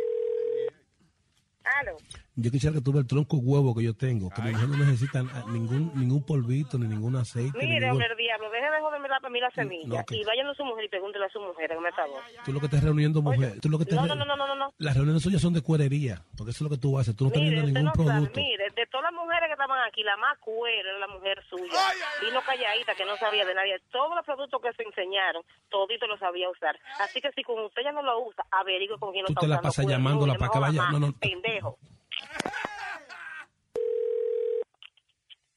Aló. 1.64 1.96
Yo 2.36 2.50
quisiera 2.50 2.74
que 2.74 2.82
tuve 2.82 3.00
el 3.00 3.08
tronco 3.08 3.38
huevo 3.38 3.76
que 3.76 3.84
yo 3.84 3.94
tengo, 3.94 4.30
que 4.32 4.42
mi 4.42 4.52
mujer 4.52 4.70
no 4.70 4.78
necesita 4.78 5.22
ningún 5.52 5.92
ningún 5.96 6.26
polvito 6.26 6.78
ni 6.80 6.88
ningún 6.88 7.16
aceite. 7.18 7.52
ni 7.60 7.66
Mire, 7.68 7.80
ningún- 7.88 8.02
hombre, 8.02 8.16
diablo, 8.18 8.50
deje 8.50 8.72
de 8.72 8.80
joderme 8.82 9.08
la, 9.10 9.30
mí 9.30 9.40
la 9.40 9.52
semilla. 9.52 10.00
no, 10.00 10.06
que- 10.06 10.16
Y 10.16 10.24
vayan 10.24 10.48
a 10.48 10.54
su 10.56 10.64
mujer 10.66 10.86
y 10.86 10.90
pregúntele 10.90 11.26
a 11.26 11.30
su 11.30 11.40
mujer, 11.40 11.70
me 11.80 11.92
favor. 11.92 12.22
Tú 12.46 12.54
lo 12.54 12.60
que 12.60 12.66
estás 12.68 12.84
reuniendo 12.84 13.22
mujer, 13.22 13.60
tú 13.62 13.70
lo 13.70 13.78
que 13.78 13.84
estás 13.84 13.98
No, 13.98 14.04
re- 14.08 14.16
no, 14.16 14.26
no, 14.26 14.36
no, 14.36 14.48
no, 14.48 14.56
no. 14.56 14.74
Las 14.80 14.96
reuniones 14.96 15.22
suyas 15.22 15.42
son 15.42 15.54
de 15.54 15.62
cuerería, 15.62 16.24
porque 16.38 16.52
eso 16.52 16.64
es 16.64 16.70
lo 16.72 16.76
que 16.76 16.82
tú 16.82 16.98
haces, 16.98 17.16
tú 17.16 17.26
no 17.26 17.28
estás 17.30 17.44
Mire, 17.44 17.58
usted 17.60 17.68
ningún 17.68 17.84
no 17.86 17.94
sabe, 17.94 18.10
producto. 18.10 18.40
mire, 18.40 18.66
de 18.76 18.86
todas 18.88 19.04
las 19.12 19.14
mujeres 19.14 19.48
que 19.48 19.54
estaban 19.54 19.80
aquí, 19.88 20.02
la 20.04 20.18
más 20.18 20.38
cuera 20.40 20.80
era 20.90 21.00
la 21.00 21.08
mujer 21.08 21.44
suya. 21.50 21.78
Vino 22.22 22.40
calladita, 22.42 22.96
que 22.96 23.06
no 23.06 23.16
sabía 23.18 23.46
de 23.46 23.54
nadie. 23.54 23.78
Todos 23.92 24.16
los 24.16 24.26
productos 24.26 24.62
que 24.62 24.72
se 24.74 24.84
enseñaron, 24.84 25.44
todito 25.70 26.08
lo 26.08 26.18
sabía 26.18 26.50
usar. 26.50 26.80
Así 27.02 27.22
que 27.22 27.30
si 27.34 27.44
con 27.44 27.60
usted 27.66 27.84
ya 27.84 27.92
no 27.92 28.02
lo 28.02 28.26
usa, 28.26 28.46
averigüe 28.50 28.98
con 28.98 29.12
quién 29.12 29.24
lo 29.24 29.28
Tú 29.28 29.34
está 29.34 29.42
te 29.42 29.48
la 29.48 29.56
usando. 29.60 29.68
pasas 29.70 29.86
llamándola 29.86 30.34
no 30.34 30.40
para 30.40 30.52
que 30.52 30.60
vaya- 30.60 30.90
no, 30.92 31.00
no. 31.00 31.14
Pendejo. 31.52 31.78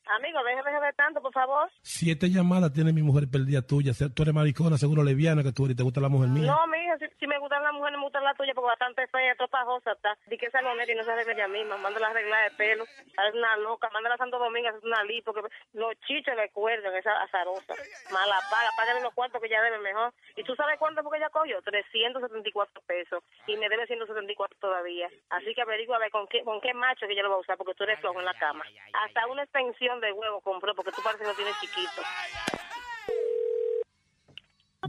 Amigo, 0.06 0.38
deje 0.44 0.60
de 0.62 0.92
tanto, 0.92 1.22
por 1.22 1.32
favor. 1.32 1.70
Siete 1.80 2.28
llamadas 2.28 2.72
tiene 2.72 2.92
mi 2.92 3.02
mujer 3.02 3.24
perdida 3.30 3.62
tuya. 3.62 3.92
Tú 4.14 4.22
eres 4.22 4.34
maricona, 4.34 4.76
seguro 4.76 5.02
lesbiana 5.02 5.42
que 5.42 5.52
tú 5.52 5.64
eres 5.64 5.74
y 5.74 5.76
te 5.78 5.82
gusta 5.82 6.00
la 6.00 6.08
mujer 6.08 6.28
mía. 6.28 6.52
No, 6.52 6.66
mija, 6.66 6.98
si, 6.98 7.06
si 7.18 7.26
me 7.26 7.38
gustan 7.38 7.62
las 7.62 7.72
mujeres, 7.72 7.98
me 7.98 8.04
gustan 8.04 8.22
las 8.22 8.36
tuyas 8.36 8.54
porque 8.54 8.68
bastante 8.68 9.06
fea, 9.08 9.34
toda 9.36 9.48
pajosa 9.48 9.92
está. 9.92 10.16
Di 10.26 10.36
que 10.36 10.46
esa 10.46 10.60
lonera 10.60 10.92
y 10.92 10.94
no 10.94 11.04
se 11.04 11.12
arregla 11.12 11.32
ella 11.32 11.48
misma. 11.48 11.76
Mándala 11.78 12.08
a 12.08 12.10
arreglar 12.10 12.50
de 12.50 12.56
pelo. 12.56 12.84
Es 12.84 13.34
una 13.34 13.56
loca. 13.56 13.88
Mándala 13.92 14.16
a 14.16 14.18
Santo 14.18 14.38
Domingo 14.38 14.68
hacer 14.68 14.84
una 14.84 15.02
lipo. 15.04 15.32
porque 15.32 15.48
los 15.72 15.94
chichos 16.06 16.36
le 16.36 16.50
cuelgan, 16.50 16.94
esa 16.96 17.22
azarosa. 17.22 17.74
Mala 18.12 18.36
paga. 18.50 18.70
Págale 18.76 19.00
los 19.00 19.14
cuartos 19.14 19.40
que 19.40 19.46
ella 19.46 19.62
debe 19.62 19.78
mejor. 19.78 20.12
¿Y 20.36 20.44
tú 20.44 20.54
sabes 20.54 20.78
cuánto 20.78 21.02
porque 21.02 21.18
ella 21.18 21.30
cogió? 21.30 21.62
374 21.62 22.82
pesos. 22.86 23.24
Y 23.46 23.56
me 23.56 23.68
debe 23.68 23.86
174 23.86 24.58
todavía. 24.60 25.08
Así 25.30 25.54
que 25.54 25.62
averigua 25.62 25.96
a 25.96 26.00
ver 26.00 26.10
con 26.10 26.26
qué, 26.28 26.44
con 26.44 26.60
qué 26.60 26.74
macho 26.74 27.06
que 27.06 27.14
ella 27.14 27.22
lo 27.22 27.30
va 27.30 27.36
a 27.36 27.40
usar 27.40 27.56
porque 27.56 27.74
tú 27.74 27.84
eres 27.84 28.00
flojo 28.00 28.20
en 28.20 28.26
la 28.26 28.34
cama. 28.34 28.64
Hasta 28.92 29.26
una 29.26 29.42
extensión 29.44 29.93
de 30.00 30.12
huevo 30.12 30.40
compró 30.40 30.74
porque 30.74 30.92
tú 30.92 31.02
parece 31.02 31.22
que 31.24 31.28
lo 31.30 31.34
tienes 31.36 31.54
chiquito. 31.60 32.02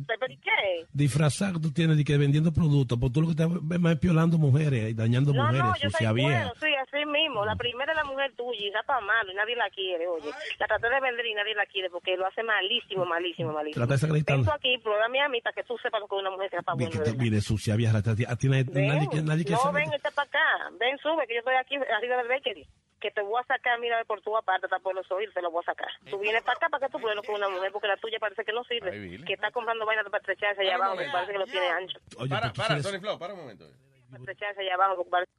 ¿Pero 0.07 0.27
qué? 0.27 0.86
Disfrazar 0.91 1.53
que 1.53 1.60
tú 1.61 1.72
tienes 1.72 1.95
de 1.95 2.03
que 2.03 2.18
vendiendo 2.18 2.52
productos, 2.52 2.99
porque 2.99 3.14
tú 3.14 3.22
lo 3.22 3.27
que 3.27 3.32
estás 3.32 3.48
es 3.48 3.80
más 3.80 3.95
piolando 3.95 4.38
mujeres 4.38 4.91
y 4.91 4.94
dañando 4.94 5.32
No, 5.32 5.44
mujeres, 5.44 5.64
no, 5.64 5.73
yo 5.80 5.90
soy 5.90 6.07
bueno, 6.22 6.52
sí, 6.60 6.68
así 6.76 7.06
mismo. 7.06 7.45
La 7.45 7.56
primera 7.56 7.94
es 7.94 7.95
la 7.95 8.03
mujer 8.03 8.34
tuya 8.36 8.60
y 8.60 8.68
está 8.68 8.84
para 8.84 8.99
malo 8.99 9.32
y 9.32 9.36
nadie 9.36 9.56
la 9.56 9.69
quiere, 9.69 10.06
oye. 10.06 10.30
La 10.60 10.68
traté 10.68 10.90
de 10.90 10.99
vender 10.99 11.26
y 11.26 11.34
nadie 11.34 11.56
la 11.56 11.65
quiere 11.65 11.90
porque 11.90 12.18
lo 12.18 12.27
hace 12.27 12.44
malísimo, 12.44 13.06
malísimo, 13.06 13.53
malísimo. 13.53 13.86
Trata 13.88 14.06
de 14.06 14.22
tú 14.23 14.52
aquí, 14.52 14.77
pruébame 14.84 15.22
a 15.22 15.30
mí 15.30 15.40
para 15.40 15.53
que 15.53 15.64
tú 15.64 15.77
sepas 15.77 16.02
lo 16.02 16.07
que 16.10 16.15
es 16.18 16.22
una 16.22 16.32
mujer 16.32 16.49
que 16.49 16.57
está 16.57 16.73
bueno. 16.73 16.91
mire, 17.18 17.40
sucia 17.40 17.77
vieja, 17.77 17.98
a 17.99 18.02
ti 18.36 18.49
nadie, 18.49 18.65
nadie, 18.65 19.07
que- 19.10 19.22
nadie 19.22 19.45
que 19.45 19.53
no, 19.53 19.72
ven, 19.72 19.94
está 19.94 20.11
para 20.11 20.27
acá. 20.27 20.76
Ven, 20.77 20.98
sube, 20.98 21.26
que 21.26 21.36
yo 21.36 21.40
estoy 21.40 21.56
aquí 21.56 21.76
arriba 21.77 22.18
del 22.18 22.27
bakery. 22.27 22.68
Que 23.06 23.11
te 23.11 23.22
voy 23.22 23.40
a 23.40 23.45
sacar, 23.45 23.80
mira, 23.80 24.03
por 24.06 24.19
tu 24.22 24.36
aparte, 24.36 24.65
está 24.65 24.80
por 24.80 24.95
los 24.95 25.06
oídos, 25.11 25.32
te 25.32 25.40
lo 25.40 25.52
voy 25.52 25.61
a 25.61 25.65
sacar. 25.68 25.90
Tú 26.10 26.18
vienes 26.18 26.41
para 26.41 26.57
acá 26.57 26.69
para 26.69 26.88
que 26.88 26.91
tú 26.91 26.98
pruebes 26.98 27.18
lo 27.18 27.22
que 27.22 27.32
es 27.32 27.38
una 27.38 27.49
mujer, 27.49 27.72
porque 27.72 27.88
la 27.88 27.98
tuya 27.98 28.18
parece 28.18 28.44
que 28.44 28.52
no 28.52 28.64
sirve. 28.64 28.90
Ay, 28.90 29.23
que 29.23 29.34
está 29.34 29.52
comprando 29.52 29.86
vainas 29.86 30.06
para 30.06 30.18
estrecharse 30.18 30.64
allá 30.64 30.73
abajo, 30.73 30.98
que 30.98 31.06
parece 31.11 31.32
que 31.34 31.38
lo 31.38 31.45
tiene 31.45 31.68
ancho. 31.69 31.99
Oye, 32.18 32.30
para, 32.32 32.52
para, 32.52 32.82
Tony 32.82 32.99
Flow, 32.99 33.19
para 33.19 33.36
un 33.36 33.41
momento. 33.41 33.69
Para 34.10 34.22
estrecharse 34.22 34.61
allá 34.61 34.73
abajo, 34.73 34.95
porque 34.95 35.11
parece... 35.11 35.32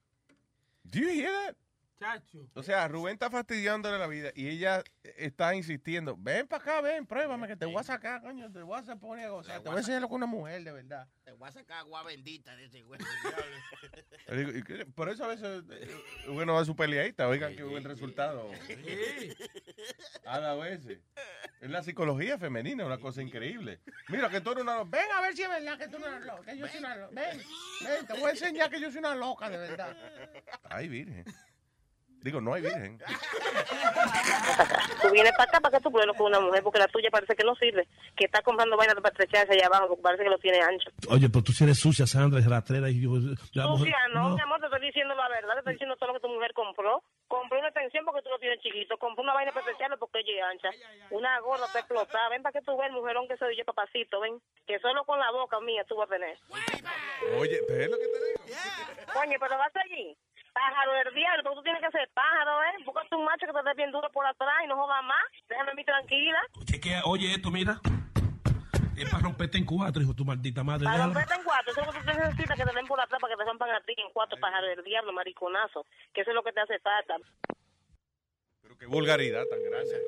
Do 0.84 1.00
you 1.00 1.08
hear 1.08 1.32
that? 1.32 1.56
O 2.54 2.62
sea, 2.62 2.86
Rubén 2.88 3.14
está 3.14 3.30
fastidiándole 3.30 3.98
la 3.98 4.06
vida 4.06 4.30
y 4.34 4.48
ella 4.48 4.82
está 5.02 5.54
insistiendo. 5.54 6.16
Ven 6.18 6.46
para 6.46 6.62
acá, 6.62 6.80
ven, 6.80 7.06
pruébame 7.06 7.48
que 7.48 7.56
te 7.56 7.64
voy 7.64 7.76
a 7.78 7.82
sacar, 7.82 8.20
coño, 8.20 8.52
te 8.52 8.62
voy 8.62 8.76
a 8.76 8.80
hacer 8.80 8.98
poner 8.98 9.26
a 9.26 9.30
gozar. 9.30 9.62
Te 9.62 9.68
voy 9.68 9.76
a 9.76 9.80
enseñar 9.80 10.02
lo 10.02 10.08
que 10.08 10.14
una 10.14 10.26
mujer, 10.26 10.62
de 10.62 10.72
verdad. 10.72 11.08
Te 11.24 11.32
voy 11.32 11.48
a 11.48 11.52
sacar 11.52 11.78
agua 11.78 12.02
bendita 12.02 12.54
de 12.54 12.66
ese 12.66 12.82
güey. 12.82 13.00
Por 14.94 15.08
eso 15.08 15.24
a 15.24 15.28
veces 15.28 15.64
eh, 15.70 15.88
bueno 16.28 16.54
va 16.54 16.60
a 16.60 16.64
su 16.64 16.76
peleadita, 16.76 17.28
oigan 17.28 17.56
qué 17.56 17.62
buen 17.62 17.84
resultado. 17.84 18.50
A 20.26 20.38
la 20.38 20.54
vez. 20.54 20.86
Es 21.60 21.70
la 21.70 21.82
psicología 21.82 22.38
femenina, 22.38 22.84
una 22.84 22.98
cosa 22.98 23.22
increíble. 23.22 23.80
Mira 24.08 24.28
que 24.28 24.40
tú 24.40 24.50
eres 24.50 24.62
una 24.62 24.76
loca. 24.76 24.90
Ven 24.98 25.10
a 25.12 25.22
ver 25.22 25.34
si 25.34 25.42
es 25.42 25.48
verdad 25.48 25.78
que 25.78 25.88
tú 25.88 25.98
no 25.98 26.06
eres 26.06 26.26
loca. 26.26 26.42
Que 26.44 26.58
yo 26.58 26.68
soy 26.68 26.78
una 26.78 26.96
loca. 26.96 27.14
Ven, 27.14 27.42
ven, 27.82 28.06
te 28.06 28.12
voy 28.12 28.24
a 28.24 28.30
enseñar 28.30 28.70
que 28.70 28.80
yo 28.80 28.90
soy 28.90 28.98
una 28.98 29.14
loca, 29.14 29.48
de 29.48 29.56
verdad. 29.56 29.96
Ay, 30.64 30.88
virgen. 30.88 31.24
Digo, 32.22 32.40
no 32.40 32.54
hay 32.54 32.62
virgen. 32.62 32.98
Tú 35.02 35.10
vienes 35.12 35.32
para 35.36 35.44
acá 35.44 35.60
para 35.60 35.78
que 35.78 35.82
tú 35.82 35.92
que 35.92 36.00
es 36.02 36.20
una 36.20 36.40
mujer, 36.40 36.62
porque 36.62 36.78
la 36.80 36.88
tuya 36.88 37.08
parece 37.10 37.36
que 37.36 37.44
no 37.44 37.54
sirve. 37.54 37.86
Que 38.16 38.24
está 38.24 38.42
comprando 38.42 38.76
vainas 38.76 38.96
para 38.96 39.10
estrecharse 39.10 39.52
allá 39.52 39.66
abajo, 39.66 39.88
porque 39.88 40.02
parece 40.02 40.24
que 40.24 40.30
lo 40.30 40.38
tiene 40.38 40.60
ancho. 40.60 40.90
Oye, 41.08 41.28
pero 41.28 41.44
tú 41.44 41.52
sí 41.52 41.62
eres 41.64 41.78
sucia, 41.78 42.06
Sandra, 42.06 42.40
es 42.40 42.46
rastrera 42.48 42.90
y 42.90 43.00
yo... 43.02 43.10
la 43.52 43.66
mujer- 43.68 43.78
Sucia, 43.92 43.98
no, 44.12 44.34
mi 44.34 44.40
amor, 44.40 44.58
te 44.60 44.66
estoy 44.66 44.80
diciendo 44.86 45.14
la 45.14 45.28
verdad, 45.28 45.52
te 45.54 45.58
estoy 45.60 45.72
diciendo 45.74 45.96
todo 45.96 46.08
lo 46.08 46.14
que 46.14 46.20
tu 46.26 46.28
mujer 46.28 46.52
compró. 46.52 47.02
Compró 47.28 47.58
una 47.58 47.68
extensión 47.68 48.04
porque 48.04 48.22
tú 48.22 48.30
lo 48.30 48.38
tienes 48.38 48.60
chiquito, 48.60 48.96
compró 48.98 49.22
una 49.22 49.34
vaina 49.34 49.52
para 49.52 49.66
estrecharlo 49.66 49.98
porque 49.98 50.20
ella 50.20 50.32
es 50.38 50.44
ancha. 50.64 50.70
Una 51.10 51.38
gorra 51.40 51.66
te 51.72 51.78
explotada. 51.78 52.28
Ven 52.30 52.42
para 52.42 52.52
que 52.58 52.62
tú 52.64 52.76
veas 52.76 52.90
el 52.90 52.96
mujerón 52.96 53.28
que 53.28 53.36
soy 53.36 53.56
yo, 53.56 53.64
papacito, 53.64 54.20
ven. 54.20 54.40
Que 54.66 54.78
solo 54.80 55.04
con 55.04 55.18
la 55.20 55.30
boca 55.30 55.60
mía 55.60 55.84
tú 55.88 55.96
vas 55.96 56.08
a 56.08 56.12
tener. 56.14 56.38
Oye, 57.38 57.60
pero 57.68 57.82
es 57.84 57.90
lo 57.90 57.98
que 57.98 58.06
te 58.06 58.24
digo. 58.26 58.58
Coño, 59.12 59.36
pero 59.40 59.58
vas 59.58 59.72
allí. 59.76 60.16
Pájaro 60.56 60.92
del 61.04 61.14
diablo, 61.14 61.42
porque 61.44 61.56
tú 61.56 61.62
tienes 61.64 61.82
que 61.82 61.90
ser 61.90 62.08
pájaro, 62.14 62.62
¿eh? 62.64 62.82
Búscate 62.86 63.14
un 63.14 63.24
macho 63.26 63.46
que 63.46 63.52
te 63.52 63.62
dé 63.62 63.74
bien 63.74 63.92
duro 63.92 64.08
por 64.10 64.24
atrás 64.24 64.56
y 64.64 64.68
no 64.68 64.76
jodas 64.76 65.04
más. 65.04 65.24
Déjame 65.48 65.72
a 65.72 65.74
mí 65.74 65.84
tranquila. 65.84 66.40
Chequea, 66.64 67.02
oye 67.04 67.34
esto, 67.34 67.50
mira. 67.50 67.78
Es 68.96 69.10
para 69.10 69.22
romperte 69.22 69.58
en 69.58 69.66
cuatro, 69.66 70.00
hijo 70.00 70.14
tu 70.14 70.24
maldita 70.24 70.64
madre. 70.64 70.86
Para 70.86 71.04
romperte 71.04 71.34
en 71.34 71.44
cuatro, 71.44 71.72
eso 71.72 71.80
es 71.82 71.86
lo 71.86 71.92
que 71.92 72.00
tú 72.00 72.06
necesitas, 72.06 72.56
que 72.56 72.64
te 72.64 72.72
den 72.74 72.86
por 72.86 72.98
atrás 72.98 73.20
para 73.20 73.34
que 73.34 73.38
te 73.38 73.44
rompan 73.44 73.70
a 73.70 73.80
ti 73.82 73.94
en 73.98 74.10
cuatro 74.14 74.38
pájaros 74.40 74.70
del 74.74 74.82
diablo, 74.82 75.12
mariconazo. 75.12 75.84
Que 76.14 76.22
eso 76.22 76.30
es 76.30 76.34
lo 76.34 76.42
que 76.42 76.52
te 76.52 76.60
hace 76.60 76.78
falta. 76.78 77.16
Pero 78.62 78.78
qué 78.78 78.86
vulgaridad 78.86 79.44
tan 79.44 79.62
grande. 79.62 80.00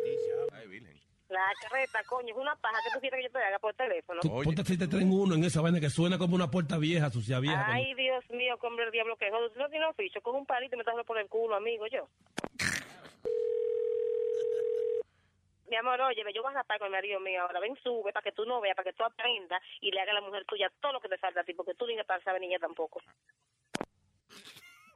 Ay, 0.54 0.66
virgen. 0.68 0.97
La 1.28 1.52
carreta, 1.60 2.02
coño, 2.05 2.34
es 2.34 2.40
una 2.40 2.56
paja 2.56 2.78
que 2.82 2.90
tú 2.90 3.00
quieres 3.00 3.18
que 3.18 3.24
yo 3.24 3.30
te 3.30 3.38
haga 3.38 3.59
por 3.59 3.74
teléfono. 3.74 4.20
Tú 4.22 4.30
ponte 4.42 4.62
aceite 4.62 4.88
tren 4.88 5.12
uno 5.12 5.34
en 5.34 5.44
esa 5.44 5.60
vaina 5.60 5.78
que 5.78 5.90
suena 5.90 6.16
como 6.16 6.34
una 6.34 6.50
puerta 6.50 6.78
vieja, 6.78 7.10
sucia 7.10 7.38
vieja. 7.38 7.66
Ay, 7.66 7.92
Dios 7.94 8.24
mío, 8.30 8.56
hombre 8.62 8.86
el 8.86 8.90
diablo 8.90 9.16
que 9.16 9.30
joder. 9.30 9.50
Tú 9.52 9.59
no 9.59 9.68
tienes 9.68 9.88
oficio, 9.90 10.22
coge 10.22 10.38
un 10.38 10.46
palito 10.46 10.74
y 10.74 10.78
me 10.78 10.82
estás 10.82 10.94
por 11.05 11.18
el 11.18 11.28
culo, 11.28 11.55
amigo, 11.55 11.86
yo. 11.86 12.09
Mi 15.68 15.76
amor, 15.76 16.00
oye, 16.00 16.24
yo 16.34 16.42
voy 16.42 16.50
a 16.52 16.55
rapar 16.55 16.78
con 16.78 16.86
el 16.86 16.92
marido 16.92 17.20
mío 17.20 17.42
ahora. 17.42 17.60
Ven, 17.60 17.76
sube 17.82 18.10
para 18.10 18.24
que 18.24 18.32
tú 18.32 18.46
no 18.46 18.60
veas, 18.62 18.74
para 18.74 18.90
que 18.90 18.96
tú 18.96 19.05
aprendas 19.05 19.60
y 19.82 19.90
le 19.90 20.00
hagas 20.00 20.12
a 20.16 20.20
la 20.20 20.26
mujer 20.26 20.46
tuya 20.46 20.72
todo 20.80 20.94
lo 20.94 21.00
que 21.00 21.10
te 21.10 21.18
falta 21.18 21.42
a 21.42 21.44
ti, 21.44 21.52
porque 21.52 21.74
tú 21.74 21.86
ni 21.86 22.02
para 22.05 22.22
saber 22.24 22.40
niña 22.40 22.59
tampoco. 22.59 23.02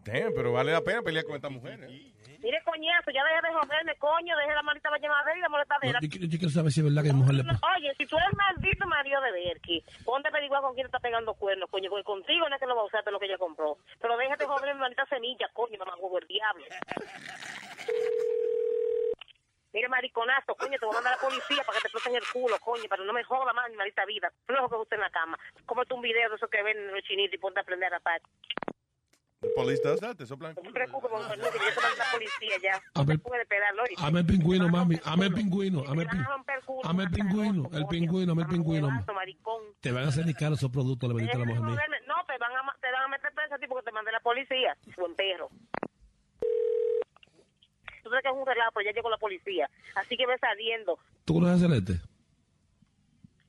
Damn, 0.05 0.33
pero 0.35 0.53
vale 0.53 0.73
la 0.73 0.81
pena 0.81 1.01
pelear 1.03 1.25
con 1.25 1.37
esta 1.37 1.49
mujer. 1.49 1.79
¿eh? 1.85 2.13
Mire, 2.41 2.59
coñazo, 2.65 3.11
ya 3.13 3.23
deja 3.23 3.41
de 3.41 3.55
joderme, 3.55 3.95
coño, 3.99 4.37
deje 4.37 4.53
la 4.53 4.63
maldita 4.63 4.91
llamadera 4.99 5.39
y 5.39 5.41
la 5.41 5.49
molestadera. 5.49 5.99
Yo, 6.03 6.09
quiero- 6.11 6.27
yo 6.27 6.39
quiero 6.39 6.51
saber 6.53 6.73
si 6.73 6.81
es 6.81 6.87
verdad 6.87 7.03
que 7.05 7.13
mi 7.13 7.21
mujer 7.21 7.35
le... 7.37 7.43
No, 7.45 7.53
Oye, 7.77 7.95
si 7.97 8.05
tú 8.07 8.17
eres 8.19 8.35
maldito 8.37 8.85
marido 8.89 9.21
de 9.21 9.31
Berky, 9.31 9.85
ponte 10.05 10.27
a 10.27 10.31
averiguar 10.33 10.61
con 10.63 10.75
quién 10.75 10.87
está 10.87 10.99
pegando 10.99 11.35
cuernos, 11.35 11.71
coño, 11.71 11.89
porque 11.89 12.03
contigo 12.03 12.49
no 12.49 12.55
es 12.57 12.61
que 12.61 12.67
lo 12.67 12.75
va 12.75 12.83
a 12.83 12.87
usar 12.87 13.05
de 13.05 13.13
lo 13.13 13.21
que 13.21 13.27
ella 13.27 13.39
compró. 13.39 13.79
Pero 14.01 14.17
déjate 14.17 14.45
joder 14.45 14.75
mi 14.75 14.81
maldita 14.81 15.07
semilla, 15.07 15.49
coño, 15.53 15.79
mamá 15.79 15.95
huevo 15.97 16.19
el 16.19 16.27
diablo. 16.27 16.65
Mire, 19.73 19.89
mariconazo, 19.89 20.55
coño, 20.57 20.79
te 20.79 20.85
voy 20.85 20.93
a 20.95 20.99
mandar 20.99 21.13
a 21.15 21.17
la 21.17 21.23
policía 21.23 21.63
para 21.65 21.79
que 21.79 21.83
te 21.83 21.89
exploten 21.89 22.17
el 22.17 22.29
culo, 22.33 22.59
coño, 22.59 22.85
para 22.91 23.05
no 23.05 23.13
me 23.13 23.23
joda 23.25 23.53
más 23.55 23.71
mi 23.71 23.77
maldita 23.77 24.05
vida. 24.05 24.31
Flojo 24.47 24.69
que 24.69 24.77
usted 24.83 24.97
en 24.97 25.03
la 25.03 25.11
cama. 25.11 25.39
Cómete 25.65 25.95
un 25.95 26.03
video 26.03 26.29
de 26.29 26.37
esos 26.37 26.51
que 26.51 26.63
ven 26.63 26.77
en 26.77 26.93
los 26.93 27.03
chinitos 27.05 27.35
y 27.35 27.39
ponte 27.39 27.61
a 27.61 27.63
aprender 27.63 27.87
a 27.87 27.97
rapar. 27.99 28.21
The 29.43 29.49
police 29.57 29.81
does 29.83 29.99
that, 30.01 30.17
te 30.17 30.25
soplan. 30.25 30.55
No 30.55 30.63
te 30.63 30.71
preocupes, 30.71 31.11
con 31.11 31.21
que 31.29 31.37
yo 31.37 31.47
a 31.49 31.97
la 31.99 32.13
policía 32.13 32.57
ya. 32.63 32.77
A 32.95 33.05
No 33.05 33.19
puede 33.19 33.45
pegarlo. 33.47 33.83
Ame 33.99 34.21
el 34.21 34.27
pingüino, 34.27 34.69
mami. 34.69 35.01
Ame 35.05 35.27
el 35.27 35.35
pingüino. 35.35 35.85
Ame 35.89 36.05
el, 36.05 36.09
a 36.09 36.41
ame 36.89 37.09
pingüino. 37.11 37.69
El 37.73 37.87
pingüino, 37.87 38.33
ame 38.33 38.43
el 38.43 38.49
pingüino. 38.49 38.89
Te 39.81 39.91
van 39.91 40.05
a 40.05 40.09
hacer 40.09 40.27
ni 40.27 40.35
caro 40.35 40.55
esos 40.55 40.71
productos, 40.71 41.09
le 41.09 41.17
bendita 41.17 41.39
la 41.39 41.45
mujer 41.45 41.61
mía. 41.61 41.77
No, 42.07 42.15
te 42.25 42.39
van, 42.39 42.53
a, 42.57 42.63
ma- 42.63 42.77
te 42.81 42.91
van 42.93 43.03
a 43.03 43.09
meter 43.09 43.33
preso 43.35 43.55
a 43.57 43.59
ti 43.59 43.67
porque 43.67 43.85
te 43.85 43.91
mandé 43.93 44.13
la 44.13 44.21
policía. 44.21 44.77
Buen 44.97 45.15
perro. 45.17 45.49
Tú 48.05 48.11
sabes 48.11 48.23
que 48.23 48.29
es 48.29 48.35
un 48.35 48.47
relajo, 48.47 48.71
pero 48.75 48.85
ya 48.87 48.93
llegó 48.93 49.11
la 49.11 49.19
policía. 49.19 49.69
Así 49.97 50.17
que 50.17 50.25
ve 50.27 50.39
saliendo. 50.39 50.99
¿Tú 51.25 51.35
conoces 51.35 51.57
a 51.57 51.69
Celeste? 51.69 51.95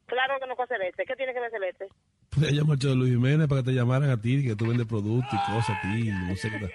Claro 0.08 0.34
que 0.40 0.48
no 0.48 0.56
tengo 0.56 0.56
que 0.58 0.64
hacer 0.64 0.82
este? 0.82 1.06
¿Qué 1.06 1.16
tiene 1.16 1.34
que 1.34 1.40
ver 1.40 1.52
Celeste? 1.52 1.88
Puedes 2.36 2.54
llamar 2.54 2.78
a 2.82 2.88
Luis 2.96 3.12
Jiménez 3.12 3.48
para 3.48 3.62
que 3.62 3.70
te 3.70 3.76
llamaran 3.76 4.10
a 4.10 4.20
ti, 4.20 4.44
que 4.44 4.56
tú 4.56 4.68
vendes 4.68 4.88
productos 4.88 5.34
y 5.34 5.52
cosas 5.52 5.78
a 5.78 5.82
ti, 5.82 6.10
no 6.10 6.36
sé 6.36 6.50
qué 6.50 6.60
tal. 6.60 6.72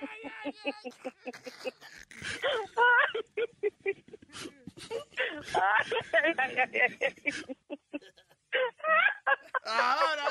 Ahora, 9.64 10.24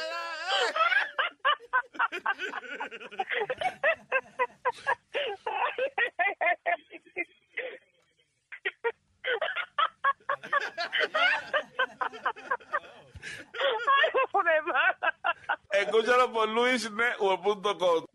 Escúchalo 15.71 16.31
por 16.31 16.47
luisnetwork.com. 16.49 18.05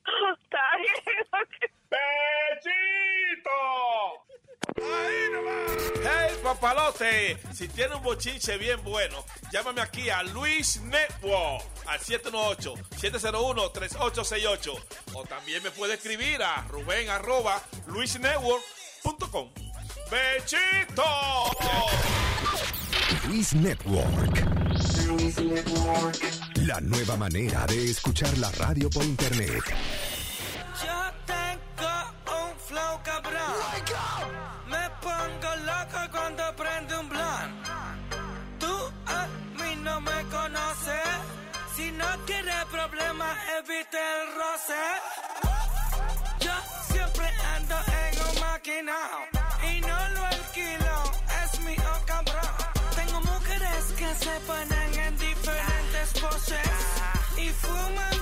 Está 0.42 0.76
bien. 0.78 0.94
¡Bechito! 1.90 3.50
Hey, 6.04 6.36
papalote, 6.42 7.38
si 7.52 7.68
tiene 7.68 7.94
un 7.94 8.02
bochinche 8.02 8.58
bien 8.58 8.82
bueno, 8.82 9.24
llámame 9.52 9.80
aquí 9.80 10.10
a 10.10 10.22
Luis 10.22 10.80
Network 10.82 11.64
al 11.86 11.98
718-701-3868. 12.00 14.84
O 15.14 15.24
también 15.24 15.62
me 15.62 15.70
puede 15.70 15.94
escribir 15.94 16.42
a 16.42 16.62
Rubén 16.68 17.08
arroba 17.10 17.62
luisnetwork.com. 17.86 19.50
¡Bechito! 20.10 21.04
Luis 23.28 23.54
Network. 23.54 24.61
La 26.66 26.80
nueva 26.80 27.16
manera 27.16 27.66
de 27.66 27.90
escuchar 27.90 28.36
la 28.38 28.50
radio 28.52 28.88
por 28.88 29.04
internet. 29.04 29.62
Yo 30.82 30.98
tengo 31.26 31.92
un 32.26 32.58
flow 32.58 33.02
cabrón. 33.02 33.52
Me 34.68 34.90
pongo 35.02 35.56
loco 35.66 36.10
cuando 36.10 36.56
prende 36.56 36.98
un 36.98 37.08
blunt. 37.10 37.66
Tú 38.58 38.74
a 39.06 39.26
mí 39.62 39.76
no 39.82 40.00
me 40.00 40.22
conoces. 40.30 41.08
Si 41.76 41.90
no 41.92 42.06
quieres 42.24 42.64
problemas, 42.70 43.36
evite 43.58 43.98
el 43.98 44.34
roce. 44.34 44.82
Yo 46.40 46.52
siempre 46.90 47.26
ando 47.54 47.76
en 47.76 48.18
un 48.28 48.40
maquinao 48.40 49.31
diferentes 56.48 57.58
poses 57.60 58.18
y 58.18 58.21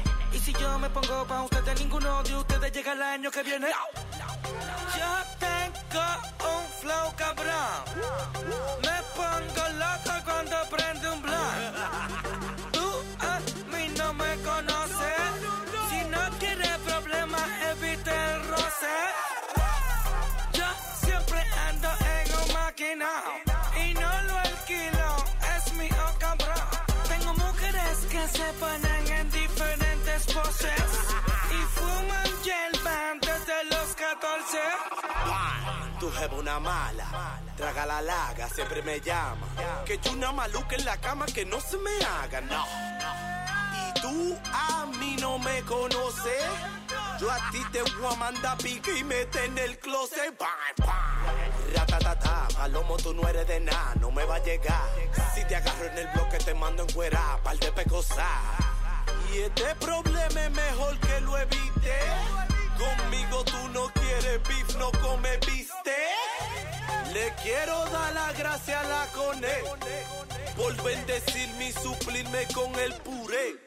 Y 0.33 0.39
si 0.39 0.53
yo 0.53 0.79
me 0.79 0.89
pongo 0.89 1.25
pa' 1.25 1.43
ustedes, 1.43 1.79
ninguno 1.79 2.23
de 2.23 2.35
ustedes 2.35 2.71
llega 2.71 2.93
el 2.93 3.01
año 3.01 3.31
que 3.31 3.43
viene. 3.43 3.67
Yo 4.97 5.11
tengo 5.39 6.05
un 6.53 6.65
flow 6.79 7.13
cabrón. 7.17 7.83
Me 8.81 8.97
pongo 9.15 9.63
loco 9.83 10.13
cuando 10.25 10.55
prende 10.69 11.09
un 11.09 11.21
blunt. 11.21 11.75
Tú 12.71 12.87
a 13.19 13.39
mí 13.75 13.93
no 13.97 14.13
me 14.13 14.35
conoces. 14.37 15.21
Si 15.89 16.03
no 16.09 16.37
quieres 16.39 16.77
problemas, 16.79 17.47
evite 17.71 18.11
el 18.11 18.47
roce. 18.47 18.95
Yo 20.53 20.67
siempre 21.03 21.43
ando 21.67 21.89
en 21.89 22.25
un 22.39 22.53
maquinao 22.53 23.33
y 23.83 23.93
no 23.95 24.21
lo 24.27 24.37
alquilo. 24.37 25.15
Es 25.55 25.73
mi 25.73 25.89
oh 25.89 26.13
cabrón. 26.19 26.67
Tengo 27.09 27.33
mujeres 27.33 27.97
que 28.09 28.27
se 28.29 28.53
ponen 28.59 28.90
y 30.59 31.61
fuman 31.79 32.41
hierba 32.43 33.13
desde 33.21 33.63
los 33.69 33.95
14. 33.95 34.59
Tu 35.99 36.11
jefa 36.11 36.35
una 36.35 36.59
mala, 36.59 37.39
traga 37.55 37.85
la 37.85 38.01
laga, 38.01 38.49
siempre 38.49 38.81
me 38.81 38.99
llama. 38.99 39.47
Que 39.85 39.97
yo 39.99 40.11
una 40.11 40.31
maluca 40.31 40.75
en 40.75 40.83
la 40.83 40.97
cama 40.97 41.25
que 41.27 41.45
no 41.45 41.61
se 41.61 41.77
me 41.77 41.91
haga, 42.05 42.41
no. 42.41 42.65
Y 43.77 44.01
tú 44.01 44.37
a 44.51 44.85
mí 44.99 45.15
no 45.21 45.39
me 45.39 45.61
conoces. 45.61 46.43
Yo 47.19 47.31
a 47.31 47.37
ti 47.51 47.63
te 47.71 47.83
voy 47.83 48.13
a 48.13 48.15
mandar 48.17 48.57
pique 48.57 48.97
y 48.97 49.03
mete 49.03 49.45
en 49.45 49.57
el 49.57 49.77
closet. 49.79 50.37
Bam, 50.39 50.49
bam. 50.85 51.75
Ratatata, 51.75 52.47
palomo, 52.57 52.97
tú 52.97 53.13
no 53.13 53.27
eres 53.27 53.47
de 53.47 53.59
nada, 53.59 53.93
no 53.99 54.11
me 54.11 54.25
va 54.25 54.35
a 54.35 54.43
llegar. 54.43 54.89
Si 55.33 55.45
te 55.45 55.55
agarro 55.55 55.85
en 55.85 55.97
el 55.99 56.07
bloque, 56.07 56.39
te 56.39 56.53
mando 56.55 56.83
en 56.83 56.91
cuera, 56.91 57.39
par 57.43 57.57
de 57.57 57.71
pecosas. 57.71 58.60
Y 59.33 59.39
este 59.39 59.75
problema 59.75 60.45
es 60.45 60.51
mejor 60.51 60.97
que 60.99 61.21
lo 61.21 61.37
evite. 61.37 61.95
Conmigo 62.77 63.43
tú 63.45 63.67
no 63.69 63.87
quieres 63.93 64.43
beef, 64.47 64.75
no 64.77 64.91
come 65.01 65.37
viste. 65.47 65.95
Le 67.13 67.33
quiero 67.41 67.85
dar 67.91 68.13
la 68.13 68.33
gracia 68.33 68.79
a 68.79 68.83
la 68.83 69.05
cone 69.13 69.47
por 70.55 70.83
bendecirme 70.83 71.69
y 71.69 71.73
suplirme 71.73 72.47
con 72.53 72.73
el 72.79 72.93
puré. 72.95 73.57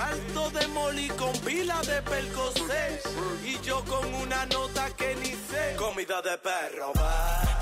Alto 0.00 0.50
de 0.50 0.66
moli 0.68 1.08
con 1.08 1.32
pila 1.40 1.80
de 1.82 2.02
percocé 2.02 3.00
y 3.44 3.60
yo 3.60 3.84
con 3.84 4.12
una 4.14 4.46
nota 4.46 4.90
que 4.96 5.14
ni 5.16 5.30
sé. 5.30 5.76
Comida 5.76 6.20
de 6.22 6.38
perro, 6.38 6.92
va. 6.96 7.53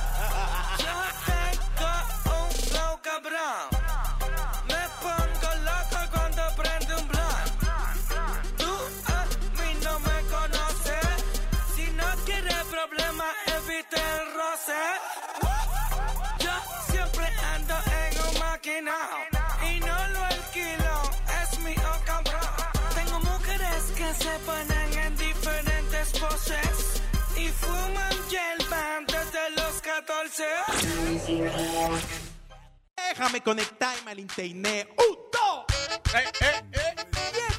Déjame 32.96 33.40
conectarme 33.42 34.10
al 34.10 34.18
internet. 34.20 34.88
¡Un, 34.96 35.16
dos! 35.32 35.64
¡Eh, 36.14 36.24
eh, 36.40 36.62
eh! 36.72 36.94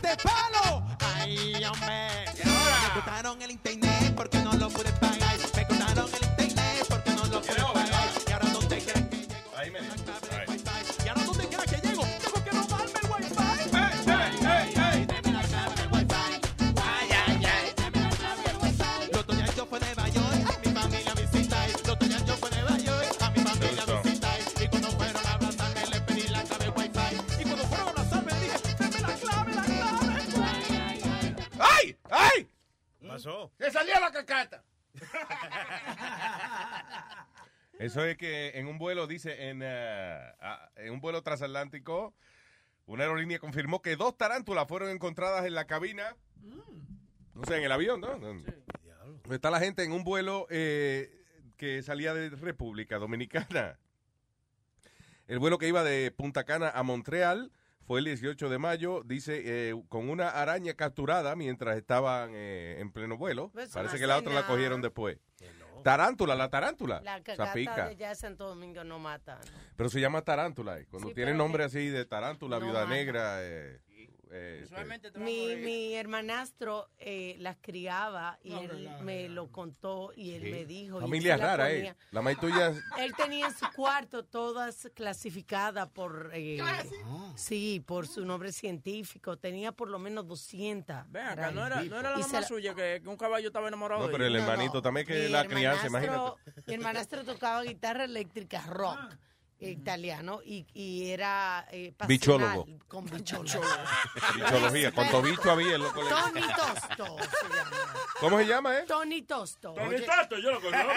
¡Y 0.01 0.17
palo! 0.21 0.83
¡Ay, 0.99 1.63
hombre! 1.65 2.25
Me 2.43 2.93
cortaron 2.93 3.41
el 3.41 3.51
internet 3.51 3.82
pasó? 33.23 33.51
¡Que 33.57 33.71
salía 33.71 33.99
la 33.99 34.11
cacata! 34.11 34.63
Eso 37.79 38.05
es 38.05 38.17
que 38.17 38.51
en 38.55 38.67
un 38.67 38.77
vuelo, 38.77 39.07
dice, 39.07 39.49
en, 39.49 39.61
eh, 39.63 40.19
en 40.75 40.93
un 40.93 41.01
vuelo 41.01 41.23
transatlántico, 41.23 42.13
una 42.85 43.03
aerolínea 43.03 43.39
confirmó 43.39 43.81
que 43.81 43.95
dos 43.95 44.17
tarántulas 44.17 44.67
fueron 44.67 44.89
encontradas 44.89 45.45
en 45.45 45.55
la 45.55 45.65
cabina. 45.65 46.15
O 47.35 47.45
sea, 47.45 47.57
en 47.57 47.63
el 47.63 47.71
avión, 47.71 48.01
¿no? 48.01 48.19
Está 49.33 49.49
la 49.49 49.59
gente 49.59 49.83
en 49.83 49.91
un 49.91 50.03
vuelo 50.03 50.45
eh, 50.49 51.25
que 51.57 51.81
salía 51.81 52.13
de 52.13 52.29
República 52.29 52.99
Dominicana. 52.99 53.79
El 55.27 55.39
vuelo 55.39 55.57
que 55.57 55.67
iba 55.67 55.83
de 55.83 56.11
Punta 56.11 56.43
Cana 56.43 56.69
a 56.69 56.83
Montreal 56.83 57.51
fue 57.85 57.99
el 57.99 58.05
18 58.05 58.49
de 58.49 58.57
mayo, 58.57 59.01
dice, 59.05 59.41
eh, 59.69 59.75
con 59.89 60.09
una 60.09 60.29
araña 60.29 60.73
capturada 60.73 61.35
mientras 61.35 61.77
estaban 61.77 62.31
eh, 62.33 62.77
en 62.79 62.91
pleno 62.91 63.17
vuelo. 63.17 63.49
Pues 63.53 63.69
Parece 63.71 63.99
que 63.99 64.07
la 64.07 64.17
otra 64.17 64.33
la 64.33 64.47
cogieron 64.47 64.81
después. 64.81 65.17
Tarántula, 65.83 66.33
la 66.35 66.49
tarántula. 66.49 67.01
La 67.01 67.21
cagata 67.21 67.89
de 67.89 68.15
Santo 68.15 68.47
Domingo 68.47 68.85
no 68.85 68.99
mata. 68.99 69.41
Pero 69.75 69.89
se 69.89 69.99
llama 69.99 70.21
tarántula. 70.21 70.79
eh. 70.79 70.85
Cuando 70.89 71.09
Sí, 71.09 71.13
tiene 71.13 71.33
nombre 71.33 71.65
así 71.65 71.89
de 71.89 72.05
tarántula, 72.05 72.59
no 72.59 72.65
viuda 72.67 72.83
mata. 72.83 72.95
negra. 72.95 73.39
Eh, 74.33 74.65
eh, 74.69 75.19
Mi, 75.19 75.55
mi 75.55 75.93
hermanastro 75.95 76.89
eh, 76.97 77.35
las 77.39 77.57
criaba 77.61 78.39
y 78.43 78.49
No, 78.51 78.61
él 78.61 78.89
me 79.03 79.29
lo 79.29 79.51
contó 79.51 80.11
y 80.15 80.31
él 80.33 80.43
Sí. 80.43 80.51
me 80.51 80.65
dijo. 80.65 80.99
Familia 80.99 81.37
la 81.37 81.45
rara. 81.45 81.71
¿eh? 81.71 81.95
La 82.11 82.21
maíz 82.21 82.39
tuya- 82.39 82.73
Él 82.99 83.13
tenía 83.15 83.47
en 83.47 83.53
su 83.57 83.65
cuarto 83.75 84.25
todas 84.25 84.89
clasificadas 84.95 85.87
por. 85.89 86.31
eh, 86.33 86.59
Sí, 87.35 87.83
por 87.85 88.07
su 88.07 88.25
nombre 88.25 88.51
científico. 88.51 89.37
Tenía 89.37 89.71
por 89.71 89.89
lo 89.89 89.99
menos 89.99 90.27
200. 90.27 91.11
Ven 91.11 91.25
acá, 91.27 91.51
no 91.51 91.65
era, 91.65 91.81
no 91.83 91.99
era 91.99 92.11
la 92.11 92.19
Y 92.19 92.21
mamá 92.23 92.41
la- 92.41 92.47
suya 92.47 92.73
que, 92.73 92.99
que 93.03 93.09
un 93.09 93.17
caballo 93.17 93.47
estaba 93.47 93.67
enamorado 93.67 94.01
No, 94.01 94.07
de 94.07 94.11
pero 94.13 94.25
el 94.25 94.35
hermanito 94.35 94.81
también 94.81 95.05
que 95.05 95.25
Mi 95.25 95.29
la 95.29 95.45
crianza, 95.45 95.87
imagínate. 95.87 96.41
Mi 96.67 96.73
hermanastro 96.73 97.23
tocaba 97.23 97.61
guitarra 97.63 98.03
eléctrica 98.05 98.61
rock 98.67 98.99
italiano 99.71 100.41
y, 100.45 100.65
y 100.73 101.09
era 101.11 101.65
eh, 101.71 101.93
Bichólogo. 102.07 102.65
con 102.87 103.05
bichólogo. 103.05 103.61
Bichología. 104.35 104.91
Cuánto 104.95 105.21
bicho 105.21 105.51
había 105.51 105.75
en 105.75 105.81
los 105.81 105.93
colegios. 105.93 106.19
Tony 106.33 106.41
Tosto 106.55 107.17
se 107.19 107.55
llama. 107.55 107.77
¿Cómo 108.19 108.37
se 108.39 108.45
llama, 108.45 108.77
eh? 108.77 108.83
Tony 108.87 109.21
Tosto. 109.23 109.73
Tony 109.73 110.01
Tosto, 110.01 110.37
yo 110.39 110.51
lo 110.51 110.61
conozco. 110.61 110.91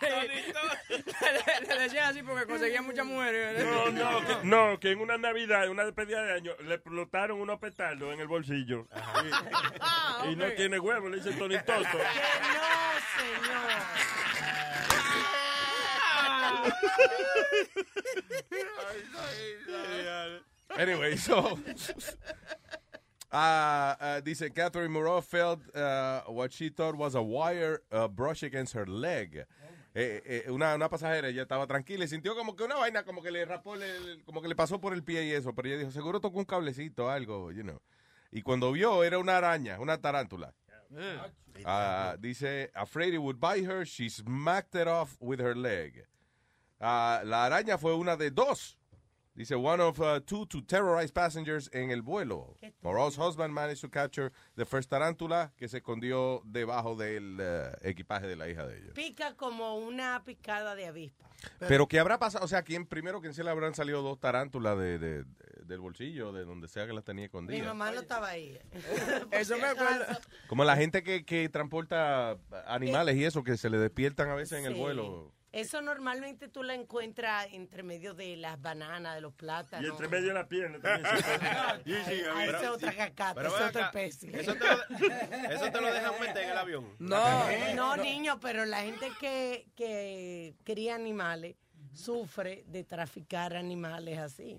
Tony 0.00 0.08
le, 1.68 1.74
le 1.74 1.80
decían 1.80 2.04
así 2.10 2.22
porque 2.22 2.46
conseguía 2.46 2.82
muchas 2.82 3.06
mujeres. 3.06 3.64
No, 3.64 3.90
no, 3.90 4.20
que, 4.26 4.36
no, 4.44 4.80
que 4.80 4.90
en 4.92 5.00
una 5.00 5.18
Navidad, 5.18 5.64
en 5.64 5.70
una 5.70 5.84
despedida 5.84 6.22
de 6.22 6.32
año, 6.34 6.52
le 6.64 6.74
explotaron 6.74 7.40
unos 7.40 7.58
petardos 7.58 8.12
en 8.14 8.20
el 8.20 8.28
bolsillo. 8.28 8.86
Y, 10.24 10.28
y 10.32 10.36
no 10.36 10.46
tiene 10.52 10.78
huevo, 10.78 11.08
le 11.08 11.16
dice 11.18 11.32
Tony 11.32 11.56
Tosto. 11.64 11.98
Anyway, 20.76 21.16
so. 21.16 21.58
Uh, 23.30 23.36
uh, 24.00 24.20
dice 24.20 24.50
Catherine 24.54 24.90
Moreau 24.90 25.20
felt 25.20 25.60
uh, 25.74 26.22
what 26.28 26.52
she 26.52 26.68
thought 26.68 26.96
was 26.96 27.14
a 27.14 27.22
wire 27.22 27.82
uh, 27.92 28.08
brush 28.08 28.42
against 28.42 28.72
her 28.74 28.86
leg. 28.86 29.44
Eh, 29.96 30.20
eh, 30.26 30.50
una, 30.50 30.74
una 30.74 30.88
pasajera, 30.88 31.28
ella 31.28 31.42
estaba 31.42 31.68
tranquila 31.68 32.04
y 32.04 32.08
sintió 32.08 32.34
como 32.34 32.56
que 32.56 32.64
una 32.64 32.74
vaina, 32.74 33.04
como 33.04 33.22
que 33.22 33.30
le 33.30 33.44
rapó, 33.44 33.76
el- 33.76 34.22
como 34.24 34.42
que 34.42 34.48
le 34.48 34.56
pasó 34.56 34.80
por 34.80 34.92
el 34.92 35.04
pie 35.04 35.24
y 35.26 35.30
eso. 35.32 35.54
Pero 35.54 35.68
ella 35.68 35.78
dijo, 35.78 35.92
seguro 35.92 36.20
tocó 36.20 36.38
un 36.40 36.44
cablecito, 36.44 37.08
algo, 37.08 37.52
you 37.52 37.62
know. 37.62 37.78
Y 38.32 38.42
cuando 38.42 38.72
vio, 38.72 39.04
era 39.04 39.18
una 39.20 39.36
araña, 39.36 39.78
una 39.78 39.98
tarántula. 40.00 40.52
Ah, 41.64 42.16
dice, 42.18 42.72
afraid 42.74 43.14
it 43.14 43.18
would 43.18 43.38
bite 43.38 43.64
her, 43.64 43.84
she 43.86 44.08
smacked 44.10 44.74
it 44.74 44.88
off 44.88 45.16
with 45.20 45.38
her 45.40 45.54
leg. 45.54 46.04
Ah, 46.80 47.22
la 47.24 47.44
araña 47.46 47.78
fue 47.78 47.94
una 47.94 48.16
de 48.16 48.30
dos. 48.30 48.78
Dice, 49.36 49.56
one 49.56 49.82
of 49.82 49.98
uh, 49.98 50.20
two 50.20 50.46
to 50.46 50.62
terrorize 50.64 51.10
passengers 51.12 51.68
en 51.72 51.90
el 51.90 52.02
vuelo. 52.02 52.54
Moreau's 52.82 53.16
husband 53.18 53.52
managed 53.52 53.80
to 53.80 53.90
capture 53.90 54.30
the 54.54 54.64
first 54.64 54.88
tarántula 54.88 55.52
que 55.56 55.66
se 55.66 55.78
escondió 55.78 56.40
debajo 56.44 56.94
del 56.94 57.38
eh, 57.40 57.72
equipaje 57.82 58.28
de 58.28 58.36
la 58.36 58.48
hija 58.48 58.64
de 58.64 58.78
ellos. 58.78 58.92
Pica 58.94 59.34
como 59.34 59.74
una 59.78 60.22
picada 60.24 60.76
de 60.76 60.86
avispa. 60.86 61.28
Pero 61.58 61.88
¿qué 61.88 61.98
habrá 61.98 62.20
pasado? 62.20 62.44
O 62.44 62.48
sea, 62.48 62.62
¿quién 62.62 62.86
primero 62.86 63.20
quién 63.20 63.34
se 63.34 63.42
le 63.42 63.50
habrán 63.50 63.74
salido 63.74 64.02
dos 64.02 64.20
tarántulas 64.20 64.78
de, 64.78 64.98
de- 65.00 65.24
de- 65.24 65.64
del 65.64 65.80
bolsillo, 65.80 66.32
de 66.32 66.44
donde 66.44 66.68
sea 66.68 66.86
que 66.86 66.92
las 66.92 67.02
tenía 67.02 67.22
Mi 67.22 67.26
escondidas? 67.26 67.66
mamá 67.66 67.90
no 67.90 68.02
estaba 68.02 68.28
ahí. 68.28 68.56
Eso 69.32 69.56
me 69.58 69.64
acuerda. 69.66 70.20
Como 70.46 70.62
la 70.62 70.76
gente 70.76 71.02
que, 71.02 71.24
que 71.24 71.48
transporta 71.48 72.38
animales 72.68 73.16
y 73.16 73.24
eso, 73.24 73.42
que 73.42 73.56
se 73.56 73.68
le 73.68 73.78
despiertan 73.78 74.28
a 74.30 74.34
veces 74.36 74.60
en 74.60 74.66
el 74.66 74.74
vuelo. 74.74 75.32
Eso 75.54 75.80
normalmente 75.80 76.48
tú 76.48 76.64
la 76.64 76.74
encuentras 76.74 77.46
entre 77.52 77.84
medio 77.84 78.12
de 78.12 78.36
las 78.36 78.60
bananas, 78.60 79.14
de 79.14 79.20
los 79.20 79.32
plátanos. 79.34 79.86
Y 79.86 79.88
entre 79.88 80.08
medio 80.08 80.28
de 80.28 80.34
la 80.34 80.48
pierna 80.48 80.80
también. 80.80 81.06
Sí, 81.84 81.94
sí, 82.10 82.22
Ah, 82.34 82.44
esa 82.44 82.60
es 82.60 82.68
otra 82.70 82.92
cacata, 82.92 83.40
es 83.40 83.52
otra 83.52 83.84
especie. 83.84 84.40
Eso 84.40 84.54
te, 84.54 84.64
lo, 84.64 85.52
eso 85.52 85.70
te 85.70 85.80
lo 85.80 85.94
dejan 85.94 86.18
meter 86.18 86.42
en 86.42 86.50
el 86.50 86.58
avión. 86.58 86.96
No, 86.98 87.44
no, 87.76 87.96
niño, 87.96 88.40
pero 88.40 88.64
la 88.64 88.82
gente 88.82 89.12
que, 89.20 89.68
que 89.76 90.56
cría 90.64 90.96
animales 90.96 91.54
sufre 91.94 92.64
de 92.66 92.84
traficar 92.84 93.56
animales 93.56 94.18
así. 94.18 94.58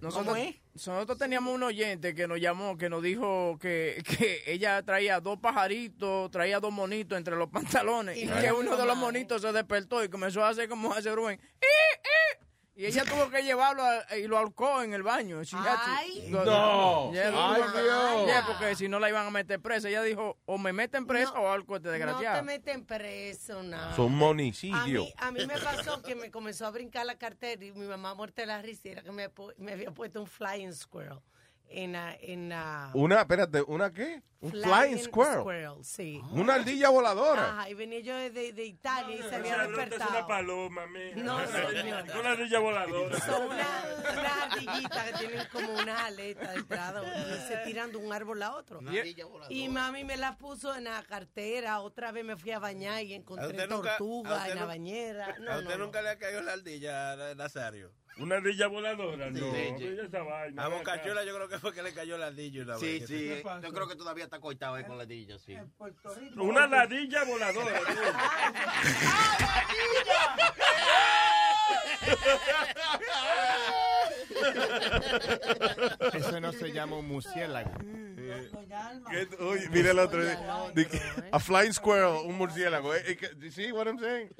Nosotros, 0.00 0.38
nosotros 0.74 1.18
teníamos 1.18 1.54
un 1.54 1.62
oyente 1.62 2.14
que 2.14 2.26
nos 2.26 2.40
llamó, 2.40 2.76
que 2.76 2.88
nos 2.88 3.02
dijo 3.02 3.58
que, 3.60 4.02
que 4.18 4.42
ella 4.46 4.82
traía 4.82 5.20
dos 5.20 5.38
pajaritos, 5.38 6.30
traía 6.30 6.60
dos 6.60 6.72
monitos 6.72 7.16
entre 7.16 7.36
los 7.36 7.48
pantalones 7.48 8.16
Y 8.16 8.22
y, 8.22 8.26
no 8.26 8.40
que 8.40 8.52
uno 8.52 8.76
de 8.76 8.86
los 8.86 8.96
monitos 8.96 9.42
se 9.42 9.52
despertó 9.52 10.04
y 10.04 10.08
comenzó 10.08 10.44
a 10.44 10.50
hacer 10.50 10.68
como 10.68 10.92
hace 10.92 11.14
Rubén. 11.14 11.40
¡Eh, 11.60 11.66
eh! 11.96 12.44
Y 12.74 12.86
ella 12.86 13.04
tuvo 13.04 13.28
que 13.28 13.42
llevarlo 13.42 13.82
a- 13.84 14.16
y 14.16 14.26
lo 14.26 14.38
ahorcó 14.38 14.82
en 14.82 14.94
el 14.94 15.02
baño. 15.02 15.42
She 15.42 15.56
had 15.56 15.64
to- 15.74 15.80
Ay. 15.84 16.30
Lo- 16.30 16.44
No. 16.46 17.12
Yeah, 17.12 17.30
Ay, 17.34 17.62
Dios. 17.82 18.26
yeah, 18.26 18.44
porque 18.46 18.74
si 18.76 18.88
no 18.88 18.98
la 18.98 19.10
iban 19.10 19.26
a 19.26 19.30
meter 19.30 19.60
presa. 19.60 19.88
Ella 19.90 20.02
dijo, 20.02 20.38
o 20.46 20.56
me 20.56 20.72
meten 20.72 21.06
presa 21.06 21.32
o 21.32 21.50
algo 21.50 21.76
este 21.76 21.88
No 21.88 21.92
te 21.92 21.98
desgraciado. 21.98 22.42
meten 22.44 22.84
preso, 22.86 23.62
nada. 23.62 23.94
Son 23.94 24.06
A 24.06 24.16
monicidio. 24.16 25.02
mí, 25.02 25.14
a 25.18 25.30
mí 25.30 25.46
me 25.46 25.58
pasó 25.58 26.00
que 26.02 26.14
me 26.14 26.30
comenzó 26.30 26.64
a 26.66 26.70
brincar 26.70 27.04
la 27.04 27.16
cartera 27.18 27.62
y 27.62 27.72
mi 27.72 27.86
mamá 27.86 28.14
muerta 28.14 28.40
de 28.42 28.46
la 28.46 28.62
risa 28.62 28.88
y 28.88 28.92
era 28.92 29.02
que 29.02 29.12
me 29.12 29.72
había 29.72 29.90
puesto 29.90 30.20
un 30.22 30.26
flying 30.26 30.72
squirrel 30.72 31.18
en 31.72 31.92
la... 31.92 32.16
En 32.20 32.48
la 32.48 32.90
Una, 32.94 33.20
espérate, 33.20 33.62
¿una 33.62 33.92
qué? 33.92 34.22
Un 34.40 34.50
flying, 34.50 34.98
squirrel. 34.98 35.70
sí. 35.84 36.20
Una 36.32 36.54
ardilla 36.54 36.88
voladora. 36.88 37.50
Ajá, 37.60 37.70
y 37.70 37.74
venía 37.74 38.00
yo 38.00 38.16
de, 38.16 38.52
de- 38.52 38.64
Italia 38.64 39.14
y 39.16 39.22
se 39.22 39.36
había 39.36 39.54
Esa 39.54 39.64
nota 39.68 39.82
es 39.84 39.90
despertado. 39.90 40.18
una 40.18 40.26
paloma, 40.26 40.86
mía. 40.88 41.12
No, 41.14 41.38
señor. 41.46 42.04
Una 42.18 42.30
ardilla 42.32 42.58
voladora. 42.58 43.20
Son 43.20 43.42
una- 43.46 43.84
unas 44.12 44.42
ardillitas 44.52 45.04
que 45.12 45.18
tienen 45.26 45.46
como 45.52 45.72
unas 45.74 46.00
aletas 46.00 46.48
de 46.54 46.56
entrada 46.56 47.02
y 47.28 47.46
se 47.48 47.56
tiran 47.58 47.92
de 47.92 47.98
un 47.98 48.12
árbol 48.12 48.42
a 48.42 48.56
otro. 48.56 48.80
Una 48.80 48.90
ardilla 48.90 49.26
voladora. 49.26 49.54
Y 49.54 49.68
mami 49.68 50.02
me 50.02 50.16
la 50.16 50.36
puso 50.36 50.74
en 50.74 50.84
la 50.84 51.00
cartera. 51.04 51.78
Otra 51.78 52.10
vez 52.10 52.24
me 52.24 52.36
fui 52.36 52.50
a 52.50 52.58
bañar 52.58 53.00
y 53.04 53.12
¿A 53.12 53.16
encontré 53.16 53.68
nunca- 53.68 53.96
tortuga 53.96 54.38
usted 54.38 54.50
en 54.50 54.58
la 54.58 54.64
bañera. 54.64 55.26
¿A 55.26 55.38
No, 55.38 55.52
usted 55.58 55.70
no, 55.70 55.78
no. 55.78 55.84
nunca 55.84 56.02
le 56.02 56.08
ha 56.10 56.18
caído 56.18 56.42
la 56.42 56.54
ardilla, 56.54 57.34
Nazario? 57.36 57.92
Una 58.18 58.36
ardilla 58.36 58.66
voladora, 58.68 59.30
no. 59.30 59.38
Sí. 59.38 59.96
Esa 60.04 60.22
vaina. 60.22 60.64
A. 60.64 60.68
Bocachula 60.68 61.24
yo 61.24 61.34
creo 61.34 61.48
que 61.48 61.58
fue 61.58 61.72
que 61.72 61.82
le 61.82 61.94
cayó 61.94 62.18
la 62.18 62.26
ardilla 62.26 62.62
una 62.62 62.76
Sí, 62.78 62.98
vez. 62.98 63.08
sí. 63.08 63.30
eh, 63.30 63.42
Yo 63.62 63.72
creo 63.72 63.88
que 63.88 63.96
todavía 63.96 64.24
está 64.24 64.38
cortado 64.38 64.74
ahí 64.74 64.84
con 64.84 64.96
la 64.98 65.04
ardilla, 65.04 65.38
sí. 65.38 65.56
Una 66.36 66.66
ladilla 66.66 67.24
voladora. 67.24 67.80
Eso 76.14 76.40
no 76.40 76.52
se 76.52 76.72
llama 76.72 76.96
un 76.96 77.08
murciélago. 77.08 77.70
Uy, 79.40 79.60
mira 79.70 79.90
el 79.90 79.98
otro. 79.98 80.22
A 81.32 81.38
flying 81.38 81.72
squirrel, 81.72 82.24
un 82.26 82.36
murciélago. 82.36 82.94
Eh, 82.94 83.02
eh, 83.06 83.18
you 83.40 83.50
see 83.50 83.72
what 83.72 83.86
I'm 83.86 83.98
saying? 83.98 84.30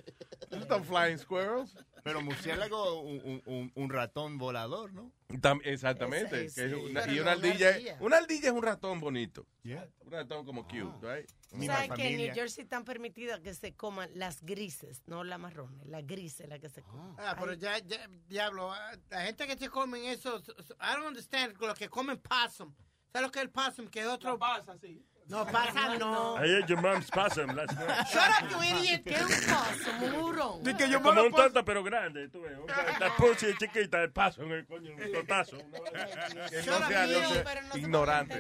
Those 0.51 0.67
are 0.71 0.83
flying 0.85 1.19
squirrels. 1.19 1.75
Pero 2.03 2.21
murciélago, 2.21 3.01
un, 3.03 3.43
un- 3.47 3.73
un- 3.75 3.91
ratón 3.91 4.37
volador, 4.37 4.93
¿no? 4.93 5.13
Tam- 5.41 5.61
exactamente. 5.65 6.47
Ese, 6.47 6.55
que 6.61 6.67
es 6.67 6.73
una- 6.91 7.07
y 7.07 7.21
una 7.21 7.33
ardilla, 7.33 7.69
ardilla. 7.69 7.97
una 8.01 8.17
ardilla 8.17 8.49
es 8.49 8.53
un 8.55 8.63
ratón 8.63 8.99
bonito. 9.01 9.47
Yeah. 9.63 9.89
Un 10.01 10.11
ratón 10.11 10.45
como 10.45 10.65
cute, 10.67 10.83
right? 11.01 11.31
Tú 11.51 11.63
sabes 11.65 11.91
que 11.95 12.09
en 12.09 12.17
New 12.17 12.35
Jersey 12.35 12.65
están 12.65 12.85
permitidas 12.85 13.39
que 13.41 13.55
se 13.55 13.75
coman 13.75 14.11
las 14.15 14.43
grises, 14.43 15.03
no 15.07 15.23
las 15.23 15.39
marrones, 15.39 15.87
las 15.87 16.05
grises 16.07 16.49
las 16.49 16.59
que 16.59 16.69
se 16.71 16.83
comen. 16.83 17.15
Ah, 17.19 17.37
pero 17.39 17.53
ya, 17.55 17.79
ya, 17.79 18.09
diablo, 18.27 18.73
ah, 18.73 18.93
la 19.11 19.21
gente 19.23 19.47
que 19.47 19.57
se 19.57 19.69
comen 19.69 20.05
eso, 20.05 20.43
I 20.81 20.95
don't 20.95 21.07
understand, 21.07 21.55
lo 21.61 21.75
que 21.75 21.89
comen 21.89 22.19
possum. 22.19 22.75
¿Sabes 23.13 23.27
lo 23.29 23.31
que 23.31 23.39
es 23.41 23.45
el 23.45 23.51
possum? 23.51 23.87
Que 23.89 24.01
es 24.01 24.07
otro... 24.07 24.39
pasa, 24.39 24.77
sí. 24.79 25.05
No, 25.29 25.47
pasa 25.47 25.97
no. 25.99 26.37
Ahí 26.37 26.51
es 26.61 26.67
your 26.67 26.81
mom's 26.83 27.09
possum 27.11 27.55
last 27.57 27.73
night. 27.73 28.07
Shut 28.09 28.43
up, 28.43 28.51
you 28.51 28.63
idiot. 28.63 29.03
¿Qué 29.05 29.15
es 29.15 29.23
un 29.23 29.29
possum? 29.29 30.03
Un 30.03 30.15
hurón. 30.23 30.63
Di 30.65 30.75
que 30.75 30.89
yo 30.91 31.01
como 31.01 31.23
un 31.23 31.33
tonto 31.33 31.65
pero 31.65 31.83
grande, 31.83 32.29
tú 32.29 32.43
ves. 32.43 32.59
La 33.01 33.15
pussy 33.17 33.47
es 33.47 33.57
chiquita, 33.59 34.03
el 34.03 34.11
paso 34.13 34.43
en 34.43 34.53
el 34.53 34.67
coño, 34.67 34.93
un 34.95 35.13
totazo. 35.13 35.57
una 35.59 35.81
vaina. 35.91 36.49
Que 36.51 36.57
no 36.63 36.89
sea, 36.89 37.07
no 37.07 37.29
sea 37.33 37.63
ignorante. 37.77 38.39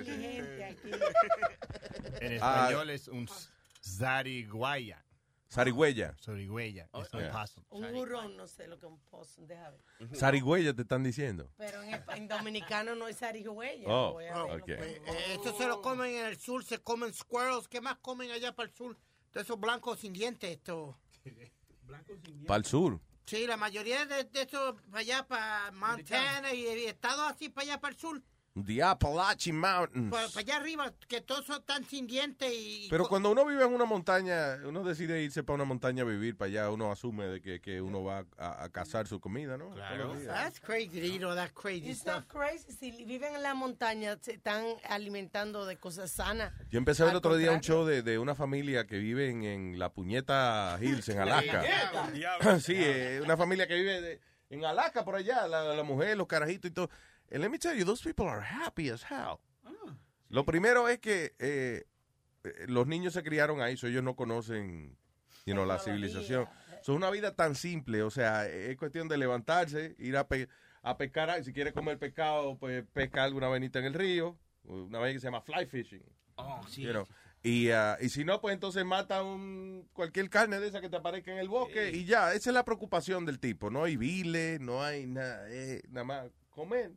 En 2.20 2.38
Ah. 2.42 2.66
español 2.66 2.90
es 2.90 3.08
un 3.08 3.28
Zarigüeya. 5.52 6.14
Zarigüeya. 6.18 6.88
Es 6.94 7.12
un 7.12 7.20
Yeah. 7.20 7.32
possum. 7.32 7.64
Un 7.70 7.84
hurón, 7.94 8.36
no 8.36 8.46
sé 8.46 8.66
lo 8.66 8.78
que 8.78 8.86
es 8.86 8.92
un 8.92 8.98
possum, 9.10 9.46
déjame 9.46 9.76
ver. 10.00 10.16
Zarigüeya 10.16 10.72
te 10.74 10.82
están 10.82 11.02
diciendo. 11.02 11.50
Pero 11.58 11.82
en, 11.82 12.02
en 12.16 12.28
dominicano 12.28 12.94
no 12.94 13.06
es 13.06 13.18
zarigüeya. 13.18 13.86
Oh, 13.88 14.12
voy 14.14 14.26
a 14.26 14.34
ver 14.42 14.46
lo 14.48 14.54
ok. 14.56 14.64
que- 14.64 14.72
Eh, 14.74 15.34
esto 15.34 15.54
se 15.56 15.66
lo 15.66 15.82
comen 15.82 16.14
en 16.16 16.26
el 16.26 16.38
sur, 16.38 16.64
se 16.64 16.78
comen 16.78 17.12
squirrels. 17.12 17.68
¿Qué 17.68 17.80
más 17.82 17.98
comen 17.98 18.30
allá 18.30 18.54
para 18.54 18.68
el 18.70 18.74
sur? 18.74 18.96
De 19.34 19.40
esos 19.42 19.58
blancos 19.60 20.00
sin 20.00 20.12
dientes, 20.12 20.50
esto. 20.50 20.98
Para 22.46 22.56
el 22.58 22.64
sur. 22.64 23.00
Sí, 23.26 23.46
la 23.46 23.56
mayoría 23.56 24.04
de, 24.06 24.24
de 24.24 24.42
estos 24.42 24.80
para 24.90 25.00
allá, 25.00 25.26
para 25.26 25.70
Montana 25.72 26.52
y, 26.54 26.60
y 26.66 26.84
estados 26.86 27.30
así 27.30 27.48
para 27.48 27.64
allá 27.66 27.80
para 27.80 27.92
el 27.94 28.00
sur, 28.00 28.22
The 28.54 28.82
Appalachian 28.82 29.56
Mountains. 29.56 30.10
para, 30.10 30.28
para 30.28 30.40
allá 30.40 30.56
arriba, 30.56 30.92
que 31.08 31.22
todos 31.22 31.46
son 31.46 31.62
tan 31.62 31.86
sin 31.86 32.06
dientes 32.06 32.52
y... 32.52 32.86
Pero 32.90 33.06
cuando 33.08 33.30
uno 33.30 33.46
vive 33.46 33.64
en 33.64 33.72
una 33.72 33.86
montaña, 33.86 34.58
uno 34.66 34.84
decide 34.84 35.22
irse 35.22 35.42
para 35.42 35.54
una 35.54 35.64
montaña 35.64 36.02
a 36.02 36.06
vivir 36.06 36.36
para 36.36 36.48
allá, 36.50 36.70
uno 36.70 36.92
asume 36.92 37.24
de 37.28 37.40
que, 37.40 37.62
que 37.62 37.80
uno 37.80 38.04
va 38.04 38.26
a, 38.36 38.64
a 38.64 38.68
cazar 38.68 39.06
su 39.06 39.20
comida, 39.20 39.56
¿no? 39.56 39.74
Días. 39.74 40.26
That's 40.26 40.60
crazy 40.60 41.00
to 41.00 41.06
eat 41.06 41.22
all 41.24 41.34
that 41.34 41.52
crazy 41.54 41.88
It's 41.90 42.00
stuff. 42.00 42.14
not 42.16 42.28
crazy. 42.28 42.70
Si 42.78 42.90
viven 43.06 43.34
en 43.34 43.42
la 43.42 43.54
montaña, 43.54 44.18
se 44.20 44.32
están 44.34 44.64
alimentando 44.86 45.64
de 45.64 45.78
cosas 45.78 46.10
sanas. 46.10 46.52
Yo 46.70 46.76
empecé 46.76 47.02
a 47.02 47.06
ver 47.06 47.12
Al 47.12 47.16
otro 47.18 47.36
día 47.36 47.52
un 47.52 47.54
contrario. 47.56 47.76
show 47.84 47.86
de, 47.86 48.02
de 48.02 48.18
una 48.18 48.34
familia 48.34 48.86
que 48.86 48.98
vive 48.98 49.30
en, 49.30 49.44
en 49.44 49.78
la 49.78 49.88
puñeta 49.94 50.76
Hills, 50.78 51.08
en 51.08 51.20
Alaska. 51.20 51.62
sí, 52.60 52.74
eh, 52.76 53.20
una 53.24 53.38
familia 53.38 53.66
que 53.66 53.76
vive 53.76 54.00
de- 54.02 54.20
en 54.50 54.66
Alaska, 54.66 55.02
por 55.02 55.14
allá, 55.16 55.46
la, 55.48 55.74
la 55.74 55.82
mujer, 55.82 56.14
los 56.18 56.26
carajitos 56.26 56.70
y 56.70 56.74
todo. 56.74 56.90
And 57.32 57.40
let 57.42 57.50
me 57.50 57.58
tell 57.58 57.74
you, 57.74 57.84
those 57.84 58.02
people 58.02 58.26
are 58.28 58.42
happy 58.42 58.90
as 58.90 59.02
hell. 59.10 59.38
Lo 60.28 60.44
primero 60.44 60.88
es 60.88 60.98
que 60.98 61.34
eh, 61.38 61.84
eh, 62.44 62.66
los 62.68 62.86
niños 62.86 63.12
se 63.14 63.22
criaron 63.22 63.60
ahí, 63.60 63.76
so 63.76 63.86
ellos 63.86 64.02
no 64.02 64.14
conocen 64.16 64.96
you 65.46 65.54
know, 65.54 65.64
la 65.66 65.78
civilización. 65.78 66.46
Es 66.80 66.88
una 66.88 67.10
vida 67.10 67.34
tan 67.34 67.54
simple, 67.54 68.02
o 68.02 68.10
sea, 68.10 68.48
es 68.48 68.76
cuestión 68.76 69.08
de 69.08 69.16
levantarse, 69.18 69.94
ir 69.98 70.16
a, 70.16 70.26
pe- 70.26 70.48
a 70.82 70.96
pescar, 70.96 71.42
si 71.44 71.52
quiere 71.52 71.72
comer 71.72 71.98
pescado, 71.98 72.56
pues 72.58 72.84
pesca 72.92 73.24
alguna 73.24 73.48
venita 73.48 73.78
en 73.78 73.84
el 73.86 73.94
río, 73.94 74.36
una 74.64 74.98
vez 74.98 75.14
que 75.14 75.20
se 75.20 75.26
llama 75.26 75.42
fly 75.42 75.66
fishing. 75.66 76.02
Oh, 76.36 76.60
sí. 76.68 76.82
you 76.82 76.90
know. 76.90 77.06
Y, 77.44 77.70
ah, 77.70 77.98
y 78.00 78.08
si 78.08 78.24
no, 78.24 78.40
pues 78.40 78.54
entonces 78.54 78.84
mata 78.84 79.22
un, 79.22 79.88
cualquier 79.92 80.30
carne 80.30 80.60
de 80.60 80.68
esa 80.68 80.80
que 80.80 80.88
te 80.88 80.96
aparezca 80.96 81.32
en 81.32 81.38
el 81.38 81.48
bosque 81.48 81.90
y 81.90 82.04
ya, 82.04 82.32
esa 82.34 82.50
es 82.50 82.54
la 82.54 82.64
preocupación 82.64 83.26
del 83.26 83.38
tipo. 83.38 83.68
No 83.68 83.84
hay 83.84 83.96
viles, 83.96 84.60
no 84.60 84.82
hay 84.82 85.06
nada, 85.06 85.44
eh, 85.50 85.82
nada 85.90 86.04
más 86.04 86.30
comer. 86.50 86.92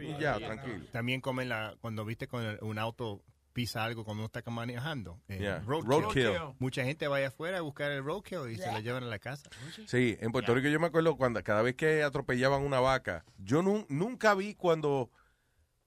Y 0.00 0.18
ya, 0.20 0.38
tranquilo. 0.38 0.84
También 0.92 1.20
comen 1.20 1.48
la, 1.48 1.76
cuando 1.80 2.04
viste 2.04 2.28
con 2.28 2.42
el- 2.44 2.58
un 2.62 2.78
auto 2.78 3.22
pisa 3.52 3.82
algo 3.84 4.04
cuando 4.04 4.22
uno 4.22 4.26
está 4.32 4.48
manejando. 4.50 5.20
eh, 5.28 5.38
Yeah, 5.40 5.58
roadkill. 5.66 6.02
roadkill. 6.02 6.54
Mucha 6.60 6.84
gente 6.84 7.08
va 7.08 7.16
allá 7.16 7.28
afuera 7.28 7.58
a 7.58 7.60
buscar 7.62 7.90
el 7.90 8.04
roadkill 8.04 8.48
y 8.50 8.56
se 8.56 8.70
lo 8.70 8.78
llevan 8.78 9.02
a 9.02 9.06
la 9.06 9.18
casa. 9.18 9.50
Sí, 9.86 10.16
en 10.20 10.30
Puerto 10.30 10.54
Rico 10.54 10.68
yo 10.68 10.78
me 10.78 10.86
acuerdo 10.86 11.16
cuando 11.16 11.42
cada 11.42 11.60
vez 11.62 11.74
que 11.74 12.02
atropellaban 12.04 12.62
una 12.62 12.78
vaca, 12.78 13.24
yo 13.38 13.62
nun- 13.62 13.86
nunca 13.88 14.34
vi 14.34 14.54
cuando 14.54 15.10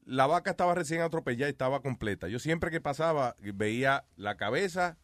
la 0.06 0.28
vaca 0.28 0.52
estaba 0.52 0.76
recién 0.76 1.00
atropellada 1.02 1.50
y 1.50 1.54
estaba 1.54 1.82
completa. 1.82 2.28
Yo 2.28 2.38
siempre 2.40 2.70
que 2.70 2.82
pasaba 2.82 3.38
veía 3.40 4.04
la 4.18 4.36
cabeza, 4.36 4.98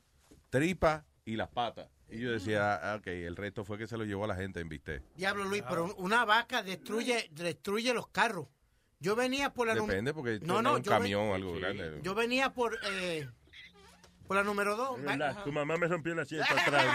tripa 0.50 1.06
y 1.24 1.38
las 1.38 1.48
patas. 1.48 1.88
Y 2.12 2.20
yo 2.20 2.32
decía, 2.32 2.74
ah, 2.76 2.96
ok, 2.96 3.08
el 3.08 3.36
resto 3.36 3.64
fue 3.64 3.78
que 3.78 3.86
se 3.88 3.96
lo 3.98 4.04
llevó 4.04 4.24
a 4.24 4.28
la 4.28 4.36
gente 4.36 4.60
en 4.60 4.70
Viste. 4.70 5.04
Diablo 5.16 5.44
Luis, 5.46 5.64
pero 5.68 5.86
un- 5.86 5.94
una 5.98 6.26
vaca 6.26 6.64
destruye 6.64 7.30
destruye 7.32 7.94
los 7.94 8.08
carros. 8.08 8.48
Yo 9.00 9.16
venía 9.16 9.54
por 9.54 9.68
la 9.68 9.76
num- 9.76 9.88
Depende 9.88 10.14
porque 10.14 10.40
No, 10.42 10.62
no, 10.62 10.76
un 10.76 10.82
yo 10.84 10.92
ven- 10.92 11.00
camión 11.02 11.30
o 11.30 11.36
algo 11.36 11.54
grande. 11.54 12.00
Yo 12.04 12.16
venía 12.16 12.52
por 12.54 12.78
eh, 12.92 13.28
por 14.28 14.36
la 14.38 14.44
número 14.44 14.76
dos. 14.76 14.98
Es 15.00 15.06
verdad, 15.06 15.44
tu 15.44 15.52
mamá 15.52 15.78
me 15.78 15.88
rompió 15.88 16.14
la 16.16 16.26
siesta 16.26 16.54
atrás. 16.66 16.86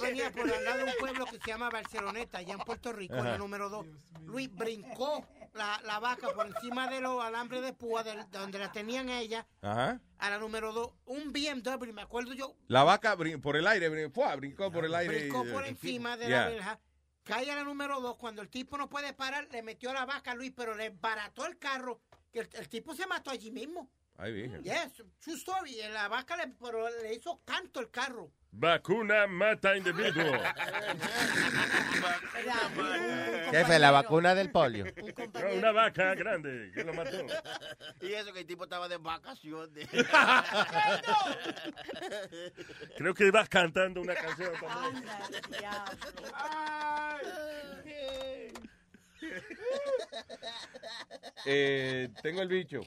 Yo, 0.00 0.06
venía 0.06 0.30
por 0.32 0.50
al 0.52 0.64
lado 0.64 0.78
de 0.78 0.84
un 0.84 0.92
pueblo 0.98 1.24
que 1.26 1.38
se 1.38 1.46
llama 1.46 1.70
Barceloneta, 1.70 2.38
allá 2.38 2.54
en 2.54 2.58
Puerto 2.60 2.92
Rico, 2.92 3.16
en 3.16 3.24
la 3.24 3.38
número 3.38 3.68
2. 3.68 3.86
Luis 4.26 4.50
brincó 4.54 5.26
la, 5.54 5.80
la 5.84 5.98
vaca 5.98 6.28
por 6.34 6.46
encima 6.46 6.88
de 6.88 7.00
los 7.00 7.22
alambres 7.22 7.62
de 7.62 7.72
púa 7.72 8.02
de 8.04 8.24
donde 8.30 8.58
la 8.58 8.70
tenían 8.72 9.08
ella, 9.08 9.46
Ajá. 9.62 10.00
a 10.18 10.30
la 10.30 10.38
número 10.38 10.72
2. 10.72 10.90
Un 11.06 11.32
BMW, 11.32 11.92
me 11.92 12.02
acuerdo 12.02 12.32
yo, 12.34 12.54
La 12.68 12.84
vaca 12.84 13.16
brin- 13.16 13.40
por 13.40 13.56
el 13.56 13.66
aire, 13.66 13.90
brin- 13.90 14.12
¡fua! 14.12 14.34
brincó 14.36 14.70
por 14.70 14.84
el 14.84 14.94
aire. 14.94 15.18
brincó 15.18 15.44
por 15.44 15.64
eh, 15.64 15.70
encima 15.70 16.16
de 16.16 16.26
Yeah. 16.28 16.44
la 16.44 16.48
verja. 16.50 16.80
Cae 17.24 17.50
a 17.50 17.56
la 17.56 17.64
número 17.64 18.00
2. 18.00 18.16
Cuando 18.16 18.42
el 18.42 18.48
tipo 18.48 18.78
no 18.78 18.88
puede 18.88 19.12
parar, 19.12 19.46
le 19.52 19.62
metió 19.62 19.92
la 19.92 20.06
vaca 20.06 20.32
a 20.32 20.34
Luis, 20.34 20.52
pero 20.56 20.74
le 20.74 20.90
barató 20.90 21.46
el 21.46 21.58
carro. 21.58 22.00
Que 22.32 22.40
el, 22.40 22.48
el 22.54 22.68
tipo 22.68 22.94
se 22.94 23.06
mató 23.06 23.30
allí 23.30 23.50
mismo. 23.50 23.90
Ay, 24.22 24.32
virgen. 24.32 24.62
Yes, 24.62 25.02
true 25.18 25.36
story. 25.36 25.80
Y 25.80 25.88
La 25.88 26.08
vaca 26.08 26.36
le, 26.36 26.48
pero 26.60 26.88
le 27.02 27.14
hizo 27.14 27.40
canto 27.44 27.80
el 27.80 27.90
carro. 27.90 28.30
Vacuna 28.52 29.26
mata 29.26 29.76
individuo. 29.76 30.24
Jefe, 33.50 33.78
la 33.78 33.90
vacuna 33.92 34.34
del 34.34 34.50
polio. 34.50 34.84
No, 35.34 35.54
una 35.56 35.72
vaca 35.72 36.14
grande 36.14 36.70
que 36.74 36.84
lo 36.84 36.92
mató. 36.92 37.24
Y 38.00 38.12
eso 38.12 38.32
que 38.32 38.40
el 38.40 38.46
tipo 38.46 38.64
estaba 38.64 38.88
de 38.88 38.98
vacaciones. 38.98 39.88
Creo 42.98 43.14
que 43.14 43.26
ibas 43.26 43.48
cantando 43.48 44.00
una 44.00 44.14
canción 44.14 44.52
también. 44.60 45.04
Eh, 51.46 52.08
tengo 52.22 52.42
el 52.42 52.48
bicho. 52.48 52.80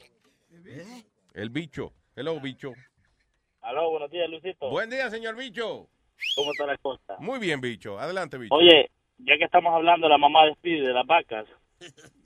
El 1.34 1.50
bicho. 1.50 1.92
Hello, 2.14 2.38
bicho. 2.40 2.72
Aló, 3.60 3.90
buenos 3.90 4.10
días, 4.10 4.30
Luisito. 4.30 4.70
Buen 4.70 4.88
día, 4.88 5.10
señor 5.10 5.36
bicho. 5.36 5.88
¿Cómo 6.36 6.52
está 6.52 6.64
la 6.64 6.78
cosa? 6.78 7.16
Muy 7.18 7.40
bien, 7.40 7.60
bicho. 7.60 7.98
Adelante, 7.98 8.38
bicho. 8.38 8.54
Oye, 8.54 8.90
ya 9.18 9.36
que 9.36 9.44
estamos 9.44 9.74
hablando 9.74 10.06
de 10.06 10.12
la 10.12 10.18
mamá 10.18 10.46
de 10.46 10.54
Speedy, 10.54 10.86
de 10.86 10.92
las 10.92 11.06
vacas, 11.06 11.46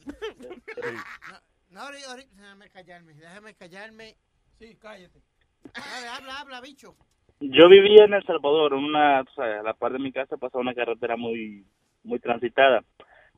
No, 1.71 1.81
ahorita, 1.81 2.17
déjame 2.37 2.69
callarme, 2.71 3.15
déjame 3.15 3.55
callarme. 3.55 4.15
Sí, 4.59 4.77
cállate. 4.81 5.21
Dale, 5.75 6.09
habla, 6.09 6.41
habla, 6.41 6.61
bicho. 6.61 6.95
yo 7.41 7.69
vivía 7.69 8.05
en 8.05 8.15
El 8.15 8.25
Salvador, 8.25 8.73
en 8.75 8.85
una, 8.85 9.21
o 9.23 9.35
sea, 9.35 9.61
a 9.61 9.63
la 9.63 9.75
par 9.75 9.93
de 9.93 9.99
mi 9.99 10.13
casa 10.13 10.37
pasaba 10.37 10.61
una 10.61 10.75
carretera 10.75 11.17
muy, 11.17 11.65
muy 12.05 12.19
transitada. 12.19 12.83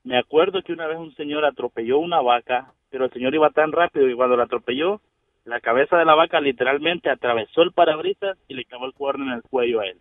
Me 0.02 0.18
acuerdo 0.18 0.62
que 0.62 0.73
una 0.73 0.86
vez 0.86 0.99
un 0.99 1.15
señor 1.15 1.44
atropelló 1.44 1.99
una 1.99 2.20
vaca, 2.20 2.73
pero 2.89 3.05
el 3.05 3.12
señor 3.12 3.34
iba 3.34 3.50
tan 3.50 3.73
rápido 3.73 4.08
y 4.08 4.15
cuando 4.16 4.36
la 4.36 4.44
atropelló, 4.44 5.00
la 5.50 5.60
cabeza 5.60 5.96
de 5.98 6.04
la 6.04 6.14
vaca 6.14 6.40
literalmente 6.40 7.10
atravesó 7.10 7.62
el 7.62 7.72
parabrisas 7.72 8.38
y 8.48 8.54
le 8.54 8.64
clavó 8.64 8.86
el 8.86 8.94
cuerno 8.94 9.26
en 9.26 9.32
el 9.32 9.42
cuello 9.42 9.80
a 9.80 9.86
él. 9.86 9.98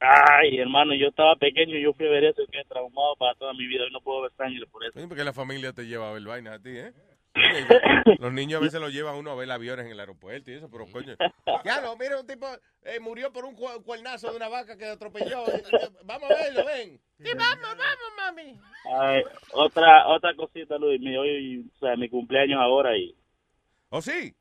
Ay, 0.00 0.58
hermano, 0.58 0.94
yo 0.94 1.08
estaba 1.08 1.36
pequeño 1.36 1.76
y 1.76 1.82
yo 1.82 1.92
fui 1.94 2.06
a 2.06 2.10
ver 2.10 2.24
eso 2.24 2.42
y 2.42 2.46
quedé 2.48 2.64
traumado 2.64 3.14
para 3.16 3.34
toda 3.36 3.52
mi 3.54 3.66
vida. 3.66 3.84
Hoy 3.84 3.90
no 3.92 4.00
puedo 4.00 4.22
ver 4.22 4.32
sangre 4.36 4.66
por 4.66 4.84
eso. 4.84 4.98
Sí, 5.00 5.06
porque 5.06 5.24
la 5.24 5.32
familia 5.32 5.72
te 5.72 5.86
lleva 5.86 6.10
a 6.10 6.12
ver 6.12 6.22
vainas 6.24 6.58
a 6.58 6.62
ti, 6.62 6.70
¿eh? 6.70 6.92
Los 8.20 8.32
niños 8.32 8.60
a 8.60 8.64
veces 8.64 8.80
los 8.80 8.92
llevan 8.92 9.16
uno 9.16 9.30
a 9.30 9.34
ver 9.34 9.50
aviones 9.50 9.86
en 9.86 9.92
el 9.92 9.98
aeropuerto 10.00 10.50
y 10.50 10.54
eso, 10.54 10.70
pero 10.70 10.86
coño. 10.86 11.16
Ya 11.64 11.80
no, 11.80 11.96
mira, 11.96 12.20
un 12.20 12.26
tipo 12.26 12.46
eh, 12.84 13.00
murió 13.00 13.32
por 13.32 13.44
un 13.44 13.54
cu- 13.56 13.82
cuernazo 13.84 14.30
de 14.30 14.36
una 14.36 14.48
vaca 14.48 14.76
que 14.76 14.84
atropelló. 14.86 15.44
Eh, 15.48 15.62
Vamos 16.04 16.30
a 16.30 16.34
verlo, 16.34 16.64
ven. 16.64 17.00
Sí, 17.18 17.30
vamos, 17.36 17.58
vamos, 17.76 18.12
mami. 18.18 18.60
Ay, 19.00 19.22
otra 19.52 20.06
otra 20.08 20.34
cosita, 20.36 20.76
Luis. 20.78 21.00
Mi, 21.00 21.16
hoy, 21.16 21.64
o 21.74 21.78
sea, 21.78 21.96
mi 21.96 22.08
cumpleaños 22.08 22.60
ahora 22.60 22.96
y... 22.96 23.14
¿Oh, 23.96 24.02
sí? 24.02 24.34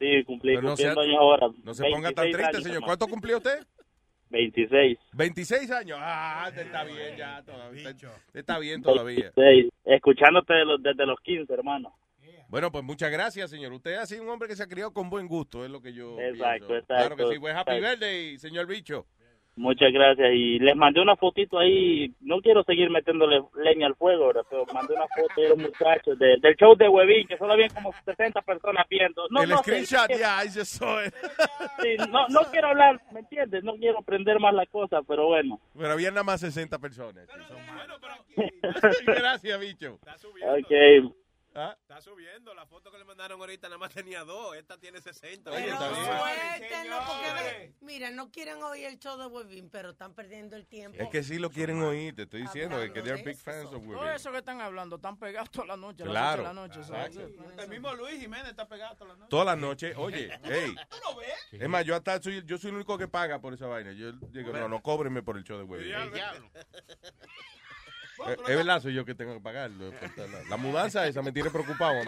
Sí, 0.00 0.24
cumplí, 0.24 0.54
Pero 0.54 0.62
no 0.62 0.68
cumpliendo 0.70 0.94
sea- 0.94 1.02
años 1.02 1.16
ahora. 1.20 1.48
No 1.62 1.74
se 1.74 1.82
ponga 1.84 2.12
tan 2.12 2.24
26 2.24 2.32
triste, 2.32 2.56
años, 2.56 2.62
señor. 2.64 2.82
¿Cuánto 2.82 3.06
cumplió 3.08 3.36
usted? 3.36 3.66
26. 4.30 4.98
26 5.12 5.70
años. 5.70 5.98
Ah, 6.00 6.50
te 6.54 6.62
está 6.62 6.82
bien 6.84 7.14
ya. 7.14 7.42
Todavía, 7.42 7.94
te- 8.32 8.38
está 8.40 8.58
bien 8.58 8.80
todavía. 8.82 9.30
26. 9.36 9.70
Escuchándote 9.84 10.54
de 10.54 10.64
los- 10.64 10.82
desde 10.82 11.04
los 11.04 11.20
15, 11.20 11.52
hermano. 11.52 11.94
Bueno, 12.48 12.72
pues 12.72 12.84
muchas 12.84 13.10
gracias, 13.10 13.50
señor. 13.50 13.72
Usted 13.74 13.96
ha 13.96 14.06
sido 14.06 14.22
un 14.22 14.30
hombre 14.30 14.48
que 14.48 14.56
se 14.56 14.62
ha 14.62 14.66
criado 14.68 14.92
con 14.94 15.10
buen 15.10 15.26
gusto, 15.28 15.62
es 15.64 15.70
lo 15.70 15.82
que 15.82 15.92
yo 15.92 16.18
Exacto, 16.18 16.66
pienso. 16.68 16.76
exacto, 16.76 16.94
Claro 16.94 17.16
que 17.16 17.34
sí. 17.34 17.38
Pues 17.40 17.54
happy 17.54 17.72
exacto. 17.72 17.90
birthday, 18.00 18.38
señor 18.38 18.66
bicho. 18.66 19.06
Muchas 19.56 19.90
gracias. 19.90 20.28
Y 20.34 20.58
les 20.58 20.76
mandé 20.76 21.00
una 21.00 21.16
fotito 21.16 21.58
ahí. 21.58 22.12
No 22.20 22.40
quiero 22.42 22.62
seguir 22.64 22.90
metiéndole 22.90 23.42
leña 23.54 23.86
al 23.86 23.94
fuego, 23.96 24.26
ahora, 24.26 24.42
pero 24.50 24.66
mandé 24.72 24.92
una 24.94 25.06
foto 25.16 25.40
de 25.40 25.48
los 25.48 25.58
muchachos 25.58 26.18
de- 26.18 26.36
del 26.42 26.54
show 26.56 26.76
de 26.76 26.88
Huevín, 26.88 27.26
que 27.26 27.38
solo 27.38 27.54
había 27.54 27.68
como 27.70 27.90
60 28.04 28.42
personas 28.42 28.86
viendo. 28.90 29.26
No, 29.30 29.42
el 29.42 29.48
no 29.48 29.58
screenshot, 29.58 30.10
ya, 30.10 30.44
it. 30.44 30.50
Sí, 30.50 31.96
no, 32.10 32.28
no 32.28 32.40
quiero 32.50 32.68
hablar, 32.68 33.00
¿me 33.12 33.20
entiendes? 33.20 33.64
No 33.64 33.74
quiero 33.76 34.02
prender 34.02 34.38
más 34.40 34.52
la 34.52 34.66
cosa, 34.66 35.00
pero 35.08 35.26
bueno. 35.26 35.58
Pero 35.74 35.92
había 35.92 36.10
nada 36.10 36.22
más 36.24 36.40
60 36.40 36.78
personas. 36.78 37.26
Gracias, 39.06 39.60
bicho. 39.60 39.98
Ok. 40.48 41.14
¿Ah? 41.56 41.76
Está 41.80 42.00
subiendo. 42.00 42.54
La 42.54 42.66
foto 42.66 42.90
que 42.92 42.98
le 42.98 43.04
mandaron 43.04 43.40
ahorita 43.40 43.68
nada 43.68 43.78
más 43.78 43.92
tenía 43.92 44.24
dos. 44.24 44.54
Esta 44.56 44.78
tiene 44.78 45.00
60. 45.00 45.50
Oye, 45.50 45.68
está 45.70 45.88
bien. 45.90 46.04
Suéltenlo, 46.04 46.98
porque 47.06 47.32
ve- 47.42 47.74
mira, 47.80 48.10
no 48.10 48.30
quieren 48.30 48.62
oír 48.62 48.84
el 48.86 48.98
show 48.98 49.16
de 49.18 49.26
Webin, 49.26 49.70
pero 49.70 49.90
están 49.90 50.14
perdiendo 50.14 50.54
el 50.56 50.66
tiempo. 50.66 51.02
Es 51.02 51.08
que 51.08 51.22
sí 51.22 51.38
lo 51.38 51.50
quieren 51.50 51.82
oír, 51.82 52.14
te 52.14 52.22
estoy 52.22 52.42
diciendo, 52.42 52.80
es 52.82 52.90
que 52.92 53.02
they're 53.02 53.22
big 53.22 53.36
fans 53.38 53.64
of 53.66 53.70
Todo 53.72 53.80
women. 53.80 54.14
eso 54.14 54.30
que 54.32 54.38
están 54.38 54.60
hablando, 54.60 54.96
están 54.96 55.18
pegados 55.18 55.50
toda 55.50 55.66
la 55.68 55.76
noche. 55.76 56.04
Claro, 56.04 56.42
la 56.42 56.52
noche. 56.52 56.80
exacto. 56.80 57.20
El 57.58 57.68
mismo 57.68 57.94
Luis 57.94 58.20
Jiménez 58.20 58.48
está 58.48 58.68
pegado 58.68 58.94
toda 58.96 59.12
la 59.12 59.16
noche. 59.16 59.30
Todas 59.30 59.46
las 59.46 59.58
noches, 59.58 59.94
oye, 59.96 60.30
hey. 60.44 60.74
Es 61.52 61.68
más, 61.68 61.84
yo 61.84 61.94
hasta 61.96 62.20
soy, 62.22 62.42
yo 62.44 62.58
soy 62.58 62.70
el 62.70 62.76
único 62.76 62.98
que 62.98 63.08
paga 63.08 63.40
por 63.40 63.54
esa 63.54 63.66
vaina. 63.66 63.92
Yo 63.92 64.12
digo, 64.12 64.52
no, 64.52 64.68
no 64.68 64.82
cóbrenme 64.82 65.22
por 65.22 65.36
el 65.38 65.44
show 65.44 65.56
de 65.58 65.64
Webin. 65.64 65.94
Eh, 68.26 68.36
Es 68.48 68.56
verdad, 68.56 68.80
soy 68.80 68.94
yo 68.94 69.04
que 69.04 69.14
tengo 69.14 69.34
que 69.34 69.40
pagarlo. 69.40 69.90
La, 70.16 70.42
la 70.48 70.56
mudanza 70.56 71.06
esa 71.06 71.22
me 71.22 71.32
tiene 71.32 71.50
preocupado. 71.50 72.00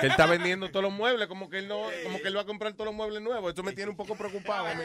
Que 0.00 0.06
él 0.06 0.12
está 0.12 0.26
vendiendo 0.26 0.68
todos 0.70 0.82
los 0.84 0.92
muebles, 0.92 1.26
como 1.28 1.48
que 1.50 1.58
él 1.58 1.66
no, 1.68 1.82
como 2.04 2.18
que 2.20 2.28
él 2.28 2.36
va 2.36 2.42
a 2.42 2.46
comprar 2.46 2.72
todos 2.74 2.86
los 2.86 2.94
muebles 2.94 3.20
nuevos. 3.22 3.48
Esto 3.48 3.62
me 3.62 3.72
tiene 3.72 3.90
un 3.90 3.96
poco 3.96 4.14
preocupado 4.16 4.66
a 4.66 4.74
mí. 4.74 4.84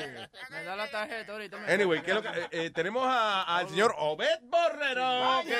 Me 0.49 0.63
da 0.63 0.75
la 0.75 0.89
tarjeta 0.89 1.31
ahorita. 1.33 1.57
me- 1.57 1.71
Anyway, 1.71 2.01
¿qué 2.01 2.11
es 2.11 2.15
lo 2.15 2.23
que- 2.23 2.29
eh, 2.29 2.47
eh, 2.51 2.69
tenemos 2.71 3.03
a- 3.05 3.43
al 3.57 3.69
señor 3.69 3.93
Obed 3.97 4.39
Borrero. 4.43 5.41
que 5.45 5.57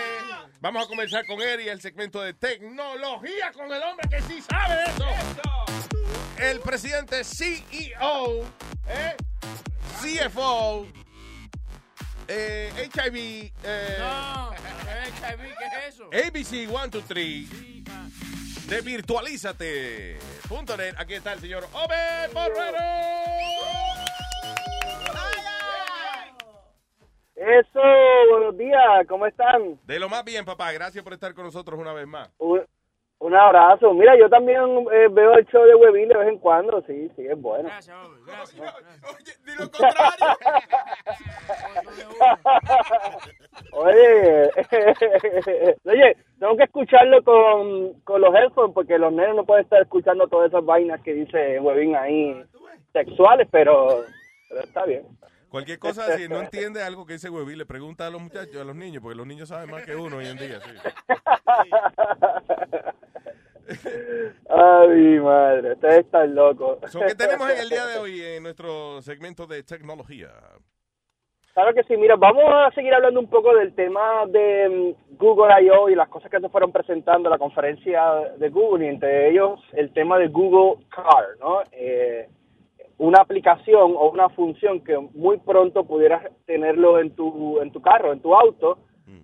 vamos 0.60 0.86
a 0.86 0.88
comenzar 0.88 1.26
con 1.28 1.42
él 1.42 1.62
y 1.62 1.70
el 1.70 1.82
segmento 1.82 2.22
de 2.22 2.34
tecnología 2.34 3.52
con 3.54 3.72
el 3.72 3.82
hombre 3.84 4.08
que 4.10 4.22
sí 4.22 4.42
sabe 4.42 4.76
de 4.76 4.84
eso. 4.86 5.06
El 6.40 6.60
presidente 6.62 7.24
CEO, 7.24 8.44
¿eh? 8.88 9.16
CFO, 10.02 10.88
eh, 12.28 12.72
HIV, 12.78 13.52
eh, 13.64 13.98
No, 14.00 14.52
HIV, 14.52 15.40
¿qué 15.58 15.66
es 15.66 15.74
eso? 15.96 16.06
ABC 16.06 16.68
123 16.68 18.68
de 18.68 18.82
virtualízate.net. 18.82 20.96
Aquí 20.98 21.14
está 21.14 21.34
el 21.34 21.40
señor 21.40 21.68
Obed 21.74 22.32
Borrero. 22.34 22.78
Eso, 27.36 27.82
buenos 28.30 28.58
días, 28.58 28.80
¿cómo 29.10 29.26
están? 29.28 29.78
De 29.84 30.00
lo 30.00 30.08
más 30.08 30.24
bien, 30.24 30.46
papá. 30.46 30.72
Gracias 30.72 31.04
por 31.04 31.12
estar 31.14 31.34
con 31.34 31.44
nosotros 31.46 31.78
una 31.78 31.92
vez 31.92 32.08
más. 32.08 32.30
Un 33.24 33.34
abrazo. 33.34 33.94
Mira, 33.94 34.18
yo 34.20 34.30
también 34.30 34.60
eh, 34.92 35.08
veo 35.10 35.38
el 35.38 35.46
show 35.48 35.64
de 35.64 35.76
Webin 35.76 36.10
de 36.10 36.18
vez 36.18 36.28
en 36.28 36.40
cuando, 36.40 36.82
sí, 36.82 37.10
sí, 37.16 37.26
es 37.26 37.42
bueno. 37.42 37.70
Oye, 43.72 44.50
oye, 45.86 46.18
tengo 46.38 46.58
que 46.58 46.64
escucharlo 46.64 47.24
con, 47.24 47.94
con 48.02 48.20
los 48.20 48.36
headphones 48.36 48.74
porque 48.74 48.98
los 48.98 49.14
nenes 49.14 49.36
no 49.36 49.46
pueden 49.46 49.64
estar 49.64 49.82
escuchando 49.82 50.28
todas 50.28 50.50
esas 50.50 50.66
vainas 50.66 51.00
que 51.02 51.14
dice 51.14 51.62
Webin 51.62 51.96
ahí 51.96 52.44
sexuales, 52.92 53.48
pero, 53.50 54.04
pero 54.50 54.62
está 54.62 54.84
bien. 54.86 55.08
Cualquier 55.50 55.80
cosa, 55.80 56.18
si 56.18 56.28
no 56.28 56.42
entiende 56.42 56.84
algo 56.84 57.06
que 57.06 57.14
dice 57.14 57.30
Hueví, 57.30 57.56
le 57.56 57.66
pregunta 57.66 58.08
a 58.08 58.10
los 58.10 58.20
muchachos, 58.20 58.58
a 58.60 58.64
los 58.64 58.76
niños, 58.76 59.02
porque 59.02 59.16
los 59.16 59.28
niños 59.28 59.48
saben 59.50 59.70
más 59.70 59.86
que 59.86 59.96
uno 59.96 60.18
hoy 60.18 60.26
en 60.26 60.38
día. 60.38 60.60
sí. 60.60 60.72
Ay, 64.50 64.90
mi 64.90 65.20
madre, 65.20 65.74
ustedes 65.74 66.00
están 66.00 66.36
locos. 66.36 66.80
So, 66.92 67.00
¿Qué 67.00 67.16
tenemos 67.16 67.50
en 67.50 67.58
el 67.60 67.70
día 67.70 67.86
de 67.86 67.98
hoy 68.00 68.22
en 68.22 68.44
nuestro 68.44 69.02
segmento 69.02 69.48
de 69.48 69.64
tecnología? 69.64 70.30
Claro 71.54 71.74
que 71.76 71.84
sí, 71.84 71.96
mira, 71.98 72.16
vamos 72.16 72.46
a 72.48 72.72
seguir 72.72 72.94
hablando 72.94 73.20
un 73.20 73.30
poco 73.30 73.56
del 73.56 73.76
tema 73.76 74.26
de 74.28 74.70
mm, 74.70 75.18
Google 75.18 75.54
I.O. 75.64 75.88
y 75.88 75.96
las 75.96 76.10
cosas 76.10 76.32
que 76.32 76.40
se 76.40 76.50
fueron 76.50 76.72
presentando 76.72 77.30
en 77.30 77.32
la 77.32 77.38
conferencia 77.38 78.02
de 78.38 78.50
Google, 78.50 78.86
y 78.86 78.90
entre 78.90 79.30
ellos 79.30 79.60
el 79.74 79.94
tema 79.94 80.18
de 80.18 80.30
Google 80.30 80.84
Car, 80.90 81.38
¿no? 81.40 81.62
Eh, 81.72 82.28
una 82.98 83.20
aplicación 83.22 83.94
o 83.96 84.10
una 84.10 84.30
función 84.30 84.84
que 84.84 84.98
muy 84.98 85.38
pronto 85.38 85.84
pudieras 85.84 86.24
tenerlo 86.46 87.00
en 87.00 87.12
tu, 87.16 87.60
en 87.62 87.72
tu 87.72 87.82
carro, 87.82 88.14
en 88.14 88.22
tu 88.22 88.34
auto, 88.34 88.80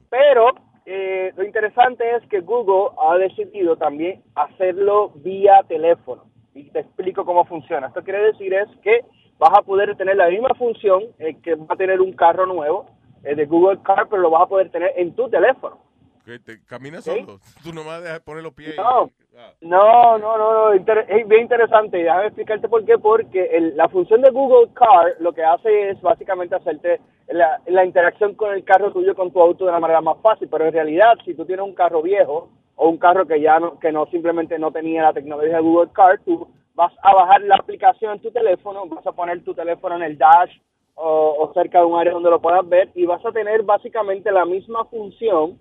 pero 0.09 0.53
eh, 0.91 1.33
lo 1.37 1.43
interesante 1.43 2.03
es 2.15 2.27
que 2.29 2.39
Google 2.39 2.95
ha 2.99 3.15
decidido 3.17 3.77
también 3.77 4.23
hacerlo 4.33 5.11
vía 5.15 5.61
teléfono. 5.67 6.23
Y 6.55 6.63
te 6.71 6.79
explico 6.79 7.25
cómo 7.25 7.45
funciona. 7.45 7.87
Esto 7.87 8.03
quiere 8.03 8.23
decir 8.23 8.51
es 8.55 8.67
que 8.81 9.05
vas 9.37 9.51
a 9.55 9.61
poder 9.61 9.95
tener 9.97 10.17
la 10.17 10.27
misma 10.29 10.49
función 10.57 11.03
eh, 11.19 11.37
que 11.43 11.53
va 11.53 11.67
a 11.69 11.77
tener 11.77 12.01
un 12.01 12.13
carro 12.13 12.47
nuevo 12.47 12.87
eh, 13.23 13.35
de 13.35 13.45
Google 13.45 13.79
Car, 13.83 14.07
pero 14.09 14.23
lo 14.23 14.31
vas 14.31 14.41
a 14.43 14.47
poder 14.47 14.71
tener 14.71 14.91
en 14.97 15.13
tu 15.15 15.29
teléfono. 15.29 15.77
Que 16.25 16.39
te 16.39 16.61
caminas 16.65 17.03
solo. 17.05 17.39
Tú 17.63 17.71
nomás 17.71 18.01
dejas 18.03 18.21
poner 18.21 18.41
los 18.43 18.53
pies. 18.53 18.73
y- 18.73 19.28
No, 19.61 20.17
no, 20.17 20.37
no, 20.37 20.53
no, 20.53 20.71
es 20.73 21.27
bien 21.27 21.41
interesante. 21.41 21.97
Déjame 21.97 22.27
explicarte 22.27 22.69
por 22.69 22.85
qué. 22.85 22.97
Porque 22.97 23.43
el- 23.45 23.75
la 23.77 23.89
función 23.89 24.21
de 24.21 24.31
Google 24.31 24.71
Car 24.73 25.15
lo 25.19 25.33
que 25.33 25.43
hace 25.43 25.89
es 25.89 26.01
básicamente 26.01 26.55
hacerte 26.55 26.99
la, 27.27 27.59
la 27.67 27.85
interacción 27.85 28.35
con 28.35 28.53
el 28.53 28.63
carro 28.63 28.91
tuyo, 28.91 29.15
con 29.15 29.31
tu 29.31 29.41
auto 29.41 29.65
de 29.65 29.71
una 29.71 29.79
manera 29.79 30.01
más 30.01 30.17
fácil. 30.21 30.47
Pero 30.49 30.65
en 30.65 30.73
realidad, 30.73 31.13
si 31.25 31.33
tú 31.35 31.45
tienes 31.45 31.65
un 31.65 31.73
carro 31.75 32.01
viejo 32.01 32.49
o 32.75 32.89
un 32.89 32.97
carro 32.97 33.25
que 33.27 33.41
ya 33.41 33.59
no, 33.59 33.77
que 33.79 33.91
no 33.91 34.05
simplemente 34.07 34.57
no 34.57 34.71
tenía 34.71 35.03
la 35.03 35.13
tecnología 35.13 35.55
de 35.57 35.61
Google 35.61 35.91
Car, 35.93 36.19
tú 36.25 36.47
vas 36.75 36.93
a 37.03 37.13
bajar 37.13 37.41
la 37.41 37.55
aplicación 37.55 38.13
en 38.13 38.21
tu 38.21 38.31
teléfono, 38.31 38.85
vas 38.87 39.05
a 39.05 39.11
poner 39.11 39.43
tu 39.43 39.53
teléfono 39.53 39.95
en 39.97 40.03
el 40.03 40.17
dash 40.17 40.51
o, 40.95 41.35
o 41.39 41.53
cerca 41.53 41.79
de 41.79 41.85
un 41.85 41.99
área 41.99 42.13
donde 42.13 42.29
lo 42.29 42.39
puedas 42.39 42.67
ver 42.67 42.89
y 42.95 43.05
vas 43.05 43.25
a 43.25 43.31
tener 43.33 43.63
básicamente 43.63 44.31
la 44.31 44.45
misma 44.45 44.85
función 44.85 45.59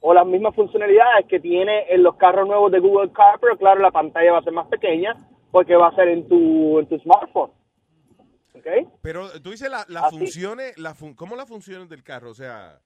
o 0.00 0.14
las 0.14 0.26
mismas 0.26 0.54
funcionalidades 0.54 1.26
que 1.26 1.40
tiene 1.40 1.86
en 1.92 2.02
los 2.02 2.16
carros 2.16 2.46
nuevos 2.46 2.70
de 2.70 2.78
Google 2.78 3.10
Car, 3.12 3.38
pero 3.40 3.56
claro, 3.56 3.80
la 3.80 3.90
pantalla 3.90 4.32
va 4.32 4.38
a 4.38 4.42
ser 4.44 4.52
más 4.52 4.68
pequeña 4.68 5.16
porque 5.50 5.74
va 5.76 5.88
a 5.88 5.94
ser 5.94 6.08
en 6.08 6.28
tu, 6.28 6.78
en 6.78 6.86
tu 6.86 6.98
smartphone. 7.00 7.50
¿Ok? 8.54 8.66
Pero 9.02 9.28
tú 9.42 9.50
dices 9.50 9.70
la- 9.70 9.84
las 9.88 10.04
Así. 10.04 10.18
funciones, 10.18 10.76
la 10.78 10.94
fun- 10.94 11.14
¿cómo 11.14 11.36
las 11.36 11.48
funciones 11.48 11.88
del 11.88 12.02
carro? 12.02 12.30
O 12.30 12.34
sea, 12.34 12.78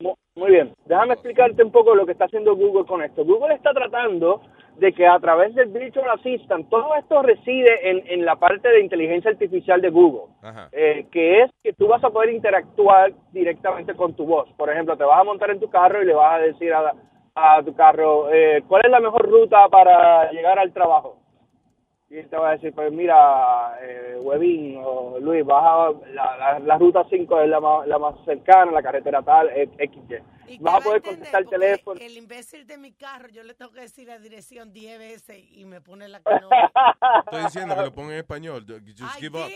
Mu- 0.00 0.14
Muy 0.34 0.50
bien, 0.50 0.74
déjame 0.84 1.14
explicarte 1.14 1.62
un 1.64 1.72
poco 1.72 1.94
lo 1.94 2.04
que 2.04 2.12
está 2.12 2.26
haciendo 2.26 2.54
Google 2.54 2.84
con 2.86 3.02
esto. 3.02 3.24
Google 3.24 3.54
está 3.54 3.72
tratando 3.72 4.42
de 4.78 4.92
que 4.92 5.06
a 5.06 5.18
través 5.18 5.54
del 5.54 5.68
Virtual 5.68 6.10
Assistant, 6.10 6.68
todo 6.68 6.94
esto 6.96 7.22
reside 7.22 7.90
en, 7.90 8.02
en 8.06 8.24
la 8.24 8.36
parte 8.36 8.68
de 8.68 8.80
inteligencia 8.80 9.30
artificial 9.30 9.80
de 9.80 9.90
Google, 9.90 10.32
eh, 10.72 11.06
que 11.10 11.42
es 11.42 11.50
que 11.62 11.72
tú 11.72 11.88
vas 11.88 12.04
a 12.04 12.10
poder 12.10 12.30
interactuar 12.30 13.12
directamente 13.32 13.94
con 13.94 14.14
tu 14.14 14.26
voz. 14.26 14.48
Por 14.56 14.70
ejemplo, 14.70 14.96
te 14.96 15.04
vas 15.04 15.20
a 15.20 15.24
montar 15.24 15.50
en 15.50 15.60
tu 15.60 15.70
carro 15.70 16.02
y 16.02 16.06
le 16.06 16.14
vas 16.14 16.34
a 16.34 16.42
decir 16.42 16.72
a, 16.74 16.92
a 17.34 17.62
tu 17.62 17.74
carro, 17.74 18.32
eh, 18.32 18.62
¿cuál 18.68 18.82
es 18.84 18.90
la 18.90 19.00
mejor 19.00 19.28
ruta 19.28 19.66
para 19.68 20.30
llegar 20.30 20.58
al 20.58 20.72
trabajo? 20.72 21.16
Y 22.08 22.18
él 22.18 22.28
te 22.28 22.36
va 22.36 22.50
a 22.50 22.52
decir, 22.52 22.72
pues 22.72 22.92
mira, 22.92 23.76
eh, 23.82 24.16
Webin 24.20 24.80
o 24.84 25.18
Luis, 25.18 25.44
baja 25.44 25.90
la, 26.12 26.36
la, 26.36 26.58
la 26.60 26.78
ruta 26.78 27.04
5 27.10 27.40
es 27.40 27.48
la 27.48 27.58
más, 27.58 27.84
la 27.88 27.98
más 27.98 28.14
cercana, 28.24 28.70
la 28.70 28.82
carretera 28.82 29.22
tal, 29.22 29.48
XY. 29.48 30.58
Vas 30.60 30.76
a 30.76 30.80
poder 30.80 31.02
contestar 31.02 31.42
el 31.42 31.48
teléfono. 31.48 32.00
El 32.00 32.16
imbécil 32.16 32.64
de 32.64 32.78
mi 32.78 32.92
carro, 32.92 33.26
yo 33.28 33.42
le 33.42 33.54
tengo 33.54 33.72
que 33.72 33.80
decir 33.80 34.06
la 34.06 34.20
dirección 34.20 34.72
10 34.72 34.98
veces 35.00 35.44
y 35.50 35.64
me 35.64 35.80
pone 35.80 36.06
la 36.06 36.20
no. 36.20 36.24
estoy 37.24 37.42
diciendo 37.42 37.74
que 37.74 37.82
lo 37.82 37.92
ponga 37.92 38.12
en 38.12 38.18
español. 38.18 38.64
Just 38.64 39.18
give 39.18 39.36
up. 39.36 39.50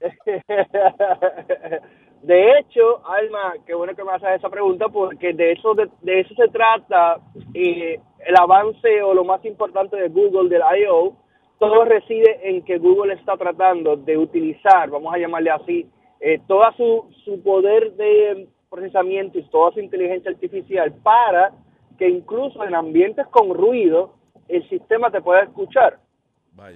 De 2.22 2.58
hecho, 2.58 3.00
Alma, 3.06 3.54
qué 3.66 3.74
bueno 3.74 3.94
que 3.94 4.04
me 4.04 4.12
haces 4.12 4.28
esa 4.36 4.50
pregunta 4.50 4.88
porque 4.88 5.32
de 5.32 5.52
eso 5.52 5.74
de, 5.74 5.88
de 6.02 6.20
eso 6.20 6.34
se 6.34 6.48
trata 6.48 7.18
eh, 7.54 7.98
el 8.26 8.34
avance 8.38 9.02
o 9.02 9.14
lo 9.14 9.24
más 9.24 9.42
importante 9.46 9.96
de 9.96 10.08
Google 10.08 10.48
del 10.50 10.62
I.O. 10.82 11.14
Todo 11.58 11.84
reside 11.84 12.40
en 12.48 12.62
que 12.64 12.78
Google 12.78 13.14
está 13.14 13.36
tratando 13.36 13.96
de 13.96 14.16
utilizar, 14.18 14.90
vamos 14.90 15.12
a 15.14 15.18
llamarle 15.18 15.50
así, 15.50 15.86
eh, 16.20 16.40
toda 16.46 16.72
su, 16.76 17.06
su 17.24 17.42
poder 17.42 17.92
de 17.94 18.48
procesamiento 18.70 19.38
y 19.38 19.42
toda 19.44 19.72
su 19.72 19.80
inteligencia 19.80 20.30
artificial 20.30 20.92
para 21.02 21.52
que 21.98 22.08
incluso 22.08 22.62
en 22.64 22.74
ambientes 22.74 23.26
con 23.28 23.52
ruido 23.54 24.14
el 24.48 24.66
sistema 24.68 25.10
te 25.10 25.20
pueda 25.22 25.42
escuchar. 25.42 25.98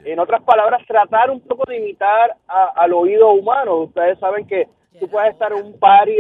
En 0.05 0.19
otras 0.19 0.43
palabras, 0.43 0.83
tratar 0.87 1.31
un 1.31 1.41
poco 1.41 1.65
de 1.69 1.79
imitar 1.79 2.35
a- 2.47 2.73
al 2.77 2.93
oído 2.93 3.33
humano. 3.33 3.77
Ustedes 3.83 4.19
saben 4.19 4.47
que 4.47 4.69
tú 4.99 5.09
puedes 5.09 5.33
estar 5.33 5.53
en 5.53 5.65
un 5.65 5.79
party. 5.79 6.17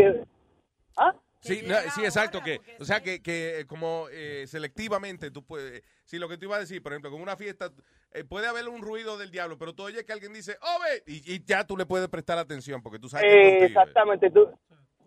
¿Ah? 0.96 1.14
Sí, 1.40 1.60
no, 1.66 1.76
sí, 1.94 2.02
exacto. 2.02 2.40
Que, 2.42 2.58
o 2.80 2.84
sea, 2.84 3.00
que, 3.00 3.22
que 3.22 3.60
eh, 3.60 3.66
como 3.66 4.06
eh, 4.10 4.44
selectivamente 4.46 5.30
tú 5.30 5.44
puedes. 5.44 5.82
Sí, 6.04 6.18
lo 6.18 6.28
que 6.28 6.38
tú 6.38 6.46
ibas 6.46 6.58
a 6.58 6.60
decir, 6.60 6.82
por 6.82 6.92
ejemplo, 6.92 7.10
con 7.10 7.20
una 7.20 7.36
fiesta 7.36 7.70
eh, 8.12 8.24
puede 8.24 8.46
haber 8.46 8.68
un 8.68 8.80
ruido 8.80 9.18
del 9.18 9.30
diablo, 9.30 9.58
pero 9.58 9.74
tú 9.74 9.82
oyes 9.84 10.04
que 10.04 10.12
alguien 10.12 10.32
dice, 10.32 10.56
¡Ove! 10.62 11.02
Y, 11.06 11.34
y 11.34 11.44
ya 11.44 11.64
tú 11.66 11.76
le 11.76 11.84
puedes 11.86 12.08
prestar 12.08 12.38
atención 12.38 12.82
porque 12.82 12.98
tú 12.98 13.08
sabes 13.08 13.26
que 13.26 13.30
es 13.40 13.46
Eh, 13.46 13.58
contigo. 13.58 13.80
exactamente. 13.80 14.30
Tú, 14.30 14.48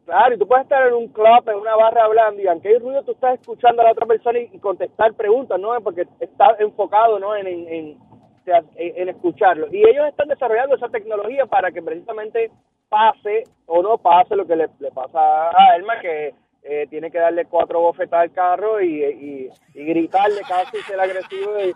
claro, 0.06 0.36
y 0.36 0.38
tú 0.38 0.48
puedes 0.48 0.64
estar 0.66 0.88
en 0.88 0.94
un 0.94 1.08
club, 1.08 1.50
en 1.50 1.56
una 1.56 1.76
barra 1.76 2.04
hablando, 2.04 2.42
y 2.42 2.48
aunque 2.48 2.68
hay 2.70 2.78
ruido, 2.80 3.04
tú 3.04 3.14
estás 3.14 3.40
escuchando 3.40 3.82
a 3.82 3.86
la 3.86 3.92
otra 3.94 4.06
persona 4.06 4.38
y, 4.40 4.50
y 4.54 4.60
contestar 4.60 5.14
preguntas, 5.16 5.60
¿no? 5.60 5.80
Porque 5.82 6.06
está 6.20 6.56
enfocado, 6.60 7.18
¿no? 7.20 7.36
En, 7.36 7.48
en, 7.48 7.68
en- 7.70 7.98
en 8.78 9.10
escucharlo. 9.10 9.68
Y 9.74 9.80
ellos 9.90 10.08
están 10.08 10.28
desarrollando 10.30 10.76
esa 10.76 10.88
tecnología 10.90 11.46
para 11.48 11.70
que 11.72 11.82
precisamente 11.82 12.50
pase 12.90 13.44
o 13.66 13.82
no 13.82 13.98
pase 13.98 14.36
lo 14.36 14.46
que 14.46 14.56
le, 14.56 14.68
le 14.80 14.92
pasa 14.92 15.50
a 15.50 15.76
Elma, 15.76 16.00
que 16.02 16.34
eh, 16.64 16.88
tiene 16.90 17.10
que 17.12 17.20
darle 17.20 17.46
cuatro 17.46 17.80
bofetadas 17.80 18.30
al 18.30 18.34
carro 18.34 18.82
y, 18.82 19.04
y, 19.04 19.50
y 19.74 19.86
gritarle 19.86 20.42
casi 20.42 20.82
ser 20.84 21.00
agresivo. 21.00 21.60
Y, 21.60 21.74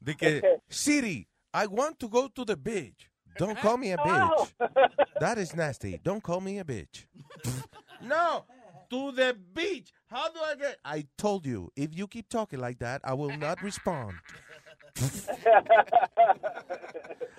De 0.00 0.16
que, 0.16 0.60
Siri, 0.68 1.26
I 1.54 1.66
want 1.66 1.98
to 1.98 2.08
go 2.08 2.28
to 2.28 2.44
the 2.44 2.56
beach. 2.56 3.10
Don't 3.36 3.58
call 3.58 3.76
me 3.76 3.92
a 3.92 3.96
bitch. 3.96 4.52
That 5.20 5.38
is 5.38 5.54
nasty. 5.54 6.00
Don't 6.02 6.22
call 6.22 6.40
me 6.40 6.58
a 6.58 6.64
bitch. 6.64 7.06
no, 8.02 8.44
to 8.90 9.12
the 9.12 9.36
beach. 9.54 9.92
How 10.10 10.28
do 10.30 10.40
I 10.40 10.54
get? 10.56 10.78
I 10.84 11.06
told 11.16 11.46
you, 11.46 11.70
if 11.76 11.96
you 11.96 12.06
keep 12.08 12.28
talking 12.28 12.58
like 12.60 12.78
that, 12.80 13.00
I 13.04 13.14
will 13.14 13.36
not 13.36 13.62
respond. 13.62 14.14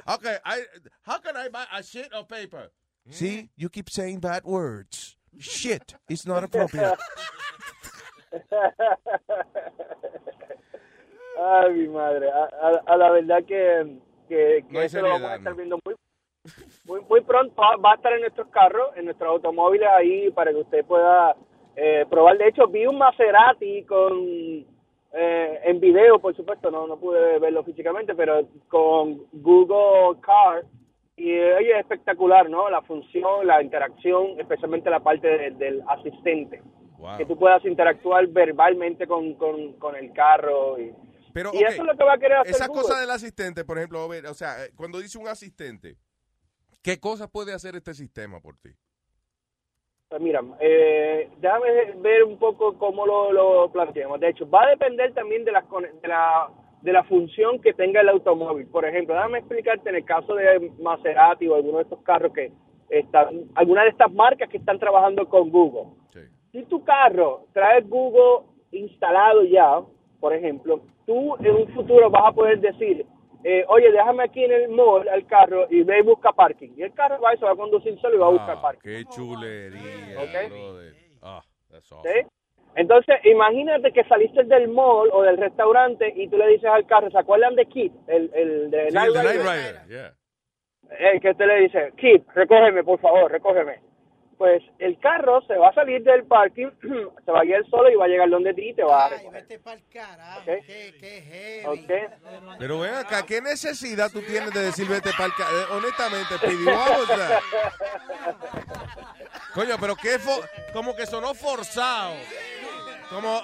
okay, 0.07 0.37
I 0.45 0.63
how 1.01 1.17
can 1.17 1.35
I 1.35 1.49
buy 1.49 1.65
a 1.75 1.83
sheet 1.83 2.13
of 2.13 2.29
paper? 2.29 2.71
See, 3.09 3.49
you 3.55 3.69
keep 3.69 3.89
saying 3.89 4.19
bad 4.19 4.43
words. 4.45 5.15
Shit, 5.39 5.95
it's 6.09 6.25
not 6.25 6.43
appropriate. 6.43 6.97
Ay, 11.41 11.73
mi 11.73 11.87
madre. 11.87 12.29
A, 12.29 12.43
a- 12.61 12.83
a 12.85 12.97
la 12.97 13.09
verdad 13.11 13.43
que, 13.45 13.99
que, 14.27 14.63
que 14.67 14.73
No 14.73 14.81
eso 14.81 15.01
lo 15.01 15.09
vamos 15.09 15.29
a 15.31 15.35
estar 15.35 15.55
viendo 15.55 15.79
muy, 15.85 15.95
muy, 16.85 17.01
muy 17.09 17.21
pronto. 17.21 17.53
Va, 17.61 17.77
va 17.77 17.93
a 17.93 17.95
estar 17.95 18.11
en 18.13 18.21
nuestros 18.21 18.47
carros, 18.49 18.89
en 18.97 19.05
nuestros 19.05 19.29
automóviles 19.29 19.87
ahí 19.89 20.29
para 20.31 20.51
que 20.51 20.57
usted 20.57 20.85
pueda 20.85 21.35
eh, 21.75 22.05
probar. 22.09 22.37
De 22.37 22.47
hecho, 22.49 22.67
vi 22.67 22.85
un 22.85 22.97
Maserati 22.97 23.83
con 23.85 24.11
eh, 25.13 25.59
en 25.63 25.79
video, 25.79 26.19
por 26.19 26.35
supuesto, 26.35 26.69
no, 26.69 26.85
no 26.87 26.97
pude 26.97 27.39
verlo 27.39 27.63
físicamente, 27.63 28.13
pero 28.15 28.47
con 28.67 29.25
Google 29.31 30.19
Car. 30.21 30.65
Y 31.19 31.31
eh, 31.33 31.53
oye, 31.55 31.71
es 31.73 31.79
espectacular, 31.81 32.49
¿no? 32.49 32.69
La 32.69 32.81
función, 32.81 33.45
la 33.45 33.61
interacción, 33.61 34.39
especialmente 34.39 34.89
la 34.89 35.01
parte 35.01 35.27
de- 35.27 35.51
del 35.51 35.83
asistente. 35.87 36.61
Que 37.17 37.25
tú 37.25 37.37
puedas 37.37 37.63
interactuar 37.65 38.27
verbalmente 38.27 39.07
con, 39.07 39.33
con, 39.35 39.73
con 39.73 39.95
el 39.95 40.11
carro. 40.13 40.79
Y, 40.79 40.93
Pero, 41.33 41.51
y 41.53 41.63
eso 41.63 41.81
es 41.81 41.87
lo 41.87 41.95
que 41.95 42.03
va 42.03 42.13
a 42.13 42.17
querer 42.17 42.37
hacer 42.37 42.55
Esa 42.55 42.67
Google. 42.67 42.81
cosa 42.83 42.99
del 42.99 43.09
asistente, 43.09 43.63
por 43.63 43.77
ejemplo, 43.77 44.05
o 44.05 44.33
sea, 44.33 44.65
eh, 44.65 44.71
cuando 44.75 44.99
dice 44.99 45.17
un 45.17 45.27
asistente, 45.27 45.95
¿qué 46.81 46.99
cosas 46.99 47.29
puede 47.29 47.53
hacer 47.53 47.75
este 47.75 47.93
sistema 47.93 48.39
por 48.41 48.57
ti? 48.57 48.69
Pues 50.09 50.21
mira, 50.21 50.41
eh, 50.59 51.29
déjame 51.37 51.91
ver 52.01 52.23
un 52.23 52.37
poco 52.39 52.77
cómo 52.77 53.05
lo, 53.05 53.31
lo 53.31 53.71
planteamos. 53.71 54.19
De 54.19 54.29
hecho, 54.29 54.49
va 54.49 54.63
a 54.63 54.69
depender 54.69 55.13
también 55.13 55.45
de 55.45 55.51
la, 55.51 55.61
de, 56.01 56.07
la, 56.07 56.49
de 56.81 56.93
la 56.93 57.03
función 57.03 57.59
que 57.59 57.73
tenga 57.73 58.01
el 58.01 58.09
automóvil. 58.09 58.67
Por 58.67 58.85
ejemplo, 58.85 59.13
déjame 59.15 59.39
explicarte 59.39 59.89
en 59.89 59.95
el 59.95 60.05
caso 60.05 60.33
de 60.35 60.71
Maserati 60.79 61.47
o 61.47 61.55
alguno 61.55 61.77
de 61.77 61.83
estos 61.83 62.01
carros 62.03 62.31
que 62.33 62.51
están, 62.89 63.45
alguna 63.55 63.83
de 63.83 63.89
estas 63.89 64.11
marcas 64.13 64.49
que 64.49 64.57
están 64.57 64.79
trabajando 64.79 65.27
con 65.27 65.49
Google. 65.49 65.93
Si 66.51 66.63
tu 66.63 66.83
carro 66.83 67.45
trae 67.53 67.81
Google 67.81 68.47
instalado 68.71 69.43
ya, 69.43 69.81
por 70.19 70.33
ejemplo, 70.33 70.81
tú 71.05 71.35
en 71.43 71.55
un 71.55 71.67
futuro 71.73 72.09
vas 72.09 72.23
a 72.27 72.31
poder 72.31 72.59
decir, 72.59 73.05
eh, 73.43 73.63
oye, 73.67 73.91
déjame 73.91 74.23
aquí 74.23 74.43
en 74.43 74.51
el 74.51 74.69
mall 74.69 75.07
al 75.07 75.25
carro 75.27 75.67
y 75.69 75.83
ve 75.83 75.99
y 75.99 76.01
busca 76.01 76.31
parking. 76.31 76.69
Y 76.75 76.81
el 76.81 76.93
carro 76.93 77.21
va 77.21 77.35
y 77.35 77.37
se 77.37 77.45
va 77.45 77.51
a 77.51 77.55
conducir 77.55 77.99
solo 77.99 78.15
y 78.15 78.19
va 78.19 78.27
a 78.27 78.31
buscar 78.31 78.55
Ah, 78.57 78.61
parking. 78.61 78.81
Qué 78.89 79.05
chulería, 79.05 80.17
Ok. 80.17 80.49
brother. 80.49 80.93
Ah, 81.21 81.41
that's 81.69 81.91
awesome. 81.91 82.13
¿sí? 82.13 82.27
Entonces, 82.75 83.15
imagínate 83.25 83.91
que 83.91 84.03
saliste 84.05 84.43
del 84.43 84.67
mall 84.69 85.09
o 85.11 85.21
del 85.23 85.37
restaurante 85.37 86.13
y 86.15 86.27
tú 86.29 86.37
le 86.37 86.47
dices 86.47 86.69
al 86.69 86.85
carro, 86.85 87.09
¿se 87.11 87.17
acuerdan 87.17 87.55
de 87.55 87.65
Kip? 87.65 87.93
El, 88.07 88.31
el 88.33 88.71
de 88.71 88.85
Sí, 88.85 88.91
Knight 88.91 89.07
el 89.07 89.13
de 89.13 89.21
Rider? 89.21 89.45
Rider, 89.45 89.81
yeah. 89.87 90.13
El 91.11 91.19
que 91.21 91.29
usted 91.31 91.45
le 91.45 91.59
dice, 91.61 91.93
Kip, 91.97 92.27
recógeme, 92.33 92.83
por 92.83 92.99
favor, 92.99 93.31
recógeme. 93.31 93.79
Pues 94.37 94.63
el 94.79 94.97
carro 94.99 95.41
se 95.41 95.57
va 95.57 95.67
a 95.67 95.73
salir 95.73 96.01
del 96.01 96.23
parking, 96.23 96.69
se 97.25 97.31
va 97.31 97.41
a 97.41 97.43
guiar 97.43 97.65
solo 97.69 97.89
y 97.91 97.95
va 97.95 98.05
a 98.05 98.07
llegar 98.07 98.29
donde 98.29 98.53
ti 98.53 98.69
y 98.69 98.73
te 98.73 98.83
va 98.83 99.07
a 99.07 99.09
recoger. 99.09 99.45
¿Ok? 100.37 100.47
¿Ok? 101.67 101.91
Pero 102.57 102.79
ven 102.79 102.93
acá, 102.95 103.25
¿qué 103.25 103.41
necesidad 103.41 104.09
tú 104.09 104.21
tienes 104.21 104.53
de 104.53 104.61
decir 104.63 104.87
vete 104.87 105.09
para 105.17 105.33
Honestamente, 105.75 106.35
pidió 106.47 106.69
algo, 106.71 107.03
o 107.03 107.05
sea. 107.05 107.39
Coño, 109.53 109.75
pero 109.79 109.95
qué 109.95 110.17
fo- 110.19 110.43
como 110.73 110.95
que 110.95 111.05
sonó 111.05 111.33
forzado. 111.33 112.13
Como, 113.09 113.41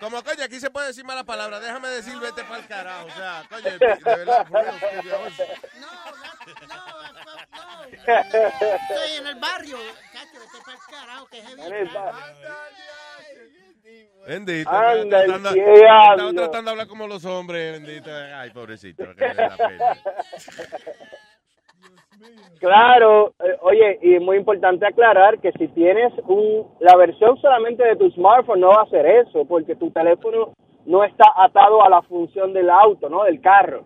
como, 0.00 0.22
coño, 0.24 0.44
aquí 0.44 0.58
se 0.58 0.70
puede 0.70 0.88
decir 0.88 1.04
mala 1.04 1.24
palabra. 1.24 1.60
Déjame 1.60 1.88
decir 1.88 2.18
vete 2.18 2.42
para 2.44 2.58
el 2.58 2.66
carajo. 2.66 3.06
O 3.06 3.10
sea, 3.10 3.44
coño, 3.48 3.62
de 3.62 3.78
verdad, 3.78 4.46
for 4.46 4.62
real, 4.62 4.80
por 4.80 5.02
Dios. 5.02 5.40
Estoy 7.96 9.12
en 9.18 9.26
el 9.26 9.34
barrio. 9.36 9.78
Cacho, 10.12 10.40
vete 10.40 10.64
pa'l 10.64 10.78
carajo, 10.90 11.26
que 11.26 11.42
heavy. 11.42 11.62
En 11.62 11.72
el. 11.72 11.90
Bendito. 14.26 14.70
Anda, 14.70 15.20
el 15.22 15.26
tratando, 16.34 16.62
de 16.62 16.70
hablar 16.70 16.86
como 16.88 17.06
los 17.06 17.24
hombres, 17.24 17.80
bendito. 17.80 18.10
Ay, 18.12 18.50
pobrecito. 18.50 19.14
que 19.14 19.28
le 19.28 19.34
da 19.34 19.56
pena. 19.56 19.96
Claro, 22.58 23.32
eh, 23.44 23.56
oye, 23.62 23.98
y 24.02 24.14
es 24.14 24.22
muy 24.22 24.36
importante 24.36 24.86
aclarar 24.86 25.38
que 25.40 25.52
si 25.52 25.68
tienes 25.68 26.12
un, 26.26 26.66
la 26.80 26.96
versión 26.96 27.36
solamente 27.38 27.84
de 27.84 27.96
tu 27.96 28.10
smartphone 28.10 28.60
no 28.60 28.68
va 28.68 28.80
a 28.80 28.84
hacer 28.84 29.06
eso, 29.06 29.44
porque 29.44 29.76
tu 29.76 29.90
teléfono 29.90 30.52
no 30.86 31.04
está 31.04 31.24
atado 31.36 31.82
a 31.82 31.90
la 31.90 32.02
función 32.02 32.52
del 32.52 32.70
auto, 32.70 33.08
¿no? 33.08 33.24
Del 33.24 33.40
carro. 33.40 33.84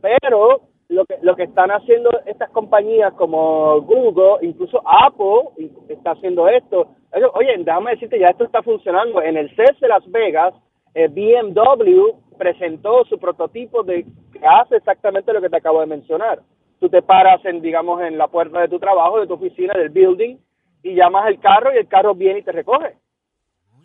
Pero 0.00 0.62
lo 0.88 1.04
que, 1.04 1.16
lo 1.22 1.34
que 1.34 1.44
están 1.44 1.70
haciendo 1.70 2.10
estas 2.26 2.50
compañías 2.50 3.12
como 3.14 3.80
Google, 3.82 4.46
incluso 4.46 4.82
Apple 4.86 5.50
está 5.88 6.12
haciendo 6.12 6.48
esto. 6.48 6.88
Oye, 7.12 7.26
Oye, 7.34 7.64
déjame 7.64 7.92
decirte, 7.92 8.18
ya 8.18 8.28
esto 8.28 8.44
está 8.44 8.62
funcionando. 8.62 9.20
En 9.22 9.36
el 9.36 9.54
CES 9.56 9.80
de 9.80 9.88
Las 9.88 10.08
Vegas, 10.10 10.54
eh, 10.94 11.08
BMW 11.08 12.12
presentó 12.38 13.04
su 13.04 13.18
prototipo 13.18 13.82
de 13.82 14.04
que 14.32 14.40
hace 14.46 14.76
exactamente 14.76 15.32
lo 15.32 15.40
que 15.40 15.50
te 15.50 15.56
acabo 15.56 15.80
de 15.80 15.86
mencionar. 15.86 16.40
Tú 16.84 16.90
te 16.90 17.00
paras, 17.00 17.42
en, 17.46 17.62
digamos, 17.62 18.02
en 18.02 18.18
la 18.18 18.28
puerta 18.28 18.60
de 18.60 18.68
tu 18.68 18.78
trabajo, 18.78 19.18
de 19.18 19.26
tu 19.26 19.32
oficina, 19.32 19.72
del 19.72 19.88
building, 19.88 20.36
y 20.82 20.94
llamas 20.94 21.28
el 21.28 21.40
carro 21.40 21.72
y 21.72 21.78
el 21.78 21.88
carro 21.88 22.14
viene 22.14 22.40
y 22.40 22.42
te 22.42 22.52
recoge. 22.52 22.98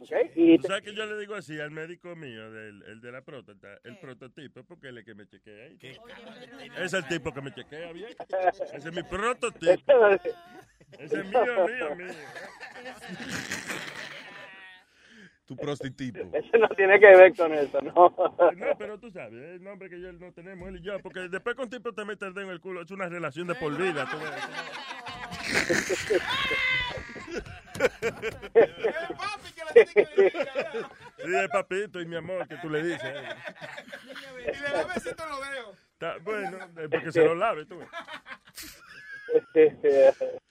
¿Ok? 0.02 0.12
Y 0.36 0.58
¿Tú 0.58 0.68
sabes 0.68 0.84
que 0.84 0.94
yo 0.94 1.06
le 1.06 1.18
digo 1.18 1.36
así 1.36 1.58
al 1.62 1.72
médico 1.72 2.14
mío, 2.18 2.52
del, 2.52 2.84
el 2.84 3.00
de 3.00 3.12
la 3.14 3.22
próstata, 3.22 3.70
el 3.86 3.98
prototipo, 4.00 4.66
porque 4.66 4.90
él 4.90 4.98
es 4.98 5.08
el 5.08 5.14
que 5.14 5.16
me 5.16 5.26
chequea 5.28 5.64
ahí. 5.64 5.78
Es 6.78 6.94
el 6.94 7.08
tipo 7.08 7.32
que 7.32 7.42
me 7.42 7.54
chequea 7.54 7.94
bien. 7.94 8.10
Ese 8.74 8.90
es 8.90 8.94
mi 8.94 9.04
prototipo. 9.04 10.10
Ese 11.00 11.20
es 11.20 11.26
mío, 11.26 11.68
mío, 11.68 11.96
mío. 11.96 12.08
Tu 15.50 15.56
prostituto. 15.56 16.20
Eso 16.34 16.58
no 16.60 16.68
tiene 16.70 17.00
que 17.00 17.08
ver 17.08 17.36
con 17.36 17.52
eso, 17.56 17.82
¿no? 17.82 17.92
No, 17.96 18.78
pero 18.78 19.00
tú 19.00 19.10
sabes, 19.10 19.34
el 19.34 19.64
nombre 19.64 19.90
que 19.90 20.00
yo 20.00 20.14
no 20.14 20.32
tenemos, 20.32 20.70
él 20.70 20.76
y 20.78 20.82
yo, 20.82 21.00
porque 21.00 21.22
después 21.28 21.56
con 21.56 21.68
tipo 21.68 21.92
te 21.92 22.06
metes 22.06 22.28
el 22.28 22.36
dedo 22.36 22.46
en 22.46 22.52
el 22.52 22.60
culo, 22.60 22.84
es 22.84 22.92
una 22.92 23.10
relación 23.10 23.48
de 23.48 23.56
por 23.56 23.76
vida. 23.76 24.08
tú 24.12 24.18
ves. 24.20 24.32
Sí, 31.18 31.36
es 31.36 31.50
papito 31.50 32.00
y 32.00 32.06
mi 32.06 32.18
amor, 32.18 32.48
que 32.48 32.58
tú 32.58 32.70
le 32.70 32.84
dices. 32.84 33.02
eh. 33.04 33.36
Y 34.54 34.62
le 34.62 34.70
da 34.70 34.84
besito 34.86 35.24
en 35.24 35.30
los 35.30 35.42
dedos. 35.50 36.24
Bueno, 36.24 36.60
eh, 36.78 36.88
porque 36.92 37.12
se 37.12 37.26
lo 37.26 37.34
lave, 37.34 37.66
tú. 37.66 37.80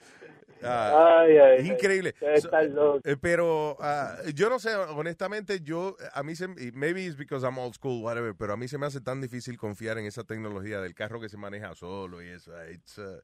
Ay, 0.62 1.36
ay, 1.38 1.66
increíble. 1.68 2.14
ay, 2.20 2.40
So- 2.40 2.48
está 2.48 2.62
loco. 2.62 3.00
eh, 3.04 3.16
pero 3.20 3.76
ah, 3.80 4.16
yo 4.34 4.48
no 4.50 4.58
sé, 4.58 4.74
honestamente, 4.74 5.60
yo, 5.60 5.96
a 6.12 6.22
mí 6.22 6.34
se, 6.36 6.48
maybe 6.72 7.04
it's 7.04 7.16
because 7.16 7.44
I'm 7.46 7.58
old 7.58 7.74
school, 7.74 8.02
whatever, 8.02 8.34
pero 8.34 8.52
a 8.52 8.56
mí 8.56 8.68
se 8.68 8.78
me 8.78 8.86
hace 8.86 9.00
tan 9.00 9.20
difícil 9.20 9.56
confiar 9.56 9.98
en 9.98 10.06
esa 10.06 10.24
tecnología 10.24 10.80
del 10.80 10.94
carro 10.94 11.20
que 11.20 11.28
se 11.28 11.36
maneja 11.36 11.74
solo 11.74 12.22
y 12.22 12.28
eso. 12.28 12.52
It's, 12.70 12.98
uh, 12.98 13.20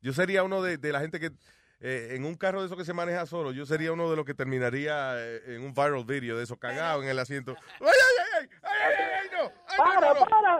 yo 0.00 0.12
sería 0.12 0.42
uno 0.42 0.62
de, 0.62 0.78
de 0.78 0.92
la 0.92 1.00
gente 1.00 1.20
que, 1.20 1.30
eh, 1.80 2.14
en 2.14 2.24
un 2.24 2.34
carro 2.36 2.60
de 2.60 2.66
eso 2.66 2.76
que 2.76 2.84
se 2.84 2.92
maneja 2.92 3.26
solo, 3.26 3.52
yo 3.52 3.66
sería 3.66 3.92
uno 3.92 4.10
de 4.10 4.16
los 4.16 4.24
que 4.24 4.34
terminaría 4.34 5.14
eh, 5.18 5.56
en 5.56 5.62
un 5.62 5.74
viral 5.74 6.04
video 6.04 6.36
de 6.36 6.44
eso 6.44 6.56
cagado 6.56 7.02
en 7.02 7.08
el 7.08 7.18
asiento. 7.18 7.56
¡Ay, 7.80 7.86
ay, 7.86 8.40
ay! 8.40 8.48
¡Ay, 8.62 8.70
ay, 8.72 8.94
ay! 9.21 9.21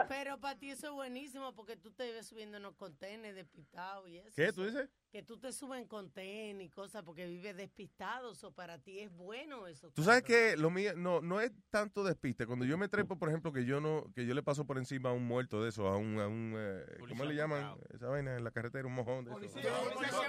Pero 0.07 0.39
para 0.39 0.57
ti 0.57 0.71
eso 0.71 0.87
es 0.87 0.93
buenísimo 0.93 1.53
porque 1.53 1.75
tú 1.75 1.91
te 1.91 2.11
ves 2.11 2.27
subiendo 2.27 2.57
en 2.57 2.63
los 2.63 2.75
contenedores 2.75 3.35
despistados 3.35 4.09
y 4.09 4.17
eso. 4.17 4.31
¿Qué 4.35 4.51
tú 4.51 4.65
dices? 4.65 4.89
Que 5.11 5.23
tú 5.23 5.37
te 5.37 5.51
subes 5.51 5.81
en 5.81 5.87
contenedores 5.87 6.65
y 6.65 6.69
cosas 6.69 7.03
porque 7.03 7.27
vives 7.27 7.55
despistado. 7.55 8.31
Eso 8.31 8.51
para 8.51 8.79
ti 8.79 8.99
es 8.99 9.11
bueno 9.11 9.67
eso. 9.67 9.91
Tú 9.91 10.03
sabes 10.03 10.23
que 10.23 10.57
lo 10.57 10.69
mío 10.69 10.93
no, 10.95 11.21
no 11.21 11.39
es 11.39 11.51
tanto 11.69 12.03
despiste. 12.03 12.45
Cuando 12.45 12.65
yo 12.65 12.77
me 12.77 12.87
trepo, 12.87 13.17
por 13.17 13.29
ejemplo, 13.29 13.51
que 13.51 13.65
yo 13.65 13.79
no, 13.79 14.05
que 14.15 14.25
yo 14.25 14.33
le 14.33 14.43
paso 14.43 14.65
por 14.65 14.77
encima 14.77 15.09
a 15.09 15.13
un 15.13 15.25
muerto 15.25 15.61
de 15.61 15.69
eso, 15.69 15.87
a 15.87 15.97
un, 15.97 16.19
a 16.19 16.27
un 16.27 16.53
eh, 16.57 16.85
¿cómo 17.07 17.25
le 17.25 17.35
llaman 17.35 17.75
esa 17.93 18.07
vaina 18.07 18.35
en 18.35 18.43
la 18.43 18.51
carretera? 18.51 18.87
Un 18.87 18.95
mojón 18.95 19.25
de 19.25 19.31
eso. 19.31 19.59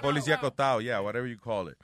Policía 0.01 0.35
acostado, 0.35 0.81
yeah, 0.81 1.01
whatever 1.01 1.29
you 1.29 1.39
call 1.39 1.69
it. 1.69 1.77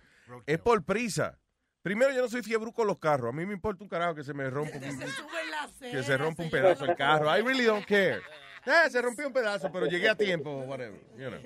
Es 0.45 0.59
por 0.59 0.83
prisa. 0.83 1.37
Primero, 1.81 2.11
yo 2.11 2.21
no 2.21 2.29
soy 2.29 2.43
fiebre 2.43 2.71
con 2.71 2.85
los 2.87 2.99
carros. 2.99 3.29
A 3.29 3.35
mí 3.35 3.45
me 3.45 3.53
importa 3.53 3.83
un 3.83 3.89
carajo 3.89 4.13
que 4.15 4.23
se 4.23 4.33
me 4.33 4.49
rompa 4.49 4.77
un, 4.77 4.81
que 5.79 6.03
se 6.03 6.17
rompa 6.17 6.43
un 6.43 6.49
pedazo 6.51 6.85
el 6.85 6.95
carro. 6.95 7.35
I 7.35 7.41
really 7.41 7.65
don't 7.65 7.85
care. 7.85 8.21
Eh, 8.65 8.89
se 8.91 9.01
rompió 9.01 9.25
un 9.25 9.33
pedazo, 9.33 9.71
pero 9.71 9.87
llegué 9.87 10.07
a 10.07 10.15
tiempo, 10.15 10.51
whatever. 10.61 10.99
You 11.17 11.29
know. 11.29 11.41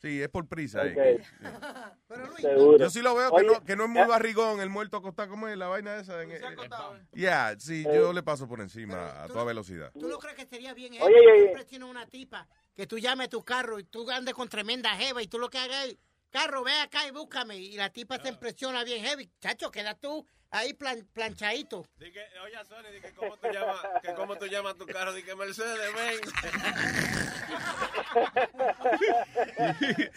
Sí, 0.00 0.22
es 0.22 0.28
por 0.28 0.46
prisa. 0.46 0.84
eh, 0.86 0.90
Ok. 0.90 2.16
que- 2.36 2.42
Seguro. 2.42 2.78
yo 2.78 2.88
sí 2.90 3.02
lo 3.02 3.14
veo 3.16 3.30
que, 3.30 3.36
Oye, 3.36 3.46
no, 3.46 3.64
que 3.64 3.74
no 3.76 3.84
es 3.84 3.90
muy 3.90 4.06
barrigón, 4.06 4.60
el 4.60 4.68
muerto 4.70 4.96
acostado, 4.96 5.28
¿cómo 5.28 5.48
es 5.48 5.56
la 5.56 5.66
vaina 5.66 5.96
esa? 5.96 6.22
En- 6.22 6.30
eh, 6.32 6.40
yeah, 7.14 7.54
sí, 7.58 7.84
yo 7.84 8.12
le 8.12 8.22
paso 8.22 8.46
por 8.48 8.60
encima 8.60 9.24
a 9.24 9.26
toda 9.28 9.42
velocidad. 9.44 9.90
¿Tú 9.98 10.08
no 10.08 10.18
crees 10.18 10.36
que 10.36 10.46
sería 10.46 10.72
bien 10.72 10.92
Oye, 10.94 10.98
eso? 11.00 11.06
oye, 11.30 11.42
Siempre 11.42 11.64
tienes 11.64 11.88
una 11.88 12.06
tipa 12.06 12.46
que 12.76 12.86
tú 12.86 12.98
llames 12.98 13.28
tu 13.28 13.44
carro 13.44 13.78
y 13.80 13.84
tú 13.84 14.08
andes 14.10 14.34
con 14.34 14.48
tremenda 14.48 14.90
jeva 14.96 15.20
y 15.22 15.26
tú 15.26 15.38
lo 15.40 15.50
que 15.50 15.58
hagas 15.58 15.86
es 15.86 15.96
carro, 16.30 16.62
ve 16.64 16.72
acá 16.80 17.06
y 17.06 17.10
búscame. 17.10 17.56
Y 17.56 17.76
la 17.76 17.90
tipa 17.90 18.18
se 18.18 18.28
impresiona 18.28 18.84
bien 18.84 19.04
heavy. 19.04 19.30
Chacho, 19.40 19.70
queda 19.70 19.94
tú 19.94 20.26
ahí 20.50 20.72
plan- 20.74 21.06
planchadito. 21.12 21.84
Dije, 21.98 22.20
oye, 22.44 22.64
Sony, 22.64 22.90
dije, 22.92 23.12
¿cómo 23.14 23.36
tú 23.36 23.48
llamas, 23.52 23.76
que 24.02 24.14
cómo 24.14 24.36
tú 24.36 24.46
llamas 24.46 24.76
tu 24.76 24.86
carro? 24.86 25.12
Dije, 25.12 25.34
Mercedes 25.34 25.94
Benz. 25.94 26.32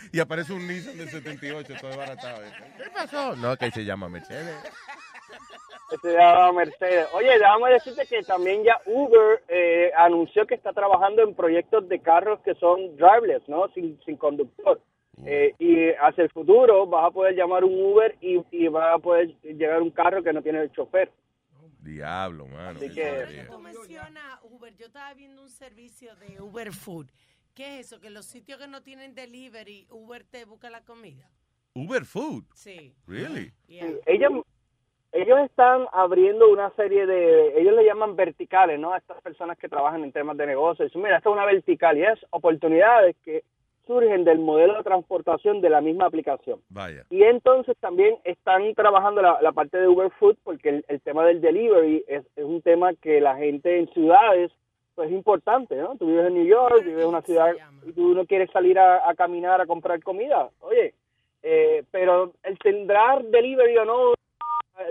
y 0.12 0.20
aparece 0.20 0.54
un 0.54 0.68
Nissan 0.68 0.98
del 0.98 1.10
78 1.10 1.74
todo 1.80 1.90
desbaratado. 1.90 2.42
¿Qué 2.78 2.90
pasó? 2.94 3.36
No, 3.36 3.56
que 3.58 3.72
se 3.72 3.84
llama 3.86 4.10
Mercedes. 4.10 4.56
Se 6.02 6.14
llama 6.14 6.54
Mercedes. 6.54 7.08
Oye, 7.14 7.38
déjame 7.38 7.72
decirte 7.74 8.06
que 8.08 8.24
también 8.24 8.64
ya 8.64 8.80
Uber 8.86 9.44
eh, 9.50 9.92
anunció 9.98 10.48
que 10.48 10.56
está 10.56 10.72
trabajando 10.72 11.22
en 11.22 11.36
proyectos 11.36 11.88
de 11.90 12.02
carros 12.02 12.40
que 12.46 12.56
son 12.56 12.96
driverless, 12.96 13.48
¿no? 13.48 13.68
Sin, 13.74 14.00
sin 14.06 14.16
conductor. 14.16 14.82
Eh, 15.26 15.54
y 15.60 15.90
hacia 15.90 16.24
el 16.24 16.32
futuro 16.32 16.88
vas 16.88 17.08
a 17.08 17.12
poder 17.12 17.36
llamar 17.36 17.64
un 17.64 17.74
Uber 17.74 18.16
y, 18.22 18.42
y 18.52 18.68
va 18.68 18.94
a 18.94 19.00
poder 19.00 19.36
llegar 19.44 19.82
un 19.82 19.92
carro 19.92 20.24
que 20.24 20.34
no 20.34 20.42
tiene 20.42 20.62
el 20.62 20.72
chofer. 20.72 21.12
Diablo, 21.82 22.48
mano. 22.48 22.80
Así 22.80 22.94
que-. 22.94 23.46
Tú 23.50 23.60
mencionas 23.60 24.40
Uber. 24.44 24.76
Yo 24.76 24.86
estaba 24.86 25.14
viendo 25.14 25.42
un 25.42 25.50
servicio 25.50 26.16
de 26.16 26.42
Uber 26.42 26.72
Food. 26.72 27.08
¿Qué 27.56 27.80
es 27.80 27.88
eso? 27.88 28.00
Que 28.00 28.10
los 28.10 28.26
sitios 28.26 28.60
que 28.60 28.68
no 28.68 28.82
tienen 28.82 29.14
delivery, 29.14 29.88
Uber 29.90 30.24
te 30.24 30.46
busca 30.46 30.70
la 30.70 30.82
comida. 30.82 31.30
Uber 31.74 32.06
Food. 32.06 32.46
Sí. 32.54 32.94
Really? 33.08 33.52
Sí, 33.68 33.80
ellos, 34.06 34.32
ellos 35.12 35.40
están 35.40 35.86
abriendo 35.92 36.50
una 36.50 36.70
serie 36.76 37.06
de, 37.06 37.60
ellos 37.60 37.76
le 37.76 37.86
llaman 37.86 38.16
verticales, 38.16 38.80
¿no? 38.80 38.94
A 38.94 38.98
estas 38.98 39.22
personas 39.22 39.58
que 39.58 39.68
trabajan 39.68 40.04
en 40.04 40.12
temas 40.12 40.38
de 40.38 40.48
negocios. 40.48 40.96
Mira, 40.96 41.18
esta 41.18 41.30
es 41.30 41.34
una 41.34 41.46
vertical 41.46 41.98
y 41.98 42.04
es 42.04 42.20
oportunidades 42.30 43.16
que 43.24 43.44
surgen 43.88 44.24
del 44.24 44.40
modelo 44.40 44.76
de 44.76 44.84
transportación 44.84 45.62
de 45.62 45.70
la 45.70 45.82
misma 45.82 46.06
aplicación. 46.06 46.60
Vaya. 46.70 47.06
Y 47.10 47.24
entonces 47.24 47.76
también 47.80 48.16
están 48.24 48.74
trabajando 48.76 49.22
la, 49.22 49.40
la 49.42 49.52
parte 49.52 49.78
de 49.78 49.88
Uber 49.88 50.10
Food 50.20 50.38
porque 50.44 50.70
el, 50.70 50.86
el 50.88 51.02
tema 51.02 51.26
del 51.26 51.42
delivery 51.42 52.04
es, 52.08 52.24
es 52.36 52.44
un 52.44 52.62
tema 52.62 52.94
que 52.96 53.20
la 53.22 53.36
gente 53.38 53.78
en 53.80 53.88
ciudades 53.94 54.52
pues 54.96 55.08
es 55.10 55.14
importante, 55.16 55.76
¿no? 55.78 55.96
Tú 55.98 56.06
vives 56.08 56.28
en 56.28 56.34
New 56.34 56.46
York, 56.46 56.84
vives 56.84 57.02
en 57.04 57.08
una 57.10 57.22
ciudad 57.22 57.54
y 57.86 57.94
tú 57.94 58.14
no 58.14 58.26
quieres 58.26 58.52
salir 58.52 58.78
a, 58.78 59.10
a 59.10 59.16
caminar 59.16 59.62
a 59.62 59.66
comprar 59.66 60.04
comida. 60.04 60.50
Oye, 60.60 60.94
eh, 61.44 61.84
pero 61.92 62.34
el 62.44 62.60
tendrá 62.60 63.20
delivery 63.24 63.78
o 63.78 63.86
no, 63.86 64.14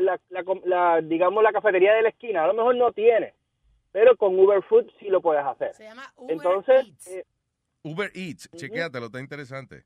la, 0.00 0.18
la, 0.30 0.44
la- 0.64 1.00
digamos 1.02 1.42
la 1.44 1.52
cafetería 1.52 1.92
de 1.94 2.02
la 2.02 2.08
esquina, 2.08 2.44
a 2.44 2.46
lo 2.46 2.54
mejor 2.54 2.76
no 2.76 2.92
tiene, 2.92 3.34
pero 3.92 4.16
con 4.16 4.38
Uber 4.38 4.62
Food 4.62 4.86
sí 4.98 5.08
lo 5.08 5.20
puedes 5.20 5.44
hacer. 5.44 5.74
Se 5.74 5.84
llama 5.84 6.02
Uber 6.16 6.32
Entonces, 6.34 7.08
eh, 7.08 7.24
Uber 7.82 8.10
Eats, 8.14 8.48
chequéatelo, 8.56 9.06
está 9.06 9.20
interesante. 9.20 9.84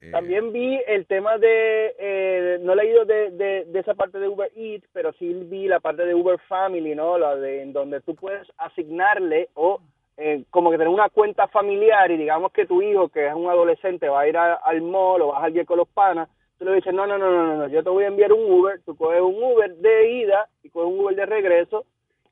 Eh, 0.00 0.10
También 0.10 0.52
vi 0.52 0.80
el 0.86 1.06
tema 1.06 1.38
de, 1.38 1.94
eh, 1.98 2.58
no 2.60 2.72
he 2.72 2.76
leído 2.76 3.04
de, 3.04 3.30
de, 3.30 3.64
de 3.66 3.80
esa 3.80 3.94
parte 3.94 4.18
de 4.18 4.28
Uber 4.28 4.50
Eats, 4.54 4.86
pero 4.92 5.12
sí 5.14 5.32
vi 5.32 5.66
la 5.66 5.80
parte 5.80 6.04
de 6.04 6.14
Uber 6.14 6.38
Family, 6.48 6.94
¿no? 6.94 7.16
La 7.16 7.36
de 7.36 7.62
en 7.62 7.72
donde 7.72 8.00
tú 8.02 8.14
puedes 8.14 8.46
asignarle 8.58 9.48
o 9.54 9.80
eh, 10.16 10.44
como 10.50 10.70
que 10.70 10.76
tener 10.76 10.92
una 10.92 11.08
cuenta 11.08 11.48
familiar 11.48 12.10
y 12.10 12.16
digamos 12.18 12.52
que 12.52 12.66
tu 12.66 12.82
hijo, 12.82 13.08
que 13.08 13.26
es 13.28 13.34
un 13.34 13.48
adolescente, 13.48 14.08
va 14.08 14.20
a 14.20 14.28
ir 14.28 14.36
a- 14.36 14.54
al 14.54 14.80
mall 14.82 15.22
o 15.22 15.28
vas 15.28 15.42
al 15.42 15.52
día 15.52 15.64
con 15.64 15.78
los 15.78 15.88
panas, 15.88 16.28
tú 16.58 16.64
le 16.66 16.74
dices, 16.74 16.92
no, 16.94 17.04
no, 17.06 17.18
no, 17.18 17.30
no, 17.30 17.46
no, 17.46 17.56
no, 17.56 17.68
yo 17.68 17.82
te 17.82 17.90
voy 17.90 18.04
a 18.04 18.08
enviar 18.08 18.32
un 18.32 18.48
Uber, 18.52 18.80
tú 18.84 18.94
coges 18.96 19.20
un 19.22 19.42
Uber 19.42 19.74
de 19.76 20.12
ida 20.12 20.48
y 20.62 20.70
coges 20.70 20.92
un 20.92 21.00
Uber 21.00 21.16
de 21.16 21.26
regreso 21.26 21.84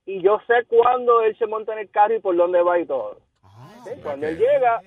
y 0.07 0.21
yo 0.23 0.41
sé 0.47 0.65
cuándo 0.69 1.23
él 1.23 1.37
se 1.39 1.47
monta 1.47 1.73
en 1.73 1.81
el 1.81 1.91
carro 1.91 2.15
y 2.15 2.21
por 2.21 2.37
dónde 2.37 2.61
va 2.63 2.79
y 2.79 2.87
todo. 2.87 3.19
¿Ok? 3.81 4.03
Cuando 4.03 4.27
él 4.27 4.39
llega, 4.39 4.81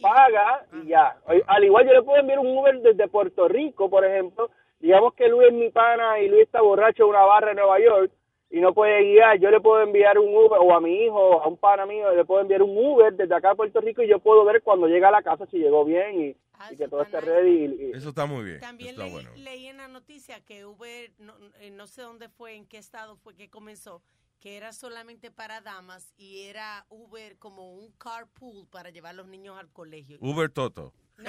paga 0.00 0.66
y 0.72 0.86
ya. 0.88 1.16
Oye, 1.26 1.42
Al 1.46 1.64
igual 1.64 1.86
yo 1.86 1.92
le 1.92 2.02
puedo 2.02 2.18
enviar 2.20 2.38
un 2.38 2.56
Uber 2.58 2.80
desde 2.80 3.08
Puerto 3.08 3.48
Rico, 3.48 3.88
por 3.88 4.04
ejemplo. 4.04 4.50
Digamos 4.78 5.14
que 5.14 5.28
Luis 5.28 5.48
es 5.48 5.54
mi 5.54 5.70
pana 5.70 6.18
y 6.20 6.28
Luis 6.28 6.42
está 6.42 6.60
borracho 6.62 7.04
en 7.04 7.10
una 7.10 7.22
barra 7.24 7.50
en 7.50 7.56
Nueva 7.58 7.78
York 7.80 8.10
y 8.50 8.60
no 8.60 8.72
puede 8.72 9.02
guiar. 9.02 9.38
Yo 9.38 9.50
le 9.50 9.60
puedo 9.60 9.82
enviar 9.82 10.18
un 10.18 10.34
Uber 10.34 10.58
o 10.60 10.74
a 10.74 10.80
mi 10.80 11.04
hijo 11.04 11.16
o 11.18 11.40
a 11.42 11.46
un 11.48 11.56
pana 11.56 11.84
mío 11.86 12.14
le 12.14 12.24
puedo 12.24 12.40
enviar 12.40 12.62
un 12.62 12.76
Uber 12.76 13.12
desde 13.12 13.34
acá 13.34 13.50
a 13.50 13.54
Puerto 13.54 13.80
Rico 13.80 14.02
y 14.02 14.08
yo 14.08 14.18
puedo 14.18 14.44
ver 14.44 14.62
cuando 14.62 14.86
llega 14.86 15.08
a 15.08 15.12
la 15.12 15.22
casa 15.22 15.46
si 15.46 15.58
llegó 15.58 15.84
bien 15.84 16.20
y, 16.20 16.36
y 16.72 16.76
que 16.76 16.88
todo 16.88 17.02
esté 17.02 17.20
ready. 17.20 17.64
y- 17.64 17.84
y- 17.88 17.90
Eso 17.92 18.08
está 18.08 18.24
muy 18.26 18.44
bien. 18.44 18.60
También 18.60 18.90
está 18.90 19.02
leí, 19.04 19.12
bueno. 19.12 19.30
leí 19.36 19.66
en 19.66 19.76
la 19.76 19.88
noticia 19.88 20.40
que 20.44 20.64
Uber, 20.64 21.10
no, 21.18 21.34
eh, 21.60 21.70
no 21.70 21.86
sé 21.86 22.00
dónde 22.02 22.28
fue, 22.30 22.54
en 22.54 22.66
qué 22.66 22.78
estado 22.78 23.16
fue 23.16 23.34
que 23.36 23.50
comenzó, 23.50 24.00
que 24.40 24.56
era 24.56 24.72
solamente 24.72 25.30
para 25.30 25.60
damas 25.60 26.12
y 26.16 26.42
era 26.42 26.86
Uber 26.88 27.36
como 27.38 27.74
un 27.74 27.92
carpool 27.92 28.66
para 28.68 28.90
llevar 28.90 29.10
a 29.10 29.14
los 29.14 29.26
niños 29.28 29.58
al 29.58 29.68
colegio. 29.70 30.18
Uber 30.20 30.50
Toto. 30.50 30.92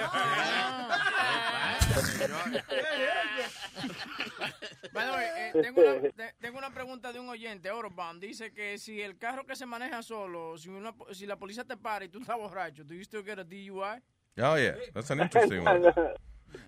Way, 4.94 5.24
eh, 5.36 5.52
tengo, 5.62 5.80
una, 5.82 6.00
te- 6.10 6.34
tengo 6.40 6.58
una 6.58 6.70
pregunta 6.72 7.12
de 7.12 7.20
un 7.20 7.28
oyente, 7.28 7.70
Orban. 7.70 8.18
Dice 8.20 8.52
que 8.52 8.78
si 8.78 9.00
el 9.02 9.18
carro 9.18 9.44
que 9.46 9.56
se 9.56 9.66
maneja 9.66 10.02
solo, 10.02 10.56
si, 10.58 10.68
una, 10.70 10.94
si 11.12 11.26
la 11.26 11.36
policía 11.38 11.64
te 11.64 11.76
para 11.76 12.04
y 12.04 12.08
tú 12.08 12.20
estás 12.20 12.36
borracho, 12.38 12.84
¿do 12.84 12.94
you 12.94 13.02
still 13.02 13.22
get 13.24 13.38
a 13.38 13.44
DUI? 13.44 14.02
Oh, 14.38 14.56
yeah. 14.56 14.74
That's 14.94 15.10
an 15.10 15.20
interesting 15.20 15.66
one. 15.66 15.92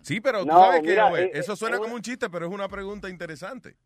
Sí, 0.00 0.18
pero 0.18 0.40
tú 0.40 0.46
No, 0.46 0.60
sabes 0.60 0.80
que 0.80 0.88
mira, 0.88 1.10
eh, 1.20 1.30
eso 1.34 1.54
suena 1.56 1.76
eh, 1.76 1.78
como 1.78 1.94
un 1.94 2.00
chiste, 2.00 2.30
pero 2.30 2.46
es 2.46 2.52
una 2.52 2.68
pregunta 2.68 3.06
interesante. 3.10 3.76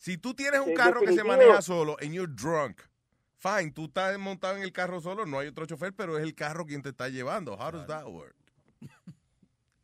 Si 0.00 0.16
tú 0.16 0.32
tienes 0.32 0.60
un 0.60 0.72
carro 0.72 1.02
que 1.02 1.12
se 1.12 1.22
maneja 1.22 1.60
solo 1.60 1.94
and 2.00 2.14
you're 2.14 2.26
drunk, 2.26 2.80
fine, 3.36 3.70
tú 3.70 3.84
estás 3.84 4.18
montado 4.18 4.56
en 4.56 4.62
el 4.62 4.72
carro 4.72 4.98
solo, 4.98 5.26
no 5.26 5.38
hay 5.38 5.48
otro 5.48 5.66
chofer, 5.66 5.92
pero 5.94 6.16
es 6.16 6.24
el 6.24 6.34
carro 6.34 6.64
quien 6.64 6.80
te 6.80 6.88
está 6.88 7.10
llevando. 7.10 7.52
How 7.52 7.70
does 7.70 7.86
that 7.86 8.06
work? 8.06 8.34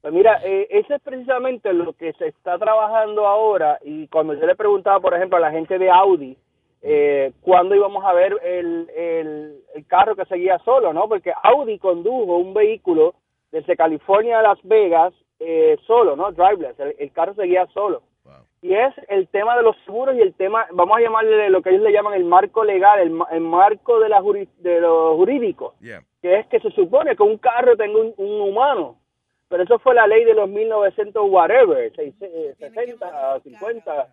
Pues 0.00 0.14
mira, 0.14 0.40
eh, 0.42 0.68
eso 0.70 0.94
es 0.94 1.02
precisamente 1.02 1.70
lo 1.74 1.92
que 1.92 2.14
se 2.14 2.28
está 2.28 2.58
trabajando 2.58 3.26
ahora 3.26 3.78
y 3.84 4.08
cuando 4.08 4.32
yo 4.32 4.46
le 4.46 4.56
preguntaba, 4.56 5.00
por 5.00 5.12
ejemplo, 5.12 5.36
a 5.36 5.40
la 5.40 5.50
gente 5.50 5.78
de 5.78 5.90
Audi, 5.90 6.38
eh, 6.80 7.32
cuándo 7.42 7.74
íbamos 7.74 8.02
a 8.02 8.14
ver 8.14 8.32
el, 8.42 8.88
el, 8.96 9.60
el 9.74 9.86
carro 9.86 10.16
que 10.16 10.24
seguía 10.24 10.58
solo, 10.60 10.94
¿no? 10.94 11.10
Porque 11.10 11.34
Audi 11.42 11.78
condujo 11.78 12.38
un 12.38 12.54
vehículo 12.54 13.16
desde 13.52 13.76
California 13.76 14.38
a 14.38 14.42
Las 14.42 14.58
Vegas 14.62 15.12
eh, 15.40 15.76
solo, 15.86 16.16
¿no? 16.16 16.32
Driveless, 16.32 16.80
el, 16.80 16.94
el 16.98 17.12
carro 17.12 17.34
seguía 17.34 17.66
solo. 17.74 18.02
Y 18.62 18.74
es 18.74 18.94
el 19.08 19.28
tema 19.28 19.56
de 19.56 19.62
los 19.62 19.76
seguros 19.84 20.16
y 20.16 20.20
el 20.20 20.34
tema, 20.34 20.66
vamos 20.72 20.96
a 20.96 21.00
llamarle 21.00 21.50
lo 21.50 21.62
que 21.62 21.70
ellos 21.70 21.82
le 21.82 21.92
llaman 21.92 22.14
el 22.14 22.24
marco 22.24 22.64
legal, 22.64 22.98
el, 23.00 23.10
ma- 23.10 23.28
el 23.30 23.40
marco 23.42 24.00
de, 24.00 24.08
la 24.08 24.20
juri- 24.20 24.48
de 24.58 24.80
lo 24.80 25.14
jurídico 25.16 25.74
Yeah. 25.80 26.02
que 26.22 26.38
es 26.40 26.46
que 26.46 26.58
se 26.60 26.70
supone 26.70 27.14
que 27.14 27.22
un 27.22 27.38
carro 27.38 27.76
tenga 27.76 27.98
un, 28.00 28.14
un 28.16 28.40
humano. 28.40 28.96
Pero 29.48 29.62
eso 29.62 29.78
fue 29.78 29.94
la 29.94 30.06
ley 30.08 30.24
de 30.24 30.34
los 30.34 30.48
1900 30.48 31.22
whatever, 31.30 31.92
seis- 31.94 32.14
eh, 32.20 32.54
60, 32.58 33.40
50. 33.44 34.08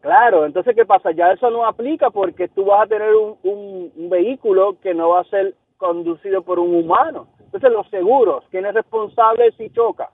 Claro, 0.00 0.46
entonces 0.46 0.74
¿qué 0.74 0.84
pasa? 0.84 1.12
Ya 1.12 1.30
eso 1.32 1.50
no 1.50 1.64
aplica 1.66 2.10
porque 2.10 2.48
tú 2.48 2.64
vas 2.64 2.82
a 2.82 2.86
tener 2.88 3.14
un, 3.14 3.36
un, 3.44 3.92
un 3.94 4.10
vehículo 4.10 4.76
que 4.80 4.94
no 4.94 5.10
va 5.10 5.20
a 5.20 5.24
ser 5.24 5.54
conducido 5.76 6.42
por 6.42 6.58
un 6.58 6.74
humano. 6.74 7.28
Entonces 7.52 7.70
los 7.70 7.88
seguros, 7.90 8.44
¿quién 8.50 8.64
es 8.64 8.72
responsable 8.72 9.52
si 9.58 9.68
choca? 9.70 10.10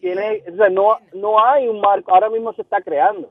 ¿Quién 0.00 0.20
es? 0.20 0.42
O 0.52 0.56
sea, 0.56 0.68
no, 0.68 0.98
no 1.14 1.44
hay 1.44 1.66
un 1.66 1.80
marco, 1.80 2.14
ahora 2.14 2.30
mismo 2.30 2.52
se 2.52 2.62
está 2.62 2.80
creando. 2.80 3.28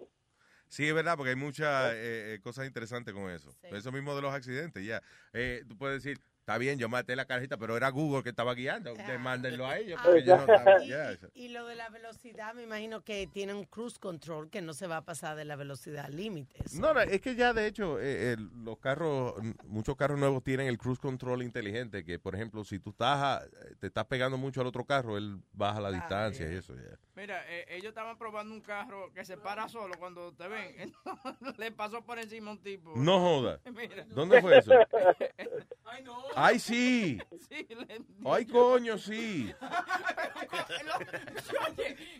Sí, 0.67 0.85
es 0.89 0.93
verdad, 0.93 1.15
porque 1.15 1.29
hay 1.29 1.35
muchas 1.37 1.93
eh, 1.93 2.33
eh, 2.33 2.39
cosas 2.43 2.67
interesantes 2.67 3.13
con 3.13 3.29
eso. 3.29 3.55
Eso 3.63 3.93
mismo 3.93 4.13
de 4.13 4.21
los 4.21 4.33
accidentes, 4.33 4.85
ya. 4.85 5.01
Eh, 5.31 5.63
tú 5.69 5.77
puedes 5.77 6.03
decir, 6.03 6.21
está 6.45 6.59
bien, 6.59 6.77
yo 6.77 6.87
maté 6.89 7.15
la 7.15 7.25
carajita, 7.25 7.57
pero 7.57 7.75
era 7.75 7.89
Google 7.89 8.21
que 8.21 8.29
estaba 8.29 8.53
guiando. 8.53 8.93
Mándenlo 9.19 9.65
a 9.65 9.79
ellos. 9.79 9.99
porque 10.03 10.23
yo 10.23 10.37
no 10.37 10.41
estaba- 10.53 10.75
eso. 11.11 11.27
Y 11.33 11.47
lo 11.47 11.65
de 11.65 11.73
la 11.75 11.89
velocidad, 11.89 12.53
me 12.53 12.61
imagino 12.61 13.01
que 13.03 13.25
tiene 13.25 13.55
un 13.55 13.63
cruise 13.65 13.97
control 13.97 14.51
que 14.51 14.61
no 14.61 14.73
se 14.75 14.85
va 14.85 14.97
a 14.97 15.01
pasar 15.05 15.35
de 15.35 15.43
la 15.43 15.55
velocidad 15.55 16.07
límite. 16.09 16.55
No, 16.73 16.93
no, 16.93 16.99
es 17.01 17.19
que 17.19 17.33
ya 17.35 17.51
de 17.53 17.65
hecho 17.65 17.99
eh, 17.99 18.33
el- 18.33 18.49
los 18.63 18.77
carros, 18.77 19.33
muchos 19.63 19.95
carros 19.95 20.19
nuevos 20.19 20.43
tienen 20.43 20.67
el 20.67 20.77
cruise 20.77 20.99
control 20.99 21.41
inteligente, 21.41 22.03
que 22.05 22.19
por 22.19 22.35
ejemplo 22.35 22.63
si 22.63 22.77
tú 22.77 22.91
estás 22.91 23.17
a- 23.23 23.43
te 23.79 23.87
estás 23.87 24.05
pegando 24.05 24.37
mucho 24.37 24.61
al 24.61 24.67
otro 24.67 24.85
carro, 24.85 25.17
él 25.17 25.39
baja 25.51 25.79
la 25.81 25.91
distancia 25.91 26.51
y 26.51 26.55
eso 26.55 26.75
ya. 26.75 26.95
Mira, 27.15 27.43
eh, 27.47 27.65
ellos 27.69 27.87
estaban 27.89 28.17
probando 28.19 28.53
un 28.53 28.61
carro 28.61 29.11
que 29.13 29.25
se 29.25 29.35
para 29.37 29.67
solo 29.67 29.95
cuando 29.97 30.31
te 30.33 30.47
ven. 30.47 30.75
Entonces, 31.43 31.57
le 31.57 31.71
pasó 31.71 32.03
por 32.03 32.19
encima 32.19 32.51
un 32.51 32.61
tipo. 32.61 32.93
No 32.95 33.19
joda. 33.19 33.59
Mira. 33.73 34.05
¿Dónde 34.09 34.41
fue 34.41 34.59
eso? 34.59 34.71
Ay, 35.85 36.03
no. 36.03 36.23
Ay, 36.35 36.59
sí. 36.59 37.17
Ay, 38.25 38.45
coño, 38.45 38.97
sí. 38.97 39.53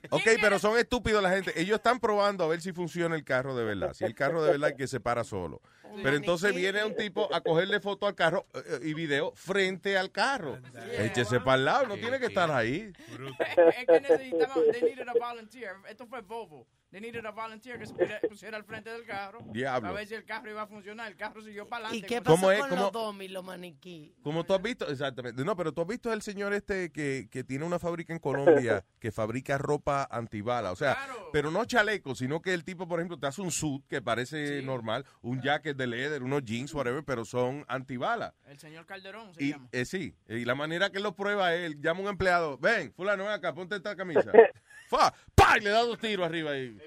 Ok, 0.10 0.24
pero 0.42 0.60
son 0.60 0.78
estúpidos 0.78 1.22
la 1.22 1.32
gente. 1.32 1.60
Ellos 1.60 1.76
están 1.76 2.00
probando 2.00 2.44
a 2.44 2.48
ver 2.48 2.62
si 2.62 2.72
funciona 2.72 3.16
el 3.16 3.24
carro 3.24 3.56
de 3.56 3.64
verdad. 3.64 3.94
Si 3.94 4.04
el 4.04 4.16
carro 4.16 4.44
de 4.44 4.52
verdad 4.52 4.70
es 4.70 4.76
que 4.76 4.88
se 4.88 5.00
para 5.00 5.24
solo. 5.24 5.62
Pero 6.04 6.18
entonces 6.18 6.54
viene 6.54 6.84
un 6.84 6.96
tipo 6.96 7.34
a 7.34 7.42
cogerle 7.42 7.80
foto 7.80 8.08
al 8.08 8.16
carro 8.16 8.46
eh, 8.54 8.62
eh, 8.66 8.80
y 8.84 8.94
video 8.94 9.32
frente 9.36 9.98
al 9.98 10.12
carro. 10.12 10.60
Échese 10.98 11.40
para 11.40 11.56
el 11.56 11.66
lado, 11.66 11.88
no 11.88 11.96
tiene 11.96 12.20
que 12.20 12.26
estar 12.26 12.52
ahí. 12.52 12.92
es 13.78 13.86
que 13.86 14.02
necesitaban, 14.02 14.64
they 14.72 14.82
needed 14.82 15.08
a 15.08 15.14
volunteer. 15.14 15.76
Esto 15.90 16.06
fue 16.06 16.22
Volvo. 16.22 16.68
They 16.96 17.02
needed 17.02 17.26
a 17.26 17.32
volunteer 17.32 17.78
que 17.78 17.86
se 17.86 17.94
pusiera, 17.94 18.20
pusiera 18.30 18.58
al 18.58 18.64
frente 18.64 18.90
del 18.90 19.06
carro. 19.06 19.40
Diablo. 19.52 19.90
A 19.90 19.92
ver 19.92 20.08
si 20.08 20.14
el 20.14 20.24
carro 20.24 20.50
iba 20.50 20.62
a 20.62 20.68
funcionar. 20.68 21.10
El 21.12 21.18
carro 21.18 21.42
siguió 21.42 21.68
para 21.68 21.86
¿Y 21.86 21.88
adelante. 21.88 22.08
qué 22.08 22.22
¿Cómo 22.24 22.36
pasó 22.48 22.52
es? 22.54 22.60
con 22.62 22.70
¿Cómo? 22.70 22.82
los 22.84 22.92
domis, 22.94 23.32
los 23.32 23.44
maniquí? 23.44 24.16
Como 24.24 24.46
tú 24.46 24.54
has 24.54 24.62
visto, 24.62 24.88
exactamente. 24.88 25.44
No, 25.44 25.58
pero 25.58 25.74
tú 25.74 25.82
has 25.82 25.88
visto 25.88 26.14
el 26.14 26.22
señor 26.22 26.54
este 26.54 26.92
que, 26.94 27.28
que 27.30 27.44
tiene 27.44 27.66
una 27.66 27.80
fábrica 27.80 28.14
en 28.14 28.20
Colombia 28.20 28.86
que 29.00 29.12
fabrica 29.12 29.58
ropa 29.58 30.08
antibala. 30.10 30.72
O 30.72 30.76
sea, 30.78 30.98
pero 31.34 31.52
no 31.52 31.66
chaleco, 31.66 32.16
sino 32.16 32.42
que 32.42 32.54
el 32.54 32.64
tipo, 32.64 32.88
por 32.88 33.00
ejemplo, 33.00 33.20
te 33.20 33.28
hace 33.28 33.42
un 33.42 33.52
suit 33.52 33.86
que 33.90 34.02
parece 34.02 34.62
normal, 34.62 35.06
un 35.22 35.42
jacket 35.42 35.76
de 35.76 35.88
leather, 35.88 36.24
unos 36.24 36.46
jeans, 36.46 36.74
whatever, 36.74 37.04
pero 37.04 37.26
son 37.26 37.66
antibala. 37.68 38.34
El 38.46 38.58
señor 38.58 38.86
Calderón 38.86 39.34
se 39.34 39.44
Y 39.44 39.52
llama. 39.52 39.68
eh, 39.74 39.84
sí, 39.84 40.16
y 40.30 40.46
la 40.46 40.56
manera 40.56 40.90
que 40.92 40.98
él 40.98 41.04
lo 41.04 41.14
prueba 41.14 41.54
es, 41.54 41.66
él 41.66 41.82
llama 41.82 42.00
a 42.00 42.04
un 42.04 42.10
empleado, 42.10 42.58
ven, 42.58 42.94
fulano, 42.94 43.24
ven 43.26 43.34
acá, 43.34 43.54
ponte 43.54 43.76
esta 43.76 43.96
camisa. 43.98 44.32
Fa, 44.88 45.14
¡pa! 45.34 45.58
Y 45.58 45.62
le 45.62 45.70
da 45.70 45.82
dos 45.82 45.98
tiros 46.00 46.26
arriba 46.26 46.52
ahí. 46.52 46.78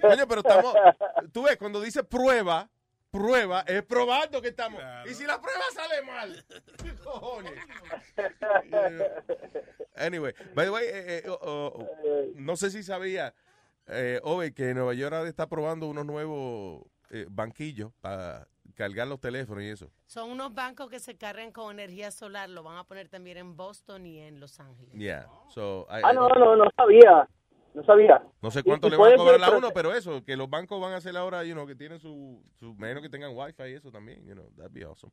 Coño, 0.00 0.26
pero 0.28 0.40
estamos, 0.40 0.74
tú 1.32 1.42
ves, 1.42 1.56
cuando 1.56 1.80
dice 1.80 2.04
prueba, 2.04 2.70
prueba, 3.10 3.64
es 3.66 3.82
probando 3.82 4.40
que 4.40 4.48
estamos. 4.48 4.80
Y 5.06 5.14
si 5.14 5.24
la 5.24 5.40
prueba 5.40 5.62
sale 5.74 6.02
mal, 6.02 6.44
¿qué 6.82 6.94
cojones? 6.96 7.52
Anyway, 9.96 10.32
by 10.54 10.64
the 10.64 10.70
way, 10.70 10.86
eh, 10.86 11.18
eh, 11.18 11.28
oh, 11.28 11.38
oh, 11.42 11.88
no 12.36 12.56
sé 12.56 12.70
si 12.70 12.82
sabía, 12.82 13.34
eh, 13.86 14.20
Ove, 14.22 14.54
que 14.54 14.72
Nueva 14.74 14.94
York 14.94 15.12
ahora 15.12 15.28
está 15.28 15.48
probando 15.48 15.86
unos 15.86 16.06
nuevos 16.06 16.84
eh, 17.10 17.26
banquillos 17.28 17.92
para 18.00 18.48
cargar 18.74 19.06
los 19.08 19.20
teléfonos 19.20 19.62
y 19.64 19.68
eso. 19.68 19.90
Son 20.06 20.30
unos 20.30 20.54
bancos 20.54 20.88
que 20.88 20.98
se 21.00 21.16
cargan 21.16 21.52
con 21.52 21.78
energía 21.78 22.10
solar. 22.10 22.48
Lo 22.48 22.62
van 22.62 22.76
a 22.78 22.84
poner 22.84 23.08
también 23.08 23.36
en 23.38 23.56
Boston 23.56 24.06
y 24.06 24.18
en 24.18 24.40
Los 24.40 24.58
Ángeles. 24.60 24.92
Yeah. 24.94 25.26
So, 25.50 25.86
I- 25.90 26.00
Ah, 26.04 26.12
no, 26.12 26.28
no, 26.28 26.56
no 26.56 26.64
sabía. 26.76 27.28
No 27.74 27.82
sabía. 27.84 28.22
No 28.42 28.50
sé 28.50 28.62
cuánto 28.62 28.88
y 28.88 28.90
le 28.90 28.96
van 28.98 29.12
a 29.14 29.16
cobrar 29.16 29.44
a 29.44 29.50
uno, 29.56 29.70
pero 29.72 29.94
eso, 29.94 30.22
que 30.24 30.36
los 30.36 30.50
bancos 30.50 30.78
van 30.80 30.92
a 30.92 30.96
hacer 30.96 31.16
ahora, 31.16 31.42
you 31.44 31.54
know, 31.54 31.66
que 31.66 31.74
tienen 31.74 31.98
su, 32.00 32.42
su 32.58 32.74
menos 32.74 33.02
que 33.02 33.08
tengan 33.08 33.30
wifi 33.34 33.62
y 33.62 33.72
eso 33.74 33.90
también, 33.90 34.24
you 34.26 34.34
know, 34.34 34.50
that'd 34.58 34.72
be 34.72 34.84
awesome. 34.84 35.10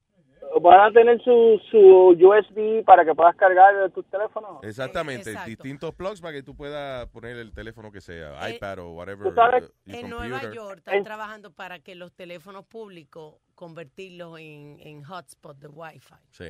Van 0.62 0.80
a 0.80 0.92
tener 0.92 1.22
su, 1.24 1.60
su 1.70 1.78
USB 1.78 2.84
para 2.84 3.06
que 3.06 3.14
puedas 3.16 3.36
cargar 3.36 3.90
tus 3.92 4.06
teléfonos. 4.10 4.64
Exactamente, 4.64 5.30
exacto. 5.32 5.50
distintos 5.50 5.94
plugs 5.96 6.20
para 6.22 6.34
que 6.34 6.44
tú 6.44 6.56
puedas 6.56 7.08
poner 7.10 7.38
el 7.38 7.54
teléfono 7.54 7.92
que 7.92 8.02
sea, 8.02 8.48
Eh, 8.48 8.56
iPad 8.56 8.80
o 8.80 8.92
whatever. 8.94 9.30
tú 9.30 9.36
sabes- 9.36 9.64
uh, 9.88 9.92
En 9.92 10.10
Nueva. 10.10 10.42
York 10.52 10.80
están 10.80 11.04
trabajando 11.04 11.52
para 11.52 11.80
que 11.80 11.96
los 11.96 12.12
teléfonos 12.14 12.66
públicos 12.66 13.36
convertirlos 13.56 14.40
en, 14.40 14.78
en 14.80 15.04
hotspot 15.04 15.58
de 15.58 15.68
Wi-Fi. 15.68 16.16
Sí. 16.32 16.46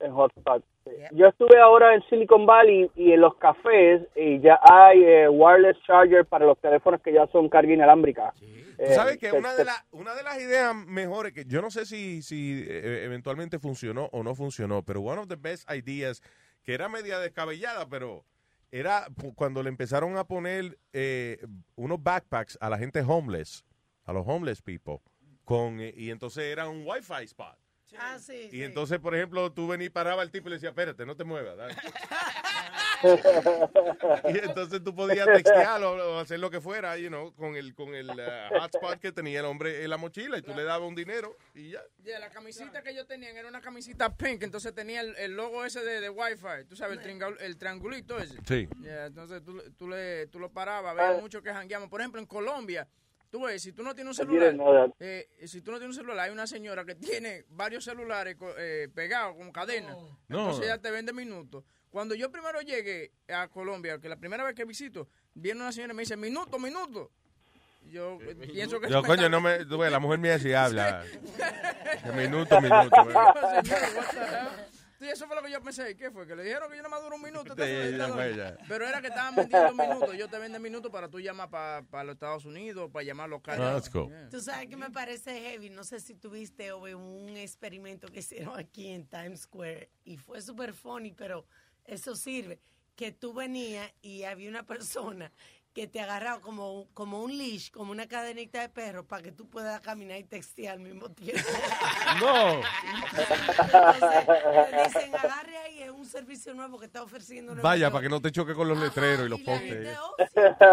En 0.00 0.12
hotspot. 0.12 0.64
sí. 0.84 0.90
Yo 1.12 1.28
estuve 1.28 1.58
ahora 1.60 1.94
en 1.94 2.02
Silicon 2.10 2.44
Valley 2.46 2.90
y 2.96 3.12
en 3.12 3.20
los 3.20 3.36
cafés 3.36 4.02
y 4.16 4.40
ya 4.40 4.58
hay 4.68 5.04
eh, 5.04 5.28
wireless 5.28 5.76
charger 5.86 6.26
para 6.26 6.44
los 6.46 6.58
teléfonos 6.60 7.00
que 7.00 7.12
ya 7.12 7.26
son 7.28 7.48
carga 7.48 7.72
inalámbrica. 7.72 8.34
Tú 8.40 8.44
Eh, 8.78 8.94
sabes 8.94 9.18
que 9.18 9.30
se- 9.30 9.38
una 9.38 9.54
de, 9.54 9.64
la- 9.66 9.84
una 9.92 10.14
de 10.16 10.24
las 10.24 10.36
ideas 10.40 10.74
mejores, 10.74 11.32
que 11.32 11.44
yo 11.44 11.62
no 11.62 11.70
sé 11.70 11.86
si, 11.86 12.22
si 12.22 12.64
eh, 12.68 13.04
eventualmente 13.12 13.58
funcionó 13.58 14.06
o 14.12 14.22
no 14.22 14.34
funcionó, 14.34 14.82
pero 14.82 15.00
one 15.00 15.20
of 15.20 15.28
the 15.28 15.36
best 15.36 15.70
ideas, 15.70 16.20
que 16.62 16.74
era 16.74 16.88
media 16.88 17.18
descabellada, 17.18 17.88
pero 17.88 18.24
era 18.70 19.06
cuando 19.34 19.62
le 19.62 19.68
empezaron 19.68 20.16
a 20.16 20.24
poner 20.24 20.78
eh, 20.92 21.44
unos 21.76 22.02
backpacks 22.02 22.56
a 22.60 22.70
la 22.70 22.78
gente 22.78 23.02
homeless, 23.02 23.64
a 24.04 24.12
los 24.12 24.26
homeless 24.26 24.62
people, 24.62 25.00
con, 25.44 25.80
eh, 25.80 25.92
y 25.96 26.10
entonces 26.10 26.44
era 26.44 26.68
un 26.68 26.84
wifi 26.86 27.24
spot. 27.24 27.61
Ah, 27.98 28.18
sí, 28.18 28.48
Y 28.52 28.62
entonces, 28.62 28.98
por 28.98 29.14
ejemplo, 29.14 29.52
tú 29.52 29.68
venís, 29.68 29.90
paraba 29.90 30.22
el 30.22 30.30
tipo 30.30 30.48
y 30.48 30.50
le 30.50 30.56
decía, 30.56 30.70
espérate, 30.70 31.04
no 31.06 31.16
te 31.16 31.24
muevas. 31.24 31.56
dale". 31.56 31.74
y 33.02 34.38
entonces 34.38 34.82
tú 34.84 34.94
podías 34.94 35.26
textearlo 35.26 36.14
o 36.14 36.18
hacer 36.18 36.38
lo 36.38 36.50
que 36.50 36.60
fuera, 36.60 36.96
you 36.96 37.08
know, 37.08 37.34
con 37.34 37.56
el, 37.56 37.74
con 37.74 37.94
el 37.94 38.10
uh, 38.10 38.60
hotspot 38.60 38.98
que 39.00 39.12
tenía 39.12 39.40
el 39.40 39.46
hombre 39.46 39.82
en 39.82 39.90
la 39.90 39.96
mochila 39.96 40.38
y 40.38 40.42
tú 40.42 40.54
le 40.54 40.62
dabas 40.64 40.88
un 40.88 40.94
dinero 40.94 41.36
y 41.54 41.70
ya. 41.70 41.82
Yeah, 42.04 42.18
la 42.18 42.30
camisita 42.30 42.82
que 42.82 42.94
yo 42.94 43.06
tenía 43.06 43.30
era 43.30 43.48
una 43.48 43.60
camisita 43.60 44.14
pink, 44.16 44.42
entonces 44.42 44.74
tenía 44.74 45.00
el, 45.00 45.16
el 45.16 45.34
logo 45.34 45.64
ese 45.64 45.84
de, 45.84 46.00
de 46.00 46.10
Wi-Fi, 46.10 46.64
tú 46.68 46.76
sabes, 46.76 46.98
el, 46.98 47.04
triangul- 47.04 47.36
el 47.40 47.56
triangulito 47.56 48.18
ese. 48.18 48.36
Sí. 48.46 48.68
Yeah, 48.80 49.06
entonces 49.06 49.42
tú, 49.44 49.60
tú, 49.76 49.88
le, 49.88 50.26
tú 50.28 50.38
lo 50.38 50.50
parabas, 50.50 50.96
había 50.96 51.20
muchos 51.20 51.42
que 51.42 51.52
jangueamos. 51.52 51.88
Por 51.88 52.00
ejemplo, 52.00 52.20
en 52.20 52.26
Colombia, 52.26 52.86
tú 53.32 53.40
ves, 53.40 53.62
si 53.62 53.72
tú 53.72 53.82
no 53.82 53.94
tienes 53.94 54.18
un 54.18 54.26
celular, 54.26 54.92
eh, 55.00 55.26
si 55.46 55.62
tú 55.62 55.72
no 55.72 55.78
tienes 55.78 55.96
un 55.96 56.02
celular, 56.02 56.26
hay 56.26 56.30
una 56.30 56.46
señora 56.46 56.84
que 56.84 56.94
tiene 56.94 57.46
varios 57.48 57.82
celulares 57.82 58.36
eh, 58.58 58.88
pegados 58.94 59.36
con 59.36 59.50
cadena. 59.50 59.96
No. 60.28 60.38
Entonces 60.38 60.66
ella 60.66 60.76
te 60.78 60.90
vende 60.90 61.14
minutos. 61.14 61.64
Cuando 61.90 62.14
yo 62.14 62.30
primero 62.30 62.60
llegué 62.60 63.10
a 63.28 63.48
Colombia, 63.48 63.98
que 63.98 64.10
la 64.10 64.16
primera 64.16 64.44
vez 64.44 64.54
que 64.54 64.66
visito, 64.66 65.08
viene 65.32 65.62
una 65.62 65.72
señora 65.72 65.94
y 65.94 65.96
me 65.96 66.02
dice, 66.02 66.14
minuto, 66.16 66.58
minuto. 66.58 67.10
Yo 67.90 68.18
eh, 68.20 68.34
pienso 68.52 68.78
que... 68.78 68.90
Yo, 68.90 69.00
coño, 69.02 69.14
está- 69.14 69.28
no 69.30 69.40
me, 69.40 69.64
tú 69.64 69.78
ves, 69.78 69.90
la 69.90 69.98
mujer 69.98 70.18
mía 70.18 70.38
sí 70.38 70.52
habla. 70.52 71.02
De 72.04 72.12
minuto, 72.12 72.60
minuto. 72.60 72.96
Sí, 75.02 75.08
eso 75.08 75.26
fue 75.26 75.34
lo 75.34 75.42
que 75.42 75.50
yo 75.50 75.60
pensé. 75.60 75.96
¿Qué 75.96 76.12
fue? 76.12 76.28
Que 76.28 76.36
le 76.36 76.44
dijeron 76.44 76.70
que 76.70 76.76
yo 76.76 76.82
no 76.84 76.88
me 76.88 77.00
duro 77.00 77.16
un 77.16 77.22
minuto. 77.22 77.54
Sí, 77.62 77.96
ya 77.96 78.08
fue, 78.08 78.36
ya. 78.36 78.56
Pero 78.68 78.86
era 78.86 79.00
que 79.00 79.08
estaban 79.08 79.34
vendiendo 79.34 79.72
minutos. 79.72 80.16
Yo 80.16 80.28
te 80.28 80.38
vendo 80.38 80.60
minutos 80.60 80.92
para 80.92 81.08
tú 81.08 81.18
llamar 81.18 81.50
para 81.50 82.04
los 82.04 82.14
Estados 82.14 82.44
Unidos, 82.44 82.88
para 82.92 83.04
llamar 83.04 83.28
local. 83.28 83.60
Ah, 83.60 83.74
that's 83.74 83.90
cool. 83.90 84.12
Tú 84.30 84.40
sabes 84.40 84.68
que 84.68 84.76
me 84.76 84.90
parece 84.90 85.40
heavy. 85.40 85.70
No 85.70 85.82
sé 85.82 85.98
si 85.98 86.14
tuviste 86.14 86.70
Ove, 86.70 86.94
un 86.94 87.36
experimento 87.36 88.06
que 88.06 88.20
hicieron 88.20 88.56
aquí 88.56 88.90
en 88.90 89.06
Times 89.08 89.40
Square 89.40 89.90
y 90.04 90.18
fue 90.18 90.40
súper 90.40 90.72
funny, 90.72 91.12
pero 91.12 91.46
eso 91.84 92.14
sirve. 92.14 92.60
Que 92.94 93.10
tú 93.10 93.32
venías 93.32 93.92
y 94.02 94.22
había 94.22 94.48
una 94.48 94.64
persona 94.64 95.32
que 95.72 95.86
te 95.86 96.00
agarraba 96.00 96.40
como, 96.40 96.80
un- 96.80 96.86
como 96.92 97.22
un 97.22 97.36
leash, 97.36 97.70
como 97.70 97.92
una 97.92 98.06
cadenita 98.06 98.60
de 98.60 98.68
perro, 98.68 99.06
para 99.06 99.22
que 99.22 99.32
tú 99.32 99.48
puedas 99.48 99.80
caminar 99.80 100.18
y 100.18 100.24
textear 100.24 100.74
al 100.74 100.80
mismo 100.80 101.10
tiempo. 101.10 101.40
No. 102.20 102.60
Entonces, 102.60 103.28
dicen, 104.84 105.14
agarre 105.16 105.56
ahí, 105.58 105.82
es 105.82 105.90
un 105.90 106.04
servicio 106.04 106.52
nuevo 106.54 106.78
que 106.78 106.84
está 106.86 107.02
ofreciendo. 107.02 107.54
Vaya, 107.56 107.86
York". 107.86 107.92
para 107.92 108.02
que 108.02 108.08
no 108.10 108.20
te 108.20 108.30
choque 108.30 108.54
con 108.54 108.68
los 108.68 108.78
letreros 108.78 109.26
y 109.26 109.28
los 109.30 109.40
postes. 109.40 109.96
oh, 110.00 110.14
sí, 110.18 110.24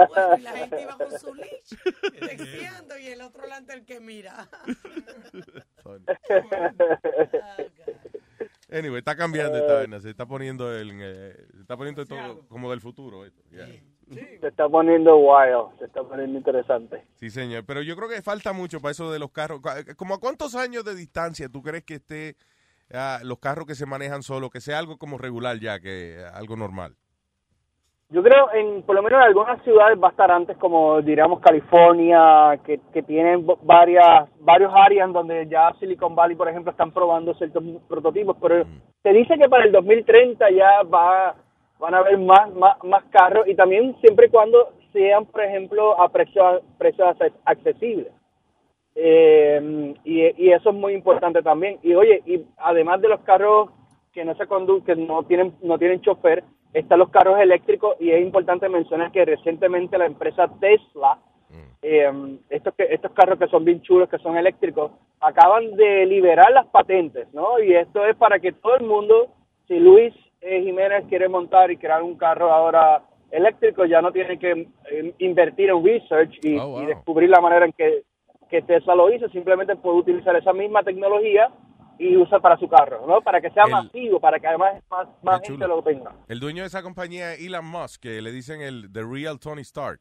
bueno, 0.10 0.38
y 0.38 0.42
la 0.42 0.52
gente 0.52 0.82
iba 0.82 0.98
con 0.98 1.18
su 1.18 1.34
leash, 1.34 1.70
texteando, 2.20 2.98
y 3.00 3.08
el 3.08 3.22
otro 3.22 3.42
delante 3.44 3.74
el 3.74 3.86
que 3.86 4.00
mira. 4.02 4.50
Anyway, 8.72 9.00
está 9.00 9.16
cambiando 9.16 9.58
esta 9.58 9.74
vaina, 9.74 10.00
se 10.00 10.12
está 10.12 10.28
poniendo 10.28 10.72
el, 10.76 10.92
eh, 11.02 11.36
se 11.56 11.62
está 11.62 11.76
poniendo 11.76 12.06
todo 12.06 12.48
como 12.48 12.70
del 12.70 12.80
futuro. 12.82 13.26
Esto, 13.26 13.42
ya. 13.52 13.68
Se 14.16 14.48
está 14.48 14.68
poniendo 14.68 15.18
wild, 15.18 15.78
se 15.80 15.86
está 15.86 16.04
poniendo 16.04 16.38
interesante. 16.38 17.04
Sí, 17.16 17.30
señor, 17.30 17.64
pero 17.66 17.82
yo 17.82 17.96
creo 17.96 18.10
que 18.10 18.22
falta 18.22 18.54
mucho 18.54 18.80
para 18.82 18.92
eso 18.92 19.12
de 19.12 19.20
los 19.20 19.32
carros. 19.32 19.62
Cu- 19.62 19.96
¿Como 19.96 20.16
a 20.16 20.20
cuántos 20.20 20.56
años 20.56 20.84
de 20.84 20.96
distancia 20.96 21.48
tú 21.50 21.62
crees 21.62 21.84
que 21.84 21.96
esté 21.96 22.36
ah, 22.94 23.20
los 23.24 23.40
carros 23.40 23.66
que 23.66 23.76
se 23.76 23.86
manejan 23.86 24.24
solo, 24.24 24.50
que 24.50 24.62
sea 24.62 24.80
algo 24.80 24.98
como 24.98 25.18
regular 25.18 25.60
ya, 25.60 25.80
que 25.80 26.24
algo 26.34 26.56
normal? 26.56 26.96
Yo 28.12 28.24
creo, 28.24 28.52
en 28.56 28.82
por 28.82 28.96
lo 28.96 29.04
menos 29.04 29.20
en 29.22 29.28
algunas 29.28 29.62
ciudades 29.64 29.96
va 30.02 30.08
a 30.08 30.12
estar 30.12 30.32
antes, 30.32 30.58
como 30.58 31.00
diríamos 31.04 31.42
California, 31.42 32.60
que, 32.66 32.80
que 32.92 33.04
tienen 33.04 33.46
varias 33.62 34.28
varios 34.40 34.72
áreas 34.76 35.14
donde 35.14 35.48
ya 35.48 35.72
Silicon 35.80 36.16
Valley, 36.16 36.36
por 36.36 36.50
ejemplo, 36.50 36.72
están 36.72 36.92
probando 36.92 37.36
ciertos 37.36 37.64
prototipos, 37.88 38.36
pero 38.42 38.66
se 39.04 39.10
dice 39.14 39.38
que 39.38 39.48
para 39.48 39.66
el 39.66 39.72
2030 39.72 40.50
ya 40.50 40.82
va 40.92 41.36
van 41.80 41.94
a 41.96 42.00
haber 42.00 42.18
más, 42.18 42.54
más, 42.54 42.84
más 42.84 43.04
carros 43.06 43.48
y 43.48 43.56
también 43.56 43.96
siempre 44.02 44.28
y 44.28 44.30
cuando 44.30 44.74
sean, 44.94 45.26
por 45.26 45.42
ejemplo, 45.44 46.00
a 46.00 46.10
precios 46.10 46.62
precios 46.78 47.08
acce- 47.08 47.34
accesibles. 47.46 48.12
Eh, 48.96 49.94
y, 50.04 50.46
y 50.46 50.52
eso 50.52 50.70
es 50.70 50.76
muy 50.76 50.94
importante 50.94 51.42
también. 51.42 51.80
Y 51.84 51.94
oye, 51.96 52.22
y 52.26 52.44
además 52.58 53.02
de 53.02 53.08
los 53.08 53.22
carros 53.22 53.70
que 54.12 54.26
no 54.26 54.36
se 54.36 54.48
condu 54.48 54.84
que 54.84 54.96
no 54.96 55.24
tienen 55.24 55.54
no 55.62 55.78
tienen 55.78 56.02
chofer, 56.02 56.44
están 56.74 57.00
los 57.00 57.10
carros 57.10 57.40
eléctricos 57.40 57.96
y 58.00 58.12
es 58.12 58.22
importante 58.22 58.68
mencionar 58.68 59.12
que 59.12 59.24
recientemente 59.26 59.98
la 59.98 60.06
empresa 60.06 60.50
Tesla, 60.60 61.18
eh, 61.82 62.12
estos 62.50 62.74
que 62.76 62.88
estos 62.92 63.12
carros 63.14 63.40
que 63.40 63.48
son 63.48 63.64
bien 63.64 63.82
chulos, 63.82 64.10
que 64.10 64.18
son 64.20 64.36
eléctricos, 64.38 64.92
acaban 65.22 65.76
de 65.76 66.06
liberar 66.06 66.52
las 66.52 66.68
patentes, 66.68 67.32
¿no? 67.34 67.60
Y 67.60 67.74
esto 67.74 68.06
es 68.06 68.16
para 68.18 68.40
que 68.40 68.52
todo 68.52 68.76
el 68.76 68.86
mundo, 68.86 69.28
si 69.68 69.80
Luis 69.80 70.14
eh, 70.42 70.62
Jiménez 70.64 71.06
quiere 71.10 71.28
montar 71.30 71.72
y 71.72 71.78
crear 71.78 72.02
un 72.02 72.18
carro 72.18 72.52
ahora 72.52 73.04
eléctrico, 73.32 73.86
ya 73.86 74.02
no 74.02 74.12
tiene 74.12 74.40
que 74.40 74.68
eh, 74.92 75.14
invertir 75.20 75.70
en 75.70 75.84
research 75.84 76.34
y, 76.44 76.58
Oh, 76.58 76.68
wow. 76.70 76.84
y 76.84 76.86
descubrir 76.88 77.30
la 77.30 77.42
manera 77.42 77.66
en 77.66 77.74
que, 77.74 78.04
que 78.50 78.62
Tesla 78.64 78.96
lo 78.96 79.14
hizo, 79.14 79.30
simplemente 79.30 79.76
puede 79.76 79.98
utilizar 79.98 80.36
esa 80.36 80.54
misma 80.54 80.82
tecnología 80.84 81.50
y 82.00 82.16
usa 82.16 82.40
para 82.40 82.58
su 82.58 82.68
carro, 82.70 83.06
¿no? 83.06 83.22
Para 83.22 83.42
que 83.42 83.52
sea 83.52 83.66
El- 83.66 83.72
masivo, 83.72 84.20
para 84.20 84.40
que 84.40 84.48
además 84.48 84.82
más, 84.90 85.08
más 85.22 85.42
gente 85.46 85.68
lo 85.68 85.84
tenga. 85.84 86.14
El 86.28 86.40
dueño 86.40 86.64
de 86.64 86.68
esa 86.68 86.82
compañía, 86.82 87.34
Elon 87.36 87.66
Musk, 87.66 88.02
que 88.02 88.22
le 88.22 88.32
dicen 88.32 88.62
el 88.62 88.92
The 88.92 89.02
Real 89.04 89.38
Tony 89.40 89.62
Stark. 89.62 90.00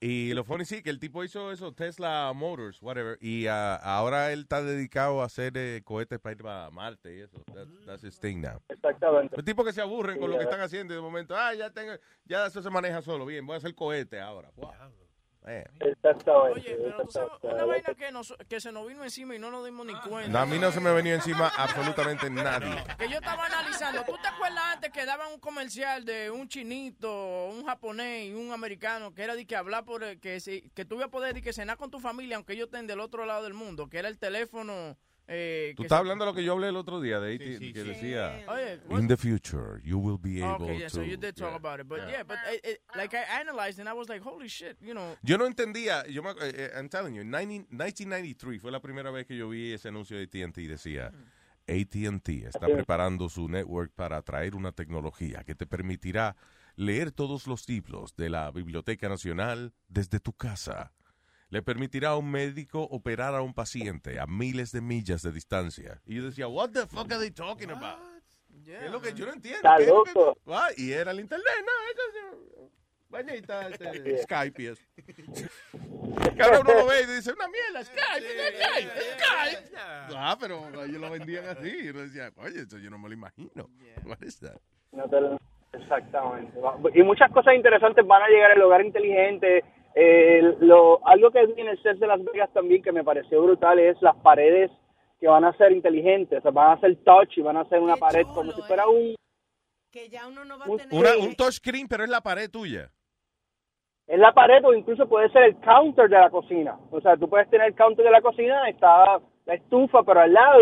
Y 0.00 0.34
lo 0.34 0.44
funny 0.44 0.64
sí, 0.64 0.82
que 0.82 0.90
el 0.90 0.98
tipo 0.98 1.22
hizo 1.24 1.52
eso, 1.52 1.72
Tesla 1.72 2.32
Motors, 2.34 2.80
whatever, 2.82 3.18
y 3.20 3.46
ah, 3.46 3.76
ahora 3.76 4.32
él 4.32 4.40
está 4.40 4.62
dedicado 4.62 5.22
a 5.22 5.26
hacer 5.26 5.52
eh, 5.56 5.82
cohetes 5.84 6.18
para 6.18 6.34
ir 6.34 6.46
a 6.46 6.70
Marte 6.70 7.16
y 7.16 7.20
eso. 7.20 7.38
That- 7.54 7.68
that's 7.86 8.02
his 8.04 8.18
thing 8.18 8.40
now. 8.40 8.60
Exactamente. 8.68 9.36
Los 9.36 9.44
tipos 9.44 9.64
que 9.64 9.72
se 9.72 9.80
aburren 9.80 10.18
con 10.18 10.30
lo 10.30 10.38
que 10.38 10.44
están 10.44 10.60
haciendo 10.60 10.92
y 10.92 10.96
de 10.96 11.02
momento, 11.02 11.36
ah, 11.36 11.54
ya 11.54 11.70
tengo, 11.70 11.92
ya 12.24 12.46
eso 12.46 12.62
se 12.62 12.70
maneja 12.70 13.00
solo, 13.02 13.24
bien, 13.26 13.46
voy 13.46 13.54
a 13.54 13.58
hacer 13.58 13.74
cohete 13.74 14.20
ahora. 14.20 14.50
Wow. 14.56 14.70
Eh. 15.44 15.64
Exactamente. 15.80 16.52
Oye, 16.60 16.76
pero 16.80 17.02
tú 17.04 17.10
sabes, 17.10 17.30
una 17.42 17.64
vaina 17.64 17.94
que, 17.94 18.12
nos- 18.12 18.34
que 18.48 18.60
se 18.60 18.70
nos 18.70 18.86
vino 18.86 19.02
encima 19.02 19.34
y 19.34 19.40
no 19.40 19.50
nos 19.50 19.64
dimos 19.64 19.84
ni 19.84 19.94
cuenta. 19.94 20.30
No, 20.30 20.38
a 20.38 20.46
mí 20.46 20.56
no 20.58 20.70
se 20.70 20.78
me 20.80 20.92
venía 20.92 21.14
encima 21.14 21.48
absolutamente 21.56 22.30
nadie. 22.30 22.70
Que 22.98 23.08
yo 23.08 23.16
estaba 23.16 23.46
analizando. 23.46 24.04
¿Tú 24.04 24.16
te 24.22 24.28
acuerdas 24.28 24.62
antes 24.74 24.90
que 24.92 25.04
daban 25.04 25.32
un 25.32 25.40
comercial 25.40 26.04
de 26.04 26.30
un 26.30 26.46
chinito, 26.48 27.46
un 27.48 27.64
japonés 27.66 28.26
y 28.28 28.34
un 28.34 28.52
americano 28.52 29.12
que 29.14 29.22
era 29.24 29.34
de 29.34 29.44
que 29.46 29.56
hablar 29.56 29.84
por 29.84 30.04
el- 30.04 30.20
que 30.20 30.38
si- 30.38 30.70
que 30.74 30.84
tú 30.84 30.94
ibas 30.94 31.08
a 31.08 31.10
poder 31.10 31.34
de 31.34 31.42
que 31.42 31.52
cenar 31.52 31.76
con 31.76 31.90
tu 31.90 31.98
familia 31.98 32.36
aunque 32.36 32.52
ellos 32.52 32.66
estén 32.66 32.86
del 32.86 33.00
otro 33.00 33.26
lado 33.26 33.42
del 33.42 33.54
mundo, 33.54 33.88
que 33.88 33.98
era 33.98 34.08
el 34.08 34.18
teléfono 34.18 34.96
eh, 35.32 35.72
Tú 35.76 35.82
estás 35.82 35.98
hablando 35.98 36.24
de 36.24 36.30
lo 36.30 36.34
que 36.34 36.44
yo 36.44 36.52
hablé 36.52 36.68
el 36.68 36.76
otro 36.76 37.00
día, 37.00 37.18
de 37.20 37.34
AT, 37.34 37.72
que 37.72 37.84
decía, 37.84 38.44
Oye, 38.48 38.80
in 39.00 39.08
the 39.08 39.16
future, 39.16 39.80
you 39.82 39.98
will 39.98 40.18
be 40.18 40.42
able 40.42 40.64
Okay, 40.66 40.78
yeah, 40.78 40.88
to... 40.88 40.94
so 40.96 41.02
you 41.02 41.16
did 41.16 41.34
talk 41.34 41.50
Yeah. 41.50 41.56
about 41.56 41.80
it, 41.80 41.88
but 41.88 41.98
Yeah. 42.00 42.10
yeah, 42.10 42.22
but 42.24 42.36
it, 42.52 42.64
it- 42.64 42.80
like 42.94 43.14
I 43.16 43.24
analyzed 43.40 43.78
and 43.80 43.88
I 43.88 43.92
was 43.94 44.08
like, 44.08 44.22
holy 44.22 44.48
shit, 44.48 44.76
you 44.80 44.92
know. 44.94 45.16
Yo 45.22 45.38
no 45.38 45.46
entendía, 45.46 46.06
yo 46.08 46.22
me, 46.22 46.30
eh, 46.30 46.34
eh, 46.42 46.70
I'm 46.76 46.88
telling 46.88 47.14
you, 47.14 47.24
90 47.24 47.66
1993 47.70 48.60
fue 48.60 48.70
la 48.70 48.80
primera 48.80 49.10
vez 49.10 49.26
que 49.26 49.36
yo 49.36 49.48
vi 49.48 49.72
ese 49.72 49.88
anuncio 49.88 50.16
de 50.16 50.24
AT&T, 50.24 50.68
decía, 50.68 51.12
AT&T 51.68 52.46
está 52.48 52.66
preparando 52.66 53.28
su 53.28 53.48
network 53.48 53.92
para 53.94 54.20
traer 54.22 54.54
una 54.54 54.72
tecnología 54.72 55.44
que 55.44 55.54
te 55.54 55.66
permitirá 55.66 56.36
leer 56.76 57.12
todos 57.12 57.46
los 57.46 57.68
libros 57.68 58.16
de 58.16 58.28
la 58.30 58.50
Biblioteca 58.50 59.08
Nacional 59.08 59.72
desde 59.88 60.18
tu 60.20 60.32
casa. 60.32 60.92
Le 61.52 61.60
permitirá 61.60 62.08
a 62.08 62.16
un 62.16 62.30
médico 62.30 62.80
operar 62.90 63.34
a 63.34 63.42
un 63.42 63.52
paciente 63.52 64.18
a 64.18 64.26
miles 64.26 64.72
de 64.72 64.80
millas 64.80 65.20
de 65.20 65.30
distancia. 65.32 66.00
Y 66.06 66.14
yo 66.16 66.24
decía, 66.24 66.48
what 66.48 66.70
the 66.70 66.86
fuck 66.86 67.12
are 67.12 67.18
they 67.18 67.30
talking 67.30 67.70
about? 67.70 67.98
Es 68.66 68.90
lo 68.90 69.02
que 69.02 69.12
yo 69.12 69.26
no 69.26 69.34
entiendo. 69.34 69.58
Está 69.58 69.76
¿Qué 69.76 69.82
es 69.82 69.88
lo 69.90 70.02
que- 70.02 70.12
loco. 70.14 70.38
Ah, 70.46 70.68
y 70.78 70.92
era 70.92 71.10
el 71.10 71.20
internet, 71.20 71.46
no, 71.60 71.72
eso- 71.92 72.70
Vainita, 73.10 73.68
este, 73.68 74.22
Skype 74.22 74.62
y 74.62 74.66
eso. 74.68 74.82
Ahora 76.42 76.60
uno 76.60 76.72
lo 76.72 76.86
ve 76.86 77.02
y 77.02 77.06
dice, 77.16 77.32
una 77.34 77.46
mierda, 77.48 77.84
Skype, 77.84 78.26
Skype, 78.56 79.66
Skype. 79.66 79.76
Ah, 80.16 80.34
pero 80.40 80.66
ellos 80.84 81.00
lo 81.02 81.10
vendían 81.10 81.44
así. 81.48 81.68
Y 81.84 81.88
uno 81.90 82.00
decía, 82.00 82.32
oye, 82.36 82.62
eso 82.62 82.78
yo 82.78 82.88
no 82.88 82.98
me 82.98 83.08
lo 83.08 83.14
imagino. 83.14 83.68
What 84.06 84.22
is 84.22 84.40
that? 84.40 84.56
No 84.92 85.06
te 85.06 85.20
lo- 85.20 85.38
Exactamente. 85.74 86.58
Y 86.94 87.02
muchas 87.02 87.30
cosas 87.30 87.54
interesantes 87.54 88.06
van 88.06 88.22
a 88.22 88.28
llegar 88.28 88.52
al 88.52 88.62
hogar 88.62 88.82
inteligente. 88.82 89.62
Eh, 89.94 90.56
lo, 90.60 91.06
algo 91.06 91.30
que 91.30 91.46
vi 91.46 91.60
en 91.60 91.68
el 91.68 91.82
set 91.82 91.98
de 91.98 92.06
Las 92.06 92.22
Vegas 92.24 92.50
también 92.52 92.82
que 92.82 92.92
me 92.92 93.04
pareció 93.04 93.42
brutal 93.42 93.78
es 93.78 94.00
las 94.00 94.16
paredes 94.16 94.70
que 95.20 95.28
van 95.28 95.44
a 95.44 95.56
ser 95.56 95.72
inteligentes. 95.72 96.38
O 96.38 96.42
sea, 96.42 96.50
van 96.50 96.76
a 96.76 96.80
ser 96.80 96.96
touch 97.04 97.36
y 97.36 97.42
van 97.42 97.56
a 97.56 97.64
ser 97.66 97.80
una 97.80 97.96
pared 97.96 98.24
como 98.34 98.52
si 98.52 98.62
fuera 98.62 98.88
un... 98.88 99.14
Que 99.90 100.08
ya 100.08 100.26
uno 100.26 100.44
no 100.44 100.58
va 100.58 100.66
Un- 100.66 100.80
a 100.80 100.84
tener... 100.84 100.98
Una- 100.98 101.16
un 101.26 101.34
touchscreen, 101.34 101.86
pero 101.88 102.04
es 102.04 102.10
la 102.10 102.20
pared 102.22 102.50
tuya. 102.50 102.90
Es 104.06 104.18
la 104.18 104.32
pared 104.32 104.64
o 104.64 104.74
incluso 104.74 105.08
puede 105.08 105.30
ser 105.30 105.44
el 105.44 105.56
counter 105.60 106.08
de 106.08 106.18
la 106.18 106.30
cocina. 106.30 106.76
O 106.90 107.00
sea, 107.00 107.16
tú 107.16 107.28
puedes 107.28 107.48
tener 107.50 107.68
el 107.68 107.74
counter 107.74 108.04
de 108.04 108.10
la 108.10 108.20
cocina, 108.20 108.68
está 108.68 109.20
la 109.46 109.54
estufa, 109.54 110.02
pero 110.02 110.20
al 110.20 110.32
lado 110.32 110.58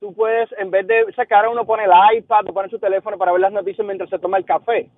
tú 0.00 0.14
puedes, 0.14 0.48
en 0.58 0.70
vez 0.70 0.86
de 0.86 1.12
sacar 1.14 1.46
uno 1.48 1.64
pone 1.66 1.84
el 1.84 1.90
iPad 2.18 2.48
o 2.48 2.52
pone 2.54 2.68
su 2.68 2.78
teléfono 2.78 3.18
para 3.18 3.32
ver 3.32 3.40
las 3.40 3.52
noticias 3.52 3.86
mientras 3.86 4.08
se 4.10 4.18
toma 4.18 4.38
el 4.38 4.44
café. 4.44 4.88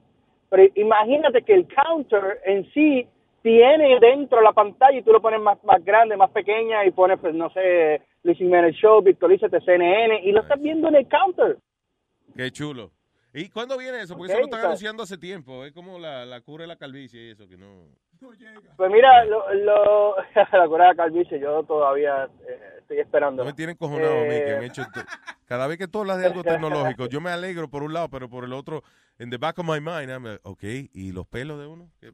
Pero 0.51 0.63
imagínate 0.77 1.43
que 1.43 1.55
el 1.55 1.67
counter 1.67 2.41
en 2.45 2.71
sí 2.73 3.09
tiene 3.45 4.01
dentro 4.01 4.41
la 4.41 4.55
pantalla 4.55 4.97
y 4.99 5.03
tú 5.03 5.13
lo 5.13 5.21
pones 5.21 5.39
más, 5.39 5.63
más 5.65 5.85
grande, 5.85 6.17
más 6.17 6.31
pequeña 6.31 6.83
y 6.87 6.91
pones, 6.93 7.19
pues, 7.21 7.35
no 7.35 7.51
sé, 7.51 8.01
Luis 8.23 8.39
Jiménez 8.39 8.75
Show, 8.75 9.03
Victorízate, 9.03 9.61
CNN 9.61 10.23
y 10.25 10.33
lo 10.33 10.41
estás 10.41 10.59
viendo 10.63 10.89
en 10.89 10.95
el 10.97 11.07
counter. 11.07 11.59
Qué 12.35 12.51
chulo. 12.51 12.91
¿Y 13.35 13.51
cuándo 13.51 13.77
viene 13.77 14.01
eso? 14.01 14.17
Porque 14.17 14.33
eso 14.33 14.41
lo 14.41 14.47
están 14.47 14.65
anunciando 14.65 15.03
hace 15.03 15.19
tiempo. 15.19 15.63
Es 15.67 15.73
como 15.73 15.99
la, 15.99 16.25
la 16.25 16.41
cura 16.41 16.63
de 16.63 16.69
la 16.69 16.77
calvicie 16.77 17.21
y 17.21 17.31
eso, 17.33 17.47
que 17.47 17.59
no... 17.59 17.89
Pues 18.79 18.91
mira, 18.91 19.27
lo, 19.27 19.53
lo, 19.53 20.17
la 20.53 20.67
cura 20.67 20.85
de 20.85 20.91
la 20.91 20.97
calvicie, 20.97 21.39
yo 21.39 21.63
todavía 21.65 22.27
eh, 22.49 22.59
estoy 22.79 23.01
esperando. 23.01 23.43
No 23.43 23.51
me 23.51 23.55
tienen 23.55 23.77
cojonado 23.77 24.21
a 24.21 24.23
mí 24.23 24.29
que 24.31 24.51
Eh, 24.53 24.57
han 24.57 24.65
hecho... 24.65 24.85
Cada 25.45 25.67
vez 25.67 25.77
que 25.77 25.87
tú 25.87 26.01
hablas 26.01 26.19
de 26.19 26.27
algo 26.29 26.43
tecnológico, 26.45 27.07
yo 27.09 27.21
me 27.21 27.29
alegro 27.29 27.69
por 27.69 27.83
un 27.83 27.93
lado, 27.93 28.09
pero 28.09 28.31
por 28.31 28.45
el 28.45 28.55
otro, 28.55 28.83
en 29.19 29.31
the 29.31 29.39
back 29.39 29.59
of 29.59 29.65
my 29.65 29.81
mind, 29.81 30.11
I'm 30.11 30.25
like, 30.25 30.41
ok, 30.43 30.63
¿y 30.93 31.13
los 31.13 31.27
pelos 31.27 31.59
de 31.59 31.67
uno? 31.67 31.91
¿Qué, 32.01 32.13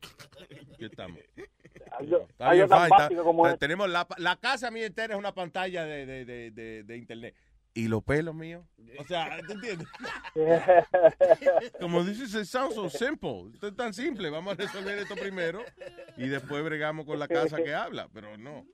qué 0.78 0.86
estamos? 0.86 1.18
Está 1.36 2.52
bien, 2.52 2.68
tenemos 3.58 3.88
la, 3.88 4.06
la 4.18 4.36
casa 4.36 4.70
mía 4.70 4.86
entera 4.86 5.14
es 5.14 5.18
una 5.18 5.34
pantalla 5.34 5.84
de, 5.84 6.06
de, 6.06 6.24
de, 6.24 6.50
de, 6.50 6.82
de 6.84 6.96
internet. 6.96 7.34
¿Y 7.72 7.86
los 7.86 8.02
pelos 8.02 8.34
míos? 8.34 8.64
O 8.98 9.04
sea, 9.04 9.38
¿te 9.46 9.52
entiendes? 9.52 9.86
Como 11.80 12.02
dices, 12.02 12.34
it 12.34 12.44
sounds 12.44 12.74
so 12.74 12.90
simple. 12.90 13.50
Esto 13.54 13.68
es 13.68 13.76
tan 13.76 13.94
simple. 13.94 14.28
Vamos 14.28 14.54
a 14.54 14.56
resolver 14.56 14.98
esto 14.98 15.14
primero 15.14 15.62
y 16.16 16.26
después 16.26 16.64
bregamos 16.64 17.06
con 17.06 17.18
la 17.18 17.28
casa 17.28 17.58
que 17.58 17.72
habla. 17.72 18.08
Pero 18.12 18.36
no. 18.36 18.66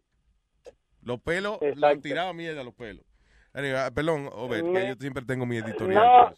Los 1.03 1.21
pelos, 1.21 1.59
le 1.61 1.87
han 1.87 2.01
tirado 2.01 2.33
mierda 2.33 2.65
los 2.65 2.75
pelos. 2.75 3.05
Anyway, 3.53 3.77
ah, 3.77 3.91
perdón, 3.95 4.29
Obed, 4.33 4.65
que 4.73 4.89
yo 4.89 4.95
siempre 4.99 5.25
tengo 5.25 5.47
mi 5.47 5.59
editorial. 5.59 6.03
No, 6.03 6.35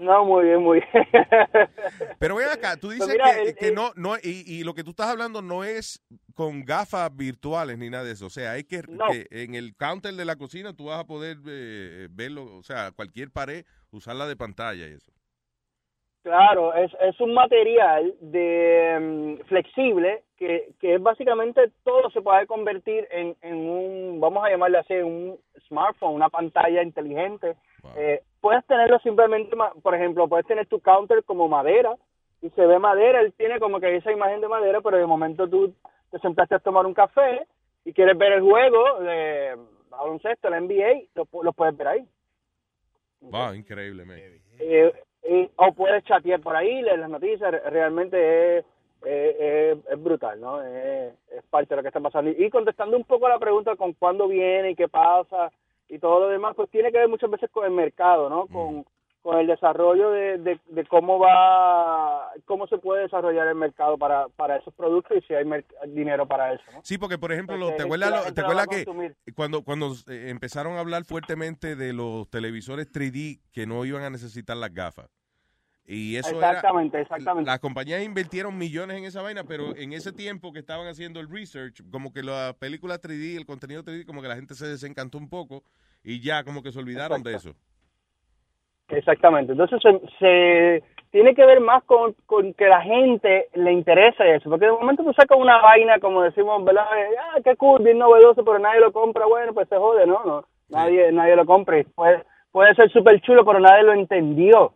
no, 0.00 0.24
muy 0.24 0.44
bien, 0.44 0.62
muy 0.62 0.80
bien. 0.92 1.06
Pero 2.18 2.36
ven 2.36 2.48
acá, 2.48 2.76
tú 2.76 2.90
dices 2.90 3.06
Pues 3.06 3.18
mira, 3.18 3.34
que, 3.34 3.48
el- 3.50 3.56
que 3.56 3.68
el- 3.68 3.74
no, 3.74 3.90
no 3.96 4.16
y, 4.22 4.44
y 4.46 4.64
lo 4.64 4.74
que 4.74 4.84
tú 4.84 4.90
estás 4.90 5.08
hablando 5.08 5.42
no 5.42 5.64
es 5.64 6.02
con 6.34 6.64
gafas 6.64 7.14
virtuales 7.16 7.78
ni 7.78 7.90
nada 7.90 8.04
de 8.04 8.12
eso. 8.12 8.26
O 8.26 8.30
sea, 8.30 8.52
hay 8.52 8.64
que, 8.64 8.82
No. 8.88 9.06
que 9.08 9.26
en 9.30 9.54
el 9.54 9.74
counter 9.76 10.14
de 10.14 10.24
la 10.24 10.36
cocina 10.36 10.74
tú 10.74 10.86
vas 10.86 11.00
a 11.00 11.06
poder 11.06 11.38
eh, 11.46 12.08
verlo, 12.10 12.44
o 12.56 12.62
sea, 12.62 12.92
cualquier 12.92 13.30
pared, 13.30 13.64
usarla 13.90 14.26
de 14.26 14.36
pantalla 14.36 14.86
y 14.86 14.92
eso. 14.92 15.12
Claro, 16.22 16.74
es, 16.74 16.92
es 17.00 17.18
un 17.20 17.32
material 17.32 18.14
de 18.20 18.98
mm, 19.40 19.46
flexible 19.46 20.22
que, 20.36 20.74
que 20.78 20.96
es 20.96 21.02
básicamente 21.02 21.72
todo 21.82 22.10
se 22.10 22.20
puede 22.20 22.46
convertir 22.46 23.08
en, 23.10 23.34
en 23.40 23.54
un, 23.56 24.20
vamos 24.20 24.44
a 24.44 24.50
llamarle 24.50 24.78
así, 24.78 24.92
un 24.94 25.38
smartphone, 25.68 26.14
una 26.14 26.28
pantalla 26.28 26.82
inteligente. 26.82 27.56
Eh, 27.96 28.22
puedes 28.40 28.64
tenerlo 28.66 28.98
simplemente, 29.00 29.56
por 29.82 29.94
ejemplo, 29.94 30.28
puedes 30.28 30.46
tener 30.46 30.66
tu 30.66 30.80
counter 30.80 31.22
como 31.24 31.48
madera 31.48 31.96
y 32.42 32.50
se 32.50 32.66
ve 32.66 32.78
madera, 32.78 33.20
él 33.20 33.32
tiene 33.34 33.58
como 33.60 33.80
que 33.80 33.94
esa 33.96 34.12
imagen 34.12 34.40
de 34.40 34.48
madera, 34.48 34.80
pero 34.80 34.96
de 34.96 35.06
momento 35.06 35.48
tú 35.48 35.74
te 36.10 36.18
sentaste 36.20 36.54
a 36.54 36.58
tomar 36.58 36.86
un 36.86 36.94
café 36.94 37.46
y 37.84 37.92
quieres 37.92 38.16
ver 38.16 38.32
el 38.32 38.40
juego 38.42 39.00
de 39.00 39.56
baloncesto, 39.90 40.48
la 40.50 40.60
NBA, 40.60 41.02
lo, 41.14 41.26
lo 41.42 41.52
puedes 41.52 41.76
ver 41.76 41.88
ahí. 41.88 42.06
Wow, 43.20 43.54
increíble, 43.54 44.04
man. 44.04 44.18
Eh, 44.58 44.92
eh, 45.22 45.50
o 45.56 45.72
puedes 45.72 46.02
chatear 46.04 46.40
por 46.40 46.56
ahí, 46.56 46.80
leer 46.82 46.98
las 46.98 47.10
noticias, 47.10 47.50
re- 47.50 47.70
realmente 47.70 48.58
es, 48.58 48.64
es, 49.04 49.36
es- 49.38 49.78
es 49.90 50.02
brutal, 50.02 50.40
¿no? 50.40 50.62
Es, 50.62 51.12
es 51.30 51.42
parte 51.50 51.70
de 51.70 51.76
lo 51.76 51.82
que 51.82 51.88
está 51.88 52.00
pasando. 52.00 52.30
Y 52.30 52.48
contestando 52.50 52.96
un 52.96 53.04
poco 53.04 53.26
a 53.26 53.30
la 53.30 53.38
pregunta 53.38 53.76
con 53.76 53.92
cuándo 53.92 54.26
viene 54.28 54.70
y 54.70 54.74
qué 54.74 54.88
pasa 54.88 55.50
y 55.90 55.98
todo 55.98 56.20
lo 56.20 56.28
demás, 56.28 56.54
pues 56.56 56.70
tiene 56.70 56.90
que 56.92 56.98
ver 56.98 57.08
muchas 57.08 57.30
veces 57.30 57.50
con 57.50 57.64
el 57.64 57.72
mercado, 57.72 58.30
¿no? 58.30 58.46
Con, 58.46 58.84
con 59.22 59.38
el 59.38 59.46
desarrollo 59.46 60.10
de, 60.12 60.38
de, 60.38 60.58
de 60.68 60.86
cómo 60.86 61.18
va, 61.18 62.30
cómo 62.46 62.66
se 62.68 62.78
puede 62.78 63.02
desarrollar 63.02 63.48
el 63.48 63.54
mercado 63.54 63.98
para, 63.98 64.28
para 64.28 64.56
esos 64.56 64.72
productos 64.74 65.18
y 65.18 65.20
si 65.26 65.34
hay 65.34 65.44
dinero 65.88 66.26
para 66.26 66.54
eso, 66.54 66.62
¿no? 66.72 66.80
Sí, 66.82 66.96
porque 66.96 67.18
por 67.18 67.32
ejemplo, 67.32 67.74
¿te 67.76 67.82
acuerdas, 67.82 68.10
lo- 68.26 68.32
¿te 68.32 68.40
acuerdas 68.40 68.66
que 68.68 68.84
consumir. 68.86 69.16
cuando, 69.36 69.62
cuando 69.62 69.92
eh, 70.08 70.30
empezaron 70.30 70.74
a 70.76 70.80
hablar 70.80 71.04
fuertemente 71.04 71.76
de 71.76 71.92
los 71.92 72.30
televisores 72.30 72.90
3D 72.90 73.40
que 73.52 73.66
no 73.66 73.84
iban 73.84 74.04
a 74.04 74.10
necesitar 74.10 74.56
las 74.56 74.72
gafas? 74.72 75.10
Y 75.92 76.16
eso 76.16 76.36
Exactamente, 76.36 76.98
era, 76.98 77.02
exactamente. 77.02 77.50
Las 77.50 77.58
compañías 77.58 78.00
invirtieron 78.04 78.56
millones 78.56 78.98
en 78.98 79.04
esa 79.04 79.22
vaina, 79.22 79.42
pero 79.42 79.74
en 79.74 79.92
ese 79.92 80.12
tiempo 80.12 80.52
que 80.52 80.60
estaban 80.60 80.86
haciendo 80.86 81.18
el 81.18 81.28
research, 81.28 81.82
como 81.90 82.12
que 82.12 82.22
la 82.22 82.54
película 82.56 83.00
3D, 83.00 83.36
el 83.36 83.44
contenido 83.44 83.82
3D, 83.82 84.06
como 84.06 84.22
que 84.22 84.28
la 84.28 84.36
gente 84.36 84.54
se 84.54 84.68
desencantó 84.68 85.18
un 85.18 85.28
poco 85.28 85.64
y 86.04 86.20
ya 86.20 86.44
como 86.44 86.62
que 86.62 86.70
se 86.70 86.78
olvidaron 86.78 87.24
de 87.24 87.34
eso. 87.34 87.56
Exactamente. 88.88 89.50
Entonces 89.50 89.80
se, 89.82 90.00
se 90.20 90.84
tiene 91.10 91.34
que 91.34 91.44
ver 91.44 91.58
más 91.58 91.82
con, 91.82 92.14
con 92.24 92.54
que 92.54 92.68
la 92.68 92.82
gente 92.82 93.48
le 93.54 93.72
interese 93.72 94.36
eso, 94.36 94.48
porque 94.48 94.66
de 94.66 94.72
momento 94.72 95.02
tú 95.02 95.12
sacas 95.14 95.36
una 95.36 95.60
vaina, 95.60 95.98
como 95.98 96.22
decimos, 96.22 96.64
¿verdad? 96.64 96.84
Ah, 97.34 97.40
qué 97.42 97.56
cool, 97.56 97.82
bien 97.82 97.98
novedoso, 97.98 98.44
pero 98.44 98.60
nadie 98.60 98.78
lo 98.78 98.92
compra, 98.92 99.26
bueno, 99.26 99.52
pues 99.52 99.68
se 99.68 99.76
jode, 99.76 100.06
¿no? 100.06 100.22
no 100.24 100.44
nadie, 100.68 101.10
nadie 101.10 101.34
lo 101.34 101.46
compra. 101.46 101.82
Puede, 101.96 102.22
puede 102.52 102.76
ser 102.76 102.92
súper 102.92 103.20
chulo, 103.22 103.44
pero 103.44 103.58
nadie 103.58 103.82
lo 103.82 103.92
entendió. 103.92 104.72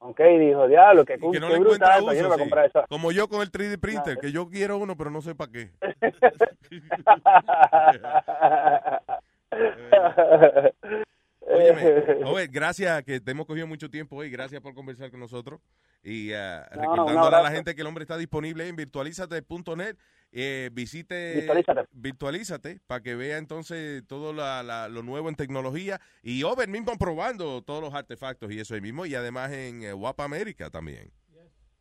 Ok, 0.00 0.20
dijo, 0.38 0.68
diablo, 0.68 1.04
cool, 1.20 1.32
Que 1.32 1.40
no 1.40 1.48
le 1.48 1.58
brutal, 1.58 2.00
yo 2.00 2.06
no 2.06 2.12
uso, 2.12 2.22
voy 2.24 2.30
a 2.30 2.34
sí. 2.34 2.40
comprar 2.40 2.66
eso. 2.66 2.84
Como 2.88 3.10
yo 3.10 3.28
con 3.28 3.42
el 3.42 3.50
3D 3.50 3.80
printer, 3.80 4.16
que 4.18 4.30
yo 4.30 4.48
quiero 4.48 4.78
uno, 4.78 4.96
pero 4.96 5.10
no 5.10 5.20
sé 5.20 5.34
para 5.34 5.50
qué. 5.50 5.70
Óyeme, 11.50 12.24
Obed, 12.24 12.50
gracias 12.52 13.02
que 13.04 13.20
te 13.20 13.30
hemos 13.30 13.46
cogido 13.46 13.66
mucho 13.66 13.90
tiempo 13.90 14.16
hoy. 14.16 14.30
Gracias 14.30 14.60
por 14.60 14.74
conversar 14.74 15.10
con 15.10 15.20
nosotros. 15.20 15.60
Y 16.02 16.30
No, 16.30 16.82
recordándole 16.82 17.36
a 17.36 17.42
la 17.42 17.50
gente 17.50 17.74
que 17.74 17.80
el 17.80 17.86
hombre 17.86 18.02
está 18.02 18.16
disponible 18.16 18.68
en 18.68 18.76
virtualizate.net. 18.76 19.96
Eh, 20.32 20.68
visite 20.72 21.34
Virtualízate. 21.36 21.80
Virtualízate 21.92 22.80
para 22.86 23.00
que 23.02 23.14
vea 23.14 23.38
entonces 23.38 24.06
todo 24.06 24.32
la- 24.32 24.62
la- 24.62 24.88
lo 24.88 25.02
nuevo 25.02 25.28
en 25.28 25.34
tecnología. 25.36 25.98
Y 26.22 26.42
Obed 26.44 26.68
mismo 26.68 26.92
probando 26.98 27.62
todos 27.62 27.82
los 27.82 27.94
artefactos 27.94 28.50
y 28.52 28.60
eso 28.60 28.74
ahí 28.74 28.80
mismo. 28.80 29.06
Y 29.06 29.14
además 29.14 29.50
en 29.52 29.82
eh, 29.82 29.92
Guapa 29.92 30.24
América 30.24 30.70
también. 30.70 31.10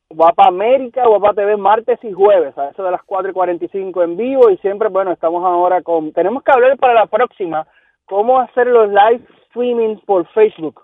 Guapa 0.10 0.48
América, 0.48 1.06
Guapa 1.06 1.34
TV, 1.34 1.58
martes 1.58 2.00
y 2.02 2.14
jueves, 2.14 2.58
a 2.58 2.70
eso 2.70 2.82
de 2.82 2.92
las 2.92 3.04
4 3.04 3.32
y 3.32 3.34
45 3.34 4.04
en 4.04 4.16
vivo. 4.16 4.50
Y 4.50 4.58
siempre, 4.60 4.88
bueno, 4.88 5.12
estamos 5.12 5.44
ahora 5.44 5.82
con. 5.82 6.14
Tenemos 6.14 6.44
que 6.44 6.52
hablar 6.54 6.78
para 6.78 6.94
la 6.94 7.08
próxima 7.08 7.68
cómo 8.06 8.40
hacer 8.40 8.68
los 8.68 8.88
live 8.88 9.22
streaming 9.48 9.98
por 10.06 10.26
Facebook. 10.32 10.82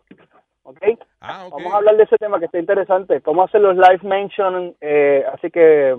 ¿Ok? 0.64 0.78
Ah, 1.22 1.48
Vamos 1.50 1.74
a 1.74 1.78
hablar 1.78 1.96
de 1.96 2.04
ese 2.04 2.18
tema 2.18 2.38
que 2.40 2.46
está 2.46 2.60
interesante. 2.60 3.22
Cómo 3.22 3.44
hacer 3.44 3.62
los 3.62 3.76
live 3.78 4.00
mention. 4.04 4.76
Eh, 4.82 5.24
así 5.34 5.50
que, 5.50 5.96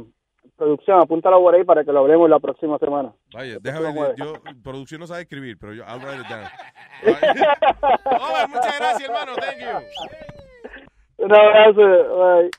producción, 0.56 1.00
apúntalo 1.00 1.40
por 1.40 1.54
ahí 1.54 1.64
para 1.64 1.84
que 1.84 1.92
lo 1.92 2.00
hablemos 2.00 2.28
la 2.30 2.38
próxima 2.38 2.78
semana. 2.78 3.12
Vaya, 3.32 3.58
déjame, 3.60 3.94
yo, 4.16 4.34
producción 4.62 5.00
no 5.00 5.06
sabe 5.06 5.22
escribir, 5.22 5.58
pero 5.58 5.72
yo, 5.74 5.84
I'll 5.84 6.00
write 6.00 6.20
it 6.20 6.28
down. 6.28 6.44
Over, 7.04 8.48
muchas 8.48 8.78
gracias, 8.78 9.08
hermano, 9.08 9.32
thank 9.36 9.58
you. 9.60 11.24
Un 11.24 11.32
abrazo. 11.34 11.80
Bye. 12.40 12.50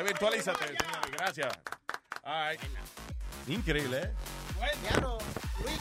Eventualízate, 0.00 0.64
señores, 0.66 1.10
gracias. 1.12 1.58
All 2.24 2.50
right. 2.50 2.60
Increíble, 3.48 3.98
¿eh? 3.98 4.10
Claro, 4.88 5.18
Luis, 5.62 5.80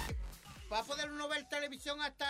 va 0.71 0.79
a 0.79 0.83
poder 0.83 1.09
uno 1.11 1.27
ver 1.29 1.47
televisión 1.47 2.01
hasta 2.01 2.25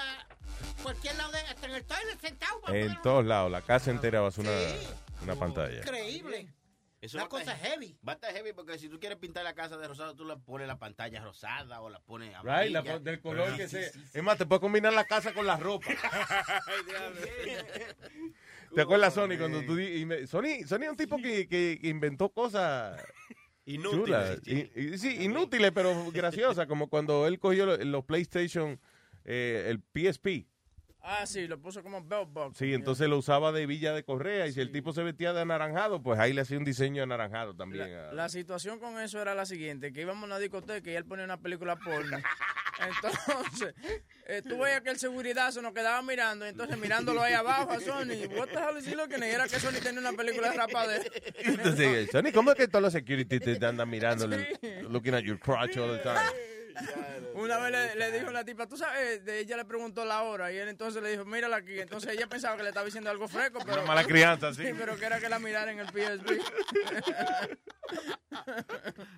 cualquier 0.84 1.16
lado, 1.16 1.32
de, 1.32 1.40
hasta 1.40 1.66
en 1.68 1.74
el 1.74 1.86
toilet 1.86 2.20
sentado. 2.20 2.56
En 2.68 2.88
poder- 2.88 3.02
todos 3.02 3.26
lados, 3.26 3.52
la 3.52 3.62
casa 3.62 3.90
entera 3.92 4.22
va 4.22 4.28
a 4.28 4.32
ser 4.32 4.45
una, 4.45 4.58
Sí. 4.58 4.88
una 5.24 5.36
pantalla. 5.36 5.78
Increíble. 5.80 6.48
Eso 7.03 7.17
Una 7.17 7.27
cosa 7.27 7.53
heavy. 7.57 7.98
Va 8.07 8.14
a 8.14 8.15
estar 8.15 8.32
heavy 8.33 8.53
porque 8.53 8.80
si 8.80 8.88
tú 8.88 8.98
quieres 8.98 9.17
pintar 9.17 9.43
la 9.43 9.53
casa 9.53 9.75
de 9.77 9.85
rosado, 9.90 10.15
tú 10.15 10.23
le 10.23 10.38
pones 10.38 10.67
la 10.67 10.80
pantalla 10.80 11.22
rosada 11.22 11.82
o 11.82 11.90
la 11.90 11.99
pones 11.99 12.30
Right, 12.30 12.38
amarilla. 12.73 12.82
la- 12.82 12.99
del 12.99 13.19
color 13.19 13.51
Sí, 13.51 13.57
que 13.57 13.67
sí, 13.67 13.75
sea. 13.75 13.91
sí, 13.91 13.99
sí. 13.99 14.17
Es 14.17 14.23
más, 14.23 14.38
te 14.38 14.45
puedes 14.45 14.61
combinar 14.61 14.93
la 14.93 15.03
casa 15.03 15.33
con 15.33 15.45
la 15.45 15.57
ropa. 15.57 15.88
¿Te 18.73 18.82
acuerdas, 18.82 19.14
Sony, 19.14 19.38
cuando 19.38 19.61
tú 19.65 19.75
Sony, 20.27 20.65
Sony 20.65 20.83
es 20.83 20.90
un 20.91 20.98
tipo 20.98 21.17
que, 21.17 21.48
que 21.48 21.77
inventó 21.83 22.30
cosas 22.30 23.01
Inútiles, 23.65 24.06
chulas. 24.06 24.40
Y- 24.45 24.72
y- 24.75 24.98
sí, 24.98 25.23
inútiles, 25.23 25.72
pero 25.73 26.11
graciosas, 26.11 26.67
como 26.67 26.90
cuando 26.90 27.27
él 27.27 27.40
cogió 27.40 27.65
lo- 27.65 27.77
los 27.77 28.03
PlayStation, 28.06 28.80
eh, 29.25 29.67
el 29.69 29.82
PSP. 29.93 30.48
Ah, 31.06 31.25
sí, 31.25 31.48
lo 31.48 31.59
puso 31.59 31.83
como 31.83 32.01
belt 32.01 32.30
buckle. 32.32 32.56
Sí, 32.56 32.73
entonces 32.73 33.09
lo 33.09 33.17
usaba 33.17 33.51
de 33.51 33.65
villa 33.65 33.91
de 33.93 34.03
correa 34.06 34.48
y 34.48 34.53
si 34.53 34.61
el 34.61 34.72
tipo 34.72 34.93
se 34.93 35.03
vestía 35.03 35.33
de 35.33 35.41
anaranjado, 35.41 36.01
pues 36.01 36.17
ahí 36.17 36.32
le 36.32 36.41
hacía 36.41 36.57
un 36.57 36.64
diseño 36.64 37.03
anaranjado 37.03 37.53
también. 37.53 37.91
La 38.14 38.30
situación 38.30 38.80
con 38.80 38.98
eso 38.99 39.22
era 39.22 39.35
la 39.35 39.45
siguiente, 39.45 39.91
que 39.91 40.01
íbamos 40.01 40.23
a 40.23 40.25
una 40.27 40.40
discoteca 40.40 40.90
y 40.90 40.95
él 40.95 41.03
ponía 41.03 41.25
una 41.25 41.41
película 41.41 41.75
porno. 41.75 42.17
Entonces, 42.80 43.75
eh, 44.27 44.41
tú 44.48 44.57
veías 44.57 44.82
que 44.82 44.91
el 44.91 44.98
seguridad 44.98 45.51
se 45.51 45.61
nos 45.61 45.73
quedaba 45.73 46.01
mirando, 46.01 46.45
entonces 46.45 46.77
mirándolo 46.77 47.22
ahí 47.22 47.33
abajo 47.33 47.72
a 47.72 47.80
Sony, 47.80 48.25
what 48.35 48.48
the 48.48 48.57
hell 48.57 48.77
is 48.77 48.88
he 48.88 48.95
looking 48.95 49.22
era 49.22 49.48
que 49.48 49.59
Sony 49.59 49.80
tenía 49.82 49.99
una 49.99 50.14
película 50.14 50.49
de 50.49 50.57
rapadera. 50.57 51.03
Entonces, 51.38 52.09
Sony, 52.11 52.32
¿cómo 52.33 52.51
es 52.51 52.57
que 52.57 52.67
todos 52.67 52.82
los 52.82 52.93
security 52.93 53.40
te 53.40 53.65
andan 53.65 53.90
mirando, 53.90 54.27
looking 54.90 55.14
at 55.14 55.22
your 55.23 55.38
crotch 55.38 55.77
all 55.77 55.91
the 55.91 55.99
time? 55.99 56.19
Una 57.35 57.58
vez 57.60 57.72
le, 57.72 57.95
le 57.95 58.19
dijo 58.19 58.32
la 58.32 58.43
tipa, 58.45 58.68
tú 58.68 58.77
sabes, 58.77 59.24
de 59.26 59.40
ella 59.40 59.58
le 59.58 59.66
preguntó 59.66 60.06
la 60.06 60.22
hora 60.24 60.52
y 60.52 60.58
él 60.58 60.68
entonces 60.69 61.02
le 61.02 61.10
dijo, 61.11 61.26
mírala 61.26 61.58
aquí. 61.58 61.80
Entonces 61.80 62.11
ella 62.14 62.27
pensaba 62.27 62.56
que 62.58 62.64
le 62.64 62.69
estaba 62.69 62.85
diciendo 62.85 63.10
algo 63.10 63.27
fresco, 63.27 63.60
pero... 63.66 63.80
Una 63.82 63.88
mala 63.88 64.03
crianza, 64.03 64.53
sí. 64.53 64.64
pero 64.77 64.95
que 64.98 65.06
era 65.06 65.19
que 65.19 65.30
la 65.30 65.40
mirara 65.40 65.72
en 65.72 65.80
el 65.80 65.88
PSP. 65.88 66.30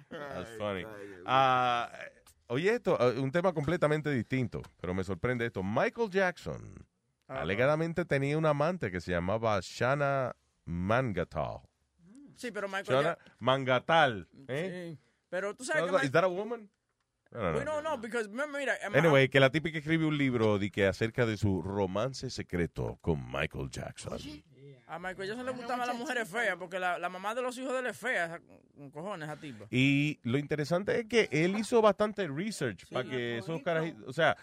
That's 0.09 0.57
funny. 0.57 0.85
Ah, 1.25 1.91
oye, 2.47 2.73
esto, 2.75 2.97
ah, 2.99 3.07
un 3.17 3.31
tema 3.31 3.53
completamente 3.53 4.09
distinto, 4.11 4.61
pero 4.79 4.93
me 4.93 5.03
sorprende 5.03 5.45
esto. 5.45 5.63
Michael 5.63 6.09
Jackson 6.09 6.85
alegadamente 7.27 8.05
tenía 8.05 8.37
una 8.37 8.49
amante 8.51 8.91
que 8.91 9.01
se 9.01 9.11
llamaba 9.11 9.59
Shana 9.61 10.35
Mangatal. 10.65 11.61
Sí, 12.35 12.51
pero 12.51 12.67
Michael 12.67 12.85
Shana 12.85 13.17
ya- 13.17 13.31
Mangatal. 13.39 14.27
¿eh? 14.47 14.95
Sí. 14.97 14.99
Pero 15.29 15.55
tú 15.55 15.63
sabes 15.65 15.85
que... 15.85 15.91
like- 15.91 16.05
Is 16.05 16.11
that 16.11 16.23
a 16.23 16.27
woman? 16.27 16.69
I 17.35 17.37
don't 17.37 17.51
know. 17.51 17.73
Well, 17.73 17.83
no, 17.83 17.89
no, 17.91 17.97
because 17.97 18.27
remember, 18.29 18.59
mira, 18.61 18.73
Anyway, 18.93 19.27
que 19.29 19.39
la 19.39 19.49
típica 19.49 19.77
escribe 19.77 20.05
un 20.05 20.17
libro 20.17 20.57
de 20.57 20.71
que 20.71 20.85
acerca 20.87 21.25
de 21.25 21.35
su 21.37 21.61
romance 21.61 22.29
secreto 22.29 22.97
con 23.01 23.25
Michael 23.31 23.69
Jackson. 23.69 24.17
a 24.87 24.99
Michael 24.99 25.27
Jackson 25.29 25.45
le 25.45 25.51
gustaban 25.51 25.87
las 25.87 25.97
mujeres 25.97 26.29
feas, 26.29 26.55
porque 26.57 26.79
la, 26.79 26.97
la 26.99 27.09
mamá 27.09 27.33
de 27.35 27.41
los 27.41 27.57
hijos 27.57 27.73
de 27.73 27.79
él 27.79 27.87
es 27.87 27.97
fea, 27.97 28.25
esa- 28.25 28.39
con 28.77 28.91
cojones, 28.91 29.27
esa 29.27 29.39
tipa. 29.39 29.65
Y 29.71 30.19
lo 30.23 30.37
interesante 30.37 30.99
es 30.99 31.05
que 31.07 31.27
él 31.31 31.57
hizo 31.57 31.81
bastante 31.81 32.27
research 32.27 32.85
para 32.91 33.09
que 33.09 33.39
esos 33.39 33.61
carajitos, 33.63 34.03
o 34.07 34.13
sea, 34.13 34.37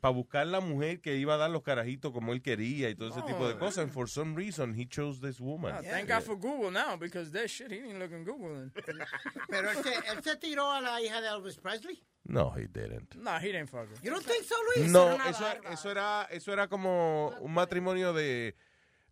para 0.00 0.12
buscar 0.14 0.46
la 0.46 0.60
mujer 0.60 1.00
que 1.00 1.16
iba 1.16 1.34
a 1.34 1.36
dar 1.36 1.50
los 1.50 1.62
carajitos 1.62 2.12
como 2.12 2.32
él 2.32 2.42
quería 2.42 2.90
y 2.90 2.94
todo 2.94 3.08
ese 3.10 3.22
tipo 3.22 3.46
de 3.48 3.54
Oh. 3.54 3.58
cosas. 3.58 3.84
And 3.84 3.92
for 3.92 4.08
some 4.08 4.34
reason, 4.36 4.74
he 4.78 4.86
chose 4.86 5.20
this 5.20 5.40
woman. 5.40 5.72
Ah, 5.74 5.80
thank 5.82 6.08
God 6.08 6.22
for 6.22 6.36
Google 6.36 6.70
now, 6.70 6.96
because 6.98 7.30
that 7.32 7.48
shit, 7.48 7.70
he 7.70 7.78
didn't 7.80 7.98
look 7.98 8.12
in 8.12 8.24
Google. 8.24 8.54
then. 8.54 8.72
Pero 9.48 9.70
él 9.70 9.76
se, 9.82 9.94
él 9.94 10.22
se 10.22 10.36
tiró 10.36 10.70
a 10.72 10.80
la 10.80 11.00
hija 11.00 11.20
de 11.20 11.28
Elvis 11.28 11.56
Presley. 11.58 12.02
No, 12.24 12.50
he 12.54 12.66
didn't. 12.66 13.14
No, 13.16 13.38
he 13.38 13.52
didn't 13.52 13.68
fuck 13.70 13.88
her. 13.88 13.96
You 14.02 14.10
don't 14.10 14.24
think 14.26 14.44
so, 14.44 14.54
Luis? 14.76 14.90
No, 14.90 15.12
Era 15.14 15.30
eso, 15.30 15.40
barba. 15.44 15.70
eso 15.72 15.90
era 15.90 16.26
eso 16.30 16.52
era 16.52 16.68
como 16.68 17.28
un 17.40 17.54
matrimonio 17.54 18.12
de 18.12 18.54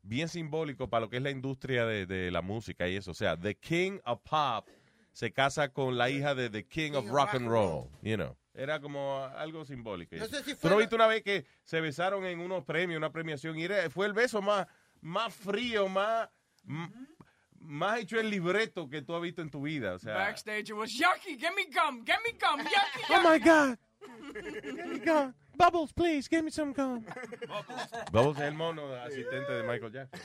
bien 0.03 0.29
simbólico 0.29 0.89
para 0.91 1.01
lo 1.03 1.09
que 1.11 1.17
es 1.17 1.23
la 1.23 1.31
industria 1.31 1.87
de, 1.87 2.05
de 2.07 2.31
la 2.31 2.43
música 2.43 2.87
y 2.89 2.97
eso. 2.97 3.13
O 3.13 3.15
sea, 3.15 3.37
The 3.37 3.55
King 3.57 4.01
of 4.05 4.21
Pop 4.23 4.67
se 5.13 5.33
casa 5.33 5.71
con 5.73 5.97
la 5.97 6.11
hija 6.11 6.35
de 6.35 6.51
The 6.51 6.67
King 6.67 6.93
of 6.95 7.07
Rock 7.09 7.35
and 7.35 7.49
Roll, 7.49 7.89
you 8.03 8.17
know. 8.17 8.37
Era 8.59 8.81
como 8.81 9.23
algo 9.37 9.65
simbólico. 9.67 10.17
No 10.17 10.27
sé 10.27 10.43
si 10.43 10.55
¿Tú 10.55 10.69
fue 10.69 10.77
viste 10.79 10.95
una 10.95 11.07
vez 11.07 11.23
que 11.23 11.45
se 11.63 11.81
besaron 11.83 12.25
en 12.25 12.41
unos 12.41 12.65
premios, 12.65 12.97
una 12.97 13.13
premiación, 13.13 13.59
y 13.59 13.65
era- 13.65 13.91
fue 13.91 14.07
el 14.07 14.15
beso 14.15 14.41
más, 14.41 14.67
más 15.03 15.35
frío, 15.35 15.89
más, 15.91 16.31
más 17.61 17.99
hecho 18.01 18.19
el 18.19 18.31
libreto 18.31 18.89
que 18.89 19.03
tú 19.03 19.15
has 19.15 19.21
visto 19.23 19.43
en 19.43 19.51
tu 19.51 19.61
vida? 19.63 19.95
O 19.95 19.99
sea, 19.99 20.15
Backstage, 20.15 20.71
it 20.71 20.73
was 20.73 20.91
yucky, 20.91 21.39
get 21.39 21.53
me 21.55 21.65
gum, 21.65 22.05
get 22.05 22.17
me 22.25 22.33
gum, 22.39 22.61
yucky, 22.61 23.13
Oh 23.13 23.21
my 23.23 23.39
yucky. 23.39 23.45
God. 23.45 23.79
Give 24.63 24.87
me 24.87 24.99
gum. 24.99 25.35
Bubbles, 25.57 25.93
please, 25.93 26.29
give 26.29 26.45
me 26.45 26.51
some 26.51 26.73
gum. 26.73 27.05
Bubbles 28.13 28.37
es 28.37 28.43
el 28.43 28.55
mono 28.55 28.95
asistente 28.95 29.53
de 29.53 29.63
Michael 29.63 29.91
Jackson. 29.91 30.21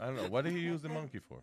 I 0.00 0.06
don't 0.06 0.16
know. 0.16 0.28
What 0.28 0.44
did 0.44 0.52
he 0.52 0.60
use 0.60 0.80
the 0.80 0.88
monkey 0.88 1.18
for? 1.18 1.42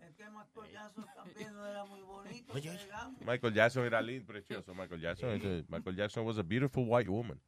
Michael 3.25 3.51
Jackson 3.51 3.83
era 3.83 4.01
lindo, 4.01 4.25
precioso. 4.25 4.73
Michael 4.73 4.99
Jackson, 4.99 5.65
Michael 5.69 5.93
Jackson 5.93 6.23
was 6.23 6.37
a 6.37 6.43
beautiful 6.43 6.85
white 6.85 7.09
woman. 7.09 7.39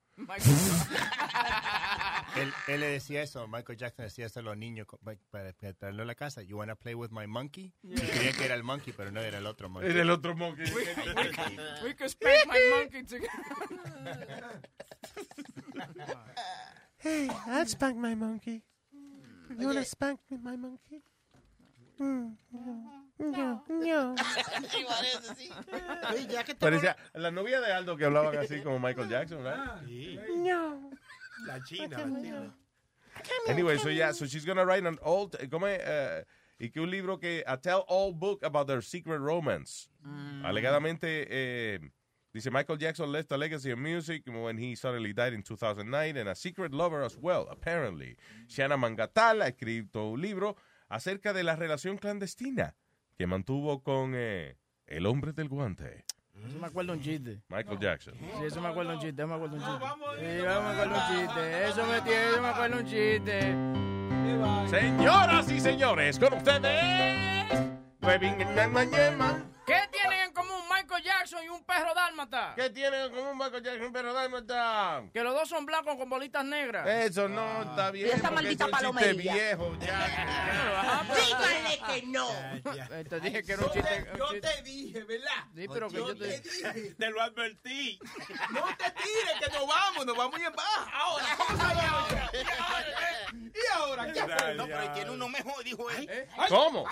Él, 2.38 2.53
él 2.67 2.80
le 2.80 2.88
decía 2.88 3.22
eso, 3.22 3.48
Michael 3.48 3.77
Jackson 3.77 4.06
decía 4.06 4.25
eso 4.25 4.40
a 4.40 4.43
los 4.43 4.58
niños 4.58 4.88
para, 5.03 5.17
para 5.30 5.53
traerlo 5.53 6.03
a 6.03 6.06
la 6.06 6.16
casa. 6.16 6.41
You 6.41 6.58
wanna 6.58 6.75
play 6.75 6.93
with 6.93 7.09
my 7.11 7.27
monkey? 7.27 7.74
Y 7.83 7.95
creían 7.95 8.35
que 8.35 8.45
era 8.45 8.56
el 8.56 8.64
monkey, 8.64 8.93
pero 8.95 9.11
no 9.11 9.22
era 9.22 9.38
el 9.38 9.45
otro 9.45 9.69
monkey. 9.69 9.91
Era 9.91 10.01
el 10.01 10.09
otro 10.09 10.35
monkey. 10.35 10.66
We, 10.66 10.83
we, 10.83 11.83
we 11.83 11.95
could 11.95 12.09
spank 12.11 12.45
my 12.48 12.59
monkey 12.77 13.03
together. 13.03 14.61
Hey, 16.98 17.30
I'd 17.48 17.69
spank 17.69 17.98
my 17.98 18.16
monkey. 18.16 18.64
You 19.58 19.67
wanna 19.67 19.85
spank 19.85 20.19
me, 20.30 20.38
my 20.38 20.58
monkey? 20.58 21.01
Mm, 21.99 22.38
no, 22.51 22.95
no, 23.19 23.64
no. 23.67 24.16
Que 26.45 26.53
te 26.53 26.56
Parecía 26.56 26.95
la 27.14 27.32
novia 27.32 27.59
de 27.59 27.74
Aldo 27.74 27.98
que 27.98 28.06
hablaban 28.06 28.38
así 28.38 28.61
como 28.61 28.80
Michael 28.80 29.09
Jackson, 29.09 29.43
¿verdad? 29.43 29.82
No. 30.38 30.91
La 31.48 31.59
china, 31.64 31.98
la 31.98 32.22
china. 32.22 32.53
Anyway, 33.48 33.77
so 33.77 33.90
yeah, 33.90 34.11
so 34.11 34.26
she's 34.26 34.45
gonna 34.45 34.66
write 34.66 34.85
an 34.85 34.98
old, 35.01 35.35
¿cómo 35.50 35.68
es? 35.68 35.80
Eh, 35.84 36.24
y 36.59 36.69
que 36.69 36.82
un 36.82 36.90
libro 36.90 37.18
que, 37.18 37.43
a 37.48 37.58
tell 37.58 37.85
all 37.88 38.14
book 38.14 38.43
about 38.43 38.68
their 38.68 38.82
secret 38.82 39.19
romance. 39.19 39.90
Alegadamente, 40.43 41.26
eh, 41.30 41.80
dice 42.34 42.51
Michael 42.51 42.77
Jackson 42.77 43.11
left 43.11 43.32
a 43.32 43.38
legacy 43.38 43.72
of 43.72 43.80
music 43.80 44.24
when 44.27 44.58
he 44.58 44.76
suddenly 44.76 45.14
died 45.14 45.34
in 45.34 45.42
2009 45.42 46.18
and 46.18 46.30
a 46.30 46.35
secret 46.35 46.74
lover 46.74 47.03
as 47.03 47.18
well, 47.18 47.48
apparently. 47.50 48.16
Shanna 48.48 48.77
Mangatal 48.77 49.42
ha 49.42 49.48
escrito 49.48 50.11
un 50.11 50.22
libro 50.22 50.56
acerca 50.90 51.34
de 51.34 51.43
la 51.43 51.56
relación 51.56 51.98
clandestina 51.98 52.76
que 53.18 53.27
mantuvo 53.27 53.84
con 53.84 54.14
eh, 54.16 54.58
el 54.88 55.06
hombre 55.06 55.34
del 55.34 55.50
guante, 55.50 56.06
Eso 56.48 56.59
me 56.59 56.68
acuerdo 56.68 56.93
un 56.93 57.01
chiste. 57.01 57.42
Michael 57.50 57.80
Jackson. 57.80 58.14
Sí, 58.19 58.45
eso 58.45 58.61
me 58.61 58.68
acuerdo 58.69 58.93
un 58.93 59.00
chiste, 59.00 59.22
eso 59.22 59.27
me 59.27 59.35
acuerdo 59.35 59.56
un 59.56 59.61
chiste. 59.61 59.85
Sí, 60.19 60.38
yo 60.38 60.61
me 60.61 60.69
acuerdo 60.69 60.95
un 60.95 61.01
chiste. 61.08 61.68
Eso 61.68 61.85
me 61.85 62.01
tiene, 62.01 62.32
yo 62.35 62.42
me 62.42 62.48
acuerdo 62.48 62.77
un 62.77 62.85
chiste. 62.85 63.40
Señoras 64.69 65.51
y 65.51 65.59
señores, 65.59 66.19
con 66.19 66.34
ustedes, 66.34 67.50
perro 71.80 71.93
dálmata? 71.93 72.53
¿Qué 72.56 72.69
tienen 72.69 73.01
en 73.01 73.11
común 73.14 73.38
Michael 73.38 73.64
Jackson 73.64 73.83
y 73.83 73.85
un 73.85 73.93
perro 73.93 74.14
dálmata? 74.14 75.03
Que 75.14 75.24
los 75.24 75.33
dos 75.33 75.48
son 75.49 75.66
blancos 75.66 75.95
con 75.95 76.09
bolitas 76.09 76.43
negras. 76.45 76.88
Eso 76.88 77.27
no 77.30 77.61
está 77.64 77.91
bien. 77.91 78.08
Esa 78.08 78.17
porque 78.30 78.35
maldita 78.35 78.67
palomería. 78.67 79.33
viejo 79.33 79.75
ya. 79.80 81.06
Díganle 81.16 81.80
que 81.88 82.08
no. 82.08 82.27
Te 83.09 83.19
dije 83.22 83.43
que 83.43 83.51
era 83.53 83.61
un 83.61 83.67
Yo 83.67 83.74
chiste. 83.74 84.01
te- 84.01 84.17
yo 84.17 84.41
te 84.41 84.61
dije, 84.64 85.03
¿verdad? 85.03 85.32
Sí, 85.56 85.67
pero 85.72 85.90
que 85.90 85.95
yo 85.98 86.16
te 86.16 86.40
dije. 86.41 86.95
Te 86.99 87.09
lo 87.09 87.22
advertí. 87.22 87.99
No 88.51 88.61
te 88.77 88.91
tires, 88.91 89.40
que 89.45 89.51
nos 89.58 89.67
vamos, 89.67 90.06
nos 90.06 90.17
vamos 90.17 90.40
y 90.40 90.43
en 90.43 90.53
baja. 90.53 90.91
Ahora, 90.93 91.25
¿cómo 91.38 91.49
se 91.58 91.75
va 91.75 91.90
ahora? 91.90 92.32
¿Y 93.33 93.74
ahora? 93.77 94.14
¿Qué 94.14 94.22
fue? 94.22 94.56
No, 94.56 94.66
pero 94.66 94.91
tiene 94.93 95.11
uno 95.11 95.30
mejor, 95.30 95.64
dijo 95.64 95.90
él. 95.91 96.27
¿Cómo? 96.49 96.85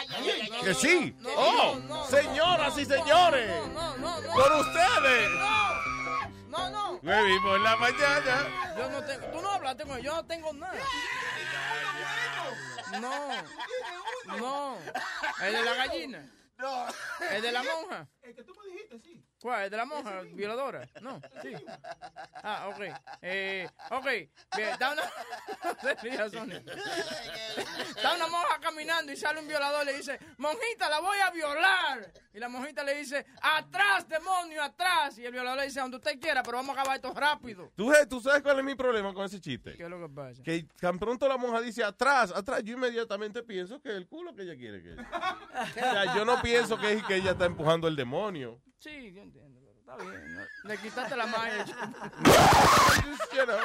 Que 0.64 0.74
sí. 0.74 1.16
No, 1.19 1.30
Oh, 1.38 1.75
no, 1.75 1.88
no, 1.88 2.06
señoras 2.07 2.77
y 2.77 2.85
señores. 2.85 3.51
No, 4.77 4.99
no, 6.49 6.69
no. 6.69 6.69
No. 6.69 6.99
Huevín 7.03 7.41
por 7.41 7.59
la 7.59 7.75
mañana. 7.77 8.75
Yo 8.77 8.89
no 8.89 9.03
tengo. 9.03 9.27
Tú 9.27 9.41
no 9.41 9.51
hablaste 9.51 9.83
con 9.85 9.97
él. 9.97 10.03
Yo 10.03 10.15
no 10.15 10.25
tengo 10.25 10.53
nada. 10.53 10.80
No. 12.99 13.30
No. 14.38 14.77
¿El 15.41 15.53
de 15.53 15.64
la 15.64 15.73
gallina? 15.73 16.31
No. 16.57 16.85
¿El 17.31 17.41
de 17.41 17.51
la 17.51 17.64
monja? 17.64 18.07
El 18.27 18.35
que 18.35 18.43
tú 18.43 18.53
me 18.56 18.73
dijiste, 18.73 18.99
sí. 18.99 19.23
¿Cuál? 19.41 19.64
¿El 19.64 19.69
de 19.69 19.77
la 19.77 19.85
monja 19.85 20.22
violadora? 20.33 20.85
No, 21.01 21.22
sí. 21.41 21.53
Ah, 22.43 22.67
ok. 22.67 22.81
Eh, 23.22 23.69
ok. 23.91 24.06
Bien, 24.57 24.69
está 24.69 24.91
una... 24.91 25.03
Está 27.95 28.15
una 28.15 28.27
monja 28.27 28.59
caminando 28.59 29.14
y 29.14 29.15
sale 29.15 29.39
un 29.39 29.47
violador 29.47 29.83
y 29.83 29.85
le 29.85 29.97
dice, 29.97 30.19
monjita, 30.38 30.89
la 30.89 30.99
voy 30.99 31.17
a 31.19 31.31
violar. 31.31 32.11
Y 32.33 32.39
la 32.39 32.49
monjita 32.49 32.83
le 32.83 32.95
dice, 32.95 33.25
atrás, 33.41 34.07
demonio, 34.09 34.61
atrás. 34.61 35.17
Y 35.17 35.25
el 35.25 35.31
violador 35.31 35.59
le 35.59 35.65
dice, 35.67 35.80
donde 35.80 35.97
usted 35.97 36.19
quiera, 36.19 36.43
pero 36.43 36.57
vamos 36.57 36.75
a 36.75 36.81
acabar 36.81 36.97
esto 36.97 37.14
rápido. 37.14 37.72
¿Tú, 37.75 37.93
¿Tú 38.09 38.19
sabes 38.19 38.41
cuál 38.41 38.59
es 38.59 38.65
mi 38.65 38.75
problema 38.75 39.14
con 39.14 39.25
ese 39.25 39.39
chiste? 39.39 39.77
¿Qué 39.77 39.83
es 39.83 39.89
lo 39.89 40.01
que 40.01 40.14
pasa? 40.14 40.43
Que 40.43 40.65
tan 40.81 40.99
pronto 40.99 41.27
la 41.30 41.38
monja 41.38 41.61
dice 41.61 41.81
atrás, 41.81 42.33
atrás, 42.35 42.61
yo 42.64 42.73
inmediatamente 42.73 43.41
pienso 43.41 43.81
que 43.81 43.89
es 43.89 43.95
el 43.95 44.07
culo 44.07 44.35
que 44.35 44.41
ella 44.41 44.57
quiere 44.57 44.83
que. 44.83 44.97
O 45.77 45.80
sea, 45.80 46.15
yo 46.15 46.25
no 46.25 46.41
pienso 46.41 46.77
que, 46.77 46.93
es 46.93 47.03
que 47.03 47.15
ella 47.15 47.31
está 47.31 47.45
empujando 47.45 47.88
el 47.88 47.95
demonio. 47.95 48.16
Sí, 48.79 49.13
yo 49.13 49.21
entiendo, 49.21 49.59
pero 49.63 49.79
está 49.79 49.95
bien. 49.97 50.35
¿no? 50.35 50.69
Le 50.69 50.77
quitaste 50.77 51.15
la 51.15 51.25
magia. 51.27 51.65
You 53.35 53.45
know. 53.45 53.59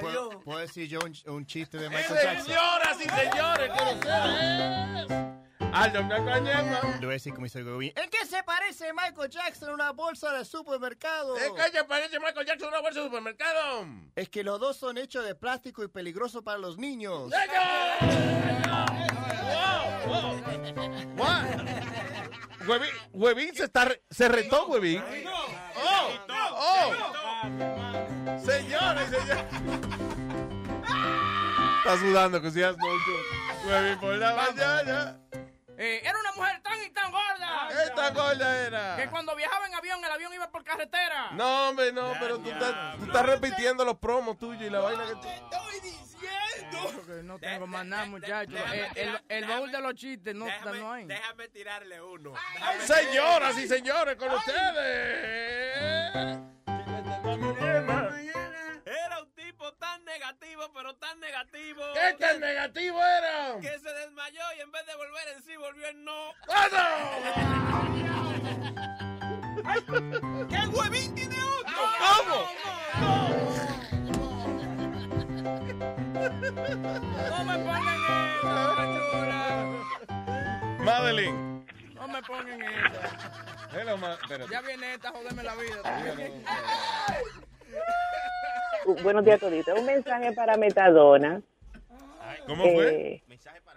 ¿Puedo, 0.00 0.40
puedo 0.40 0.58
decir 0.60 0.88
yo 0.88 1.00
un, 1.00 1.14
un 1.32 1.46
chiste 1.46 1.78
de 1.78 1.88
Michael 1.88 2.20
Jackson? 2.22 2.46
Señoras 2.46 2.98
y 3.00 3.08
señores, 3.08 3.70
con 3.70 3.88
ustedes. 3.88 5.36
Aldo 5.72 6.08
Cacañema. 6.08 6.80
Lo 6.82 7.00
voy 7.00 7.08
a 7.08 7.10
decir 7.10 7.34
como 7.34 7.44
dice 7.44 7.58
el. 7.58 7.68
¿En 7.68 8.10
qué 8.10 8.24
se 8.26 8.42
parece 8.44 8.92
Michael 8.92 9.30
Jackson 9.30 9.70
a 9.70 9.74
una 9.74 9.90
bolsa 9.92 10.32
de 10.32 10.44
supermercado? 10.44 11.36
¿En 11.38 11.54
qué 11.54 11.70
se 11.70 11.84
parece 11.84 12.18
Michael 12.18 12.46
Jackson 12.46 12.68
a 12.68 12.70
una 12.70 12.80
bolsa 12.80 13.00
de 13.00 13.06
supermercado? 13.06 13.86
Es 14.14 14.28
que 14.28 14.42
los 14.42 14.58
dos 14.58 14.76
son 14.76 14.96
hechos 14.96 15.24
de 15.24 15.34
plástico 15.34 15.84
y 15.84 15.88
peligrosos 15.88 16.42
para 16.42 16.58
los 16.58 16.78
niños. 16.78 17.30
Huevín, 22.66 22.90
Huevín 23.12 23.54
se 23.54 23.64
está 23.64 23.84
re- 23.86 24.02
se 24.10 24.28
retó, 24.28 24.66
Huevín. 24.66 25.02
Oh, 25.76 26.10
oh. 26.52 26.92
Señores, 28.44 29.10
señores. 29.10 29.44
Está 31.78 31.98
sudando, 31.98 32.42
que 32.42 32.50
seas 32.50 32.76
mucho. 32.76 33.12
Huevín 33.66 33.98
por 34.00 34.14
la 34.16 34.34
mañana. 34.34 35.20
Eh, 35.78 36.00
era 36.02 36.18
una 36.18 36.32
mujer 36.32 36.60
tan 36.62 36.82
y 36.82 36.90
tan 36.90 37.12
gorda. 37.12 37.68
Esta 37.84 38.10
gorda 38.10 38.66
era. 38.66 38.96
Que 38.96 39.08
cuando 39.08 39.36
viajaba 39.36 39.66
en 39.66 39.74
avión, 39.74 40.02
el 40.02 40.10
avión 40.10 40.32
iba 40.32 40.50
por 40.50 40.64
carretera. 40.64 41.32
No, 41.32 41.68
hombre, 41.68 41.92
no, 41.92 42.14
pero 42.18 42.38
tú 42.38 42.50
estás, 42.50 42.96
tú 42.98 43.04
estás 43.04 43.26
repitiendo 43.26 43.84
los 43.84 43.98
promos 43.98 44.38
tuyos 44.38 44.62
y 44.62 44.70
la 44.70 44.80
vaina 44.80 45.04
que 45.04 45.12
tú... 45.16 45.28
No 47.24 47.38
tengo 47.38 47.66
más 47.66 47.84
nada, 47.86 48.04
muchachos. 48.06 48.58
El, 48.94 49.08
el, 49.08 49.20
el 49.28 49.44
baúl 49.46 49.70
de 49.72 49.80
los 49.80 49.94
chistes 49.94 50.34
no, 50.34 50.46
está- 50.48 50.72
no 50.72 50.92
hay. 50.92 51.04
Déjame 51.06 51.48
tirarle 51.48 52.00
uno. 52.02 52.34
Señoras 52.84 53.56
y 53.58 53.66
señores, 53.68 54.16
con 54.16 54.30
ustedes. 54.32 54.56
Era 58.86 59.20
un 59.22 59.30
tipo 59.34 59.72
tan 59.74 60.04
negativo, 60.04 60.70
pero 60.74 60.94
tan 60.96 61.18
negativo. 61.20 61.82
¿Qué 61.94 62.14
tan 62.18 62.40
negativo 62.40 62.98
era? 63.02 63.58
Que 63.60 63.78
se 63.78 63.92
desmayó 63.92 64.42
y 64.56 64.60
en 64.60 64.72
vez 64.72 64.86
de 64.86 64.94
volver 64.96 65.28
en 65.36 65.42
sí, 65.42 65.56
volvió 65.56 65.86
en 65.88 66.04
no. 66.04 66.32
¿Qué 70.48 70.66
huevín 70.68 71.14
tiene 71.14 71.36
otro? 71.42 71.76
¿Cómo? 71.98 72.46
No 76.26 76.32
me 77.44 77.54
pongan 77.58 77.88
esa, 77.94 78.84
chula. 79.12 79.40
Madeline. 80.84 81.64
No 81.94 82.08
me 82.08 82.22
pongan 82.22 82.62
esa. 82.62 83.78
Hello, 83.80 83.96
ma- 83.96 84.14
espérate. 84.14 84.50
Ya 84.50 84.60
viene 84.62 84.94
esta 84.94 85.10
joderme 85.10 85.42
la 85.44 85.54
vida. 85.54 85.82
Uh, 88.86 88.94
Buenos 89.02 89.24
días, 89.24 89.38
todito. 89.38 89.74
Un 89.74 89.86
mensaje 89.86 90.32
para 90.32 90.56
Metadona. 90.56 91.40
¿Cómo 92.46 92.62
fue? 92.64 92.88
Eh, 92.88 93.22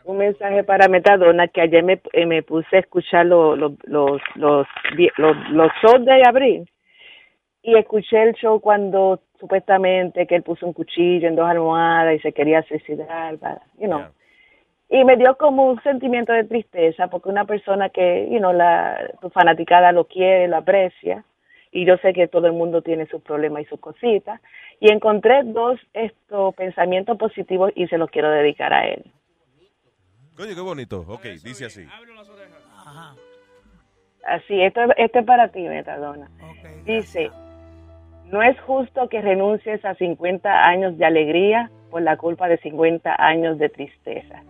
un 0.05 0.17
mensaje 0.17 0.63
para 0.63 0.87
Metadona 0.87 1.47
que 1.47 1.61
ayer 1.61 1.83
me, 1.83 2.01
eh, 2.13 2.25
me 2.25 2.41
puse 2.43 2.77
a 2.77 2.79
escuchar 2.79 3.25
lo- 3.27 3.55
lo- 3.55 3.75
los, 3.83 4.21
los, 4.35 4.67
vi- 4.95 5.11
los, 5.17 5.35
los 5.51 5.71
shows 5.83 6.03
de 6.05 6.23
abril 6.27 6.69
y 7.61 7.77
escuché 7.77 8.23
el 8.23 8.33
show 8.35 8.59
cuando 8.59 9.19
supuestamente 9.39 10.27
que 10.27 10.35
él 10.35 10.43
puso 10.43 10.65
un 10.65 10.73
cuchillo 10.73 11.27
en 11.27 11.35
dos 11.35 11.47
almohadas 11.47 12.15
y 12.15 12.19
se 12.19 12.33
quería 12.33 12.61
suicidar, 12.63 13.37
para, 13.37 13.61
you 13.77 13.87
know. 13.87 14.05
Y 14.89 15.03
me 15.03 15.17
dio 15.17 15.37
como 15.37 15.69
un 15.69 15.81
sentimiento 15.83 16.33
de 16.33 16.45
tristeza 16.45 17.07
porque 17.07 17.29
una 17.29 17.45
persona 17.45 17.89
que, 17.89 18.27
you 18.31 18.39
know, 18.39 18.51
la, 18.51 19.11
tu 19.21 19.29
fanaticada 19.29 19.91
lo 19.91 20.05
quiere, 20.05 20.47
lo 20.47 20.57
aprecia 20.57 21.23
y 21.71 21.85
yo 21.85 21.97
sé 21.97 22.13
que 22.13 22.27
todo 22.27 22.47
el 22.47 22.53
mundo 22.53 22.81
tiene 22.81 23.05
sus 23.05 23.21
problemas 23.21 23.61
y 23.61 23.65
sus 23.65 23.79
cositas 23.79 24.41
y 24.79 24.91
encontré 24.91 25.43
dos 25.43 25.79
estos 25.93 26.55
pensamientos 26.55 27.17
positivos 27.17 27.71
y 27.75 27.87
se 27.87 27.97
los 27.97 28.09
quiero 28.09 28.31
dedicar 28.31 28.73
a 28.73 28.87
él. 28.87 29.03
Coño, 30.35 30.55
qué 30.55 30.61
bonito. 30.61 31.05
Ok, 31.07 31.23
dice 31.43 31.65
así. 31.65 31.85
Así, 34.25 34.61
esto, 34.61 34.81
esto 34.97 35.19
es 35.19 35.25
para 35.25 35.49
ti, 35.49 35.61
Metadona. 35.61 36.29
Dice, 36.85 37.29
no 38.31 38.43
es 38.43 38.59
justo 38.61 39.09
que 39.09 39.21
renuncies 39.21 39.83
a 39.83 39.95
50 39.95 40.67
años 40.67 40.97
de 40.97 41.05
alegría 41.05 41.71
por 41.89 42.01
la 42.01 42.17
culpa 42.17 42.47
de 42.47 42.57
50 42.57 43.15
años 43.17 43.57
de 43.57 43.69
tristeza. 43.69 44.43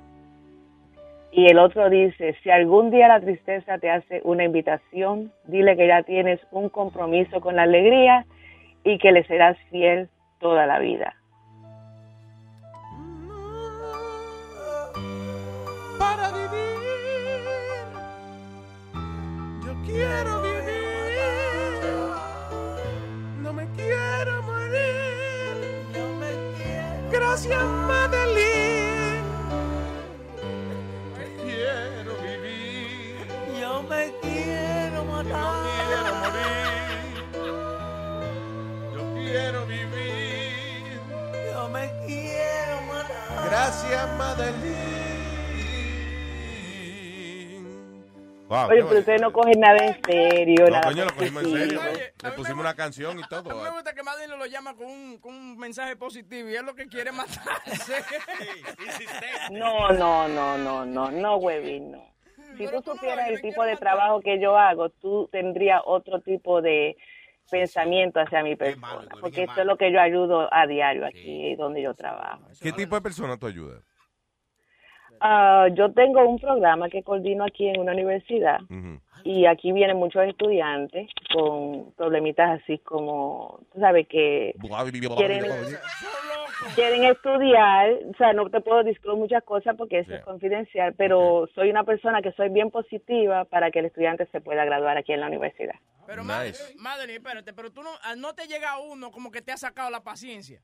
Y 1.32 1.46
el 1.46 1.60
otro 1.60 1.90
dice, 1.90 2.36
si 2.44 2.50
algún 2.50 2.90
día 2.90 3.08
la 3.08 3.22
tristeza 3.22 3.78
te 3.78 3.90
hace 3.90 4.22
una 4.24 4.44
invitación, 4.44 5.32
dile 5.46 5.78
que 5.78 5.88
ya 5.88 6.04
tienes 6.04 6.40
un 6.52 6.70
compromiso 6.70 7.40
con 7.40 7.56
la 7.56 7.64
alegría 7.64 8.26
y 8.84 8.98
que 8.98 9.12
le 9.12 9.24
serás 9.26 9.58
fiel 9.70 10.10
toda 10.40 10.66
la 10.66 10.80
vida. 10.80 11.16
Para 16.00 16.30
vivir, 16.32 16.80
yo 19.64 19.74
quiero 19.86 20.39
Gracias, 27.42 27.64
Madeline. 27.88 29.24
Quiero 31.42 32.18
vivir. 32.22 33.16
Yo 33.62 33.82
me 33.84 34.14
quiero 34.22 35.06
matar. 35.06 35.64
quiero 35.88 36.12
morir. 36.22 37.24
Yo 38.94 39.02
quiero 39.14 39.66
vivir. 39.68 41.00
Yo 41.54 41.70
me 41.70 41.90
quiero 42.06 42.82
matar. 42.82 43.50
Gracias, 43.50 44.18
Madeline. 44.18 45.09
Wow, 48.50 48.68
Oye, 48.68 48.80
qué 48.80 48.86
pero 48.88 49.00
ustedes 49.00 49.22
no 49.22 49.32
cogen 49.32 49.60
nada 49.60 49.78
en 49.78 50.04
serio. 50.04 50.66
No, 50.66 50.72
nada 50.72 50.88
coño, 50.88 51.06
lo 51.06 51.12
cogimos 51.14 51.44
en 51.44 51.52
serio. 51.52 51.82
Le 52.24 52.32
pusimos 52.32 52.60
una 52.60 52.74
canción 52.74 53.20
y 53.20 53.22
A 53.22 53.26
mí 53.26 53.28
todo. 53.30 53.64
me 53.64 53.70
gusta 53.70 53.94
que 53.94 54.02
Madeleine 54.02 54.38
lo 54.38 54.46
llama 54.48 54.76
con 54.76 54.88
un, 54.88 55.18
con 55.20 55.36
un 55.36 55.58
mensaje 55.58 55.96
positivo 55.96 56.50
y 56.50 56.56
es 56.56 56.64
lo 56.64 56.74
que 56.74 56.88
quiere 56.88 57.12
matarse. 57.12 58.04
No, 59.52 59.90
no, 59.90 60.28
no, 60.28 60.58
no, 60.58 60.86
no, 60.86 61.12
no, 61.12 61.38
huevín, 61.38 61.92
no. 61.92 62.04
Si 62.58 62.68
tú 62.68 62.82
supieras 62.82 63.30
el 63.30 63.42
tipo 63.42 63.64
de 63.64 63.78
trabajo 63.78 64.20
que 64.22 64.40
yo 64.40 64.58
hago, 64.58 64.90
tú 64.90 65.30
tendrías 65.32 65.82
otro 65.86 66.20
tipo 66.22 66.62
de 66.62 66.98
pensamiento 67.50 68.20
hacia 68.20 68.44
mi 68.44 68.56
persona, 68.56 69.08
porque 69.22 69.44
esto 69.44 69.62
es 69.62 69.68
lo 69.68 69.78
que 69.78 69.92
yo 69.92 70.00
ayudo 70.00 70.54
a 70.54 70.68
diario 70.68 71.06
aquí 71.06 71.56
donde 71.56 71.82
yo 71.82 71.94
trabajo. 71.94 72.44
¿Qué 72.62 72.72
tipo 72.72 72.96
de 72.96 73.02
persona 73.02 73.38
tú 73.38 73.48
ayudas? 73.48 73.84
Ah, 75.22 75.68
yo 75.74 75.92
tengo 75.92 76.28
un 76.28 76.40
programa 76.40 76.90
que 76.90 77.04
coordino 77.04 77.44
aquí 77.44 77.68
en 77.68 77.80
una 77.80 77.94
universidad 77.94 78.60
y 79.24 79.46
aquí 79.46 79.72
vienen 79.72 79.98
muchos 79.98 80.24
estudiantes 80.26 81.10
con 81.34 81.92
problemitas 81.94 82.62
así 82.62 82.78
como, 82.80 83.60
tú 83.74 83.80
sabes 83.80 84.08
que 84.08 84.56
quieren... 85.18 85.46
quieren 86.76 87.04
estudiar, 87.06 87.92
o 88.14 88.18
sea, 88.18 88.34
no 88.34 88.50
te 88.50 88.62
puedo 88.62 88.84
disclosar 88.84 89.20
muchas 89.20 89.44
cosas 89.44 89.76
porque 89.78 90.00
eso 90.00 90.14
es 90.14 90.24
confidencial, 90.24 90.94
pero 90.96 91.48
soy 91.56 91.70
una 91.70 91.84
persona 91.84 92.22
que 92.22 92.32
soy 92.34 92.50
bien 92.50 92.72
positiva 92.72 93.46
para 93.46 93.72
que 93.72 93.80
el 93.80 93.86
estudiante 93.86 94.28
se 94.32 94.42
pueda 94.42 94.66
graduar 94.66 94.98
aquí 94.98 95.14
en 95.14 95.22
la 95.22 95.28
universidad. 95.28 95.76
Pero 96.06 96.24
Nice. 96.24 96.76
Madeline, 96.78 97.18
espérate, 97.18 97.54
pero 97.54 97.72
tú 97.72 97.84
no, 97.84 97.92
ah, 98.04 98.16
no 98.16 98.34
te 98.34 98.48
llega 98.48 98.80
uno 98.80 99.12
como 99.12 99.32
que 99.32 99.42
te 99.42 99.52
ha 99.52 99.58
sacado 99.58 99.92
la 99.92 100.02
paciencia. 100.02 100.62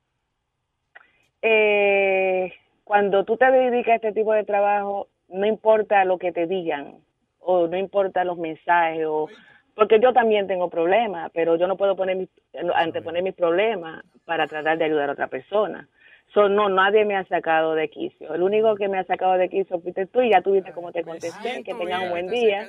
Eh, 1.41 2.51
cuando 2.85 3.25
tú 3.25 3.35
te 3.35 3.51
dedicas 3.51 3.93
a 3.93 3.95
este 3.95 4.13
tipo 4.13 4.31
de 4.31 4.45
trabajo, 4.45 5.09
no 5.27 5.45
importa 5.45 6.05
lo 6.05 6.17
que 6.17 6.31
te 6.31 6.47
digan 6.47 6.99
o 7.39 7.67
no 7.67 7.77
importa 7.77 8.23
los 8.23 8.37
mensajes 8.37 9.05
o 9.07 9.27
porque 9.75 9.99
yo 9.99 10.13
también 10.13 10.47
tengo 10.47 10.69
problemas, 10.69 11.29
pero 11.33 11.57
yo 11.57 11.67
no 11.67 11.75
puedo 11.75 11.97
poner 11.97 12.15
mis, 12.15 12.29
anteponer 12.75 13.21
mis 13.23 13.33
problemas 13.33 14.05
para 14.23 14.47
tratar 14.47 14.77
de 14.77 14.85
ayudar 14.85 15.09
a 15.09 15.13
otra 15.13 15.27
persona. 15.27 15.89
So, 16.33 16.47
no, 16.47 16.69
nadie 16.69 17.05
me 17.05 17.15
ha 17.15 17.25
sacado 17.25 17.75
de 17.75 17.89
quicio. 17.89 18.33
El 18.33 18.41
único 18.41 18.75
que 18.75 18.87
me 18.87 18.99
ha 18.99 19.03
sacado 19.03 19.33
de 19.33 19.49
quicio 19.49 19.79
fuiste 19.81 20.05
tú 20.05 20.21
y 20.21 20.31
ya 20.31 20.41
tuviste 20.41 20.71
como 20.71 20.91
te 20.91 21.03
contesté, 21.03 21.63
que 21.63 21.73
tengas 21.73 22.03
un 22.03 22.09
buen 22.09 22.27
día. 22.27 22.67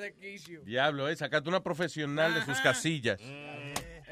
Diablo, 0.64 1.08
eh, 1.08 1.16
sacate 1.16 1.48
una 1.48 1.62
profesional 1.62 2.34
de 2.34 2.40
sus 2.40 2.60
casillas. 2.60 3.20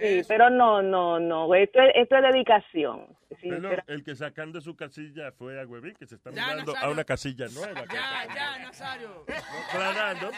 Sí, 0.04 0.22
pero 0.28 0.50
no, 0.50 0.82
no, 0.82 1.18
no, 1.18 1.54
esto 1.54 1.80
es, 1.80 1.92
esto 1.94 2.16
es 2.16 2.22
dedicación. 2.22 3.06
Sí, 3.40 3.48
Pero 3.50 3.68
pero- 3.68 3.82
el 3.88 4.04
que 4.04 4.14
sacando 4.14 4.60
su 4.60 4.76
casilla 4.76 5.32
fue 5.32 5.60
a 5.60 5.66
Huevín, 5.66 5.94
que 5.98 6.06
se 6.06 6.14
está 6.14 6.30
mudando 6.30 6.72
a 6.80 6.88
una 6.88 7.02
casilla 7.04 7.46
nueva. 7.52 7.80
Ya, 7.92 8.32
ya, 8.34 8.58
Nazario. 8.64 9.24
Aclarando. 9.68 10.30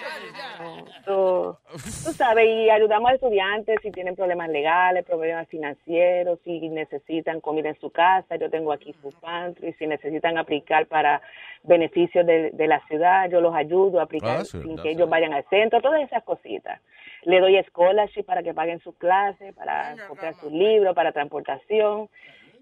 Tú, 1.05 1.57
tú 1.73 2.13
sabes, 2.13 2.47
y 2.49 2.71
ayudamos 2.71 3.11
a 3.11 3.15
estudiantes 3.15 3.79
si 3.83 3.91
tienen 3.91 4.17
problemas 4.17 4.49
legales, 4.49 5.05
problemas 5.05 5.47
financieros, 5.49 6.39
si 6.45 6.69
necesitan 6.71 7.41
comida 7.41 7.69
en 7.69 7.79
su 7.81 7.91
casa, 7.91 8.37
yo 8.37 8.49
tengo 8.51 8.73
aquí 8.73 8.95
su 9.03 9.11
pantry, 9.21 9.73
si 9.75 9.87
necesitan 9.87 10.39
aplicar 10.39 10.87
para 10.87 11.21
beneficios 11.65 12.25
de, 12.27 12.51
de 12.53 12.67
la 12.67 12.81
ciudad, 12.87 13.29
yo 13.31 13.41
los 13.41 13.55
ayudo 13.55 14.01
a 14.01 14.05
aplicar 14.05 14.39
Ah, 14.41 14.45
sí, 14.45 14.61
sin 14.63 14.77
que 14.79 14.91
ellos 14.93 15.09
vayan 15.09 15.33
al 15.35 15.45
centro, 15.51 15.81
todas 15.83 16.01
esas 16.03 16.23
cositas. 16.25 16.81
Le 17.27 17.41
doy 17.41 17.63
scholarship 17.65 18.23
para 18.25 18.43
que 18.43 18.55
paguen 18.55 18.79
sus 18.81 18.95
clases, 18.97 19.55
para 19.55 19.97
comprar 20.09 20.35
sus 20.35 20.53
libros, 20.53 20.95
para 20.95 21.13
transportación. 21.13 22.09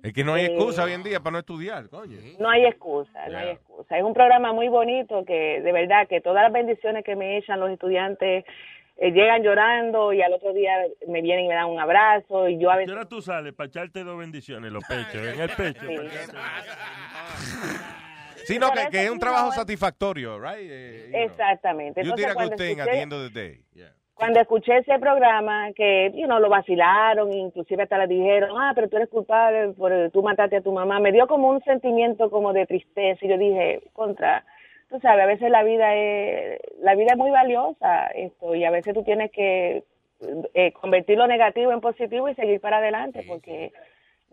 Es 0.03 0.13
que 0.13 0.25
no 0.25 0.35
hay 0.35 0.45
Eh, 0.45 0.47
excusa 0.49 0.85
hoy 0.85 0.93
en 0.93 1.03
día 1.03 1.21
para 1.21 1.33
no 1.33 1.39
estudiar, 1.41 1.89
coño. 1.89 2.19
No 2.39 2.49
hay 2.49 2.65
excusa, 2.65 3.29
no 3.29 3.39
hay 3.39 3.51
excusa. 3.51 3.99
Es 3.99 4.03
un 4.03 4.15
programa 4.15 4.53
muy 4.53 4.69
bonito 4.69 5.25
que 5.27 5.61
de 5.61 5.73
verdad 5.73 6.09
que 6.09 6.21
todas 6.21 6.43
las 6.45 6.53
bendiciones 6.53 7.05
que 7.05 7.15
me 7.15 7.37
echan 7.39 7.61
los 7.61 7.71
estudiantes 7.71 8.45
eh, 8.97 9.11
llegan 9.11 9.43
llorando 9.43 10.13
y 10.13 10.23
al 10.23 10.33
otro 10.33 10.53
día 10.53 10.73
me 11.09 11.21
vienen 11.21 11.47
y 11.47 11.49
me 11.49 11.55
dan 11.55 11.67
un 11.67 11.81
abrazo 11.81 12.49
y 12.49 12.59
yo 12.59 12.71
a 12.71 12.75
¿A 12.75 12.77
qué 12.77 12.81
veces... 12.85 12.97
hora 12.97 13.09
tú 13.09 13.21
sales 13.21 13.53
para 13.53 13.67
echarte 13.69 14.05
dos 14.05 14.17
bendiciones 14.19 14.69
en 14.69 14.75
los 14.75 14.85
pechos? 14.85 15.15
En 15.15 15.41
el 15.41 15.51
pecho. 15.51 15.87
Sí. 18.47 18.57
que, 18.91 19.05
es 19.05 19.11
un 19.11 19.19
trabajo 19.19 19.49
es- 19.51 19.55
satisfactorio, 19.57 20.39
right? 20.39 20.69
Eh. 20.71 21.25
Exactamente. 21.25 22.03
You 22.05 22.15
did 22.15 22.27
a 22.27 22.35
good 22.35 22.55
thing 22.57 22.81
at 22.81 22.87
the 22.87 22.93
escuché, 22.93 23.03
end 23.03 23.13
of 23.13 23.23
the 23.23 23.31
day. 23.31 23.61
Yeah. 23.75 23.93
Cuando 24.15 24.41
escuché 24.41 24.79
ese 24.79 24.99
programa 24.99 25.73
que, 25.73 26.13
you 26.15 26.27
know, 26.27 26.39
lo 26.39 26.49
vacilaron, 26.49 27.33
inclusive 27.33 27.83
hasta 27.83 27.99
le 27.99 28.07
dijeron, 28.07 28.57
ah, 28.57 28.73
pero 28.75 28.89
tú 28.89 28.97
eres 28.97 29.09
culpable 29.09 29.71
por 29.71 30.11
tú 30.13 30.23
mataste 30.23 30.57
a 30.57 30.61
tu 30.61 30.73
mamá, 30.73 31.01
me 31.01 31.13
dio 31.13 31.27
como 31.27 31.51
un 31.51 31.63
sentimiento 31.65 32.31
como 32.31 32.53
de 32.53 32.67
tristeza 32.67 33.25
y 33.25 33.29
yo 33.29 33.39
dije, 33.39 33.83
contra, 33.93 34.45
tú 34.89 35.01
sabes, 35.01 35.25
a 35.25 35.27
veces 35.27 35.51
la 35.51 35.65
vida 35.65 35.95
es, 35.97 36.61
la 36.79 36.95
vida 36.95 37.13
es 37.13 37.19
muy 37.19 37.31
valiosa 37.31 38.07
esto 38.15 38.55
y 38.55 38.65
a 38.65 38.71
veces 38.71 38.95
tú 38.95 39.03
tienes 39.03 39.33
que 39.33 39.83
eh, 40.55 40.73
convertir 40.73 41.19
lo 41.19 41.27
negativo 41.27 41.73
en 41.73 41.81
positivo 41.81 42.29
y 42.29 42.35
seguir 42.35 42.61
para 42.61 42.79
adelante 42.79 43.25
porque 43.27 43.73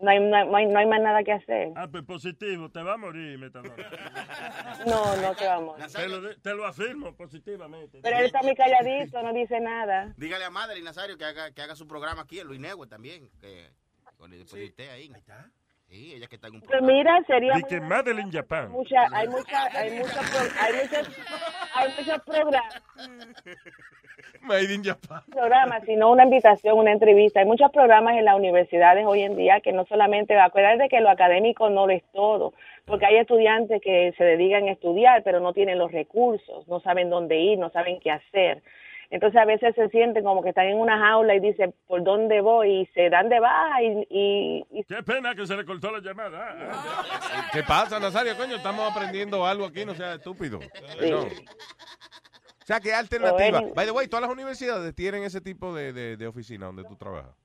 no 0.02 0.10
hay, 0.10 0.20
no 0.20 0.56
hay, 0.56 0.66
no 0.66 0.78
hay 0.78 0.86
más 0.86 1.00
nada 1.00 1.22
que 1.22 1.32
hacer. 1.32 1.72
Ah, 1.76 1.88
pues 1.90 2.02
positivo, 2.02 2.68
te 2.70 2.82
va 2.82 2.94
a 2.94 2.96
morir, 2.96 3.38
metadona. 3.38 3.74
No, 4.84 5.16
no 5.16 5.34
te 5.34 5.46
vamos. 5.46 5.92
Te 5.92 6.08
lo, 6.08 6.36
te 6.36 6.54
lo 6.54 6.66
afirmo 6.66 7.14
positivamente. 7.14 8.00
Pero 8.02 8.18
él 8.18 8.26
está 8.26 8.42
muy 8.42 8.54
calladito, 8.56 9.22
no 9.22 9.32
dice 9.32 9.60
nada. 9.60 10.12
Dígale 10.16 10.44
a 10.44 10.50
Madre 10.50 10.80
y 10.80 10.82
Nazario 10.82 11.16
que 11.16 11.24
haga, 11.24 11.52
que 11.52 11.62
haga 11.62 11.76
su 11.76 11.86
programa 11.86 12.22
aquí, 12.22 12.40
en 12.40 12.48
Luis 12.48 12.58
Network 12.58 12.90
también. 12.90 13.30
Que, 13.40 13.70
con 14.16 14.32
el 14.32 14.46
sí. 14.48 14.64
usted 14.64 14.90
ahí. 14.90 15.10
Ahí 15.12 15.20
está. 15.20 15.50
Sí, 15.92 16.14
ella 16.16 16.26
que 16.26 16.36
está 16.36 16.48
en 16.48 16.54
un 16.54 16.60
Pues 16.60 16.70
programa. 16.70 16.92
mira, 16.94 17.22
sería 17.26 17.52
muy 17.52 17.64
que 17.64 17.78
Madeline 17.82 18.32
Japan. 18.32 18.70
mucha, 18.72 19.02
hay 19.12 19.28
mucha, 19.28 19.64
hay 19.78 19.90
muchos, 19.90 20.14
pro- 20.30 20.62
hay 20.62 20.72
muchos, 20.72 21.18
hay 21.74 21.88
muchos 21.98 22.22
programas, 22.24 22.82
Made 24.40 24.74
in 24.74 24.82
Japan. 24.82 25.20
programas, 25.30 25.82
sino 25.84 26.10
una 26.10 26.24
invitación, 26.24 26.78
una 26.78 26.92
entrevista. 26.92 27.40
Hay 27.40 27.46
muchos 27.46 27.70
programas 27.72 28.16
en 28.16 28.24
las 28.24 28.36
universidades 28.36 29.04
hoy 29.06 29.20
en 29.20 29.36
día 29.36 29.60
que 29.60 29.72
no 29.72 29.84
solamente, 29.84 30.34
acuérdate 30.38 30.88
que 30.88 31.00
lo 31.02 31.10
académico 31.10 31.68
no 31.68 31.86
lo 31.86 31.92
es 31.92 32.02
todo, 32.14 32.54
porque 32.86 33.04
hay 33.04 33.16
estudiantes 33.18 33.82
que 33.82 34.14
se 34.16 34.24
dedican 34.24 34.68
a 34.68 34.72
estudiar, 34.72 35.22
pero 35.22 35.40
no 35.40 35.52
tienen 35.52 35.76
los 35.78 35.92
recursos, 35.92 36.66
no 36.68 36.80
saben 36.80 37.10
dónde 37.10 37.36
ir, 37.38 37.58
no 37.58 37.68
saben 37.68 38.00
qué 38.00 38.12
hacer. 38.12 38.62
Entonces 39.12 39.38
a 39.38 39.44
veces 39.44 39.74
se 39.74 39.90
sienten 39.90 40.24
como 40.24 40.42
que 40.42 40.48
están 40.48 40.68
en 40.68 40.78
una 40.78 40.98
jaula 40.98 41.34
y 41.34 41.40
dicen, 41.40 41.74
¿por 41.86 42.02
dónde 42.02 42.40
voy? 42.40 42.80
Y 42.80 42.86
se 42.94 43.10
dan 43.10 43.28
de 43.28 43.40
baja 43.40 43.82
y, 43.82 44.06
y, 44.08 44.64
y 44.70 44.84
Qué 44.84 45.02
pena 45.02 45.34
que 45.34 45.46
se 45.46 45.54
le 45.54 45.66
cortó 45.66 45.90
la 45.90 46.00
llamada. 46.00 46.70
¿Qué 47.52 47.62
pasa, 47.62 48.00
Nazario? 48.00 48.34
Coño, 48.38 48.56
estamos 48.56 48.90
aprendiendo 48.90 49.44
algo 49.44 49.66
aquí, 49.66 49.84
no 49.84 49.94
sea 49.94 50.14
estúpido. 50.14 50.60
Sí. 50.98 51.10
No. 51.10 51.24
O 51.24 52.64
sea, 52.64 52.80
¿qué 52.80 52.94
alternativa? 52.94 53.60
By 53.74 53.84
the 53.84 53.92
way, 53.92 54.08
todas 54.08 54.22
las 54.22 54.32
universidades 54.32 54.94
tienen 54.94 55.24
ese 55.24 55.42
tipo 55.42 55.74
de, 55.74 55.92
de, 55.92 56.16
de 56.16 56.26
oficina 56.26 56.64
donde 56.66 56.84
tú 56.84 56.96
trabajas. 56.96 57.36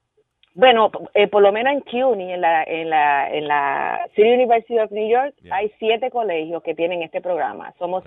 Bueno, 0.54 0.90
eh, 1.16 1.28
por 1.28 1.42
lo 1.42 1.52
menos 1.52 1.74
en 1.74 1.82
CUNY, 1.82 2.32
en 2.32 2.40
la, 2.42 2.64
en 2.64 2.90
la, 2.90 3.30
en 3.30 3.46
la 3.46 4.08
City 4.16 4.32
University 4.32 4.80
of 4.80 4.90
New 4.92 5.10
York, 5.10 5.36
hay 5.52 5.70
siete 5.80 6.10
colegios 6.12 6.64
que 6.64 6.74
tienen 6.74 7.04
este 7.04 7.20
programa. 7.20 7.74
Somos 7.78 8.06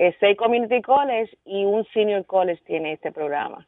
eh, 0.00 0.16
seis 0.18 0.34
community 0.34 0.80
college 0.80 1.30
y 1.44 1.66
un 1.66 1.84
senior 1.92 2.24
college 2.24 2.62
tiene 2.66 2.94
este 2.94 3.12
programa. 3.12 3.66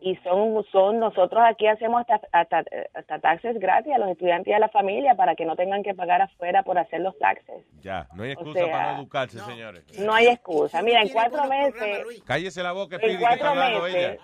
Y 0.00 0.16
son, 0.16 0.64
son 0.72 0.98
nosotros 0.98 1.40
aquí 1.46 1.68
hacemos 1.68 2.00
hasta, 2.00 2.26
hasta, 2.32 2.64
hasta 2.92 3.18
taxes 3.20 3.56
gratis 3.60 3.92
a 3.92 3.98
los 3.98 4.08
estudiantes 4.08 4.48
y 4.48 4.52
a 4.52 4.58
la 4.58 4.68
familia 4.70 5.14
para 5.14 5.36
que 5.36 5.44
no 5.44 5.54
tengan 5.54 5.84
que 5.84 5.94
pagar 5.94 6.22
afuera 6.22 6.64
por 6.64 6.76
hacer 6.76 7.02
los 7.02 7.16
taxes. 7.18 7.64
Ya, 7.82 8.08
no 8.16 8.24
hay 8.24 8.30
O 8.30 8.32
excusa 8.32 8.58
sea, 8.58 8.72
para 8.72 8.92
no 8.92 8.98
educarse, 8.98 9.38
señores. 9.38 9.84
No 10.00 10.12
hay 10.12 10.26
excusa. 10.26 10.82
Mira, 10.82 11.02
en 11.02 11.10
cuatro 11.10 11.44
meses, 11.46 12.24
Cállese 12.24 12.64
la 12.64 12.72
boca, 12.72 12.96
en 13.00 13.20
cuatro 13.20 13.54
meses, 13.54 14.18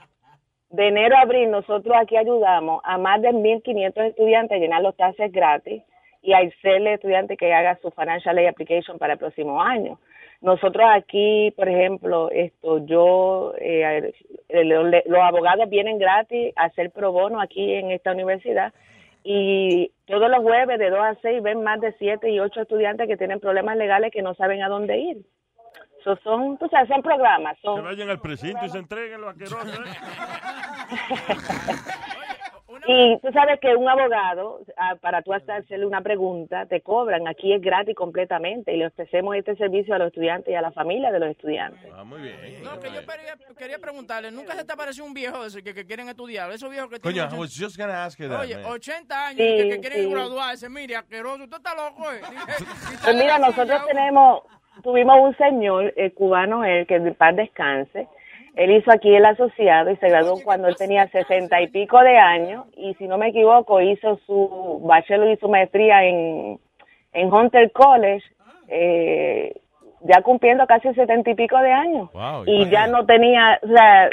de 0.71 0.89
enero 0.89 1.17
a 1.17 1.21
abril, 1.21 1.49
nosotros 1.49 1.95
aquí 1.97 2.17
ayudamos 2.17 2.81
a 2.83 2.99
más 2.99 3.23
de 3.23 3.29
1.500 3.29 4.09
estudiantes 4.09 4.57
a 4.57 4.61
llenar 4.61 4.83
los 4.83 4.97
taxes 4.97 5.31
gratis 5.31 5.81
y 6.23 6.33
a 6.33 6.39
hacerle 6.39 6.95
estudiante 6.95 7.37
que 7.37 7.55
haga 7.55 7.79
su 7.83 7.93
financial 7.93 8.37
aid 8.37 8.49
application 8.49 8.99
para 8.99 9.13
el 9.13 9.19
próximo 9.21 9.63
año. 9.63 10.01
Nosotros 10.41 10.87
aquí, 10.93 11.53
por 11.57 11.69
ejemplo, 11.69 12.31
esto, 12.31 12.85
yo, 12.87 13.55
eh, 13.59 14.13
los 14.49 15.19
abogados 15.23 15.69
vienen 15.69 15.99
gratis 15.99 16.53
a 16.57 16.65
hacer 16.65 16.91
pro 16.91 17.13
bono 17.13 17.41
aquí 17.41 17.75
en 17.75 17.91
esta 17.91 18.13
universidad 18.13 18.73
y 19.25 19.91
todos 20.07 20.31
los 20.31 20.41
jueves 20.41 20.79
de 20.79 20.89
2 20.89 20.99
a 21.01 21.15
6 21.21 21.43
ven 21.43 21.63
más 21.63 21.81
de 21.81 21.93
7 21.99 22.31
y 22.31 22.39
8 22.39 22.61
estudiantes 22.61 23.09
que 23.09 23.17
tienen 23.17 23.41
problemas 23.41 23.77
legales 23.77 24.13
que 24.13 24.23
no 24.23 24.35
saben 24.35 24.63
a 24.63 24.69
dónde 24.69 24.99
ir. 24.99 25.17
So, 26.05 26.17
son, 26.23 26.57
tú 26.59 26.69
sabes, 26.69 26.89
son 26.89 27.03
programas, 27.03 27.59
son 27.61 27.77
Que 27.79 27.83
vayan 27.83 28.11
al 28.11 28.21
precinto 28.21 28.65
y 28.65 28.69
se 28.69 28.79
entreguen 28.79 29.21
los 29.21 29.31
asquerosos. 29.31 29.81
¿eh? 29.81 29.83
Y 32.89 33.19
tú 33.21 33.33
sabes 33.33 33.59
que 33.61 33.75
un 33.75 33.89
abogado, 33.89 34.61
ah, 34.77 34.95
para 35.01 35.21
tú 35.23 35.33
hasta 35.33 35.57
hacerle 35.57 35.87
una 35.87 36.03
pregunta, 36.03 36.67
te 36.67 36.81
cobran. 36.83 37.27
Aquí 37.27 37.53
es 37.53 37.61
gratis 37.61 37.97
completamente 37.97 38.73
y 38.73 38.77
le 38.77 38.87
ofrecemos 38.87 39.35
este 39.35 39.57
servicio 39.57 39.95
a 39.95 39.99
los 39.99 40.09
estudiantes 40.09 40.53
y 40.53 40.55
a 40.55 40.61
la 40.61 40.71
familia 40.71 41.11
de 41.11 41.19
los 41.19 41.31
estudiantes. 41.31 41.91
Ah, 41.95 42.05
muy 42.05 42.21
bien. 42.21 42.37
No, 42.63 42.79
que 42.79 42.89
yo 42.89 43.01
quería, 43.01 43.35
quería 43.59 43.79
preguntarle, 43.79 44.31
¿nunca 44.31 44.55
se 44.55 44.65
te 44.65 44.73
apareció 44.73 45.05
un 45.05 45.15
viejo 45.15 45.43
de 45.43 45.49
ese 45.49 45.63
que, 45.65 45.75
que 45.75 45.85
quieren 45.85 46.09
estudiar? 46.09 46.51
Esos 46.53 46.71
viejos 46.71 46.89
que 46.89 47.01
Coño, 47.01 47.15
tienen... 47.15 47.35
I 47.35 47.39
was 47.41 47.53
just 47.59 47.77
gonna 47.77 48.05
ask 48.05 48.19
you 48.21 48.29
that, 48.29 48.41
Oye, 48.41 48.57
man. 48.57 48.67
80 48.67 49.27
años 49.27 49.37
Sí, 49.39 49.57
que, 49.57 49.69
que 49.69 49.81
quieren 49.81 50.05
sí. 50.05 50.11
graduarse. 50.11 50.69
Mire, 50.69 50.97
asqueroso, 50.97 51.43
usted 51.45 51.57
está 51.57 51.75
loco, 51.75 52.05
eh. 52.13 52.21
Pues 53.03 53.17
mira, 53.17 53.39
nosotros 53.39 53.85
tenemos, 53.87 54.43
tuvimos 54.83 55.17
un 55.21 55.37
señor 55.37 55.93
eh, 55.97 56.13
cubano, 56.13 56.65
él, 56.65 56.87
que 56.87 56.95
en 56.97 57.15
paz 57.15 57.35
descanse. 57.35 58.07
Él 58.57 58.71
hizo 58.71 58.91
aquí 58.91 59.15
el 59.15 59.25
asociado 59.27 59.91
y 59.91 59.97
se 59.97 60.09
graduó 60.09 60.43
cuando 60.43 60.69
él 60.69 60.77
tenía 60.77 61.07
sesenta 61.09 61.61
y 61.61 61.69
pico 61.69 62.01
de 62.01 62.17
años 62.17 62.65
y 62.75 62.95
si 62.95 63.07
no 63.07 63.19
me 63.19 63.29
equivoco 63.29 63.83
hizo 63.83 64.19
su 64.27 64.81
bachelor 64.83 65.29
y 65.29 65.37
su 65.37 65.49
maestría 65.49 66.05
en, 66.05 66.59
en 67.13 67.33
Hunter 67.33 67.71
College, 67.73 68.25
eh, 68.69 69.55
ya 70.03 70.23
cumpliendo 70.23 70.67
casi 70.67 70.93
setenta 70.95 71.31
y 71.31 71.35
pico 71.35 71.59
de 71.59 71.73
años. 71.73 72.11
Wow, 72.13 72.45
y 72.47 72.69
ya 72.71 72.87
no 72.87 73.05
tenía, 73.05 73.59
o 73.63 73.67
sea, 73.69 74.09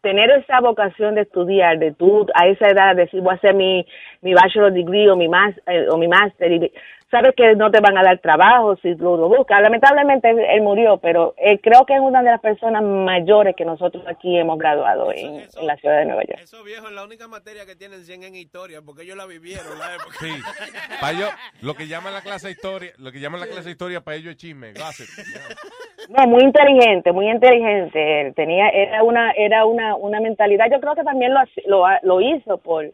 tener 0.00 0.30
esa 0.30 0.60
vocación 0.60 1.14
de 1.14 1.22
estudiar, 1.22 1.78
de 1.78 1.92
tú 1.92 2.26
a 2.34 2.46
esa 2.46 2.68
edad 2.68 2.94
decir 2.94 3.20
voy 3.20 3.32
a 3.32 3.36
hacer 3.36 3.54
mi, 3.54 3.84
mi 4.20 4.34
bachelor 4.34 4.72
degree 4.72 5.10
o 5.10 5.16
mi 5.16 5.28
mas, 5.28 5.56
eh, 5.66 5.86
o 5.90 5.96
mi 5.96 6.06
master, 6.06 6.52
y 6.52 6.72
sabes 7.12 7.34
que 7.36 7.54
no 7.54 7.70
te 7.70 7.78
van 7.80 7.96
a 7.96 8.02
dar 8.02 8.18
trabajo 8.18 8.74
si 8.82 8.94
lo, 8.96 9.16
lo 9.16 9.28
buscas. 9.28 9.62
Lamentablemente 9.62 10.28
él, 10.30 10.40
él 10.40 10.62
murió, 10.62 10.96
pero 10.96 11.34
eh, 11.36 11.60
creo 11.60 11.86
que 11.86 11.94
es 11.94 12.00
una 12.00 12.22
de 12.24 12.30
las 12.32 12.40
personas 12.40 12.82
mayores 12.82 13.54
que 13.54 13.64
nosotros 13.64 14.02
aquí 14.08 14.36
hemos 14.36 14.58
graduado 14.58 15.12
en, 15.12 15.36
en 15.42 15.66
la 15.66 15.76
ciudad 15.76 15.98
de 15.98 16.06
Nueva 16.06 16.24
York. 16.24 16.40
Esos 16.42 16.64
viejos 16.64 16.88
es 16.88 16.96
la 16.96 17.04
única 17.04 17.28
materia 17.28 17.64
que 17.66 17.76
tienen 17.76 18.00
100 18.02 18.24
en 18.24 18.34
historia, 18.34 18.80
porque 18.84 19.02
ellos 19.02 19.16
la 19.16 19.26
vivieron 19.26 19.78
la 19.78 19.94
época. 19.94 20.16
Sí. 20.18 20.32
Para 21.00 21.12
ellos, 21.12 21.30
lo 21.60 21.74
que 21.74 21.86
llaman 21.86 22.14
la 22.14 22.22
clase 22.22 22.48
de 22.48 22.52
historia, 22.54 22.90
lo 22.98 23.12
que 23.12 23.20
llaman 23.20 23.38
la 23.40 23.46
clase 23.46 23.64
de 23.64 23.70
historia 23.72 24.00
para 24.00 24.16
ellos 24.16 24.30
es 24.32 24.36
chisme, 24.38 24.72
gossip. 24.72 25.06
No, 26.08 26.26
muy 26.26 26.42
inteligente, 26.42 27.12
muy 27.12 27.28
inteligente. 27.30 28.22
Él 28.22 28.34
tenía, 28.34 28.68
era 28.70 29.02
una, 29.04 29.30
era 29.32 29.64
una, 29.66 29.94
una 29.96 30.20
mentalidad. 30.20 30.66
Yo 30.70 30.80
creo 30.80 30.94
que 30.94 31.04
también 31.04 31.32
lo, 31.34 31.40
lo, 31.66 31.86
ha- 31.86 32.00
lo 32.02 32.20
hizo 32.20 32.58
por, 32.58 32.90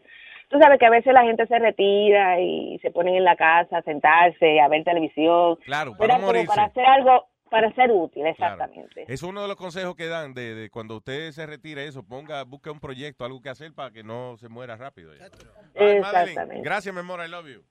tú 0.49 0.59
sabes 0.59 0.77
que 0.79 0.85
a 0.85 0.89
veces 0.89 1.13
la 1.13 1.23
gente 1.23 1.47
se 1.47 1.57
retira 1.59 2.39
y 2.41 2.77
se 2.79 2.91
ponen 2.91 3.15
en 3.15 3.23
la 3.23 3.35
casa 3.35 3.77
a 3.77 3.81
sentarse, 3.83 4.59
a 4.59 4.67
ver 4.67 4.83
televisión. 4.83 5.55
Claro, 5.65 5.93
para 5.97 6.05
Era 6.05 6.13
no 6.15 6.19
como 6.21 6.27
morirse. 6.27 6.47
para 6.47 6.63
hacer 6.65 6.85
algo, 6.85 7.27
para 7.49 7.71
ser 7.73 7.91
útil, 7.91 8.23
Claro. 8.35 8.53
exactamente. 8.55 9.05
Es 9.07 9.23
uno 9.23 9.41
de 9.41 9.47
los 9.47 9.57
consejos 9.57 9.95
que 9.95 10.07
dan 10.07 10.33
de, 10.33 10.53
de 10.55 10.69
cuando 10.69 10.97
usted 10.97 11.31
se 11.31 11.45
retire 11.45 11.85
eso, 11.87 12.03
ponga, 12.03 12.43
busque 12.43 12.69
un 12.69 12.79
proyecto, 12.79 13.25
algo 13.25 13.41
que 13.41 13.49
hacer 13.49 13.73
para 13.73 13.91
que 13.91 14.03
no 14.03 14.37
se 14.37 14.49
muera 14.49 14.75
rápido. 14.75 15.15
ya. 15.15 15.25
Right, 15.25 15.33
Madeline, 15.75 15.97
Exactamente. 15.99 16.61
Gracias, 16.63 16.93
mi 16.93 16.99
amor, 16.99 17.19
I 17.25 17.29
love 17.29 17.47
you. 17.47 17.63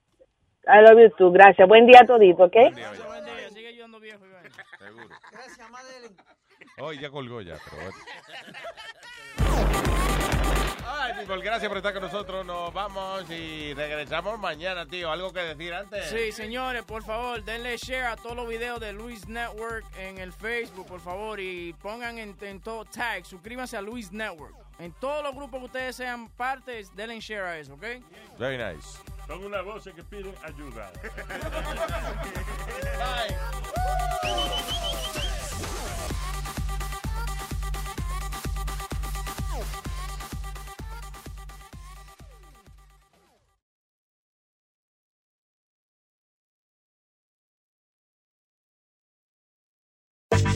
I 0.66 0.82
love 0.82 0.98
you 1.00 1.10
too. 1.16 1.30
Gracias. 1.32 1.66
Buen 1.68 1.86
día 1.86 2.00
todito, 2.06 2.44
¿ok? 2.44 2.56
Sigue 3.54 3.68
ayudando 3.68 4.00
viejo, 4.00 4.24
Iván. 4.26 4.42
Seguro. 4.78 5.08
Gracias, 5.32 5.70
Madeline. 5.70 6.16
Hoy 6.80 6.98
ya 7.00 7.08
colgó 7.10 7.40
ya, 7.40 7.54
pero 7.64 7.82
bueno. 7.82 7.96
Ay, 10.90 11.12
people, 11.18 11.42
gracias 11.42 11.68
por 11.68 11.76
estar 11.76 11.92
con 11.92 12.02
nosotros. 12.02 12.46
Nos 12.46 12.72
vamos 12.72 13.28
y 13.30 13.74
regresamos 13.74 14.38
mañana, 14.38 14.86
tío. 14.86 15.12
¿Algo 15.12 15.32
que 15.32 15.40
decir 15.40 15.74
antes? 15.74 16.08
Sí, 16.08 16.32
señores, 16.32 16.82
por 16.84 17.04
favor, 17.04 17.44
denle 17.44 17.76
share 17.76 18.06
a 18.06 18.16
todos 18.16 18.34
los 18.34 18.48
videos 18.48 18.80
de 18.80 18.92
Luis 18.94 19.28
Network 19.28 19.84
en 19.98 20.16
el 20.18 20.32
Facebook, 20.32 20.86
por 20.86 21.00
favor, 21.00 21.40
y 21.40 21.74
pongan 21.74 22.18
en, 22.18 22.36
en 22.40 22.60
todo 22.60 22.86
tag, 22.86 23.26
suscríbanse 23.26 23.76
a 23.76 23.82
Luis 23.82 24.10
Network. 24.12 24.54
En 24.78 24.92
todos 24.92 25.22
los 25.22 25.34
grupos 25.34 25.58
que 25.60 25.66
ustedes 25.66 25.96
sean 25.96 26.28
partes, 26.30 26.94
denle 26.94 27.20
share 27.20 27.44
a 27.44 27.58
eso, 27.58 27.74
¿ok? 27.74 27.84
Very 28.38 28.56
nice. 28.56 28.98
Son 29.26 29.44
unas 29.44 29.64
voces 29.64 29.92
que 29.92 30.04
piden 30.04 30.34
ayuda. 30.42 30.90